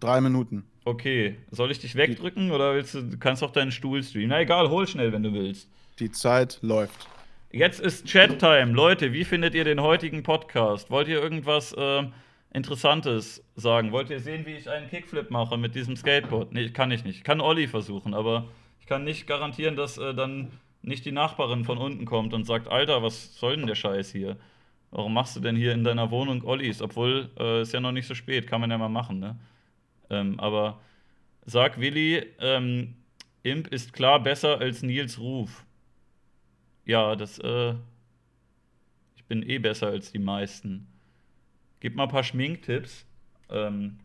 Drei 0.00 0.20
Minuten. 0.20 0.64
Okay, 0.84 1.36
soll 1.50 1.70
ich 1.70 1.78
dich 1.78 1.94
wegdrücken 1.94 2.50
oder 2.50 2.74
willst 2.74 2.94
du, 2.94 3.02
du 3.02 3.16
kannst 3.16 3.42
auch 3.42 3.52
deinen 3.52 3.72
Stuhl 3.72 4.02
streamen? 4.02 4.30
Na 4.30 4.40
egal, 4.40 4.68
hol 4.68 4.86
schnell, 4.86 5.12
wenn 5.12 5.22
du 5.22 5.32
willst. 5.32 5.68
Die 5.98 6.10
Zeit 6.10 6.58
läuft. 6.60 7.08
Jetzt 7.52 7.80
ist 7.80 8.06
Chat-Time. 8.06 8.72
Leute, 8.72 9.12
wie 9.12 9.24
findet 9.24 9.54
ihr 9.54 9.64
den 9.64 9.80
heutigen 9.80 10.24
Podcast? 10.24 10.90
Wollt 10.90 11.06
ihr 11.06 11.22
irgendwas 11.22 11.72
äh, 11.72 12.02
Interessantes 12.54 13.44
sagen? 13.56 13.92
Wollt 13.92 14.10
ihr 14.10 14.20
sehen, 14.20 14.46
wie 14.46 14.54
ich 14.54 14.70
einen 14.70 14.88
Kickflip 14.88 15.30
mache 15.30 15.58
mit 15.58 15.74
diesem 15.74 15.96
Skateboard? 15.96 16.52
Nee, 16.52 16.70
kann 16.70 16.92
ich 16.92 17.04
nicht. 17.04 17.18
Ich 17.18 17.24
kann 17.24 17.40
Olli 17.40 17.66
versuchen, 17.66 18.14
aber 18.14 18.46
ich 18.80 18.86
kann 18.86 19.04
nicht 19.04 19.26
garantieren, 19.26 19.76
dass 19.76 19.98
äh, 19.98 20.14
dann 20.14 20.52
nicht 20.80 21.04
die 21.04 21.12
Nachbarin 21.12 21.64
von 21.64 21.78
unten 21.78 22.04
kommt 22.04 22.32
und 22.32 22.44
sagt, 22.44 22.68
Alter, 22.68 23.02
was 23.02 23.36
soll 23.38 23.56
denn 23.56 23.66
der 23.66 23.74
Scheiß 23.74 24.12
hier? 24.12 24.36
Warum 24.92 25.12
machst 25.12 25.34
du 25.34 25.40
denn 25.40 25.56
hier 25.56 25.72
in 25.72 25.82
deiner 25.82 26.12
Wohnung 26.12 26.44
Ollis? 26.44 26.80
Obwohl, 26.80 27.28
äh, 27.38 27.62
ist 27.62 27.72
ja 27.72 27.80
noch 27.80 27.90
nicht 27.90 28.06
so 28.06 28.14
spät, 28.14 28.46
kann 28.46 28.60
man 28.60 28.70
ja 28.70 28.78
mal 28.78 28.88
machen, 28.88 29.18
ne? 29.18 29.36
Ähm, 30.08 30.38
aber 30.38 30.80
sag 31.46 31.80
Willi, 31.80 32.24
ähm, 32.38 32.94
Imp 33.42 33.66
ist 33.68 33.92
klar 33.92 34.22
besser 34.22 34.60
als 34.60 34.82
Nils 34.82 35.18
Ruf. 35.18 35.64
Ja, 36.84 37.16
das, 37.16 37.40
äh, 37.40 37.74
ich 39.16 39.24
bin 39.24 39.42
eh 39.42 39.58
besser 39.58 39.88
als 39.88 40.12
die 40.12 40.20
meisten. 40.20 40.86
Gib 41.84 41.96
mal 41.96 42.04
ein 42.04 42.08
paar 42.08 42.24
Schminktipps. 42.24 43.04
Ähm, 43.50 43.98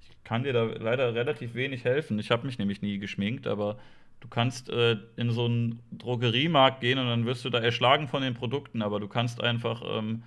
ich 0.00 0.10
kann 0.24 0.42
dir 0.42 0.52
da 0.52 0.64
leider 0.64 1.14
relativ 1.14 1.54
wenig 1.54 1.84
helfen. 1.84 2.18
Ich 2.18 2.32
habe 2.32 2.44
mich 2.44 2.58
nämlich 2.58 2.82
nie 2.82 2.98
geschminkt, 2.98 3.46
aber 3.46 3.78
Du 4.20 4.28
kannst 4.28 4.70
äh, 4.70 4.96
in 5.16 5.30
so 5.30 5.44
einen 5.44 5.80
Drogeriemarkt 5.92 6.80
gehen 6.80 6.98
und 6.98 7.06
dann 7.06 7.26
wirst 7.26 7.44
du 7.44 7.50
da 7.50 7.60
erschlagen 7.60 8.08
von 8.08 8.22
den 8.22 8.34
Produkten, 8.34 8.82
aber 8.82 8.98
du 8.98 9.08
kannst 9.08 9.40
einfach 9.40 9.82
ähm, 9.86 10.24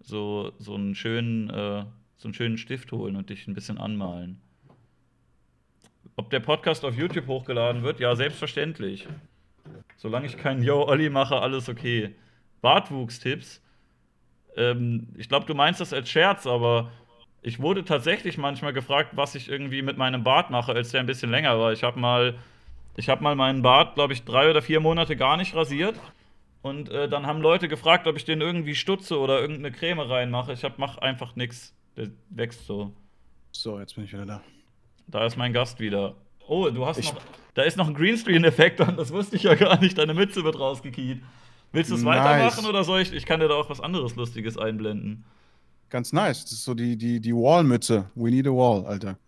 so, 0.00 0.52
so, 0.58 0.74
einen 0.74 0.94
schönen, 0.94 1.48
äh, 1.48 1.84
so 2.16 2.28
einen 2.28 2.34
schönen 2.34 2.58
Stift 2.58 2.92
holen 2.92 3.16
und 3.16 3.30
dich 3.30 3.46
ein 3.46 3.54
bisschen 3.54 3.78
anmalen. 3.78 4.40
Ob 6.16 6.30
der 6.30 6.40
Podcast 6.40 6.84
auf 6.84 6.94
YouTube 6.94 7.26
hochgeladen 7.26 7.82
wird? 7.82 8.00
Ja, 8.00 8.14
selbstverständlich. 8.16 9.08
Solange 9.96 10.26
ich 10.26 10.36
keinen 10.36 10.62
Yo 10.62 10.84
Olli 10.84 11.08
mache, 11.08 11.36
alles 11.36 11.68
okay. 11.68 12.14
Bartwuchstipps. 12.60 13.62
Ähm, 14.56 15.08
ich 15.16 15.28
glaube, 15.28 15.46
du 15.46 15.54
meinst 15.54 15.80
das 15.80 15.92
als 15.92 16.08
Scherz, 16.08 16.46
aber 16.46 16.90
ich 17.42 17.60
wurde 17.60 17.84
tatsächlich 17.84 18.38
manchmal 18.38 18.72
gefragt, 18.72 19.10
was 19.14 19.34
ich 19.34 19.48
irgendwie 19.48 19.82
mit 19.82 19.96
meinem 19.96 20.22
Bart 20.22 20.50
mache, 20.50 20.72
als 20.72 20.90
der 20.90 21.00
ein 21.00 21.06
bisschen 21.06 21.30
länger 21.30 21.58
war. 21.58 21.72
Ich 21.72 21.82
habe 21.82 21.98
mal 21.98 22.34
ich 22.96 23.08
habe 23.08 23.22
mal 23.22 23.34
meinen 23.34 23.62
Bart, 23.62 23.94
glaube 23.94 24.12
ich, 24.12 24.24
drei 24.24 24.50
oder 24.50 24.60
vier 24.62 24.80
Monate 24.80 25.16
gar 25.16 25.36
nicht 25.36 25.54
rasiert. 25.54 25.98
Und 26.60 26.90
äh, 26.90 27.08
dann 27.08 27.26
haben 27.26 27.40
Leute 27.40 27.68
gefragt, 27.68 28.06
ob 28.06 28.16
ich 28.16 28.24
den 28.24 28.40
irgendwie 28.40 28.74
stutze 28.74 29.18
oder 29.18 29.40
irgendeine 29.40 29.72
Creme 29.72 30.00
reinmache. 30.00 30.52
Ich 30.52 30.62
hab, 30.62 30.78
mach 30.78 30.98
einfach 30.98 31.34
nichts. 31.34 31.74
Der 31.96 32.08
wächst 32.30 32.66
so. 32.66 32.92
So, 33.50 33.80
jetzt 33.80 33.94
bin 33.94 34.04
ich 34.04 34.12
wieder 34.12 34.26
da. 34.26 34.42
Da 35.08 35.26
ist 35.26 35.36
mein 35.36 35.52
Gast 35.52 35.80
wieder. 35.80 36.14
Oh, 36.46 36.68
du 36.70 36.86
hast 36.86 36.98
ich 36.98 37.12
noch. 37.12 37.22
Da 37.54 37.62
ist 37.62 37.76
noch 37.76 37.88
ein 37.88 37.94
Greenscreen-Effekt 37.94 38.80
an, 38.80 38.96
das 38.96 39.12
wusste 39.12 39.36
ich 39.36 39.42
ja 39.42 39.54
gar 39.54 39.78
nicht. 39.80 39.98
Deine 39.98 40.14
Mütze 40.14 40.42
wird 40.42 40.58
rausgekiet. 40.58 41.22
Willst 41.72 41.90
du 41.90 41.94
es 41.94 42.02
nice. 42.02 42.18
weitermachen 42.18 42.66
oder 42.66 42.84
soll 42.84 43.00
ich? 43.00 43.12
Ich 43.12 43.24
kann 43.24 43.40
dir 43.40 43.48
da 43.48 43.54
auch 43.54 43.70
was 43.70 43.80
anderes 43.80 44.14
Lustiges 44.16 44.58
einblenden. 44.58 45.24
Ganz 45.88 46.12
nice. 46.12 46.42
Das 46.44 46.52
ist 46.52 46.64
so 46.64 46.74
die, 46.74 46.96
die, 46.96 47.20
die 47.20 47.34
Wall-Mütze. 47.34 48.06
We 48.14 48.30
need 48.30 48.46
a 48.46 48.50
wall, 48.50 48.86
Alter. 48.86 49.18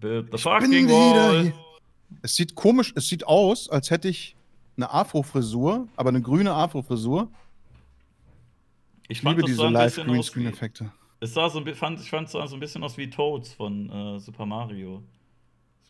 Build 0.00 0.30
the 0.30 0.38
fucking 0.38 0.88
wall. 0.88 1.52
Es 2.22 2.36
sieht 2.36 2.54
komisch, 2.54 2.92
es 2.94 3.08
sieht 3.08 3.26
aus, 3.26 3.68
als 3.68 3.90
hätte 3.90 4.08
ich 4.08 4.36
eine 4.76 4.92
Afro-Frisur, 4.92 5.88
aber 5.96 6.10
eine 6.10 6.22
grüne 6.22 6.52
Afro-Frisur. 6.52 7.28
Ich, 9.08 9.18
ich 9.18 9.22
liebe 9.22 9.42
diese 9.42 9.68
Live-Greenscreen-Effekte. 9.68 10.92
Es 11.20 11.32
sah 11.34 11.48
so, 11.48 11.64
fand, 11.74 12.00
ich 12.00 12.10
fand 12.10 12.26
es 12.26 12.32
so 12.32 12.40
ein 12.40 12.60
bisschen 12.60 12.82
aus 12.82 12.96
wie 12.98 13.08
Toads 13.08 13.54
von 13.54 13.90
äh, 13.90 14.20
Super 14.20 14.44
Mario. 14.44 15.02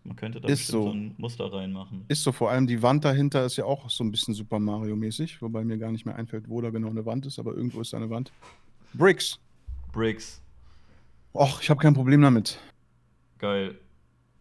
Man 0.07 0.15
könnte 0.15 0.41
da 0.41 0.49
ist 0.49 0.69
so. 0.69 0.85
so 0.85 0.91
ein 0.93 1.15
Muster 1.19 1.53
reinmachen. 1.53 2.05
Ist 2.07 2.23
so, 2.23 2.31
vor 2.31 2.51
allem 2.51 2.66
die 2.66 2.81
Wand 2.81 3.05
dahinter 3.05 3.45
ist 3.45 3.57
ja 3.57 3.65
auch 3.65 3.91
so 3.91 4.05
ein 4.05 4.12
bisschen 4.12 4.35
Super 4.35 4.61
Mario-mäßig, 4.61 5.43
wobei 5.43 5.65
mir 5.65 5.78
gar 5.78 5.91
nicht 5.91 6.07
mehr 6.07 6.15
einfällt, 6.15 6.49
wo 6.49 6.61
da 6.61 6.70
genau 6.70 6.91
eine 6.91 7.05
Wand 7.05 7.27
ist, 7.27 7.39
aber 7.41 7.55
irgendwo 7.55 7.81
ist 7.81 7.93
da 7.93 7.97
eine 7.97 8.09
Wand. 8.09 8.33
Bricks. 8.95 9.41
Bricks. 9.93 10.41
Och, 11.35 11.61
ich 11.61 11.70
habe 11.70 11.81
kein 11.81 11.95
Problem 11.95 12.23
damit. 12.23 12.61
Geil. 13.39 13.78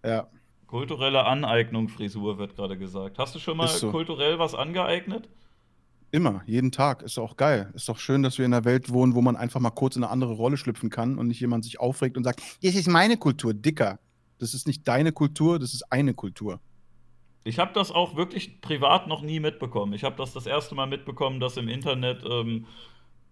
Ja. 0.06 0.28
Kulturelle 0.68 1.26
Aneignung 1.26 1.90
Frisur 1.90 2.38
wird 2.38 2.56
gerade 2.56 2.78
gesagt. 2.78 3.18
Hast 3.18 3.34
du 3.34 3.40
schon 3.40 3.58
mal 3.58 3.68
so. 3.68 3.92
kulturell 3.92 4.38
was 4.38 4.54
angeeignet? 4.54 5.28
Immer, 6.12 6.44
jeden 6.46 6.72
Tag. 6.72 7.02
Ist 7.02 7.18
auch 7.18 7.36
geil. 7.38 7.72
Ist 7.74 7.90
doch 7.90 7.98
schön, 7.98 8.24
dass 8.24 8.38
wir 8.38 8.46
in 8.46 8.54
einer 8.54 8.66
Welt 8.66 8.92
wohnen, 8.92 9.16
wo 9.16 9.22
man 9.22 9.36
einfach 9.36 9.60
mal 9.60 9.72
kurz 9.72 9.96
in 9.96 10.04
eine 10.04 10.12
andere 10.12 10.34
Rolle 10.34 10.58
schlüpfen 10.58 10.90
kann 10.90 11.18
und 11.18 11.28
nicht 11.28 11.40
jemand 11.40 11.66
sich 11.66 11.80
aufregt 11.80 12.18
und 12.18 12.24
sagt, 12.24 12.42
das 12.62 12.76
ist 12.76 12.88
meine 12.88 13.18
Kultur, 13.18 13.54
Dicker. 13.54 14.00
Das 14.40 14.53
ist 14.53 14.68
nicht 14.68 14.88
deine 14.88 15.12
Kultur, 15.12 15.60
das 15.60 15.74
ist 15.74 15.91
eine 15.91 16.14
Kultur. 16.14 16.60
Ich 17.44 17.60
habe 17.60 17.74
das 17.74 17.91
auch 17.91 18.16
wirklich 18.16 18.60
privat 18.62 19.07
noch 19.07 19.22
nie 19.22 19.40
mitbekommen. 19.40 19.94
Ich 19.94 20.03
habe 20.03 20.16
das 20.18 20.34
das 20.34 20.45
erste 20.48 20.74
Mal 20.76 20.88
mitbekommen, 20.88 21.40
dass 21.40 21.57
im 21.57 21.70
Internet 21.70 22.24
ähm, 22.28 22.66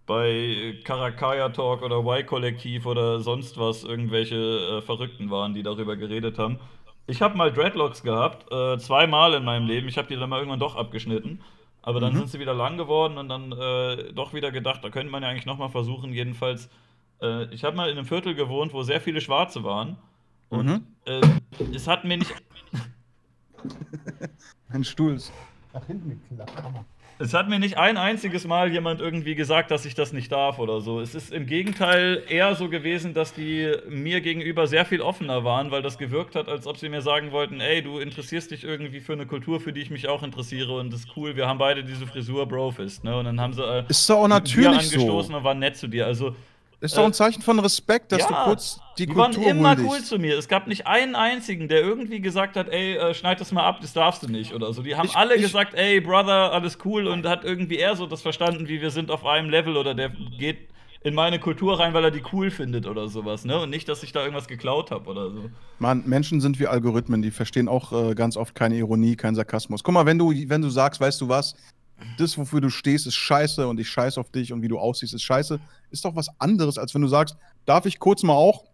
bei 0.06 0.78
Karakaya 0.84 1.48
Talk 1.48 1.82
oder 1.82 1.98
Y-Kollektiv 2.00 2.86
oder 2.86 3.20
sonst 3.20 3.58
was 3.58 3.84
irgendwelche 3.84 4.36
äh, 4.36 4.82
Verrückten 4.82 5.30
waren, 5.30 5.54
die 5.54 5.62
darüber 5.62 5.96
geredet 5.96 6.38
haben. 6.38 6.58
Ich 7.06 7.22
habe 7.22 7.36
mal 7.36 7.52
Dreadlocks 7.52 8.02
gehabt, 8.02 8.50
äh, 8.52 8.78
zweimal 8.78 9.34
in 9.34 9.44
meinem 9.44 9.66
Leben. 9.66 9.88
Ich 9.88 9.98
habe 9.98 10.08
die 10.08 10.16
dann 10.16 10.30
mal 10.30 10.38
irgendwann 10.38 10.60
doch 10.60 10.76
abgeschnitten. 10.76 11.40
Aber 11.82 12.00
dann 12.00 12.12
Mhm. 12.14 12.18
sind 12.18 12.28
sie 12.30 12.40
wieder 12.40 12.54
lang 12.54 12.78
geworden 12.78 13.18
und 13.18 13.28
dann 13.28 13.52
äh, 13.52 14.12
doch 14.14 14.32
wieder 14.32 14.50
gedacht, 14.52 14.82
da 14.84 14.90
könnte 14.90 15.10
man 15.10 15.22
ja 15.22 15.28
eigentlich 15.28 15.44
nochmal 15.44 15.68
versuchen. 15.68 16.12
Jedenfalls, 16.14 16.70
äh, 17.20 17.44
ich 17.52 17.64
habe 17.64 17.76
mal 17.76 17.90
in 17.90 17.98
einem 17.98 18.06
Viertel 18.06 18.34
gewohnt, 18.34 18.72
wo 18.72 18.82
sehr 18.82 19.00
viele 19.02 19.20
Schwarze 19.20 19.64
waren. 19.64 19.96
Und 20.50 20.66
Mhm. 20.66 20.86
äh, 21.06 21.20
es 21.74 21.86
hat 21.88 22.04
mir 22.04 22.16
nicht, 22.18 22.32
Ein 24.68 24.84
Stuhl 24.84 25.14
ist 25.14 25.32
nach 25.72 25.86
hinten 25.86 26.20
geklappt. 26.28 26.62
Hammer. 26.62 26.84
es 27.18 27.32
hat 27.32 27.48
mir 27.48 27.58
nicht 27.58 27.78
ein 27.78 27.96
einziges 27.96 28.46
Mal 28.46 28.70
jemand 28.72 29.00
irgendwie 29.00 29.34
gesagt, 29.34 29.70
dass 29.70 29.84
ich 29.86 29.94
das 29.94 30.12
nicht 30.12 30.30
darf 30.32 30.58
oder 30.58 30.80
so. 30.80 31.00
Es 31.00 31.14
ist 31.14 31.32
im 31.32 31.46
Gegenteil 31.46 32.22
eher 32.28 32.54
so 32.56 32.68
gewesen, 32.68 33.14
dass 33.14 33.32
die 33.32 33.72
mir 33.88 34.20
gegenüber 34.20 34.66
sehr 34.66 34.84
viel 34.84 35.00
offener 35.00 35.44
waren, 35.44 35.70
weil 35.70 35.82
das 35.82 35.96
gewirkt 35.98 36.34
hat, 36.36 36.48
als 36.48 36.66
ob 36.66 36.76
sie 36.76 36.88
mir 36.88 37.02
sagen 37.02 37.30
wollten, 37.32 37.60
ey, 37.60 37.82
du 37.82 37.98
interessierst 37.98 38.50
dich 38.50 38.64
irgendwie 38.64 39.00
für 39.00 39.12
eine 39.14 39.26
Kultur, 39.26 39.60
für 39.60 39.72
die 39.72 39.80
ich 39.80 39.90
mich 39.90 40.08
auch 40.08 40.22
interessiere 40.22 40.72
und 40.78 40.92
das 40.92 41.00
ist 41.00 41.16
cool, 41.16 41.36
wir 41.36 41.46
haben 41.48 41.58
beide 41.58 41.84
diese 41.84 42.06
Frisur 42.06 42.46
Brofist, 42.46 43.04
ne? 43.04 43.16
Und 43.16 43.24
dann 43.26 43.40
haben 43.40 43.52
sie 43.54 43.62
äh, 43.62 43.84
Ist 43.88 44.08
doch 44.10 44.18
auch 44.18 44.28
natürlich 44.28 44.66
so. 44.68 44.96
angestoßen 44.96 45.34
und 45.34 45.44
waren 45.44 45.58
nett 45.60 45.76
zu 45.76 45.86
dir. 45.88 46.06
Also 46.06 46.34
Ist 46.80 46.96
doch 46.96 47.04
ein 47.04 47.12
Zeichen 47.14 47.40
von 47.42 47.58
Respekt, 47.60 48.12
dass 48.12 48.20
ja, 48.20 48.26
du 48.28 48.34
kurz 48.44 48.78
die, 48.98 49.06
die 49.06 49.16
waren 49.16 49.32
Kultur 49.32 49.50
immer 49.50 49.70
huldigst. 49.70 49.90
cool 49.90 50.00
zu 50.02 50.18
mir. 50.18 50.36
Es 50.38 50.48
gab 50.48 50.66
nicht 50.66 50.86
einen 50.86 51.14
einzigen, 51.14 51.68
der 51.68 51.80
irgendwie 51.80 52.20
gesagt 52.20 52.56
hat, 52.56 52.68
ey, 52.68 52.96
äh, 52.96 53.14
schneid 53.14 53.40
das 53.40 53.52
mal 53.52 53.64
ab, 53.64 53.78
das 53.80 53.92
darfst 53.94 54.22
du 54.22 54.28
nicht 54.28 54.52
oder 54.54 54.72
so. 54.72 54.82
Die 54.82 54.94
haben 54.96 55.06
Ich- 55.06 55.16
alle 55.16 55.34
ich- 55.36 55.42
gesagt, 55.42 55.74
ey, 55.74 56.00
Brother, 56.00 56.52
alles 56.52 56.78
cool 56.84 57.06
und 57.06 57.26
hat 57.26 57.44
irgendwie 57.44 57.76
eher 57.76 57.96
so 57.96 58.06
das 58.06 58.22
verstanden, 58.22 58.68
wie 58.68 58.80
wir 58.82 58.90
sind 58.90 59.10
auf 59.10 59.24
einem 59.24 59.48
Level 59.50 59.76
oder 59.76 59.94
der 59.94 60.10
geht 60.10 60.68
in 61.02 61.14
meine 61.14 61.38
Kultur 61.38 61.78
rein, 61.78 61.92
weil 61.92 62.04
er 62.04 62.10
die 62.10 62.22
cool 62.32 62.50
findet 62.50 62.86
oder 62.86 63.08
sowas, 63.08 63.44
ne? 63.44 63.60
Und 63.60 63.68
nicht, 63.70 63.86
dass 63.90 64.02
ich 64.02 64.12
da 64.12 64.20
irgendwas 64.20 64.48
geklaut 64.48 64.90
habe 64.90 65.10
oder 65.10 65.30
so. 65.30 65.50
Mann, 65.78 66.02
Menschen 66.06 66.40
sind 66.40 66.58
wie 66.58 66.66
Algorithmen, 66.66 67.20
die 67.20 67.30
verstehen 67.30 67.68
auch 67.68 67.92
äh, 67.92 68.14
ganz 68.14 68.36
oft 68.38 68.54
keine 68.54 68.76
Ironie, 68.76 69.14
keinen 69.14 69.34
Sarkasmus. 69.34 69.82
Guck 69.84 69.92
mal, 69.92 70.06
wenn 70.06 70.18
du, 70.18 70.32
wenn 70.48 70.62
du 70.62 70.70
sagst, 70.70 71.00
weißt 71.02 71.20
du 71.20 71.28
was, 71.28 71.56
das, 72.18 72.36
wofür 72.38 72.60
du 72.62 72.70
stehst, 72.70 73.06
ist 73.06 73.14
scheiße 73.16 73.68
und 73.68 73.78
ich 73.78 73.88
scheiß 73.88 74.16
auf 74.18 74.30
dich 74.30 74.52
und 74.52 74.62
wie 74.62 74.68
du 74.68 74.78
aussiehst, 74.78 75.12
ist 75.14 75.22
scheiße, 75.22 75.60
ist 75.94 76.04
doch 76.04 76.16
was 76.16 76.28
anderes, 76.38 76.76
als 76.76 76.94
wenn 76.94 77.02
du 77.02 77.08
sagst, 77.08 77.36
darf 77.64 77.86
ich 77.86 77.98
kurz 77.98 78.22
mal 78.22 78.34
auch 78.34 78.64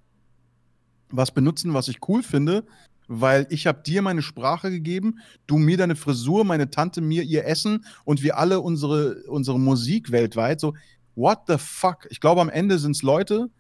was 1.10 1.30
benutzen, 1.30 1.74
was 1.74 1.88
ich 1.88 1.98
cool 2.08 2.22
finde, 2.22 2.64
weil 3.06 3.46
ich 3.50 3.66
habe 3.66 3.82
dir 3.82 4.02
meine 4.02 4.22
Sprache 4.22 4.70
gegeben, 4.70 5.18
du 5.46 5.58
mir 5.58 5.76
deine 5.76 5.96
Frisur, 5.96 6.44
meine 6.44 6.70
Tante 6.70 7.00
mir 7.00 7.22
ihr 7.22 7.44
Essen 7.44 7.84
und 8.04 8.22
wir 8.22 8.38
alle 8.38 8.60
unsere, 8.60 9.22
unsere 9.28 9.58
Musik 9.58 10.12
weltweit. 10.12 10.60
So, 10.60 10.74
what 11.14 11.40
the 11.48 11.58
fuck? 11.58 12.06
Ich 12.10 12.20
glaube, 12.20 12.40
am 12.40 12.48
Ende 12.48 12.78
sind 12.78 12.92
es 12.96 13.02
Leute, 13.02 13.50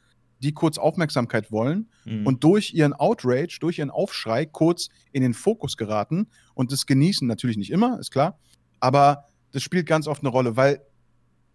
die 0.42 0.52
kurz 0.52 0.78
Aufmerksamkeit 0.78 1.52
wollen 1.52 1.90
Mhm. 2.06 2.26
und 2.26 2.44
durch 2.44 2.72
ihren 2.72 2.94
Outrage, 2.94 3.58
durch 3.60 3.78
ihren 3.78 3.90
Aufschrei 3.90 4.46
kurz 4.46 4.88
in 5.12 5.22
den 5.22 5.34
Fokus 5.34 5.76
geraten 5.76 6.28
und 6.54 6.72
das 6.72 6.86
genießen. 6.86 7.26
Natürlich 7.28 7.58
nicht 7.58 7.70
immer, 7.70 7.98
ist 7.98 8.10
klar, 8.10 8.38
aber 8.78 9.26
das 9.52 9.62
spielt 9.62 9.86
ganz 9.86 10.06
oft 10.06 10.22
eine 10.22 10.30
Rolle, 10.30 10.56
weil 10.56 10.80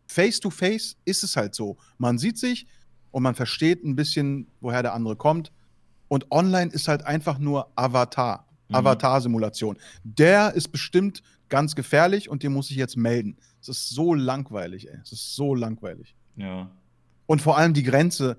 face 0.08 0.40
to 0.40 0.50
face 0.50 0.96
ist 1.06 1.24
es 1.24 1.36
halt 1.36 1.56
so. 1.56 1.78
Man 1.98 2.18
sieht 2.18 2.38
sich 2.38 2.68
und 3.12 3.24
man 3.24 3.36
versteht 3.36 3.84
ein 3.84 3.96
bisschen, 3.96 4.48
woher 4.62 4.82
der 4.84 4.94
andere 4.94 5.16
kommt. 5.16 5.52
Und 6.08 6.32
online 6.32 6.72
ist 6.72 6.88
halt 6.88 7.04
einfach 7.06 7.38
nur 7.40 7.72
Avatar, 7.76 8.46
Mhm. 8.68 8.76
Avatar-Simulation. 8.78 9.78
Der 10.04 10.54
ist 10.54 10.70
bestimmt 10.72 11.22
ganz 11.50 11.76
gefährlich 11.76 12.30
und 12.30 12.42
den 12.42 12.52
muss 12.52 12.72
ich 12.72 12.78
jetzt 12.78 12.98
melden. 12.98 13.38
Es 13.62 13.70
ist 13.70 13.90
so 13.90 14.14
langweilig, 14.16 14.90
ey. 14.90 14.98
Es 15.04 15.12
ist 15.12 15.36
so 15.36 15.54
langweilig. 15.56 16.16
ja. 16.36 16.70
Und 17.28 17.42
vor 17.42 17.58
allem 17.58 17.74
die 17.74 17.82
Grenze. 17.84 18.38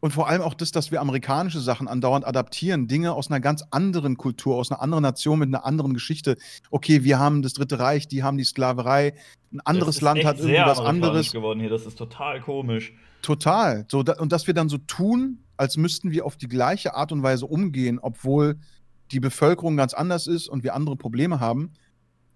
Und 0.00 0.12
vor 0.12 0.28
allem 0.28 0.40
auch 0.40 0.54
das, 0.54 0.72
dass 0.72 0.90
wir 0.90 1.00
amerikanische 1.00 1.60
Sachen 1.60 1.86
andauernd 1.86 2.26
adaptieren. 2.26 2.88
Dinge 2.88 3.12
aus 3.12 3.30
einer 3.30 3.40
ganz 3.40 3.62
anderen 3.70 4.16
Kultur, 4.16 4.56
aus 4.56 4.70
einer 4.70 4.80
anderen 4.80 5.02
Nation 5.02 5.38
mit 5.38 5.48
einer 5.48 5.66
anderen 5.66 5.92
Geschichte. 5.92 6.36
Okay, 6.70 7.04
wir 7.04 7.18
haben 7.18 7.42
das 7.42 7.52
Dritte 7.52 7.78
Reich, 7.78 8.08
die 8.08 8.22
haben 8.22 8.38
die 8.38 8.44
Sklaverei. 8.44 9.14
Ein 9.52 9.60
anderes 9.60 10.00
Land 10.00 10.24
hat 10.24 10.36
irgendwie 10.36 10.54
sehr 10.54 10.66
was 10.66 10.78
amerikanisch 10.78 11.06
anderes. 11.06 11.32
geworden 11.32 11.60
hier. 11.60 11.68
Das 11.68 11.84
ist 11.84 11.98
total 11.98 12.40
komisch. 12.40 12.94
Total. 13.20 13.84
So, 13.90 14.02
da, 14.02 14.14
und 14.14 14.32
dass 14.32 14.46
wir 14.46 14.54
dann 14.54 14.70
so 14.70 14.78
tun, 14.78 15.44
als 15.58 15.76
müssten 15.76 16.10
wir 16.10 16.24
auf 16.24 16.36
die 16.36 16.48
gleiche 16.48 16.94
Art 16.94 17.12
und 17.12 17.22
Weise 17.22 17.44
umgehen, 17.44 17.98
obwohl 18.00 18.58
die 19.10 19.20
Bevölkerung 19.20 19.76
ganz 19.76 19.92
anders 19.92 20.26
ist 20.26 20.48
und 20.48 20.62
wir 20.62 20.74
andere 20.74 20.96
Probleme 20.96 21.40
haben. 21.40 21.72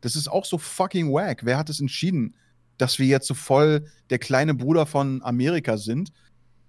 Das 0.02 0.16
ist 0.16 0.28
auch 0.28 0.44
so 0.44 0.58
fucking 0.58 1.10
wack. 1.10 1.46
Wer 1.46 1.56
hat 1.56 1.70
es 1.70 1.80
entschieden, 1.80 2.34
dass 2.76 2.98
wir 2.98 3.06
jetzt 3.06 3.26
so 3.26 3.32
voll 3.32 3.86
der 4.10 4.18
kleine 4.18 4.52
Bruder 4.52 4.84
von 4.84 5.22
Amerika 5.22 5.78
sind? 5.78 6.12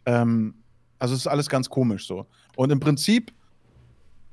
Ähm, 0.05 0.63
also 0.99 1.13
es 1.13 1.21
ist 1.21 1.27
alles 1.27 1.49
ganz 1.49 1.69
komisch 1.69 2.07
so. 2.07 2.25
Und 2.55 2.71
im 2.71 2.79
Prinzip 2.79 3.31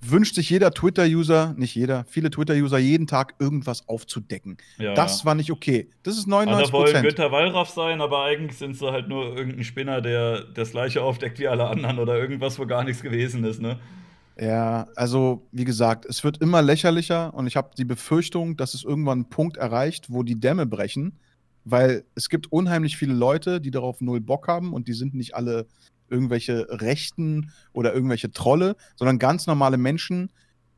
wünscht 0.03 0.35
sich 0.35 0.51
jeder 0.51 0.73
Twitter-User, 0.73 1.55
nicht 1.57 1.75
jeder, 1.75 2.05
viele 2.09 2.29
Twitter-User 2.31 2.79
jeden 2.79 3.07
Tag 3.07 3.35
irgendwas 3.39 3.89
aufzudecken. 3.89 4.57
Ja. 4.79 4.95
Das 4.95 5.25
war 5.25 5.35
nicht 5.35 5.53
okay. 5.53 5.89
Das 6.03 6.17
ist 6.17 6.27
Alle 6.27 6.47
99 6.47 6.73
wollen 6.73 6.85
Prozent. 6.87 7.07
Günther 7.07 7.33
Wallraff 7.33 7.71
sein, 7.71 8.01
aber 8.01 8.25
eigentlich 8.25 8.59
sind 8.59 8.77
sie 8.77 8.91
halt 8.91 9.09
nur 9.09 9.37
irgendein 9.37 9.65
Spinner, 9.65 10.01
der 10.01 10.43
das 10.43 10.73
gleiche 10.73 11.03
aufdeckt 11.03 11.39
wie 11.39 11.47
alle 11.47 11.69
anderen 11.69 11.99
oder 11.99 12.19
irgendwas, 12.19 12.59
wo 12.59 12.67
gar 12.67 12.85
nichts 12.85 13.03
gewesen 13.03 13.45
ist, 13.45 13.61
ne? 13.61 13.79
Ja, 14.41 14.89
also 14.97 15.47
wie 15.53 15.65
gesagt, 15.65 16.07
es 16.07 16.25
wird 16.25 16.39
immer 16.39 16.63
lächerlicher 16.63 17.35
und 17.35 17.47
ich 17.47 17.55
habe 17.55 17.71
die 17.77 17.85
Befürchtung, 17.85 18.57
dass 18.57 18.75
es 18.75 18.83
irgendwann 18.83 19.19
einen 19.19 19.29
Punkt 19.29 19.59
erreicht, 19.59 20.07
wo 20.09 20.23
die 20.23 20.41
Dämme 20.41 20.67
brechen, 20.67 21.19
weil 21.65 22.05
es 22.15 22.29
gibt 22.29 22.51
unheimlich 22.51 22.97
viele 22.97 23.13
Leute, 23.13 23.61
die 23.61 23.71
darauf 23.71 24.01
null 24.01 24.21
Bock 24.21 24.49
haben 24.49 24.73
und 24.73 24.89
die 24.89 24.95
sind 24.95 25.15
nicht 25.15 25.35
alle 25.37 25.67
irgendwelche 26.13 26.67
Rechten 26.71 27.51
oder 27.73 27.93
irgendwelche 27.93 28.31
Trolle, 28.31 28.77
sondern 28.97 29.19
ganz 29.19 29.47
normale 29.47 29.79
Menschen, 29.79 30.31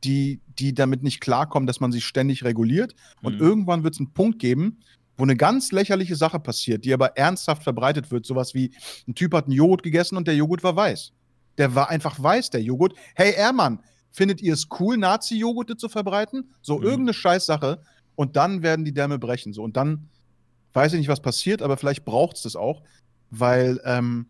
die, 0.03 0.39
die 0.59 0.73
damit 0.73 1.03
nicht 1.03 1.19
klarkommen, 1.21 1.67
dass 1.67 1.79
man 1.79 1.91
sich 1.91 2.05
ständig 2.05 2.43
reguliert. 2.43 2.95
Und 3.21 3.35
Mhm. 3.35 3.41
irgendwann 3.41 3.83
wird 3.83 3.93
es 3.95 3.99
einen 3.99 4.13
Punkt 4.13 4.39
geben, 4.39 4.79
wo 5.17 5.23
eine 5.23 5.35
ganz 5.35 5.71
lächerliche 5.71 6.15
Sache 6.15 6.39
passiert, 6.39 6.85
die 6.85 6.93
aber 6.93 7.17
ernsthaft 7.17 7.63
verbreitet 7.63 8.11
wird. 8.11 8.25
Sowas 8.25 8.53
wie, 8.53 8.71
ein 9.07 9.15
Typ 9.15 9.33
hat 9.33 9.45
einen 9.45 9.53
Joghurt 9.53 9.83
gegessen 9.83 10.17
und 10.17 10.27
der 10.27 10.35
Joghurt 10.35 10.63
war 10.63 10.75
weiß. 10.75 11.11
Der 11.57 11.73
war 11.75 11.89
einfach 11.89 12.21
weiß, 12.21 12.49
der 12.49 12.61
Joghurt. 12.61 12.93
Hey, 13.15 13.33
Ermann, 13.33 13.79
findet 14.11 14.41
ihr 14.41 14.53
es 14.53 14.67
cool, 14.79 14.97
Nazi-Joghurte 14.97 15.77
zu 15.77 15.89
verbreiten? 15.89 16.53
So 16.61 16.77
Mhm. 16.77 16.83
irgendeine 16.83 17.13
Scheißsache. 17.13 17.81
Und 18.15 18.35
dann 18.35 18.61
werden 18.61 18.85
die 18.85 18.93
Dämme 18.93 19.19
brechen. 19.19 19.53
So. 19.53 19.63
Und 19.63 19.75
dann 19.77 20.09
weiß 20.73 20.93
ich 20.93 20.99
nicht, 20.99 21.07
was 21.09 21.21
passiert, 21.21 21.61
aber 21.61 21.77
vielleicht 21.77 22.03
braucht 22.05 22.35
es 22.35 22.43
das 22.43 22.55
auch, 22.57 22.83
weil 23.31 23.79
ähm, 23.85 24.27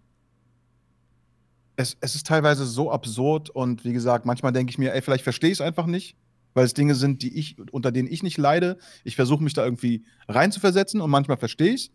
es, 1.75 1.97
es 1.99 2.15
ist 2.15 2.27
teilweise 2.27 2.65
so 2.65 2.91
absurd 2.91 3.49
und 3.49 3.83
wie 3.85 3.93
gesagt, 3.93 4.25
manchmal 4.25 4.51
denke 4.51 4.71
ich 4.71 4.77
mir, 4.77 4.93
ey, 4.93 5.01
vielleicht 5.01 5.23
verstehe 5.23 5.49
ich 5.51 5.57
es 5.57 5.61
einfach 5.61 5.85
nicht, 5.85 6.15
weil 6.53 6.65
es 6.65 6.73
Dinge 6.73 6.95
sind, 6.95 7.21
die 7.21 7.37
ich, 7.37 7.57
unter 7.71 7.91
denen 7.91 8.09
ich 8.09 8.23
nicht 8.23 8.37
leide. 8.37 8.77
Ich 9.03 9.15
versuche 9.15 9.43
mich 9.43 9.53
da 9.53 9.63
irgendwie 9.63 10.05
reinzuversetzen 10.27 11.01
und 11.01 11.09
manchmal 11.09 11.37
verstehe 11.37 11.73
ich 11.73 11.85
es. 11.85 11.91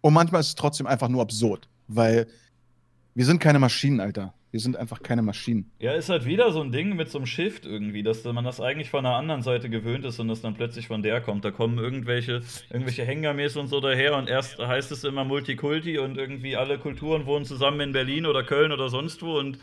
Und 0.00 0.14
manchmal 0.14 0.40
ist 0.40 0.48
es 0.48 0.54
trotzdem 0.54 0.86
einfach 0.86 1.08
nur 1.08 1.22
absurd, 1.22 1.68
weil 1.88 2.28
wir 3.14 3.24
sind 3.24 3.40
keine 3.40 3.58
Maschinen, 3.58 3.98
Alter. 3.98 4.34
Wir 4.56 4.60
sind 4.62 4.78
einfach 4.78 5.02
keine 5.02 5.20
Maschinen. 5.20 5.70
Ja, 5.80 5.92
ist 5.92 6.08
halt 6.08 6.24
wieder 6.24 6.50
so 6.50 6.62
ein 6.62 6.72
Ding 6.72 6.96
mit 6.96 7.10
so 7.10 7.18
einem 7.18 7.26
Shift 7.26 7.66
irgendwie, 7.66 8.02
dass 8.02 8.24
man 8.24 8.42
das 8.42 8.58
eigentlich 8.58 8.88
von 8.88 9.04
der 9.04 9.12
anderen 9.12 9.42
Seite 9.42 9.68
gewöhnt 9.68 10.06
ist 10.06 10.18
und 10.18 10.28
das 10.28 10.40
dann 10.40 10.54
plötzlich 10.54 10.86
von 10.86 11.02
der 11.02 11.20
kommt. 11.20 11.44
Da 11.44 11.50
kommen 11.50 11.76
irgendwelche, 11.76 12.40
irgendwelche 12.70 13.04
Hängermäß 13.04 13.58
und 13.58 13.66
so 13.66 13.80
daher 13.80 14.16
und 14.16 14.30
erst 14.30 14.58
heißt 14.58 14.92
es 14.92 15.04
immer 15.04 15.24
Multikulti 15.24 15.98
und 15.98 16.16
irgendwie 16.16 16.56
alle 16.56 16.78
Kulturen 16.78 17.26
wohnen 17.26 17.44
zusammen 17.44 17.80
in 17.80 17.92
Berlin 17.92 18.24
oder 18.24 18.44
Köln 18.44 18.72
oder 18.72 18.88
sonst 18.88 19.22
wo 19.22 19.38
und 19.38 19.58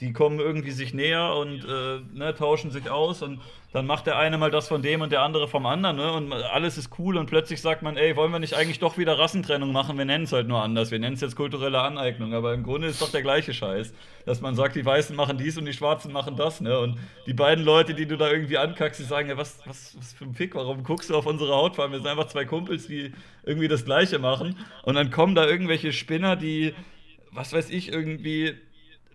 die 0.00 0.12
kommen 0.12 0.38
irgendwie 0.38 0.70
sich 0.70 0.94
näher 0.94 1.34
und 1.34 1.64
äh, 1.64 2.00
ne, 2.14 2.32
tauschen 2.34 2.70
sich 2.70 2.88
aus 2.88 3.22
und 3.22 3.40
dann 3.72 3.84
macht 3.84 4.06
der 4.06 4.16
eine 4.16 4.38
mal 4.38 4.50
das 4.50 4.68
von 4.68 4.80
dem 4.80 5.02
und 5.02 5.10
der 5.10 5.22
andere 5.22 5.48
vom 5.48 5.66
anderen 5.66 5.96
ne? 5.96 6.12
und 6.12 6.32
alles 6.32 6.78
ist 6.78 6.98
cool 6.98 7.16
und 7.16 7.26
plötzlich 7.26 7.60
sagt 7.60 7.82
man, 7.82 7.96
ey, 7.96 8.14
wollen 8.16 8.30
wir 8.30 8.38
nicht 8.38 8.54
eigentlich 8.54 8.78
doch 8.78 8.96
wieder 8.96 9.18
Rassentrennung 9.18 9.72
machen? 9.72 9.98
Wir 9.98 10.04
nennen 10.04 10.24
es 10.24 10.32
halt 10.32 10.46
nur 10.46 10.62
anders. 10.62 10.92
Wir 10.92 11.00
nennen 11.00 11.14
es 11.14 11.20
jetzt 11.20 11.34
kulturelle 11.34 11.80
Aneignung, 11.80 12.32
aber 12.32 12.54
im 12.54 12.62
Grunde 12.62 12.86
ist 12.86 13.02
doch 13.02 13.10
der 13.10 13.22
gleiche 13.22 13.52
Scheiß, 13.52 13.92
dass 14.24 14.40
man 14.40 14.54
sagt, 14.54 14.76
die 14.76 14.86
Weißen 14.86 15.14
machen 15.16 15.36
dies 15.36 15.58
und 15.58 15.64
die 15.64 15.72
Schwarzen 15.72 16.12
machen 16.12 16.36
das. 16.36 16.60
Ne? 16.60 16.78
Und 16.78 16.98
die 17.26 17.34
beiden 17.34 17.64
Leute, 17.64 17.92
die 17.92 18.06
du 18.06 18.16
da 18.16 18.30
irgendwie 18.30 18.56
ankackst, 18.56 19.00
die 19.00 19.04
sagen, 19.04 19.28
ja, 19.28 19.36
was, 19.36 19.60
was, 19.66 19.96
was 19.98 20.12
für 20.12 20.24
ein 20.24 20.34
Fick, 20.34 20.54
warum 20.54 20.84
guckst 20.84 21.10
du 21.10 21.16
auf 21.16 21.26
unsere 21.26 21.54
Hautfarbe? 21.54 21.94
Wir 21.94 21.98
sind 21.98 22.08
einfach 22.08 22.28
zwei 22.28 22.44
Kumpels, 22.44 22.86
die 22.86 23.12
irgendwie 23.44 23.68
das 23.68 23.84
Gleiche 23.84 24.20
machen 24.20 24.56
und 24.84 24.94
dann 24.94 25.10
kommen 25.10 25.34
da 25.34 25.46
irgendwelche 25.46 25.92
Spinner, 25.92 26.36
die, 26.36 26.72
was 27.32 27.52
weiß 27.52 27.68
ich, 27.70 27.92
irgendwie 27.92 28.54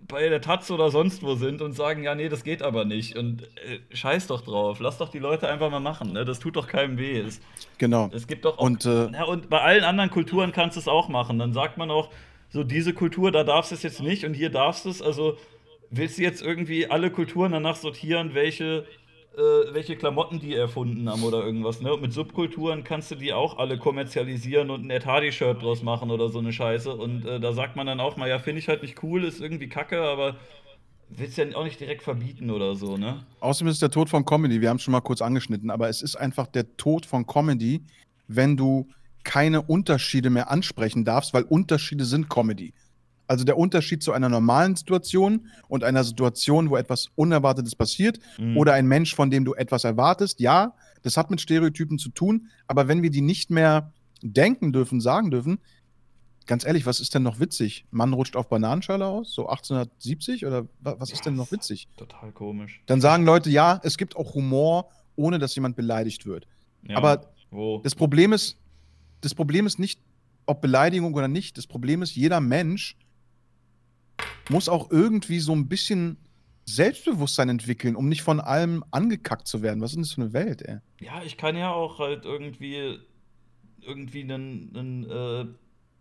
bei 0.07 0.29
der 0.29 0.41
Taz 0.41 0.69
oder 0.71 0.91
sonst 0.91 1.23
wo 1.23 1.35
sind 1.35 1.61
und 1.61 1.73
sagen, 1.73 2.03
ja, 2.03 2.15
nee, 2.15 2.29
das 2.29 2.43
geht 2.43 2.61
aber 2.61 2.85
nicht. 2.85 3.17
Und 3.17 3.43
äh, 3.43 3.79
scheiß 3.95 4.27
doch 4.27 4.41
drauf. 4.41 4.79
Lass 4.79 4.97
doch 4.97 5.09
die 5.09 5.19
Leute 5.19 5.47
einfach 5.47 5.69
mal 5.69 5.79
machen. 5.79 6.13
Ne? 6.13 6.25
Das 6.25 6.39
tut 6.39 6.55
doch 6.55 6.67
keinem 6.67 6.97
weh. 6.97 7.19
Es, 7.19 7.41
genau. 7.77 8.09
Es 8.13 8.27
gibt 8.27 8.45
doch 8.45 8.57
auch, 8.57 8.63
und, 8.63 8.85
äh, 8.85 9.11
ja, 9.11 9.23
und 9.23 9.49
bei 9.49 9.61
allen 9.61 9.83
anderen 9.83 10.09
Kulturen 10.09 10.51
kannst 10.51 10.75
du 10.75 10.79
es 10.79 10.87
auch 10.87 11.09
machen. 11.09 11.39
Dann 11.39 11.53
sagt 11.53 11.77
man 11.77 11.91
auch, 11.91 12.09
so 12.49 12.63
diese 12.63 12.93
Kultur, 12.93 13.31
da 13.31 13.43
darfst 13.43 13.71
du 13.71 13.75
es 13.75 13.83
jetzt 13.83 14.01
nicht 14.01 14.25
und 14.25 14.33
hier 14.33 14.49
darfst 14.49 14.85
du 14.85 14.89
es. 14.89 15.01
Also 15.01 15.37
willst 15.89 16.17
du 16.17 16.21
jetzt 16.21 16.41
irgendwie 16.41 16.87
alle 16.87 17.09
Kulturen 17.09 17.51
danach 17.51 17.75
sortieren, 17.75 18.33
welche 18.33 18.85
äh, 19.35 19.73
welche 19.73 19.95
Klamotten 19.95 20.39
die 20.39 20.53
erfunden 20.53 21.09
haben 21.09 21.23
oder 21.23 21.43
irgendwas. 21.43 21.81
Ne? 21.81 21.93
Und 21.93 22.01
mit 22.01 22.13
Subkulturen 22.13 22.83
kannst 22.83 23.11
du 23.11 23.15
die 23.15 23.33
auch 23.33 23.57
alle 23.57 23.77
kommerzialisieren 23.77 24.69
und 24.69 24.85
ein 24.85 24.89
Ed 24.89 25.05
Hardy-Shirt 25.05 25.61
draus 25.61 25.81
machen 25.81 26.11
oder 26.11 26.29
so 26.29 26.39
eine 26.39 26.53
Scheiße. 26.53 26.93
Und 26.93 27.25
äh, 27.25 27.39
da 27.39 27.53
sagt 27.53 27.75
man 27.75 27.87
dann 27.87 27.99
auch 27.99 28.15
mal, 28.15 28.29
ja, 28.29 28.39
finde 28.39 28.59
ich 28.59 28.67
halt 28.67 28.83
nicht 28.83 29.01
cool, 29.01 29.23
ist 29.23 29.41
irgendwie 29.41 29.69
kacke, 29.69 30.01
aber 30.01 30.35
willst 31.09 31.37
ja 31.37 31.45
auch 31.55 31.63
nicht 31.63 31.79
direkt 31.79 32.03
verbieten 32.03 32.49
oder 32.49 32.75
so, 32.75 32.97
ne? 32.97 33.25
Außerdem 33.39 33.67
ist 33.67 33.75
es 33.75 33.79
der 33.79 33.91
Tod 33.91 34.09
von 34.09 34.25
Comedy, 34.25 34.61
wir 34.61 34.69
haben 34.69 34.77
es 34.77 34.83
schon 34.83 34.91
mal 34.91 35.01
kurz 35.01 35.21
angeschnitten, 35.21 35.69
aber 35.69 35.89
es 35.89 36.01
ist 36.01 36.15
einfach 36.15 36.47
der 36.47 36.75
Tod 36.77 37.05
von 37.05 37.25
Comedy, 37.25 37.83
wenn 38.27 38.57
du 38.57 38.87
keine 39.23 39.61
Unterschiede 39.61 40.29
mehr 40.29 40.51
ansprechen 40.51 41.05
darfst, 41.05 41.33
weil 41.33 41.43
Unterschiede 41.43 42.05
sind 42.05 42.29
Comedy. 42.29 42.73
Also 43.27 43.45
der 43.45 43.57
Unterschied 43.57 44.03
zu 44.03 44.11
einer 44.11 44.29
normalen 44.29 44.75
Situation 44.75 45.47
und 45.67 45.83
einer 45.83 46.03
Situation, 46.03 46.69
wo 46.69 46.75
etwas 46.75 47.09
Unerwartetes 47.15 47.75
passiert 47.75 48.19
mhm. 48.37 48.57
oder 48.57 48.73
ein 48.73 48.87
Mensch, 48.87 49.15
von 49.15 49.31
dem 49.31 49.45
du 49.45 49.53
etwas 49.53 49.83
erwartest, 49.83 50.39
ja, 50.39 50.73
das 51.03 51.17
hat 51.17 51.29
mit 51.31 51.41
Stereotypen 51.41 51.97
zu 51.97 52.09
tun, 52.09 52.49
aber 52.67 52.87
wenn 52.87 53.01
wir 53.01 53.09
die 53.09 53.21
nicht 53.21 53.49
mehr 53.49 53.91
denken 54.21 54.73
dürfen, 54.73 55.01
sagen 55.01 55.31
dürfen, 55.31 55.59
ganz 56.45 56.65
ehrlich, 56.65 56.85
was 56.85 56.99
ist 56.99 57.13
denn 57.13 57.23
noch 57.23 57.39
witzig? 57.39 57.85
Mann 57.91 58.13
rutscht 58.13 58.35
auf 58.35 58.49
Bananenschale 58.49 59.05
aus, 59.05 59.33
so 59.33 59.47
1870 59.47 60.45
oder 60.45 60.67
was 60.79 61.11
ist 61.11 61.25
denn 61.25 61.35
noch 61.35 61.51
witzig? 61.51 61.87
Total 61.97 62.31
komisch. 62.31 62.81
Dann 62.85 63.01
sagen 63.01 63.25
Leute, 63.25 63.49
ja, 63.49 63.79
es 63.83 63.97
gibt 63.97 64.15
auch 64.15 64.33
Humor, 64.33 64.89
ohne 65.15 65.39
dass 65.39 65.55
jemand 65.55 65.75
beleidigt 65.75 66.25
wird. 66.25 66.47
Ja, 66.87 66.97
aber 66.97 67.31
wo? 67.51 67.79
das 67.83 67.95
Problem 67.95 68.33
ist, 68.33 68.57
das 69.21 69.33
Problem 69.33 69.65
ist 69.65 69.79
nicht, 69.79 69.99
ob 70.45 70.61
Beleidigung 70.61 71.13
oder 71.13 71.27
nicht. 71.27 71.57
Das 71.57 71.67
Problem 71.67 72.01
ist, 72.01 72.15
jeder 72.15 72.41
Mensch 72.41 72.97
muss 74.49 74.69
auch 74.69 74.91
irgendwie 74.91 75.39
so 75.39 75.53
ein 75.53 75.67
bisschen 75.67 76.17
Selbstbewusstsein 76.65 77.49
entwickeln, 77.49 77.95
um 77.95 78.07
nicht 78.07 78.21
von 78.21 78.39
allem 78.39 78.83
angekackt 78.91 79.47
zu 79.47 79.61
werden. 79.61 79.81
Was 79.81 79.91
ist 79.91 79.95
denn 79.95 80.03
das 80.03 80.13
für 80.13 80.21
eine 80.21 80.33
Welt, 80.33 80.61
ey? 80.61 80.77
Ja, 81.01 81.21
ich 81.23 81.37
kann 81.37 81.57
ja 81.57 81.71
auch 81.71 81.99
halt 81.99 82.25
irgendwie 82.25 82.99
irgendwie 83.85 84.21
einen, 84.21 84.71
einen, 84.75 85.03
äh, 85.09 85.45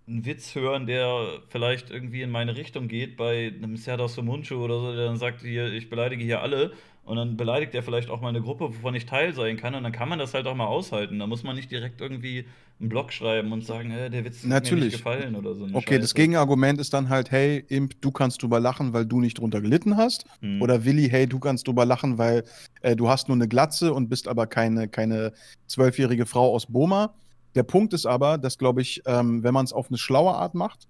einen 0.06 0.24
Witz 0.24 0.55
hören, 0.55 0.86
der 0.86 1.40
vielleicht 1.48 1.90
irgendwie 1.90 2.22
in 2.22 2.30
meine 2.30 2.56
Richtung 2.56 2.89
geht, 2.89 3.16
bei 3.16 3.52
einem 3.55 3.76
Serdar 3.76 4.09
Somuncu 4.09 4.55
oder 4.55 4.78
so, 4.80 4.94
der 4.94 5.06
dann 5.06 5.16
sagt, 5.16 5.43
hier, 5.43 5.72
ich 5.72 5.90
beleidige 5.90 6.22
hier 6.22 6.43
alle. 6.43 6.72
Und 7.05 7.16
dann 7.16 7.36
beleidigt 7.36 7.74
er 7.74 7.82
vielleicht 7.82 8.10
auch 8.10 8.20
mal 8.20 8.28
eine 8.28 8.43
Gruppe, 8.43 8.68
wovon 8.68 8.94
ich 8.94 9.06
Teil 9.06 9.34
sein 9.34 9.56
kann. 9.56 9.74
Und 9.74 9.82
dann 9.82 9.90
kann 9.90 10.09
man 10.09 10.20
das 10.20 10.34
halt 10.34 10.47
auch 10.47 10.55
mal 10.55 10.66
aushalten. 10.66 11.18
Da 11.18 11.26
muss 11.26 11.43
man 11.43 11.56
nicht 11.56 11.70
direkt 11.70 12.01
irgendwie 12.01 12.47
einen 12.83 12.89
Blog 12.89 13.13
schreiben 13.13 13.53
und 13.53 13.65
sagen, 13.65 13.91
hey, 13.91 14.11
der 14.11 14.25
Witz 14.25 14.45
hat 14.45 14.71
mir 14.71 14.77
nicht 14.77 14.93
gefallen 14.93 15.37
oder 15.37 15.55
so. 15.55 15.65
Okay, 15.65 15.95
Scheiße. 15.95 16.01
das 16.01 16.15
Gegenargument 16.15 16.81
ist 16.81 16.93
dann 16.93 17.09
halt, 17.09 17.31
hey, 17.31 17.65
Imp, 17.69 18.01
du 18.03 18.11
kannst 18.11 18.43
drüber 18.43 18.61
lachen, 18.61 18.93
weil 18.93 19.07
du 19.07 19.21
nicht 19.21 19.39
drunter 19.39 19.61
gelitten 19.61 19.97
hast. 19.97 20.27
Mhm. 20.41 20.61
Oder 20.61 20.85
Willi, 20.85 21.09
hey, 21.09 21.27
du 21.27 21.39
kannst 21.39 21.67
drüber 21.67 21.87
lachen, 21.87 22.19
weil 22.19 22.45
äh, 22.83 22.97
du 22.97 23.09
hast 23.09 23.29
nur 23.29 23.37
eine 23.37 23.49
Glatze 23.49 23.95
und 23.95 24.09
bist 24.09 24.29
aber 24.29 24.47
keine 24.47 25.33
zwölfjährige 25.69 26.27
Frau 26.27 26.53
aus 26.53 26.67
Boma. 26.67 27.15
Der 27.55 27.63
Punkt 27.63 27.93
ist 27.93 28.07
aber, 28.07 28.37
dass, 28.37 28.59
glaube 28.59 28.83
ich, 28.83 29.03
ähm, 29.07 29.43
wenn 29.43 29.55
man 29.55 29.65
es 29.65 29.73
auf 29.73 29.89
eine 29.89 29.99
schlaue 29.99 30.35
Art 30.35 30.55
macht, 30.55 30.89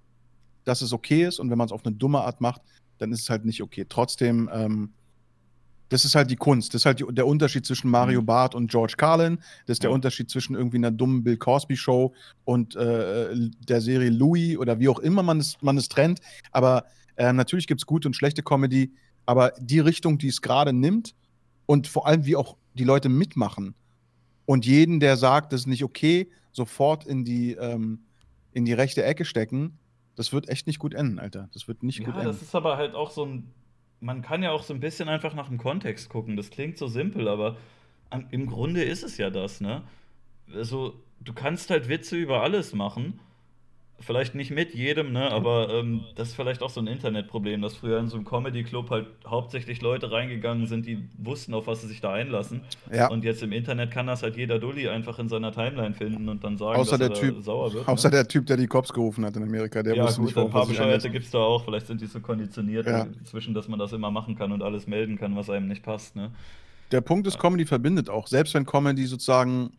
dass 0.64 0.80
es 0.80 0.92
okay 0.92 1.24
ist. 1.24 1.38
Und 1.38 1.50
wenn 1.50 1.58
man 1.58 1.66
es 1.66 1.72
auf 1.72 1.84
eine 1.84 1.94
dumme 1.94 2.22
Art 2.22 2.40
macht, 2.40 2.62
dann 2.98 3.12
ist 3.12 3.22
es 3.22 3.30
halt 3.30 3.44
nicht 3.44 3.62
okay. 3.62 3.84
Trotzdem, 3.88 4.48
ähm, 4.52 4.92
das 5.92 6.06
ist 6.06 6.14
halt 6.14 6.30
die 6.30 6.36
Kunst. 6.36 6.72
Das 6.72 6.82
ist 6.82 6.86
halt 6.86 7.00
die, 7.00 7.04
der 7.10 7.26
Unterschied 7.26 7.66
zwischen 7.66 7.90
Mario 7.90 8.22
mhm. 8.22 8.26
Barth 8.26 8.54
und 8.54 8.70
George 8.70 8.94
Carlin. 8.96 9.38
Das 9.66 9.74
ist 9.74 9.82
der 9.82 9.90
Unterschied 9.90 10.30
zwischen 10.30 10.54
irgendwie 10.54 10.78
einer 10.78 10.90
dummen 10.90 11.22
Bill 11.22 11.36
Cosby 11.36 11.76
Show 11.76 12.14
und 12.44 12.74
äh, 12.76 13.28
der 13.68 13.80
Serie 13.82 14.08
Louis 14.08 14.56
oder 14.56 14.80
wie 14.80 14.88
auch 14.88 14.98
immer 15.00 15.22
man 15.22 15.38
es, 15.38 15.60
man 15.60 15.76
es 15.76 15.90
trennt. 15.90 16.20
Aber 16.50 16.86
äh, 17.16 17.32
natürlich 17.34 17.66
gibt 17.66 17.82
es 17.82 17.86
gute 17.86 18.08
und 18.08 18.14
schlechte 18.14 18.42
Comedy. 18.42 18.94
Aber 19.26 19.52
die 19.58 19.80
Richtung, 19.80 20.16
die 20.16 20.28
es 20.28 20.40
gerade 20.40 20.72
nimmt 20.72 21.14
und 21.66 21.86
vor 21.88 22.06
allem 22.06 22.24
wie 22.24 22.36
auch 22.36 22.56
die 22.72 22.84
Leute 22.84 23.10
mitmachen 23.10 23.74
und 24.46 24.64
jeden, 24.64 24.98
der 24.98 25.18
sagt, 25.18 25.52
das 25.52 25.62
ist 25.62 25.66
nicht 25.66 25.84
okay, 25.84 26.30
sofort 26.52 27.04
in 27.04 27.24
die, 27.24 27.52
ähm, 27.52 28.00
in 28.52 28.64
die 28.64 28.72
rechte 28.72 29.04
Ecke 29.04 29.26
stecken, 29.26 29.78
das 30.16 30.32
wird 30.32 30.48
echt 30.48 30.66
nicht 30.66 30.78
gut 30.78 30.94
enden, 30.94 31.18
Alter. 31.18 31.50
Das 31.52 31.68
wird 31.68 31.82
nicht 31.82 32.00
ja, 32.00 32.06
gut 32.06 32.14
enden. 32.14 32.28
Das 32.28 32.40
ist 32.40 32.54
aber 32.54 32.78
halt 32.78 32.94
auch 32.94 33.10
so 33.10 33.24
ein 33.24 33.52
man 34.02 34.20
kann 34.20 34.42
ja 34.42 34.50
auch 34.50 34.64
so 34.64 34.74
ein 34.74 34.80
bisschen 34.80 35.08
einfach 35.08 35.32
nach 35.34 35.48
dem 35.48 35.58
Kontext 35.58 36.08
gucken. 36.08 36.36
Das 36.36 36.50
klingt 36.50 36.76
so 36.76 36.88
simpel, 36.88 37.28
aber 37.28 37.56
im 38.30 38.46
Grunde 38.46 38.82
ist 38.82 39.04
es 39.04 39.16
ja 39.16 39.30
das, 39.30 39.60
ne? 39.60 39.82
Also, 40.52 41.00
du 41.20 41.32
kannst 41.32 41.70
halt 41.70 41.88
Witze 41.88 42.16
über 42.16 42.42
alles 42.42 42.74
machen 42.74 43.20
vielleicht 44.02 44.34
nicht 44.34 44.50
mit 44.50 44.74
jedem, 44.74 45.12
ne, 45.12 45.30
aber 45.30 45.70
ähm, 45.70 46.02
das 46.16 46.28
ist 46.28 46.34
vielleicht 46.34 46.62
auch 46.62 46.70
so 46.70 46.80
ein 46.80 46.86
Internetproblem, 46.86 47.62
dass 47.62 47.74
früher 47.74 47.98
in 47.98 48.08
so 48.08 48.16
einem 48.16 48.24
Comedy-Club 48.24 48.90
halt 48.90 49.06
hauptsächlich 49.26 49.80
Leute 49.80 50.10
reingegangen 50.10 50.66
sind, 50.66 50.86
die 50.86 51.08
wussten, 51.18 51.54
auf 51.54 51.66
was 51.66 51.82
sie 51.82 51.88
sich 51.88 52.00
da 52.00 52.12
einlassen. 52.12 52.62
Ja. 52.92 53.08
Und 53.08 53.24
jetzt 53.24 53.42
im 53.42 53.52
Internet 53.52 53.90
kann 53.90 54.06
das 54.06 54.22
halt 54.22 54.36
jeder 54.36 54.58
Dulli 54.58 54.88
einfach 54.88 55.18
in 55.18 55.28
seiner 55.28 55.52
Timeline 55.52 55.94
finden 55.94 56.28
und 56.28 56.44
dann 56.44 56.56
sagen, 56.56 56.80
außer 56.80 56.98
dass 56.98 57.08
der 57.08 57.26
er 57.26 57.34
typ, 57.34 57.42
sauer 57.42 57.72
wird. 57.72 57.88
Außer 57.88 58.08
ne? 58.08 58.16
der 58.16 58.28
Typ, 58.28 58.46
der 58.46 58.56
die 58.56 58.66
Cops 58.66 58.92
gerufen 58.92 59.24
hat 59.24 59.36
in 59.36 59.42
Amerika, 59.42 59.82
der 59.82 59.94
ja, 59.94 60.04
wusste 60.04 60.20
gut, 60.20 60.28
nicht, 60.28 60.38
ein 60.38 60.50
paar 60.50 60.66
Bescheuerte 60.66 61.10
gibt 61.10 61.24
es 61.24 61.30
da 61.30 61.38
auch, 61.38 61.64
vielleicht 61.64 61.86
sind 61.86 62.00
die 62.00 62.06
so 62.06 62.20
konditioniert 62.20 62.86
ja. 62.86 63.06
inzwischen, 63.18 63.54
dass 63.54 63.68
man 63.68 63.78
das 63.78 63.92
immer 63.92 64.10
machen 64.10 64.36
kann 64.36 64.52
und 64.52 64.62
alles 64.62 64.86
melden 64.86 65.16
kann, 65.18 65.36
was 65.36 65.48
einem 65.48 65.68
nicht 65.68 65.82
passt, 65.82 66.16
ne. 66.16 66.30
Der 66.90 67.00
Punkt 67.00 67.26
ist, 67.26 67.38
Comedy 67.38 67.64
verbindet 67.64 68.10
auch. 68.10 68.26
Selbst 68.26 68.52
wenn 68.52 68.66
Comedy 68.66 69.06
sozusagen 69.06 69.72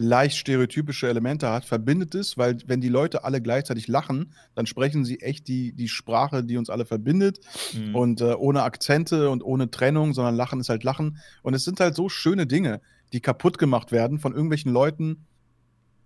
leicht 0.00 0.38
stereotypische 0.38 1.08
Elemente 1.08 1.50
hat, 1.50 1.66
verbindet 1.66 2.14
es, 2.14 2.38
weil 2.38 2.56
wenn 2.66 2.80
die 2.80 2.88
Leute 2.88 3.22
alle 3.22 3.42
gleichzeitig 3.42 3.86
lachen, 3.86 4.32
dann 4.54 4.64
sprechen 4.64 5.04
sie 5.04 5.20
echt 5.20 5.46
die, 5.46 5.72
die 5.72 5.88
Sprache, 5.88 6.42
die 6.42 6.56
uns 6.56 6.70
alle 6.70 6.86
verbindet 6.86 7.40
mhm. 7.74 7.94
und 7.94 8.20
äh, 8.22 8.32
ohne 8.32 8.62
Akzente 8.62 9.28
und 9.28 9.44
ohne 9.44 9.70
Trennung, 9.70 10.14
sondern 10.14 10.34
Lachen 10.34 10.58
ist 10.58 10.70
halt 10.70 10.84
Lachen. 10.84 11.18
Und 11.42 11.52
es 11.52 11.64
sind 11.64 11.80
halt 11.80 11.94
so 11.94 12.08
schöne 12.08 12.46
Dinge, 12.46 12.80
die 13.12 13.20
kaputt 13.20 13.58
gemacht 13.58 13.92
werden 13.92 14.18
von 14.18 14.32
irgendwelchen 14.32 14.72
Leuten, 14.72 15.26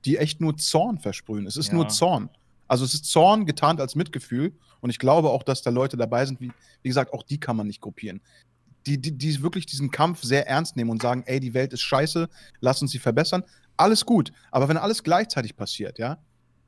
die 0.05 0.19
echt 0.19 0.41
nur 0.41 0.57
Zorn 0.57 0.99
versprühen. 0.99 1.47
Es 1.47 1.57
ist 1.57 1.69
ja. 1.69 1.75
nur 1.75 1.89
Zorn. 1.89 2.31
Also 2.67 2.85
es 2.85 2.95
ist 2.95 3.05
Zorn 3.05 3.47
getarnt 3.47 3.81
als 3.81 3.95
Mitgefühl 3.95 4.55
und 4.81 4.91
ich 4.91 4.99
glaube 4.99 5.31
auch, 5.31 5.45
dass 5.45 5.63
da 5.63 5.71
Leute 5.71 5.97
dabei 5.97 6.27
sind, 6.27 6.41
wie, 6.41 6.51
wie 6.83 6.89
gesagt, 6.89 7.13
auch 7.13 7.23
die 7.23 7.39
kann 7.39 7.57
man 7.57 7.69
nicht 7.69 7.81
gruppieren. 7.81 8.21
Die, 8.87 9.01
die, 9.01 9.17
die 9.17 9.43
wirklich 9.43 9.65
diesen 9.65 9.91
Kampf 9.91 10.23
sehr 10.25 10.47
ernst 10.47 10.77
nehmen 10.77 10.91
und 10.91 11.01
sagen, 11.01 11.23
ey, 11.27 11.41
die 11.41 11.55
Welt 11.55 11.73
ist 11.73 11.81
scheiße, 11.83 12.29
lass 12.61 12.83
uns 12.83 12.91
sie 12.91 12.99
verbessern 12.99 13.45
alles 13.77 14.05
gut. 14.07 14.33
Aber 14.51 14.69
wenn 14.69 14.77
alles 14.77 15.03
gleichzeitig 15.03 15.57
passiert, 15.57 15.99
ja, 15.99 16.19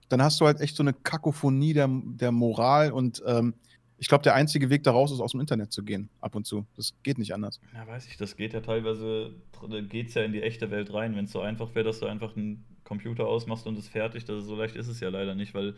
dann 0.08 0.22
hast 0.22 0.40
du 0.40 0.46
halt 0.46 0.60
echt 0.60 0.76
so 0.76 0.82
eine 0.82 0.92
Kakophonie 0.92 1.72
der, 1.72 1.88
der 1.90 2.32
Moral 2.32 2.92
und 2.92 3.22
ähm, 3.26 3.54
ich 3.98 4.08
glaube, 4.08 4.22
der 4.22 4.34
einzige 4.34 4.68
Weg 4.68 4.82
daraus 4.82 5.10
ist, 5.10 5.20
aus 5.20 5.32
dem 5.32 5.40
Internet 5.40 5.72
zu 5.72 5.82
gehen, 5.82 6.10
ab 6.20 6.34
und 6.34 6.46
zu. 6.46 6.66
Das 6.76 6.94
geht 7.02 7.18
nicht 7.18 7.32
anders. 7.32 7.60
Ja, 7.74 7.86
weiß 7.86 8.06
ich, 8.06 8.16
das 8.16 8.36
geht 8.36 8.52
ja 8.52 8.60
teilweise, 8.60 9.32
geht 9.88 10.08
es 10.08 10.14
ja 10.14 10.22
in 10.22 10.32
die 10.32 10.42
echte 10.42 10.70
Welt 10.70 10.92
rein. 10.92 11.16
Wenn 11.16 11.24
es 11.24 11.32
so 11.32 11.40
einfach 11.40 11.74
wäre, 11.74 11.86
dass 11.86 12.00
du 12.00 12.06
einfach 12.06 12.36
einen 12.36 12.64
Computer 12.84 13.26
ausmachst 13.26 13.66
und 13.66 13.78
es 13.78 13.88
fertig, 13.88 14.24
das, 14.26 14.44
so 14.44 14.54
leicht 14.54 14.76
ist 14.76 14.88
es 14.88 15.00
ja 15.00 15.08
leider 15.08 15.34
nicht, 15.34 15.54
weil 15.54 15.74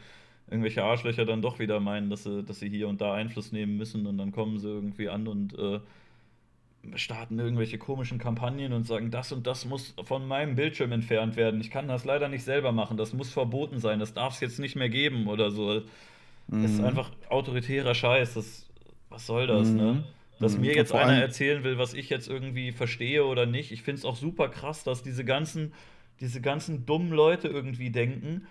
irgendwelche 0.51 0.83
Arschlöcher 0.83 1.27
dann 1.27 1.43
doch 1.43 1.59
wieder 1.59 1.79
meinen, 1.79 2.11
dass 2.11 2.25
sie, 2.25 2.43
dass 2.43 2.59
sie 2.59 2.69
hier 2.69 2.89
und 2.89 3.01
da 3.01 3.15
Einfluss 3.15 3.53
nehmen 3.53 3.77
müssen 3.77 4.07
und 4.07 4.19
dann 4.19 4.33
kommen 4.33 4.59
sie 4.59 4.69
irgendwie 4.69 5.09
an 5.09 5.29
und 5.29 5.57
äh, 5.57 5.81
starten 6.97 7.39
irgendwelche 7.39 7.79
komischen 7.79 8.19
Kampagnen 8.19 8.73
und 8.73 8.87
sagen, 8.87 9.11
das 9.11 9.33
und 9.33 9.47
das 9.47 9.65
muss 9.65 9.95
von 10.05 10.27
meinem 10.27 10.55
Bildschirm 10.55 10.93
entfernt 10.93 11.37
werden. 11.37 11.61
Ich 11.61 11.71
kann 11.71 11.89
das 11.89 12.05
leider 12.05 12.29
nicht 12.29 12.45
selber 12.45 12.73
machen. 12.73 12.97
Das 12.97 13.13
muss 13.13 13.31
verboten 13.31 13.79
sein. 13.79 13.99
Das 13.99 14.15
darf 14.15 14.35
es 14.35 14.41
jetzt 14.41 14.59
nicht 14.59 14.77
mehr 14.77 14.89
geben 14.89 15.27
oder 15.27 15.51
so. 15.51 15.83
Mhm. 16.49 16.63
Das 16.63 16.73
ist 16.73 16.81
einfach 16.83 17.11
autoritärer 17.29 17.95
Scheiß. 17.95 18.35
Das, 18.35 18.67
was 19.09 19.27
soll 19.27 19.47
das, 19.47 19.69
ne? 19.69 19.83
mhm. 19.83 19.99
ne? 19.99 20.05
Dass 20.41 20.55
mhm. 20.55 20.63
mir 20.63 20.75
jetzt 20.75 20.93
einer 20.93 21.21
erzählen 21.21 21.65
will, 21.65 21.79
was 21.79 21.95
ich 21.95 22.09
jetzt 22.11 22.29
irgendwie 22.29 22.73
verstehe 22.73 23.25
oder 23.25 23.47
nicht. 23.47 23.73
Ich 23.73 23.83
finde 23.83 23.99
es 23.99 24.05
auch 24.05 24.17
super 24.17 24.49
krass, 24.49 24.85
dass 24.85 25.03
diese 25.03 25.25
ganzen, 25.25 25.73
diese 26.21 26.41
ganzen 26.41 26.87
dummen 26.87 27.11
Leute 27.11 27.49
irgendwie 27.49 27.91
denken, 27.91 28.47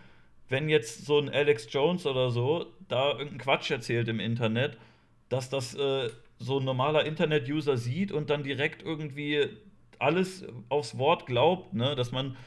wenn 0.50 0.70
jetzt 0.70 1.06
so 1.06 1.20
ein 1.20 1.30
Alex 1.30 1.68
Jones 1.70 2.06
oder 2.06 2.30
so 2.30 2.68
da 2.88 3.12
irgendeinen 3.12 3.40
Quatsch 3.40 3.72
erzählt 3.72 4.08
im 4.08 4.20
Internet, 4.20 4.78
dass 5.30 5.50
das 5.50 5.76
äh, 5.76 6.10
so 6.38 6.60
ein 6.60 6.66
normaler 6.66 7.06
Internet-User 7.06 7.78
sieht 7.78 8.12
und 8.12 8.30
dann 8.30 8.44
direkt 8.44 8.84
irgendwie 8.84 9.48
alles 10.00 10.46
aufs 10.70 10.98
Wort 10.98 11.26
glaubt, 11.26 11.74
ne? 11.74 11.96
dass 11.96 12.12
man 12.12 12.38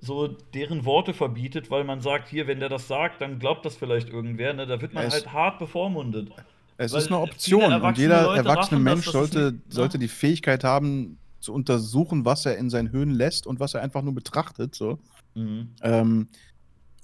so 0.00 0.28
deren 0.28 0.84
Worte 0.84 1.14
verbietet, 1.14 1.70
weil 1.70 1.84
man 1.84 2.00
sagt, 2.00 2.28
hier, 2.28 2.46
wenn 2.46 2.60
der 2.60 2.68
das 2.68 2.88
sagt, 2.88 3.20
dann 3.20 3.38
glaubt 3.38 3.64
das 3.64 3.76
vielleicht 3.76 4.08
irgendwer. 4.08 4.52
Ne? 4.54 4.66
Da 4.66 4.80
wird 4.80 4.94
man 4.94 5.06
es, 5.06 5.14
halt 5.14 5.32
hart 5.32 5.58
bevormundet. 5.58 6.30
Es 6.76 6.92
ist 6.92 7.08
eine 7.08 7.18
Option 7.18 7.72
und 7.72 7.98
jeder 7.98 8.22
Leute 8.22 8.38
erwachsene 8.38 8.80
Mensch 8.80 9.06
sollte, 9.06 9.52
nicht, 9.52 9.66
ne? 9.66 9.74
sollte 9.74 9.98
die 9.98 10.08
Fähigkeit 10.08 10.62
haben, 10.62 11.18
zu 11.40 11.52
untersuchen, 11.52 12.24
was 12.24 12.46
er 12.46 12.56
in 12.56 12.70
seinen 12.70 12.90
Höhen 12.90 13.10
lässt 13.10 13.46
und 13.46 13.60
was 13.60 13.74
er 13.74 13.82
einfach 13.82 14.02
nur 14.02 14.14
betrachtet. 14.14 14.74
So. 14.74 14.98
Mhm. 15.34 15.68
Ähm, 15.82 16.28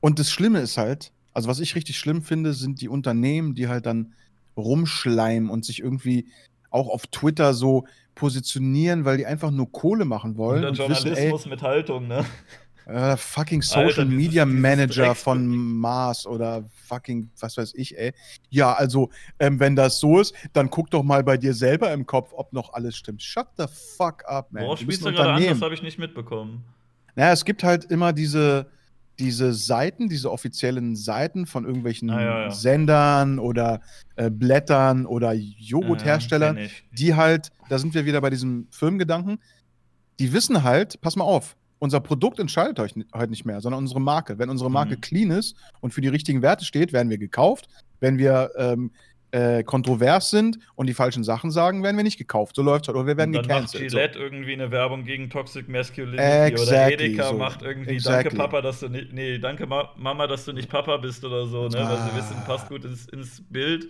und 0.00 0.18
das 0.18 0.30
Schlimme 0.30 0.60
ist 0.60 0.76
halt, 0.76 1.12
also 1.32 1.48
was 1.48 1.60
ich 1.60 1.74
richtig 1.74 1.98
schlimm 1.98 2.22
finde, 2.22 2.52
sind 2.52 2.80
die 2.80 2.88
Unternehmen, 2.88 3.54
die 3.54 3.68
halt 3.68 3.86
dann 3.86 4.12
rumschleimen 4.56 5.50
und 5.50 5.64
sich 5.64 5.80
irgendwie 5.80 6.26
auch 6.70 6.88
auf 6.88 7.06
Twitter 7.06 7.54
so 7.54 7.84
positionieren, 8.14 9.04
weil 9.04 9.16
die 9.18 9.26
einfach 9.26 9.50
nur 9.50 9.70
Kohle 9.70 10.04
machen 10.04 10.36
wollen. 10.36 10.64
Und 10.64 10.78
der 10.78 10.86
Journalismus 10.86 11.18
wissen, 11.18 11.50
ey, 11.50 11.50
mit 11.50 11.62
Haltung, 11.62 12.08
ne? 12.08 12.24
Äh, 12.86 13.16
fucking 13.16 13.62
Social 13.62 13.86
Alter, 13.86 14.04
Media 14.04 14.44
dieses, 14.44 14.60
Manager 14.60 15.04
dieses 15.04 15.22
von 15.22 15.46
Mars 15.46 16.26
oder 16.26 16.64
fucking, 16.86 17.30
was 17.40 17.56
weiß 17.56 17.72
ich, 17.74 17.96
ey. 17.98 18.12
Ja, 18.50 18.74
also, 18.74 19.10
ähm, 19.38 19.58
wenn 19.58 19.74
das 19.74 20.00
so 20.00 20.20
ist, 20.20 20.34
dann 20.52 20.68
guck 20.68 20.90
doch 20.90 21.02
mal 21.02 21.24
bei 21.24 21.36
dir 21.36 21.54
selber 21.54 21.92
im 21.92 22.04
Kopf, 22.04 22.32
ob 22.34 22.52
noch 22.52 22.74
alles 22.74 22.96
stimmt. 22.96 23.22
Shut 23.22 23.46
the 23.56 23.64
fuck 23.96 24.24
up, 24.26 24.52
man. 24.52 24.64
Worauf 24.64 24.80
spielst 24.80 25.04
du 25.04 25.12
gerade 25.12 25.32
an? 25.32 25.42
Das 25.42 25.62
habe 25.62 25.74
ich 25.74 25.82
nicht 25.82 25.98
mitbekommen. 25.98 26.62
Naja, 27.14 27.32
es 27.32 27.44
gibt 27.44 27.64
halt 27.64 27.84
immer 27.84 28.12
diese, 28.12 28.66
diese 29.18 29.52
Seiten, 29.52 30.08
diese 30.08 30.30
offiziellen 30.30 30.96
Seiten 30.96 31.46
von 31.46 31.64
irgendwelchen 31.64 32.10
ah, 32.10 32.20
ja, 32.20 32.40
ja. 32.42 32.50
Sendern 32.50 33.38
oder 33.38 33.80
äh, 34.16 34.30
Blättern 34.30 35.06
oder 35.06 35.32
Joghurtherstellern, 35.32 36.58
ja, 36.58 36.66
die 36.92 37.14
halt, 37.14 37.50
da 37.68 37.78
sind 37.78 37.94
wir 37.94 38.06
wieder 38.06 38.20
bei 38.20 38.30
diesem 38.30 38.66
Firmengedanken, 38.70 39.38
die 40.18 40.32
wissen 40.32 40.62
halt, 40.62 41.00
pass 41.00 41.16
mal 41.16 41.24
auf, 41.24 41.56
unser 41.78 42.00
Produkt 42.00 42.38
entscheidet 42.38 42.80
euch 42.80 42.94
heute 43.14 43.30
nicht 43.30 43.44
mehr, 43.44 43.60
sondern 43.60 43.80
unsere 43.80 44.00
Marke. 44.00 44.38
Wenn 44.38 44.48
unsere 44.48 44.70
Marke 44.70 44.96
mhm. 44.96 45.00
clean 45.00 45.30
ist 45.30 45.56
und 45.80 45.92
für 45.92 46.00
die 46.00 46.08
richtigen 46.08 46.40
Werte 46.40 46.64
steht, 46.64 46.92
werden 46.92 47.10
wir 47.10 47.18
gekauft. 47.18 47.68
Wenn 48.00 48.16
wir 48.16 48.50
ähm, 48.56 48.90
äh, 49.34 49.64
kontrovers 49.64 50.30
sind 50.30 50.58
und 50.76 50.86
die 50.86 50.94
falschen 50.94 51.24
Sachen 51.24 51.50
sagen, 51.50 51.82
werden 51.82 51.96
wir 51.96 52.04
nicht 52.04 52.18
gekauft. 52.18 52.54
So 52.54 52.62
läuft 52.62 52.84
es 52.84 52.88
halt. 52.88 52.96
Oder 52.96 53.06
wir 53.08 53.16
werden 53.16 53.32
dann 53.32 53.42
gecancelt. 53.42 53.82
Macht 53.82 53.90
Gillette 53.90 54.18
so. 54.18 54.24
irgendwie 54.24 54.52
eine 54.52 54.70
Werbung 54.70 55.04
gegen 55.04 55.28
Toxic 55.28 55.68
Masculinity 55.68 56.22
exactly, 56.22 56.68
oder 56.68 56.92
Edeka 56.92 57.28
so. 57.28 57.34
macht 57.34 57.62
irgendwie 57.62 57.94
exactly. 57.94 58.30
Danke 58.30 58.36
Papa, 58.36 58.62
dass 58.62 58.80
du 58.80 58.88
nicht, 58.88 59.12
nee, 59.12 59.38
danke 59.38 59.66
Mama, 59.66 60.26
dass 60.28 60.44
du 60.44 60.52
nicht 60.52 60.68
Papa 60.68 60.98
bist 60.98 61.24
oder 61.24 61.46
so, 61.46 61.68
ne? 61.68 61.78
Ah. 61.78 61.90
Weil 61.90 62.10
sie 62.10 62.16
wissen, 62.16 62.36
passt 62.46 62.68
gut 62.68 62.84
ins, 62.84 63.06
ins 63.08 63.42
Bild. 63.50 63.88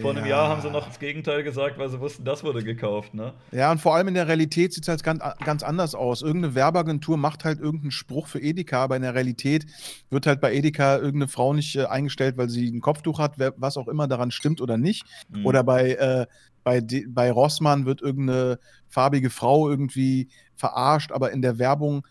Vor 0.00 0.10
einem 0.10 0.24
ja. 0.24 0.30
Jahr 0.30 0.48
haben 0.48 0.60
sie 0.60 0.70
noch 0.70 0.86
das 0.86 0.98
Gegenteil 0.98 1.44
gesagt, 1.44 1.78
weil 1.78 1.88
sie 1.88 2.00
wussten, 2.00 2.24
das 2.24 2.42
wurde 2.42 2.64
gekauft, 2.64 3.14
ne? 3.14 3.32
Ja, 3.52 3.70
und 3.70 3.80
vor 3.80 3.94
allem 3.94 4.08
in 4.08 4.14
der 4.14 4.26
Realität 4.26 4.72
sieht 4.72 4.82
es 4.84 4.88
halt 4.88 5.04
ganz, 5.04 5.22
ganz 5.44 5.62
anders 5.62 5.94
aus. 5.94 6.22
Irgendeine 6.22 6.56
Werbeagentur 6.56 7.16
macht 7.16 7.44
halt 7.44 7.60
irgendeinen 7.60 7.92
Spruch 7.92 8.26
für 8.26 8.40
Edeka, 8.40 8.82
aber 8.82 8.96
in 8.96 9.02
der 9.02 9.14
Realität 9.14 9.66
wird 10.10 10.26
halt 10.26 10.40
bei 10.40 10.52
Edeka 10.52 10.96
irgendeine 10.96 11.28
Frau 11.28 11.54
nicht 11.54 11.76
äh, 11.76 11.84
eingestellt, 11.84 12.36
weil 12.36 12.48
sie 12.48 12.68
ein 12.68 12.80
Kopftuch 12.80 13.20
hat, 13.20 13.34
was 13.56 13.76
auch 13.76 13.86
immer 13.86 14.08
daran 14.08 14.32
stimmt 14.32 14.60
oder 14.60 14.76
nicht. 14.76 15.04
Mhm. 15.28 15.46
Oder 15.46 15.62
bei, 15.62 15.92
äh, 15.92 16.26
bei, 16.64 16.82
bei 17.06 17.30
Rossmann 17.30 17.86
wird 17.86 18.02
irgendeine 18.02 18.58
farbige 18.88 19.30
Frau 19.30 19.70
irgendwie 19.70 20.28
verarscht, 20.56 21.12
aber 21.12 21.30
in 21.30 21.40
der 21.40 21.58
Werbung 21.58 22.04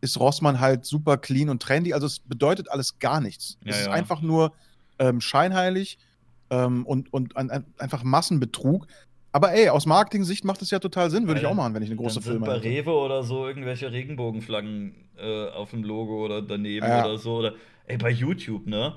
ist 0.00 0.18
Rossmann 0.18 0.60
halt 0.60 0.86
super 0.86 1.18
clean 1.18 1.50
und 1.50 1.60
trendy. 1.62 1.92
Also 1.92 2.06
es 2.06 2.20
bedeutet 2.20 2.70
alles 2.70 2.98
gar 3.00 3.20
nichts. 3.20 3.58
Ja, 3.64 3.70
es 3.70 3.80
ist 3.80 3.86
ja. 3.86 3.92
einfach 3.92 4.22
nur 4.22 4.52
ähm, 4.98 5.20
scheinheilig 5.20 5.98
ähm, 6.50 6.86
und, 6.86 7.12
und 7.12 7.36
ein, 7.36 7.50
ein, 7.50 7.64
einfach 7.78 8.04
Massenbetrug. 8.04 8.86
Aber 9.32 9.52
ey, 9.52 9.68
aus 9.68 9.86
Marketing-Sicht 9.86 10.44
macht 10.44 10.62
es 10.62 10.70
ja 10.70 10.78
total 10.78 11.10
Sinn, 11.10 11.26
würde 11.26 11.40
ich 11.40 11.46
auch 11.46 11.54
machen, 11.54 11.74
wenn 11.74 11.82
ich 11.82 11.90
eine 11.90 11.96
große 11.96 12.22
Firma 12.22 12.46
hätte. 12.46 12.60
bei 12.60 12.68
Rewe 12.68 12.90
oder 12.92 13.22
so 13.22 13.46
irgendwelche 13.46 13.92
Regenbogenflaggen 13.92 14.94
äh, 15.18 15.48
auf 15.50 15.70
dem 15.70 15.84
Logo 15.84 16.24
oder 16.24 16.40
daneben 16.40 16.86
ja. 16.86 17.04
oder 17.04 17.18
so. 17.18 17.36
Oder 17.36 17.54
ey, 17.86 17.98
bei 17.98 18.10
YouTube, 18.10 18.66
ne? 18.66 18.94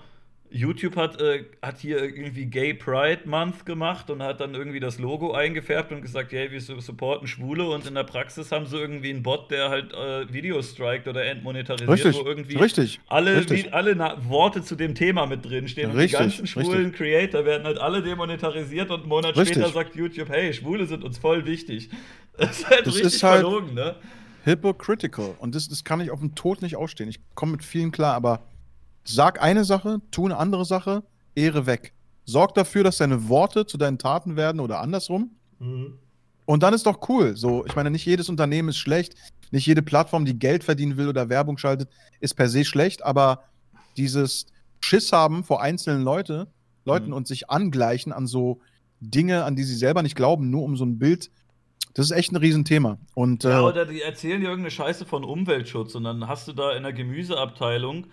YouTube 0.52 0.98
hat, 0.98 1.20
äh, 1.22 1.46
hat 1.62 1.80
hier 1.80 2.04
irgendwie 2.04 2.46
Gay 2.46 2.74
Pride 2.74 3.22
Month 3.26 3.66
gemacht 3.66 4.10
und 4.10 4.22
hat 4.22 4.42
dann 4.42 4.54
irgendwie 4.54 4.82
das 4.82 5.00
Logo 5.00 5.32
eingefärbt 5.32 5.92
und 5.94 6.02
gesagt, 6.02 6.34
hey, 6.34 6.52
wir 6.52 6.60
supporten 6.60 7.28
Schwule 7.28 7.70
und 7.70 7.88
in 7.88 7.96
der 7.96 8.04
Praxis 8.04 8.52
haben 8.52 8.66
sie 8.66 8.78
irgendwie 8.78 9.12
einen 9.12 9.24
Bot, 9.24 9.50
der 9.50 9.70
halt 9.70 9.94
äh, 9.94 10.32
Videos 10.32 10.72
strikt 10.72 11.08
oder 11.08 11.26
entmonetarisiert, 11.26 11.90
richtig, 11.90 12.16
wo 12.16 12.28
irgendwie 12.28 12.58
richtig, 12.58 13.00
alle, 13.08 13.38
richtig. 13.38 13.66
Wie, 13.66 13.70
alle 13.72 13.98
Worte 14.28 14.62
zu 14.62 14.76
dem 14.76 14.94
Thema 14.94 15.26
mit 15.26 15.46
drin 15.46 15.70
stehen. 15.70 15.92
Richtig, 15.92 16.20
und 16.20 16.32
die 16.32 16.44
ganzen 16.44 16.48
schwulen. 16.48 16.92
Creator 16.92 17.46
werden 17.46 17.64
halt 17.64 17.78
alle 17.78 18.04
demonetarisiert 18.04 18.92
und 18.92 19.02
einen 19.02 19.10
Monat 19.10 19.36
später 19.36 19.70
sagt 19.70 19.96
YouTube, 19.96 20.28
hey, 20.30 20.54
Schwule 20.54 20.86
sind 20.86 21.04
uns 21.04 21.18
voll 21.18 21.46
wichtig. 21.46 21.90
Das 22.38 22.60
ist 22.60 22.70
halt 22.70 22.88
das 22.88 22.96
richtig 22.96 23.14
ist 23.14 23.24
halt 23.24 23.42
verlogen, 23.42 23.74
ne? 23.76 23.96
Hypocritical. 24.46 25.36
Und 25.40 25.54
das, 25.54 25.68
das 25.68 25.84
kann 25.84 26.00
ich 26.00 26.10
auf 26.12 26.22
den 26.22 26.34
Tod 26.34 26.62
nicht 26.62 26.76
ausstehen. 26.76 27.10
Ich 27.10 27.20
komme 27.36 27.52
mit 27.52 27.64
vielen 27.64 27.92
klar, 27.92 28.16
aber 28.16 28.42
Sag 29.04 29.42
eine 29.42 29.64
Sache, 29.64 30.02
tu 30.12 30.26
eine 30.26 30.38
andere 30.38 30.66
Sache, 30.66 31.04
Ehre 31.36 31.66
weg. 31.66 31.94
Sorg 32.26 32.54
dafür, 32.54 32.84
dass 32.84 32.98
deine 32.98 33.30
Worte 33.30 33.66
zu 33.66 33.78
deinen 33.78 33.98
Taten 33.98 34.36
werden 34.36 34.60
oder 34.60 34.80
andersrum. 34.80 35.32
Mhm. 35.60 35.98
Und 36.46 36.64
dann 36.64 36.74
ist 36.74 36.86
doch 36.86 37.08
cool. 37.10 37.36
So, 37.36 37.66
ich 37.66 37.76
meine, 37.76 37.92
nicht 37.92 38.06
jedes 38.06 38.30
Unternehmen 38.30 38.70
ist 38.70 38.78
schlecht. 38.78 39.16
Nicht 39.52 39.66
jede 39.66 39.82
Plattform, 39.82 40.26
die 40.26 40.38
Geld 40.38 40.64
verdienen 40.64 40.98
will 40.98 41.08
oder 41.08 41.30
Werbung 41.30 41.58
schaltet, 41.58 41.90
ist 42.20 42.36
per 42.36 42.50
se 42.50 42.64
schlecht. 42.64 43.04
Aber 43.04 43.44
dieses 43.98 44.46
Schiss 44.80 45.12
haben 45.12 45.44
vor 45.44 45.62
einzelnen 45.62 46.04
Leute, 46.04 46.48
Leuten 46.86 47.08
mhm. 47.08 47.14
und 47.14 47.28
sich 47.28 47.50
angleichen 47.50 48.12
an 48.12 48.28
so 48.28 48.60
Dinge, 49.00 49.44
an 49.44 49.56
die 49.56 49.64
sie 49.64 49.76
selber 49.76 50.04
nicht 50.04 50.16
glauben, 50.16 50.50
nur 50.50 50.64
um 50.64 50.78
so 50.78 50.86
ein 50.86 51.00
Bild 51.00 51.32
das 51.94 52.06
ist 52.06 52.12
echt 52.12 52.32
ein 52.32 52.38
Riesenthema. 52.38 52.98
Und, 53.14 53.44
ja, 53.44 53.60
äh, 53.60 53.64
oder 53.64 53.86
die 53.86 54.02
erzählen 54.02 54.40
dir 54.40 54.48
irgendeine 54.48 54.72
Scheiße 54.72 55.06
von 55.06 55.24
Umweltschutz 55.24 55.96
und 55.96 56.04
dann 56.04 56.28
hast 56.28 56.48
du 56.48 56.54
da 56.54 56.74
in 56.74 56.84
der 56.84 56.94
Gemüseabteilung 56.94 58.08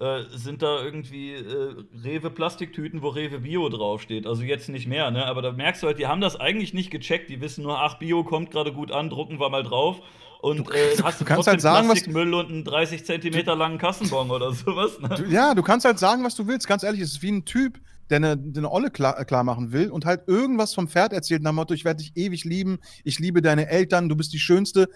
äh, 0.00 0.22
sind 0.34 0.62
da 0.62 0.82
irgendwie 0.82 1.34
äh, 1.34 1.74
Rewe 2.02 2.30
Plastiktüten, 2.30 3.02
wo 3.02 3.08
Rewe 3.08 3.40
Bio 3.40 3.68
draufsteht. 3.68 4.26
Also 4.26 4.42
jetzt 4.42 4.70
nicht 4.70 4.86
mehr, 4.86 5.10
ne? 5.10 5.26
Aber 5.26 5.42
da 5.42 5.52
merkst 5.52 5.82
du 5.82 5.88
halt, 5.88 5.98
die 5.98 6.06
haben 6.06 6.22
das 6.22 6.40
eigentlich 6.40 6.72
nicht 6.72 6.90
gecheckt. 6.90 7.28
Die 7.28 7.42
wissen 7.42 7.62
nur, 7.62 7.78
ach, 7.78 7.98
Bio 7.98 8.24
kommt 8.24 8.50
gerade 8.50 8.72
gut 8.72 8.92
an, 8.92 9.10
drucken 9.10 9.38
wir 9.38 9.50
mal 9.50 9.62
drauf. 9.62 10.00
Und 10.40 10.68
du, 10.68 10.72
äh, 10.72 10.96
hast 11.02 11.20
du, 11.20 11.26
kannst 11.26 11.48
halt 11.48 11.60
sagen, 11.60 11.86
Plastikmüll 11.86 12.32
und 12.32 12.48
einen 12.48 12.64
30 12.64 13.04
Zentimeter 13.04 13.54
langen 13.54 13.76
Kassenbon 13.76 14.30
oder 14.30 14.52
sowas. 14.54 14.98
Ne? 15.00 15.10
Du, 15.10 15.24
ja, 15.26 15.52
du 15.54 15.62
kannst 15.62 15.84
halt 15.84 15.98
sagen, 15.98 16.24
was 16.24 16.34
du 16.34 16.46
willst. 16.46 16.66
Ganz 16.66 16.82
ehrlich, 16.82 17.02
es 17.02 17.12
ist 17.12 17.22
wie 17.22 17.32
ein 17.32 17.44
Typ, 17.44 17.78
der 18.08 18.16
eine, 18.16 18.38
der 18.38 18.62
eine 18.62 18.72
Olle 18.72 18.90
klar, 18.90 19.22
klar, 19.26 19.44
machen 19.44 19.70
will 19.72 19.90
und 19.90 20.06
halt 20.06 20.22
irgendwas 20.26 20.72
vom 20.72 20.88
Pferd 20.88 21.12
erzählt 21.12 21.42
nach 21.42 21.50
dem 21.50 21.56
Motto, 21.56 21.74
ich 21.74 21.84
werde 21.84 22.02
dich 22.02 22.12
ewig 22.16 22.44
lieben, 22.44 22.78
ich 23.04 23.18
liebe 23.18 23.42
deine 23.42 23.68
Eltern, 23.68 24.08
du 24.08 24.16
bist 24.16 24.32
die 24.32 24.38
Schönste 24.38 24.88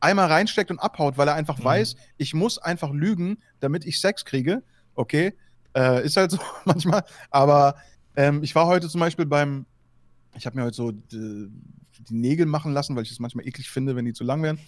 einmal 0.00 0.26
reinsteckt 0.26 0.70
und 0.70 0.78
abhaut, 0.78 1.18
weil 1.18 1.28
er 1.28 1.34
einfach 1.34 1.58
mhm. 1.58 1.64
weiß, 1.64 1.96
ich 2.16 2.34
muss 2.34 2.58
einfach 2.58 2.90
lügen, 2.92 3.38
damit 3.60 3.84
ich 3.84 4.00
Sex 4.00 4.24
kriege 4.24 4.62
okay, 5.00 5.32
äh, 5.76 6.04
ist 6.04 6.16
halt 6.16 6.30
so 6.30 6.38
manchmal. 6.64 7.02
Aber 7.30 7.76
ähm, 8.16 8.42
ich 8.42 8.54
war 8.54 8.66
heute 8.66 8.88
zum 8.88 9.00
Beispiel 9.00 9.26
beim, 9.26 9.66
ich 10.36 10.46
habe 10.46 10.56
mir 10.56 10.64
heute 10.64 10.76
so 10.76 10.92
die, 10.92 11.48
die, 12.08 12.14
Nägel 12.14 12.46
machen 12.46 12.72
lassen, 12.72 12.96
weil 12.96 13.02
ich 13.02 13.10
es 13.10 13.20
manchmal 13.20 13.46
eklig 13.46 13.70
finde, 13.70 13.96
wenn 13.96 14.04
die 14.04 14.12
zu 14.12 14.24
lang 14.24 14.42
werden. 14.42 14.60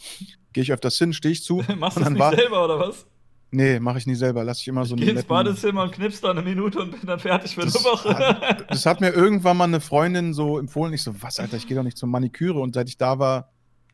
Gehe 0.53 0.63
ich 0.63 0.73
öfters 0.73 0.99
hin, 0.99 1.13
stehe 1.13 1.33
ich 1.33 1.43
zu. 1.43 1.63
Machst 1.77 1.97
du 1.97 2.01
das 2.01 2.11
nicht 2.11 2.37
selber 2.37 2.65
oder 2.65 2.79
was? 2.79 3.07
Nee, 3.55 3.81
mache 3.81 3.99
ich 3.99 4.07
nie 4.07 4.15
selber. 4.15 4.45
Lass 4.45 4.61
ich 4.61 4.69
immer 4.69 4.87
so 4.87 4.97
ich 4.97 5.03
Geh 5.03 5.11
ins 5.11 5.25
Badezimmer 5.25 5.83
und 5.83 5.93
knippst 5.93 6.25
da 6.25 6.31
eine 6.31 6.41
Minute 6.41 6.81
und 6.81 6.93
bin 6.93 7.01
dann 7.05 7.19
fertig 7.19 7.55
für 7.55 7.61
das 7.61 7.77
eine 7.77 7.85
Woche. 7.85 8.17
Hat, 8.17 8.65
das 8.71 8.87
hat 8.87 9.03
mir 9.03 9.11
irgendwann 9.11 9.59
mal 9.59 9.65
eine 9.65 9.81
Freundin 9.81 10.33
so 10.33 10.59
empfohlen. 10.59 10.95
Ich 10.95 11.03
so, 11.03 11.21
was, 11.21 11.39
Alter, 11.39 11.59
ich 11.59 11.67
gehe 11.67 11.77
doch 11.77 11.83
nicht 11.83 11.99
zur 11.99 12.09
Maniküre. 12.09 12.61
Und 12.61 12.75
seit 12.75 12.89
ich 12.89 12.97
da 12.97 13.19
war, 13.19 13.52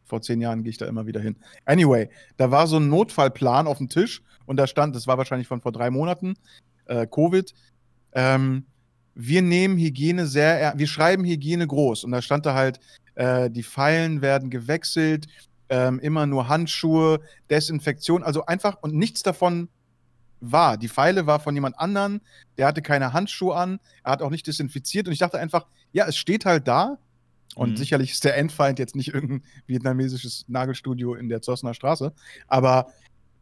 vor 0.09 0.23
zehn 0.23 0.41
Jahren 0.41 0.63
gehe 0.63 0.71
ich 0.71 0.79
da 0.79 0.87
immer 0.87 1.07
wieder 1.07 1.21
hin. 1.21 1.37
Anyway, 1.65 2.09
da 2.37 2.51
war 2.51 2.67
so 2.67 2.79
ein 2.79 2.89
Notfallplan 2.89 3.67
auf 3.67 3.79
dem 3.79 3.89
Tisch 3.89 4.23
und 4.47 4.57
da 4.57 4.67
stand, 4.67 4.97
das 4.97 5.07
war 5.07 5.19
wahrscheinlich 5.19 5.49
von 5.49 5.61
vor 5.61 5.73
drei 5.73 5.91
Monaten, 5.91 6.35
äh, 6.87 7.07
Covid. 7.07 7.55
Ähm, 8.13 8.65
wir 9.15 9.43
nehmen 9.43 9.77
Hygiene 9.79 10.27
sehr, 10.27 10.75
wir 10.77 10.87
schreiben 10.87 11.25
Hygiene 11.25 11.67
groß 11.67 12.05
und 12.05 12.13
da 12.13 12.23
stand 12.23 12.47
da 12.47 12.55
halt, 12.55 12.81
äh, 13.17 13.51
die 13.51 13.63
Pfeilen 13.63 14.23
werden 14.23 14.49
gewechselt, 14.49 15.27
ähm, 15.69 15.99
immer 16.01 16.27
nur 16.27 16.49
Handschuhe, 16.49 17.21
Desinfektion, 17.51 18.23
also 18.23 18.47
einfach 18.47 18.77
und 18.81 18.95
nichts 18.95 19.23
davon 19.23 19.69
war. 20.41 20.77
Die 20.77 20.89
Pfeile 20.89 21.27
war 21.27 21.41
von 21.41 21.55
jemand 21.55 21.79
anderen, 21.79 22.21
der 22.57 22.69
hatte 22.69 22.81
keine 22.81 23.13
Handschuhe 23.13 23.55
an, 23.55 23.81
er 24.05 24.13
hat 24.13 24.23
auch 24.23 24.31
nicht 24.31 24.47
desinfiziert 24.47 25.07
und 25.07 25.13
ich 25.13 25.19
dachte 25.19 25.39
einfach, 25.39 25.67
ja, 25.93 26.07
es 26.07 26.17
steht 26.17 26.45
halt 26.45 26.69
da, 26.69 26.99
und 27.55 27.71
mhm. 27.71 27.77
sicherlich 27.77 28.13
ist 28.13 28.25
der 28.25 28.37
Endfeind 28.37 28.79
jetzt 28.79 28.95
nicht 28.95 29.15
irgendein 29.15 29.43
vietnamesisches 29.67 30.45
Nagelstudio 30.49 31.15
in 31.15 31.29
der 31.29 31.43
Zossener 31.43 31.75
Straße. 31.75 32.13
Aber 32.47 32.93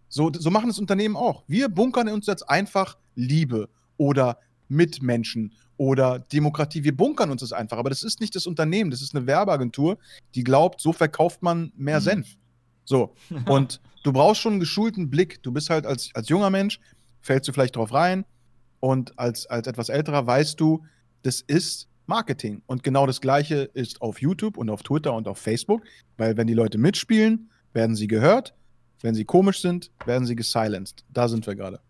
so, 0.09 0.31
so 0.33 0.51
machen 0.51 0.71
es 0.71 0.79
Unternehmen 0.79 1.17
auch. 1.17 1.45
Wir 1.49 1.69
bunkern 1.69 2.09
uns 2.09 2.27
jetzt 2.27 2.49
einfach 2.49 2.97
Liebe 3.15 3.69
oder 3.97 4.39
Mitmenschen 4.69 5.53
oder 5.77 6.19
Demokratie. 6.19 6.85
Wir 6.85 6.97
bunkern 6.97 7.31
uns 7.31 7.41
das 7.41 7.53
einfach. 7.53 7.79
Aber 7.79 7.91
das 7.91 8.03
ist 8.03 8.21
nicht 8.21 8.35
das 8.35 8.47
Unternehmen, 8.47 8.91
das 8.91 9.03
ist 9.03 9.15
eine 9.15 9.27
Werbeagentur, 9.27 9.99
die 10.35 10.45
glaubt, 10.45 10.81
so 10.81 10.93
verkauft 10.93 11.43
man 11.43 11.73
mehr 11.77 12.01
mhm. 12.01 12.05
Senf. 12.05 12.37
So. 12.85 13.15
Und 13.47 13.81
du 14.05 14.13
brauchst 14.13 14.41
schon 14.41 14.55
einen 14.55 14.61
geschulten 14.61 15.11
Blick. 15.11 15.43
Du 15.43 15.53
bist 15.53 15.71
halt 15.71 15.87
als, 15.87 16.11
als 16.15 16.29
junger 16.29 16.51
Mensch, 16.51 16.81
fällst 17.21 17.49
du 17.49 17.53
vielleicht 17.53 17.77
drauf 17.77 17.93
rein. 17.93 18.25
Und 18.81 19.19
als, 19.19 19.47
als 19.47 19.67
etwas 19.67 19.89
älterer 19.89 20.27
weißt 20.27 20.61
du, 20.61 20.85
das 21.23 21.41
ist 21.41 21.89
Marketing. 22.07 22.63
Und 22.67 22.83
genau 22.83 23.07
das 23.07 23.21
Gleiche 23.21 23.71
ist 23.75 24.03
auf 24.03 24.21
YouTube 24.21 24.57
und 24.57 24.71
auf 24.71 24.83
Twitter 24.83 25.13
und 25.15 25.29
auf 25.29 25.39
Facebook, 25.39 25.83
weil 26.17 26.37
wenn 26.37 26.47
die 26.47 26.55
Leute 26.55 26.79
mitspielen, 26.79 27.51
werden 27.73 27.97
sie 27.97 28.07
gehört. 28.07 28.55
Wenn 29.03 29.15
sie 29.15 29.25
komisch 29.25 29.61
sind, 29.61 29.91
werden 30.05 30.27
sie 30.27 30.37
gesilenced. 30.37 31.05
Da 31.09 31.29
sind 31.29 31.47
wir 31.47 31.55
gerade. 31.55 31.81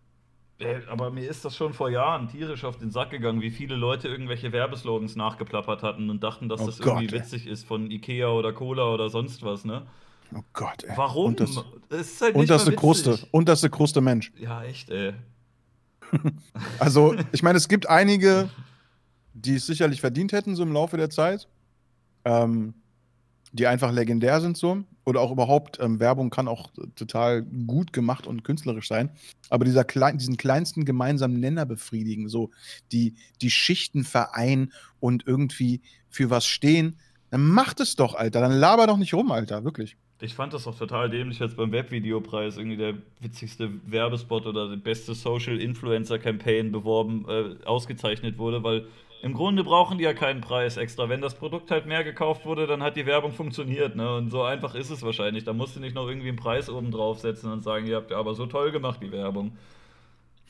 Aber 0.89 1.11
mir 1.11 1.29
ist 1.29 1.45
das 1.45 1.55
schon 1.55 1.73
vor 1.73 1.89
Jahren 1.89 2.27
tierisch 2.29 2.63
auf 2.63 2.77
den 2.77 2.89
Sack 2.89 3.11
gegangen, 3.11 3.41
wie 3.41 3.51
viele 3.51 3.75
Leute 3.75 4.07
irgendwelche 4.07 4.51
Werbeslogans 4.51 5.15
nachgeplappert 5.15 5.83
hatten 5.83 6.09
und 6.09 6.23
dachten, 6.23 6.49
dass 6.49 6.61
oh 6.61 6.65
das 6.65 6.79
Gott, 6.79 6.87
irgendwie 6.99 7.15
ey. 7.15 7.21
witzig 7.21 7.45
ist 7.45 7.65
von 7.65 7.91
Ikea 7.91 8.29
oder 8.29 8.53
Cola 8.53 8.91
oder 8.91 9.09
sonst 9.09 9.43
was, 9.43 9.65
ne? 9.65 9.85
Oh 10.35 10.41
Gott, 10.53 10.83
ey. 10.83 10.97
Warum? 10.97 11.27
Und 11.27 11.39
das, 11.39 11.63
das 11.89 12.01
ist 12.01 12.21
halt 12.21 12.35
unterste 12.35 12.73
Kruste. 12.73 13.19
Unterste 13.31 13.69
Kruste 13.69 14.01
Mensch. 14.01 14.31
Ja, 14.39 14.63
echt, 14.63 14.89
ey. 14.89 15.13
also, 16.79 17.15
ich 17.31 17.43
meine, 17.43 17.57
es 17.57 17.67
gibt 17.67 17.87
einige 17.87 18.49
die 19.41 19.55
es 19.55 19.67
sicherlich 19.67 20.01
verdient 20.01 20.31
hätten, 20.31 20.55
so 20.55 20.63
im 20.63 20.73
Laufe 20.73 20.97
der 20.97 21.09
Zeit. 21.09 21.47
Ähm, 22.25 22.73
die 23.53 23.67
einfach 23.67 23.91
legendär 23.91 24.41
sind 24.41 24.57
so. 24.57 24.83
Oder 25.05 25.21
auch 25.21 25.31
überhaupt, 25.31 25.79
ähm, 25.79 25.99
Werbung 25.99 26.29
kann 26.29 26.47
auch 26.47 26.69
total 26.95 27.43
gut 27.43 27.93
gemacht 27.93 28.27
und 28.27 28.43
künstlerisch 28.43 28.87
sein. 28.87 29.09
Aber 29.49 29.63
dieser 29.63 29.85
klein, 29.85 30.17
diesen 30.17 30.35
kleinsten 30.35 30.83
gemeinsamen 30.83 31.39
Nenner 31.39 31.65
befriedigen, 31.65 32.27
so 32.27 32.51
die, 32.91 33.15
die 33.41 33.49
Schichten 33.49 34.03
vereinen 34.03 34.73
und 34.99 35.25
irgendwie 35.25 35.81
für 36.09 36.29
was 36.29 36.45
stehen, 36.45 36.97
dann 37.29 37.47
macht 37.47 37.79
es 37.79 37.95
doch, 37.95 38.15
Alter. 38.15 38.41
Dann 38.41 38.51
laber 38.53 38.87
doch 38.87 38.97
nicht 38.97 39.13
rum, 39.13 39.31
Alter, 39.31 39.63
wirklich. 39.63 39.95
Ich 40.19 40.33
fand 40.33 40.51
das 40.51 40.65
auch 40.65 40.77
total 40.77 41.09
dämlich, 41.09 41.41
als 41.41 41.55
beim 41.55 41.71
Webvideopreis 41.71 42.57
irgendwie 42.57 42.77
der 42.77 42.95
witzigste 43.21 43.69
Werbespot 43.85 44.47
oder 44.47 44.71
die 44.71 44.77
beste 44.77 45.13
Social 45.13 45.61
Influencer 45.61 46.17
Campaign 46.17 46.71
beworben, 46.71 47.25
äh, 47.29 47.65
ausgezeichnet 47.65 48.37
wurde, 48.39 48.63
weil 48.63 48.87
im 49.27 49.33
Grunde 49.33 49.65
brauchen 49.65 49.97
die 49.97 50.05
ja 50.05 50.13
keinen 50.13 50.39
Preis 50.39 50.77
extra. 50.77 51.09
Wenn 51.09 51.19
das 51.19 51.35
Produkt 51.35 51.69
halt 51.69 51.85
mehr 51.85 52.05
gekauft 52.05 52.45
wurde, 52.45 52.65
dann 52.65 52.81
hat 52.81 52.95
die 52.95 53.05
Werbung 53.05 53.33
funktioniert. 53.33 53.97
Ne? 53.97 54.15
Und 54.15 54.29
so 54.29 54.41
einfach 54.43 54.73
ist 54.73 54.89
es 54.89 55.03
wahrscheinlich. 55.03 55.43
Da 55.43 55.51
musst 55.51 55.75
du 55.75 55.81
nicht 55.81 55.95
noch 55.95 56.07
irgendwie 56.07 56.29
einen 56.29 56.37
Preis 56.37 56.69
oben 56.69 56.91
draufsetzen 56.91 57.51
und 57.51 57.61
sagen, 57.61 57.87
ihr 57.87 57.97
habt 57.97 58.09
ja 58.09 58.17
aber 58.17 58.35
so 58.35 58.45
toll 58.45 58.71
gemacht, 58.71 58.99
die 59.03 59.11
Werbung. 59.11 59.57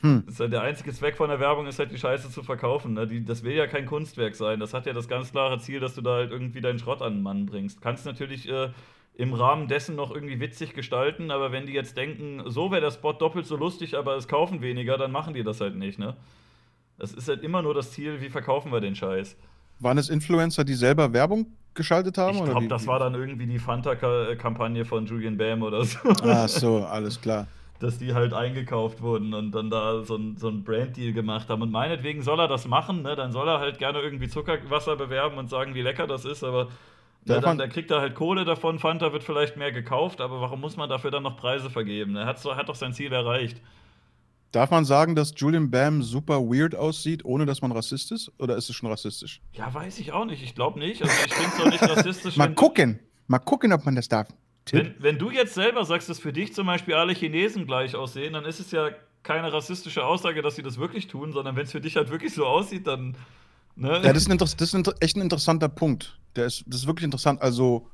Hm. 0.02 0.22
Ja 0.38 0.46
der 0.46 0.62
einzige 0.62 0.92
Zweck 0.92 1.16
von 1.16 1.28
der 1.28 1.40
Werbung 1.40 1.66
ist 1.66 1.80
halt 1.80 1.90
die 1.90 1.98
Scheiße 1.98 2.30
zu 2.30 2.44
verkaufen. 2.44 2.94
Ne? 2.94 3.08
Die, 3.08 3.24
das 3.24 3.42
will 3.42 3.54
ja 3.54 3.66
kein 3.66 3.84
Kunstwerk 3.84 4.36
sein. 4.36 4.60
Das 4.60 4.72
hat 4.74 4.86
ja 4.86 4.92
das 4.92 5.08
ganz 5.08 5.32
klare 5.32 5.58
Ziel, 5.58 5.80
dass 5.80 5.96
du 5.96 6.00
da 6.00 6.14
halt 6.14 6.30
irgendwie 6.30 6.60
deinen 6.60 6.78
Schrott 6.78 7.02
an 7.02 7.14
den 7.14 7.22
Mann 7.22 7.46
bringst. 7.46 7.82
Kannst 7.82 8.06
natürlich 8.06 8.48
äh, 8.48 8.68
im 9.16 9.34
Rahmen 9.34 9.66
dessen 9.66 9.96
noch 9.96 10.14
irgendwie 10.14 10.38
witzig 10.38 10.72
gestalten, 10.72 11.32
aber 11.32 11.50
wenn 11.50 11.66
die 11.66 11.72
jetzt 11.72 11.96
denken, 11.96 12.44
so 12.46 12.70
wäre 12.70 12.80
der 12.80 12.92
Spot 12.92 13.12
doppelt 13.12 13.46
so 13.46 13.56
lustig, 13.56 13.98
aber 13.98 14.14
es 14.14 14.28
kaufen 14.28 14.62
weniger, 14.62 14.96
dann 14.96 15.10
machen 15.10 15.34
die 15.34 15.42
das 15.42 15.60
halt 15.60 15.74
nicht, 15.74 15.98
ne? 15.98 16.14
Es 16.98 17.12
ist 17.12 17.28
halt 17.28 17.42
immer 17.42 17.62
nur 17.62 17.74
das 17.74 17.92
Ziel, 17.92 18.20
wie 18.20 18.28
verkaufen 18.28 18.72
wir 18.72 18.80
den 18.80 18.94
Scheiß. 18.94 19.36
Waren 19.80 19.98
es 19.98 20.08
Influencer, 20.08 20.64
die 20.64 20.74
selber 20.74 21.12
Werbung 21.12 21.46
geschaltet 21.74 22.18
haben? 22.18 22.38
Ich 22.38 22.44
glaube, 22.44 22.66
das 22.66 22.86
war 22.86 22.98
dann 22.98 23.14
irgendwie 23.14 23.46
die 23.46 23.60
Fanta-Kampagne 23.60 24.84
von 24.84 25.06
Julian 25.06 25.36
Bam 25.36 25.62
oder 25.62 25.84
so. 25.84 25.98
Ach 26.22 26.48
so, 26.48 26.84
alles 26.84 27.20
klar. 27.20 27.46
Dass 27.78 27.98
die 27.98 28.12
halt 28.12 28.32
eingekauft 28.32 29.00
wurden 29.00 29.34
und 29.34 29.52
dann 29.52 29.70
da 29.70 30.02
so 30.02 30.16
ein, 30.16 30.36
so 30.36 30.48
ein 30.48 30.64
Brand-Deal 30.64 31.12
gemacht 31.12 31.48
haben. 31.48 31.62
Und 31.62 31.70
meinetwegen 31.70 32.22
soll 32.22 32.40
er 32.40 32.48
das 32.48 32.66
machen, 32.66 33.02
ne? 33.02 33.14
Dann 33.14 33.30
soll 33.30 33.46
er 33.46 33.60
halt 33.60 33.78
gerne 33.78 34.00
irgendwie 34.00 34.28
Zuckerwasser 34.28 34.96
bewerben 34.96 35.38
und 35.38 35.48
sagen, 35.48 35.74
wie 35.74 35.82
lecker 35.82 36.08
das 36.08 36.24
ist, 36.24 36.42
aber 36.42 36.68
ja, 37.24 37.40
dann, 37.40 37.58
dann, 37.58 37.68
kriegt 37.68 37.90
er 37.90 38.00
halt 38.00 38.14
Kohle 38.14 38.44
davon, 38.44 38.78
Fanta 38.78 39.12
wird 39.12 39.22
vielleicht 39.22 39.56
mehr 39.56 39.70
gekauft, 39.70 40.20
aber 40.20 40.40
warum 40.40 40.60
muss 40.60 40.76
man 40.76 40.88
dafür 40.88 41.10
dann 41.10 41.22
noch 41.22 41.36
Preise 41.36 41.68
vergeben? 41.68 42.16
Er 42.16 42.26
hat, 42.26 42.42
hat 42.44 42.68
doch 42.68 42.74
sein 42.74 42.92
Ziel 42.94 43.12
erreicht. 43.12 43.60
Darf 44.52 44.70
man 44.70 44.86
sagen, 44.86 45.14
dass 45.14 45.34
Julian 45.36 45.70
Bam 45.70 46.02
super 46.02 46.40
weird 46.40 46.74
aussieht, 46.74 47.24
ohne 47.24 47.44
dass 47.44 47.60
man 47.60 47.70
Rassist 47.70 48.12
ist? 48.12 48.32
Oder 48.38 48.56
ist 48.56 48.70
es 48.70 48.76
schon 48.76 48.88
rassistisch? 48.88 49.42
Ja, 49.52 49.72
weiß 49.72 49.98
ich 49.98 50.12
auch 50.12 50.24
nicht. 50.24 50.42
Ich 50.42 50.54
glaube 50.54 50.78
nicht. 50.78 51.02
Also 51.02 51.14
ich 51.26 51.34
finde 51.34 51.50
es 51.50 51.56
doch 51.58 51.70
nicht 51.70 51.82
rassistisch. 51.82 52.36
Mal 52.36 52.54
gucken. 52.54 52.98
Mal 53.26 53.40
gucken, 53.40 53.72
ob 53.74 53.84
man 53.84 53.94
das 53.94 54.08
darf. 54.08 54.28
Wenn, 54.70 54.94
wenn, 54.98 55.18
du 55.18 55.30
jetzt 55.30 55.54
selber 55.54 55.84
sagst, 55.84 56.08
dass 56.08 56.18
für 56.18 56.32
dich 56.32 56.54
zum 56.54 56.66
Beispiel 56.66 56.94
alle 56.94 57.12
Chinesen 57.12 57.66
gleich 57.66 57.94
aussehen, 57.94 58.32
dann 58.32 58.44
ist 58.44 58.60
es 58.60 58.70
ja 58.70 58.90
keine 59.22 59.52
rassistische 59.52 60.04
Aussage, 60.04 60.40
dass 60.42 60.56
sie 60.56 60.62
das 60.62 60.78
wirklich 60.78 61.06
tun, 61.06 61.32
sondern 61.32 61.56
wenn 61.56 61.64
es 61.64 61.72
für 61.72 61.80
dich 61.80 61.96
halt 61.96 62.10
wirklich 62.10 62.32
so 62.32 62.46
aussieht, 62.46 62.86
dann. 62.86 63.16
Ne? 63.76 63.92
Ja, 64.02 64.12
das 64.12 64.22
ist, 64.22 64.30
ein, 64.30 64.38
das 64.38 64.54
ist 64.54 64.74
ein, 64.74 64.84
echt 65.00 65.16
ein 65.16 65.22
interessanter 65.22 65.68
Punkt. 65.68 66.18
Der 66.36 66.46
ist, 66.46 66.64
das 66.66 66.80
ist 66.80 66.86
wirklich 66.86 67.04
interessant. 67.04 67.40
Also 67.42 67.88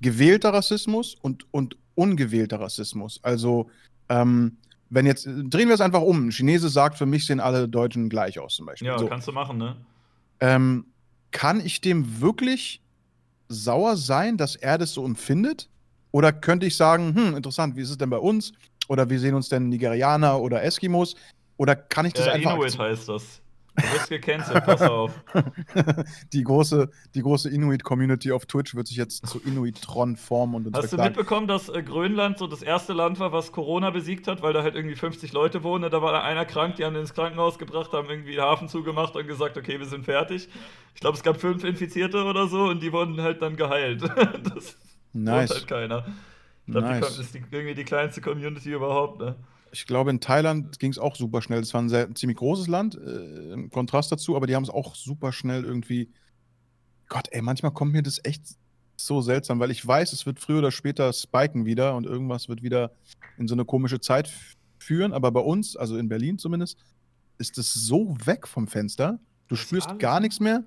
gewählter 0.00 0.52
Rassismus 0.52 1.14
und, 1.20 1.46
und 1.52 1.76
ungewählter 1.94 2.60
Rassismus. 2.60 3.18
Also 3.22 3.70
ähm, 4.08 4.58
wenn 4.90 5.06
jetzt, 5.06 5.26
drehen 5.26 5.68
wir 5.68 5.74
es 5.74 5.80
einfach 5.80 6.02
um. 6.02 6.28
Ein 6.28 6.32
Chinese 6.32 6.68
sagt, 6.68 6.98
für 6.98 7.06
mich 7.06 7.26
sehen 7.26 7.40
alle 7.40 7.68
Deutschen 7.68 8.08
gleich 8.08 8.38
aus, 8.38 8.56
zum 8.56 8.66
Beispiel. 8.66 8.88
Ja, 8.88 8.98
so. 8.98 9.06
kannst 9.06 9.26
du 9.26 9.32
machen, 9.32 9.58
ne? 9.58 9.76
Ähm, 10.40 10.86
kann 11.30 11.64
ich 11.64 11.80
dem 11.80 12.20
wirklich 12.20 12.80
sauer 13.48 13.96
sein, 13.96 14.36
dass 14.36 14.56
er 14.56 14.78
das 14.78 14.92
so 14.92 15.04
empfindet? 15.04 15.68
Oder 16.12 16.32
könnte 16.32 16.66
ich 16.66 16.76
sagen, 16.76 17.14
hm, 17.14 17.36
interessant, 17.36 17.76
wie 17.76 17.82
ist 17.82 17.90
es 17.90 17.98
denn 17.98 18.10
bei 18.10 18.18
uns? 18.18 18.52
Oder 18.88 19.10
wie 19.10 19.18
sehen 19.18 19.34
uns 19.34 19.48
denn 19.48 19.68
Nigerianer 19.68 20.40
oder 20.40 20.62
Eskimos? 20.62 21.16
Oder 21.56 21.74
kann 21.74 22.06
ich 22.06 22.12
das 22.12 22.26
äh, 22.26 22.30
einfach. 22.30 22.54
Inuit 22.54 22.78
heißt 22.78 23.08
das. 23.08 23.40
Du 23.76 23.82
wirst 23.82 24.08
gecancelt, 24.08 24.64
pass 24.64 24.80
auf. 24.82 25.12
die 26.32 26.42
große, 26.42 26.90
die 27.14 27.22
große 27.22 27.50
Inuit-Community 27.50 28.32
auf 28.32 28.46
Twitch 28.46 28.74
wird 28.74 28.86
sich 28.86 28.96
jetzt 28.96 29.26
zu 29.26 29.38
Inuit-Tron 29.40 30.16
formen 30.16 30.54
und 30.54 30.66
uns 30.68 30.76
Hast 30.76 30.92
du 30.92 30.96
mitbekommen, 30.96 31.46
dass 31.46 31.68
äh, 31.68 31.82
Grönland 31.82 32.38
so 32.38 32.46
das 32.46 32.62
erste 32.62 32.94
Land 32.94 33.20
war, 33.20 33.32
was 33.32 33.52
Corona 33.52 33.90
besiegt 33.90 34.28
hat, 34.28 34.42
weil 34.42 34.52
da 34.52 34.62
halt 34.62 34.74
irgendwie 34.74 34.96
50 34.96 35.32
Leute 35.32 35.62
wohnen? 35.62 35.90
Da 35.90 36.00
war 36.00 36.12
da 36.12 36.22
einer 36.22 36.46
krank, 36.46 36.76
die 36.76 36.84
haben 36.84 36.94
ihn 36.94 37.02
ins 37.02 37.14
Krankenhaus 37.14 37.58
gebracht, 37.58 37.92
haben 37.92 38.08
irgendwie 38.08 38.32
den 38.32 38.40
Hafen 38.40 38.68
zugemacht 38.68 39.14
und 39.14 39.26
gesagt, 39.26 39.58
okay, 39.58 39.78
wir 39.78 39.86
sind 39.86 40.04
fertig. 40.04 40.48
Ich 40.94 41.00
glaube, 41.00 41.16
es 41.16 41.22
gab 41.22 41.38
fünf 41.38 41.62
Infizierte 41.64 42.24
oder 42.24 42.48
so 42.48 42.64
und 42.64 42.82
die 42.82 42.92
wurden 42.92 43.20
halt 43.20 43.42
dann 43.42 43.56
geheilt. 43.56 44.02
das 44.54 44.76
nice. 45.12 45.50
halt 45.50 45.66
keiner. 45.68 46.06
Ich 46.66 46.72
glaube, 46.72 46.88
nice. 46.88 47.00
das 47.00 47.18
ist 47.18 47.34
die, 47.34 47.42
irgendwie 47.50 47.74
die 47.74 47.84
kleinste 47.84 48.20
Community 48.20 48.72
überhaupt, 48.72 49.20
ne? 49.20 49.36
Ich 49.76 49.86
glaube, 49.86 50.10
in 50.10 50.20
Thailand 50.20 50.78
ging 50.78 50.90
es 50.90 50.98
auch 50.98 51.16
super 51.16 51.42
schnell. 51.42 51.60
Das 51.60 51.74
war 51.74 51.82
ein, 51.82 51.90
sehr, 51.90 52.06
ein 52.06 52.16
ziemlich 52.16 52.38
großes 52.38 52.66
Land, 52.66 52.94
äh, 52.94 53.52
im 53.52 53.68
Kontrast 53.68 54.10
dazu, 54.10 54.34
aber 54.34 54.46
die 54.46 54.54
haben 54.56 54.62
es 54.62 54.70
auch 54.70 54.94
super 54.94 55.32
schnell 55.32 55.64
irgendwie. 55.64 56.10
Gott, 57.08 57.28
ey, 57.30 57.42
manchmal 57.42 57.72
kommt 57.72 57.92
mir 57.92 58.02
das 58.02 58.18
echt 58.24 58.42
so 58.96 59.20
seltsam, 59.20 59.60
weil 59.60 59.70
ich 59.70 59.86
weiß, 59.86 60.14
es 60.14 60.24
wird 60.24 60.40
früher 60.40 60.60
oder 60.60 60.70
später 60.70 61.12
spiken 61.12 61.66
wieder 61.66 61.94
und 61.94 62.06
irgendwas 62.06 62.48
wird 62.48 62.62
wieder 62.62 62.92
in 63.36 63.48
so 63.48 63.54
eine 63.54 63.66
komische 63.66 64.00
Zeit 64.00 64.32
führen. 64.78 65.12
Aber 65.12 65.30
bei 65.30 65.40
uns, 65.40 65.76
also 65.76 65.98
in 65.98 66.08
Berlin 66.08 66.38
zumindest, 66.38 66.78
ist 67.36 67.58
es 67.58 67.74
so 67.74 68.16
weg 68.24 68.48
vom 68.48 68.68
Fenster. 68.68 69.20
Du 69.46 69.56
spürst 69.56 69.98
gar 69.98 70.20
nichts 70.20 70.40
mehr 70.40 70.64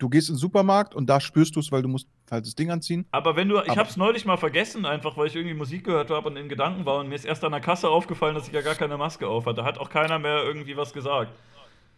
du 0.00 0.08
gehst 0.08 0.28
in 0.28 0.34
den 0.34 0.40
Supermarkt 0.40 0.94
und 0.94 1.08
da 1.08 1.20
spürst 1.20 1.54
du 1.54 1.60
es, 1.60 1.70
weil 1.70 1.82
du 1.82 1.88
musst 1.88 2.08
halt 2.30 2.46
das 2.46 2.54
Ding 2.54 2.70
anziehen. 2.70 3.06
Aber 3.10 3.36
wenn 3.36 3.48
du, 3.48 3.60
ich 3.62 3.76
habe 3.76 3.88
es 3.88 3.96
neulich 3.96 4.24
mal 4.24 4.36
vergessen, 4.36 4.86
einfach 4.86 5.16
weil 5.16 5.26
ich 5.26 5.36
irgendwie 5.36 5.54
Musik 5.54 5.84
gehört 5.84 6.10
habe 6.10 6.28
und 6.28 6.36
in 6.36 6.48
Gedanken 6.48 6.86
war 6.86 7.00
und 7.00 7.08
mir 7.08 7.14
ist 7.14 7.24
erst 7.24 7.44
an 7.44 7.52
der 7.52 7.60
Kasse 7.60 7.88
aufgefallen, 7.88 8.34
dass 8.34 8.46
ich 8.46 8.54
ja 8.54 8.60
gar 8.60 8.74
keine 8.74 8.96
Maske 8.96 9.26
auf 9.26 9.46
hatte. 9.46 9.56
Da 9.56 9.64
hat 9.64 9.78
auch 9.78 9.90
keiner 9.90 10.18
mehr 10.18 10.42
irgendwie 10.44 10.76
was 10.76 10.92
gesagt. 10.92 11.32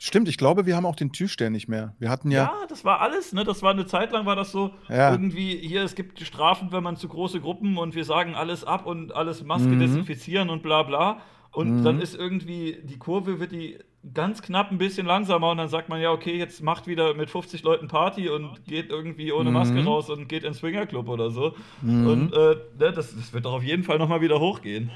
Stimmt, 0.05 0.27
ich 0.29 0.37
glaube, 0.37 0.67
wir 0.67 0.75
haben 0.75 0.85
auch 0.85 0.97
den 0.97 1.13
Türsteher 1.13 1.49
nicht 1.49 1.69
mehr. 1.69 1.95
Wir 2.01 2.11
hatten 2.11 2.33
ja. 2.33 2.45
Ja, 2.45 2.67
das 2.69 2.85
war 2.85 3.01
alles, 3.01 3.33
ne? 3.33 3.45
Das 3.45 3.63
war 3.63 3.71
eine 3.71 3.87
Zeit 3.87 4.11
lang 4.11 4.27
war 4.27 4.35
das 4.35 4.51
so 4.51 4.73
ja. 4.89 5.13
irgendwie 5.13 5.57
hier, 5.57 5.85
es 5.85 5.95
gibt 5.95 6.19
Strafen, 6.19 6.73
wenn 6.73 6.83
man 6.83 6.97
zu 6.97 7.07
große 7.07 7.41
Gruppen 7.41 7.79
und 7.79 7.95
wir 7.95 8.05
sagen 8.05 8.35
alles 8.35 8.65
ab 8.65 8.85
und 8.85 9.15
alles 9.15 9.45
Maske 9.45 9.69
mhm. 9.69 9.79
desinfizieren 9.79 10.51
und 10.51 10.65
bla 10.65 10.83
bla. 10.83 11.21
Und 11.53 11.81
mhm. 11.81 11.85
dann 11.85 12.01
ist 12.01 12.15
irgendwie 12.15 12.79
die 12.83 12.99
Kurve 12.99 13.39
wird 13.39 13.53
die 13.53 13.79
ganz 14.15 14.43
knapp 14.43 14.73
ein 14.73 14.79
bisschen 14.79 15.07
langsamer 15.07 15.51
und 15.51 15.59
dann 15.59 15.69
sagt 15.69 15.89
man 15.89 16.01
ja, 16.01 16.11
okay, 16.11 16.37
jetzt 16.37 16.63
macht 16.63 16.87
wieder 16.87 17.15
mit 17.15 17.31
50 17.31 17.63
Leuten 17.63 17.89
Party 17.89 18.29
und 18.29 18.65
geht 18.67 18.91
irgendwie 18.91 19.33
ohne 19.33 19.51
mhm. 19.51 19.55
Maske 19.55 19.85
raus 19.85 20.11
und 20.11 20.29
geht 20.29 20.45
ins 20.45 20.59
Swingerclub 20.59 21.09
oder 21.09 21.31
so. 21.31 21.55
Mhm. 21.83 22.07
Und 22.07 22.33
äh, 22.33 22.57
ne, 22.79 22.93
das, 22.93 23.15
das, 23.15 23.33
wird 23.33 23.45
doch 23.45 23.53
auf 23.53 23.63
jeden 23.63 23.85
Fall 23.85 23.99
nochmal 23.99 24.21
wieder 24.21 24.41
hochgehen. 24.41 24.91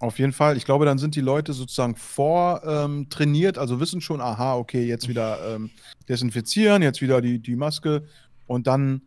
Auf 0.00 0.18
jeden 0.18 0.32
Fall. 0.32 0.56
Ich 0.56 0.64
glaube, 0.64 0.84
dann 0.84 0.98
sind 0.98 1.14
die 1.14 1.20
Leute 1.20 1.52
sozusagen 1.52 1.94
vortrainiert, 1.96 3.56
ähm, 3.56 3.60
also 3.60 3.80
wissen 3.80 4.00
schon, 4.00 4.20
aha, 4.20 4.54
okay, 4.56 4.86
jetzt 4.86 5.08
wieder 5.08 5.54
ähm, 5.54 5.70
desinfizieren, 6.08 6.82
jetzt 6.82 7.00
wieder 7.00 7.20
die, 7.20 7.40
die 7.40 7.56
Maske 7.56 8.04
und 8.46 8.66
dann, 8.66 9.02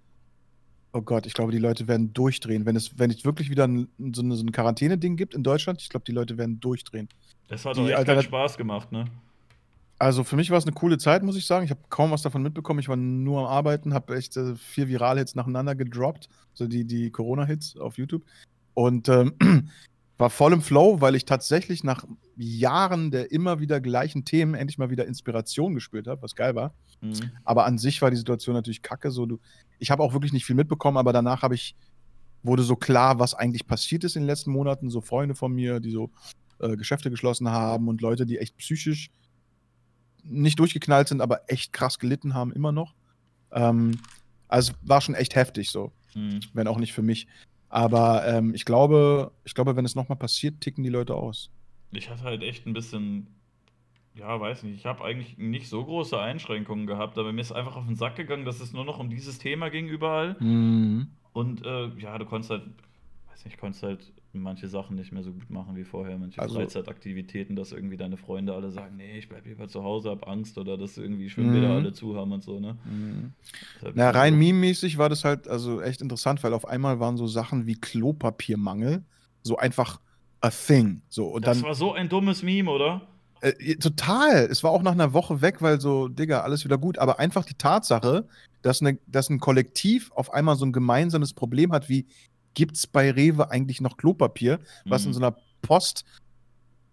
oh 0.94 1.02
Gott, 1.02 1.26
ich 1.26 1.34
glaube, 1.34 1.52
die 1.52 1.58
Leute 1.58 1.88
werden 1.88 2.14
durchdrehen. 2.14 2.66
Wenn 2.66 2.76
es, 2.76 2.98
wenn 2.98 3.12
es 3.12 3.24
wirklich 3.26 3.50
wieder 3.50 3.68
ein, 3.68 3.88
so, 4.14 4.22
eine, 4.22 4.36
so 4.36 4.44
ein 4.44 4.52
Quarantäneding 4.52 5.16
gibt 5.16 5.34
in 5.34 5.44
Deutschland, 5.44 5.82
ich 5.82 5.90
glaube, 5.90 6.04
die 6.06 6.12
Leute 6.12 6.38
werden 6.38 6.60
durchdrehen. 6.60 7.10
Das 7.48 7.66
hat 7.66 7.78
doch 7.78 7.88
echt 7.88 8.06
keinen 8.06 8.22
Spaß 8.22 8.58
gemacht, 8.58 8.92
ne? 8.92 9.06
Also 10.00 10.24
für 10.24 10.36
mich 10.36 10.50
war 10.50 10.58
es 10.58 10.66
eine 10.66 10.74
coole 10.74 10.98
Zeit, 10.98 11.22
muss 11.22 11.36
ich 11.36 11.46
sagen. 11.46 11.64
Ich 11.64 11.70
habe 11.70 11.82
kaum 11.90 12.10
was 12.10 12.24
davon 12.24 12.42
mitbekommen. 12.42 12.80
Ich 12.80 12.90
war 12.90 12.96
nur 12.96 13.42
am 13.42 13.46
Arbeiten, 13.46 13.94
habe 13.94 14.16
echt 14.16 14.36
äh, 14.36 14.56
vier 14.56 14.88
Viral-Hits 14.88 15.36
nacheinander 15.36 15.76
gedroppt, 15.76 16.28
so 16.54 16.66
die, 16.66 16.86
die 16.86 17.12
Corona-Hits 17.12 17.78
auf 17.78 17.98
YouTube. 18.00 18.24
Und 18.74 19.10
ähm, 19.10 19.34
war 20.22 20.30
voll 20.30 20.53
im 20.53 20.61
Flow, 20.61 21.02
weil 21.02 21.15
ich 21.15 21.26
tatsächlich 21.26 21.84
nach 21.84 22.06
Jahren 22.38 23.11
der 23.11 23.31
immer 23.31 23.60
wieder 23.60 23.81
gleichen 23.81 24.23
Themen 24.23 24.53
endlich 24.53 24.77
mal 24.77 24.89
wieder 24.89 25.06
Inspiration 25.06 25.73
gespürt 25.73 26.07
habe, 26.07 26.22
was 26.22 26.35
geil 26.35 26.56
war. 26.56 26.73
Mhm. 27.02 27.31
Aber 27.43 27.65
an 27.65 27.77
sich 27.77 28.02
war 28.02 28.11
die 28.11 28.18
Situation 28.18 28.56
natürlich 28.56 28.84
kacke. 28.84 29.11
So, 29.11 29.26
du, 29.26 29.39
ich 29.80 29.91
habe 29.91 30.03
auch 30.03 30.14
wirklich 30.14 30.31
nicht 30.31 30.45
viel 30.45 30.56
mitbekommen, 30.56 30.98
aber 30.98 31.11
danach 31.11 31.41
habe 31.41 31.56
ich, 31.56 31.76
wurde 32.43 32.64
so 32.64 32.76
klar, 32.76 33.19
was 33.19 33.34
eigentlich 33.34 33.68
passiert 33.68 34.03
ist 34.03 34.15
in 34.15 34.22
den 34.22 34.27
letzten 34.27 34.52
Monaten. 34.52 34.89
So 34.89 35.02
Freunde 35.02 35.35
von 35.35 35.52
mir, 35.52 35.80
die 35.80 35.91
so 35.91 36.11
äh, 36.60 36.77
Geschäfte 36.77 37.10
geschlossen 37.10 37.49
haben 37.49 37.88
und 37.88 38.02
Leute, 38.02 38.26
die 38.26 38.38
echt 38.38 38.56
psychisch 38.57 39.10
nicht 40.23 40.60
durchgeknallt 40.60 41.07
sind, 41.07 41.22
aber 41.22 41.49
echt 41.49 41.73
krass 41.73 41.98
gelitten 41.98 42.35
haben, 42.35 42.53
immer 42.53 42.72
noch. 42.72 42.93
Ähm, 43.52 43.98
also 44.48 44.73
war 44.84 45.02
schon 45.02 45.15
echt 45.15 45.35
heftig 45.35 45.72
so, 45.72 45.91
mhm. 46.14 46.41
wenn 46.53 46.68
auch 46.68 46.77
nicht 46.77 46.93
für 46.93 47.02
mich. 47.02 47.27
Aber 47.72 48.27
ähm, 48.27 48.53
ich 48.53 48.65
glaube, 48.65 49.31
ich 49.43 49.53
glaube, 49.53 49.76
wenn 49.76 49.85
es 49.85 49.95
nochmal 49.95 50.18
passiert, 50.18 50.61
ticken 50.61 50.84
die 50.84 50.89
Leute 50.89 51.15
aus. 51.15 51.49
Ich 51.91 52.10
hatte 52.10 52.23
halt 52.23 52.43
echt 52.43 52.68
ein 52.68 52.73
bisschen, 52.73 53.27
ja, 54.14 54.39
weiß 54.39 54.64
nicht, 54.64 54.76
ich 54.76 54.85
habe 54.85 55.03
eigentlich 55.03 55.38
nicht 55.38 55.69
so 55.69 55.84
große 55.84 56.19
Einschränkungen 56.19 56.85
gehabt, 56.85 57.18
aber 57.18 57.31
mir 57.31 57.41
ist 57.41 57.52
einfach 57.52 57.76
auf 57.76 57.85
den 57.85 57.95
Sack 57.95 58.15
gegangen, 58.15 58.45
dass 58.45 58.60
es 58.60 58.73
nur 58.73 58.85
noch 58.85 58.99
um 58.99 59.10
dieses 59.10 59.39
Thema 59.39 59.69
ging 59.69 59.88
überall. 59.88 60.35
Mhm. 60.39 61.07
Und 61.34 61.65
äh, 61.65 61.88
ja, 61.98 62.18
du 62.18 62.26
konntest 62.26 62.52
halt 62.52 62.64
weiß 63.41 63.45
nicht, 63.45 63.57
konntest 63.57 63.84
halt 63.84 64.14
manche 64.34 64.68
Sachen 64.68 64.95
nicht 64.95 65.12
mehr 65.12 65.24
so 65.24 65.34
gut 65.34 65.49
machen 65.49 65.76
wie 65.76 65.84
vorher, 65.84 66.18
manche 66.18 66.41
Also- 66.41 66.56
Freizeitaktivitäten, 66.56 67.56
dass 67.56 67.72
irgendwie 67.72 67.98
deine 67.98 68.18
Freunde 68.18 68.53
alle 68.53 68.72
sagen, 68.72 68.95
nee, 68.98 69.18
ich 69.18 69.28
bleib 69.30 69.45
lieber 69.45 69.68
zu 69.68 69.84
Hause, 69.84 70.10
hab 70.10 70.28
Angst 70.28 70.58
oder 70.58 70.78
dass 70.78 70.98
irgendwie 70.98 71.30
Schwimmbäder 71.30 71.68
Mhm. 71.70 71.76
alle 71.76 71.94
zu 71.94 72.16
haben 72.16 72.32
und 72.32 72.44
so, 72.44 72.60
ne? 72.60 72.78
Deshalb 73.76 73.95
Na, 73.95 74.10
rein 74.12 74.38
meme-mäßig 74.38 74.98
war 74.98 75.10
das 75.10 75.24
halt 75.26 75.48
also 75.48 75.82
echt 75.82 76.02
interessant, 76.02 76.44
weil 76.44 76.53
auf 76.53 76.68
einmal 76.68 76.99
waren 76.99 77.18
so 77.18 77.28
Sachen 77.28 77.66
wie 77.68 77.76
Klopapiermangel 77.76 79.03
so 79.44 79.58
einfach 79.58 79.99
a 80.41 80.49
thing. 80.49 81.02
So, 81.10 81.28
und 81.28 81.45
Das 81.45 81.58
dann 81.60 81.68
war 81.68 81.76
so 81.76 81.94
ein 81.94 82.10
dummes 82.10 82.44
Meme, 82.44 82.70
oder? 82.72 83.02
Äh, 83.41 83.76
total. 83.76 84.45
Es 84.52 84.64
war 84.64 84.72
auch 84.72 84.84
nach 84.84 84.91
einer 84.91 85.14
Woche 85.14 85.41
weg, 85.41 85.62
weil 85.62 85.82
so, 85.82 86.08
Digga, 86.08 86.41
alles 86.41 86.64
wieder 86.64 86.78
gut. 86.78 86.99
Aber 86.99 87.20
einfach 87.20 87.44
die 87.44 87.56
Tatsache, 87.56 88.28
dass, 88.62 88.82
ne, 88.82 88.99
dass 89.08 89.30
ein 89.32 89.40
Kollektiv 89.40 90.12
auf 90.14 90.32
einmal 90.32 90.56
so 90.56 90.66
ein 90.66 90.72
gemeinsames 90.72 91.34
Problem 91.34 91.72
hat, 91.72 91.90
wie 91.90 92.06
gibt's 92.53 92.88
bei 92.88 93.11
Rewe 93.11 93.49
eigentlich 93.52 93.82
noch 93.82 93.98
Klopapier, 93.98 94.60
was 94.90 95.06
in 95.06 95.11
Mhm. 95.11 95.14
so 95.14 95.19
einer 95.19 95.36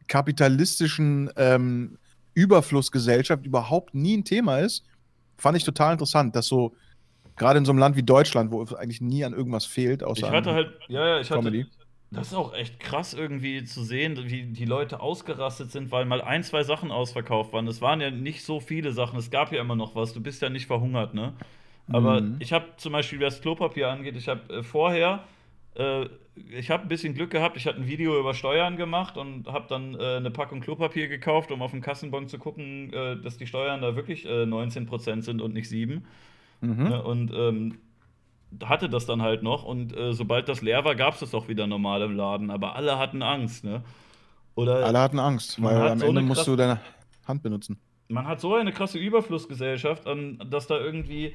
postkapitalistischen 0.09 1.30
ähm, 1.36 1.98
Überflussgesellschaft 2.35 3.44
überhaupt 3.47 3.94
nie 3.94 4.16
ein 4.16 4.24
Thema 4.24 4.59
ist, 4.59 4.85
fand 5.39 5.56
ich 5.56 5.64
total 5.64 5.93
interessant, 5.93 6.36
dass 6.36 6.47
so 6.47 6.74
gerade 7.36 7.59
in 7.59 7.64
so 7.64 7.72
einem 7.72 7.78
Land 7.78 7.97
wie 7.97 8.02
Deutschland, 8.02 8.51
wo 8.52 8.62
es 8.62 8.74
eigentlich 8.74 9.01
nie 9.01 9.24
an 9.24 9.32
irgendwas 9.32 9.66
fehlt, 9.66 10.02
außer 10.02 10.26
Ich 10.26 10.30
hatte 10.30 10.52
halt, 10.52 10.70
ja, 10.89 11.06
ja, 11.06 11.20
ich 11.20 11.30
hatte, 11.30 11.40
Comedy. 11.40 11.66
Das 12.10 12.28
ist 12.28 12.35
auch 12.35 12.55
echt 12.55 12.80
krass 12.80 13.12
irgendwie 13.14 13.64
zu 13.64 13.85
sehen, 13.85 14.16
wie 14.30 14.44
die 14.44 14.64
Leute 14.64 15.01
ausgerastet 15.01 15.70
sind, 15.70 15.93
weil 15.93 16.06
mal 16.06 16.22
ein, 16.22 16.43
zwei 16.43 16.62
Sachen 16.64 16.90
ausverkauft 16.90 17.52
waren. 17.52 17.68
Es 17.68 17.82
waren 17.82 18.01
ja 18.01 18.10
nicht 18.10 18.44
so 18.44 18.60
viele 18.60 18.93
Sachen, 18.93 19.18
es 19.18 19.30
gab 19.30 19.52
ja 19.52 19.60
immer 19.60 19.76
noch 19.76 19.94
was. 19.94 20.14
Du 20.14 20.20
bist 20.22 20.40
ja 20.43 20.48
nicht 20.48 20.66
verhungert, 20.66 21.12
ne? 21.14 21.35
Aber 21.90 22.22
Mhm. 22.22 22.36
ich 22.39 22.52
habe 22.52 22.66
zum 22.78 22.93
Beispiel, 22.93 23.20
was 23.20 23.40
Klopapier 23.43 23.89
angeht, 23.90 24.16
ich 24.16 24.28
habe 24.28 24.52
äh, 24.55 24.62
vorher, 24.62 25.24
ich 26.50 26.70
habe 26.70 26.82
ein 26.84 26.88
bisschen 26.88 27.14
Glück 27.14 27.30
gehabt. 27.30 27.56
Ich 27.56 27.66
hatte 27.66 27.78
ein 27.78 27.86
Video 27.86 28.18
über 28.18 28.34
Steuern 28.34 28.76
gemacht 28.76 29.16
und 29.16 29.46
habe 29.48 29.66
dann 29.68 29.94
äh, 29.94 30.16
eine 30.16 30.30
Packung 30.30 30.60
Klopapier 30.60 31.09
gekauft, 31.09 31.50
um 31.50 31.62
auf 31.62 31.70
dem 31.70 31.80
Kassenbon 31.80 32.28
zu 32.28 32.38
gucken, 32.38 32.92
äh, 32.92 33.16
dass 33.20 33.36
die 33.36 33.46
Steuern 33.46 33.80
da 33.80 33.96
wirklich 33.96 34.24
äh, 34.26 34.44
19% 34.44 35.22
sind 35.22 35.40
und 35.40 35.55
nicht 35.55 35.68
7. 35.68 36.05
Mhm. 36.60 36.82
Ne? 36.84 37.02
Und 37.02 37.32
ähm, 37.32 37.78
hatte 38.64 38.88
das 38.88 39.06
dann 39.06 39.22
halt 39.22 39.42
noch 39.42 39.64
und 39.64 39.96
äh, 39.96 40.12
sobald 40.12 40.48
das 40.48 40.62
leer 40.62 40.84
war, 40.84 40.94
gab 40.94 41.14
es 41.14 41.20
das 41.20 41.34
auch 41.34 41.48
wieder 41.48 41.66
normal 41.66 42.02
im 42.02 42.16
Laden. 42.16 42.50
Aber 42.50 42.76
alle 42.76 42.98
hatten 42.98 43.22
Angst, 43.22 43.64
ne? 43.64 43.82
Oder 44.55 44.84
Alle 44.86 44.98
hatten 44.98 45.20
Angst, 45.20 45.62
weil 45.62 45.76
hat 45.76 45.92
am 45.92 45.98
so 46.00 46.06
Ende 46.06 46.22
musst 46.22 46.46
du 46.46 46.56
deine 46.56 46.80
Hand 47.28 47.44
benutzen. 47.44 47.78
man 48.09 48.26
hat 48.26 48.40
so 48.40 48.56
eine 48.56 48.72
krasse 48.72 48.98
Überflussgesellschaft, 48.98 50.09
an, 50.09 50.42
dass 50.50 50.66
da 50.66 50.80
irgendwie 50.80 51.26
äh, 51.26 51.32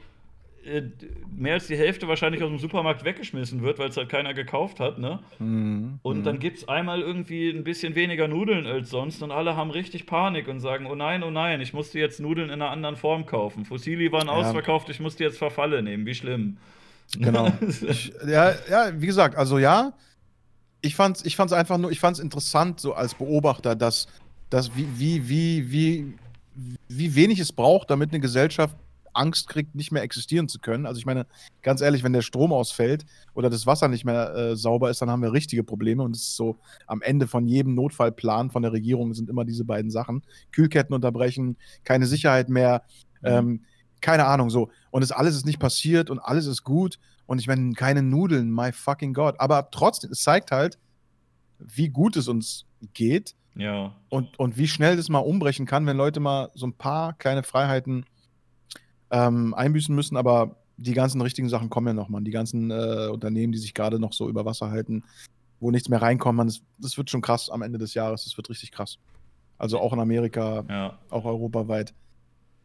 mehr 1.35 1.56
als 1.56 1.68
die 1.68 1.76
Hälfte 1.76 2.07
wahrscheinlich 2.07 2.41
aus 2.41 2.49
dem 2.49 2.57
Supermarkt 2.60 3.03
weggeschmissen 3.03 3.61
wird, 3.61 3.80
weil 3.80 3.90
es 3.90 3.98
halt 3.98 4.10
keiner 4.10 4.34
gekauft 4.34 4.80
hat, 4.80 4.98
ne? 4.98 5.19
Mhm. 5.40 5.99
Und 6.02 6.19
Mhm. 6.19 6.23
dann 6.23 6.40
gibt 6.40 6.57
es 6.60 6.68
einmal 6.68 7.02
irgendwie 7.02 7.49
ein 7.49 7.64
bisschen 7.64 7.95
weniger 7.95 8.27
Nudeln 8.27 8.65
als 8.65 8.90
sonst 8.90 9.22
und 9.22 9.31
alle 9.31 9.56
haben 9.57 9.72
richtig 9.72 10.06
Panik 10.06 10.48
und 10.48 10.60
sagen, 10.61 10.85
oh 10.85 10.95
nein, 10.95 11.23
oh 11.23 11.31
nein, 11.31 11.60
ich 11.61 11.73
musste 11.73 11.99
jetzt 11.99 12.19
Nudeln 12.19 12.48
in 12.49 12.53
einer 12.61 12.69
anderen 12.72 12.95
Form 12.95 13.26
kaufen. 13.26 13.65
Fossili 13.65 14.11
waren 14.11 14.27
Ja. 14.27 14.34
ausverkauft, 14.34 14.90
ich 14.90 14.99
musste 14.99 15.23
jetzt 15.23 15.38
Verfalle 15.38 15.81
nehmen, 15.84 16.06
wie 16.06 16.15
schlimm. 16.15 16.57
Genau. 17.18 17.52
Ich, 17.81 18.14
ja, 18.26 18.53
ja, 18.69 18.91
wie 19.02 19.06
gesagt, 19.07 19.35
also 19.35 19.60
ja, 19.60 19.94
ich 20.81 20.95
fand's, 20.95 21.26
ich 21.26 21.35
fand's 21.35 21.53
einfach 21.53 21.77
nur, 21.77 21.91
ich 21.91 21.99
fand's 21.99 22.19
interessant, 22.19 22.80
so 22.80 22.94
als 22.94 23.14
Beobachter, 23.15 23.76
dass, 23.76 24.07
dass 24.49 24.76
wie, 24.76 24.88
wie, 24.98 25.30
wie, 25.30 25.72
wie, 25.72 26.14
wie 26.88 27.15
wenig 27.15 27.40
es 27.40 27.52
braucht, 27.52 27.90
damit 27.90 28.11
eine 28.11 28.19
Gesellschaft 28.19 28.76
Angst 29.14 29.48
kriegt, 29.48 29.76
nicht 29.76 29.91
mehr 29.91 30.03
existieren 30.03 30.48
zu 30.48 30.60
können. 30.60 30.85
Also 30.85 30.99
ich 30.99 31.06
meine, 31.06 31.26
ganz 31.61 31.81
ehrlich, 31.81 32.03
wenn 32.03 32.14
der 32.14 32.22
Strom 32.22 32.52
ausfällt 32.52 33.06
oder 33.34 33.49
das 33.49 33.65
Wasser 33.65 33.88
nicht 33.88 34.06
mehr 34.06 34.34
äh, 34.35 34.56
sauber 34.56 34.90
ist, 34.90 35.02
dann 35.02 35.10
haben 35.10 35.22
wir 35.22 35.34
richtige 35.34 35.64
Probleme. 35.64 36.03
Und 36.03 36.15
es 36.15 36.23
ist 36.23 36.35
so, 36.35 36.57
am 36.88 37.02
Ende 37.02 37.27
von 37.27 37.48
jedem 37.48 37.76
Notfallplan 37.76 38.52
von 38.52 38.61
der 38.64 38.72
Regierung 38.73 39.14
sind 39.14 39.30
immer 39.30 39.45
diese 39.45 39.65
beiden 39.65 39.91
Sachen. 39.91 40.23
Kühlketten 40.52 40.94
unterbrechen, 40.95 41.57
keine 41.84 42.06
Sicherheit 42.06 42.49
mehr, 42.49 42.84
ähm, 43.23 43.64
keine 44.02 44.26
Ahnung, 44.26 44.49
so. 44.49 44.69
Und 44.91 45.02
es 45.03 45.11
alles 45.11 45.35
ist 45.35 45.45
nicht 45.45 45.60
passiert 45.60 46.10
und 46.10 46.19
alles 46.19 46.45
ist 46.45 46.64
gut. 46.64 46.99
Und 47.26 47.40
ich 47.40 47.48
meine, 47.48 47.72
keine 47.73 48.03
Nudeln, 48.03 48.52
my 48.53 48.72
fucking 48.73 49.14
God. 49.14 49.35
Aber 49.40 49.69
trotzdem, 49.72 50.11
es 50.11 50.22
zeigt 50.23 50.52
halt, 50.52 50.77
wie 51.60 51.88
gut 51.88 52.18
es 52.18 52.27
uns 52.27 52.65
geht 52.94 53.35
Ja. 53.56 53.95
und, 54.10 54.38
und 54.38 54.57
wie 54.57 54.68
schnell 54.68 54.98
das 54.98 55.07
mal 55.07 55.19
umbrechen 55.19 55.65
kann, 55.65 55.85
wenn 55.85 55.95
Leute 55.95 56.19
mal 56.19 56.49
so 56.53 56.68
ein 56.68 56.73
paar 56.73 57.14
kleine 57.14 57.44
Freiheiten 57.44 58.06
ähm, 59.14 59.53
einbüßen 59.53 59.95
müssen. 59.95 60.18
Aber 60.18 60.57
die 60.76 60.94
ganzen 60.94 61.22
richtigen 61.22 61.48
Sachen 61.48 61.69
kommen 61.69 61.88
ja 61.88 61.94
noch, 61.94 62.10
man. 62.10 62.26
Die 62.26 62.31
ganzen 62.31 62.72
äh, 62.72 63.07
Unternehmen, 63.11 63.53
die 63.53 63.60
sich 63.60 63.73
gerade 63.73 63.99
noch 63.99 64.11
so 64.11 64.27
über 64.27 64.44
Wasser 64.44 64.72
halten, 64.72 65.03
wo 65.61 65.72
nichts 65.72 65.88
mehr 65.88 66.02
reinkommt, 66.02 66.35
man. 66.35 66.48
Das, 66.48 66.61
das 66.80 66.98
wird 66.98 67.10
schon 67.10 67.22
krass 67.22 67.49
am 67.49 67.61
Ende 67.61 67.77
des 67.80 67.94
Jahres. 67.94 68.26
Das 68.26 68.35
wird 68.35 68.49
richtig 68.49 68.72
krass. 68.72 68.98
Also 69.57 69.80
auch 69.80 69.94
in 69.94 69.99
Amerika, 69.99 70.65
Ja. 70.68 70.99
auch 71.10 71.23
europaweit. 71.23 71.94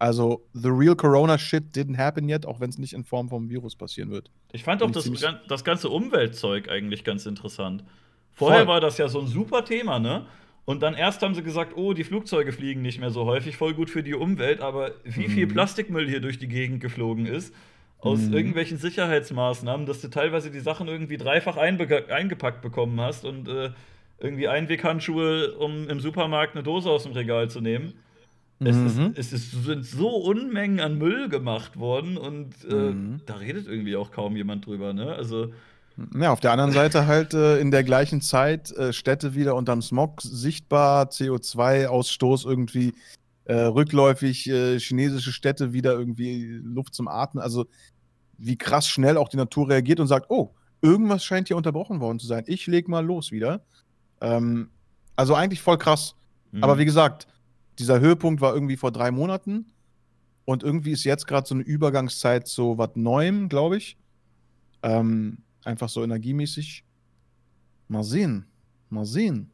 Also, 0.00 0.44
the 0.54 0.68
real 0.68 0.94
Corona 0.94 1.36
shit 1.36 1.74
didn't 1.76 1.98
happen 1.98 2.28
yet, 2.28 2.46
auch 2.46 2.60
wenn 2.60 2.70
es 2.70 2.78
nicht 2.78 2.92
in 2.92 3.04
Form 3.04 3.28
vom 3.28 3.50
Virus 3.50 3.74
passieren 3.74 4.10
wird. 4.10 4.30
Ich 4.52 4.62
fand 4.62 4.82
auch 4.82 4.90
das, 4.92 5.10
das 5.48 5.64
ganze 5.64 5.88
Umweltzeug 5.88 6.68
eigentlich 6.68 7.02
ganz 7.02 7.26
interessant. 7.26 7.84
Vorher 8.32 8.60
Voll. 8.60 8.68
war 8.68 8.80
das 8.80 8.96
ja 8.98 9.08
so 9.08 9.20
ein 9.20 9.26
super 9.26 9.64
Thema, 9.64 9.98
ne? 9.98 10.26
Und 10.68 10.82
dann 10.82 10.92
erst 10.92 11.22
haben 11.22 11.34
sie 11.34 11.42
gesagt, 11.42 11.78
oh, 11.78 11.94
die 11.94 12.04
Flugzeuge 12.04 12.52
fliegen 12.52 12.82
nicht 12.82 13.00
mehr 13.00 13.08
so 13.08 13.24
häufig, 13.24 13.56
voll 13.56 13.72
gut 13.72 13.88
für 13.88 14.02
die 14.02 14.12
Umwelt, 14.12 14.60
aber 14.60 14.90
wie 15.02 15.26
viel 15.28 15.46
Mhm. 15.46 15.52
Plastikmüll 15.52 16.06
hier 16.06 16.20
durch 16.20 16.38
die 16.38 16.46
Gegend 16.46 16.82
geflogen 16.82 17.24
ist, 17.24 17.54
aus 18.00 18.28
Mhm. 18.28 18.34
irgendwelchen 18.34 18.76
Sicherheitsmaßnahmen, 18.76 19.86
dass 19.86 20.02
du 20.02 20.08
teilweise 20.08 20.50
die 20.50 20.60
Sachen 20.60 20.86
irgendwie 20.86 21.16
dreifach 21.16 21.56
eingepackt 21.56 22.60
bekommen 22.60 23.00
hast 23.00 23.24
und 23.24 23.48
äh, 23.48 23.70
irgendwie 24.18 24.46
Einweghandschuhe, 24.48 25.54
um 25.56 25.88
im 25.88 26.00
Supermarkt 26.00 26.54
eine 26.54 26.62
Dose 26.62 26.90
aus 26.90 27.04
dem 27.04 27.12
Regal 27.12 27.48
zu 27.48 27.62
nehmen. 27.62 27.94
Es, 28.62 28.76
Mhm. 28.76 28.86
ist, 29.14 29.18
es 29.18 29.32
ist, 29.32 29.64
sind 29.64 29.86
so 29.86 30.10
Unmengen 30.16 30.80
an 30.80 30.98
Müll 30.98 31.30
gemacht 31.30 31.78
worden 31.78 32.18
und 32.18 32.52
äh, 32.70 32.74
Mhm. 32.74 33.20
da 33.24 33.36
redet 33.36 33.66
irgendwie 33.68 33.96
auch 33.96 34.10
kaum 34.10 34.36
jemand 34.36 34.66
drüber, 34.66 34.92
ne? 34.92 35.14
Also, 35.14 35.50
Ja, 36.14 36.32
auf 36.32 36.40
der 36.40 36.52
anderen 36.52 36.72
Seite 36.72 37.06
halt 37.06 37.34
äh, 37.34 37.58
in 37.58 37.70
der 37.72 37.82
gleichen 37.82 38.20
Zeit 38.20 38.70
äh, 38.72 38.92
Städte 38.92 39.34
wieder 39.34 39.56
unterm 39.56 39.82
Smog 39.82 40.22
sichtbar, 40.22 41.06
CO2-Ausstoß 41.06 42.46
irgendwie 42.46 42.94
äh, 43.44 43.54
rückläufig, 43.54 44.48
äh, 44.48 44.78
chinesische 44.78 45.32
Städte 45.32 45.72
wieder 45.72 45.94
irgendwie 45.94 46.60
Luft 46.62 46.94
zum 46.94 47.08
Atmen. 47.08 47.42
Also 47.42 47.66
wie 48.36 48.56
krass 48.56 48.86
schnell 48.86 49.16
auch 49.16 49.28
die 49.28 49.36
Natur 49.36 49.70
reagiert 49.70 49.98
und 49.98 50.06
sagt, 50.06 50.30
oh, 50.30 50.54
irgendwas 50.82 51.24
scheint 51.24 51.48
hier 51.48 51.56
unterbrochen 51.56 51.98
worden 51.98 52.20
zu 52.20 52.26
sein. 52.26 52.44
Ich 52.46 52.68
leg 52.68 52.86
mal 52.86 53.04
los 53.04 53.32
wieder. 53.32 53.64
Ähm, 54.20 54.70
also 55.16 55.34
eigentlich 55.34 55.62
voll 55.62 55.78
krass. 55.78 56.14
hm. 56.52 56.62
Aber 56.62 56.78
wie 56.78 56.84
gesagt, 56.84 57.26
dieser 57.80 57.98
Höhepunkt 57.98 58.40
war 58.40 58.54
irgendwie 58.54 58.76
vor 58.76 58.92
drei 58.92 59.10
Monaten 59.10 59.72
und 60.44 60.62
irgendwie 60.62 60.92
ist 60.92 61.02
jetzt 61.04 61.26
gerade 61.26 61.48
so 61.48 61.54
eine 61.54 61.64
Übergangszeit 61.64 62.46
zu 62.46 62.78
was 62.78 62.90
Neuem, 62.94 63.48
glaube 63.48 63.78
ich. 63.78 63.96
Ähm, 64.82 65.38
einfach 65.64 65.88
so 65.88 66.02
energiemäßig. 66.02 66.84
Mal 67.88 68.04
sehen. 68.04 68.46
Mal 68.90 69.06
sehen. 69.06 69.50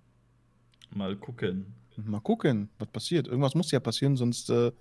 mal 0.90 1.16
gucken. 1.16 1.66
Mal 1.96 2.20
gucken, 2.20 2.68
was 2.78 2.88
passiert. 2.88 3.28
Irgendwas 3.28 3.54
muss 3.54 3.70
ja 3.70 3.78
passieren, 3.78 4.16
sonst, 4.16 4.50
äh, 4.50 4.72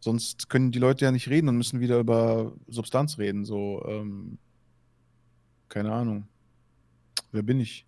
sonst 0.00 0.48
können 0.48 0.70
die 0.70 0.78
Leute 0.78 1.04
ja 1.04 1.10
nicht 1.10 1.28
reden 1.28 1.48
und 1.48 1.56
müssen 1.56 1.80
wieder 1.80 1.98
über 1.98 2.52
Substanz 2.68 3.18
reden. 3.18 3.44
So, 3.44 3.84
ähm, 3.88 4.38
keine 5.68 5.92
Ahnung. 5.92 6.28
Wer 7.32 7.42
bin 7.42 7.58
ich? 7.60 7.86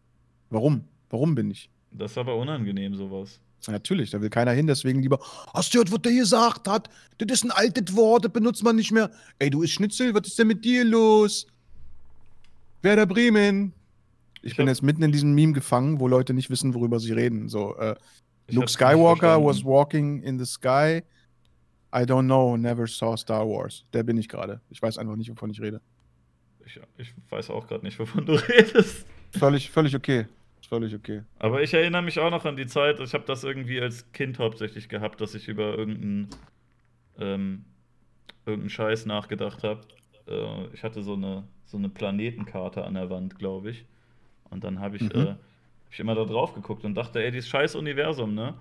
Warum? 0.50 0.84
Warum 1.10 1.34
bin 1.34 1.50
ich? 1.50 1.70
Das 1.92 2.12
ist 2.12 2.18
aber 2.18 2.36
unangenehm, 2.36 2.94
sowas. 2.94 3.40
Natürlich, 3.68 4.10
da 4.10 4.20
will 4.20 4.30
keiner 4.30 4.52
hin, 4.52 4.66
deswegen 4.66 5.00
lieber, 5.00 5.18
hast 5.54 5.72
du 5.72 5.78
gehört, 5.78 5.92
was 5.92 6.02
der 6.02 6.12
gesagt 6.12 6.68
hat? 6.68 6.90
Das 7.18 7.38
ist 7.38 7.44
ein 7.44 7.50
altes 7.50 7.94
Wort, 7.96 8.24
das 8.24 8.32
benutzt 8.32 8.62
man 8.62 8.76
nicht 8.76 8.92
mehr. 8.92 9.10
Ey, 9.38 9.48
du 9.48 9.62
ist 9.62 9.70
Schnitzel, 9.70 10.12
was 10.14 10.26
ist 10.26 10.38
denn 10.38 10.48
mit 10.48 10.64
dir 10.64 10.84
los? 10.84 11.46
Werder 12.85 13.06
Bremen. 13.06 13.73
Ich, 14.43 14.52
Ich 14.52 14.56
bin 14.56 14.66
hab- 14.66 14.70
jetzt 14.74 14.82
mitten 14.82 15.02
in 15.02 15.11
diesem 15.11 15.35
Meme 15.35 15.52
gefangen, 15.55 15.98
wo 16.01 16.06
Leute 16.06 16.35
nicht 16.35 16.51
wissen, 16.51 16.74
worüber 16.74 17.01
sie 17.01 17.12
reden. 17.12 17.48
So, 17.48 17.77
äh, 17.77 17.94
Luke 18.51 18.69
Skywalker 18.69 19.43
was 19.43 19.65
walking 19.65 20.23
in 20.23 20.39
the 20.39 20.44
sky. 20.44 21.02
I 21.94 21.98
don't 22.02 22.24
know, 22.27 22.56
never 22.56 22.86
saw 22.86 23.16
Star 23.16 23.47
Wars. 23.48 23.85
Der 23.93 24.02
bin 24.02 24.16
ich 24.19 24.28
gerade. 24.28 24.61
Ich 24.69 24.82
weiß 24.82 24.98
einfach 24.98 25.16
nicht, 25.16 25.31
wovon 25.31 25.51
ich 25.51 25.61
rede. 25.61 25.81
Ich, 26.66 26.78
ich 26.98 27.15
weiß 27.31 27.51
auch 27.51 27.66
gerade 27.66 27.85
nicht, 27.85 27.98
wovon 27.98 28.27
du 28.27 28.32
redest. 28.48 29.06
Völlig, 29.31 29.70
völlig 29.70 29.94
okay. 29.97 30.27
Völlig 30.69 30.94
okay. 30.94 31.23
Aber 31.39 31.62
ich 31.62 31.73
erinnere 31.74 32.02
mich 32.02 32.19
auch 32.19 32.31
noch 32.31 32.44
an 32.47 32.56
die 32.56 32.66
Zeit, 32.66 32.98
ich 33.01 33.12
habe 33.15 33.24
das 33.27 33.44
irgendwie 33.44 33.81
als 33.81 34.11
Kind 34.12 34.39
hauptsächlich 34.39 34.89
gehabt, 34.89 35.20
dass 35.20 35.35
ich 35.35 35.47
über 35.48 35.77
irgendeinen 35.77 36.28
ähm, 37.19 37.65
irgendeinen 38.47 38.70
Scheiß 38.70 39.06
nachgedacht 39.06 39.62
habe. 39.62 39.82
Äh, 40.27 40.66
ich 40.74 40.82
hatte 40.82 41.02
so 41.02 41.15
eine, 41.15 41.44
so 41.74 41.78
eine 41.78 41.88
Planetenkarte 41.88 42.84
an 42.84 42.94
der 42.94 43.10
Wand, 43.10 43.36
glaube 43.36 43.70
ich. 43.70 43.84
Und 44.51 44.62
dann 44.62 44.78
habe 44.78 44.94
ich, 44.96 45.02
Mhm. 45.02 45.10
äh, 45.10 45.26
hab 45.30 45.38
ich 45.90 45.98
immer 45.98 46.14
da 46.14 46.24
drauf 46.24 46.55
geguckt 46.55 46.84
und 46.84 46.94
dachte, 46.94 47.20
ey, 47.22 47.32
dieses 47.32 47.48
scheiß 47.48 47.74
Universum, 47.74 48.34
ne? 48.34 48.55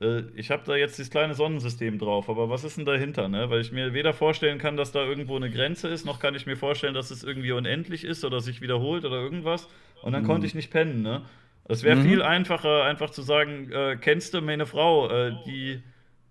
äh, 0.00 0.22
ich 0.34 0.50
habe 0.50 0.62
da 0.66 0.74
jetzt 0.76 0.98
dieses 0.98 1.10
kleine 1.10 1.34
Sonnensystem 1.34 1.98
drauf, 1.98 2.28
aber 2.28 2.50
was 2.50 2.64
ist 2.64 2.76
denn 2.78 2.86
dahinter, 2.86 3.28
ne? 3.28 3.50
Weil 3.50 3.60
ich 3.60 3.70
mir 3.70 3.92
weder 3.94 4.12
vorstellen 4.12 4.58
kann, 4.58 4.76
dass 4.76 4.90
da 4.92 5.04
irgendwo 5.04 5.36
eine 5.36 5.50
Grenze 5.50 5.88
ist, 5.88 6.04
noch 6.06 6.18
kann 6.18 6.34
ich 6.34 6.46
mir 6.46 6.56
vorstellen, 6.56 6.94
dass 6.94 7.10
es 7.12 7.22
irgendwie 7.22 7.52
unendlich 7.52 8.04
ist 8.04 8.24
oder 8.24 8.40
sich 8.40 8.60
wiederholt 8.62 9.04
oder 9.04 9.16
irgendwas. 9.20 9.68
Und 10.02 10.12
dann 10.12 10.22
Mhm. 10.22 10.26
konnte 10.26 10.46
ich 10.48 10.54
nicht 10.56 10.70
pennen, 10.72 11.02
ne? 11.02 11.22
Es 11.68 11.84
wäre 11.84 11.96
Mhm. 11.96 12.02
viel 12.02 12.22
einfacher, 12.22 12.82
einfach 12.84 13.10
zu 13.10 13.22
sagen, 13.22 13.70
äh, 13.70 13.96
kennst 14.00 14.34
du 14.34 14.40
meine 14.40 14.66
Frau, 14.66 15.08
äh, 15.08 15.32
die, 15.46 15.82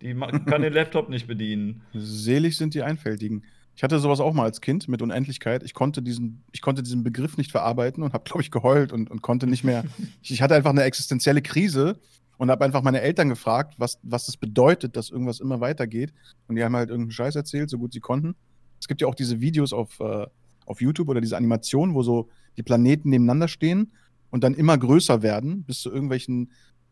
die 0.01 0.13
kann 0.45 0.61
den 0.63 0.73
Laptop 0.73 1.07
nicht 1.09 1.27
bedienen. 1.27 1.81
Selig 1.93 2.57
sind 2.57 2.73
die 2.73 2.83
Einfältigen. 2.83 3.43
Ich 3.79 3.83
hatte 3.83 3.97
sowas 3.99 4.19
auch 4.19 4.33
mal 4.33 4.43
als 4.43 4.59
Kind 4.59 4.89
mit 4.89 5.01
Unendlichkeit. 5.01 5.63
Ich 5.63 5.73
konnte 5.73 6.01
diesen, 6.01 6.43
ich 6.51 6.61
konnte 6.61 6.83
diesen 6.83 7.01
Begriff 7.01 7.37
nicht 7.37 7.49
verarbeiten 7.49 8.03
und 8.03 8.11
habe, 8.11 8.25
glaube 8.25 8.41
ich, 8.41 8.51
geheult 8.51 8.91
und, 8.91 9.09
und 9.09 9.21
konnte 9.21 9.47
nicht 9.47 9.63
mehr. 9.63 9.85
ich, 10.21 10.31
ich 10.31 10.41
hatte 10.41 10.53
einfach 10.53 10.71
eine 10.71 10.83
existenzielle 10.83 11.41
Krise 11.41 11.97
und 12.37 12.51
habe 12.51 12.65
einfach 12.65 12.81
meine 12.81 12.99
Eltern 12.99 13.29
gefragt, 13.29 13.75
was, 13.77 13.97
was 14.03 14.25
das 14.25 14.35
bedeutet, 14.35 14.97
dass 14.97 15.09
irgendwas 15.09 15.39
immer 15.39 15.61
weitergeht. 15.61 16.13
Und 16.49 16.57
die 16.57 16.63
haben 16.65 16.75
halt 16.75 16.89
irgendeinen 16.89 17.13
Scheiß 17.13 17.37
erzählt, 17.37 17.69
so 17.69 17.77
gut 17.77 17.93
sie 17.93 18.01
konnten. 18.01 18.35
Es 18.81 18.89
gibt 18.89 18.99
ja 18.99 19.07
auch 19.07 19.15
diese 19.15 19.39
Videos 19.39 19.71
auf, 19.71 19.97
äh, 20.01 20.27
auf 20.65 20.81
YouTube 20.81 21.07
oder 21.07 21.21
diese 21.21 21.37
Animationen, 21.37 21.95
wo 21.95 22.03
so 22.03 22.27
die 22.57 22.63
Planeten 22.63 23.07
nebeneinander 23.07 23.47
stehen 23.47 23.93
und 24.29 24.43
dann 24.43 24.55
immer 24.55 24.77
größer 24.77 25.21
werden, 25.21 25.63
bis 25.63 25.79
zu 25.79 25.89
irgendwelchen 25.89 26.51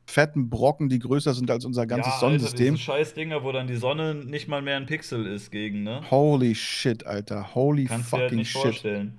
fetten 0.09 0.49
Brocken, 0.49 0.87
die 0.89 0.99
größer 0.99 1.33
sind 1.33 1.51
als 1.51 1.65
unser 1.65 1.85
ganzes 1.85 2.13
ja, 2.13 2.19
Sonnensystem. 2.19 2.73
Alter, 2.75 2.81
scheiß 2.83 3.13
Dinger, 3.13 3.43
wo 3.43 3.51
dann 3.51 3.67
die 3.67 3.75
Sonne 3.75 4.15
nicht 4.15 4.47
mal 4.47 4.61
mehr 4.61 4.77
ein 4.77 4.85
Pixel 4.85 5.25
ist 5.27 5.51
gegen, 5.51 5.83
ne? 5.83 6.01
Holy 6.09 6.55
shit, 6.55 7.05
Alter. 7.05 7.53
Holy 7.53 7.85
Kannst 7.85 8.11
du 8.11 8.15
dir 8.15 8.21
halt 8.21 8.29
fucking 8.29 8.39
nicht 8.39 8.51
shit. 8.51 8.61
vorstellen. 8.61 9.17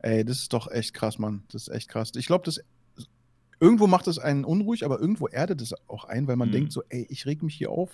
Ey, 0.00 0.24
das 0.24 0.38
ist 0.38 0.52
doch 0.52 0.70
echt 0.70 0.94
krass, 0.94 1.18
Mann. 1.18 1.44
Das 1.52 1.68
ist 1.68 1.74
echt 1.74 1.88
krass. 1.88 2.10
Ich 2.16 2.26
glaube, 2.26 2.44
das 2.44 2.60
irgendwo 3.60 3.86
macht 3.86 4.08
es 4.08 4.18
einen 4.18 4.44
unruhig, 4.44 4.84
aber 4.84 5.00
irgendwo 5.00 5.28
erdet 5.28 5.62
es 5.62 5.74
auch 5.88 6.04
ein, 6.04 6.26
weil 6.26 6.36
man 6.36 6.48
Mhm. 6.48 6.52
denkt 6.52 6.72
so, 6.72 6.82
ey, 6.88 7.06
ich 7.08 7.24
reg 7.26 7.42
mich 7.42 7.54
hier 7.54 7.70
auf 7.70 7.90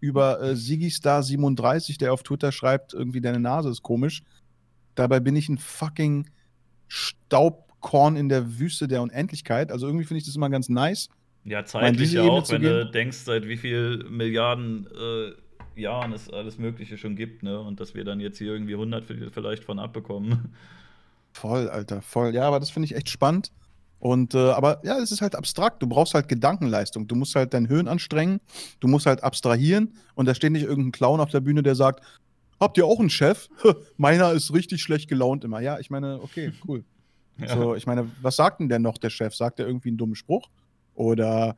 über 0.00 0.42
äh, 0.42 0.52
Sigistar37, 0.52 1.98
der 1.98 2.12
auf 2.12 2.22
Twitter 2.22 2.52
schreibt, 2.52 2.92
irgendwie 2.94 3.20
deine 3.20 3.40
Nase 3.40 3.70
ist 3.70 3.82
komisch. 3.82 4.22
Dabei 4.94 5.20
bin 5.20 5.36
ich 5.36 5.48
ein 5.48 5.56
fucking 5.58 6.28
Staubkorn 6.88 8.16
in 8.16 8.28
der 8.28 8.58
Wüste 8.58 8.88
der 8.88 9.02
Unendlichkeit. 9.02 9.70
Also 9.70 9.86
irgendwie 9.86 10.04
finde 10.04 10.18
ich 10.18 10.26
das 10.26 10.36
immer 10.36 10.50
ganz 10.50 10.68
nice. 10.68 11.08
Ja, 11.46 11.64
zeitlich 11.64 12.12
ja 12.12 12.22
auch, 12.22 12.48
wenn 12.50 12.62
du 12.62 12.86
denkst, 12.90 13.18
seit 13.18 13.46
wie 13.46 13.56
viel 13.56 14.04
Milliarden 14.10 14.86
äh, 15.76 15.80
Jahren 15.80 16.12
es 16.12 16.28
alles 16.28 16.58
Mögliche 16.58 16.98
schon 16.98 17.14
gibt, 17.16 17.42
ne? 17.42 17.60
Und 17.60 17.78
dass 17.80 17.94
wir 17.94 18.04
dann 18.04 18.18
jetzt 18.20 18.38
hier 18.38 18.52
irgendwie 18.52 18.74
100 18.74 19.08
vi- 19.08 19.30
vielleicht 19.30 19.64
von 19.64 19.78
abbekommen. 19.78 20.52
Voll, 21.32 21.68
Alter, 21.68 22.02
voll. 22.02 22.34
Ja, 22.34 22.44
aber 22.48 22.58
das 22.60 22.70
finde 22.70 22.86
ich 22.86 22.94
echt 22.96 23.08
spannend. 23.10 23.52
Und 23.98 24.34
äh, 24.34 24.50
aber 24.50 24.80
ja, 24.84 24.98
es 24.98 25.12
ist 25.12 25.20
halt 25.22 25.34
abstrakt. 25.36 25.82
Du 25.82 25.86
brauchst 25.86 26.14
halt 26.14 26.28
Gedankenleistung. 26.28 27.06
Du 27.06 27.14
musst 27.14 27.34
halt 27.34 27.54
dein 27.54 27.66
Hirn 27.66 27.88
anstrengen. 27.88 28.40
Du 28.80 28.88
musst 28.88 29.06
halt 29.06 29.22
abstrahieren. 29.22 29.94
Und 30.14 30.26
da 30.26 30.34
steht 30.34 30.52
nicht 30.52 30.64
irgendein 30.64 30.92
Clown 30.92 31.20
auf 31.20 31.30
der 31.30 31.40
Bühne, 31.40 31.62
der 31.62 31.74
sagt: 31.74 32.04
Habt 32.58 32.76
ihr 32.78 32.86
auch 32.86 32.98
einen 33.00 33.10
Chef? 33.10 33.48
Meiner 33.96 34.32
ist 34.32 34.52
richtig 34.52 34.82
schlecht 34.82 35.08
gelaunt 35.08 35.44
immer. 35.44 35.60
Ja, 35.60 35.78
ich 35.78 35.90
meine, 35.90 36.20
okay, 36.22 36.52
cool. 36.66 36.82
Ja. 37.38 37.48
So, 37.54 37.74
ich 37.74 37.86
meine, 37.86 38.08
was 38.22 38.36
sagt 38.36 38.60
denn 38.60 38.70
der 38.70 38.78
noch, 38.78 38.96
der 38.96 39.10
Chef? 39.10 39.34
Sagt 39.34 39.60
er 39.60 39.66
irgendwie 39.66 39.90
einen 39.90 39.98
dummen 39.98 40.14
Spruch? 40.14 40.48
Oder 40.96 41.56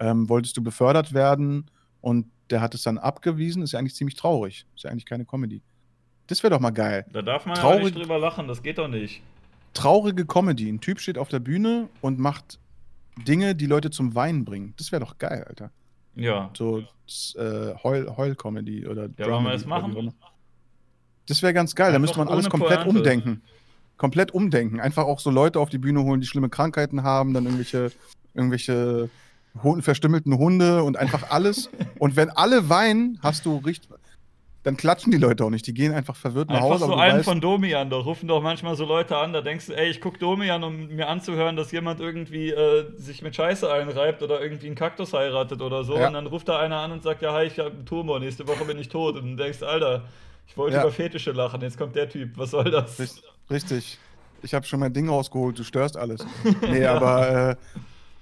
ähm, 0.00 0.28
wolltest 0.28 0.56
du 0.56 0.62
befördert 0.62 1.12
werden 1.12 1.66
und 2.00 2.26
der 2.50 2.60
hat 2.60 2.74
es 2.74 2.82
dann 2.82 2.96
abgewiesen? 2.98 3.62
Ist 3.62 3.72
ja 3.72 3.78
eigentlich 3.78 3.94
ziemlich 3.94 4.16
traurig. 4.16 4.64
Ist 4.74 4.84
ja 4.84 4.90
eigentlich 4.90 5.04
keine 5.06 5.24
Comedy. 5.24 5.60
Das 6.28 6.42
wäre 6.42 6.52
doch 6.54 6.60
mal 6.60 6.70
geil. 6.70 7.04
Da 7.12 7.22
darf 7.22 7.46
man 7.46 7.56
ja 7.56 7.62
Traurig- 7.62 7.84
nicht 7.84 7.96
drüber 7.98 8.18
lachen, 8.18 8.48
das 8.48 8.62
geht 8.62 8.78
doch 8.78 8.88
nicht. 8.88 9.22
traurige 9.74 10.24
Comedy. 10.24 10.68
Ein 10.68 10.80
Typ 10.80 11.00
steht 11.00 11.18
auf 11.18 11.28
der 11.28 11.38
Bühne 11.40 11.88
und 12.00 12.18
macht 12.18 12.58
Dinge, 13.28 13.54
die 13.54 13.66
Leute 13.66 13.90
zum 13.90 14.14
Weinen 14.14 14.44
bringen. 14.44 14.72
Das 14.78 14.90
wäre 14.92 15.00
doch 15.04 15.18
geil, 15.18 15.44
Alter. 15.48 15.70
Ja. 16.14 16.50
So 16.56 16.78
äh, 16.80 17.74
Heul, 17.82 18.10
Heul-Comedy 18.16 18.86
oder 18.86 19.08
Ja, 19.18 19.26
wollen 19.30 19.44
wir 19.44 19.52
das 19.52 19.66
machen? 19.66 20.12
Das 21.26 21.42
wäre 21.42 21.52
ganz 21.52 21.74
geil. 21.74 21.88
Da 21.90 21.96
Einfach 21.96 22.00
müsste 22.00 22.18
man 22.18 22.28
alles 22.28 22.48
komplett 22.48 22.80
Pointe. 22.84 22.98
umdenken. 22.98 23.42
Komplett 23.96 24.30
umdenken. 24.32 24.80
Einfach 24.80 25.04
auch 25.04 25.20
so 25.20 25.30
Leute 25.30 25.58
auf 25.60 25.68
die 25.70 25.78
Bühne 25.78 26.02
holen, 26.02 26.20
die 26.20 26.26
schlimme 26.26 26.48
Krankheiten 26.48 27.02
haben, 27.02 27.34
dann 27.34 27.44
irgendwelche, 27.44 27.90
irgendwelche 28.36 29.08
verstümmelten 29.80 30.36
Hunde 30.36 30.82
und 30.82 30.96
einfach 30.96 31.30
alles. 31.30 31.70
und 31.98 32.16
wenn 32.16 32.30
alle 32.30 32.68
weinen, 32.68 33.18
hast 33.22 33.46
du 33.46 33.56
richtig. 33.58 33.90
Dann 34.64 34.76
klatschen 34.76 35.12
die 35.12 35.18
Leute 35.18 35.44
auch 35.44 35.50
nicht. 35.50 35.64
Die 35.68 35.74
gehen 35.74 35.94
einfach 35.94 36.16
verwirrt 36.16 36.48
nach 36.48 36.56
Einfach 36.56 36.70
Hause. 36.70 36.78
so 36.80 36.84
aber 36.86 36.94
du 36.96 37.00
einen 37.00 37.20
weißt- 37.20 37.24
von 37.24 37.40
Domi 37.40 37.72
an, 37.76 37.88
da 37.88 37.98
rufen 37.98 38.26
doch 38.26 38.42
manchmal 38.42 38.74
so 38.74 38.84
Leute 38.84 39.16
an, 39.16 39.32
da 39.32 39.40
denkst 39.40 39.66
du, 39.66 39.72
ey, 39.76 39.88
ich 39.90 40.00
guck 40.00 40.18
Domi 40.18 40.50
an, 40.50 40.64
um 40.64 40.88
mir 40.88 41.06
anzuhören, 41.08 41.54
dass 41.54 41.70
jemand 41.70 42.00
irgendwie 42.00 42.50
äh, 42.50 42.84
sich 42.96 43.22
mit 43.22 43.36
Scheiße 43.36 43.72
einreibt 43.72 44.22
oder 44.24 44.42
irgendwie 44.42 44.66
einen 44.66 44.74
Kaktus 44.74 45.12
heiratet 45.12 45.62
oder 45.62 45.84
so. 45.84 45.96
Ja. 45.96 46.08
Und 46.08 46.14
dann 46.14 46.26
ruft 46.26 46.48
da 46.48 46.58
einer 46.58 46.78
an 46.78 46.90
und 46.90 47.04
sagt, 47.04 47.22
ja, 47.22 47.32
hi, 47.32 47.44
ich 47.44 47.60
hab 47.60 47.66
einen 47.72 47.86
Tumor, 47.86 48.18
nächste 48.18 48.46
Woche 48.48 48.64
bin 48.64 48.76
ich 48.80 48.88
tot. 48.88 49.14
Und 49.16 49.36
du 49.36 49.42
denkst, 49.44 49.62
Alter, 49.62 50.02
ich 50.48 50.56
wollte 50.56 50.74
Ja. 50.76 50.82
über 50.82 50.90
Fetische 50.90 51.30
lachen, 51.30 51.60
jetzt 51.62 51.78
kommt 51.78 51.94
der 51.94 52.08
Typ, 52.08 52.36
was 52.36 52.50
soll 52.50 52.68
das? 52.68 52.98
Richt- 52.98 53.22
Richtig. 53.48 53.98
Ich 54.42 54.52
habe 54.52 54.66
schon 54.66 54.80
mein 54.80 54.92
Ding 54.92 55.08
rausgeholt, 55.08 55.56
du 55.60 55.62
störst 55.62 55.96
alles. 55.96 56.26
Nee, 56.62 56.84
aber 56.86 57.50
äh, 57.50 57.56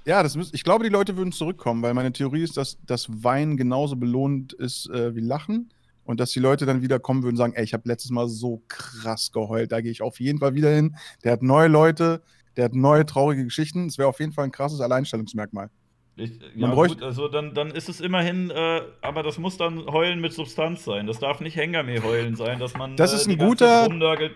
ja, 0.06 0.22
das 0.22 0.36
müß, 0.36 0.50
ich 0.52 0.64
glaube, 0.64 0.84
die 0.84 0.90
Leute 0.90 1.16
würden 1.16 1.32
zurückkommen, 1.32 1.82
weil 1.82 1.94
meine 1.94 2.12
Theorie 2.12 2.42
ist, 2.42 2.56
dass 2.56 2.78
das 2.86 3.06
Weinen 3.08 3.56
genauso 3.56 3.96
belohnt 3.96 4.52
ist 4.52 4.88
äh, 4.90 5.14
wie 5.14 5.20
Lachen. 5.20 5.70
Und 6.04 6.20
dass 6.20 6.32
die 6.32 6.40
Leute 6.40 6.66
dann 6.66 6.82
wieder 6.82 6.98
kommen 6.98 7.22
würden 7.22 7.32
und 7.32 7.38
sagen, 7.38 7.54
ey, 7.54 7.64
ich 7.64 7.72
habe 7.72 7.88
letztes 7.88 8.10
Mal 8.10 8.28
so 8.28 8.62
krass 8.68 9.32
geheult, 9.32 9.72
da 9.72 9.80
gehe 9.80 9.90
ich 9.90 10.02
auf 10.02 10.20
jeden 10.20 10.38
Fall 10.38 10.54
wieder 10.54 10.68
hin. 10.70 10.96
Der 11.24 11.32
hat 11.32 11.42
neue 11.42 11.68
Leute, 11.68 12.22
der 12.56 12.66
hat 12.66 12.74
neue 12.74 13.06
traurige 13.06 13.44
Geschichten. 13.44 13.86
Es 13.86 13.96
wäre 13.96 14.08
auf 14.08 14.20
jeden 14.20 14.32
Fall 14.32 14.44
ein 14.44 14.52
krasses 14.52 14.82
Alleinstellungsmerkmal. 14.82 15.70
Ich, 16.16 16.30
ja, 16.54 16.72
gut, 16.72 17.02
also 17.02 17.26
dann, 17.26 17.54
dann 17.54 17.72
ist 17.72 17.88
es 17.88 18.00
immerhin, 18.00 18.48
äh, 18.50 18.82
aber 19.02 19.24
das 19.24 19.36
muss 19.38 19.56
dann 19.56 19.84
Heulen 19.86 20.20
mit 20.20 20.32
Substanz 20.32 20.84
sein. 20.84 21.08
Das 21.08 21.18
darf 21.18 21.40
nicht 21.40 21.56
Hängermäh-Heulen 21.56 22.36
sein, 22.36 22.60
dass 22.60 22.74
man 22.74 22.96
Das 22.96 23.12
ist 23.12 23.26
die 23.26 23.32
ein 23.32 23.38
guter- 23.38 23.88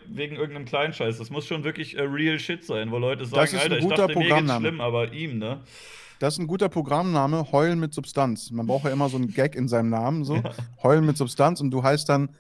wegen 0.09 0.35
irgendeinem 0.35 0.65
Kleinscheiß. 0.65 1.19
Das 1.19 1.31
muss 1.31 1.47
schon 1.47 1.63
wirklich 1.63 1.97
äh, 1.97 2.03
real 2.03 2.41
shit 2.41 2.65
sein, 2.65 2.91
wo 2.91 2.99
Leute 2.99 3.27
sagen, 3.27 3.45
ist 3.45 3.55
ein 3.55 3.61
Alter, 3.61 3.77
ich 3.79 3.85
guter 3.85 3.97
dachte, 4.09 4.15
mir 4.15 4.25
geht's 4.25 4.29
Programmname. 4.29 4.67
schlimm, 4.67 4.81
aber 4.81 5.13
ihm, 5.13 5.39
ne? 5.39 5.61
Das 6.19 6.35
ist 6.35 6.41
ein 6.41 6.49
guter 6.49 6.69
Programmname, 6.69 7.53
Heulen 7.53 7.79
mit 7.79 7.95
Substanz. 7.95 8.51
Man 8.51 8.67
braucht 8.67 8.85
ja 8.87 8.91
immer 8.91 9.09
so 9.09 9.17
einen 9.17 9.33
Gag 9.33 9.55
in 9.55 9.69
seinem 9.69 9.91
Namen, 9.91 10.25
so. 10.25 10.35
Ja. 10.35 10.51
Heulen 10.83 11.07
mit 11.07 11.17
Substanz 11.17 11.61
und 11.61 11.71
du 11.71 11.85
heißt 11.85 12.09
dann, 12.09 12.31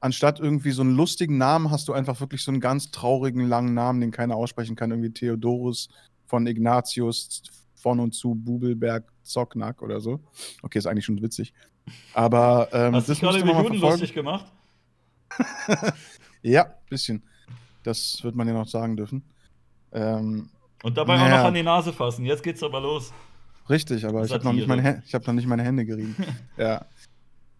anstatt 0.00 0.40
irgendwie 0.40 0.70
so 0.70 0.80
einen 0.80 0.96
lustigen 0.96 1.36
Namen, 1.36 1.70
hast 1.70 1.86
du 1.88 1.92
einfach 1.92 2.18
wirklich 2.20 2.42
so 2.42 2.50
einen 2.50 2.60
ganz 2.60 2.90
traurigen, 2.90 3.46
langen 3.46 3.74
Namen, 3.74 4.00
den 4.00 4.10
keiner 4.10 4.36
aussprechen 4.36 4.74
kann. 4.74 4.90
Irgendwie 4.90 5.10
Theodorus 5.12 5.90
von 6.24 6.46
Ignatius 6.46 7.42
von 7.82 7.98
und 8.00 8.14
zu 8.14 8.34
Bubelberg 8.34 9.04
Zocknack 9.24 9.82
oder 9.82 10.00
so. 10.00 10.20
Okay, 10.62 10.78
ist 10.78 10.86
eigentlich 10.86 11.04
schon 11.04 11.20
witzig. 11.20 11.52
Aber 12.14 12.68
ähm, 12.72 12.94
Hast 12.94 13.08
das 13.08 13.18
dich 13.18 13.28
gerade 13.28 13.40
über 13.40 13.60
Juden 13.62 13.80
lustig 13.80 14.14
gemacht? 14.14 14.46
Ja, 16.42 16.66
bisschen. 16.88 17.22
Das 17.84 18.18
wird 18.22 18.34
man 18.34 18.48
ja 18.48 18.54
noch 18.54 18.66
sagen 18.66 18.96
dürfen. 18.96 19.22
Ähm, 19.92 20.48
Und 20.82 20.96
dabei 20.96 21.14
auch 21.14 21.18
Naja. 21.20 21.38
noch 21.38 21.44
an 21.48 21.54
die 21.54 21.62
Nase 21.62 21.92
fassen. 21.92 22.24
Jetzt 22.24 22.42
geht's 22.42 22.62
aber 22.62 22.80
los. 22.80 23.12
Richtig, 23.70 24.04
aber 24.04 24.24
ich 24.24 24.32
habe 24.32 24.42
noch, 24.44 24.52
nicht 24.52 24.66
Satire. 24.66 24.82
meine 24.82 24.96
Hä- 24.98 25.02
ich 25.06 25.14
hab 25.14 25.24
noch 25.26 25.34
nicht 25.34 25.46
meine 25.46 25.62
Hände 25.62 25.84
gerieben. 25.84 26.16
ja. 26.56 26.84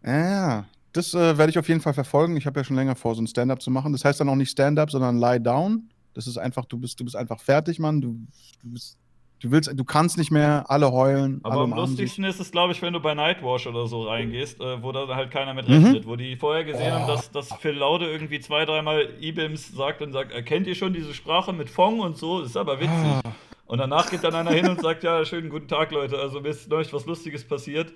Ja, 0.04 0.66
das 0.92 1.14
äh, 1.14 1.38
werde 1.38 1.50
ich 1.50 1.58
auf 1.58 1.68
jeden 1.68 1.80
Fall 1.80 1.94
verfolgen. 1.94 2.36
Ich 2.36 2.44
habe 2.46 2.58
ja 2.58 2.64
schon 2.64 2.74
länger 2.76 2.96
vor, 2.96 3.14
so 3.14 3.22
ein 3.22 3.26
Stand-up 3.28 3.62
zu 3.62 3.70
machen. 3.70 3.92
Das 3.92 4.04
heißt 4.04 4.18
dann 4.18 4.28
auch 4.28 4.34
nicht 4.34 4.50
Stand-up, 4.50 4.90
sondern 4.90 5.18
Lie 5.18 5.40
Down. 5.40 5.88
Das 6.14 6.26
ist 6.26 6.38
einfach, 6.38 6.64
du 6.64 6.76
bist, 6.78 6.98
du 6.98 7.04
bist 7.04 7.14
einfach 7.16 7.40
fertig, 7.40 7.78
Mann. 7.78 8.00
Du, 8.00 8.18
du, 8.62 8.70
bist, 8.72 8.98
du 9.42 9.50
willst, 9.50 9.70
du 9.74 9.84
kannst 9.84 10.16
nicht 10.18 10.30
mehr, 10.30 10.64
alle 10.70 10.90
heulen, 10.92 11.40
alle 11.42 11.52
Aber 11.54 11.62
am 11.64 11.72
umarmen 11.72 11.88
sich. 11.88 11.98
lustigsten 11.98 12.24
ist 12.24 12.40
es, 12.40 12.50
glaube 12.50 12.72
ich, 12.72 12.80
wenn 12.80 12.92
du 12.92 13.00
bei 13.00 13.14
Nightwash 13.14 13.66
oder 13.66 13.86
so 13.86 14.02
reingehst, 14.04 14.60
äh, 14.60 14.82
wo 14.82 14.92
da 14.92 15.06
halt 15.14 15.30
keiner 15.30 15.52
mit 15.54 15.68
Mhm. 15.68 15.84
rechnet. 15.84 16.06
Wo 16.06 16.16
die 16.16 16.36
vorher 16.36 16.64
gesehen 16.64 16.92
Oh. 16.92 17.00
haben, 17.00 17.06
dass, 17.08 17.30
dass 17.30 17.52
Phil 17.60 17.72
Laude 17.72 18.10
irgendwie 18.10 18.40
zwei, 18.40 18.64
dreimal 18.64 19.08
E-Bims 19.20 19.72
sagt 19.72 20.00
und 20.00 20.12
sagt, 20.12 20.32
erkennt 20.32 20.66
ihr 20.66 20.74
schon 20.74 20.92
diese 20.94 21.12
Sprache 21.12 21.52
mit 21.52 21.68
Fong 21.68 22.00
und 22.00 22.16
so? 22.16 22.40
Das 22.40 22.50
ist 22.50 22.56
aber 22.56 22.78
witzig. 22.80 22.92
Ah. 22.94 23.20
Und 23.66 23.78
danach 23.78 24.10
geht 24.10 24.22
dann 24.24 24.34
einer 24.34 24.50
hin 24.52 24.68
und 24.68 24.80
sagt, 24.80 25.02
ja, 25.02 25.24
schönen 25.24 25.48
guten 25.50 25.66
Tag, 25.68 25.92
Leute. 25.92 26.18
Also 26.18 26.40
mir 26.40 26.48
ist 26.50 26.68
neulich 26.68 26.92
was 26.92 27.06
Lustiges 27.06 27.42
passiert. 27.44 27.92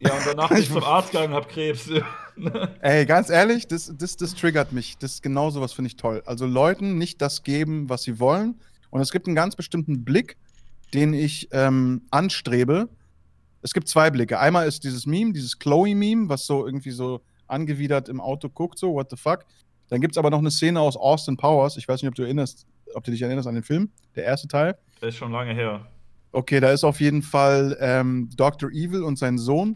Ja, 0.00 0.12
und 0.12 0.26
danach 0.26 0.48
bin 0.50 0.58
ich 0.58 0.70
zum 0.70 0.82
Arzt 0.84 1.12
gegangen 1.12 1.28
und 1.32 1.36
hab 1.36 1.48
Krebs. 1.48 1.88
Ey, 2.80 3.06
ganz 3.06 3.30
ehrlich, 3.30 3.66
das, 3.66 3.92
das, 3.96 4.16
das 4.16 4.34
triggert 4.34 4.72
mich. 4.72 4.98
Das 4.98 5.22
genau 5.22 5.50
sowas 5.50 5.72
finde 5.72 5.88
ich 5.88 5.96
toll. 5.96 6.22
Also 6.26 6.46
Leuten 6.46 6.98
nicht 6.98 7.22
das 7.22 7.42
geben, 7.44 7.88
was 7.88 8.02
sie 8.02 8.18
wollen. 8.20 8.56
Und 8.94 9.00
es 9.00 9.10
gibt 9.10 9.26
einen 9.26 9.34
ganz 9.34 9.56
bestimmten 9.56 10.04
Blick, 10.04 10.36
den 10.94 11.14
ich 11.14 11.48
ähm, 11.50 12.02
anstrebe. 12.12 12.88
Es 13.60 13.74
gibt 13.74 13.88
zwei 13.88 14.08
Blicke. 14.08 14.38
Einmal 14.38 14.68
ist 14.68 14.84
dieses 14.84 15.04
Meme, 15.04 15.32
dieses 15.32 15.58
Chloe-Meme, 15.58 16.28
was 16.28 16.46
so 16.46 16.64
irgendwie 16.64 16.92
so 16.92 17.20
angewidert 17.48 18.08
im 18.08 18.20
Auto 18.20 18.48
guckt, 18.48 18.78
so, 18.78 18.94
what 18.94 19.10
the 19.10 19.16
fuck. 19.16 19.46
Dann 19.88 20.00
gibt 20.00 20.14
es 20.14 20.16
aber 20.18 20.30
noch 20.30 20.38
eine 20.38 20.52
Szene 20.52 20.78
aus 20.78 20.96
Austin 20.96 21.36
Powers. 21.36 21.76
Ich 21.76 21.88
weiß 21.88 22.02
nicht, 22.02 22.08
ob 22.08 22.14
du 22.14 22.22
erinnerst, 22.22 22.68
ob 22.94 23.02
du 23.02 23.10
dich 23.10 23.20
erinnerst 23.20 23.48
an 23.48 23.54
den 23.54 23.64
Film, 23.64 23.90
der 24.14 24.26
erste 24.26 24.46
Teil. 24.46 24.78
Das 25.00 25.08
ist 25.08 25.16
schon 25.16 25.32
lange 25.32 25.54
her. 25.54 25.84
Okay, 26.30 26.60
da 26.60 26.70
ist 26.70 26.84
auf 26.84 27.00
jeden 27.00 27.22
Fall 27.22 27.76
ähm, 27.80 28.30
Dr. 28.36 28.70
Evil 28.70 29.02
und 29.02 29.18
sein 29.18 29.38
Sohn 29.38 29.74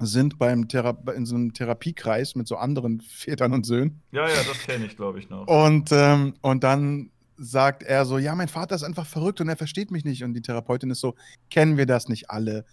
sind 0.00 0.36
beim 0.40 0.66
Thera 0.66 0.98
in 1.14 1.26
so 1.26 1.36
einem 1.36 1.54
Therapiekreis 1.54 2.34
mit 2.34 2.48
so 2.48 2.56
anderen 2.56 3.00
Vätern 3.08 3.52
und 3.52 3.66
Söhnen. 3.66 4.02
Ja, 4.10 4.26
ja, 4.26 4.34
das 4.34 4.66
kenne 4.66 4.86
ich, 4.86 4.96
glaube 4.96 5.20
ich, 5.20 5.30
noch. 5.30 5.46
Und, 5.46 5.90
ähm, 5.92 6.34
und 6.40 6.64
dann 6.64 7.12
sagt 7.36 7.82
er 7.82 8.04
so, 8.04 8.18
ja, 8.18 8.34
mein 8.34 8.48
Vater 8.48 8.74
ist 8.74 8.82
einfach 8.82 9.06
verrückt 9.06 9.40
und 9.40 9.48
er 9.48 9.56
versteht 9.56 9.90
mich 9.90 10.04
nicht. 10.04 10.24
Und 10.24 10.34
die 10.34 10.42
Therapeutin 10.42 10.90
ist 10.90 11.00
so, 11.00 11.14
kennen 11.50 11.76
wir 11.76 11.86
das 11.86 12.08
nicht 12.08 12.30
alle? 12.30 12.64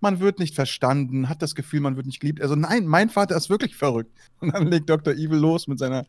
man 0.00 0.20
wird 0.20 0.38
nicht 0.38 0.54
verstanden, 0.54 1.28
hat 1.28 1.42
das 1.42 1.54
Gefühl, 1.54 1.80
man 1.80 1.96
wird 1.96 2.06
nicht 2.06 2.20
geliebt. 2.20 2.40
Also 2.40 2.56
nein, 2.56 2.86
mein 2.86 3.10
Vater 3.10 3.36
ist 3.36 3.50
wirklich 3.50 3.76
verrückt. 3.76 4.10
Und 4.40 4.54
dann 4.54 4.66
legt 4.66 4.88
Dr. 4.88 5.14
Evil 5.14 5.38
los 5.38 5.68
mit 5.68 5.78
seiner 5.78 6.06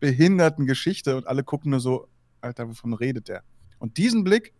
behinderten 0.00 0.66
Geschichte 0.66 1.16
und 1.16 1.28
alle 1.28 1.44
gucken 1.44 1.70
nur 1.70 1.78
so, 1.78 2.08
Alter, 2.40 2.68
wovon 2.68 2.92
redet 2.92 3.28
der? 3.28 3.44
Und 3.78 3.98
diesen 3.98 4.24
Blick 4.24 4.52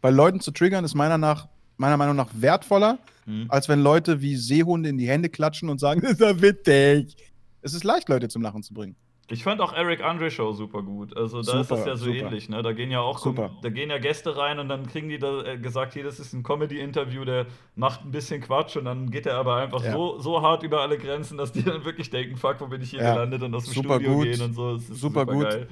bei 0.00 0.10
Leuten 0.10 0.38
zu 0.38 0.52
triggern, 0.52 0.84
ist 0.84 0.94
meiner, 0.94 1.18
nach, 1.18 1.48
meiner 1.78 1.96
Meinung 1.96 2.14
nach 2.14 2.28
wertvoller, 2.32 3.00
mhm. 3.26 3.46
als 3.48 3.68
wenn 3.68 3.80
Leute 3.80 4.20
wie 4.20 4.36
Seehunde 4.36 4.88
in 4.88 4.96
die 4.96 5.08
Hände 5.08 5.30
klatschen 5.30 5.68
und 5.68 5.80
sagen, 5.80 6.00
das 6.02 6.12
ist 6.12 6.20
ja 6.20 6.40
witzig. 6.40 7.16
Es 7.60 7.74
ist 7.74 7.82
leicht, 7.82 8.08
Leute 8.08 8.28
zum 8.28 8.42
Lachen 8.42 8.62
zu 8.62 8.72
bringen. 8.72 8.94
Ich 9.30 9.42
fand 9.42 9.60
auch 9.62 9.72
Eric 9.72 10.04
Andre 10.04 10.30
Show 10.30 10.52
super 10.52 10.82
gut. 10.82 11.16
Also 11.16 11.38
da 11.38 11.44
super, 11.44 11.60
ist 11.60 11.70
das 11.70 11.86
ja 11.86 11.96
so 11.96 12.06
super. 12.06 12.16
ähnlich, 12.16 12.48
ne? 12.50 12.62
Da 12.62 12.72
gehen 12.72 12.90
ja 12.90 13.00
auch 13.00 13.18
super. 13.18 13.50
da 13.62 13.70
gehen 13.70 13.88
ja 13.88 13.98
Gäste 13.98 14.36
rein 14.36 14.58
und 14.58 14.68
dann 14.68 14.86
kriegen 14.86 15.08
die 15.08 15.18
da 15.18 15.42
äh, 15.44 15.58
gesagt, 15.58 15.94
hier, 15.94 16.04
das 16.04 16.20
ist 16.20 16.34
ein 16.34 16.42
Comedy-Interview, 16.42 17.24
der 17.24 17.46
macht 17.74 18.04
ein 18.04 18.10
bisschen 18.10 18.42
Quatsch 18.42 18.76
und 18.76 18.84
dann 18.84 19.10
geht 19.10 19.24
er 19.24 19.36
aber 19.36 19.56
einfach 19.56 19.82
ja. 19.82 19.92
so, 19.92 20.20
so 20.20 20.42
hart 20.42 20.62
über 20.62 20.82
alle 20.82 20.98
Grenzen, 20.98 21.38
dass 21.38 21.52
die 21.52 21.62
dann 21.62 21.84
wirklich 21.84 22.10
denken, 22.10 22.36
fuck, 22.36 22.56
wo 22.60 22.66
bin 22.66 22.82
ich 22.82 22.90
hier 22.90 23.00
ja. 23.00 23.14
gelandet 23.14 23.42
und 23.42 23.54
aus 23.54 23.64
dem 23.64 23.74
super 23.74 23.94
Studio 23.94 24.14
gut. 24.14 24.24
gehen 24.24 24.42
und 24.42 24.52
so. 24.52 24.76
super, 24.76 24.94
super 24.94 25.26
gut, 25.26 25.44
geil. 25.44 25.68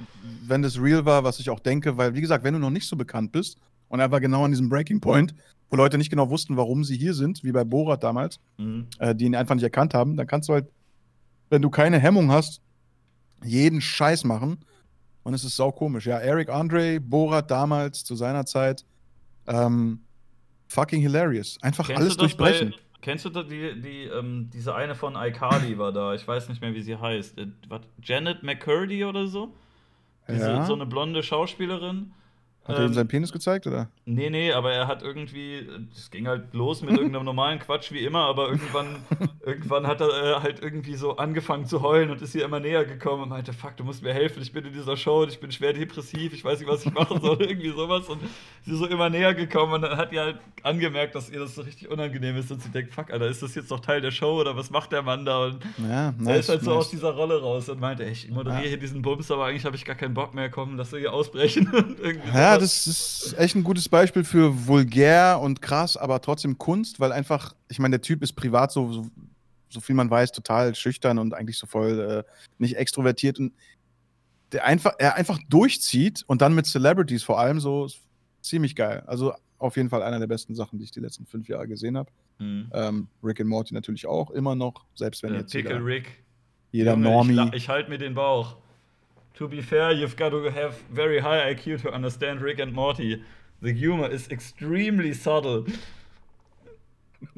wenn 0.47 0.63
das 0.63 0.81
real 0.81 1.05
war, 1.05 1.23
was 1.23 1.39
ich 1.39 1.49
auch 1.51 1.59
denke, 1.59 1.95
weil 1.95 2.15
wie 2.15 2.21
gesagt, 2.21 2.43
wenn 2.43 2.55
du 2.55 2.59
noch 2.59 2.71
nicht 2.71 2.87
so 2.87 2.95
bekannt 2.95 3.31
bist 3.31 3.59
und 3.87 3.99
er 3.99 4.09
war 4.09 4.19
genau 4.19 4.45
an 4.45 4.51
diesem 4.51 4.67
Breaking 4.67 4.99
Point, 4.99 5.35
wo 5.69 5.77
Leute 5.77 5.99
nicht 5.99 6.09
genau 6.09 6.31
wussten, 6.31 6.57
warum 6.57 6.83
sie 6.83 6.97
hier 6.97 7.13
sind, 7.13 7.43
wie 7.43 7.51
bei 7.51 7.63
Borat 7.63 8.03
damals, 8.03 8.39
mhm. 8.57 8.87
äh, 8.97 9.13
die 9.13 9.25
ihn 9.25 9.35
einfach 9.35 9.53
nicht 9.53 9.63
erkannt 9.63 9.93
haben, 9.93 10.17
dann 10.17 10.25
kannst 10.25 10.49
du 10.49 10.53
halt, 10.53 10.65
wenn 11.51 11.61
du 11.61 11.69
keine 11.69 11.99
Hemmung 11.99 12.31
hast, 12.31 12.62
jeden 13.43 13.81
Scheiß 13.81 14.23
machen. 14.23 14.59
Und 15.23 15.33
es 15.33 15.43
ist 15.43 15.55
sau 15.55 15.71
komisch. 15.71 16.05
Ja, 16.05 16.19
Eric 16.19 16.49
Andre, 16.49 16.99
Borat 16.99 17.49
damals 17.49 18.03
zu 18.03 18.15
seiner 18.15 18.45
Zeit, 18.45 18.85
ähm, 19.47 20.01
fucking 20.67 21.01
hilarious. 21.01 21.57
Einfach 21.61 21.87
kennst 21.87 22.01
alles 22.01 22.17
durchbrechen. 22.17 22.71
Bei, 22.71 22.99
kennst 23.01 23.25
du 23.25 23.29
da 23.29 23.43
die, 23.43 23.79
die 23.79 24.03
ähm, 24.03 24.49
diese 24.51 24.75
eine 24.75 24.95
von 24.95 25.15
iCarly 25.15 25.77
war 25.77 25.91
da? 25.93 26.13
Ich 26.13 26.27
weiß 26.27 26.49
nicht 26.49 26.61
mehr, 26.61 26.73
wie 26.73 26.81
sie 26.81 26.97
heißt. 26.97 27.37
Äh, 27.37 27.47
Janet 28.01 28.43
McCurdy 28.43 29.05
oder 29.05 29.27
so? 29.27 29.53
Diese, 30.27 30.51
ja. 30.51 30.65
So 30.65 30.73
eine 30.73 30.85
blonde 30.85 31.23
Schauspielerin. 31.23 32.13
Hat 32.65 32.77
er 32.77 32.83
ihm 32.83 32.87
ähm, 32.87 32.93
seinen 32.93 33.07
Penis 33.09 33.33
gezeigt, 33.33 33.67
oder? 33.67 33.89
Nee, 34.05 34.29
nee, 34.29 34.53
aber 34.53 34.71
er 34.71 34.87
hat 34.87 35.03
irgendwie, 35.03 35.67
es 35.93 36.09
ging 36.09 36.27
halt 36.27 36.53
los 36.53 36.81
mit 36.81 36.91
irgendeinem 36.91 37.25
normalen 37.25 37.59
Quatsch 37.59 37.91
wie 37.91 38.05
immer, 38.05 38.21
aber 38.21 38.49
irgendwann, 38.49 38.87
irgendwann 39.45 39.85
hat 39.85 39.99
er 39.99 40.07
äh, 40.07 40.41
halt 40.41 40.61
irgendwie 40.61 40.95
so 40.95 41.17
angefangen 41.17 41.65
zu 41.65 41.81
heulen 41.81 42.09
und 42.09 42.21
ist 42.21 42.31
hier 42.31 42.45
immer 42.45 42.61
näher 42.61 42.85
gekommen 42.85 43.23
und 43.23 43.29
meinte, 43.29 43.51
fuck, 43.51 43.75
du 43.75 43.83
musst 43.83 44.01
mir 44.01 44.13
helfen, 44.13 44.41
ich 44.41 44.53
bin 44.53 44.63
in 44.63 44.71
dieser 44.71 44.95
Show, 44.95 45.25
ich 45.25 45.41
bin 45.41 45.51
schwer 45.51 45.73
depressiv, 45.73 46.31
ich 46.31 46.45
weiß 46.45 46.59
nicht, 46.59 46.69
was 46.69 46.85
ich 46.85 46.93
machen 46.93 47.19
soll, 47.19 47.37
irgendwie 47.41 47.71
sowas 47.71 48.07
und 48.07 48.21
sie 48.61 48.71
ist 48.71 48.77
so 48.77 48.87
immer 48.87 49.09
näher 49.09 49.33
gekommen 49.33 49.73
und 49.73 49.81
dann 49.81 49.97
hat 49.97 50.13
die 50.13 50.19
halt 50.19 50.39
angemerkt, 50.61 51.15
dass 51.15 51.29
ihr 51.29 51.39
das 51.39 51.55
so 51.55 51.63
richtig 51.63 51.89
unangenehm 51.89 52.37
ist 52.37 52.49
und 52.49 52.61
sie 52.61 52.69
denkt, 52.69 52.93
fuck, 52.93 53.11
Alter, 53.11 53.27
ist 53.27 53.43
das 53.43 53.55
jetzt 53.55 53.71
noch 53.71 53.81
Teil 53.81 53.99
der 53.99 54.11
Show 54.11 54.39
oder 54.39 54.55
was 54.55 54.69
macht 54.69 54.93
der 54.93 55.01
Mann 55.01 55.25
da? 55.25 55.47
Und 55.47 55.59
ja, 55.79 56.13
nice, 56.13 56.27
er 56.27 56.39
ist 56.39 56.49
halt 56.49 56.63
so 56.63 56.71
aus 56.71 56.89
dieser 56.89 57.11
Rolle 57.11 57.41
raus 57.41 57.67
und 57.67 57.81
meinte, 57.81 58.05
ich 58.05 58.29
moderiere 58.29 58.63
ja. 58.63 58.69
hier 58.69 58.79
diesen 58.79 59.01
Bums, 59.01 59.29
aber 59.31 59.47
eigentlich 59.47 59.65
habe 59.65 59.75
ich 59.75 59.83
gar 59.83 59.97
keinen 59.97 60.13
Bock 60.13 60.33
mehr, 60.33 60.49
komm, 60.49 60.77
lass 60.77 60.93
wir 60.93 60.99
hier 60.99 61.11
ausbrechen 61.11 61.69
und 61.73 61.99
irgendwie 61.99 62.29
ja, 62.29 62.52
ja, 62.53 62.59
das 62.59 62.87
ist 62.87 63.35
echt 63.37 63.55
ein 63.55 63.63
gutes 63.63 63.89
Beispiel 63.89 64.23
für 64.23 64.67
vulgär 64.67 65.39
und 65.41 65.61
krass, 65.61 65.97
aber 65.97 66.21
trotzdem 66.21 66.57
Kunst, 66.57 66.99
weil 66.99 67.11
einfach, 67.11 67.55
ich 67.69 67.79
meine, 67.79 67.97
der 67.97 68.01
Typ 68.01 68.23
ist 68.23 68.33
privat 68.33 68.71
so, 68.71 68.91
so, 68.91 69.07
so, 69.69 69.79
viel 69.79 69.95
man 69.95 70.09
weiß, 70.09 70.31
total 70.31 70.75
schüchtern 70.75 71.19
und 71.19 71.33
eigentlich 71.33 71.57
so 71.57 71.67
voll 71.67 72.25
äh, 72.27 72.31
nicht 72.57 72.75
extrovertiert 72.75 73.39
und 73.39 73.53
der 74.51 74.65
einfach, 74.65 74.93
er 74.99 75.15
einfach 75.15 75.39
durchzieht 75.49 76.23
und 76.27 76.41
dann 76.41 76.53
mit 76.53 76.65
Celebrities 76.65 77.23
vor 77.23 77.39
allem 77.39 77.59
so 77.59 77.87
ziemlich 78.41 78.75
geil. 78.75 79.03
Also 79.07 79.33
auf 79.57 79.77
jeden 79.77 79.89
Fall 79.89 80.03
einer 80.03 80.19
der 80.19 80.27
besten 80.27 80.55
Sachen, 80.55 80.77
die 80.77 80.85
ich 80.85 80.91
die 80.91 80.99
letzten 80.99 81.25
fünf 81.25 81.47
Jahre 81.47 81.67
gesehen 81.67 81.97
habe. 81.97 82.11
Mhm. 82.39 82.69
Ähm, 82.73 83.07
Rick 83.23 83.39
and 83.39 83.49
Morty 83.49 83.73
natürlich 83.73 84.05
auch 84.05 84.29
immer 84.31 84.55
noch, 84.55 84.85
selbst 84.95 85.23
wenn 85.23 85.33
äh, 85.33 85.39
jetzt 85.39 85.51
Pickle 85.51 85.73
jeder, 85.73 85.85
Rick. 85.85 86.23
Jeder 86.71 86.91
Junge, 86.91 87.09
Normie. 87.09 87.47
Ich, 87.49 87.53
ich 87.53 87.69
halte 87.69 87.89
mir 87.89 87.97
den 87.97 88.13
Bauch 88.13 88.57
to 89.35 89.47
be 89.47 89.61
fair, 89.61 89.91
you've 89.91 90.15
got 90.15 90.29
to 90.29 90.49
have 90.49 90.75
very 90.91 91.19
high 91.19 91.53
IQ 91.53 91.81
to 91.81 91.91
understand 91.91 92.41
Rick 92.41 92.59
and 92.59 92.73
Morty. 92.73 93.23
The 93.61 93.73
humor 93.73 94.09
is 94.09 94.27
extremely 94.29 95.13
subtle. 95.13 95.65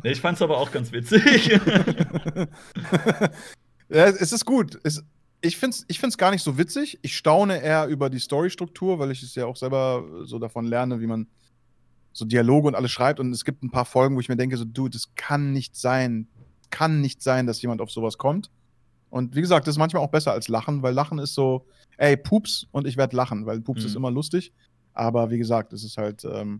Ich 0.03 0.19
fand's 0.19 0.41
aber 0.41 0.57
auch 0.57 0.71
ganz 0.71 0.91
witzig. 0.91 1.47
ja, 3.89 4.07
es 4.07 4.31
ist 4.31 4.45
gut. 4.45 4.79
Es, 4.83 5.03
ich 5.41 5.57
finde 5.57 5.77
ich 5.87 5.99
find's 5.99 6.17
gar 6.17 6.31
nicht 6.31 6.43
so 6.43 6.57
witzig. 6.57 6.97
Ich 7.03 7.15
staune 7.15 7.61
eher 7.61 7.87
über 7.87 8.09
die 8.09 8.19
Storystruktur, 8.19 8.97
weil 8.99 9.11
ich 9.11 9.21
es 9.21 9.35
ja 9.35 9.45
auch 9.45 9.55
selber 9.55 10.03
so 10.23 10.39
davon 10.39 10.65
lerne, 10.65 10.99
wie 10.99 11.07
man 11.07 11.27
so 12.11 12.25
Dialoge 12.25 12.67
und 12.69 12.75
alles 12.75 12.91
schreibt. 12.91 13.19
Und 13.19 13.31
es 13.31 13.45
gibt 13.45 13.63
ein 13.63 13.69
paar 13.69 13.85
Folgen, 13.85 14.15
wo 14.15 14.19
ich 14.19 14.29
mir 14.29 14.37
denke, 14.37 14.57
so, 14.57 14.65
du, 14.65 14.89
das 14.89 15.13
kann 15.15 15.53
nicht 15.53 15.75
sein. 15.75 16.27
Kann 16.71 17.01
nicht 17.01 17.21
sein, 17.21 17.45
dass 17.45 17.61
jemand 17.61 17.81
auf 17.81 17.91
sowas 17.91 18.17
kommt. 18.17 18.49
Und 19.15 19.33
wie 19.33 19.39
gesagt, 19.39 19.65
das 19.65 19.75
ist 19.75 19.79
manchmal 19.79 20.03
auch 20.03 20.11
besser 20.11 20.33
als 20.33 20.49
Lachen, 20.49 20.83
weil 20.83 20.93
Lachen 20.93 21.19
ist 21.19 21.35
so, 21.35 21.65
ey, 21.95 22.17
Pups 22.17 22.67
und 22.71 22.85
ich 22.85 22.97
werde 22.97 23.15
lachen, 23.15 23.45
weil 23.45 23.61
Pups 23.61 23.83
mhm. 23.83 23.87
ist 23.87 23.95
immer 23.95 24.11
lustig. 24.11 24.51
Aber 24.91 25.31
wie 25.31 25.37
gesagt, 25.37 25.71
es 25.71 25.85
ist 25.85 25.95
halt, 25.95 26.25
ähm, 26.25 26.59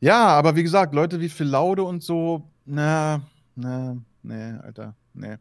ja, 0.00 0.26
aber 0.26 0.54
wie 0.54 0.62
gesagt, 0.62 0.94
Leute 0.94 1.22
wie 1.22 1.30
Phil 1.30 1.46
Laude 1.46 1.82
und 1.82 2.02
so, 2.02 2.50
na, 2.66 3.22
na, 3.56 3.96
nee, 4.22 4.52
Alter, 4.62 4.96
nee. 5.14 5.36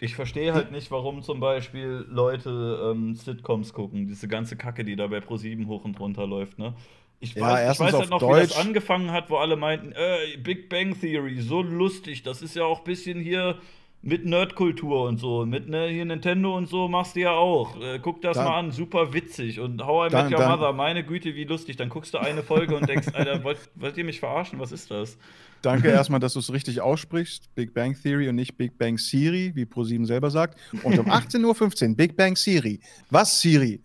Ich 0.00 0.16
verstehe 0.16 0.52
halt 0.52 0.72
nicht, 0.72 0.90
warum 0.90 1.22
zum 1.22 1.38
Beispiel 1.38 2.04
Leute 2.08 2.90
ähm, 2.90 3.14
Sitcoms 3.14 3.72
gucken, 3.72 4.08
diese 4.08 4.26
ganze 4.26 4.56
Kacke, 4.56 4.84
die 4.84 4.96
da 4.96 5.06
bei 5.06 5.18
Pro7 5.18 5.68
hoch 5.68 5.84
und 5.84 6.00
runter 6.00 6.26
läuft, 6.26 6.58
ne? 6.58 6.74
Ich 7.20 7.36
weiß, 7.36 7.42
ja, 7.42 7.72
ich 7.72 7.78
weiß 7.78 7.92
halt 7.92 8.10
noch, 8.10 8.18
Deutsch. 8.18 8.42
wie 8.42 8.48
das 8.48 8.58
angefangen 8.58 9.12
hat, 9.12 9.30
wo 9.30 9.36
alle 9.36 9.54
meinten, 9.54 9.92
äh, 9.92 10.36
Big 10.42 10.68
Bang 10.68 10.98
Theory, 10.98 11.40
so 11.40 11.62
lustig, 11.62 12.24
das 12.24 12.42
ist 12.42 12.56
ja 12.56 12.64
auch 12.64 12.78
ein 12.78 12.84
bisschen 12.84 13.20
hier 13.20 13.60
mit 14.02 14.24
Nerdkultur 14.24 15.04
und 15.08 15.18
so. 15.18 15.44
Mit 15.46 15.68
ne, 15.68 15.88
hier 15.88 16.04
Nintendo 16.04 16.56
und 16.56 16.68
so 16.68 16.88
machst 16.88 17.16
du 17.16 17.20
ja 17.20 17.32
auch. 17.32 17.80
Äh, 17.80 17.98
guck 18.00 18.22
das 18.22 18.36
dann, 18.36 18.46
mal 18.46 18.58
an, 18.58 18.70
super 18.70 19.12
witzig. 19.12 19.58
Und 19.58 19.84
How 19.84 20.10
I 20.10 20.14
Met 20.14 20.32
Your 20.32 20.46
Mother, 20.46 20.72
meine 20.72 21.04
Güte, 21.04 21.34
wie 21.34 21.44
lustig. 21.44 21.76
Dann 21.76 21.88
guckst 21.88 22.14
du 22.14 22.18
eine 22.18 22.42
Folge 22.42 22.76
und 22.76 22.88
denkst, 22.88 23.08
Alter, 23.12 23.42
wollt, 23.44 23.58
wollt 23.74 23.96
ihr 23.96 24.04
mich 24.04 24.20
verarschen? 24.20 24.60
Was 24.60 24.70
ist 24.70 24.90
das? 24.90 25.18
Danke 25.62 25.88
erstmal, 25.90 26.20
dass 26.20 26.34
du 26.34 26.38
es 26.38 26.52
richtig 26.52 26.80
aussprichst. 26.80 27.52
Big 27.54 27.74
Bang 27.74 27.96
Theory 28.00 28.28
und 28.28 28.36
nicht 28.36 28.56
Big 28.56 28.78
Bang 28.78 28.98
Siri, 28.98 29.52
wie 29.54 29.64
ProSieben 29.64 30.06
selber 30.06 30.30
sagt. 30.30 30.58
Und 30.82 30.98
um 30.98 31.06
18.15 31.10 31.90
Uhr 31.90 31.96
Big 31.96 32.16
Bang 32.16 32.36
Siri. 32.36 32.80
Was 33.10 33.40
Siri? 33.40 33.82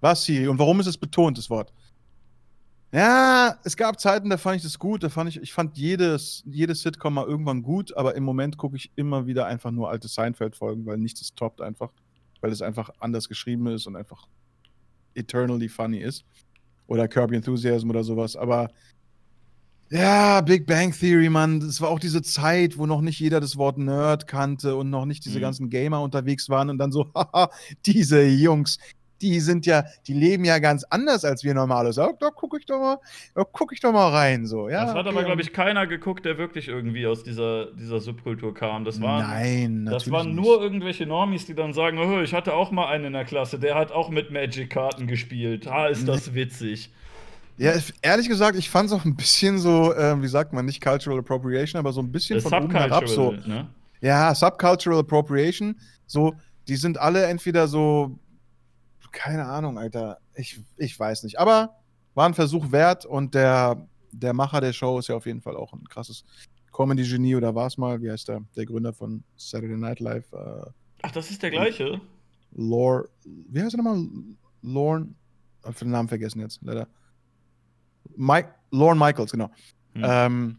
Was 0.00 0.24
Siri? 0.24 0.46
Und 0.46 0.58
warum 0.58 0.78
ist 0.80 0.86
es 0.86 0.96
betont, 0.96 1.38
das 1.38 1.50
Wort? 1.50 1.72
Ja, 2.92 3.58
es 3.64 3.76
gab 3.76 4.00
Zeiten, 4.00 4.30
da 4.30 4.36
fand 4.36 4.56
ich 4.56 4.62
das 4.62 4.78
gut. 4.78 5.02
Da 5.02 5.08
fand 5.08 5.28
ich, 5.28 5.40
ich 5.40 5.52
fand 5.52 5.76
jedes, 5.76 6.42
jedes 6.46 6.82
Sitcom 6.82 7.14
mal 7.14 7.26
irgendwann 7.26 7.62
gut, 7.62 7.96
aber 7.96 8.14
im 8.14 8.24
Moment 8.24 8.56
gucke 8.56 8.76
ich 8.76 8.90
immer 8.96 9.26
wieder 9.26 9.46
einfach 9.46 9.70
nur 9.70 9.90
alte 9.90 10.08
Seinfeld-Folgen, 10.08 10.86
weil 10.86 10.98
nichts 10.98 11.20
ist 11.20 11.36
toppt 11.36 11.60
einfach. 11.60 11.92
Weil 12.40 12.52
es 12.52 12.62
einfach 12.62 12.90
anders 13.00 13.28
geschrieben 13.28 13.66
ist 13.66 13.86
und 13.86 13.96
einfach 13.96 14.28
eternally 15.14 15.68
funny 15.68 15.98
ist. 15.98 16.24
Oder 16.86 17.08
Kirby 17.08 17.36
Enthusiasm 17.36 17.90
oder 17.90 18.04
sowas. 18.04 18.36
Aber 18.36 18.68
ja, 19.90 20.40
Big 20.40 20.66
Bang 20.66 20.92
Theory, 20.92 21.28
Mann. 21.28 21.60
Das 21.60 21.80
war 21.80 21.90
auch 21.90 22.00
diese 22.00 22.22
Zeit, 22.22 22.76
wo 22.76 22.86
noch 22.86 23.00
nicht 23.00 23.20
jeder 23.20 23.40
das 23.40 23.56
Wort 23.56 23.78
Nerd 23.78 24.26
kannte 24.26 24.74
und 24.74 24.90
noch 24.90 25.06
nicht 25.06 25.24
diese 25.24 25.38
mhm. 25.38 25.42
ganzen 25.42 25.70
Gamer 25.70 26.02
unterwegs 26.02 26.48
waren 26.48 26.70
und 26.70 26.78
dann 26.78 26.90
so, 26.90 27.10
haha, 27.14 27.50
diese 27.84 28.24
Jungs, 28.24 28.78
die 29.20 29.40
sind 29.40 29.66
ja, 29.66 29.84
die 30.06 30.12
leben 30.12 30.44
ja 30.44 30.58
ganz 30.58 30.84
anders 30.84 31.24
als 31.24 31.44
wir 31.44 31.54
normale. 31.54 31.92
So, 31.92 32.12
da 32.18 32.30
gucke 32.30 32.58
ich 32.58 32.66
doch 32.66 32.78
mal, 32.78 32.98
da 33.34 33.44
gucke 33.44 33.74
ich 33.74 33.80
doch 33.80 33.92
mal 33.92 34.10
rein. 34.10 34.46
So, 34.46 34.68
ja, 34.68 34.84
das 34.84 34.94
hat 34.94 35.06
okay. 35.06 35.08
aber, 35.08 35.24
glaube 35.24 35.42
ich, 35.42 35.52
keiner 35.52 35.86
geguckt, 35.86 36.24
der 36.24 36.38
wirklich 36.38 36.68
irgendwie 36.68 37.06
aus 37.06 37.24
dieser, 37.24 37.66
dieser 37.72 38.00
Subkultur 38.00 38.54
kam. 38.54 38.84
Das 38.84 39.00
waren, 39.00 39.22
Nein, 39.22 39.86
Das 39.86 40.10
waren 40.10 40.34
nur 40.34 40.60
irgendwelche 40.60 41.06
Normis, 41.06 41.46
die 41.46 41.54
dann 41.54 41.72
sagen, 41.72 41.98
oh, 41.98 42.20
ich 42.20 42.34
hatte 42.34 42.54
auch 42.54 42.70
mal 42.70 42.88
einen 42.88 43.06
in 43.06 43.12
der 43.12 43.24
Klasse, 43.24 43.58
der 43.58 43.74
hat 43.74 43.92
auch 43.92 44.10
mit 44.10 44.30
Magic-Karten 44.30 45.06
gespielt. 45.06 45.66
Ah, 45.66 45.86
ist 45.86 46.06
das 46.06 46.34
witzig. 46.34 46.90
Ja, 47.58 47.72
ehrlich 48.02 48.28
gesagt, 48.28 48.58
ich 48.58 48.68
fand 48.68 48.90
es 48.90 48.92
auch 48.92 49.04
ein 49.04 49.16
bisschen 49.16 49.58
so, 49.58 49.94
äh, 49.94 50.20
wie 50.20 50.28
sagt 50.28 50.52
man, 50.52 50.66
nicht 50.66 50.82
Cultural 50.82 51.18
Appropriation, 51.20 51.78
aber 51.78 51.92
so 51.92 52.02
ein 52.02 52.12
bisschen 52.12 52.40
von 52.40 52.52
oben 52.52 52.70
herab 52.70 53.08
so. 53.08 53.32
Ne? 53.32 53.66
Ja, 54.02 54.34
Subcultural 54.34 55.00
Appropriation. 55.00 55.76
So, 56.06 56.34
die 56.68 56.76
sind 56.76 56.98
alle 56.98 57.24
entweder 57.24 57.66
so 57.66 58.18
keine 59.16 59.46
Ahnung, 59.46 59.78
Alter. 59.78 60.18
Ich, 60.34 60.60
ich 60.76 60.98
weiß 60.98 61.24
nicht. 61.24 61.38
Aber 61.38 61.76
war 62.14 62.28
ein 62.28 62.34
Versuch 62.34 62.70
wert 62.70 63.06
und 63.06 63.34
der, 63.34 63.88
der 64.12 64.34
Macher 64.34 64.60
der 64.60 64.72
Show 64.72 64.98
ist 64.98 65.08
ja 65.08 65.16
auf 65.16 65.26
jeden 65.26 65.40
Fall 65.40 65.56
auch 65.56 65.72
ein 65.72 65.84
krasses 65.88 66.24
Comedy-Genie 66.72 67.34
oder 67.34 67.54
war 67.54 67.66
es 67.66 67.78
mal? 67.78 68.00
Wie 68.02 68.10
heißt 68.10 68.28
der? 68.28 68.42
Der 68.54 68.66
Gründer 68.66 68.92
von 68.92 69.24
Saturday 69.36 69.76
Night 69.76 70.00
Live. 70.00 70.30
Äh, 70.32 70.70
Ach, 71.02 71.10
das 71.12 71.30
ist 71.30 71.42
der 71.42 71.50
gleiche? 71.50 72.00
Lore. 72.52 73.08
Wie 73.24 73.62
heißt 73.62 73.74
er 73.74 73.82
nochmal? 73.82 74.06
Lorne. 74.62 75.14
Hab 75.64 75.76
den 75.78 75.90
Namen 75.90 76.08
vergessen 76.08 76.40
jetzt, 76.40 76.60
leider. 76.62 76.86
Mike, 78.16 78.54
Lorne 78.70 79.00
Michaels, 79.00 79.32
genau. 79.32 79.50
Hm. 79.94 80.02
Ähm, 80.04 80.58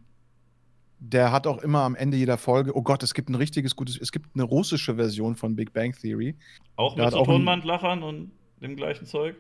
der 0.99 1.31
hat 1.31 1.45
auch 1.45 1.59
immer 1.59 1.81
am 1.81 1.95
Ende 1.95 2.17
jeder 2.17 2.37
Folge, 2.37 2.75
oh 2.75 2.81
Gott, 2.81 3.03
es 3.03 3.13
gibt 3.13 3.29
ein 3.29 3.35
richtiges 3.35 3.75
gutes, 3.75 3.97
es 3.97 4.11
gibt 4.11 4.29
eine 4.33 4.43
russische 4.43 4.95
Version 4.95 5.35
von 5.35 5.55
Big 5.55 5.71
Bang 5.71 5.93
Theory. 5.93 6.35
Auch 6.75 6.95
mit 6.97 7.11
so 7.11 7.23
Tonbandlachern 7.23 8.03
und 8.03 8.31
dem 8.61 8.75
gleichen 8.75 9.05
Zeug? 9.05 9.35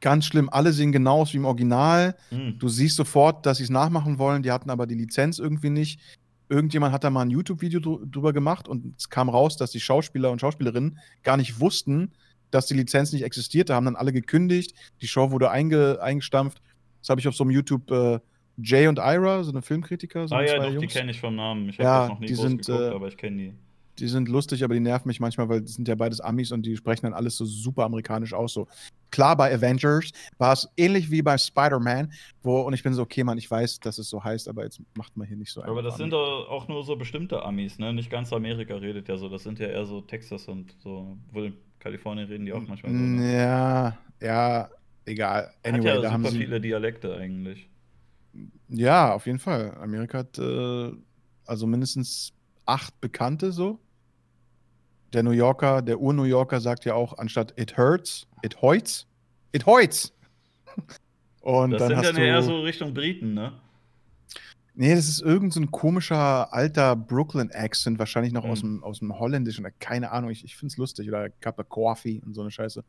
Ganz 0.00 0.26
schlimm. 0.26 0.48
Alle 0.50 0.72
sehen 0.72 0.92
genauso 0.92 1.32
wie 1.32 1.38
im 1.38 1.44
Original. 1.46 2.16
Hm. 2.28 2.58
Du 2.58 2.68
siehst 2.68 2.96
sofort, 2.96 3.46
dass 3.46 3.58
sie 3.58 3.64
es 3.64 3.70
nachmachen 3.70 4.18
wollen. 4.18 4.42
Die 4.42 4.52
hatten 4.52 4.68
aber 4.70 4.86
die 4.86 4.94
Lizenz 4.94 5.38
irgendwie 5.38 5.70
nicht. 5.70 6.00
Irgendjemand 6.48 6.92
hat 6.92 7.02
da 7.02 7.10
mal 7.10 7.22
ein 7.22 7.30
YouTube-Video 7.30 7.80
drü- 7.80 8.08
drüber 8.10 8.32
gemacht 8.32 8.68
und 8.68 8.94
es 8.98 9.08
kam 9.08 9.28
raus, 9.28 9.56
dass 9.56 9.70
die 9.72 9.80
Schauspieler 9.80 10.30
und 10.30 10.40
Schauspielerinnen 10.40 10.98
gar 11.22 11.36
nicht 11.36 11.58
wussten, 11.60 12.12
dass 12.52 12.66
die 12.66 12.74
Lizenz 12.74 13.12
nicht 13.12 13.22
existierte, 13.24 13.74
haben 13.74 13.86
dann 13.86 13.96
alle 13.96 14.12
gekündigt. 14.12 14.74
Die 15.00 15.08
Show 15.08 15.30
wurde 15.32 15.50
einge 15.50 16.00
eingestampft. 16.00 16.60
Das 17.00 17.08
habe 17.08 17.20
ich 17.20 17.26
auf 17.26 17.34
so 17.34 17.42
einem 17.42 17.50
YouTube 17.50 17.90
äh, 17.90 18.20
Jay 18.58 18.86
und 18.86 18.98
Ira, 18.98 19.42
so 19.42 19.50
eine 19.50 19.60
Filmkritiker, 19.62 20.28
so 20.28 20.34
Ah 20.36 20.42
ja, 20.44 20.56
doch, 20.58 20.68
die 20.68 20.74
Jungs. 20.74 20.92
kenne 20.92 21.10
ich 21.10 21.20
vom 21.20 21.34
Namen. 21.34 21.68
Ich 21.68 21.78
habe 21.78 21.84
Ja, 21.84 22.00
das 22.00 22.08
noch 22.10 22.20
nie 22.20 22.26
die 22.26 22.34
groß 22.34 22.42
sind, 22.42 22.66
geguckt, 22.66 22.84
äh, 22.84 22.94
aber 22.94 23.08
ich 23.08 23.16
kenne 23.16 23.36
die. 23.38 23.52
Die 23.98 24.08
sind 24.08 24.28
lustig, 24.28 24.62
aber 24.62 24.74
die 24.74 24.80
nerven 24.80 25.08
mich 25.08 25.20
manchmal, 25.20 25.48
weil 25.48 25.62
das 25.62 25.74
sind 25.74 25.88
ja 25.88 25.94
beides 25.94 26.20
Amis 26.20 26.52
und 26.52 26.66
die 26.66 26.76
sprechen 26.76 27.06
dann 27.06 27.14
alles 27.14 27.36
so 27.36 27.44
super 27.44 27.84
amerikanisch 27.84 28.34
aus. 28.34 28.52
So. 28.52 28.68
Klar, 29.10 29.36
bei 29.36 29.54
Avengers 29.54 30.10
war 30.38 30.52
es 30.52 30.68
ähnlich 30.76 31.10
wie 31.10 31.22
bei 31.22 31.38
Spider-Man, 31.38 32.12
wo, 32.42 32.60
und 32.60 32.74
ich 32.74 32.82
bin 32.82 32.92
so, 32.92 33.02
okay, 33.02 33.24
Mann, 33.24 33.38
ich 33.38 33.50
weiß, 33.50 33.80
dass 33.80 33.98
es 33.98 34.08
so 34.10 34.22
heißt, 34.22 34.48
aber 34.48 34.64
jetzt 34.64 34.80
macht 34.96 35.16
man 35.16 35.26
hier 35.26 35.36
nicht 35.36 35.50
so 35.52 35.62
Aber 35.62 35.82
das 35.82 35.94
einfach 35.94 35.98
sind 35.98 36.14
Ami. 36.14 36.22
doch 36.22 36.48
auch 36.50 36.68
nur 36.68 36.84
so 36.84 36.96
bestimmte 36.96 37.42
Amis, 37.42 37.78
ne? 37.78 37.92
Nicht 37.92 38.10
ganz 38.10 38.32
Amerika 38.32 38.74
redet 38.76 39.08
ja 39.08 39.16
so. 39.16 39.28
Das 39.28 39.42
sind 39.42 39.58
ja 39.58 39.66
eher 39.68 39.86
so 39.86 40.00
Texas 40.02 40.46
und 40.46 40.74
so. 40.82 41.16
Wohl, 41.32 41.54
Kalifornien 41.78 42.26
reden 42.28 42.44
die 42.44 42.52
auch 42.52 42.66
manchmal 42.66 42.92
so. 42.92 42.98
Ne? 42.98 43.32
Ja, 43.34 43.98
ja, 44.20 44.68
egal. 45.06 45.52
Anyway, 45.62 45.88
Hat 45.88 45.96
ja 45.96 46.00
da 46.02 46.12
haben 46.12 46.22
super 46.22 46.32
sie. 46.32 46.38
viele 46.38 46.60
Dialekte 46.60 47.16
eigentlich. 47.16 47.68
Ja, 48.68 49.14
auf 49.14 49.26
jeden 49.26 49.38
Fall. 49.38 49.74
Amerika 49.80 50.18
hat 50.18 50.38
äh, 50.38 50.90
also 51.46 51.66
mindestens 51.66 52.32
acht 52.66 53.00
Bekannte 53.00 53.52
so. 53.52 53.78
Der 55.12 55.22
New 55.22 55.30
Yorker, 55.30 55.82
der 55.82 56.00
Ur-New 56.00 56.24
Yorker 56.24 56.60
sagt 56.60 56.84
ja 56.84 56.94
auch, 56.94 57.16
anstatt 57.18 57.54
it 57.58 57.76
hurts, 57.76 58.26
it 58.42 58.60
hoits, 58.60 59.06
it 59.52 59.64
hoits. 59.66 60.12
Und 61.40 61.70
Das 61.70 61.78
dann 61.80 61.88
sind 61.88 61.96
hast 61.98 62.08
dann 62.08 62.16
eher 62.16 62.42
so 62.42 62.60
Richtung 62.60 62.92
Briten, 62.92 63.34
ne? 63.34 63.52
Nee, 64.74 64.94
das 64.94 65.08
ist 65.08 65.22
irgend 65.22 65.54
so 65.54 65.60
ein 65.60 65.70
komischer 65.70 66.52
alter 66.52 66.96
Brooklyn-Accent, 66.96 67.98
wahrscheinlich 67.98 68.32
noch 68.32 68.44
aus, 68.44 68.60
Hm. 68.62 68.76
dem, 68.80 68.84
aus 68.84 68.98
dem 68.98 69.18
Holländischen 69.18 69.64
oder 69.64 69.72
keine 69.78 70.10
Ahnung. 70.10 70.30
Ich, 70.30 70.44
ich 70.44 70.54
finde 70.56 70.72
es 70.72 70.76
lustig. 70.76 71.08
Oder 71.08 71.30
Cup 71.30 71.58
of 71.58 71.68
Coffee 71.70 72.20
und 72.26 72.34
so 72.34 72.42
eine 72.42 72.50
Scheiße. 72.50 72.84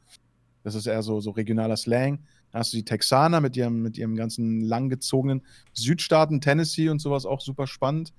Das 0.63 0.75
ist 0.75 0.85
eher 0.85 1.01
so, 1.01 1.21
so 1.21 1.31
regionaler 1.31 1.77
Slang. 1.77 2.17
Dann 2.51 2.59
hast 2.59 2.73
du 2.73 2.77
die 2.77 2.83
Texaner 2.83 3.39
mit 3.39 3.55
ihrem, 3.55 3.81
mit 3.83 3.97
ihrem 3.97 4.17
ganzen 4.17 4.59
langgezogenen 4.61 5.43
Südstaaten, 5.71 6.41
Tennessee 6.41 6.89
und 6.89 6.99
sowas 6.99 7.25
auch 7.25 7.39
super 7.39 7.67
spannend. 7.67 8.11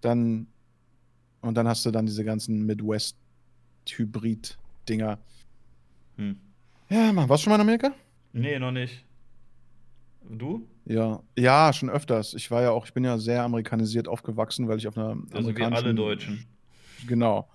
Dann, 0.00 0.46
und 1.42 1.54
dann 1.54 1.68
hast 1.68 1.86
du 1.86 1.90
dann 1.90 2.06
diese 2.06 2.24
ganzen 2.24 2.64
Midwest-Hybrid-Dinger. 2.66 5.18
Hm. 6.16 6.36
Ja, 6.88 7.12
Mann, 7.12 7.28
warst 7.28 7.42
du 7.42 7.44
schon 7.44 7.50
mal 7.52 7.56
in 7.56 7.62
Amerika? 7.62 7.92
Nee, 8.32 8.58
noch 8.58 8.72
nicht. 8.72 9.04
Du? 10.28 10.66
Ja, 10.84 11.22
ja, 11.36 11.72
schon 11.72 11.90
öfters. 11.90 12.34
Ich 12.34 12.50
war 12.50 12.62
ja 12.62 12.70
auch, 12.70 12.86
ich 12.86 12.92
bin 12.92 13.04
ja 13.04 13.18
sehr 13.18 13.42
amerikanisiert 13.42 14.08
aufgewachsen, 14.08 14.68
weil 14.68 14.78
ich 14.78 14.88
auf 14.88 14.96
einer 14.96 15.16
Also 15.32 15.56
wie 15.56 15.62
alle 15.62 15.94
Deutschen. 15.94 16.46
Genau. 17.06 17.48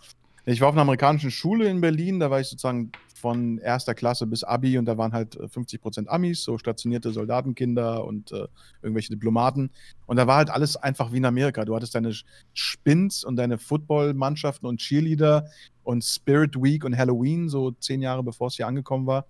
Ich 0.46 0.62
war 0.62 0.70
auf 0.70 0.76
einer 0.76 0.84
amerikanischen 0.84 1.32
Schule 1.32 1.68
in 1.68 1.82
Berlin, 1.82 2.20
da 2.20 2.30
war 2.30 2.40
ich 2.40 2.48
sozusagen 2.48 2.92
von 3.16 3.60
erster 3.60 3.96
Klasse 3.96 4.28
bis 4.28 4.44
Abi 4.44 4.78
und 4.78 4.86
da 4.86 4.98
waren 4.98 5.14
halt 5.14 5.36
äh, 5.38 5.46
50% 5.46 6.08
Amis, 6.08 6.44
so 6.44 6.58
stationierte 6.58 7.12
Soldatenkinder 7.12 8.04
und 8.04 8.32
äh, 8.34 8.48
irgendwelche 8.82 9.14
Diplomaten. 9.14 9.72
Und 10.06 10.18
da 10.18 10.28
war 10.28 10.38
halt 10.38 10.50
alles 10.50 10.76
einfach 10.76 11.14
wie 11.14 11.18
in 11.18 11.26
Amerika. 11.26 11.64
Du 11.64 11.76
hattest 11.76 11.96
deine 11.96 12.14
Spins 12.54 13.24
und 13.24 13.38
deine 13.38 13.58
Footballmannschaften 13.58 14.68
und 14.68 14.82
Cheerleader 14.82 15.46
und 15.84 16.04
Spirit 16.04 16.62
Week 16.62 16.84
und 16.84 16.98
Halloween, 16.98 17.48
so 17.48 17.72
zehn 17.72 18.02
Jahre 18.02 18.22
bevor 18.22 18.48
es 18.48 18.56
hier 18.56 18.68
angekommen 18.68 19.08
war. 19.08 19.26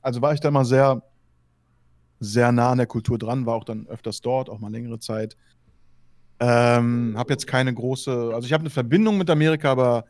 Also 0.00 0.22
war 0.22 0.32
ich 0.32 0.40
da 0.40 0.50
mal 0.50 0.64
sehr, 0.64 1.02
sehr 2.20 2.50
nah 2.50 2.70
an 2.70 2.78
der 2.78 2.86
Kultur 2.86 3.18
dran, 3.18 3.44
war 3.44 3.56
auch 3.56 3.64
dann 3.64 3.86
öfters 3.88 4.22
dort, 4.22 4.48
auch 4.48 4.58
mal 4.58 4.72
längere 4.72 5.00
Zeit. 5.00 5.36
Ähm, 6.40 7.14
habe 7.16 7.32
jetzt 7.32 7.46
keine 7.46 7.74
große, 7.74 8.30
also 8.32 8.46
ich 8.46 8.52
habe 8.54 8.62
eine 8.62 8.70
Verbindung 8.70 9.18
mit 9.18 9.28
Amerika, 9.28 9.70
aber 9.72 10.04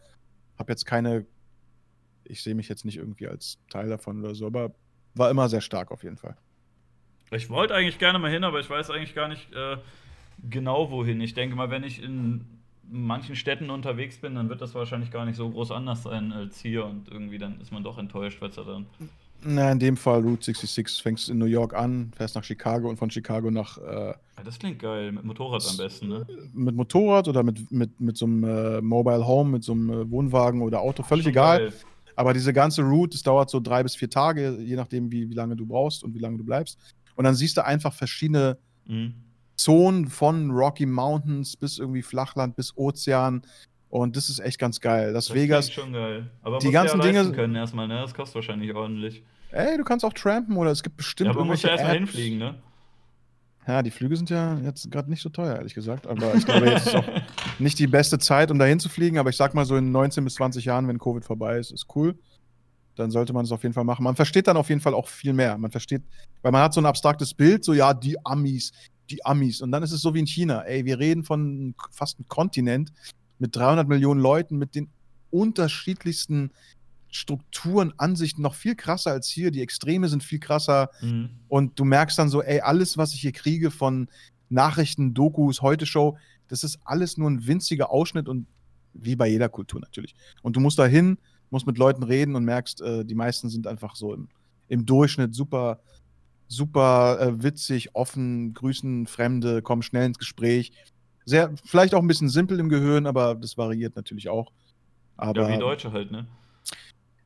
habe 0.57 0.73
jetzt 0.73 0.85
keine, 0.86 1.27
ich 2.29 2.43
sehe 2.43 2.55
mich 2.55 2.69
jetzt 2.69 2.85
nicht 2.85 2.97
irgendwie 2.97 3.29
als 3.29 3.59
Teil 3.71 3.89
davon 3.89 4.25
oder 4.25 4.35
so, 4.35 4.47
aber 4.47 4.73
war 5.15 5.31
immer 5.31 5.49
sehr 5.49 5.61
stark 5.61 5.91
auf 5.91 6.03
jeden 6.05 6.17
Fall. 6.17 6.37
Ich 7.31 7.51
wollte 7.51 7.75
eigentlich 7.75 7.99
gerne 7.99 8.19
mal 8.19 8.31
hin, 8.31 8.45
aber 8.45 8.61
ich 8.61 8.71
weiß 8.71 8.91
eigentlich 8.91 9.15
gar 9.15 9.29
nicht 9.29 9.53
äh, 9.53 9.77
genau 10.49 10.91
wohin. 10.91 11.21
Ich 11.21 11.35
denke 11.35 11.57
mal, 11.57 11.71
wenn 11.71 11.85
ich 11.85 12.03
in 12.03 12.45
manchen 12.91 13.37
Städten 13.37 13.71
unterwegs 13.71 14.19
bin, 14.19 14.35
dann 14.35 14.49
wird 14.49 14.61
das 14.61 14.75
wahrscheinlich 14.75 15.11
gar 15.11 15.27
nicht 15.27 15.37
so 15.37 15.51
groß 15.51 15.73
anders 15.73 16.05
sein 16.05 16.33
als 16.33 16.61
hier 16.61 16.87
und 16.87 17.09
irgendwie 17.09 17.39
dann 17.39 17.61
ist 17.61 17.73
man 17.73 17.85
doch 17.85 17.99
enttäuscht, 17.99 18.41
weil 18.41 18.51
es 18.51 18.57
ja 18.57 18.65
dann. 18.65 18.87
Na, 19.41 19.71
in 19.71 19.79
dem 19.79 19.97
Fall 19.97 20.23
Route 20.23 20.45
66 20.47 21.01
fängst 21.01 21.29
in 21.29 21.39
New 21.39 21.45
York 21.45 21.73
an, 21.73 22.11
fährst 22.17 22.35
nach 22.35 22.43
Chicago 22.43 22.89
und 22.89 22.97
von 22.97 23.09
Chicago 23.09 23.51
nach 23.51 23.79
äh, 23.79 24.09
Ja, 24.09 24.17
das 24.45 24.59
klingt 24.59 24.81
geil, 24.81 25.13
mit 25.13 25.25
Motorrad 25.25 25.65
am 25.69 25.77
besten, 25.77 26.09
ne? 26.09 26.27
mit 26.55 26.75
Motorrad 26.75 27.29
oder 27.29 27.45
mit, 27.45 27.71
mit, 27.71 28.01
mit 28.01 28.17
so 28.17 28.27
einem 28.27 28.43
äh, 28.43 28.81
Mobile 28.81 29.25
Home, 29.25 29.51
mit 29.51 29.63
so 29.63 29.73
einem 29.73 29.91
äh, 29.91 30.11
Wohnwagen 30.11 30.63
oder 30.63 30.81
Auto, 30.81 31.05
völlig 31.05 31.27
egal. 31.27 31.59
geil. 31.59 31.73
Aber 32.19 32.32
diese 32.35 32.53
ganze 32.53 32.82
Route, 32.82 33.12
das 33.16 33.23
dauert 33.23 33.49
so 33.49 33.61
drei 33.61 33.85
bis 33.85 33.95
vier 33.95 34.11
Tage, 34.11 34.59
je 34.61 34.74
nachdem, 34.74 35.12
wie, 35.12 35.31
wie 35.31 35.35
lange 35.35 35.55
du 35.55 35.65
brauchst 35.65 36.03
und 36.03 36.15
wie 36.15 36.19
lange 36.19 36.36
du 36.36 36.43
bleibst. 36.45 36.77
Und 37.15 37.23
dann 37.24 37.36
siehst 37.36 37.57
du 37.57 37.65
einfach 37.65 37.93
verschiedene 37.95 38.59
Mhm. 38.86 39.15
Zonen 39.55 40.09
von 40.09 40.51
Rocky 40.51 40.85
Mountains 40.86 41.57
bis 41.57 41.78
irgendwie 41.78 42.03
Flachland 42.03 42.57
bis 42.57 42.77
Ozean. 42.77 43.43
Und 43.89 44.16
das 44.16 44.28
ist 44.31 44.40
echt 44.40 44.59
ganz 44.59 44.81
geil. 44.81 45.12
Las 45.12 45.27
Das 45.27 45.35
Vegas, 45.36 45.70
schon 45.70 45.93
geil. 45.93 46.28
Aber 46.43 46.59
Die 46.59 46.70
ganzen 46.73 46.99
ja 47.01 47.07
Dinge- 47.07 47.31
können 47.32 47.55
erstmal, 47.55 47.86
ne? 47.86 48.01
Das 48.01 48.15
kostet 48.15 48.35
wahrscheinlich 48.36 48.74
ordentlich. 48.74 49.23
ey, 49.53 49.77
du 49.77 49.85
kannst 49.85 50.05
auch 50.05 50.12
trampen 50.12 50.57
oder 50.57 50.70
es 50.73 50.82
gibt 50.82 50.97
bestimmt 50.97 51.27
ja, 51.27 51.31
aber 51.32 51.40
man 51.40 51.49
muss 51.51 51.62
ja 51.62 51.70
erstmal 51.70 51.95
hinfliegen, 51.99 52.39
ne? 52.39 52.57
Ja, 53.69 53.82
die 53.82 53.90
Flüge 53.90 54.16
sind 54.16 54.31
ja 54.31 54.59
jetzt 54.61 54.90
gerade 54.90 55.11
nicht 55.11 55.20
so 55.20 55.28
teuer, 55.28 55.57
ehrlich 55.57 55.74
gesagt. 55.74 56.07
Aber 56.07 56.35
ich 56.35 56.47
glaube, 56.47 56.70
jetzt 56.70 56.86
ist 56.86 56.97
auch 56.97 57.05
nicht 57.59 57.78
die 57.78 57.86
beste 57.86 58.19
Zeit, 58.19 58.51
um 58.51 58.59
dahin 58.59 58.81
zu 58.81 58.89
fliegen. 58.89 59.19
Aber 59.19 59.28
ich 59.28 59.36
sag 59.36 59.53
mal 59.53 59.66
so 59.66 59.77
in 59.77 59.93
19 59.93 60.24
bis 60.24 60.35
20 60.35 60.65
Jahren, 60.65 60.89
wenn 60.89 60.99
Covid 60.99 61.23
vorbei 61.23 61.59
ist, 61.59 61.70
ist 61.70 61.86
cool. 61.95 62.19
Dann 62.97 63.11
sollte 63.11 63.35
man 63.35 63.45
es 63.45 63.53
auf 63.53 63.62
jeden 63.62 63.74
Fall 63.74 63.85
machen. 63.85 64.05
Man 64.05 64.16
versteht 64.16 64.47
dann 64.47 64.57
auf 64.57 64.70
jeden 64.70 64.81
Fall 64.81 64.95
auch 64.95 65.07
viel 65.07 65.35
mehr. 65.35 65.59
Man 65.59 65.70
versteht, 65.70 66.03
weil 66.40 66.51
man 66.51 66.62
hat 66.62 66.73
so 66.73 66.81
ein 66.81 66.86
abstraktes 66.86 67.35
Bild, 67.35 67.62
so 67.62 67.74
ja, 67.74 67.93
die 67.93 68.16
Amis, 68.24 68.73
die 69.11 69.23
Amis. 69.27 69.61
Und 69.61 69.70
dann 69.70 69.82
ist 69.82 69.93
es 69.93 70.01
so 70.01 70.15
wie 70.15 70.20
in 70.20 70.27
China. 70.27 70.62
Ey, 70.62 70.86
wir 70.86 70.99
reden 70.99 71.23
von 71.23 71.74
fast 71.90 72.19
einem 72.19 72.27
Kontinent 72.27 72.90
mit 73.39 73.55
300 73.55 73.86
Millionen 73.86 74.20
Leuten, 74.20 74.57
mit 74.57 74.74
den 74.77 74.89
unterschiedlichsten 75.31 76.53
Strukturen, 77.11 77.93
Ansichten, 77.97 78.43
noch 78.43 78.55
viel 78.55 78.75
krasser 78.75 79.13
als 79.13 79.29
hier. 79.29 79.51
Die 79.51 79.63
Extreme 79.63 80.09
sind 80.09 80.23
viel 80.23 80.41
krasser. 80.41 80.91
Mhm. 81.01 81.31
Und 81.49 81.79
du 81.79 81.85
merkst 81.85 82.19
dann 82.19 82.29
so, 82.29 82.43
ey, 82.43 82.61
alles, 82.61 82.99
was 82.99 83.15
ich 83.15 83.21
hier 83.21 83.33
kriege 83.33 83.71
von 83.71 84.09
Nachrichten, 84.51 85.15
Dokus, 85.15 85.63
Heute-Show, 85.63 86.17
das 86.49 86.65
ist 86.65 86.79
alles 86.85 87.17
nur 87.17 87.31
ein 87.31 87.47
winziger 87.47 87.91
Ausschnitt 87.91 88.29
und 88.29 88.47
wie 88.95 89.17
bei 89.17 89.29
jeder 89.29 89.49
Kultur 89.49 89.81
natürlich. 89.81 90.15
Und 90.43 90.57
du 90.57 90.61
musst 90.61 90.79
da 90.79 90.87
hin, 90.87 91.19
musst 91.51 91.67
mit 91.67 91.79
Leuten 91.79 92.03
reden 92.03 92.35
und 92.35 92.45
merkst, 92.45 92.81
äh, 92.81 93.05
die 93.05 93.15
meisten 93.15 93.49
sind 93.49 93.67
einfach 93.67 93.97
so 93.97 94.15
im, 94.15 94.29
im 94.69 94.87
Durchschnitt 94.87 95.35
super, 95.35 95.81
super 96.49 97.19
äh, 97.21 97.43
witzig, 97.43 97.95
offen, 97.95 98.55
grüßen 98.55 99.07
Fremde, 99.07 99.63
kommen 99.63 99.83
schnell 99.83 100.07
ins 100.07 100.19
Gespräch. 100.19 100.73
Sehr, 101.25 101.55
vielleicht 101.65 101.95
auch 101.95 102.01
ein 102.01 102.09
bisschen 102.09 102.31
simpel 102.31 102.59
im 102.59 102.71
Gehirn, 102.71 103.07
aber 103.07 103.35
das 103.35 103.59
variiert 103.59 103.97
natürlich 103.97 104.29
auch. 104.29 104.51
Aber 105.17 105.49
ja, 105.49 105.57
wie 105.57 105.59
Deutsche 105.59 105.93
halt, 105.93 106.11
ne? 106.11 106.27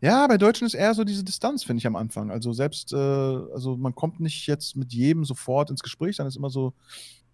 Ja, 0.03 0.27
bei 0.27 0.37
Deutschen 0.37 0.67
ist 0.67 0.75
eher 0.75 0.93
so 0.95 1.05
diese 1.05 1.25
Distanz, 1.25 1.63
finde 1.65 1.79
ich 1.79 1.87
am 1.87 1.97
Anfang. 1.97 2.31
Also 2.31 2.53
selbst, 2.53 2.93
äh, 2.93 2.97
also 2.97 3.77
man 3.77 3.95
kommt 3.95 4.21
nicht 4.21 4.47
jetzt 4.49 4.77
mit 4.77 4.93
jedem 4.93 5.25
sofort 5.25 5.71
ins 5.71 5.83
Gespräch, 5.83 6.17
dann 6.17 6.27
ist 6.27 6.37
immer 6.37 6.51
so 6.51 6.75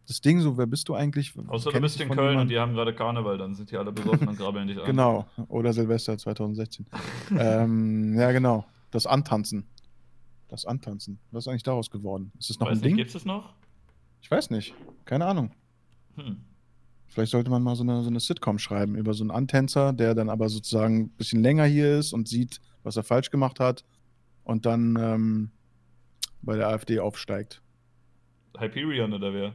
das 0.07 0.21
Ding, 0.21 0.41
so 0.41 0.57
wer 0.57 0.67
bist 0.67 0.89
du 0.89 0.95
eigentlich? 0.95 1.33
Außer 1.49 1.73
du 1.73 1.81
bist 1.81 2.01
in 2.01 2.09
Köln 2.09 2.19
und 2.19 2.29
jemandem? 2.31 2.49
die 2.49 2.59
haben 2.59 2.75
gerade 2.75 2.95
Karneval, 2.95 3.39
dann 3.39 3.55
sind 3.55 3.71
die 3.71 3.77
alle 3.77 3.93
besoffen 3.93 4.29
und 4.29 4.39
grabbeln 4.39 4.69
dich 4.69 4.79
an. 4.81 4.85
Genau, 4.87 5.27
oder 5.49 5.73
Silvester 5.73 6.17
2016. 6.17 6.87
ähm, 7.39 8.19
ja, 8.19 8.33
genau. 8.33 8.65
Das 8.91 9.07
Antanzen. 9.07 9.67
Das 10.49 10.65
Antanzen. 10.65 11.19
Was 11.31 11.45
ist 11.45 11.49
eigentlich 11.49 11.63
daraus 11.63 11.91
geworden? 11.91 12.33
Ist 12.39 12.51
das 12.51 12.59
noch 12.59 12.67
Weiß 12.69 12.73
ein 12.73 12.81
nicht, 12.81 12.85
Ding? 12.85 12.97
gibt's 12.97 13.15
es 13.15 13.25
noch? 13.25 13.53
Ich 14.23 14.31
weiß 14.31 14.51
nicht. 14.51 14.75
Keine 15.05 15.27
Ahnung. 15.27 15.51
Hm. 16.17 16.39
Vielleicht 17.09 17.33
sollte 17.33 17.51
man 17.51 17.63
mal 17.63 17.75
so 17.75 17.83
eine, 17.83 18.03
so 18.03 18.09
eine 18.09 18.21
Sitcom 18.21 18.59
schreiben 18.59 18.95
über 18.95 19.15
so 19.15 19.25
einen 19.25 19.31
Antänzer, 19.31 19.93
der 19.93 20.15
dann 20.15 20.31
aber 20.31 20.49
sozusagen 20.49 21.01
ein 21.01 21.09
bisschen 21.11 21.43
länger 21.43 21.65
hier 21.65 21.99
ist 21.99 22.13
und 22.13 22.29
sieht, 22.29 22.61
was 22.83 22.97
er 22.97 23.03
falsch 23.03 23.31
gemacht 23.31 23.61
hat 23.61 23.85
und 24.45 24.67
dann 24.67 24.97
ähm, 25.01 25.51
bei 26.43 26.57
der 26.57 26.69
AfD 26.69 27.01
aufsteigt. 27.01 27.63
Hyperion 28.59 29.13
oder 29.13 29.33
wer? 29.33 29.55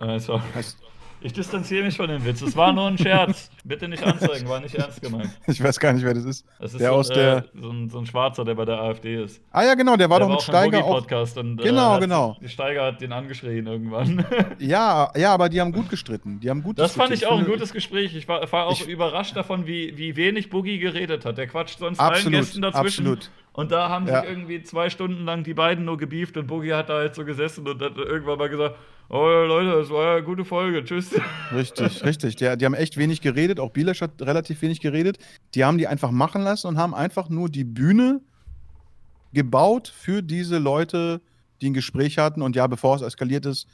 Äh, 0.00 0.18
sorry. 0.20 0.42
Heißt, 0.54 0.78
Ich 1.20 1.32
distanziere 1.32 1.84
mich 1.84 1.96
von 1.96 2.08
dem 2.08 2.24
Witz. 2.24 2.42
Es 2.42 2.56
war 2.56 2.72
nur 2.72 2.86
ein 2.86 2.96
Scherz. 2.96 3.50
Bitte 3.64 3.88
nicht 3.88 4.02
anzeigen, 4.04 4.48
war 4.48 4.60
nicht 4.60 4.76
ernst 4.76 5.02
gemeint. 5.02 5.30
ich 5.48 5.60
weiß 5.60 5.80
gar 5.80 5.92
nicht, 5.92 6.04
wer 6.04 6.14
das 6.14 6.24
ist. 6.24 6.46
Das 6.60 6.72
ist 6.72 6.80
Der 6.80 6.90
so, 6.90 6.94
aus 6.94 7.10
äh, 7.10 7.14
der- 7.14 7.44
so, 7.60 7.70
ein, 7.70 7.90
so 7.90 7.98
ein 7.98 8.06
Schwarzer, 8.06 8.44
der 8.44 8.54
bei 8.54 8.64
der 8.64 8.78
AfD 8.80 9.24
ist. 9.24 9.42
Ah 9.50 9.64
ja, 9.64 9.74
genau, 9.74 9.96
der 9.96 10.08
war 10.08 10.18
der 10.20 10.28
doch 10.28 10.34
mit 10.34 10.38
auch 10.38 10.44
Steiger 10.44 10.84
auch. 10.84 10.98
Podcast 11.00 11.36
und 11.36 11.56
Genau, 11.56 11.96
äh, 11.96 12.00
genau. 12.00 12.36
Die 12.40 12.48
Steiger 12.48 12.84
hat 12.84 13.00
den 13.00 13.12
angeschrien 13.12 13.66
irgendwann. 13.66 14.24
Ja, 14.60 15.10
ja, 15.16 15.32
aber 15.34 15.48
die 15.48 15.60
haben 15.60 15.72
gut 15.72 15.88
gestritten. 15.88 16.38
Die 16.40 16.50
haben 16.50 16.62
gut 16.62 16.78
Das 16.78 16.94
fand 16.94 17.12
ich 17.12 17.26
auch 17.26 17.38
ein 17.38 17.46
gutes 17.46 17.72
Gespräch. 17.72 18.14
Ich 18.14 18.28
war, 18.28 18.50
war 18.52 18.66
auch 18.66 18.80
Ich- 18.80 18.86
überrascht 18.88 19.34
davon, 19.36 19.66
wie, 19.66 19.96
wie 19.96 20.14
wenig 20.16 20.50
Boogie 20.50 20.78
geredet 20.78 21.24
hat. 21.24 21.36
Der 21.38 21.46
quatscht 21.48 21.78
sonst 21.80 21.98
allen 21.98 22.10
Absolut, 22.12 22.38
Gästen 22.38 22.62
dazwischen. 22.62 23.06
absolut. 23.06 23.30
Und 23.58 23.72
da 23.72 23.88
haben 23.88 24.06
Ja. 24.06 24.20
sich 24.20 24.30
irgendwie 24.30 24.62
zwei 24.62 24.88
Stunden 24.88 25.24
lang 25.24 25.42
die 25.42 25.52
beiden 25.52 25.84
nur 25.84 25.96
gebieft 25.98 26.36
und 26.36 26.46
Boogie 26.46 26.74
hat 26.74 26.90
da 26.90 26.98
halt 26.98 27.16
so 27.16 27.24
gesessen 27.24 27.66
und 27.66 27.82
hat 27.82 27.96
irgendwann 27.96 28.38
mal 28.38 28.48
gesagt, 28.48 28.76
oh 29.08 29.16
Leute, 29.26 29.72
das 29.72 29.90
war 29.90 30.04
ja 30.04 30.12
eine 30.12 30.22
gute 30.22 30.44
Folge, 30.44 30.84
tschüss. 30.84 31.10
Richtig, 31.52 32.04
richtig. 32.04 32.36
Die, 32.36 32.56
die 32.56 32.64
haben 32.64 32.74
echt 32.74 32.96
wenig 32.96 33.20
geredet. 33.20 33.58
Auch 33.58 33.70
Bielesch 33.72 34.00
hat 34.00 34.22
relativ 34.22 34.62
wenig 34.62 34.78
geredet. 34.78 35.18
Die 35.56 35.64
haben 35.64 35.76
die 35.76 35.88
einfach 35.88 36.12
machen 36.12 36.42
lassen 36.42 36.68
und 36.68 36.78
haben 36.78 36.94
einfach 36.94 37.30
nur 37.30 37.48
die 37.48 37.64
Bühne 37.64 38.20
gebaut 39.32 39.88
für 39.88 40.22
diese 40.22 40.58
Leute, 40.58 41.20
die 41.60 41.70
ein 41.70 41.74
Gespräch 41.74 42.16
hatten. 42.18 42.42
Und 42.42 42.54
ja, 42.54 42.68
bevor 42.68 42.94
es 42.94 43.02
eskaliert 43.02 43.44
ist, 43.44 43.66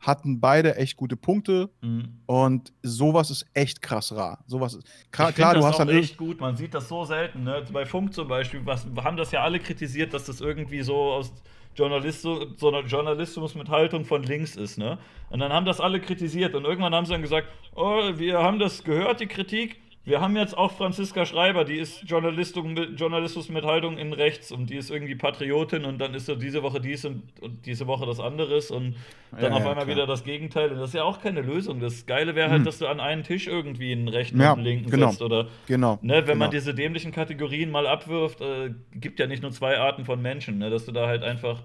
hatten 0.00 0.40
beide 0.40 0.76
echt 0.76 0.96
gute 0.96 1.16
Punkte. 1.16 1.70
Mhm. 1.82 2.20
Und 2.26 2.72
sowas 2.82 3.30
ist 3.30 3.46
echt 3.54 3.82
krass 3.82 4.14
rar. 4.14 4.42
Sowas 4.46 4.74
ist, 4.74 4.86
klar, 5.12 5.32
klar 5.32 5.54
du 5.54 5.60
das 5.60 5.70
hast 5.70 5.78
dann 5.78 5.88
echt 5.90 6.16
gut. 6.16 6.40
Man 6.40 6.56
sieht 6.56 6.74
das 6.74 6.88
so 6.88 7.04
selten. 7.04 7.44
Ne? 7.44 7.64
Bei 7.72 7.84
Funk 7.84 8.14
zum 8.14 8.26
Beispiel, 8.26 8.64
was, 8.64 8.86
haben 9.02 9.16
das 9.16 9.30
ja 9.30 9.42
alle 9.42 9.60
kritisiert, 9.60 10.14
dass 10.14 10.24
das 10.24 10.40
irgendwie 10.40 10.82
so 10.82 10.94
aus 10.94 11.32
Journalistu 11.76 12.46
so 12.56 12.68
einer 12.68 12.86
Journalismus 12.86 13.54
mit 13.54 13.68
Haltung 13.68 14.04
von 14.04 14.22
links 14.22 14.56
ist. 14.56 14.78
Ne? 14.78 14.98
Und 15.28 15.40
dann 15.40 15.52
haben 15.52 15.66
das 15.66 15.80
alle 15.80 16.00
kritisiert. 16.00 16.54
Und 16.54 16.64
irgendwann 16.64 16.94
haben 16.94 17.04
sie 17.04 17.12
dann 17.12 17.22
gesagt, 17.22 17.48
oh, 17.74 18.00
wir 18.16 18.38
haben 18.38 18.58
das 18.58 18.82
gehört, 18.82 19.20
die 19.20 19.26
Kritik. 19.26 19.80
Wir 20.02 20.22
haben 20.22 20.34
jetzt 20.34 20.56
auch 20.56 20.72
Franziska 20.72 21.26
Schreiber, 21.26 21.64
die 21.64 21.76
ist 21.76 22.04
Journalistus 22.04 22.64
mit, 22.64 22.98
Journalismus 22.98 23.50
mit 23.50 23.64
Haltung 23.66 23.98
in 23.98 24.14
rechts 24.14 24.50
und 24.50 24.70
die 24.70 24.76
ist 24.76 24.90
irgendwie 24.90 25.14
Patriotin 25.14 25.84
und 25.84 25.98
dann 25.98 26.14
ist 26.14 26.24
so 26.24 26.34
diese 26.36 26.62
Woche 26.62 26.80
dies 26.80 27.04
und, 27.04 27.22
und 27.42 27.66
diese 27.66 27.86
Woche 27.86 28.06
das 28.06 28.18
anderes 28.18 28.70
und 28.70 28.96
dann 29.30 29.42
Ja, 29.42 29.48
auf 29.50 29.62
ja, 29.64 29.70
einmal 29.70 29.74
klar. 29.74 29.86
wieder 29.88 30.06
das 30.06 30.24
Gegenteil. 30.24 30.70
Und 30.72 30.78
das 30.78 30.88
ist 30.88 30.94
ja 30.94 31.04
auch 31.04 31.20
keine 31.20 31.42
Lösung. 31.42 31.80
Das 31.80 32.06
Geile 32.06 32.34
wäre 32.34 32.48
halt, 32.50 32.62
Mhm. 32.62 32.64
dass 32.64 32.78
du 32.78 32.86
an 32.86 32.98
einen 32.98 33.24
Tisch 33.24 33.46
irgendwie 33.46 33.92
einen 33.92 34.08
rechten 34.08 34.40
Ja, 34.40 34.52
und 34.52 34.60
einen 34.60 34.66
linken 34.66 34.90
genau. 34.90 35.08
setzt 35.10 35.20
oder 35.20 35.48
Genau. 35.66 35.98
Ne, 36.00 36.14
wenn 36.14 36.24
genau. 36.24 36.36
man 36.36 36.50
diese 36.50 36.74
dämlichen 36.74 37.12
Kategorien 37.12 37.70
mal 37.70 37.86
abwirft, 37.86 38.40
äh, 38.40 38.70
gibt 38.94 39.18
ja 39.20 39.26
nicht 39.26 39.42
nur 39.42 39.52
zwei 39.52 39.78
Arten 39.78 40.06
von 40.06 40.20
Menschen, 40.22 40.58
ne, 40.58 40.70
dass 40.70 40.86
du 40.86 40.92
da 40.92 41.08
halt 41.08 41.22
einfach, 41.22 41.62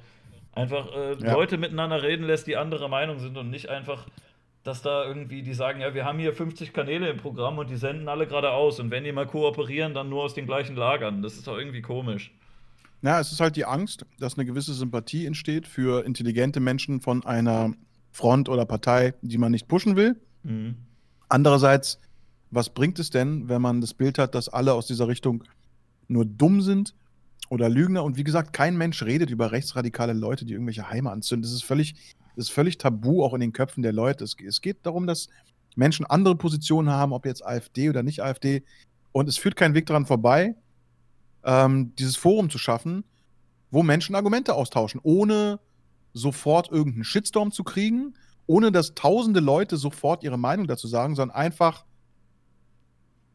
einfach 0.52 0.94
äh. 0.94 1.14
Leute 1.14 1.57
miteinander 1.57 2.03
reden 2.03 2.26
lässt, 2.28 2.48
die 2.48 2.57
anderer 2.57 2.90
Meinung 2.90 3.20
sind 3.20 3.38
und 3.38 3.49
nicht 3.49 3.70
einfach, 3.70 4.06
dass 4.66 4.82
da 4.82 5.06
irgendwie 5.06 5.44
die 5.44 5.54
sagen, 5.54 5.80
ja, 5.80 5.94
wir 5.94 6.06
haben 6.06 6.18
hier 6.18 6.34
50 6.34 6.74
Kanäle 6.74 7.08
im 7.08 7.18
Programm 7.18 7.60
und 7.60 7.70
die 7.70 7.78
senden 7.78 8.10
alle 8.10 8.26
geradeaus 8.26 8.80
und 8.80 8.90
wenn 8.90 9.04
die 9.04 9.12
mal 9.12 9.28
kooperieren, 9.28 9.94
dann 9.94 10.10
nur 10.10 10.24
aus 10.24 10.34
den 10.34 10.48
gleichen 10.48 10.76
Lagern. 10.76 11.22
Das 11.22 11.36
ist 11.36 11.46
doch 11.46 11.56
irgendwie 11.56 11.84
komisch. 11.84 12.34
Ja, 13.04 13.20
es 13.20 13.32
ist 13.32 13.40
halt 13.40 13.56
die 13.58 13.66
Angst, 13.66 14.08
dass 14.18 14.38
eine 14.38 14.46
gewisse 14.46 14.74
Sympathie 14.74 15.28
entsteht 15.28 15.68
für 15.68 16.04
intelligente 16.04 16.60
Menschen 16.60 17.00
von 17.00 17.24
einer 17.24 17.74
Front 18.12 18.50
oder 18.50 18.66
Partei, 18.66 19.14
die 19.22 19.38
man 19.38 19.52
nicht 19.52 19.68
pushen 19.68 19.96
will. 19.96 20.20
Mhm. 20.42 20.78
Andererseits, 21.30 22.00
was 22.50 22.70
bringt 22.70 22.98
es 22.98 23.12
denn, 23.12 23.48
wenn 23.48 23.62
man 23.62 23.82
das 23.82 23.94
Bild 23.94 24.18
hat, 24.18 24.34
dass 24.34 24.50
alle 24.50 24.74
aus 24.74 24.88
dieser 24.88 25.08
Richtung 25.08 25.44
nur 26.08 26.26
dumm 26.26 26.62
sind 26.62 26.96
oder 27.50 27.70
Lügner? 27.70 28.04
Und 28.04 28.18
wie 28.18 28.24
gesagt, 28.24 28.52
kein 28.52 28.76
Mensch 28.78 29.04
redet 29.04 29.30
über 29.30 29.52
rechtsradikale 29.52 30.14
Leute, 30.14 30.44
die 30.44 30.54
irgendwelche 30.54 30.90
Heime 30.90 31.12
anzünden. 31.12 31.44
Das 31.44 31.52
ist 31.52 31.64
völlig, 31.64 31.94
das 32.36 32.45
ist 32.45 32.52
völlig 32.52 32.78
tabu, 32.78 33.24
auch 33.24 33.34
in 33.34 33.41
den 33.41 33.53
Köpfen 33.53 33.84
der 33.84 33.94
Leute. 33.94 34.24
Es, 34.24 34.36
es 34.45 34.62
geht 34.62 34.86
darum, 34.86 35.07
dass 35.07 35.30
Menschen 35.76 36.06
andere 36.06 36.36
Positionen 36.36 36.90
haben, 36.90 37.14
ob 37.14 37.26
jetzt 37.26 37.45
AfD 37.45 37.90
oder 37.90 38.03
nicht 38.03 38.22
AfD. 38.22 38.64
Und 39.12 39.30
es 39.30 39.38
führt 39.38 39.56
kein 39.56 39.74
Weg 39.74 39.86
daran 39.86 40.06
vorbei, 40.06 40.56
ähm, 41.44 41.94
dieses 41.95 42.16
Forum 42.16 42.49
zu 42.49 42.57
schaffen, 42.57 43.03
wo 43.72 43.84
Menschen 43.84 44.16
Argumente 44.16 44.53
austauschen, 44.53 44.99
ohne 45.03 45.60
sofort 46.14 46.72
irgendeinen 46.72 47.03
Shitstorm 47.03 47.52
zu 47.52 47.64
kriegen, 47.64 48.16
ohne 48.48 48.72
dass 48.72 48.94
tausende 48.95 49.40
Leute 49.40 49.78
sofort 49.78 50.24
ihre 50.24 50.38
Meinung 50.38 50.68
dazu 50.68 50.88
sagen, 50.88 51.16
sondern 51.16 51.36
einfach, 51.36 51.86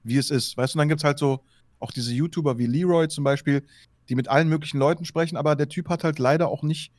wie 0.02 0.16
es 0.16 0.30
ist. 0.30 0.56
Weißt 0.56 0.74
du, 0.74 0.78
dann 0.78 0.88
gibt 0.88 1.00
es 1.00 1.04
halt 1.04 1.18
so 1.18 1.40
auch 1.78 1.92
diese 1.92 2.12
YouTuber 2.12 2.58
wie 2.58 2.66
Leroy 2.66 3.08
zum 3.08 3.24
Beispiel, 3.24 3.64
die 4.08 4.14
mit 4.14 4.28
allen 4.28 4.48
möglichen 4.48 4.78
Leuten 4.78 5.04
sprechen, 5.04 5.36
aber 5.36 5.56
der 5.56 5.68
Typ 5.68 5.88
hat 5.88 6.04
halt 6.04 6.18
leider 6.18 6.48
auch 6.48 6.62
nicht 6.62 6.92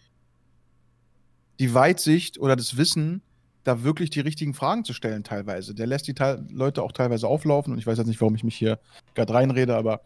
die 1.61 1.73
Weitsicht 1.75 2.39
oder 2.39 2.55
das 2.55 2.75
Wissen, 2.75 3.21
da 3.63 3.83
wirklich 3.83 4.09
die 4.09 4.19
richtigen 4.19 4.55
Fragen 4.55 4.83
zu 4.83 4.93
stellen 4.93 5.23
teilweise. 5.23 5.75
Der 5.75 5.85
lässt 5.85 6.07
die 6.07 6.15
Teil 6.15 6.43
Leute 6.49 6.81
auch 6.81 6.91
teilweise 6.91 7.27
auflaufen 7.27 7.71
und 7.71 7.77
ich 7.77 7.85
weiß 7.85 7.99
jetzt 7.99 8.07
nicht, 8.07 8.19
warum 8.19 8.33
ich 8.33 8.43
mich 8.43 8.55
hier 8.55 8.79
gerade 9.13 9.31
reinrede, 9.33 9.75
aber 9.75 10.01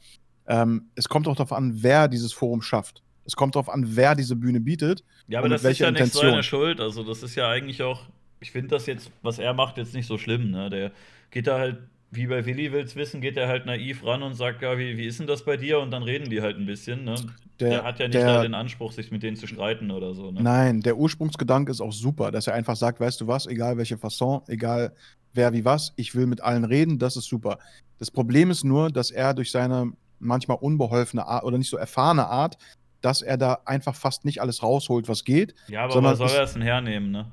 ähm, 0.48 0.90
es 0.96 1.08
kommt 1.08 1.30
auch 1.30 1.36
darauf 1.36 1.54
an, 1.54 1.82
wer 1.82 2.10
dieses 2.10 2.34
Forum 2.34 2.62
schafft. 2.62 3.02
Es 3.24 3.38
kommt 3.38 3.56
darauf 3.56 3.70
an, 3.70 3.96
wer 3.96 4.16
diese 4.16 4.36
Bühne 4.36 4.60
bietet. 4.60 5.06
Ja, 5.30 5.40
aber 5.40 5.48
das 5.48 5.64
ist 5.64 5.80
ja 5.80 5.90
nicht 5.90 6.02
Intention? 6.02 6.32
seine 6.32 6.44
Schuld. 6.44 6.82
Also, 6.82 7.04
das 7.04 7.24
ist 7.24 7.36
ja 7.36 7.50
eigentlich 7.50 7.82
auch, 7.82 8.02
ich 8.42 8.52
finde 8.52 8.68
das 8.68 8.86
jetzt, 8.86 9.10
was 9.24 9.40
er 9.40 9.54
macht, 9.54 9.78
jetzt 9.78 9.96
nicht 9.96 10.06
so 10.06 10.18
schlimm. 10.18 10.52
Ne? 10.52 10.70
Der 10.70 10.92
geht 11.32 11.48
da 11.48 11.58
halt, 11.58 11.78
wie 12.12 12.28
bei 12.28 12.46
Willi 12.46 12.72
will's 12.72 12.96
wissen, 12.96 13.22
geht 13.22 13.38
er 13.38 13.48
halt 13.48 13.66
naiv 13.66 14.06
ran 14.06 14.22
und 14.22 14.36
sagt, 14.36 14.62
ja, 14.62 14.78
wie, 14.78 14.98
wie 14.98 15.08
ist 15.08 15.20
denn 15.20 15.28
das 15.28 15.44
bei 15.44 15.58
dir? 15.58 15.80
Und 15.80 15.90
dann 15.92 16.04
reden 16.04 16.30
die 16.30 16.42
halt 16.42 16.58
ein 16.58 16.66
bisschen. 16.66 17.06
Ne? 17.06 17.16
Der, 17.60 17.70
Der- 17.70 17.84
hat 17.84 18.00
ja 18.00 18.08
nicht 18.08 18.16
der- 18.16 18.42
den 18.42 18.54
Anspruch, 18.54 18.92
sich 18.92 19.12
mit 19.12 19.24
denen 19.24 19.38
zu 19.38 19.48
streiten 19.48 19.92
oder 19.92 20.14
so. 20.14 20.32
Ne? 20.32 20.42
Nein, 20.44 20.82
der 20.82 20.98
Ursprungsgedanke 20.98 21.72
ist 21.72 21.82
auch 21.82 21.94
super, 21.94 22.32
dass 22.32 22.48
er 22.48 22.54
einfach 22.54 22.76
sagt, 22.76 23.00
weißt 23.00 23.22
du 23.22 23.28
was, 23.28 23.48
egal 23.48 23.78
welche 23.78 23.98
Fasson, 23.98 24.42
egal 24.48 24.94
wer 25.34 25.54
wie 25.54 25.64
was, 25.64 25.94
ich 25.96 26.16
will 26.16 26.28
mit 26.28 26.42
allen 26.42 26.66
reden, 26.66 27.00
das 27.00 27.16
ist 27.16 27.26
super. 27.26 27.58
Das 27.98 28.12
Problem 28.12 28.52
ist 28.52 28.64
nur, 28.66 28.90
dass 28.92 29.10
er 29.12 29.34
durch 29.34 29.52
seine 29.52 29.92
manchmal 30.20 30.58
unbeholfene 30.60 31.26
Art 31.26 31.44
oder 31.44 31.58
nicht 31.58 31.70
so 31.70 31.78
erfahrene 31.78 32.28
Art, 32.28 32.58
dass 33.02 33.22
er 33.22 33.38
da 33.38 33.60
einfach 33.66 33.96
fast 33.96 34.26
nicht 34.26 34.42
alles 34.42 34.64
rausholt, 34.64 35.08
was 35.08 35.24
geht. 35.24 35.54
Ja, 35.68 35.84
aber 35.84 35.94
sondern 35.94 36.18
was 36.20 36.32
soll 36.32 36.38
er 36.40 36.44
es 36.44 36.54
denn 36.54 36.62
hernehmen, 36.62 37.12
ne? 37.12 37.28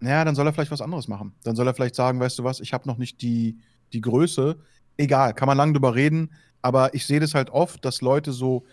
Naja, 0.00 0.24
dann 0.24 0.34
soll 0.34 0.46
er 0.46 0.52
vielleicht 0.52 0.70
was 0.70 0.80
anderes 0.80 1.08
machen. 1.08 1.32
Dann 1.44 1.56
soll 1.56 1.66
er 1.66 1.74
vielleicht 1.74 1.94
sagen, 1.94 2.18
weißt 2.20 2.38
du 2.38 2.44
was, 2.44 2.60
ich 2.60 2.72
habe 2.72 2.86
noch 2.88 2.98
nicht 2.98 3.22
die, 3.22 3.56
die 3.92 4.00
Größe. 4.00 4.56
Egal, 4.96 5.34
kann 5.34 5.46
man 5.46 5.56
lange 5.56 5.72
drüber 5.72 5.94
reden, 5.94 6.30
aber 6.62 6.94
ich 6.94 7.06
sehe 7.06 7.20
das 7.20 7.34
halt 7.34 7.50
oft, 7.50 7.84
dass 7.84 8.00
Leute 8.00 8.32
so 8.32 8.64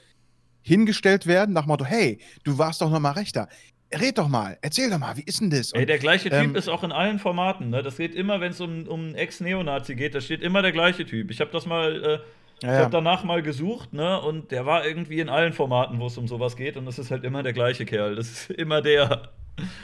hingestellt 0.64 1.28
werden 1.28 1.54
nach 1.54 1.64
dem 1.64 1.68
Motto, 1.68 1.86
hey, 1.86 2.20
du 2.44 2.58
warst 2.58 2.82
doch 2.82 2.90
noch 2.90 3.00
mal 3.00 3.12
rechter. 3.12 3.48
Red 3.94 4.18
doch 4.18 4.28
mal, 4.28 4.58
erzähl 4.62 4.90
doch 4.90 4.98
mal, 4.98 5.16
wie 5.18 5.24
ist 5.24 5.40
denn 5.40 5.52
das? 5.52 5.72
Ey, 5.72 5.82
Und 5.82 5.88
der 5.88 6.00
gleiche 6.00 6.30
Typ 6.30 6.40
ähm, 6.40 6.56
ist 6.56 6.68
auch 6.68 6.84
in 6.84 6.92
allen 6.92 7.20
Formaten, 7.20 7.70
ne? 7.70 7.84
Das 7.84 7.98
geht 7.98 8.16
immer, 8.16 8.42
wenn 8.42 8.52
es 8.52 8.60
um, 8.60 8.88
um 8.88 9.02
einen 9.02 9.16
Ex-Neonazi 9.16 9.94
geht, 9.96 10.16
da 10.16 10.22
steht 10.22 10.42
immer 10.42 10.64
der 10.64 10.72
gleiche 10.72 11.06
Typ. 11.06 11.30
Ich 11.30 11.40
habe 11.40 11.52
das 11.52 11.68
mal, 11.68 12.04
äh, 12.04 12.20
ich 12.64 12.70
ja, 12.70 12.78
habe 12.78 12.92
danach 12.92 13.24
mal 13.24 13.44
gesucht, 13.44 13.94
ne? 13.94 14.20
Und 14.22 14.52
der 14.52 14.66
war 14.66 14.86
irgendwie 14.86 15.20
in 15.20 15.30
allen 15.30 15.54
Formaten, 15.54 16.00
wo 16.00 16.08
es 16.08 16.18
um 16.18 16.28
sowas 16.28 16.56
geht. 16.56 16.78
Und 16.78 16.86
das 16.86 16.98
ist 16.98 17.12
halt 17.12 17.24
immer 17.24 17.44
der 17.44 17.54
gleiche 17.54 17.86
Kerl. 17.86 18.16
Das 18.16 18.32
ist 18.32 18.50
immer 18.58 18.82
der. 18.82 19.30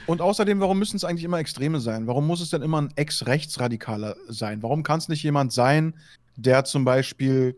Und 0.07 0.21
außerdem, 0.21 0.59
warum 0.59 0.79
müssen 0.79 0.95
es 0.95 1.03
eigentlich 1.03 1.25
immer 1.25 1.37
Extreme 1.37 1.79
sein? 1.79 2.07
Warum 2.07 2.25
muss 2.25 2.41
es 2.41 2.49
denn 2.49 2.61
immer 2.61 2.81
ein 2.81 2.89
Ex-Rechtsradikaler 2.95 4.15
sein? 4.27 4.63
Warum 4.63 4.81
kann 4.81 4.97
es 4.99 5.09
nicht 5.09 5.21
jemand 5.21 5.51
sein, 5.51 5.93
der 6.35 6.63
zum 6.63 6.85
Beispiel, 6.85 7.57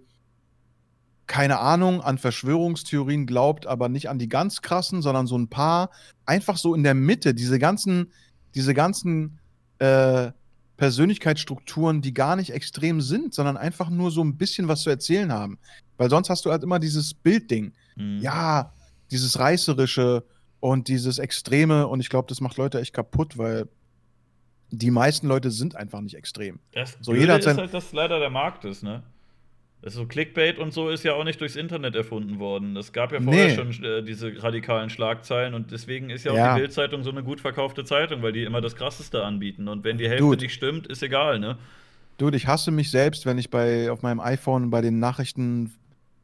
keine 1.32 1.60
Ahnung, 1.60 2.02
an 2.02 2.18
Verschwörungstheorien 2.18 3.26
glaubt, 3.26 3.66
aber 3.66 3.88
nicht 3.88 4.10
an 4.10 4.20
die 4.20 4.28
ganz 4.28 4.62
krassen, 4.62 5.02
sondern 5.02 5.28
so 5.28 5.38
ein 5.38 5.48
paar, 5.48 5.90
einfach 6.26 6.58
so 6.58 6.76
in 6.76 6.84
der 6.84 6.94
Mitte, 6.94 7.34
diese 7.34 7.58
ganzen, 7.58 8.12
diese 8.54 8.74
ganzen 8.74 9.40
äh, 9.80 10.34
Persönlichkeitsstrukturen, 10.76 12.02
die 12.02 12.14
gar 12.14 12.36
nicht 12.36 12.50
extrem 12.50 13.00
sind, 13.00 13.34
sondern 13.34 13.56
einfach 13.56 13.90
nur 13.90 14.12
so 14.12 14.22
ein 14.22 14.36
bisschen 14.36 14.68
was 14.68 14.82
zu 14.82 14.90
erzählen 14.90 15.32
haben. 15.32 15.58
Weil 15.96 16.10
sonst 16.10 16.30
hast 16.30 16.44
du 16.44 16.52
halt 16.52 16.64
immer 16.64 16.80
dieses 16.80 17.14
Bildding 17.14 17.72
Hm. 17.96 18.20
ja, 18.20 18.74
dieses 19.10 19.40
Reißerische 19.40 20.26
und 20.60 20.90
dieses 20.90 21.18
Extreme 21.18 21.88
und 21.88 22.02
ich 22.02 22.10
glaube, 22.10 22.28
das 22.28 22.42
macht 22.42 22.58
Leute 22.58 22.82
echt 22.82 22.94
kaputt, 22.94 23.38
weil 23.38 23.70
die 24.70 24.92
meisten 24.92 25.28
Leute 25.28 25.50
sind 25.50 25.78
einfach 25.78 26.02
nicht 26.02 26.16
extrem. 26.16 26.60
Das 26.74 26.92
So, 27.00 27.14
so 27.14 27.16
jeder 27.16 27.40
ist 27.40 27.48
halt, 27.48 27.74
dass 27.74 27.94
leider 27.94 28.20
der 28.20 28.30
Markt 28.30 28.66
ist, 28.66 28.84
ne? 28.84 29.04
Das 29.82 29.94
ist 29.94 29.98
so 30.00 30.06
Clickbait 30.06 30.60
und 30.60 30.74
so 30.74 30.90
ist 30.90 31.04
ja 31.04 31.14
auch 31.16 31.24
nicht 31.24 31.42
durchs 31.42 31.56
Internet 31.56 31.96
erfunden 31.96 32.38
worden. 32.38 32.78
Es 32.78 32.94
gab 32.94 33.12
ja 33.12 33.20
vorher 33.20 33.48
Nee. 33.48 33.56
schon 33.56 33.84
äh, 33.84 34.04
diese 34.04 34.32
radikalen 34.44 34.92
Schlagzeilen 34.92 35.56
und 35.56 35.72
deswegen 35.72 36.12
ist 36.12 36.24
ja 36.24 36.34
auch 36.34 36.36
Ja. 36.36 36.54
die 36.54 36.62
Bildzeitung 36.62 37.04
so 37.04 37.10
eine 37.10 37.24
gut 37.24 37.42
verkaufte 37.42 37.84
Zeitung, 37.84 38.22
weil 38.22 38.32
die 38.32 38.44
immer 38.44 38.62
das 38.62 38.76
Krasseste 38.76 39.24
anbieten. 39.24 39.68
Und 39.68 39.84
wenn 39.84 39.98
die 39.98 40.08
Hälfte 40.08 40.24
Dude. 40.24 40.44
nicht 40.44 40.54
stimmt, 40.54 40.86
ist 40.86 41.02
egal, 41.02 41.40
ne? 41.40 41.58
Dude, 42.20 42.38
ich 42.38 42.46
hasse 42.46 42.70
mich 42.70 42.92
selbst, 42.92 43.26
wenn 43.26 43.40
ich 43.40 43.50
bei 43.50 43.90
auf 43.90 44.04
meinem 44.04 44.20
iPhone 44.20 44.70
bei 44.70 44.82
den 44.82 45.00
Nachrichten 45.00 45.74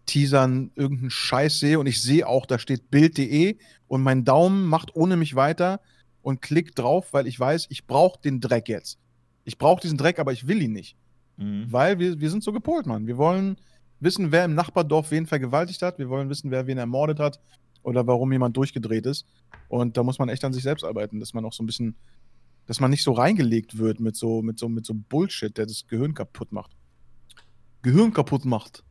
Teasern 0.06 0.69
irgendeinen 0.76 1.10
Scheiß 1.10 1.60
sehe 1.60 1.80
und 1.80 1.88
ich 1.88 2.02
sehe 2.02 2.27
auch, 2.27 2.45
da 2.45 2.60
steht 2.60 2.92
Bild.de 2.92 3.58
und 3.88 4.03
mein 4.03 4.24
Daumen 4.24 4.68
macht 4.68 4.95
ohne 4.95 5.18
mich 5.18 5.36
weiter 5.36 5.82
und 6.22 6.42
klickt 6.44 6.77
drauf, 6.77 7.11
weil 7.11 7.26
ich 7.27 7.40
weiß, 7.40 7.68
ich 7.72 7.88
brauche 7.88 8.22
den 8.22 8.40
Dreck 8.40 8.69
jetzt. 8.69 9.00
Ich 9.45 9.58
brauche 9.58 9.82
diesen 9.82 9.98
Dreck, 9.98 10.19
aber 10.19 10.32
ich 10.32 10.48
will 10.48 10.61
ihn 10.61 10.74
nicht. 10.74 10.95
Mhm. 11.38 11.72
Weil 11.72 11.99
wir, 11.99 12.19
wir 12.19 12.30
sind 12.30 12.43
so 12.43 12.51
gepolt, 12.51 12.85
Mann. 12.85 13.07
Wir 13.07 13.17
wollen 13.17 13.57
wissen, 13.99 14.32
wer 14.32 14.45
im 14.45 14.56
Nachbardorf 14.56 15.11
wen 15.11 15.25
vergewaltigt 15.25 15.82
hat. 15.82 15.98
Wir 15.99 16.09
wollen 16.09 16.30
wissen, 16.30 16.51
wer 16.51 16.67
wen 16.67 16.77
ermordet 16.77 17.19
hat 17.19 17.40
oder 17.83 18.06
warum 18.06 18.32
jemand 18.32 18.57
durchgedreht 18.57 19.06
ist. 19.06 19.25
Und 19.69 19.98
da 19.98 20.03
muss 20.03 20.19
man 20.19 20.30
echt 20.30 20.43
an 20.43 20.53
sich 20.53 20.64
selbst 20.64 20.83
arbeiten, 20.83 21.19
dass 21.19 21.33
man 21.33 21.45
auch 21.45 21.53
so 21.53 21.64
ein 21.64 21.66
bisschen, 21.67 21.95
dass 22.66 22.80
man 22.80 22.91
nicht 22.91 23.03
so 23.03 23.14
reingelegt 23.14 23.77
wird 23.77 23.99
mit 23.99 24.16
so, 24.16 24.41
mit 24.41 24.59
so, 24.59 24.67
mit 24.69 24.85
so 24.85 24.93
Bullshit, 24.93 25.57
der 25.57 25.66
das 25.66 25.88
Gehirn 25.88 26.14
kaputt 26.14 26.51
macht. 26.51 26.72
Gehirn 27.82 28.14
kaputt 28.14 28.45
macht. 28.45 28.83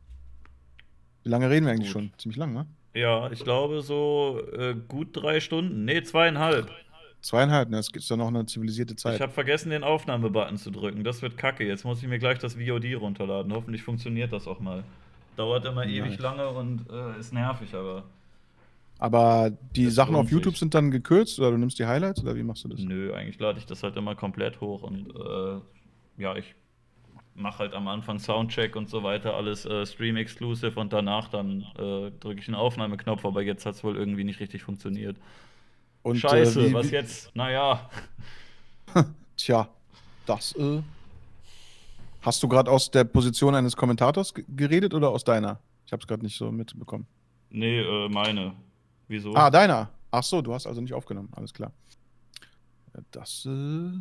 Wie 1.23 1.29
lange 1.29 1.49
reden 1.49 1.65
wir 1.65 1.73
eigentlich 1.73 1.93
Gut. 1.93 2.03
schon? 2.03 2.11
Ziemlich 2.17 2.37
lang, 2.37 2.53
ne? 2.53 2.65
Ja, 2.93 3.29
ich 3.31 3.43
glaube 3.43 3.81
so 3.81 4.41
äh, 4.53 4.75
gut 4.87 5.09
drei 5.11 5.39
Stunden. 5.39 5.85
Nee, 5.85 6.01
zweieinhalb. 6.01 6.71
Zweieinhalb, 7.21 7.69
ne? 7.69 7.77
Es 7.79 7.91
gibt 7.91 8.07
ja 8.07 8.15
noch 8.15 8.27
eine 8.27 8.45
zivilisierte 8.45 8.93
Ich 8.93 8.99
Zeit. 8.99 9.19
habe 9.19 9.31
vergessen, 9.31 9.69
den 9.71 9.83
Aufnahmebutton 9.83 10.57
zu 10.57 10.71
drücken. 10.71 11.03
Das 11.03 11.21
wird 11.21 11.37
kacke. 11.37 11.65
Jetzt 11.67 11.83
muss 11.83 12.01
ich 12.01 12.07
mir 12.07 12.19
gleich 12.19 12.39
das 12.39 12.55
VOD 12.55 12.95
runterladen. 12.95 13.51
Hoffentlich 13.53 13.83
funktioniert 13.83 14.31
das 14.31 14.47
auch 14.47 14.59
mal. 14.59 14.83
Dauert 15.35 15.65
immer 15.65 15.85
Nice. 15.85 15.93
ewig 15.95 16.19
lange 16.19 16.47
und 16.49 16.85
äh, 16.91 17.19
ist 17.19 17.33
nervig, 17.33 17.73
aber 17.75 18.03
Aber 18.99 19.51
die 19.75 19.85
Das 19.85 19.95
Sachen 19.95 20.15
auf 20.15 20.31
YouTube 20.31 20.57
sind 20.57 20.73
dann 20.73 20.89
gekürzt 20.89 21.39
oder 21.39 21.51
du 21.51 21.57
nimmst 21.57 21.77
die 21.79 21.85
Highlights 21.85 22.21
oder 22.23 22.35
wie 22.35 22.43
machst 22.43 22.63
du 22.63 22.69
das? 22.69 22.79
nö, 22.79 23.13
eigentlich 23.13 23.39
lade 23.39 23.59
ich 23.59 23.65
das 23.65 23.83
halt 23.83 23.95
immer 23.97 24.15
komplett 24.15 24.59
hoch 24.61 24.81
und 24.83 25.09
äh, 25.15 26.21
ja, 26.21 26.35
ich 26.35 26.55
mache 27.35 27.59
halt 27.59 27.73
am 27.73 27.87
Anfang 27.87 28.17
Soundcheck 28.17 28.75
und 28.75 28.89
so 28.89 29.03
weiter, 29.03 29.35
alles 29.35 29.65
äh, 29.67 29.85
Stream-exclusive 29.85 30.79
und 30.79 30.91
danach 30.91 31.27
dann 31.29 31.61
äh, 31.77 32.09
drücke 32.19 32.39
ich 32.39 32.47
einen 32.47 32.55
Aufnahmeknopf, 32.55 33.23
aber 33.25 33.43
jetzt 33.43 33.67
hat 33.67 33.75
es 33.75 33.83
wohl 33.83 33.95
irgendwie 33.95 34.23
nicht 34.23 34.39
richtig 34.39 34.63
funktioniert. 34.63 35.17
Und, 36.03 36.17
Scheiße, 36.17 36.61
äh, 36.61 36.69
wie, 36.69 36.73
was 36.73 36.89
jetzt? 36.91 37.35
Naja, 37.35 37.89
Tja, 39.37 39.67
das. 40.25 40.55
Äh, 40.55 40.81
hast 42.21 42.41
du 42.41 42.47
gerade 42.47 42.71
aus 42.71 42.89
der 42.89 43.03
Position 43.03 43.53
eines 43.55 43.75
Kommentators 43.75 44.33
ge- 44.33 44.45
geredet 44.55 44.93
oder 44.93 45.09
aus 45.09 45.23
deiner? 45.23 45.59
Ich 45.85 45.91
habe 45.91 46.01
es 46.01 46.07
gerade 46.07 46.23
nicht 46.23 46.37
so 46.37 46.51
mitbekommen. 46.51 47.05
nee, 47.49 47.79
äh, 47.79 48.09
meine. 48.09 48.53
Wieso? 49.07 49.33
Ah, 49.35 49.49
deiner. 49.49 49.89
Ach 50.11 50.23
so, 50.23 50.41
du 50.41 50.53
hast 50.53 50.65
also 50.67 50.81
nicht 50.81 50.93
aufgenommen. 50.93 51.29
Alles 51.35 51.53
klar. 51.53 51.71
Ja, 52.93 53.01
Das. 53.11 53.45
Äh, 53.45 53.91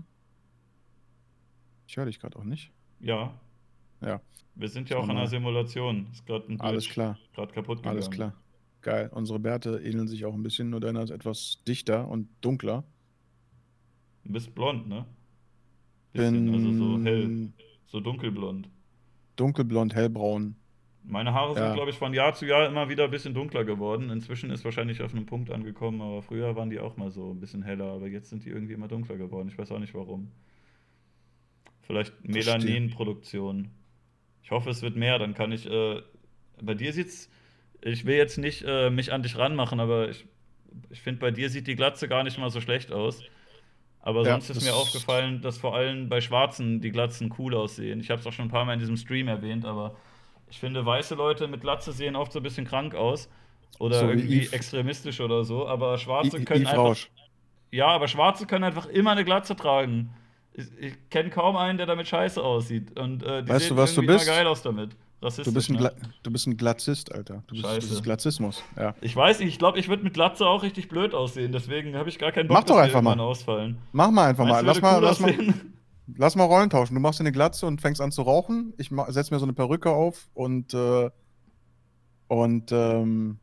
ich 1.87 1.97
höre 1.97 2.07
dich 2.07 2.19
gerade 2.19 2.37
auch 2.39 2.45
nicht. 2.45 2.71
Ja. 3.01 3.33
Ja. 4.01 4.21
Wir 4.55 4.69
sind 4.69 4.89
ja 4.89 4.97
auch 4.97 5.05
in 5.05 5.11
einer 5.11 5.27
Simulation. 5.27 6.07
Ist 6.13 6.27
gerade 6.27 6.51
ein 6.53 6.61
Alles 6.61 6.89
klar. 6.89 7.19
gerade 7.35 7.53
kaputt 7.53 7.79
gegangen. 7.79 7.97
Alles 7.97 8.11
klar. 8.11 8.33
Geil. 8.87 9.11
Unsere 9.13 9.41
Bärte 9.41 9.81
ähneln 9.85 10.07
sich 10.07 10.25
auch 10.27 10.33
ein 10.35 10.45
bisschen, 10.45 10.71
nur 10.71 10.79
deiner 10.79 11.03
ist 11.03 11.11
etwas 11.11 11.59
dichter 11.67 12.07
und 12.07 12.29
dunkler. 12.41 12.85
Du 14.23 14.33
bist 14.33 14.55
blond, 14.55 14.87
ne? 14.89 15.05
Bisschen, 16.13 16.55
also 16.55 16.73
so 16.73 17.05
hell, 17.05 17.23
Bin 17.23 17.53
so 17.87 17.99
dunkelblond. 17.99 18.69
dunkelblond, 19.35 19.93
hellbraun. 19.93 20.55
Meine 21.03 21.35
Haare 21.35 21.55
sind, 21.55 21.65
Ja. 21.65 21.75
glaube 21.75 21.91
ich, 21.91 21.97
von 21.99 22.15
Jahr 22.15 22.35
zu 22.35 22.47
Jahr 22.47 22.69
immer 22.69 22.89
wieder 22.89 23.03
ein 23.07 23.11
bisschen 23.11 23.35
dunkler 23.35 23.65
geworden. 23.65 24.09
Inzwischen 24.11 24.51
ist 24.51 24.65
wahrscheinlich 24.65 25.03
auf 25.03 25.13
einem 25.13 25.27
Punkt 25.27 25.51
angekommen, 25.51 26.01
aber 26.01 26.23
früher 26.23 26.55
waren 26.55 26.71
die 26.71 26.79
auch 26.79 26.97
mal 26.97 27.11
so 27.11 27.33
ein 27.33 27.41
bisschen 27.41 27.65
heller, 27.65 27.87
aber 27.87 28.07
jetzt 28.07 28.31
sind 28.31 28.45
die 28.45 28.51
irgendwie 28.51 28.75
immer 28.75 28.87
dunkler 28.87 29.17
geworden. 29.17 29.49
Ich 29.49 29.59
weiß 29.59 29.73
auch 29.73 29.81
nicht 29.81 29.95
warum. 29.95 30.31
Vielleicht. 31.83 32.13
Melaninproduktion. 32.25 33.69
Ich 34.45 34.53
hoffe, 34.53 34.71
es 34.71 34.81
wird 34.83 34.95
mehr, 34.95 35.19
dann 35.19 35.35
kann 35.35 35.51
ich. 35.51 35.67
Äh, 35.69 36.03
bei 36.63 36.75
dir 36.75 36.93
sieht's. 36.93 37.29
Ich 37.87 38.05
will 38.05 38.17
jetzt 38.17 38.39
nicht 38.39 38.65
äh, 38.67 38.91
mich 38.91 39.13
an 39.13 39.23
dich 39.23 39.37
ranmachen, 39.39 39.81
aber 39.81 40.09
ich, 40.11 40.27
ich 40.91 41.01
finde, 41.03 41.21
bei 41.21 41.31
dir 41.31 41.51
sieht 41.51 41.67
die 41.67 41.77
Glatze 41.77 42.09
gar 42.09 42.25
nicht 42.25 42.39
mal 42.39 42.51
so 42.51 42.61
schlecht 42.61 42.93
aus. 42.93 43.23
Aber 44.01 44.25
Ja, 44.25 44.33
sonst 44.33 44.51
ist 44.51 44.63
mir 44.63 44.75
aufgefallen, 44.75 45.43
dass 45.43 45.59
vor 45.59 45.75
allem 45.77 46.09
bei 46.09 46.21
Schwarzen 46.21 46.81
die 46.81 46.91
Glatzen 46.93 47.35
cool 47.39 47.55
aussehen. 47.55 48.01
Ich 48.01 48.11
habe 48.11 48.21
es 48.21 48.27
auch 48.27 48.33
schon 48.33 48.47
ein 48.47 48.51
paar 48.51 48.65
Mal 48.65 48.75
in 48.75 48.81
diesem 48.81 48.97
Stream 48.97 49.29
erwähnt, 49.29 49.65
aber 49.65 49.97
ich 50.49 50.59
finde, 50.61 50.87
weiße 50.87 51.15
Leute 51.17 51.49
mit 51.49 51.61
Glatze 51.61 51.93
sehen 51.93 52.17
oft 52.17 52.33
so 52.33 52.41
ein 52.41 52.43
bisschen 52.43 52.67
krank 52.67 52.95
aus. 52.95 53.29
Oder 53.79 54.01
So 54.01 54.09
wie 54.13 54.13
irgendwie 54.13 54.41
Yves- 54.43 54.53
extremistisch 54.53 55.21
oder 55.21 55.45
so. 55.45 55.67
Aber 55.69 55.99
Schwarze 55.99 56.43
können 56.43 56.63
Yves 56.63 56.73
einfach. 56.73 56.77
Rausch. 56.77 57.11
Ja, 57.73 57.89
aber 57.89 58.09
Schwarze 58.09 58.47
können 58.47 58.65
einfach 58.65 58.87
immer 58.87 59.13
eine 59.13 59.25
Glatze 59.25 59.57
tragen. 59.57 60.15
Ich, 60.55 60.67
ich 60.79 61.11
kenne 61.11 61.31
kaum 61.31 61.57
einen, 61.57 61.79
der 61.79 61.87
damit 61.87 62.09
scheiße 62.09 62.43
aussieht. 62.43 62.99
Und 62.99 63.23
äh, 63.23 63.43
die 63.45 63.49
Weißt 63.51 63.61
sehen 63.67 63.77
du, 63.77 63.77
was 63.77 63.95
du 63.95 64.03
irgendwie 64.03 64.15
bist? 64.15 64.27
immer 64.27 64.37
geil 64.37 64.47
aus 64.47 64.63
damit. 64.63 64.97
Rassistisch, 65.23 65.45
Du 65.47 65.55
bist, 65.55 65.71
ein 65.71 65.77
ne? 65.77 65.93
Du 66.23 66.31
bist 66.31 66.47
ein 66.47 66.57
Glatzist, 66.57 67.11
Alter. 67.13 67.43
Du 67.47 67.55
bist 67.55 67.65
Scheiße. 67.67 67.81
das 67.81 67.91
ist 67.91 68.03
Glatzismus. 68.03 68.63
Ja. 68.77 68.95
Ich 69.01 69.17
weiß 69.17 69.39
nicht, 69.41 69.49
ich 69.49 69.59
glaube, 69.59 69.79
ich 69.79 69.89
würde 69.89 70.03
mit 70.05 70.13
Glatze 70.15 70.47
auch 70.47 70.63
richtig 70.63 70.89
blöd 70.89 71.15
aussehen. 71.15 71.53
Deswegen 71.53 71.97
habe 71.97 72.09
ich 72.11 72.19
gar 72.19 72.33
keinen 72.33 72.49
Bock, 72.49 72.59
Mach 72.59 72.65
doch 72.65 72.77
einfach 72.77 73.01
mal. 73.03 73.19
ausfallen. 73.19 73.79
Mach 73.93 74.11
mal 74.11 74.29
einfach 74.29 74.45
mal. 74.47 74.63
Meinst 74.63 74.67
Lass 74.67 74.77
du, 74.77 74.83
würde 74.83 74.93
mal, 74.93 74.97
cool 74.99 75.05
lass 75.05 75.21
mal, 75.21 75.55
lass 76.19 76.37
mal 76.37 76.45
Rollen 76.45 76.69
tauschen. 76.71 76.95
Du 76.95 77.01
machst 77.01 77.19
dir 77.19 77.23
eine 77.23 77.33
Glatze 77.33 77.67
und 77.67 77.81
fängst 77.81 78.01
an 78.03 78.13
zu 78.13 78.23
rauchen. 78.23 78.75
Ich 78.77 78.91
setze 79.09 79.33
mir 79.33 79.41
so 79.41 79.47
eine 79.47 79.55
Perücke 79.55 79.91
auf 79.91 80.29
und 80.35 80.75
äh, 80.75 81.11
und 82.29 82.73
ähm, 82.73 83.39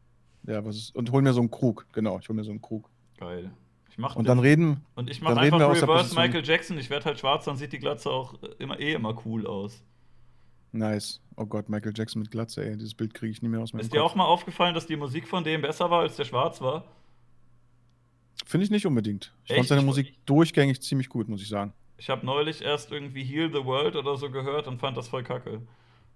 ja, 0.46 0.64
was 0.66 0.76
ist, 0.76 0.96
und 0.96 1.12
hol 1.12 1.22
mir 1.22 1.34
so 1.34 1.40
einen 1.40 1.52
Krug. 1.52 1.86
Genau, 1.94 2.20
ich 2.20 2.28
hol 2.30 2.36
mir 2.36 2.44
so 2.44 2.52
einen 2.52 2.62
Krug. 2.62 2.90
Geil. 3.18 3.52
Ich 3.90 3.98
mach 3.98 4.16
Und 4.16 4.24
den- 4.26 4.28
dann 4.30 4.40
reden. 4.40 4.82
Und 4.96 5.10
ich 5.10 5.22
mache 5.22 5.34
reden 5.42 5.56
einfach 5.56 5.60
der 5.60 5.70
Reverse. 5.84 6.16
Michael 6.16 6.44
Jackson. 6.44 6.78
Ich 6.78 6.90
werde 6.90 7.06
halt 7.06 7.20
schwarz, 7.20 7.46
dann 7.46 7.56
sieht 7.58 7.72
die 7.74 7.80
Glatze 7.80 8.10
auch 8.10 8.36
immer 8.60 8.80
eh 8.80 8.94
immer 8.94 9.16
cool 9.26 9.48
aus. 9.48 9.84
Nice. 10.74 11.20
Oh 11.36 11.46
Gott, 11.46 11.70
Michael 11.70 11.94
Jackson 11.96 12.22
mit 12.22 12.32
Glatze, 12.32 12.66
ey. 12.66 12.76
Dieses 12.78 12.94
Bild 12.94 13.14
kriege 13.14 13.32
ich 13.32 13.42
nie 13.42 13.48
mehr 13.50 13.62
aus 13.62 13.74
meinem 13.74 13.82
Ist 13.82 13.94
dir 13.94 14.00
Kopf. 14.02 14.12
auch 14.12 14.16
mal 14.16 14.26
aufgefallen, 14.26 14.74
dass 14.76 14.86
die 14.88 14.96
Musik 14.98 15.28
von 15.28 15.44
dem 15.44 15.62
besser 15.62 15.90
war, 15.90 16.02
als 16.02 16.16
der 16.16 16.26
schwarz 16.26 16.60
war? 16.62 16.84
Finde 18.46 18.66
ich 18.66 18.72
nicht 18.72 18.86
unbedingt. 18.86 19.34
Ich 19.46 19.52
Echt? 19.52 19.58
fand 19.60 19.68
seine 19.70 19.82
Ich- 19.82 19.88
Musik 19.88 20.26
durchgängig 20.26 20.82
ziemlich 20.82 21.10
gut, 21.10 21.30
muss 21.30 21.42
ich 21.42 21.48
sagen. 21.50 21.74
Ich 21.98 22.10
habe 22.10 22.26
neulich 22.26 22.62
erst 22.64 22.92
irgendwie 22.92 23.24
Heal 23.24 23.50
the 23.54 23.64
World 23.64 23.96
oder 23.96 24.18
so 24.18 24.30
gehört 24.30 24.68
und 24.68 24.80
fand 24.80 24.98
das 24.98 25.08
voll 25.08 25.24
kacke. 25.24 25.62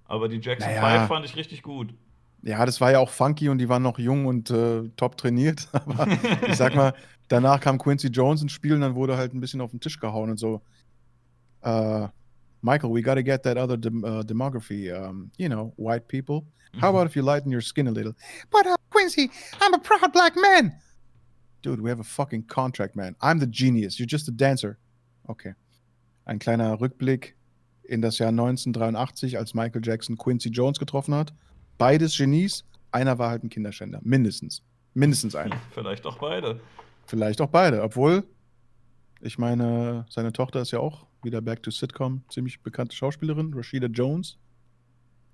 Aber 0.06 0.28
die 0.28 0.38
Jackson 0.38 0.70
Naja. 0.74 1.00
5 1.00 1.08
fand 1.08 1.26
ich 1.26 1.36
richtig 1.36 1.62
gut. 1.62 1.94
Ja, 2.42 2.66
das 2.66 2.82
war 2.82 2.92
ja 2.92 3.00
auch 3.00 3.10
funky 3.10 3.50
und 3.50 3.58
die 3.60 3.70
waren 3.70 3.84
noch 3.84 4.00
jung 4.00 4.26
und 4.26 4.50
äh, 4.50 4.90
top 4.96 5.18
trainiert. 5.18 5.68
Aber 5.74 6.08
ich 6.48 6.56
sag 6.56 6.76
mal, 6.76 6.94
danach 7.28 7.60
kam 7.60 7.78
Quincy 7.78 8.08
Jones 8.08 8.42
ins 8.42 8.52
Spiel 8.52 8.74
und 8.74 8.82
dann 8.82 8.96
wurde 8.96 9.18
halt 9.18 9.34
ein 9.34 9.40
bisschen 9.40 9.62
auf 9.62 9.72
den 9.72 9.80
Tisch 9.80 10.00
gehauen 10.00 10.30
und 10.32 10.38
so. 10.38 10.62
Äh, 11.62 12.08
Michael, 12.62 12.92
we 12.92 13.02
gotta 13.02 13.24
get 13.24 13.44
that 13.44 13.58
other 13.58 13.78
dem 13.78 14.04
uh, 14.04 14.24
demography. 14.24 14.92
Um, 14.92 15.32
you 15.38 15.50
know, 15.50 15.74
white 15.78 16.08
people. 16.08 16.46
How 16.80 16.90
about 16.90 17.08
if 17.08 17.16
you 17.16 17.24
lighten 17.24 17.52
your 17.52 17.62
skin 17.62 17.88
a 17.88 17.92
little? 17.92 18.14
But 18.52 18.68
uh, 18.68 18.76
Quincy, 18.92 19.32
I'm 19.62 19.74
a 19.74 19.80
proud 19.80 20.14
black 20.14 20.36
man. 20.36 20.76
Dude, 21.64 21.82
we 21.82 21.90
have 21.90 22.00
a 22.00 22.04
fucking 22.04 22.44
contract, 22.44 22.96
man. 22.96 23.16
I'm 23.22 23.40
the 23.40 23.48
genius. 23.48 24.00
You're 24.00 24.08
just 24.08 24.28
a 24.28 24.32
dancer. 24.32 24.78
Okay. 25.28 25.54
Ein 26.26 26.40
kleiner 26.40 26.80
Rückblick 26.80 27.36
in 27.84 28.02
das 28.02 28.20
Jahr 28.20 28.30
1983, 28.30 29.38
als 29.38 29.54
Michael 29.54 29.82
Jackson 29.84 30.18
Quincy 30.18 30.50
Jones 30.50 30.78
getroffen 30.78 31.16
hat. 31.16 31.34
Beides 31.78 32.18
Genies. 32.18 32.64
Einer 32.92 33.18
war 33.18 33.30
halt 33.30 33.44
ein 33.44 33.50
Kinderschänder. 33.50 34.00
Mindestens. 34.04 34.62
Mindestens 34.94 35.36
einer. 35.36 35.58
Vielleicht 35.72 36.06
auch 36.06 36.18
beide. 36.18 36.60
Vielleicht 37.06 37.42
auch 37.42 37.50
beide. 37.50 37.82
Obwohl, 37.82 38.24
ich 39.22 39.38
meine, 39.38 40.06
seine 40.10 40.32
Tochter 40.32 40.62
ist 40.62 40.72
ja 40.72 40.80
auch 40.80 41.07
wieder 41.24 41.42
back 41.42 41.64
to 41.64 41.72
Sitcom. 41.72 42.24
Ziemlich 42.30 42.62
bekannte 42.62 42.96
Schauspielerin, 42.96 43.54
Rashida 43.54 43.88
Jones. 43.88 44.38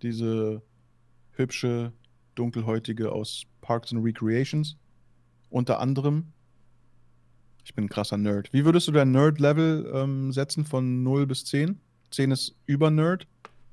Diese 0.01 0.61
hübsche, 1.31 1.93
dunkelhäutige 2.35 3.11
aus 3.11 3.43
Parks 3.61 3.93
and 3.93 4.03
Recreations. 4.03 4.77
Unter 5.49 5.79
anderem. 5.79 6.33
Ich 7.63 7.73
bin 7.73 7.85
ein 7.85 7.89
krasser 7.89 8.17
Nerd. 8.17 8.51
Wie 8.51 8.65
würdest 8.65 8.87
du 8.87 8.91
dein 8.91 9.11
Nerd-Level 9.11 9.91
ähm, 9.93 10.31
setzen 10.31 10.65
von 10.65 11.03
0 11.03 11.27
bis 11.27 11.45
10? 11.45 11.79
10 12.11 12.31
ist 12.31 12.55
über 12.65 12.91
Nerd. 12.91 13.27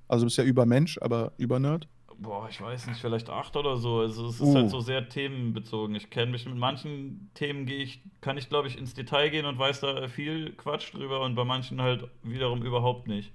Also 0.07 0.27
bist 0.27 0.39
ja 0.39 0.45
über 0.45 0.67
Mensch, 0.67 0.99
aber 1.01 1.33
über 1.39 1.59
Nerd. 1.59 1.89
Boah, 2.23 2.49
ich 2.51 2.61
weiß 2.61 2.87
nicht, 2.89 3.01
vielleicht 3.01 3.31
acht 3.31 3.57
oder 3.57 3.79
so. 3.79 4.01
Also 4.01 4.27
es 4.27 4.35
ist 4.35 4.41
Uh. 4.43 4.55
halt 4.55 4.71
so 4.71 4.81
sehr 4.81 5.09
themenbezogen. 5.09 5.95
Ich 5.97 6.11
kenne 6.11 6.33
mich 6.33 6.45
mit 6.45 6.57
manchen 6.57 7.31
Themen 7.35 7.65
gehe 7.65 7.83
ich, 7.83 8.03
kann 8.21 8.37
ich 8.37 8.51
glaube 8.51 8.69
ich 8.69 8.77
ins 8.77 8.93
Detail 8.93 9.31
gehen 9.31 9.47
und 9.47 9.59
weiß 9.59 9.81
da 9.81 10.07
viel 10.09 10.53
Quatsch 10.53 10.93
drüber 10.93 11.23
und 11.23 11.35
bei 11.35 11.45
manchen 11.45 11.81
halt 11.81 12.09
wiederum 12.23 12.63
überhaupt 12.63 13.09
nicht. 13.09 13.33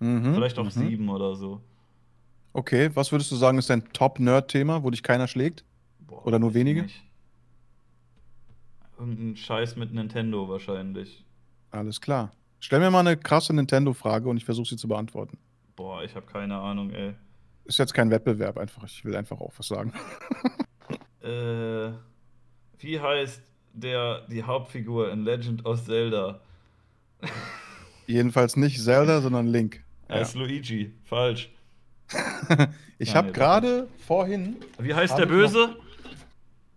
Mhm, 0.00 0.34
Vielleicht 0.34 0.58
auch 0.58 0.64
mhm. 0.64 0.70
sieben 0.70 1.08
oder 1.08 1.36
so. 1.36 1.60
Okay, 2.52 2.90
was 2.94 3.12
würdest 3.12 3.30
du 3.30 3.36
sagen, 3.36 3.58
ist 3.58 3.70
dein 3.70 3.84
Top-Nerd-Thema, 3.92 4.82
wo 4.82 4.90
dich 4.90 5.02
keiner 5.04 5.28
schlägt? 5.28 5.64
Boah, 6.00 6.26
Oder 6.26 6.38
nur 6.38 6.54
wenige? 6.54 6.82
nicht. 6.82 7.02
Irgendein 8.98 9.36
Scheiß 9.36 9.76
mit 9.76 9.92
Nintendo 9.92 10.48
wahrscheinlich. 10.48 11.24
Alles 11.70 12.00
klar. 12.00 12.32
Stell 12.60 12.80
mir 12.80 12.90
mal 12.90 13.00
eine 13.00 13.16
krasse 13.16 13.54
Nintendo-Frage 13.54 14.28
und 14.28 14.36
ich 14.38 14.44
versuche 14.44 14.66
sie 14.68 14.76
zu 14.76 14.88
beantworten. 14.88 15.38
Boah, 15.76 16.02
ich 16.02 16.14
habe 16.14 16.26
keine 16.26 16.56
Ahnung, 16.56 16.90
ey. 16.90 17.14
Ist 17.66 17.78
jetzt 17.78 17.94
kein 17.94 18.10
Wettbewerb, 18.10 18.58
einfach. 18.58 18.84
Ich 18.84 19.04
will 19.04 19.16
einfach 19.16 19.40
auch 19.40 19.52
was 19.56 19.66
sagen. 19.68 19.92
Äh, 21.22 21.90
wie 22.78 23.00
heißt 23.00 23.42
der 23.72 24.20
die 24.28 24.44
Hauptfigur 24.44 25.10
in 25.10 25.24
Legend 25.24 25.66
of 25.66 25.84
Zelda? 25.84 26.40
Jedenfalls 28.06 28.54
nicht 28.56 28.80
Zelda, 28.80 29.20
sondern 29.20 29.48
Link. 29.48 29.82
Er 30.06 30.20
ist 30.20 30.36
Luigi. 30.36 30.92
Falsch. 31.04 31.50
ich 32.98 33.08
Ja, 33.08 33.14
habe 33.16 33.32
gerade 33.32 33.88
vorhin. 34.06 34.56
Wie 34.78 34.94
heißt 34.94 35.18
der 35.18 35.26
Böse? 35.26 35.74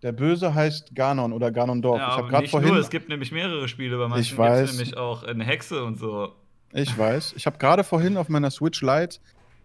Der 0.02 0.14
Böse 0.14 0.56
heißt 0.56 0.96
Ganon 0.96 1.32
oder 1.34 1.52
Ganondorf. 1.52 2.00
Ja, 2.00 2.08
ich 2.10 2.18
habe 2.18 2.30
gerade 2.30 2.48
vorhin. 2.48 2.70
nur, 2.70 2.80
es 2.80 2.90
gibt 2.90 3.08
nämlich 3.10 3.32
mehrere 3.32 3.68
Spiele, 3.68 4.00
bei 4.00 4.08
manchen 4.08 4.22
Ich 4.24 4.30
gibt 4.30 4.40
weiß. 4.40 4.72
es 4.72 4.78
nämlich 4.78 4.98
auch 4.98 5.22
eine 5.22 5.44
Hexe 5.44 5.84
und 5.84 6.00
so. 6.00 6.34
Ich 6.74 6.98
weiß. 6.98 7.34
Ich 7.36 7.46
habe 7.46 7.60
gerade 7.60 7.84
vorhin 7.84 8.18
auf 8.18 8.30
meiner 8.30 8.50
Switch 8.50 8.82
Lite 8.82 9.20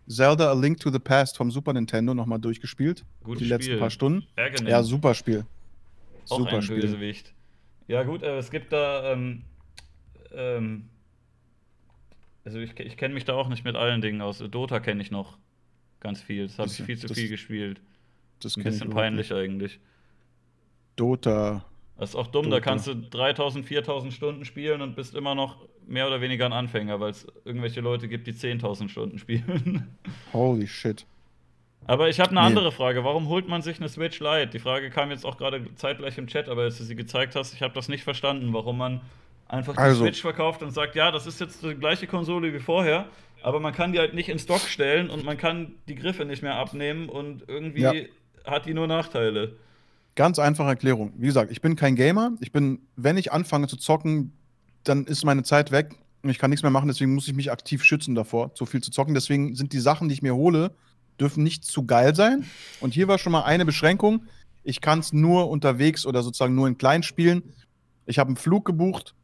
Zelda 0.08 0.50
A 0.50 0.54
Link 0.54 0.78
to 0.80 0.90
the 0.90 0.98
Past 0.98 1.36
vom 1.36 1.50
Super 1.50 1.72
Nintendo 1.72 2.12
nochmal 2.14 2.38
durchgespielt. 2.38 3.04
Gutes 3.22 3.42
die 3.42 3.48
letzten 3.48 3.64
Spiel. 3.70 3.78
paar 3.78 3.90
Stunden. 3.90 4.26
Ärgernis. 4.36 4.70
Ja, 4.70 4.82
super 4.82 5.14
Spiel. 5.14 5.44
auch 6.28 6.38
super 6.38 6.56
ein 6.56 6.62
Spiel. 6.62 6.80
Bösewicht. 6.80 7.32
Ja, 7.88 8.02
gut, 8.02 8.22
äh, 8.22 8.38
es 8.38 8.50
gibt 8.50 8.72
da. 8.72 9.12
Ähm, 9.12 9.42
ähm, 10.32 10.88
also, 12.44 12.58
ich, 12.58 12.78
ich 12.80 12.96
kenne 12.96 13.14
mich 13.14 13.24
da 13.24 13.32
auch 13.34 13.48
nicht 13.48 13.64
mit 13.64 13.76
allen 13.76 14.00
Dingen 14.02 14.20
aus. 14.20 14.38
Dota 14.38 14.80
kenne 14.80 15.00
ich 15.00 15.10
noch 15.10 15.38
ganz 16.00 16.20
viel. 16.20 16.46
Das 16.46 16.58
habe 16.58 16.68
ich 16.68 16.82
viel 16.82 16.98
zu 16.98 17.06
das- 17.06 17.16
viel 17.18 17.28
gespielt. 17.28 17.80
Das 18.40 18.56
Ein 18.56 18.64
bisschen 18.64 18.90
peinlich 18.90 19.32
eigentlich. 19.32 19.80
Dota. 20.96 21.64
Das 21.98 22.10
ist 22.10 22.16
auch 22.16 22.26
dumm, 22.26 22.44
da 22.50 22.56
Dota. 22.56 22.60
kannst 22.60 22.86
du 22.88 22.94
3000, 22.96 23.64
4000 23.66 24.12
Stunden 24.12 24.44
spielen 24.44 24.82
und 24.82 24.96
bist 24.96 25.14
immer 25.14 25.34
noch 25.34 25.58
mehr 25.86 26.06
oder 26.08 26.20
weniger 26.20 26.44
ein 26.46 26.52
Anfänger, 26.52 26.98
weil 26.98 27.10
es 27.10 27.26
irgendwelche 27.44 27.80
Leute 27.80 28.08
gibt, 28.08 28.26
die 28.26 28.32
10.000 28.32 28.88
Stunden 28.88 29.18
spielen. 29.20 29.96
Holy 30.32 30.66
shit. 30.66 31.06
Aber 31.86 32.08
ich 32.08 32.18
habe 32.18 32.30
eine 32.30 32.40
Nee. 32.40 32.46
andere 32.46 32.72
Frage. 32.72 33.04
Warum 33.04 33.28
holt 33.28 33.46
man 33.46 33.60
sich 33.62 33.78
eine 33.78 33.88
Switch 33.88 34.18
Lite? 34.18 34.48
Die 34.48 34.58
Frage 34.58 34.90
kam 34.90 35.10
jetzt 35.10 35.24
auch 35.26 35.36
gerade 35.36 35.62
zeitgleich 35.76 36.16
im 36.18 36.26
Chat, 36.26 36.48
aber 36.48 36.62
als 36.62 36.78
du 36.78 36.84
sie 36.84 36.96
gezeigt 36.96 37.36
hast, 37.36 37.52
ich 37.54 37.62
habe 37.62 37.74
das 37.74 37.88
nicht 37.88 38.02
verstanden, 38.04 38.52
warum 38.54 38.78
man 38.78 39.00
einfach 39.48 39.74
die 39.74 39.78
Also. 39.78 40.02
Switch 40.04 40.20
verkauft 40.22 40.62
und 40.62 40.70
sagt, 40.70 40.96
ja, 40.96 41.10
das 41.12 41.26
ist 41.26 41.40
jetzt 41.40 41.62
die 41.62 41.74
gleiche 41.74 42.06
Konsole 42.06 42.52
wie 42.54 42.58
vorher, 42.58 43.06
aber 43.42 43.60
man 43.60 43.74
kann 43.74 43.92
die 43.92 43.98
halt 43.98 44.14
nicht 44.14 44.30
in 44.30 44.38
Stock 44.38 44.62
stellen 44.62 45.10
und 45.10 45.24
man 45.24 45.36
kann 45.36 45.74
die 45.86 45.94
Griffe 45.94 46.24
nicht 46.24 46.42
mehr 46.42 46.54
abnehmen 46.56 47.10
und 47.10 47.44
irgendwie 47.46 47.82
Ja. 47.82 47.92
hat 48.46 48.64
die 48.64 48.72
nur 48.72 48.86
Nachteile. 48.86 49.56
Ganz 50.16 50.38
einfache 50.38 50.68
Erklärung. 50.68 51.12
Wie 51.16 51.26
gesagt, 51.26 51.50
ich 51.50 51.60
bin 51.60 51.74
kein 51.76 51.96
Gamer. 51.96 52.32
Ich 52.40 52.52
bin, 52.52 52.80
wenn 52.96 53.16
ich 53.16 53.32
anfange 53.32 53.66
zu 53.66 53.76
zocken, 53.76 54.32
dann 54.84 55.04
ist 55.06 55.24
meine 55.24 55.42
Zeit 55.42 55.72
weg 55.72 55.96
und 56.22 56.30
ich 56.30 56.38
kann 56.38 56.50
nichts 56.50 56.62
mehr 56.62 56.70
machen. 56.70 56.88
Deswegen 56.88 57.14
muss 57.14 57.26
ich 57.26 57.34
mich 57.34 57.50
aktiv 57.50 57.82
schützen 57.82 58.14
davor, 58.14 58.54
zu 58.54 58.64
viel 58.66 58.80
zu 58.80 58.90
zocken. 58.90 59.14
Deswegen 59.14 59.56
sind 59.56 59.72
die 59.72 59.80
Sachen, 59.80 60.08
die 60.08 60.14
ich 60.14 60.22
mir 60.22 60.34
hole, 60.34 60.72
dürfen 61.18 61.42
nicht 61.42 61.64
zu 61.64 61.84
geil 61.84 62.14
sein. 62.14 62.44
Und 62.80 62.94
hier 62.94 63.08
war 63.08 63.18
schon 63.18 63.32
mal 63.32 63.42
eine 63.42 63.64
Beschränkung. 63.64 64.24
Ich 64.62 64.80
kann 64.80 65.00
es 65.00 65.12
nur 65.12 65.50
unterwegs 65.50 66.06
oder 66.06 66.22
sozusagen 66.22 66.54
nur 66.54 66.68
in 66.68 66.78
klein 66.78 67.02
spielen. 67.02 67.42
Ich 68.06 68.18
habe 68.18 68.28
einen 68.28 68.36
Flug 68.36 68.64
gebucht, 68.64 69.14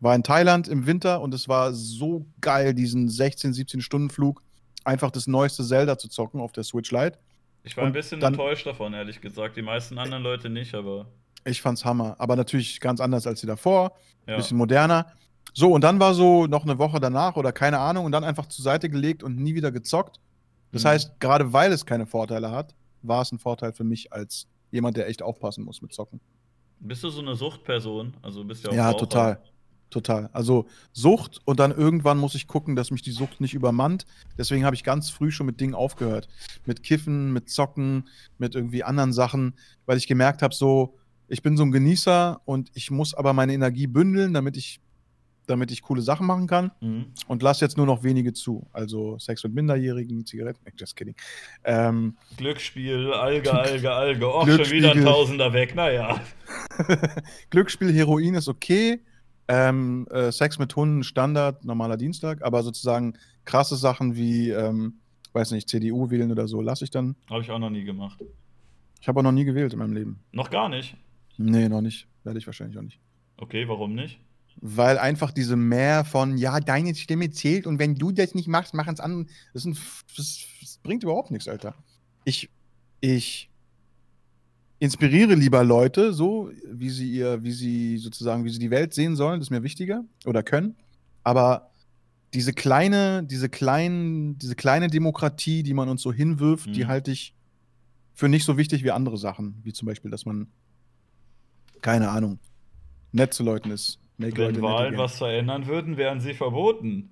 war 0.00 0.14
in 0.14 0.22
Thailand 0.22 0.68
im 0.68 0.86
Winter 0.86 1.22
und 1.22 1.34
es 1.34 1.48
war 1.48 1.72
so 1.72 2.26
geil, 2.40 2.74
diesen 2.74 3.08
16, 3.08 3.52
17 3.52 3.80
Stunden 3.80 4.10
Flug, 4.10 4.42
einfach 4.84 5.10
das 5.10 5.26
neueste 5.26 5.64
Zelda 5.64 5.98
zu 5.98 6.08
zocken 6.08 6.40
auf 6.40 6.52
der 6.52 6.64
Switch 6.64 6.90
Lite. 6.92 7.18
Ich 7.64 7.76
war 7.76 7.84
ein 7.84 7.92
bisschen 7.92 8.20
dann- 8.20 8.34
enttäuscht 8.34 8.66
davon, 8.66 8.92
ehrlich 8.94 9.20
gesagt. 9.20 9.56
Die 9.56 9.62
meisten 9.62 9.98
anderen 9.98 10.22
Leute 10.22 10.48
nicht, 10.50 10.74
aber 10.74 11.06
Ich 11.44 11.60
fand's 11.60 11.84
Hammer, 11.84 12.14
aber 12.18 12.36
natürlich 12.36 12.78
ganz 12.80 13.00
anders 13.00 13.26
als 13.26 13.40
die 13.40 13.46
davor. 13.46 13.92
ja. 14.26 14.36
bisschen 14.36 14.56
moderner. 14.56 15.06
So, 15.52 15.70
und 15.72 15.82
dann 15.84 16.00
war 16.00 16.14
so 16.14 16.46
noch 16.46 16.62
eine 16.64 16.78
Woche 16.78 16.98
danach 17.00 17.36
oder 17.36 17.52
keine 17.52 17.78
Ahnung 17.78 18.06
und 18.06 18.12
dann 18.12 18.24
einfach 18.24 18.46
zur 18.46 18.62
Seite 18.62 18.88
gelegt 18.88 19.22
und 19.22 19.36
nie 19.36 19.54
wieder 19.54 19.70
gezockt. 19.70 20.18
Das 20.72 20.82
Mhm. 20.84 20.88
heißt, 20.88 21.20
gerade 21.20 21.52
weil 21.52 21.70
es 21.72 21.84
keine 21.86 22.06
Vorteile 22.06 22.50
hat, 22.50 22.74
war 23.02 23.20
es 23.22 23.30
ein 23.32 23.38
Vorteil 23.38 23.72
für 23.72 23.84
mich 23.84 24.12
als 24.12 24.46
jemand, 24.70 24.96
der 24.96 25.06
echt 25.08 25.22
aufpassen 25.22 25.62
muss 25.64 25.82
mit 25.82 25.92
Zocken. 25.92 26.20
Bist 26.80 27.04
du 27.04 27.10
so 27.10 27.20
eine 27.20 27.34
Suchtperson? 27.36 28.14
Also 28.22 28.40
du 28.42 28.48
bist 28.48 28.64
ja 28.64 28.70
auch 28.70 28.74
Ja, 28.74 28.86
Raucher. 28.88 28.98
total. 28.98 29.42
Total. 29.94 30.28
Also 30.32 30.66
Sucht 30.92 31.40
und 31.44 31.60
dann 31.60 31.70
irgendwann 31.70 32.18
muss 32.18 32.34
ich 32.34 32.48
gucken, 32.48 32.74
dass 32.74 32.90
mich 32.90 33.02
die 33.02 33.12
Sucht 33.12 33.40
nicht 33.40 33.54
übermannt. 33.54 34.06
Deswegen 34.36 34.64
habe 34.64 34.74
ich 34.74 34.82
ganz 34.82 35.08
früh 35.08 35.30
schon 35.30 35.46
mit 35.46 35.60
Dingen 35.60 35.74
aufgehört. 35.76 36.26
Mit 36.66 36.82
Kiffen, 36.82 37.32
mit 37.32 37.48
Zocken, 37.48 38.08
mit 38.36 38.56
irgendwie 38.56 38.82
anderen 38.82 39.12
Sachen, 39.12 39.54
weil 39.86 39.96
ich 39.96 40.08
gemerkt 40.08 40.42
habe, 40.42 40.52
so, 40.52 40.96
ich 41.28 41.42
bin 41.42 41.56
so 41.56 41.62
ein 41.62 41.70
Genießer 41.70 42.40
und 42.44 42.72
ich 42.74 42.90
muss 42.90 43.14
aber 43.14 43.34
meine 43.34 43.54
Energie 43.54 43.86
bündeln, 43.86 44.34
damit 44.34 44.56
ich, 44.56 44.80
damit 45.46 45.70
ich 45.70 45.80
coole 45.82 46.02
Sachen 46.02 46.26
machen 46.26 46.48
kann 46.48 46.72
Mhm. 46.80 47.04
und 47.28 47.40
lasse 47.44 47.64
jetzt 47.64 47.76
nur 47.76 47.86
noch 47.86 48.02
wenige 48.02 48.32
zu. 48.32 48.66
Also 48.72 49.16
Sex 49.20 49.44
mit 49.44 49.54
Minderjährigen, 49.54 50.26
Zigaretten, 50.26 50.58
just 50.76 50.96
kidding. 50.96 51.14
Ähm, 51.62 52.16
Glücksspiel, 52.36 53.12
Alge, 53.12 53.52
Alge, 53.54 53.92
Alge. 53.92 54.26
Och, 54.26 54.44
schon 54.48 54.70
wieder 54.72 54.90
ein 54.90 55.04
Tausender 55.04 55.52
weg. 55.52 55.76
Naja. 55.76 56.20
Glücksspiel, 57.50 57.92
Heroin 57.94 58.34
ist 58.34 58.48
okay. 58.48 59.00
Ähm, 59.46 60.06
äh, 60.10 60.32
Sex 60.32 60.58
mit 60.58 60.74
Hunden, 60.74 61.02
Standard, 61.02 61.64
normaler 61.64 61.96
Dienstag, 61.96 62.42
aber 62.42 62.62
sozusagen 62.62 63.14
krasse 63.44 63.76
Sachen 63.76 64.16
wie, 64.16 64.50
ähm, 64.50 65.00
weiß 65.32 65.50
nicht, 65.50 65.68
CDU 65.68 66.10
wählen 66.10 66.30
oder 66.30 66.48
so, 66.48 66.62
lasse 66.62 66.84
ich 66.84 66.90
dann. 66.90 67.16
Habe 67.28 67.42
ich 67.42 67.50
auch 67.50 67.58
noch 67.58 67.70
nie 67.70 67.84
gemacht. 67.84 68.20
Ich 69.00 69.08
habe 69.08 69.20
auch 69.20 69.24
noch 69.24 69.32
nie 69.32 69.44
gewählt 69.44 69.72
in 69.72 69.78
meinem 69.78 69.92
Leben. 69.92 70.20
Noch 70.32 70.50
gar 70.50 70.68
nicht. 70.68 70.96
Nee, 71.36 71.68
noch 71.68 71.82
nicht. 71.82 72.08
Werde 72.22 72.38
ich 72.38 72.46
wahrscheinlich 72.46 72.78
auch 72.78 72.82
nicht. 72.82 72.98
Okay, 73.36 73.68
warum 73.68 73.94
nicht? 73.94 74.18
Weil 74.60 74.98
einfach 74.98 75.32
diese 75.32 75.56
Mehr 75.56 76.04
von, 76.04 76.38
ja, 76.38 76.60
deine 76.60 76.94
Stimme 76.94 77.30
zählt 77.30 77.66
und 77.66 77.78
wenn 77.78 77.96
du 77.96 78.12
das 78.12 78.34
nicht 78.34 78.48
machst, 78.48 78.72
machen 78.72 78.94
es 78.94 79.00
andere. 79.00 79.26
Das, 79.52 79.64
das, 79.64 80.46
das 80.60 80.78
bringt 80.82 81.02
überhaupt 81.02 81.30
nichts, 81.30 81.48
Alter. 81.48 81.74
Ich, 82.24 82.48
ich 83.00 83.50
inspiriere 84.84 85.34
lieber 85.34 85.64
Leute, 85.64 86.12
so 86.12 86.50
wie 86.70 86.90
sie 86.90 87.10
ihr, 87.10 87.42
wie 87.42 87.52
sie 87.52 87.96
sozusagen, 87.98 88.44
wie 88.44 88.50
sie 88.50 88.58
die 88.58 88.70
Welt 88.70 88.94
sehen 88.94 89.16
sollen, 89.16 89.40
das 89.40 89.46
ist 89.48 89.50
mir 89.50 89.62
wichtiger 89.62 90.04
oder 90.26 90.42
können. 90.42 90.76
Aber 91.22 91.70
diese 92.34 92.52
kleine, 92.52 93.22
diese 93.24 93.48
kleinen, 93.48 94.38
diese 94.38 94.54
kleine 94.56 94.88
Demokratie, 94.88 95.62
die 95.62 95.74
man 95.74 95.88
uns 95.88 96.02
so 96.02 96.12
hinwirft, 96.12 96.66
Mhm. 96.68 96.72
die 96.72 96.86
halte 96.86 97.10
ich 97.10 97.34
für 98.12 98.28
nicht 98.28 98.44
so 98.44 98.56
wichtig 98.56 98.84
wie 98.84 98.90
andere 98.90 99.16
Sachen, 99.18 99.56
wie 99.62 99.72
zum 99.72 99.86
Beispiel, 99.86 100.10
dass 100.10 100.26
man 100.26 100.48
keine 101.80 102.10
Ahnung 102.10 102.38
nett 103.12 103.34
zu 103.34 103.42
Leuten 103.42 103.70
ist. 103.70 103.98
Make 104.18 104.36
Wenn 104.36 104.46
Leute 104.46 104.62
Wahlen 104.62 104.96
was 104.98 105.18
verändern 105.18 105.66
würden, 105.66 105.96
wären 105.96 106.20
sie 106.20 106.34
verboten. 106.34 107.10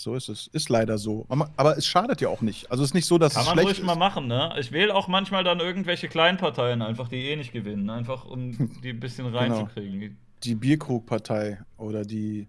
So 0.00 0.14
ist 0.14 0.28
es. 0.28 0.46
Ist 0.46 0.68
leider 0.68 0.96
so. 0.96 1.26
Aber, 1.28 1.76
es 1.76 1.84
schadet 1.86 2.20
ja 2.20 2.28
auch 2.28 2.40
nicht. 2.40 2.70
Also 2.70 2.84
es 2.84 2.90
ist 2.90 2.94
nicht 2.94 3.06
so, 3.06 3.18
dass 3.18 3.34
Kann 3.34 3.42
es 3.42 3.48
man 3.48 3.58
ruhig 3.58 3.78
ist. 3.80 3.84
mal 3.84 3.96
machen, 3.96 4.28
ne? 4.28 4.54
Ich 4.60 4.70
wähle 4.70 4.94
auch 4.94 5.08
manchmal 5.08 5.42
dann 5.42 5.58
irgendwelche 5.58 6.06
Kleinparteien 6.08 6.82
einfach, 6.82 7.08
die 7.08 7.16
eh 7.28 7.34
nicht 7.34 7.52
gewinnen. 7.52 7.90
Einfach 7.90 8.24
um 8.24 8.52
die 8.82 8.90
ein 8.90 9.00
bisschen 9.00 9.26
Genau. 9.26 9.38
reinzukriegen. 9.38 10.16
Die 10.44 10.54
Bierkrugpartei 10.54 11.58
oder 11.76 12.04
die. 12.04 12.46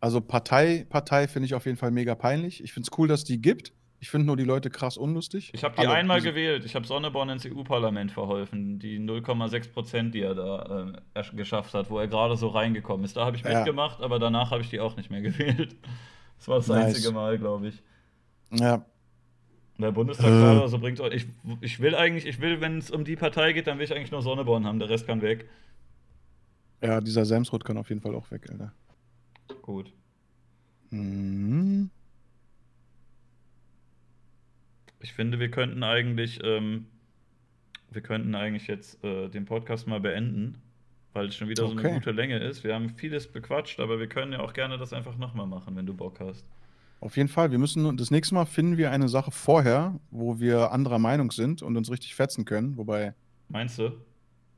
Also 0.00 0.20
Partei, 0.20 0.86
Partei 0.88 1.26
finde 1.26 1.46
ich 1.46 1.54
auf 1.54 1.66
jeden 1.66 1.76
Fall 1.76 1.90
mega 1.90 2.14
peinlich. 2.14 2.62
Ich 2.62 2.72
finde 2.72 2.88
es 2.90 2.96
cool, 2.98 3.08
dass 3.08 3.24
die 3.24 3.40
gibt. 3.42 3.72
Ich 3.98 4.08
finde 4.08 4.28
nur 4.28 4.36
die 4.38 4.44
Leute 4.44 4.70
krass 4.70 4.96
unlustig. 4.96 5.50
Ich 5.52 5.62
habe 5.64 5.74
die 5.74 5.86
Alle 5.86 5.96
einmal 5.98 6.20
diese- 6.20 6.30
gewählt. 6.30 6.64
Ich 6.64 6.74
habe 6.76 6.86
Sonneborn 6.86 7.28
ins 7.30 7.44
EU-Parlament 7.44 8.12
verholfen. 8.12 8.78
Die 8.78 8.98
0,6 8.98 9.72
Prozent, 9.72 10.14
die 10.14 10.20
er 10.22 10.34
da 10.36 10.94
äh, 11.14 11.22
geschafft 11.36 11.74
hat, 11.74 11.90
wo 11.90 11.98
er 11.98 12.06
gerade 12.06 12.36
so 12.36 12.46
reingekommen 12.48 13.04
ist. 13.04 13.16
Da 13.16 13.26
habe 13.26 13.36
ich 13.36 13.42
Ja. 13.42 13.56
mitgemacht, 13.58 14.00
aber 14.00 14.18
danach 14.20 14.52
habe 14.52 14.62
ich 14.62 14.70
die 14.70 14.78
auch 14.80 14.96
nicht 14.96 15.10
mehr 15.10 15.20
gewählt. 15.30 15.76
Das 16.40 16.48
war 16.48 16.56
das 16.56 16.66
Nice. 16.68 16.86
einzige 16.96 17.12
Mal, 17.12 17.38
glaube 17.38 17.68
ich. 17.68 17.82
Ja, 18.50 18.84
Der 19.78 19.92
Bundestagswahl 19.92 20.56
oder 20.58 20.68
so 20.68 20.78
bringt 20.78 21.00
auch. 21.00 21.10
Ich, 21.10 21.26
ich 21.60 21.78
will 21.80 21.94
eigentlich, 21.94 22.26
ich 22.26 22.40
will, 22.40 22.60
wenn 22.60 22.78
es 22.78 22.90
um 22.90 23.04
die 23.04 23.14
Partei 23.16 23.52
geht, 23.52 23.66
dann 23.68 23.78
will 23.78 23.84
ich 23.84 23.94
eigentlich 23.94 24.10
nur 24.10 24.22
Sonneborn 24.22 24.66
haben. 24.66 24.78
Der 24.80 24.88
Rest 24.88 25.06
kann 25.06 25.22
weg. 25.22 25.48
ja, 26.82 27.00
dieser 27.00 27.24
Semsrot 27.24 27.64
kann 27.64 27.76
auf 27.78 27.88
jeden 27.90 28.00
Fall 28.00 28.14
auch 28.14 28.30
weg, 28.30 28.50
Alter. 28.50 28.72
Gut. 29.62 29.92
Mhm. 30.90 31.90
Ich 35.00 35.12
finde, 35.12 35.38
wir 35.38 35.50
könnten 35.50 35.82
eigentlich, 35.82 36.40
ähm, 36.42 36.86
wir 37.90 38.02
könnten 38.02 38.34
eigentlich 38.34 38.66
jetzt 38.66 39.02
äh, 39.04 39.28
den 39.28 39.44
Podcast 39.44 39.86
mal 39.86 40.00
beenden, 40.00 40.60
weil 41.12 41.26
es 41.26 41.34
schon 41.36 41.48
wieder 41.48 41.66
so 41.66 41.76
eine 41.76 41.94
gute 41.94 42.12
Länge 42.12 42.38
ist. 42.38 42.64
Wir 42.64 42.74
haben 42.74 42.90
vieles 42.90 43.26
bequatscht, 43.26 43.80
aber 43.80 43.98
wir 43.98 44.06
können 44.06 44.32
ja 44.32 44.40
auch 44.40 44.52
gerne 44.52 44.78
das 44.78 44.92
einfach 44.92 45.16
nochmal 45.16 45.46
machen, 45.46 45.76
wenn 45.76 45.86
du 45.86 45.94
Bock 45.94 46.20
hast. 46.20 46.44
Auf 47.00 47.16
jeden 47.16 47.28
Fall. 47.28 47.50
Wir 47.50 47.58
müssen 47.58 47.96
das 47.96 48.10
nächste 48.10 48.34
Mal 48.34 48.44
finden 48.44 48.76
wir 48.76 48.90
eine 48.90 49.08
Sache 49.08 49.30
vorher, 49.30 49.98
wo 50.10 50.38
wir 50.38 50.70
anderer 50.72 50.98
Meinung 50.98 51.30
sind 51.30 51.62
und 51.62 51.76
uns 51.76 51.90
richtig 51.90 52.14
fetzen 52.14 52.44
können. 52.44 52.76
Wobei, 52.76 53.14
Meinst 53.48 53.78
du? 53.78 53.92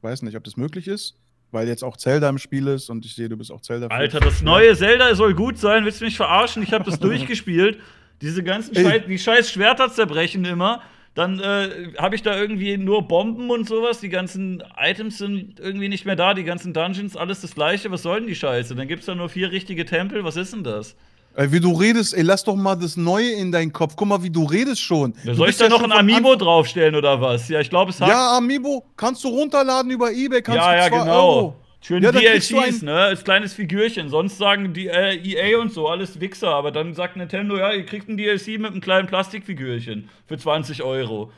weiß 0.03 0.23
nicht, 0.23 0.37
ob 0.37 0.43
das 0.43 0.57
möglich 0.57 0.89
ist, 0.89 1.17
weil 1.53 1.69
jetzt 1.69 1.85
auch 1.85 1.97
Zelda 1.97 2.29
im 2.29 2.39
Spiel 2.39 2.67
ist 2.67 2.91
und 2.91 3.07
ich 3.07 3.15
sehe, 3.15 3.29
du 3.29 3.37
bist 3.37 3.53
auch 3.53 3.61
Zelda. 3.61 3.87
Alter, 3.87 4.19
das 4.19 4.43
neue 4.43 4.77
Zelda 4.77 5.15
soll 5.15 5.35
gut 5.35 5.59
sein. 5.59 5.85
Willst 5.85 6.01
du 6.01 6.05
mich 6.05 6.17
verarschen? 6.17 6.63
Ich 6.65 6.73
habe 6.73 6.85
das 6.85 6.99
durchgespielt. 7.01 7.79
Diese 8.21 8.43
ganzen. 8.43 8.75
Scheiß, 8.75 9.03
die 9.07 9.19
scheiß 9.19 9.51
Schwerter 9.51 9.91
zerbrechen 9.91 10.45
immer. 10.45 10.83
Dann 11.15 11.41
äh, 11.41 11.93
habe 11.99 12.15
ich 12.15 12.23
da 12.23 12.39
irgendwie 12.39 12.79
nur 12.79 13.07
Bomben 13.07 13.51
und 13.51 13.69
sowas. 13.69 14.01
Die 14.01 14.09
ganzen 14.09 14.63
Items 14.79 15.19
sind 15.19 15.61
irgendwie 15.61 15.89
nicht 15.89 16.07
mehr 16.07 16.17
da. 16.17 16.33
Die 16.33 16.45
ganzen 16.45 16.73
Dungeons, 16.73 17.17
alles 17.17 17.43
das 17.43 17.55
gleiche. 17.55 17.91
Was 17.91 18.03
soll 18.03 18.21
denn 18.21 18.29
die 18.29 18.35
Scheiße? 18.35 18.75
Dann 18.75 18.89
gibt 18.89 19.01
es 19.01 19.07
da 19.07 19.15
nur 19.15 19.29
vier 19.29 19.51
richtige 19.51 19.85
Tempel. 19.85 20.25
Was 20.25 20.37
ist 20.37 20.55
denn 20.55 20.65
das? 20.65 20.97
Ey, 21.35 21.51
wie 21.51 21.61
du 21.61 21.73
redest, 21.73 22.15
ey, 22.15 22.23
lass 22.23 22.45
doch 22.45 22.57
mal 22.57 22.77
das 22.77 22.97
Neue 22.97 23.31
in 23.31 23.53
deinen 23.53 23.73
Kopf. 23.73 23.95
Guck 23.97 24.09
mal, 24.09 24.23
wie 24.23 24.29
du 24.31 24.45
redest 24.45 24.83
schon. 24.83 25.15
Ja, 25.25 25.35
soll 25.35 25.49
ich 25.49 25.57
da 25.57 25.65
ja 25.65 25.71
noch 25.71 25.83
ein 25.83 25.93
Amiibo 25.93 26.37
draufstellen 26.37 26.95
oder 26.95 27.21
was? 27.21 27.49
Ja, 27.49 27.61
ich 27.61 27.71
glaube, 27.71 27.91
es 27.91 28.01
hat. 28.01 28.09
Ja, 28.09 28.37
Amiibo 28.37 28.85
kannst 28.97 29.25
du 29.25 29.29
runterladen 29.29 29.91
über 29.91 30.13
Ebay. 30.13 30.43
Kannst 30.43 30.59
ja, 30.59 30.73
du 30.73 30.79
ja, 30.79 30.89
genau. 30.89 31.37
Euro. 31.37 31.55
Schön 31.83 32.03
Ja, 32.03 32.13
DLCs, 32.13 32.81
ein- 32.81 32.87
ne? 32.87 32.95
Als 32.95 33.25
kleines 33.25 33.55
Figürchen. 33.55 34.09
Sonst 34.09 34.39
sagen 34.39 34.73
die 34.73 34.87
äh, 34.87 35.17
EA 35.17 35.59
und 35.61 35.73
so, 35.73 35.89
alles 35.89 36.21
Wichser. 36.21 36.51
Aber 36.55 36.71
dann 36.71 36.95
sagt 36.95 37.17
Nintendo, 37.17 37.59
ja, 37.59 37.73
ihr 37.73 37.85
kriegt 37.85 38.09
ein 38.09 38.17
DLC 38.17 38.59
mit 38.59 38.67
einem 38.71 38.81
kleinen 38.81 39.09
Plastikfigürchen 39.09 40.09
für 40.27 40.39
20 40.39 40.83
Euro. 40.85 41.33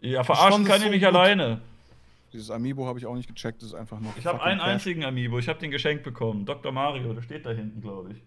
Ja, 0.00 0.24
verarschen 0.24 0.64
kann 0.64 0.80
so 0.80 0.86
ich 0.86 0.90
mich 0.90 1.02
gut. 1.02 1.14
alleine. 1.14 1.60
Dieses 2.32 2.50
Amiibo 2.50 2.86
habe 2.86 2.98
ich 2.98 3.06
auch 3.06 3.14
nicht 3.14 3.28
gecheckt, 3.28 3.62
das 3.62 3.68
ist 3.70 3.74
einfach 3.74 4.00
nur. 4.00 4.12
Ich 4.18 4.26
habe 4.26 4.42
einen 4.42 4.58
Cash. 4.60 4.68
einzigen 4.68 5.04
Amiibo. 5.04 5.38
Ich 5.38 5.48
habe 5.48 5.58
den 5.60 5.70
geschenkt 5.70 6.02
bekommen. 6.04 6.44
Dr. 6.44 6.72
Mario, 6.72 7.12
der 7.14 7.22
steht 7.22 7.46
da 7.46 7.50
hinten, 7.52 7.80
glaube 7.80 8.10
ich. 8.12 8.18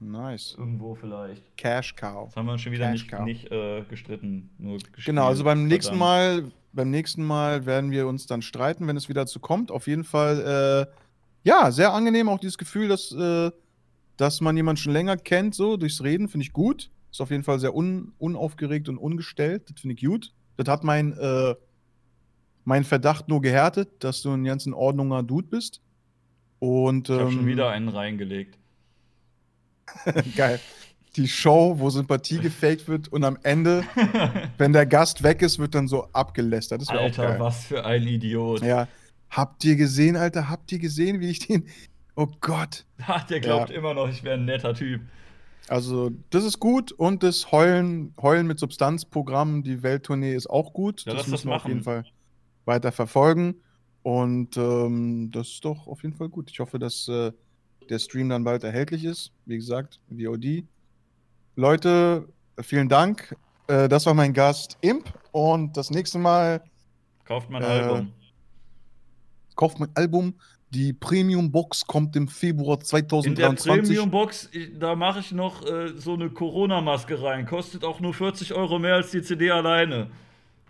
Nice. 0.00 0.56
Irgendwo 0.58 0.94
vielleicht. 0.96 1.56
Cash 1.56 1.94
Cow. 1.94 2.26
Das 2.28 2.36
haben 2.36 2.46
wir 2.46 2.52
uns 2.52 2.62
schon 2.62 2.72
wieder 2.72 2.90
Cash 2.90 3.06
nicht, 3.12 3.24
nicht 3.24 3.52
äh, 3.52 3.82
gestritten. 3.88 4.50
Nur 4.58 4.78
gespielt. 4.78 5.04
Genau, 5.06 5.26
also 5.26 5.44
beim 5.44 5.66
nächsten. 5.68 5.96
Mal, 5.96 6.50
beim 6.74 6.90
nächsten 6.90 7.24
Mal 7.24 7.66
werden 7.66 7.90
wir 7.90 8.06
uns 8.06 8.26
dann 8.26 8.42
streiten, 8.42 8.86
wenn 8.86 8.96
es 8.96 9.08
wieder 9.08 9.22
dazu 9.22 9.40
kommt. 9.40 9.70
Auf 9.70 9.86
jeden 9.86 10.04
Fall, 10.04 10.88
äh, 10.90 11.48
ja, 11.48 11.70
sehr 11.70 11.92
angenehm 11.92 12.28
auch 12.28 12.38
dieses 12.38 12.58
Gefühl, 12.58 12.88
dass, 12.88 13.12
äh, 13.12 13.50
dass 14.16 14.40
man 14.40 14.56
jemanden 14.56 14.80
schon 14.80 14.92
länger 14.92 15.16
kennt, 15.16 15.54
so 15.54 15.76
durchs 15.76 16.02
Reden, 16.02 16.28
finde 16.28 16.44
ich 16.46 16.52
gut. 16.52 16.90
Ist 17.10 17.20
auf 17.20 17.30
jeden 17.30 17.44
Fall 17.44 17.60
sehr 17.60 17.74
un, 17.74 18.12
unaufgeregt 18.18 18.88
und 18.88 18.98
ungestellt. 18.98 19.70
Das 19.70 19.80
finde 19.80 19.94
ich 19.94 20.04
gut. 20.04 20.32
Das 20.56 20.68
hat 20.68 20.84
mein, 20.84 21.12
äh, 21.12 21.54
mein 22.64 22.84
Verdacht 22.84 23.28
nur 23.28 23.40
gehärtet, 23.40 24.02
dass 24.02 24.22
du 24.22 24.32
ein 24.32 24.44
ganz 24.44 24.66
in 24.66 24.74
Ordnunger 24.74 25.22
Dude 25.22 25.48
bist. 25.48 25.80
Und 26.58 27.08
Ich 27.08 27.14
habe 27.14 27.30
ähm, 27.30 27.36
schon 27.36 27.46
wieder 27.46 27.70
einen 27.70 27.88
reingelegt. 27.88 28.58
geil. 30.36 30.60
Die 31.16 31.28
Show, 31.28 31.76
wo 31.78 31.90
Sympathie 31.90 32.38
gefaked 32.38 32.88
wird 32.88 33.08
und 33.08 33.24
am 33.24 33.38
Ende, 33.42 33.84
wenn 34.58 34.72
der 34.72 34.86
Gast 34.86 35.22
weg 35.22 35.42
ist, 35.42 35.58
wird 35.58 35.74
dann 35.74 35.88
so 35.88 36.04
abgelästert. 36.12 36.80
Das 36.82 36.88
Alter, 36.88 37.38
was 37.38 37.64
für 37.66 37.84
ein 37.84 38.02
Idiot. 38.06 38.62
Ja. 38.62 38.88
Habt 39.30 39.64
ihr 39.64 39.76
gesehen, 39.76 40.16
Alter? 40.16 40.48
Habt 40.48 40.70
ihr 40.72 40.78
gesehen, 40.78 41.20
wie 41.20 41.30
ich 41.30 41.40
den. 41.40 41.66
Oh 42.16 42.28
Gott. 42.40 42.84
Ha, 43.08 43.24
der 43.28 43.40
glaubt 43.40 43.70
Ja. 43.70 43.76
immer 43.76 43.92
noch, 43.92 44.08
ich 44.08 44.22
wäre 44.22 44.36
ein 44.36 44.44
netter 44.44 44.72
Typ. 44.72 45.00
Also, 45.66 46.12
das 46.30 46.44
ist 46.44 46.60
gut 46.60 46.92
und 46.92 47.24
das 47.24 47.50
Heulen, 47.50 48.14
Heulen 48.22 48.46
mit 48.46 48.60
Substanzprogramm, 48.60 49.64
die 49.64 49.82
Welttournee 49.82 50.32
ist 50.36 50.48
auch 50.48 50.72
gut. 50.72 51.04
Ja, 51.06 51.12
das 51.14 51.22
das 51.22 51.30
müssen 51.32 51.48
wir 51.48 51.56
auf 51.56 51.66
jeden 51.66 51.82
Fall 51.82 52.04
weiter 52.66 52.92
verfolgen. 52.92 53.56
Und 54.04 54.56
ähm, 54.56 55.30
das 55.32 55.48
ist 55.48 55.64
doch 55.64 55.88
auf 55.88 56.04
jeden 56.04 56.14
Fall 56.14 56.28
gut. 56.28 56.52
Ich 56.52 56.60
hoffe, 56.60 56.78
dass 56.78 57.08
äh, 57.08 57.32
der 57.88 57.98
Stream 57.98 58.28
dann 58.28 58.44
bald 58.44 58.62
erhältlich 58.62 59.04
ist. 59.04 59.32
Wie 59.46 59.56
gesagt, 59.56 59.98
VOD. 60.08 60.62
Leute, 61.56 62.28
vielen 62.60 62.88
Dank. 62.88 63.36
Äh, 63.68 63.88
das 63.88 64.06
war 64.06 64.14
mein 64.14 64.32
Gast 64.32 64.76
Imp. 64.80 65.12
Und 65.32 65.76
das 65.76 65.90
nächste 65.90 66.18
Mal 66.18 66.62
Kauft 67.24 67.48
mein 67.50 67.62
Äh, 67.62 67.66
Album. 67.66 68.12
kauft 69.56 69.80
mein 69.80 69.90
Album. 69.94 70.34
Die 70.70 70.92
Premium 70.92 71.50
Box 71.50 71.86
kommt 71.86 72.14
im 72.16 72.26
Februar 72.28 72.74
In 72.76 72.80
der 72.80 72.86
2023. 73.56 73.86
Premium-Box, 73.96 74.48
ich- 74.52 74.78
da 74.78 74.94
mache 74.96 75.20
ich 75.20 75.32
noch 75.32 75.64
äh, 75.64 75.96
so 75.96 76.14
eine 76.14 76.28
Corona-Maske 76.30 77.22
rein. 77.22 77.46
Kostet 77.46 77.84
auch 77.84 78.00
nur 78.00 78.12
40 78.12 78.52
Euro 78.54 78.78
mehr 78.78 78.94
als 78.96 79.10
die 79.12 79.22
CD 79.22 79.50
alleine. 79.50 80.10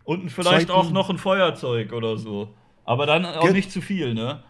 Und 0.05 0.31
vielleicht 0.31 0.69
Zeiten- 0.69 0.71
auch 0.73 0.91
noch 0.91 1.09
ein 1.11 1.19
Feuerzeug 1.19 1.93
oder 1.93 2.17
so. 2.19 2.55
Aber 2.85 3.07
dann 3.07 3.25
auch 3.25 3.43
Ge- 3.45 3.53
nicht 3.53 3.73
zu 3.73 3.81
viel, 3.81 4.13
ne? 4.15 4.43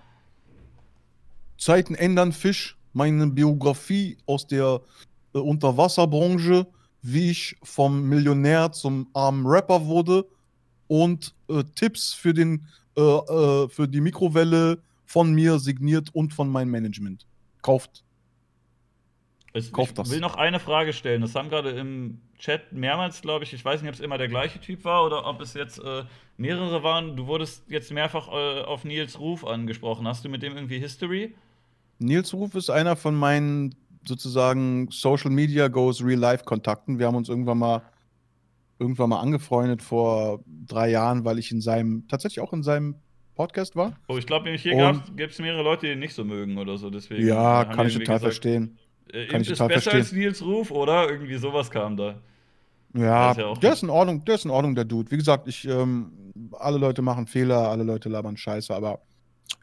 Zeiten 1.57 1.95
ändern 1.95 2.33
Fisch, 2.33 2.77
meine 2.93 3.29
Biografie 3.29 4.19
aus 4.27 4.47
der 4.49 4.81
äh, 5.35 5.39
Unterwasserbranche, 5.39 6.67
wie 7.03 7.31
ich 7.31 7.57
vom 7.63 8.09
Millionär 8.09 8.73
zum 8.73 9.09
armen 9.13 9.47
Rapper 9.47 9.87
wurde 9.87 10.25
und 10.89 11.35
äh, 11.49 11.63
Tipps 11.75 12.15
für, 12.15 12.33
den, 12.33 12.67
äh, 12.97 13.01
äh, 13.01 13.69
für 13.69 13.87
die 13.87 14.01
Mikrowelle 14.01 14.79
von 15.05 15.33
mir 15.33 15.59
signiert 15.59 16.15
und 16.15 16.33
von 16.33 16.49
meinem 16.49 16.71
Management. 16.71 17.27
Kauft. 17.63 18.05
Es, 19.53 19.71
Kauf 19.71 19.91
ich 19.91 19.95
das. 19.95 20.11
will 20.11 20.21
noch 20.21 20.37
eine 20.37 20.59
Frage 20.59 20.93
stellen. 20.93 21.21
Das 21.21 21.35
haben 21.35 21.49
gerade 21.49 21.71
im 21.71 22.21
Chat 22.39 22.73
mehrmals, 22.73 23.23
glaube 23.23 23.45
ich, 23.45 23.53
ich 23.53 23.65
weiß 23.65 23.83
nicht, 23.83 23.89
ob 23.89 23.95
es 23.95 24.01
immer 24.01 24.19
der 24.19 24.29
gleiche 24.29 24.61
Typ 24.61 24.85
war 24.85 25.05
oder 25.07 25.27
ob 25.27 25.41
es 25.41 25.55
jetzt 25.55 25.79
äh, 25.79 26.05
mehrere 26.37 26.83
waren. 26.83 27.17
Du 27.17 27.27
wurdest 27.27 27.63
jetzt 27.69 27.93
mehrfach 27.93 28.29
äh, 28.29 28.63
auf 28.63 28.85
Nils 28.85 29.21
Ruf 29.21 29.47
angesprochen. 29.47 30.09
Hast 30.09 30.25
du 30.25 30.29
mit 30.29 30.43
dem 30.43 30.57
irgendwie 30.57 30.79
History? 30.79 31.35
Nils 32.01 32.35
Ruf 32.35 32.55
ist 32.57 32.71
einer 32.71 32.97
von 32.97 33.15
meinen 33.15 33.75
sozusagen 34.07 34.89
Social 34.91 35.31
Media 35.31 35.69
Goes 35.69 36.05
Real 36.05 36.19
Life 36.19 36.45
Kontakten. 36.45 36.99
Wir 36.99 37.07
haben 37.07 37.17
uns 37.17 37.29
irgendwann 37.29 37.59
mal 37.59 37.83
irgendwann 38.79 39.11
mal 39.11 39.21
angefreundet 39.21 39.83
vor 39.83 40.41
drei 40.67 40.91
Jahren, 40.91 41.25
weil 41.25 41.39
ich 41.39 41.51
in 41.53 41.61
seinem 41.61 42.07
tatsächlich 42.09 42.41
auch 42.41 42.53
in 42.53 42.63
seinem 42.63 42.97
Podcast 43.37 43.77
war. 43.77 43.93
Oh, 44.09 44.17
ich 44.17 44.27
glaube 44.27 44.51
hier 44.51 45.03
gibt 45.17 45.33
es 45.33 45.39
mehrere 45.39 45.63
Leute, 45.63 45.87
die 45.87 45.93
ihn 45.93 45.99
nicht 46.01 46.15
so 46.15 46.25
mögen 46.25 46.59
oder 46.59 46.77
so. 46.77 46.91
Deswegen 46.91 47.27
Ja, 47.27 47.65
kann 47.65 47.87
ich 47.87 47.95
total 47.95 48.05
gesagt, 48.19 48.21
verstehen. 48.23 48.79
Äh, 49.13 49.27
Kann 49.27 49.43
ich 49.43 49.51
ist 49.51 49.59
total 49.59 49.69
besser 49.69 49.91
verstehen. 49.93 50.01
als 50.01 50.13
Nils 50.13 50.43
Ruf, 50.45 50.71
oder? 50.71 51.09
Irgendwie 51.09 51.37
sowas 51.37 51.71
kam 51.71 51.97
da. 51.97 52.17
Ja, 52.97 53.29
Das 53.29 53.37
ist 53.39 53.43
ja 53.43 53.55
der 53.55 53.73
ist 53.73 53.83
in 53.83 53.91
Ordnung, 53.91 54.25
der 54.25 54.35
ist 54.37 54.45
in 54.45 54.51
Ordnung, 54.51 54.75
der 54.75 54.85
Dude. 54.85 55.11
Wie 55.11 55.17
gesagt, 55.17 55.47
ich, 55.49 55.67
ähm, 55.69 56.13
alle 56.53 56.79
Leute 56.79 57.03
machen 57.03 57.27
Fehler, 57.27 57.69
alle 57.69 57.85
Leute 57.85 58.09
labern 58.09 58.37
Scheiße, 58.37 58.75
aber 58.75 59.01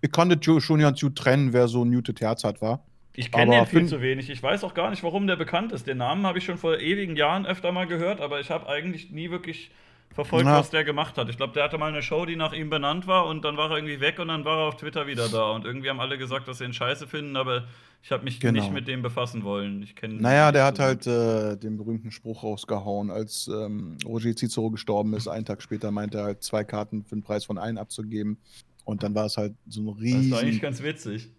ich 0.01 0.09
ju- 0.11 0.59
schon 0.61 0.79
ganz 0.79 0.99
gut 1.01 1.15
trennen, 1.17 1.53
wer 1.53 1.67
so 1.67 1.83
ein 1.83 1.89
muted 1.89 2.21
Herz 2.21 2.43
hat, 2.43 2.61
war. 2.61 2.83
Ich 3.15 3.31
kenne 3.31 3.55
den 3.57 3.65
viel 3.65 3.85
zu 3.87 4.01
wenig. 4.01 4.29
Ich 4.29 4.41
weiß 4.41 4.63
auch 4.63 4.73
gar 4.73 4.89
nicht, 4.89 5.03
warum 5.03 5.27
der 5.27 5.35
bekannt 5.35 5.71
ist. 5.73 5.85
Den 5.87 5.97
Namen 5.97 6.25
habe 6.25 6.37
ich 6.37 6.45
schon 6.45 6.57
vor 6.57 6.77
ewigen 6.79 7.15
Jahren 7.15 7.45
öfter 7.45 7.71
mal 7.71 7.85
gehört, 7.87 8.21
aber 8.21 8.39
ich 8.39 8.49
habe 8.49 8.67
eigentlich 8.69 9.11
nie 9.11 9.29
wirklich 9.29 9.69
verfolgt, 10.13 10.45
Na. 10.45 10.59
was 10.59 10.69
der 10.69 10.83
gemacht 10.83 11.17
hat. 11.17 11.29
Ich 11.29 11.37
glaube, 11.37 11.53
der 11.53 11.63
hatte 11.63 11.77
mal 11.77 11.87
eine 11.91 12.01
Show, 12.01 12.25
die 12.25 12.35
nach 12.35 12.51
ihm 12.53 12.69
benannt 12.69 13.07
war 13.07 13.27
und 13.27 13.43
dann 13.45 13.55
war 13.57 13.69
er 13.71 13.77
irgendwie 13.77 13.99
weg 14.01 14.19
und 14.19 14.27
dann 14.29 14.43
war 14.45 14.59
er 14.59 14.67
auf 14.67 14.75
Twitter 14.77 15.07
wieder 15.07 15.29
da. 15.29 15.51
Und 15.51 15.65
irgendwie 15.65 15.89
haben 15.89 15.99
alle 16.01 16.17
gesagt, 16.17 16.47
dass 16.47 16.57
sie 16.57 16.65
ihn 16.65 16.73
scheiße 16.73 17.07
finden, 17.07 17.35
aber 17.37 17.65
ich 18.03 18.11
habe 18.11 18.23
mich 18.23 18.39
Genau. 18.39 18.59
nicht 18.61 18.73
mit 18.73 18.87
dem 18.87 19.01
befassen 19.01 19.43
wollen. 19.43 19.81
Ich 19.83 19.95
kenne 19.95 20.15
Naja, 20.15 20.51
der 20.51 20.65
hat 20.65 20.79
halt 20.79 21.07
äh, 21.07 21.55
den 21.57 21.77
berühmten 21.77 22.11
Spruch 22.11 22.43
rausgehauen, 22.43 23.09
als 23.11 23.47
ähm, 23.47 23.97
Roger 24.05 24.35
Cicero 24.35 24.69
gestorben 24.69 25.13
ist. 25.13 25.27
Einen 25.27 25.45
Tag 25.45 25.61
später 25.61 25.91
meinte 25.91 26.17
er 26.17 26.23
halt, 26.25 26.43
zwei 26.43 26.63
Karten 26.65 27.03
für 27.05 27.15
den 27.15 27.23
Preis 27.23 27.45
von 27.45 27.57
einem 27.57 27.77
abzugeben. 27.77 28.37
Und 28.83 29.03
dann 29.03 29.15
war 29.15 29.25
es 29.27 29.37
halt 29.37 29.53
so 29.67 29.81
ein 29.81 29.85
Das 29.87 29.95
ist 29.97 30.13
eigentlich 30.33 30.43
riesen. 30.43 30.59
ganz 30.61 30.81
witzig. 30.83 31.29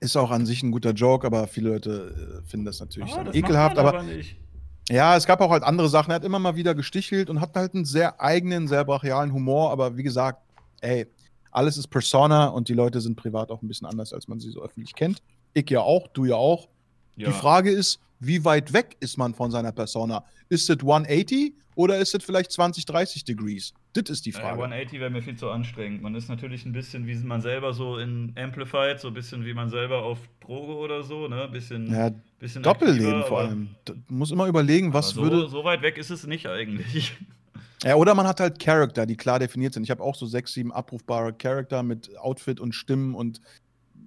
Ist 0.00 0.16
auch 0.16 0.30
an 0.30 0.44
sich 0.44 0.62
ein 0.62 0.70
guter 0.70 0.92
Joke, 0.92 1.26
aber 1.26 1.46
viele 1.46 1.70
Leute 1.70 2.42
äh, 2.44 2.48
finden 2.48 2.66
das 2.66 2.80
natürlich 2.80 3.12
dann 3.12 3.26
das 3.26 3.34
ekelhaft. 3.34 3.78
Aber 3.78 4.02
nicht. 4.02 4.36
Ja, 4.90 5.16
es 5.16 5.26
gab 5.26 5.40
auch 5.40 5.50
halt 5.50 5.62
andere 5.62 5.88
Sachen. 5.88 6.10
Er 6.10 6.16
hat 6.16 6.24
immer 6.24 6.38
mal 6.38 6.56
wieder 6.56 6.74
gestichelt 6.74 7.30
und 7.30 7.40
hat 7.40 7.54
halt 7.54 7.74
einen 7.74 7.84
sehr 7.84 8.20
eigenen, 8.20 8.68
sehr 8.68 8.84
brachialen 8.84 9.32
Humor. 9.32 9.70
Aber 9.70 9.96
wie 9.96 10.02
gesagt, 10.02 10.42
ey, 10.80 11.06
alles 11.50 11.76
ist 11.76 11.88
Persona 11.88 12.46
und 12.46 12.68
die 12.68 12.74
Leute 12.74 13.00
sind 13.00 13.16
privat 13.16 13.50
auch 13.50 13.62
ein 13.62 13.68
bisschen 13.68 13.86
anders, 13.86 14.12
als 14.12 14.28
man 14.28 14.40
sie 14.40 14.50
so 14.50 14.62
öffentlich 14.62 14.94
kennt. 14.94 15.22
Ich 15.54 15.68
ja 15.70 15.80
auch, 15.80 16.08
du 16.08 16.24
ja 16.24 16.36
auch. 16.36 16.68
Ja. 17.16 17.28
Die 17.28 17.34
Frage 17.34 17.70
ist, 17.70 18.00
wie 18.20 18.44
weit 18.44 18.72
weg 18.72 18.96
ist 19.00 19.16
man 19.16 19.34
von 19.34 19.50
seiner 19.50 19.72
Persona? 19.72 20.24
Ist 20.48 20.68
es 20.68 20.78
180 20.78 21.54
oder 21.74 21.98
ist 21.98 22.14
es 22.14 22.24
vielleicht 22.24 22.50
20, 22.50 22.84
30 22.86 23.24
Degrees? 23.24 23.72
Das 23.92 24.10
ist 24.10 24.26
die 24.26 24.32
Frage. 24.32 24.62
180 24.62 24.98
wäre 25.00 25.10
mir 25.10 25.22
viel 25.22 25.36
zu 25.36 25.50
anstrengend. 25.50 26.02
Man 26.02 26.14
ist 26.14 26.28
natürlich 26.28 26.64
ein 26.66 26.72
bisschen, 26.72 27.06
wie 27.06 27.14
man 27.16 27.40
selber 27.40 27.72
so 27.72 27.98
in 27.98 28.32
Amplified, 28.36 28.98
so 28.98 29.08
ein 29.08 29.14
bisschen 29.14 29.44
wie 29.44 29.54
man 29.54 29.70
selber 29.70 30.02
auf 30.02 30.18
Droge 30.40 30.74
oder 30.74 31.02
so, 31.02 31.28
ne? 31.28 31.44
Ein 31.44 31.52
bisschen, 31.52 31.92
ja, 31.92 32.10
bisschen 32.38 32.62
Doppelleben 32.62 33.06
aktiver, 33.06 33.24
vor 33.24 33.40
allem. 33.40 33.68
Da 33.84 33.94
muss 34.08 34.30
immer 34.30 34.46
überlegen, 34.46 34.92
was 34.92 35.10
so, 35.10 35.22
würde. 35.22 35.48
so 35.48 35.64
weit 35.64 35.82
weg 35.82 35.98
ist 35.98 36.10
es 36.10 36.26
nicht 36.26 36.46
eigentlich. 36.46 37.16
Ja, 37.84 37.94
oder 37.94 38.16
man 38.16 38.26
hat 38.26 38.40
halt 38.40 38.58
Charakter, 38.58 39.06
die 39.06 39.16
klar 39.16 39.38
definiert 39.38 39.72
sind. 39.72 39.84
Ich 39.84 39.90
habe 39.92 40.02
auch 40.02 40.16
so 40.16 40.26
sechs, 40.26 40.52
sieben 40.52 40.72
abrufbare 40.72 41.32
Charakter 41.32 41.84
mit 41.84 42.16
Outfit 42.18 42.58
und 42.58 42.74
Stimmen 42.74 43.14
und 43.14 43.40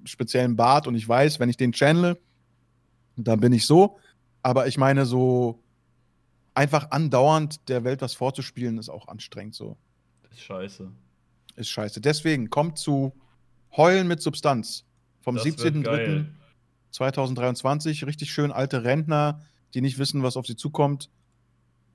speziellen 0.03 0.57
Bart 0.57 0.88
und 0.88 0.95
ich 0.95 1.07
weiß, 1.07 1.40
wenn 1.40 1.48
ich 1.48 1.56
den 1.56 1.72
channele, 1.72 2.17
dann 3.27 3.40
bin 3.40 3.53
ich 3.53 3.66
so. 3.66 3.98
Aber 4.43 4.67
ich 4.67 4.77
meine, 4.77 5.06
so 5.06 5.61
einfach 6.53 6.91
andauernd 6.91 7.69
der 7.69 7.83
Welt 7.83 8.01
was 8.01 8.14
vorzuspielen, 8.14 8.77
ist 8.77 8.90
auch 8.90 9.08
anstrengend 9.08 9.56
so. 9.56 9.77
Das 10.24 10.33
ist 10.33 10.41
scheiße. 10.41 10.91
Ist 11.56 11.69
scheiße. 11.69 12.01
Deswegen 12.01 12.50
kommt 12.50 12.77
zu 12.77 13.14
Heulen 13.75 14.08
mit 14.08 14.22
Substanz 14.22 14.85
vom 15.22 15.35
Das 15.35 15.45
wird 15.45 15.83
geil. 15.83 16.32
17.03.2023. 16.93 18.06
Richtig 18.06 18.32
schön 18.33 18.51
alte 18.51 18.83
Rentner, 18.83 19.41
die 19.74 19.82
nicht 19.82 19.98
wissen, 19.98 20.24
was 20.24 20.38
auf 20.38 20.45
sie 20.45 20.56
zukommt 20.56 21.09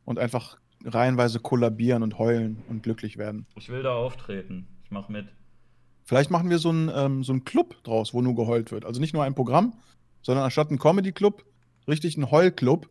und 0.05 0.19
einfach 0.19 0.59
reihenweise 0.85 1.41
kollabieren 1.41 2.03
und 2.03 2.19
heulen 2.19 2.63
und 2.69 2.83
glücklich 2.83 3.19
werden. 3.19 3.47
Ich 3.57 3.69
will 3.69 3.83
da 3.83 3.95
auftreten. 3.95 4.69
Ich 4.85 4.91
mach 4.91 5.09
mit. 5.09 5.27
Vielleicht 6.05 6.31
machen 6.31 6.49
wir 6.49 6.59
so 6.59 6.69
einen 6.69 6.91
ähm, 6.95 7.25
so 7.25 7.33
einen 7.33 7.45
Club 7.45 7.83
draus, 7.83 8.15
wo 8.15 8.23
nur 8.23 8.37
geheult 8.37 8.71
wird. 8.71 8.85
Also 8.85 9.01
nicht 9.01 9.13
nur 9.13 9.25
ein 9.25 9.35
Programm, 9.35 9.75
sondern 10.27 10.45
anstatt 10.45 10.73
ein 10.73 10.79
Comedy-Club, 10.79 11.45
richtig 11.87 12.17
ein 12.17 12.33
Heul-Club. 12.33 12.89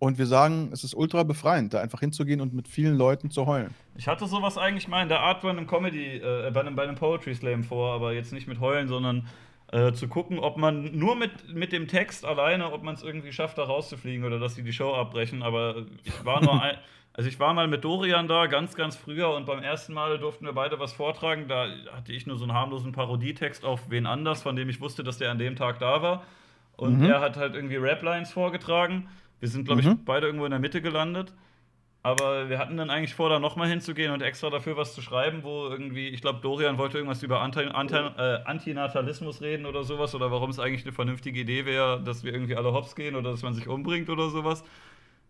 Und 0.00 0.18
wir 0.18 0.26
sagen, 0.26 0.70
es 0.72 0.84
ist 0.84 0.94
ultra 0.94 1.22
befreiend, 1.22 1.74
da 1.74 1.80
einfach 1.80 2.00
hinzugehen 2.00 2.40
und 2.40 2.52
mit 2.52 2.68
vielen 2.68 2.96
Leuten 2.96 3.30
zu 3.30 3.46
heulen. 3.46 3.74
Ich 3.96 4.06
hatte 4.06 4.26
sowas 4.26 4.58
eigentlich 4.58 4.86
mal 4.86 5.02
in 5.02 5.08
der 5.08 5.20
Art 5.20 5.42
bei 5.42 5.50
einem 5.50 5.66
Comedy, 5.66 6.16
äh, 6.16 6.50
bei 6.52 6.60
einem, 6.60 6.76
bei 6.76 6.82
einem 6.82 6.94
Poetry 6.94 7.34
Slam 7.34 7.64
vor, 7.64 7.94
aber 7.94 8.12
jetzt 8.12 8.32
nicht 8.32 8.46
mit 8.46 8.60
Heulen, 8.60 8.86
sondern 8.86 9.28
äh, 9.72 9.92
zu 9.92 10.06
gucken, 10.08 10.38
ob 10.38 10.56
man 10.56 10.96
nur 10.96 11.16
mit, 11.16 11.52
mit 11.52 11.72
dem 11.72 11.88
Text 11.88 12.24
alleine, 12.24 12.72
ob 12.72 12.82
man 12.82 12.94
es 12.94 13.02
irgendwie 13.02 13.32
schafft, 13.32 13.58
da 13.58 13.64
rauszufliegen 13.64 14.24
oder 14.24 14.38
dass 14.38 14.54
sie 14.54 14.62
die 14.62 14.72
Show 14.72 14.94
abbrechen. 14.94 15.42
Aber 15.42 15.84
ich 16.04 16.24
war 16.24 16.42
nur 16.42 16.60
ein, 16.60 16.76
also 17.12 17.28
ich 17.28 17.38
war 17.40 17.54
mal 17.54 17.68
mit 17.68 17.84
Dorian 17.84 18.28
da, 18.28 18.46
ganz, 18.46 18.74
ganz 18.74 18.96
früher, 18.96 19.34
und 19.34 19.46
beim 19.46 19.62
ersten 19.62 19.94
Mal 19.94 20.18
durften 20.18 20.44
wir 20.44 20.52
beide 20.52 20.78
was 20.78 20.92
vortragen. 20.92 21.46
Da 21.48 21.68
hatte 21.92 22.12
ich 22.12 22.26
nur 22.26 22.36
so 22.36 22.44
einen 22.44 22.54
harmlosen 22.54 22.92
Parodietext 22.92 23.64
auf 23.64 23.90
wen 23.90 24.06
anders, 24.06 24.42
von 24.42 24.54
dem 24.56 24.68
ich 24.68 24.80
wusste, 24.80 25.02
dass 25.04 25.18
der 25.18 25.30
an 25.30 25.38
dem 25.38 25.56
Tag 25.56 25.78
da 25.78 26.02
war. 26.02 26.24
Und 26.78 27.00
Mhm. 27.00 27.06
er 27.06 27.20
hat 27.20 27.36
halt 27.36 27.54
irgendwie 27.54 27.76
Raplines 27.76 28.30
vorgetragen. 28.32 29.08
Wir 29.40 29.48
sind, 29.48 29.64
glaube 29.66 29.80
ich, 29.80 29.86
Mhm. 29.86 30.04
beide 30.04 30.26
irgendwo 30.26 30.44
in 30.46 30.52
der 30.52 30.60
Mitte 30.60 30.80
gelandet. 30.80 31.34
Aber 32.04 32.48
wir 32.48 32.58
hatten 32.60 32.76
dann 32.76 32.88
eigentlich 32.88 33.14
vor, 33.14 33.28
da 33.28 33.40
nochmal 33.40 33.68
hinzugehen 33.68 34.12
und 34.12 34.22
extra 34.22 34.48
dafür 34.48 34.76
was 34.76 34.94
zu 34.94 35.02
schreiben, 35.02 35.42
wo 35.42 35.66
irgendwie, 35.66 36.08
ich 36.08 36.20
glaube, 36.20 36.38
Dorian 36.40 36.78
wollte 36.78 36.96
irgendwas 36.96 37.22
über 37.24 37.40
Anti 37.40 37.64
Anti 37.64 37.96
äh, 37.96 38.44
Antinatalismus 38.44 39.42
reden 39.42 39.66
oder 39.66 39.82
sowas 39.82 40.14
oder 40.14 40.30
warum 40.30 40.50
es 40.50 40.60
eigentlich 40.60 40.84
eine 40.84 40.92
vernünftige 40.92 41.40
Idee 41.40 41.66
wäre, 41.66 42.00
dass 42.02 42.22
wir 42.22 42.32
irgendwie 42.32 42.54
alle 42.54 42.72
hops 42.72 42.94
gehen 42.94 43.16
oder 43.16 43.32
dass 43.32 43.42
man 43.42 43.52
sich 43.54 43.66
umbringt 43.66 44.08
oder 44.08 44.30
sowas. 44.30 44.62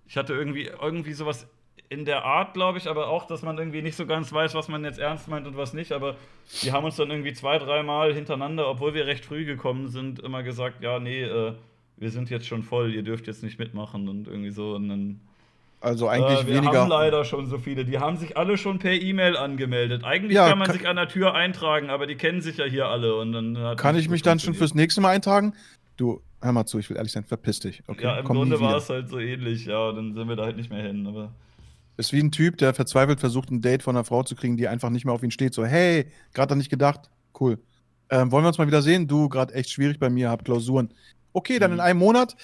Ich 0.06 0.18
hatte 0.18 0.34
irgendwie, 0.34 0.64
irgendwie 0.80 1.14
sowas 1.14 1.48
in 1.90 2.04
der 2.04 2.24
Art, 2.24 2.52
glaube 2.54 2.76
ich, 2.78 2.86
aber 2.88 3.08
auch, 3.08 3.26
dass 3.26 3.42
man 3.42 3.56
irgendwie 3.58 3.80
nicht 3.82 3.96
so 3.96 4.04
ganz 4.06 4.32
weiß, 4.32 4.54
was 4.54 4.68
man 4.68 4.84
jetzt 4.84 4.98
ernst 4.98 5.26
meint 5.28 5.46
und 5.46 5.56
was 5.56 5.72
nicht. 5.72 5.92
Aber 5.92 6.16
die 6.62 6.72
haben 6.72 6.84
uns 6.84 6.96
dann 6.96 7.10
irgendwie 7.10 7.32
zwei, 7.32 7.58
dreimal 7.58 8.12
hintereinander, 8.12 8.68
obwohl 8.68 8.92
wir 8.94 9.06
recht 9.06 9.24
früh 9.24 9.44
gekommen 9.46 9.88
sind, 9.88 10.18
immer 10.20 10.42
gesagt, 10.42 10.82
ja, 10.82 10.98
nee, 10.98 11.22
äh, 11.22 11.54
wir 11.96 12.10
sind 12.10 12.28
jetzt 12.30 12.46
schon 12.46 12.62
voll, 12.62 12.94
ihr 12.94 13.02
dürft 13.02 13.26
jetzt 13.26 13.42
nicht 13.42 13.58
mitmachen 13.58 14.08
und 14.08 14.28
irgendwie 14.28 14.50
so. 14.50 14.74
Und 14.74 14.88
dann 14.90 15.20
Also 15.80 16.08
eigentlich 16.08 16.40
äh, 16.42 16.46
wir 16.46 16.54
weniger. 16.56 16.80
haben 16.82 16.90
leider 16.90 17.24
schon 17.24 17.46
so 17.46 17.56
viele. 17.58 17.84
Die 17.86 17.98
haben 17.98 18.16
sich 18.18 18.36
alle 18.36 18.58
schon 18.58 18.78
per 18.78 18.92
E-Mail 18.92 19.36
angemeldet. 19.36 20.04
Eigentlich 20.04 20.34
Ja, 20.36 20.48
kann 20.48 20.58
man 20.58 20.66
kann- 20.68 20.76
sich 20.76 20.86
an 20.86 20.96
der 20.96 21.08
Tür 21.08 21.34
eintragen, 21.34 21.88
aber 21.88 22.06
die 22.06 22.16
kennen 22.16 22.42
sich 22.42 22.58
ja 22.58 22.66
hier 22.66 22.86
alle. 22.88 23.14
Und 23.16 23.32
dann 23.32 23.76
Kann 23.78 23.96
ich 23.96 24.08
mich 24.10 24.20
dann 24.22 24.38
schon 24.38 24.52
fürs 24.54 24.74
nächste 24.74 25.00
Mal 25.00 25.10
eintragen? 25.14 25.54
du, 25.96 26.20
hör 26.42 26.52
mal 26.52 26.66
zu, 26.66 26.78
ich 26.78 26.88
will 26.90 26.96
ehrlich 26.96 27.10
sein, 27.12 27.24
verpiss 27.24 27.58
dich. 27.60 27.82
Okay, 27.88 28.04
ja, 28.04 28.18
im 28.18 28.24
Grunde 28.26 28.60
war 28.60 28.76
es 28.76 28.88
halt 28.90 29.08
so 29.08 29.18
ähnlich, 29.18 29.64
ja, 29.66 29.90
dann 29.90 30.14
sind 30.14 30.28
wir 30.28 30.36
da 30.36 30.44
halt 30.44 30.56
nicht 30.56 30.70
mehr 30.70 30.82
hin, 30.82 31.06
aber. 31.06 31.32
Ist 31.98 32.12
wie 32.12 32.20
ein 32.22 32.30
Typ, 32.30 32.56
der 32.58 32.72
verzweifelt 32.74 33.20
versucht, 33.20 33.50
ein 33.50 33.60
Date 33.60 33.82
von 33.82 33.96
einer 33.96 34.04
Frau 34.04 34.22
zu 34.22 34.34
kriegen, 34.36 34.56
die 34.56 34.68
einfach 34.68 34.88
nicht 34.88 35.04
mehr 35.04 35.12
auf 35.12 35.22
ihn 35.22 35.30
steht. 35.32 35.52
So, 35.52 35.66
hey, 35.66 36.06
gerade 36.32 36.52
an 36.52 36.58
nicht 36.58 36.70
gedacht. 36.70 37.10
Cool. 37.38 37.58
Ähm, 38.08 38.30
wollen 38.32 38.44
wir 38.44 38.48
uns 38.48 38.56
mal 38.58 38.66
wieder 38.68 38.82
sehen? 38.82 39.06
Du, 39.08 39.28
gerade 39.28 39.52
echt 39.52 39.70
schwierig 39.70 39.98
bei 39.98 40.08
mir, 40.08 40.30
hab 40.30 40.44
Klausuren. 40.44 40.94
Okay, 41.32 41.58
dann 41.58 41.72
Mhm. 41.72 41.76
in 41.76 41.80
einem 41.80 41.98
Monat. 41.98 42.36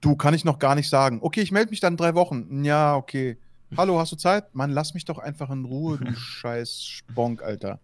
Du, 0.00 0.16
kann 0.16 0.34
ich 0.34 0.44
noch 0.44 0.58
gar 0.58 0.74
nicht 0.74 0.90
sagen. 0.90 1.20
Okay, 1.22 1.40
ich 1.40 1.52
melde 1.52 1.70
mich 1.70 1.80
dann 1.80 1.94
in 1.94 1.96
drei 1.96 2.14
Wochen. 2.14 2.64
Ja, 2.64 2.94
okay. 2.96 3.38
Hallo, 3.76 3.98
hast 3.98 4.12
du 4.12 4.16
Zeit? 4.16 4.54
Mann, 4.54 4.70
lass 4.72 4.92
mich 4.92 5.04
doch 5.04 5.18
einfach 5.18 5.50
in 5.50 5.64
Ruhe, 5.64 5.98
du 5.98 6.12
scheiß 6.14 6.82
Sponk, 6.84 7.42
Alter. 7.42 7.80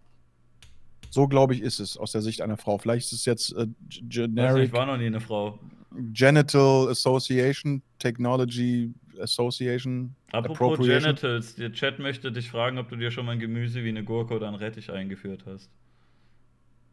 So, 1.08 1.26
glaube 1.26 1.54
ich, 1.54 1.62
ist 1.62 1.80
es 1.80 1.96
aus 1.96 2.12
der 2.12 2.20
Sicht 2.22 2.42
einer 2.42 2.56
Frau. 2.56 2.78
Vielleicht 2.78 3.06
ist 3.06 3.12
es 3.12 3.24
jetzt 3.24 3.52
äh, 3.56 3.66
generic 3.88 4.66
ich 4.66 4.72
war 4.72 4.86
noch 4.86 4.96
nie 4.96 5.06
eine 5.06 5.20
Frau. 5.20 5.58
Genital 5.92 6.88
Association, 6.88 7.82
Technology 7.98 8.92
Association, 9.20 10.14
Apropos. 10.32 10.78
Genitals, 10.78 11.56
der 11.56 11.72
Chat 11.72 11.98
möchte 11.98 12.32
dich 12.32 12.50
fragen, 12.50 12.78
ob 12.78 12.88
du 12.88 12.96
dir 12.96 13.10
schon 13.10 13.26
mal 13.26 13.32
ein 13.32 13.40
Gemüse 13.40 13.84
wie 13.84 13.88
eine 13.88 14.04
Gurke 14.04 14.34
oder 14.34 14.48
ein 14.48 14.54
Rettich 14.54 14.90
eingeführt 14.90 15.44
hast. 15.46 15.70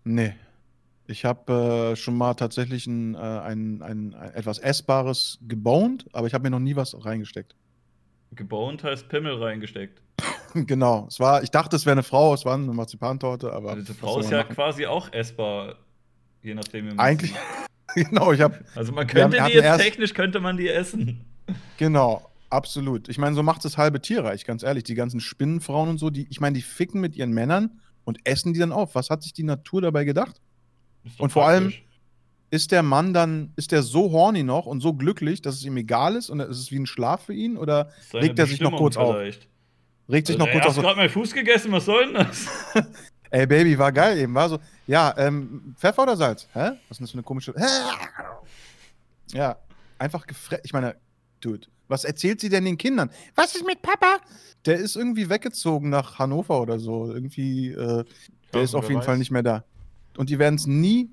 Nee. 0.03 0.33
Ich 1.09 1.23
habe 1.23 1.93
äh, 1.93 1.95
schon 1.95 2.17
mal 2.17 2.33
tatsächlich 2.33 2.85
ein, 2.87 3.15
äh, 3.15 3.17
ein, 3.17 3.81
ein, 3.81 4.13
ein 4.13 4.33
etwas 4.33 4.59
Essbares 4.59 5.39
geboned, 5.47 6.05
aber 6.11 6.27
ich 6.27 6.33
habe 6.33 6.43
mir 6.43 6.49
noch 6.49 6.59
nie 6.59 6.75
was 6.75 7.05
reingesteckt. 7.05 7.55
Geboned 8.33 8.83
heißt 8.83 9.07
Pimmel 9.07 9.41
reingesteckt. 9.41 10.01
genau. 10.53 11.05
Es 11.07 11.19
war, 11.19 11.43
ich 11.43 11.51
dachte, 11.51 11.75
es 11.75 11.85
wäre 11.85 11.93
eine 11.93 12.03
Frau, 12.03 12.33
es 12.33 12.43
war 12.43 12.55
eine 12.55 12.73
Marzipantorte, 12.73 13.53
aber. 13.53 13.75
Diese 13.75 13.89
was 13.89 13.97
Frau 13.97 14.19
ist 14.19 14.31
ja 14.31 14.39
machen? 14.39 14.55
quasi 14.55 14.85
auch 14.85 15.11
essbar, 15.13 15.75
je 16.41 16.53
nachdem 16.53 16.85
wie 16.85 16.89
man 16.89 16.99
Eigentlich, 16.99 17.33
genau, 17.95 18.31
ich 18.31 18.41
habe, 18.41 18.59
Also 18.75 18.91
man 18.91 19.07
Wir 19.11 19.23
haben- 19.23 19.31
könnte 19.31 19.49
die 19.51 19.57
jetzt 19.57 19.81
technisch 19.81 20.13
könnte 20.13 20.39
man 20.39 20.57
die 20.57 20.67
essen. 20.69 21.25
genau, 21.77 22.29
absolut. 22.49 23.09
Ich 23.09 23.17
meine, 23.17 23.35
so 23.35 23.43
macht 23.43 23.63
es 23.65 23.77
halbe 23.77 24.01
Tierreich, 24.01 24.45
ganz 24.45 24.63
ehrlich. 24.63 24.83
Die 24.83 24.95
ganzen 24.95 25.19
Spinnenfrauen 25.19 25.89
und 25.89 25.97
so, 25.97 26.09
die, 26.09 26.27
ich 26.29 26.39
meine, 26.39 26.55
die 26.55 26.61
ficken 26.61 27.01
mit 27.01 27.15
ihren 27.15 27.31
Männern 27.31 27.79
und 28.03 28.19
essen 28.25 28.53
die 28.53 28.59
dann 28.59 28.71
auf. 28.71 28.95
Was 28.95 29.09
hat 29.09 29.23
sich 29.23 29.33
die 29.33 29.43
Natur 29.43 29.81
dabei 29.81 30.03
gedacht? 30.03 30.41
Und 31.17 31.31
vor 31.31 31.45
allem-. 31.47 31.73
Ist 32.49 32.71
der 32.71 32.81
Mann 32.81 33.13
dann, 33.13 33.51
ist 33.57 33.73
der 33.73 33.83
so 33.83 34.09
horny 34.13 34.41
noch 34.41 34.67
und 34.67 34.79
so 34.79 34.93
glücklich, 34.93 35.41
dass 35.41 35.55
es 35.55 35.65
ihm 35.65 35.75
egal 35.75 36.15
ist 36.15 36.29
und 36.29 36.39
ist 36.39 36.57
es 36.57 36.71
wie 36.71 36.79
ein 36.79 36.85
Schlaf 36.85 37.25
für 37.25 37.33
ihn 37.33 37.57
oder 37.57 37.89
legt 38.13 38.39
er 38.39 38.45
sich 38.47 38.61
noch 38.61 38.77
kurz 38.77 38.95
auf? 38.95 39.17
vielleicht. 39.17 39.49
regt 40.09 40.27
sich 40.27 40.37
Also, 40.37 40.45
noch 40.45 40.47
ey, 40.47 40.53
kurz 40.53 40.63
hast 40.63 40.69
auf? 40.69 40.75
So, 40.75 40.81
gerade 40.83 40.95
meinen 40.97 41.09
Fuß 41.09 41.33
gegessen, 41.33 41.73
was 41.73 41.83
soll 41.83 42.05
denn 42.05 42.13
das? 42.13 42.47
Ey, 43.29 43.45
Baby, 43.45 43.77
war 43.77 43.91
geil 43.91 44.17
eben. 44.17 44.33
War 44.33 44.49
so, 44.49 44.59
ja, 44.85 45.13
ähm, 45.17 45.75
Pfeffer 45.77 46.03
oder 46.03 46.15
Salz? 46.15 46.47
Hä? 46.53 46.59
Was 46.59 46.71
ist 46.91 46.99
denn 46.99 47.03
das 47.05 47.11
für 47.11 47.15
eine 47.17 47.23
komische. 47.23 47.53
Ja, 49.31 49.57
einfach 49.99 50.25
gefressen. 50.25 50.63
Ich 50.65 50.73
meine, 50.73 50.95
Dude, 51.41 51.67
was 51.87 52.03
erzählt 52.03 52.39
sie 52.39 52.49
denn 52.49 52.65
den 52.65 52.77
Kindern? 52.77 53.09
Was 53.35 53.55
ist 53.55 53.65
mit 53.65 53.81
Papa? 53.81 54.17
Der 54.65 54.77
ist 54.77 54.95
irgendwie 54.95 55.29
weggezogen 55.29 55.89
nach 55.89 56.19
Hannover 56.19 56.61
oder 56.61 56.79
so. 56.79 57.11
Irgendwie, 57.11 57.69
äh, 57.71 58.03
der 58.53 58.61
Ja, 58.61 58.61
ist 58.61 58.75
auf 58.75 58.87
jeden 58.87 58.99
weiß. 58.99 59.05
Fall 59.05 59.17
nicht 59.17 59.31
mehr 59.31 59.43
da. 59.43 59.63
Und 60.17 60.29
die 60.29 60.39
werden 60.39 60.55
es 60.55 60.65
nie, 60.65 61.09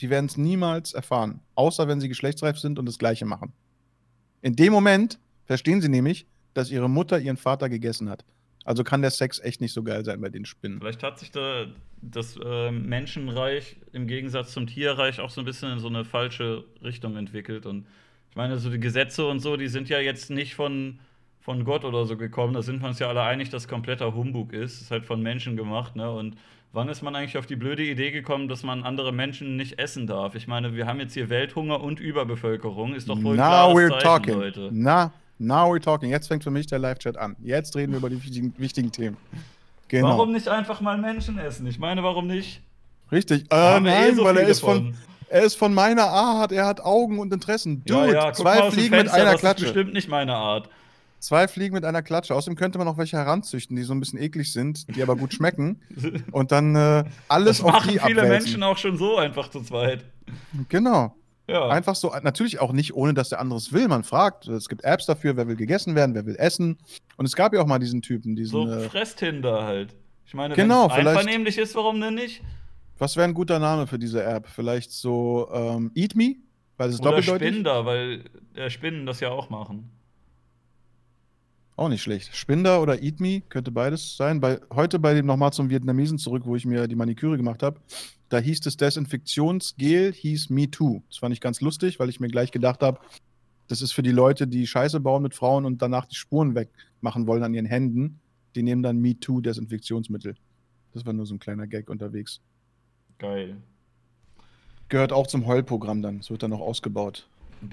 die 0.00 0.10
werden 0.10 0.26
es 0.26 0.36
niemals 0.36 0.92
erfahren. 0.94 1.40
Außer 1.56 1.88
wenn 1.88 2.00
sie 2.00 2.08
geschlechtsreif 2.08 2.58
sind 2.58 2.78
und 2.78 2.86
das 2.86 2.98
Gleiche 2.98 3.26
machen. 3.26 3.52
In 4.40 4.56
dem 4.56 4.72
Moment 4.72 5.18
verstehen 5.46 5.80
sie 5.80 5.88
nämlich, 5.88 6.26
dass 6.54 6.70
ihre 6.70 6.88
Mutter 6.88 7.18
ihren 7.18 7.36
Vater 7.36 7.68
gegessen 7.68 8.08
hat. 8.08 8.24
Also 8.64 8.82
kann 8.82 9.02
der 9.02 9.10
Sex 9.10 9.40
echt 9.40 9.60
nicht 9.60 9.72
so 9.72 9.82
geil 9.82 10.04
sein 10.04 10.20
bei 10.20 10.30
den 10.30 10.46
Spinnen. 10.46 10.78
Vielleicht 10.80 11.02
hat 11.02 11.18
sich 11.18 11.30
da 11.30 11.66
das 12.00 12.38
äh, 12.42 12.70
Menschenreich 12.70 13.76
im 13.92 14.06
Gegensatz 14.06 14.52
zum 14.52 14.66
Tierreich 14.66 15.20
auch 15.20 15.30
so 15.30 15.42
ein 15.42 15.44
bisschen 15.44 15.72
in 15.72 15.78
so 15.78 15.88
eine 15.88 16.04
falsche 16.04 16.64
Richtung 16.82 17.16
entwickelt. 17.16 17.66
Und 17.66 17.86
ich 18.30 18.36
meine, 18.36 18.56
so 18.56 18.70
die 18.70 18.80
Gesetze 18.80 19.26
und 19.26 19.40
so, 19.40 19.56
die 19.56 19.68
sind 19.68 19.88
ja 19.88 20.00
jetzt 20.00 20.30
nicht 20.30 20.54
von, 20.54 20.98
von 21.40 21.64
Gott 21.64 21.84
oder 21.84 22.06
so 22.06 22.16
gekommen. 22.16 22.54
Da 22.54 22.62
sind 22.62 22.80
wir 22.80 22.88
uns 22.88 22.98
ja 22.98 23.08
alle 23.08 23.22
einig, 23.22 23.50
dass 23.50 23.68
kompletter 23.68 24.14
Humbug 24.14 24.52
ist. 24.52 24.80
Ist 24.80 24.90
halt 24.90 25.04
von 25.04 25.22
Menschen 25.22 25.56
gemacht, 25.56 25.94
ne? 25.94 26.10
Und 26.10 26.36
wann 26.72 26.88
ist 26.88 27.02
man 27.02 27.14
eigentlich 27.14 27.38
auf 27.38 27.46
die 27.46 27.56
blöde 27.56 27.84
Idee 27.84 28.10
gekommen, 28.10 28.48
dass 28.48 28.62
man 28.62 28.82
andere 28.82 29.12
Menschen 29.12 29.56
nicht 29.56 29.78
essen 29.78 30.06
darf? 30.06 30.34
Ich 30.34 30.46
meine, 30.46 30.74
wir 30.74 30.86
haben 30.86 31.00
jetzt 31.00 31.14
hier 31.14 31.28
Welthunger 31.28 31.80
und 31.82 32.00
Überbevölkerung. 32.00 32.94
Ist 32.94 33.08
doch 33.08 33.22
wohl 33.22 33.34
ein 33.34 33.36
Now 33.36 33.72
klares 33.72 33.76
we're 33.76 33.90
Zeichen, 33.90 34.02
talking. 34.02 34.34
Leute. 34.34 34.70
Na, 34.72 35.12
now 35.38 35.70
we're 35.72 35.80
talking. 35.82 36.10
Jetzt 36.10 36.28
fängt 36.28 36.44
für 36.44 36.50
mich 36.50 36.66
der 36.66 36.78
Live-Chat 36.78 37.16
an. 37.16 37.36
Jetzt 37.42 37.76
reden 37.76 37.92
wir 37.92 37.98
über 37.98 38.10
die 38.10 38.22
wichtigen, 38.22 38.54
wichtigen 38.58 38.92
Themen. 38.92 39.16
Genau. 39.88 40.08
Warum 40.08 40.32
nicht 40.32 40.48
einfach 40.48 40.80
mal 40.80 40.98
Menschen 40.98 41.38
essen? 41.38 41.66
Ich 41.66 41.78
meine, 41.78 42.02
warum 42.02 42.26
nicht? 42.26 42.62
Richtig. 43.12 43.44
Äh, 43.52 43.76
eh 43.76 43.80
nein, 43.80 44.16
so 44.16 44.24
weil 44.24 44.36
er 44.38 44.48
ist, 44.48 44.60
von, 44.60 44.94
er 45.28 45.42
ist 45.42 45.56
von 45.56 45.74
meiner 45.74 46.06
Art. 46.08 46.52
Er 46.52 46.66
hat 46.66 46.80
Augen 46.80 47.18
und 47.18 47.32
Interessen. 47.32 47.84
Dude, 47.84 48.08
ja, 48.08 48.26
ja, 48.26 48.32
zwei 48.32 48.70
Fliegen 48.70 48.96
mit 48.96 49.08
einer 49.08 49.32
das 49.32 49.40
Klatsche. 49.40 49.66
ist 49.66 49.74
bestimmt 49.74 49.94
nicht 49.94 50.08
meine 50.08 50.34
Art. 50.34 50.68
Zwei 51.20 51.48
Fliegen 51.48 51.74
mit 51.74 51.84
einer 51.84 52.02
Klatsche. 52.02 52.34
Außerdem 52.34 52.56
könnte 52.56 52.76
man 52.78 52.86
auch 52.86 52.98
welche 52.98 53.16
heranzüchten, 53.16 53.76
die 53.76 53.82
so 53.82 53.94
ein 53.94 54.00
bisschen 54.00 54.20
eklig 54.20 54.52
sind, 54.52 54.94
die 54.94 55.02
aber 55.02 55.16
gut 55.16 55.32
schmecken. 55.32 55.80
Und 56.32 56.52
dann 56.52 56.74
äh, 56.76 57.04
alles 57.28 57.58
Das 57.58 57.66
auf 57.66 57.72
machen 57.72 57.92
die 57.92 57.98
viele 57.98 58.22
abwälzen. 58.22 58.28
Menschen 58.28 58.62
auch 58.62 58.76
schon 58.76 58.96
so 58.98 59.16
einfach 59.16 59.48
zu 59.48 59.62
zweit. 59.62 60.04
Genau. 60.68 61.14
Ja. 61.46 61.68
Einfach 61.68 61.94
so, 61.94 62.12
natürlich 62.22 62.60
auch 62.60 62.72
nicht, 62.72 62.94
ohne 62.94 63.12
dass 63.12 63.28
der 63.28 63.40
andere 63.40 63.58
es 63.58 63.72
will. 63.72 63.86
Man 63.88 64.02
fragt, 64.02 64.48
es 64.48 64.68
gibt 64.68 64.82
Apps 64.82 65.06
dafür, 65.06 65.36
wer 65.36 65.46
will 65.46 65.56
gegessen 65.56 65.94
werden, 65.94 66.14
wer 66.14 66.24
will 66.24 66.36
essen. 66.36 66.78
Und 67.16 67.26
es 67.26 67.36
gab 67.36 67.52
ja 67.52 67.60
auch 67.60 67.66
mal 67.66 67.78
diesen 67.78 68.00
Typen, 68.00 68.34
diesen, 68.34 68.52
so 68.52 68.72
äh, 68.72 68.88
Fresstinder 68.88 69.62
halt. 69.64 69.94
Ich 70.26 70.32
meine, 70.32 70.54
Genau, 70.54 70.90
wenn 70.90 71.06
es 71.06 71.16
einvernehmlich 71.16 71.58
ist, 71.58 71.74
warum 71.74 72.00
denn 72.00 72.14
nicht? 72.14 72.42
was 72.98 73.16
wäre 73.16 73.28
ein 73.28 73.34
guter 73.34 73.58
Name 73.58 73.86
für 73.86 73.98
diese 73.98 74.22
App? 74.22 74.46
Vielleicht 74.48 74.92
so 74.92 75.48
ähm, 75.52 75.90
Eat 75.94 76.14
Me? 76.14 76.36
Weil 76.76 76.88
es 76.88 76.96
ist 76.96 77.06
Oder. 77.06 77.22
Spinder, 77.22 77.84
weil 77.84 78.24
äh, 78.54 78.70
Spinnen 78.70 79.06
das 79.06 79.20
ja 79.20 79.30
auch 79.30 79.50
machen. 79.50 79.90
Auch 81.76 81.88
nicht 81.88 82.02
schlecht. 82.02 82.34
Spinder 82.36 82.80
oder 82.80 83.02
Eat 83.02 83.18
Me 83.18 83.40
könnte 83.48 83.72
beides 83.72 84.16
sein. 84.16 84.40
Bei, 84.40 84.60
heute 84.72 85.00
bei 85.00 85.12
dem 85.12 85.26
nochmal 85.26 85.52
zum 85.52 85.70
Vietnamesen 85.70 86.18
zurück, 86.18 86.44
wo 86.46 86.54
ich 86.54 86.64
mir 86.64 86.86
die 86.86 86.94
Maniküre 86.94 87.36
gemacht 87.36 87.64
habe, 87.64 87.80
da 88.34 88.40
hieß 88.40 88.60
das 88.60 88.76
Desinfektionsgel, 88.76 90.12
hieß 90.12 90.50
Me 90.50 90.68
Too. 90.70 91.02
Das 91.08 91.18
fand 91.18 91.32
ich 91.32 91.40
ganz 91.40 91.60
lustig, 91.60 92.00
weil 92.00 92.08
ich 92.08 92.18
mir 92.20 92.28
gleich 92.28 92.50
gedacht 92.50 92.82
habe, 92.82 92.98
das 93.68 93.80
ist 93.80 93.92
für 93.92 94.02
die 94.02 94.10
Leute, 94.10 94.46
die 94.48 94.66
Scheiße 94.66 94.98
bauen 95.00 95.22
mit 95.22 95.34
Frauen 95.34 95.64
und 95.64 95.80
danach 95.80 96.06
die 96.06 96.16
Spuren 96.16 96.54
wegmachen 96.54 97.26
wollen 97.26 97.44
an 97.44 97.54
ihren 97.54 97.64
Händen. 97.66 98.18
Die 98.56 98.62
nehmen 98.62 98.82
dann 98.82 98.98
Me 99.00 99.18
Too 99.18 99.40
Desinfektionsmittel. 99.40 100.34
Das 100.92 101.06
war 101.06 101.12
nur 101.12 101.26
so 101.26 101.34
ein 101.34 101.38
kleiner 101.38 101.66
Gag 101.66 101.88
unterwegs. 101.88 102.40
Geil. 103.18 103.56
Gehört 104.88 105.12
auch 105.12 105.26
zum 105.28 105.46
Heulprogramm 105.46 106.02
dann. 106.02 106.18
Es 106.18 106.30
wird 106.30 106.42
dann 106.42 106.50
noch 106.50 106.60
ausgebaut. 106.60 107.26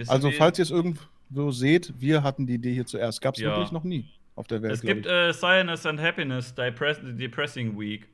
Also, 0.08 0.32
falls 0.32 0.60
ihr 0.60 0.64
es 0.64 0.72
irgendwo 0.72 1.52
seht, 1.52 1.94
wir 2.00 2.24
hatten 2.24 2.46
die 2.48 2.54
Idee 2.54 2.74
hier 2.74 2.86
zuerst. 2.86 3.22
Gab 3.22 3.36
es 3.36 3.42
Ja. 3.42 3.50
wirklich 3.50 3.72
noch 3.72 3.84
nie 3.84 4.06
auf 4.36 4.48
der 4.48 4.62
Welt. 4.62 4.74
es 4.74 4.82
gibt 4.82 5.06
äh, 5.06 5.34
Science 5.34 5.86
and 5.86 6.00
Happiness 6.00 6.56
Depress 6.56 7.00
Depressing 7.04 7.78
Week. 7.78 8.08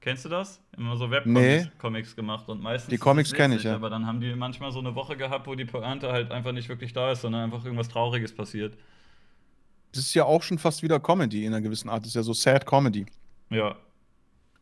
Kennst 0.00 0.24
du 0.24 0.28
das? 0.28 0.60
Immer 0.76 0.96
so 0.96 1.06
Nee. 1.06 1.12
Webcomics 1.12 1.78
Comics 1.78 2.16
gemacht 2.16 2.48
und 2.48 2.62
meistens. 2.62 2.90
Die 2.90 2.98
Comics 2.98 3.32
kenn 3.32 3.52
ich, 3.52 3.64
ja. 3.64 3.74
Aber 3.74 3.90
dann 3.90 4.06
haben 4.06 4.20
die 4.20 4.34
manchmal 4.34 4.70
so 4.70 4.78
eine 4.78 4.94
Woche 4.94 5.16
gehabt, 5.16 5.46
wo 5.46 5.54
die 5.54 5.64
Pointe 5.64 6.12
halt 6.12 6.30
einfach 6.30 6.52
nicht 6.52 6.68
wirklich 6.68 6.92
da 6.92 7.10
ist, 7.10 7.22
sondern 7.22 7.42
einfach 7.44 7.64
irgendwas 7.64 7.88
Trauriges 7.88 8.34
passiert. 8.34 8.76
Das 9.92 10.04
ist 10.04 10.14
ja 10.14 10.24
auch 10.24 10.42
schon 10.42 10.58
fast 10.58 10.82
wieder 10.82 11.00
Comedy 11.00 11.44
in 11.44 11.52
einer 11.52 11.62
gewissen 11.62 11.88
Art. 11.88 12.02
Das 12.02 12.08
ist 12.08 12.14
ja 12.14 12.22
so 12.22 12.32
Sad 12.32 12.64
Comedy. 12.66 13.06
Ja. 13.50 13.76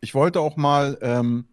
Ich 0.01 0.15
wollte 0.15 0.41
auch 0.41 0.57
mal 0.57 0.97
ähm, 1.03 1.47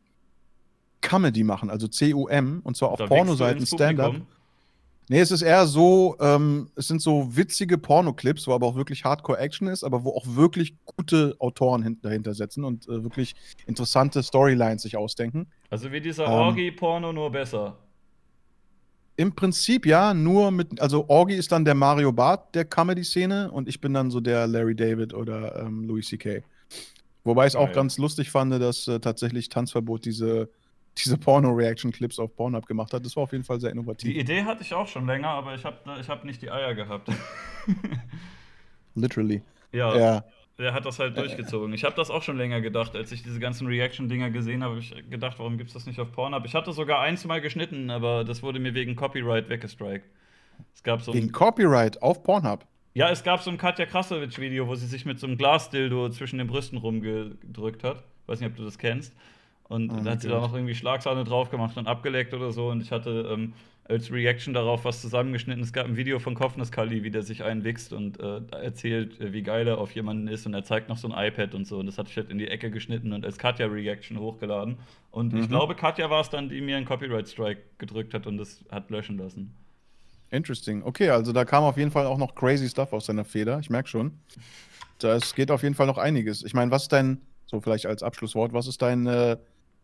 Comedy 1.02 1.44
machen, 1.44 1.70
also 1.70 1.88
C-U-M, 1.88 2.62
und 2.64 2.78
zwar 2.78 2.90
auf 2.90 3.00
Pornoseiten 3.00 3.66
Stand-up. 3.66 4.16
Nee, 5.10 5.20
es 5.20 5.32
ist 5.32 5.42
eher 5.42 5.66
so, 5.66 6.16
ähm, 6.20 6.70
es 6.76 6.88
sind 6.88 7.02
so 7.02 7.36
witzige 7.36 7.78
Pornoclips, 7.78 8.48
wo 8.48 8.54
aber 8.54 8.68
auch 8.68 8.76
wirklich 8.76 9.04
Hardcore-Action 9.04 9.68
ist, 9.68 9.84
aber 9.84 10.04
wo 10.04 10.12
auch 10.12 10.26
wirklich 10.26 10.76
gute 10.86 11.36
Autoren 11.40 11.84
hin 11.84 12.00
dahinter 12.02 12.34
setzen 12.34 12.64
und 12.64 12.88
äh, 12.88 13.04
wirklich 13.04 13.36
interessante 13.66 14.24
Storylines 14.24 14.84
sich 14.84 14.96
ausdenken. 14.96 15.48
Also 15.70 15.92
wie 15.92 16.00
dieser 16.00 16.26
Ähm. 16.26 16.32
Orgi-Porno, 16.32 17.12
nur 17.12 17.32
besser. 17.32 17.78
Im 19.16 19.36
Prinzip 19.36 19.86
ja, 19.86 20.14
nur 20.14 20.50
mit, 20.52 20.82
also 20.82 21.08
Orgi 21.08 21.36
ist 21.36 21.52
dann 21.52 21.66
der 21.66 21.76
Mario 21.76 22.12
Barth 22.12 22.56
der 22.56 22.66
Comedy-Szene 22.66 23.52
und 23.52 23.68
ich 23.68 23.80
bin 23.80 23.94
dann 23.94 24.10
so 24.10 24.20
der 24.20 24.48
Larry 24.48 24.76
David 24.76 25.14
oder 25.14 25.60
ähm, 25.60 25.84
Louis 25.84 26.08
C.K. 26.08 26.42
Wobei 27.24 27.46
ich 27.46 27.54
es 27.54 27.56
auch 27.56 27.72
ganz 27.72 27.98
lustig 27.98 28.32
fand, 28.32 28.54
dass 28.54 28.88
äh, 28.88 29.00
tatsächlich 29.00 29.50
Tanzverbot 29.50 30.06
diese, 30.06 30.50
diese 30.98 31.18
Porno-Reaction-Clips 31.18 32.20
auf 32.20 32.36
Pornhub 32.36 32.66
gemacht 32.68 32.94
hat. 32.94 33.06
Das 33.06 33.16
war 33.16 33.24
auf 33.24 33.32
jeden 33.32 33.44
Fall 33.44 33.60
sehr 33.60 33.72
Die 33.72 33.78
innovativ. 33.78 34.16
Idee 34.16 34.44
hatte 34.44 34.62
ich 34.62 34.74
auch 34.74 34.88
schon 34.88 35.06
länger, 35.08 35.30
aber 35.30 35.56
ich 35.56 35.66
habe 35.66 35.78
ich 36.00 36.08
hab 36.10 36.24
nicht 36.24 36.42
die 36.42 36.52
Eier 36.52 36.76
gehabt. 36.76 37.10
Literally. 38.96 39.42
ja, 39.72 39.96
Ja. 39.98 40.24
der 40.60 40.74
hat 40.74 40.86
das 40.86 41.00
halt 41.00 41.18
durchgezogen. 41.18 41.74
Ich 41.74 41.84
habe 41.84 41.96
das 41.96 42.10
auch 42.12 42.22
schon 42.22 42.38
länger 42.38 42.62
gedacht, 42.62 42.96
als 42.96 43.12
ich 43.12 43.24
diese 43.24 43.40
ganzen 43.40 43.68
Reaction-Dinger 43.68 44.30
gesehen 44.30 44.64
habe, 44.64 44.76
habe 44.76 44.82
ich 44.82 45.10
gedacht, 45.10 45.40
warum 45.40 45.58
gibt's 45.58 45.74
das 45.74 45.86
nicht 45.88 46.00
auf 46.00 46.12
Pornhub? 46.12 46.46
Ich 46.46 46.54
hatte 46.54 46.72
sogar 46.74 47.00
eins 47.02 47.26
mal 47.26 47.42
geschnitten, 47.42 47.90
aber 47.90 48.24
das 48.24 48.44
wurde 48.44 48.60
mir 48.60 48.74
wegen 48.76 48.96
Copyright 48.96 49.50
weggestrikt. 49.50 50.06
Es 50.76 50.84
gab 50.84 51.02
so 51.02 51.14
Wegen 51.14 51.32
Copyright 51.32 52.02
auf 52.04 52.22
Pornhub. 52.24 52.66
ja, 52.94 53.10
es 53.10 53.24
gab 53.24 53.42
so 53.42 53.50
ein 53.50 53.58
Katja 53.58 53.88
Krasowitsch-Video, 53.88 54.68
wo 54.68 54.76
sie 54.76 54.86
sich 54.86 55.06
mit 55.06 55.20
so 55.20 55.26
einem 55.26 55.38
Glasdildo 55.38 56.10
zwischen 56.10 56.38
den 56.38 56.46
Brüsten 56.48 56.78
rumgedrückt 56.78 57.84
hat. 57.84 58.04
Weiß 58.28 58.40
nicht, 58.40 58.50
ob 58.52 58.56
du 58.56 58.64
das 58.64 58.78
kennst. 58.78 59.14
Und 59.74 59.92
Oh 59.92 60.04
da 60.04 60.12
hat 60.12 60.22
sie 60.22 60.28
da 60.28 60.40
noch 60.40 60.54
irgendwie 60.54 60.76
Schlagsahne 60.76 61.24
drauf 61.24 61.50
gemacht 61.50 61.78
und 61.78 61.88
abgeleckt 61.88 62.34
oder 62.34 62.52
so. 62.52 62.70
Und 62.70 62.82
ich 62.82 62.92
hatte 62.92 63.30
ähm, 63.34 63.54
als 63.86 64.12
Reaction 64.12 64.54
darauf 64.54 64.86
was 64.86 65.02
zusammengeschnitten. 65.02 65.64
Es 65.64 65.74
gab 65.74 65.86
ein 65.88 65.98
Video 65.98 66.20
von 66.20 66.36
Kopfnusskalli, 66.36 67.04
wie 67.04 67.10
der 67.12 67.24
sich 67.24 67.44
einwichst 67.44 67.92
und 67.92 68.20
äh, 68.20 68.42
erzählt, 68.52 69.20
äh, 69.20 69.34
wie 69.34 69.42
geil 69.42 69.68
er 69.68 69.80
auf 69.80 69.94
jemanden 69.96 70.28
ist. 70.28 70.46
Und 70.46 70.54
er 70.54 70.64
zeigt 70.64 70.90
noch 70.90 70.98
so 70.98 71.12
ein 71.12 71.28
iPad 71.28 71.56
und 71.56 71.66
so. 71.66 71.80
Und 71.80 71.88
das 71.88 71.98
hatte 71.98 72.10
ich 72.12 72.18
halt 72.18 72.30
in 72.30 72.38
die 72.38 72.48
Ecke 72.48 72.70
geschnitten 72.72 73.14
und 73.14 73.26
als 73.26 73.38
Katja-Reaction 73.38 74.20
hochgeladen. 74.20 74.78
Und 75.12 75.34
ich 75.34 75.42
Mhm. 75.46 75.50
glaube, 75.50 75.76
Katja 75.76 76.10
war 76.10 76.22
es 76.22 76.30
dann, 76.30 76.50
die 76.50 76.62
mir 76.62 76.78
einen 76.78 76.86
Copyright-Strike 76.86 77.62
gedrückt 77.80 78.14
hat 78.14 78.28
und 78.28 78.38
das 78.38 78.64
hat 78.70 78.90
löschen 78.92 79.18
lassen. 79.18 79.54
Interesting. 80.30 80.84
Okay, 80.84 81.10
also 81.10 81.32
da 81.32 81.46
kam 81.46 81.64
auf 81.64 81.78
jeden 81.78 81.92
Fall 81.92 82.06
auch 82.06 82.18
noch 82.18 82.36
crazy 82.36 82.68
Stuff 82.70 82.94
aus 82.94 83.06
seiner 83.06 83.26
Feder. 83.26 83.60
Ich 83.60 83.70
merke 83.70 83.90
schon. 83.90 84.20
Das 85.00 85.36
geht 85.36 85.52
auf 85.52 85.64
jeden 85.64 85.76
Fall 85.76 85.88
noch 85.88 85.98
einiges. 85.98 86.44
Ich 86.44 86.54
meine, 86.54 86.72
was 86.72 86.84
ist 86.84 86.92
dein, 86.92 87.22
so 87.46 87.60
vielleicht 87.60 87.86
als 87.86 88.02
Abschlusswort, 88.02 88.54
was 88.54 88.68
ist 88.68 88.82
dein, 88.82 89.06
äh, 89.06 89.38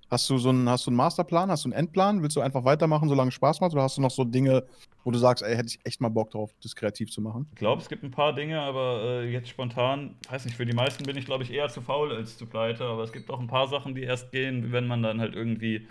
hast 0.09 0.29
du 0.29 0.37
so 0.37 0.49
einen, 0.49 0.69
hast 0.69 0.85
du 0.85 0.89
einen 0.91 0.97
Masterplan, 0.97 1.49
hast 1.51 1.65
du 1.65 1.69
einen 1.69 1.79
Endplan? 1.79 2.21
Willst 2.21 2.35
du 2.35 2.41
einfach 2.41 2.63
weitermachen, 2.63 3.09
solange 3.09 3.29
es 3.29 3.35
Spaß 3.35 3.61
macht? 3.61 3.73
Oder 3.73 3.83
hast 3.83 3.97
du 3.97 4.01
noch 4.01 4.11
so 4.11 4.23
Dinge, 4.23 4.63
wo 5.03 5.11
du 5.11 5.17
sagst, 5.19 5.43
ey, 5.43 5.55
hätte 5.55 5.67
ich 5.67 5.79
echt 5.85 6.01
mal 6.01 6.09
Bock 6.09 6.31
drauf, 6.31 6.51
das 6.63 6.75
kreativ 6.75 7.11
zu 7.11 7.21
machen? 7.21 7.47
Ich 7.51 7.59
glaube, 7.59 7.81
es 7.81 7.89
gibt 7.89 8.03
ein 8.03 8.11
paar 8.11 8.33
Dinge, 8.33 8.59
aber 8.61 9.01
äh, 9.03 9.31
jetzt 9.31 9.49
spontan, 9.49 10.15
weiß 10.29 10.45
nicht, 10.45 10.55
für 10.57 10.65
die 10.65 10.73
meisten 10.73 11.05
bin 11.05 11.17
ich, 11.17 11.25
glaube 11.25 11.43
ich, 11.43 11.51
eher 11.51 11.69
zu 11.69 11.81
faul 11.81 12.11
als 12.13 12.37
zu 12.37 12.45
pleite. 12.45 12.83
Aber 12.85 13.03
es 13.03 13.11
gibt 13.11 13.29
auch 13.29 13.39
ein 13.39 13.47
paar 13.47 13.67
Sachen, 13.67 13.95
die 13.95 14.03
erst 14.03 14.31
gehen, 14.31 14.71
wenn 14.71 14.87
man 14.87 15.03
dann 15.03 15.19
halt 15.19 15.35
irgendwie 15.35 15.87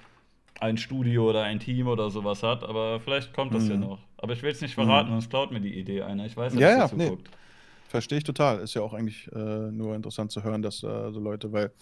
ein 0.61 0.77
Studio 0.77 1.31
oder 1.31 1.45
ein 1.45 1.61
Team 1.61 1.87
oder 1.87 2.11
sowas 2.11 2.43
hat. 2.43 2.65
Aber 2.65 3.01
vielleicht 3.01 3.33
kommt 3.33 3.55
das 3.55 3.69
ja 3.69 3.77
Mhm. 3.77 3.83
noch. 3.83 3.99
Aber 4.17 4.33
ich 4.33 4.43
will 4.43 4.51
es 4.51 4.61
nicht 4.61 4.75
verraten, 4.75 5.09
Mhm. 5.11 5.15
sonst 5.15 5.31
klaut 5.31 5.53
mir 5.53 5.61
die 5.61 5.79
Idee 5.79 6.03
einer. 6.03 6.27
Ich 6.27 6.37
weiß 6.37 6.55
Ja, 6.55 6.61
ja, 6.61 6.71
ja, 6.71 6.79
dass 6.81 6.93
ihr 6.93 6.99
nee. 6.99 7.05
zuguckt. 7.05 7.31
Verstehe 7.89 8.19
ich 8.19 8.25
total. 8.25 8.59
Ist 8.59 8.75
ja 8.75 8.83
auch 8.83 8.93
eigentlich 8.93 9.31
äh, 9.33 9.39
nur 9.71 9.95
interessant 9.95 10.31
zu 10.33 10.43
hören, 10.43 10.61
dass 10.61 10.83
äh, 10.83 11.11
so 11.11 11.21
Leute, 11.21 11.53
weil 11.53 11.73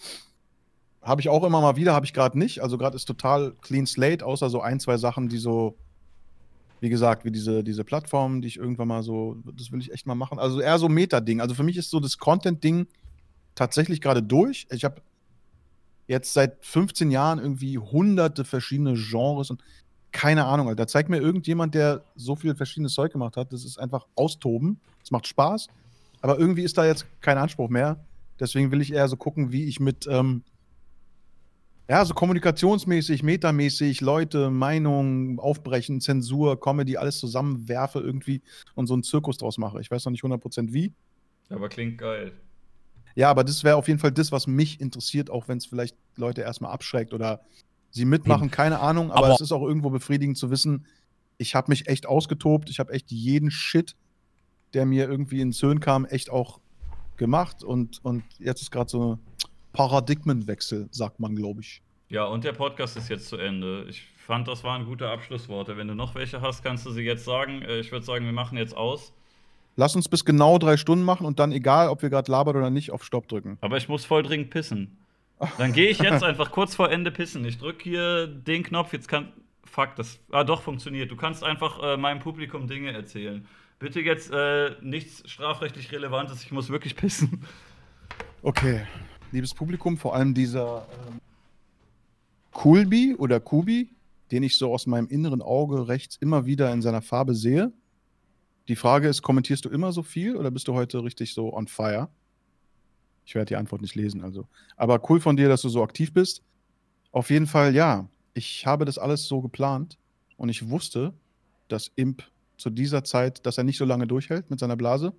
habe 1.07 1.21
ich 1.21 1.29
auch 1.29 1.43
immer 1.45 1.61
mal 1.61 1.77
wieder, 1.77 1.93
habe 1.93 2.05
ich 2.05 2.13
gerade 2.13 2.37
nicht. 2.37 2.61
Also 2.61 2.77
gerade 2.77 2.97
ist 2.97 3.05
total 3.05 3.53
clean 3.61 3.87
slate, 3.87 4.25
außer 4.25 4.49
so 4.49 4.59
ein, 4.59 4.81
zwei 4.81 4.97
Sachen, 4.97 5.29
die 5.29 5.37
so, 5.37 5.77
wie 6.81 6.89
gesagt, 6.89 7.23
wie 7.23 7.31
diese, 7.31 7.63
diese 7.63 7.85
Plattformen, 7.85 8.41
die 8.41 8.49
ich 8.49 8.57
irgendwann 8.57 8.89
mal 8.89 9.03
so, 9.03 9.37
das 9.57 9.71
will 9.71 9.79
ich 9.79 9.93
echt 9.93 10.05
mal 10.05 10.15
machen. 10.15 10.37
Also 10.37 10.59
eher 10.59 10.77
so 10.77 10.89
Meta-Ding. 10.89 11.39
Also 11.39 11.55
für 11.55 11.63
mich 11.63 11.77
ist 11.77 11.89
so 11.89 12.01
das 12.01 12.17
Content-Ding 12.17 12.87
tatsächlich 13.55 14.01
gerade 14.01 14.21
durch. 14.21 14.67
Ich 14.69 14.83
habe 14.83 15.01
jetzt 16.07 16.33
seit 16.33 16.57
15 16.65 17.09
Jahren 17.09 17.39
irgendwie 17.39 17.77
hunderte 17.77 18.43
verschiedene 18.43 18.95
Genres 18.95 19.49
und 19.49 19.63
keine 20.11 20.45
Ahnung, 20.45 20.67
Alter. 20.67 20.87
Zeig 20.87 21.07
mir 21.07 21.19
irgendjemand, 21.19 21.73
der 21.73 22.03
so 22.15 22.35
viel 22.35 22.53
verschiedenes 22.53 22.93
Zeug 22.93 23.13
gemacht 23.13 23.37
hat. 23.37 23.53
Das 23.53 23.63
ist 23.63 23.79
einfach 23.79 24.07
austoben. 24.15 24.81
Es 25.01 25.11
macht 25.11 25.27
Spaß. 25.27 25.67
Aber 26.19 26.37
irgendwie 26.37 26.63
ist 26.63 26.77
da 26.77 26.85
jetzt 26.85 27.05
kein 27.21 27.37
Anspruch 27.37 27.69
mehr. 27.69 28.03
Deswegen 28.41 28.71
will 28.71 28.81
ich 28.81 28.91
eher 28.91 29.07
so 29.07 29.15
gucken, 29.15 29.53
wie 29.53 29.65
ich 29.65 29.79
mit, 29.79 30.05
ähm, 30.07 30.43
ja, 31.89 32.03
so 32.03 32.13
kommunikationsmäßig, 32.13 33.23
metamäßig, 33.23 34.01
Leute, 34.01 34.49
Meinungen, 34.49 35.39
Aufbrechen, 35.39 36.01
Zensur, 36.01 36.59
Comedy, 36.59 36.97
alles 36.97 37.17
zusammenwerfe 37.19 37.99
irgendwie 37.99 38.41
und 38.75 38.87
so 38.87 38.93
einen 38.93 39.03
Zirkus 39.03 39.37
draus 39.37 39.57
mache. 39.57 39.79
Ich 39.79 39.89
weiß 39.89 40.05
noch 40.05 40.11
nicht 40.11 40.23
100% 40.23 40.73
wie. 40.73 40.93
Aber 41.49 41.69
klingt 41.69 41.97
geil. 41.97 42.33
Ja, 43.15 43.29
aber 43.31 43.43
das 43.43 43.63
wäre 43.63 43.77
auf 43.77 43.87
jeden 43.87 43.99
Fall 43.99 44.11
das, 44.11 44.31
was 44.31 44.47
mich 44.47 44.81
interessiert, 44.81 45.29
auch 45.29 45.47
wenn 45.47 45.57
es 45.57 45.65
vielleicht 45.65 45.95
Leute 46.17 46.41
erstmal 46.41 46.71
abschreckt 46.71 47.13
oder 47.13 47.41
sie 47.89 48.05
mitmachen, 48.05 48.51
keine 48.51 48.79
Ahnung. 48.79 49.11
Aber, 49.11 49.27
Aber- 49.27 49.33
es 49.35 49.41
ist 49.41 49.51
auch 49.51 49.63
irgendwo 49.63 49.89
befriedigend 49.89 50.37
zu 50.37 50.51
wissen, 50.51 50.85
ich 51.37 51.55
habe 51.55 51.71
mich 51.71 51.87
echt 51.87 52.05
ausgetobt, 52.05 52.69
ich 52.69 52.79
habe 52.79 52.91
echt 52.93 53.11
jeden 53.11 53.49
Shit, 53.51 53.95
der 54.73 54.85
mir 54.85 55.07
irgendwie 55.07 55.39
ins 55.41 55.59
Hirn 55.59 55.79
kam, 55.79 56.05
echt 56.05 56.29
auch 56.29 56.59
gemacht 57.15 57.63
und, 57.63 58.03
und 58.03 58.23
jetzt 58.39 58.61
ist 58.61 58.71
gerade 58.71 58.89
so 58.89 59.19
Paradigmenwechsel, 59.77 60.87
sagt 60.91 61.19
man, 61.19 61.35
glaube 61.35 61.61
ich. 61.61 61.81
Ja, 62.09 62.25
und 62.25 62.43
der 62.43 62.53
Podcast 62.53 62.97
ist 62.97 63.09
jetzt 63.09 63.27
zu 63.27 63.37
Ende. 63.37 63.85
Ich 63.89 64.03
fand, 64.17 64.47
das 64.47 64.63
waren 64.63 64.85
gute 64.85 65.09
Abschlussworte. 65.09 65.77
Wenn 65.77 65.87
du 65.87 65.93
noch 65.95 66.15
welche 66.15 66.41
hast, 66.41 66.63
kannst 66.63 66.85
du 66.85 66.91
sie 66.91 67.01
jetzt 67.03 67.25
sagen. 67.25 67.61
Äh, 67.61 67.79
Ich 67.79 67.91
würde 67.91 68.05
sagen, 68.05 68.25
wir 68.25 68.31
machen 68.33 68.57
jetzt 68.57 68.75
aus. 68.75 69.13
Lass 69.75 69.95
uns 69.95 70.09
bis 70.09 70.25
genau 70.25 70.57
drei 70.57 70.75
Stunden 70.77 71.05
machen 71.05 71.25
und 71.27 71.37
dann, 71.37 71.51
egal 71.51 71.89
ob 71.89 72.01
wir 72.01 72.09
gerade 72.09 72.31
labern 72.31 72.55
oder 72.55 72.69
nicht, 72.71 72.91
auf 72.91 73.03
Stopp 73.03 73.27
drücken. 73.27 73.57
Aber 73.61 73.77
ich 73.77 73.87
muss 73.87 74.05
voll 74.05 74.23
dringend 74.23 74.49
pissen. 74.49 74.97
Dann 75.59 75.71
gehe 75.73 75.89
ich 75.89 75.99
jetzt 75.99 76.23
einfach 76.29 76.49
kurz 76.51 76.73
vor 76.75 76.89
Ende 76.89 77.11
pissen. 77.11 77.45
Ich 77.45 77.59
drücke 77.59 77.83
hier 77.83 78.25
den 78.25 78.63
Knopf, 78.63 78.93
jetzt 78.93 79.07
kann. 79.07 79.31
Fuck, 79.65 79.95
das. 79.95 80.19
Ah, 80.31 80.43
doch, 80.43 80.61
funktioniert. 80.63 81.11
Du 81.11 81.15
kannst 81.15 81.43
einfach 81.43 81.83
äh, 81.83 81.97
meinem 81.97 82.19
Publikum 82.19 82.67
Dinge 82.67 82.91
erzählen. 82.91 83.45
Bitte 83.77 84.01
jetzt 84.01 84.31
äh, 84.31 84.71
nichts 84.81 85.29
strafrechtlich 85.29 85.91
Relevantes, 85.91 86.41
ich 86.43 86.51
muss 86.51 86.69
wirklich 86.69 86.95
pissen. 86.95 87.45
Okay, 88.41 88.81
liebes 89.31 89.53
Publikum, 89.53 89.97
vor 89.97 90.15
allem 90.15 90.33
dieser 90.33 90.87
ähm, 91.07 91.19
Kulbi 92.51 93.15
oder 93.15 93.39
Kubi, 93.39 93.89
den 94.31 94.43
ich 94.43 94.57
so 94.57 94.73
aus 94.73 94.87
meinem 94.87 95.07
inneren 95.07 95.41
Auge 95.41 95.87
rechts 95.87 96.17
immer 96.17 96.45
wieder 96.45 96.71
in 96.71 96.81
seiner 96.81 97.01
Farbe 97.01 97.35
sehe. 97.35 97.71
Die 98.67 98.75
Frage 98.75 99.07
ist, 99.07 99.21
kommentierst 99.21 99.63
du 99.65 99.69
immer 99.69 99.91
so 99.91 100.03
viel 100.03 100.35
oder 100.35 100.51
bist 100.51 100.67
du 100.67 100.73
heute 100.73 101.03
richtig 101.03 101.33
so 101.33 101.53
on 101.53 101.67
fire? 101.67 102.09
Ich 103.25 103.35
werde 103.35 103.49
die 103.49 103.55
Antwort 103.55 103.81
nicht 103.81 103.95
lesen, 103.95 104.23
also. 104.23 104.47
Aber 104.75 105.01
cool 105.09 105.19
von 105.19 105.37
dir, 105.37 105.49
dass 105.49 105.61
du 105.61 105.69
so 105.69 105.83
aktiv 105.83 106.13
bist. 106.13 106.41
Auf 107.11 107.29
jeden 107.29 107.47
Fall, 107.47 107.75
ja. 107.75 108.07
Ich 108.33 108.65
habe 108.65 108.85
das 108.85 108.97
alles 108.97 109.27
so 109.27 109.41
geplant 109.41 109.97
und 110.37 110.49
ich 110.49 110.69
wusste, 110.69 111.13
dass 111.67 111.91
Imp 111.95 112.23
zu 112.57 112.69
dieser 112.69 113.03
Zeit, 113.03 113.45
dass 113.45 113.57
er 113.57 113.63
nicht 113.63 113.77
so 113.77 113.85
lange 113.85 114.07
durchhält 114.07 114.49
mit 114.49 114.59
seiner 114.59 114.75
Blase. 114.75 115.13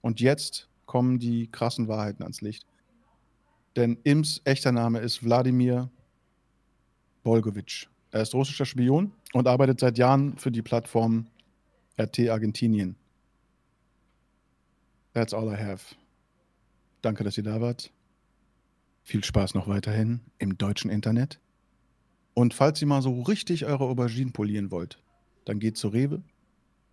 Und 0.00 0.20
jetzt 0.20 0.68
kommen 0.86 1.18
die 1.18 1.48
krassen 1.50 1.88
Wahrheiten 1.88 2.22
ans 2.22 2.40
Licht. 2.40 2.66
Denn 3.78 3.96
Imps 4.02 4.40
echter 4.42 4.72
Name 4.72 4.98
ist 4.98 5.22
Wladimir 5.22 5.88
Bolgovic. 7.22 7.86
Er 8.10 8.22
ist 8.22 8.34
russischer 8.34 8.66
Spion 8.66 9.12
und 9.34 9.46
arbeitet 9.46 9.78
seit 9.78 9.98
Jahren 9.98 10.36
für 10.36 10.50
die 10.50 10.62
Plattform 10.62 11.28
RT 11.96 12.28
Argentinien. 12.28 12.96
That's 15.12 15.32
all 15.32 15.46
I 15.46 15.56
have. 15.56 15.94
Danke, 17.02 17.22
dass 17.22 17.38
ihr 17.38 17.44
da 17.44 17.60
wart. 17.60 17.92
Viel 19.04 19.22
Spaß 19.22 19.54
noch 19.54 19.68
weiterhin 19.68 20.22
im 20.38 20.58
deutschen 20.58 20.90
Internet. 20.90 21.38
Und 22.34 22.54
falls 22.54 22.82
ihr 22.82 22.88
mal 22.88 23.00
so 23.00 23.22
richtig 23.22 23.64
eure 23.64 23.84
Auberginen 23.84 24.32
polieren 24.32 24.72
wollt, 24.72 25.00
dann 25.44 25.60
geht 25.60 25.76
zu 25.76 25.86
Rewe, 25.86 26.24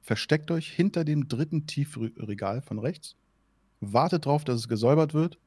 versteckt 0.04 0.52
euch 0.52 0.72
hinter 0.72 1.04
dem 1.04 1.30
dritten 1.30 1.66
Tiefregal 1.66 2.62
von 2.62 2.78
rechts, 2.78 3.16
wartet 3.80 4.28
drauf, 4.28 4.44
dass 4.44 4.58
es 4.58 4.68
gesäubert 4.68 5.16
wird 5.16 5.40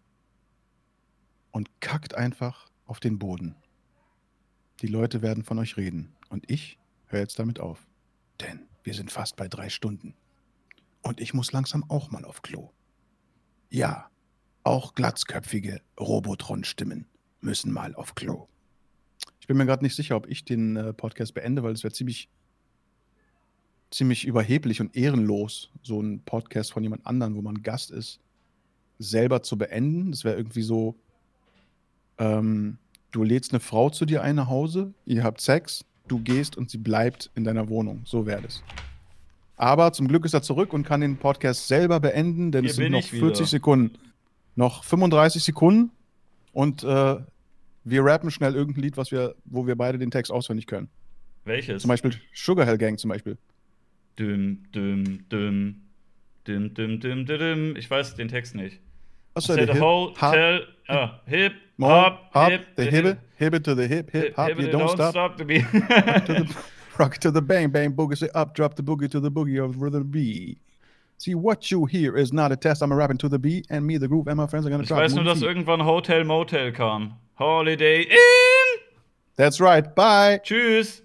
und 1.51 1.81
kackt 1.81 2.15
einfach 2.15 2.69
auf 2.87 3.01
den 3.01 3.19
Boden. 3.19 3.57
Die 4.81 4.87
Leute 4.87 5.23
werden 5.23 5.45
von 5.45 5.59
euch 5.59 5.77
reden 5.77 6.15
und 6.29 6.51
ich 6.51 6.79
höre 7.07 7.21
jetzt 7.21 7.39
damit 7.39 7.61
auf. 7.61 7.87
Denn 8.41 8.69
wir 8.85 8.95
sind 8.95 9.11
fast 9.11 9.37
bei 9.37 9.49
drei 9.49 9.69
Stunden. 9.69 10.15
Und 11.03 11.21
ich 11.21 11.35
muss 11.35 11.53
langsam 11.53 11.85
auch 11.89 12.11
mal 12.11 12.25
auf 12.25 12.43
Klo. 12.43 12.71
Ja, 13.71 14.11
auch 14.63 14.95
glatzköpfige 14.95 15.81
Robotron-Stimmen 15.99 17.07
müssen 17.41 17.73
mal 17.73 17.95
auf 17.95 18.15
Klo. 18.15 18.49
Ich 19.41 19.47
bin 19.47 19.57
mir 19.57 19.67
gerade 19.67 19.85
nicht 19.85 19.97
sicher, 19.97 20.17
ob 20.17 20.29
ich 20.29 20.45
den 20.45 20.77
äh, 20.77 20.93
Podcast 20.93 21.35
beende, 21.35 21.63
weil 21.63 21.73
es 21.73 21.83
wäre 21.83 21.93
ziemlich, 21.93 22.29
ziemlich 23.91 24.27
überheblich 24.27 24.81
und 24.81 24.95
ehrenlos, 24.95 25.71
so 25.83 25.99
einen 25.99 26.21
Podcast 26.21 26.73
von 26.73 26.83
jemand 26.83 27.07
anderem, 27.07 27.35
wo 27.35 27.43
man 27.43 27.63
Gast 27.63 27.91
ist, 27.91 28.21
selber 28.99 29.43
zu 29.43 29.57
beenden. 29.57 30.11
Das 30.11 30.25
wäre 30.25 30.37
irgendwie 30.37 30.63
so, 30.63 30.97
ähm, 32.19 32.79
du 33.11 33.23
lädst 33.23 33.53
eine 33.53 33.61
Frau 33.61 33.91
zu 33.91 34.05
dir 34.05 34.23
ein 34.23 34.37
nach 34.37 34.49
Hause, 34.49 34.93
ihr 35.07 35.25
habt 35.25 35.41
Sex, 35.41 35.85
du 36.07 36.19
gehst 36.19 36.57
und 36.57 36.71
sie 36.71 36.79
bleibt 36.79 37.31
in 37.35 37.45
deiner 37.45 37.69
Wohnung. 37.69 38.03
So 38.05 38.27
wäre 38.27 38.43
das. 38.43 38.63
Aber 39.57 39.93
zum 39.93 40.07
Glück 40.09 40.25
ist 40.25 40.35
er 40.35 40.43
zurück 40.43 40.73
und 40.73 40.85
kann 40.85 41.01
den 41.01 41.17
Podcast 41.17 41.67
selber 41.67 42.01
beenden, 42.01 42.53
denn 42.53 42.63
Hier 42.63 42.71
es 42.71 42.77
sind 42.77 42.93
noch 42.93 43.01
ich 43.01 43.13
wieder. 43.13 43.27
40 43.27 43.47
Sekunden. 43.47 43.99
Noch 44.55 44.85
35 44.85 45.43
Sekunden 45.43 45.91
und 46.53 46.83
äh, 46.85 47.17
wir 47.85 48.05
rappen 48.05 48.31
schnell 48.31 48.55
irgendein 48.55 48.83
Lied, 48.83 48.97
was 48.97 49.11
wir, 49.11 49.35
wo 49.45 49.67
wir 49.67 49.77
beide 49.77 49.99
den 49.99 50.11
Text 50.11 50.31
auswendig 50.31 50.67
können. 50.67 50.89
Welches? 51.45 51.83
Zum 51.83 51.89
Beispiel 51.89 52.13
Sugar 52.35 52.67
Hell 52.67 52.79
Gang 52.79 52.99
zum 52.99 53.11
Beispiel. 53.11 53.39
Düm, 54.19 54.65
düm, 54.73 55.29
düm. 55.29 55.83
Düm, 56.47 56.75
düm, 56.75 57.01
düm, 57.01 57.27
düm, 57.27 57.39
düm. 57.39 57.77
Ich 57.77 57.91
weiß 57.91 58.15
den 58.15 58.29
Text 58.29 58.55
nicht. 58.55 58.81
Achso, 59.35 59.55
der 59.55 59.81
hotel, 59.81 60.67
ah, 60.89 61.21
hip, 61.27 61.53
Mo, 61.79 61.87
hop, 61.89 62.31
hop, 62.33 62.51
hip, 62.51 62.67
the 62.75 62.85
hip, 62.87 63.05
hip, 63.05 63.19
hip 63.37 63.55
it 63.55 63.65
to 63.65 63.75
the 63.75 63.87
hip, 63.95 64.11
hip, 64.11 64.35
hop, 64.35 64.49
hip, 64.49 64.59
you 64.59 64.65
hip, 64.65 64.73
don't 64.73 64.91
stop. 64.91 65.37
the 65.37 65.45
beat. 65.45 65.63
to 65.63 65.79
the, 65.79 66.57
rock 66.99 67.19
to 67.19 67.31
the 67.31 67.41
bang 67.41 67.71
bang 67.71 67.93
boogie, 67.93 68.19
say 68.19 68.29
up, 68.35 68.53
drop 68.55 68.75
the 68.75 68.83
boogie 68.83 69.09
to 69.09 69.21
the 69.21 69.31
boogie 69.31 69.65
of 69.65 69.79
the 69.93 70.01
B. 70.03 70.59
See 71.19 71.35
what 71.35 71.71
you 71.71 71.85
hear 71.85 72.17
is 72.17 72.33
not 72.33 72.53
a 72.53 72.57
test. 72.57 72.83
I'm 72.83 72.93
a 72.93 72.97
rapping 72.97 73.19
to 73.19 73.29
the 73.29 73.39
beat, 73.39 73.67
and 73.71 73.85
me, 73.87 73.97
the 73.97 74.07
groove, 74.09 74.29
and 74.29 74.37
my 74.37 74.47
friends 74.47 74.67
are 74.67 74.71
gonna 74.71 74.83
Ich 74.83 74.89
drop. 74.89 75.01
weiß 75.01 75.15
nur, 75.15 75.25
dass 75.25 75.43
irgendwann 75.43 75.85
Hotel 75.85 76.25
Motel 76.25 76.73
kam. 76.73 77.15
Holiday 77.39 78.03
Inn! 78.03 78.81
That's 79.37 79.61
right. 79.61 79.95
Bye. 79.95 80.41
Tschüss! 80.43 81.03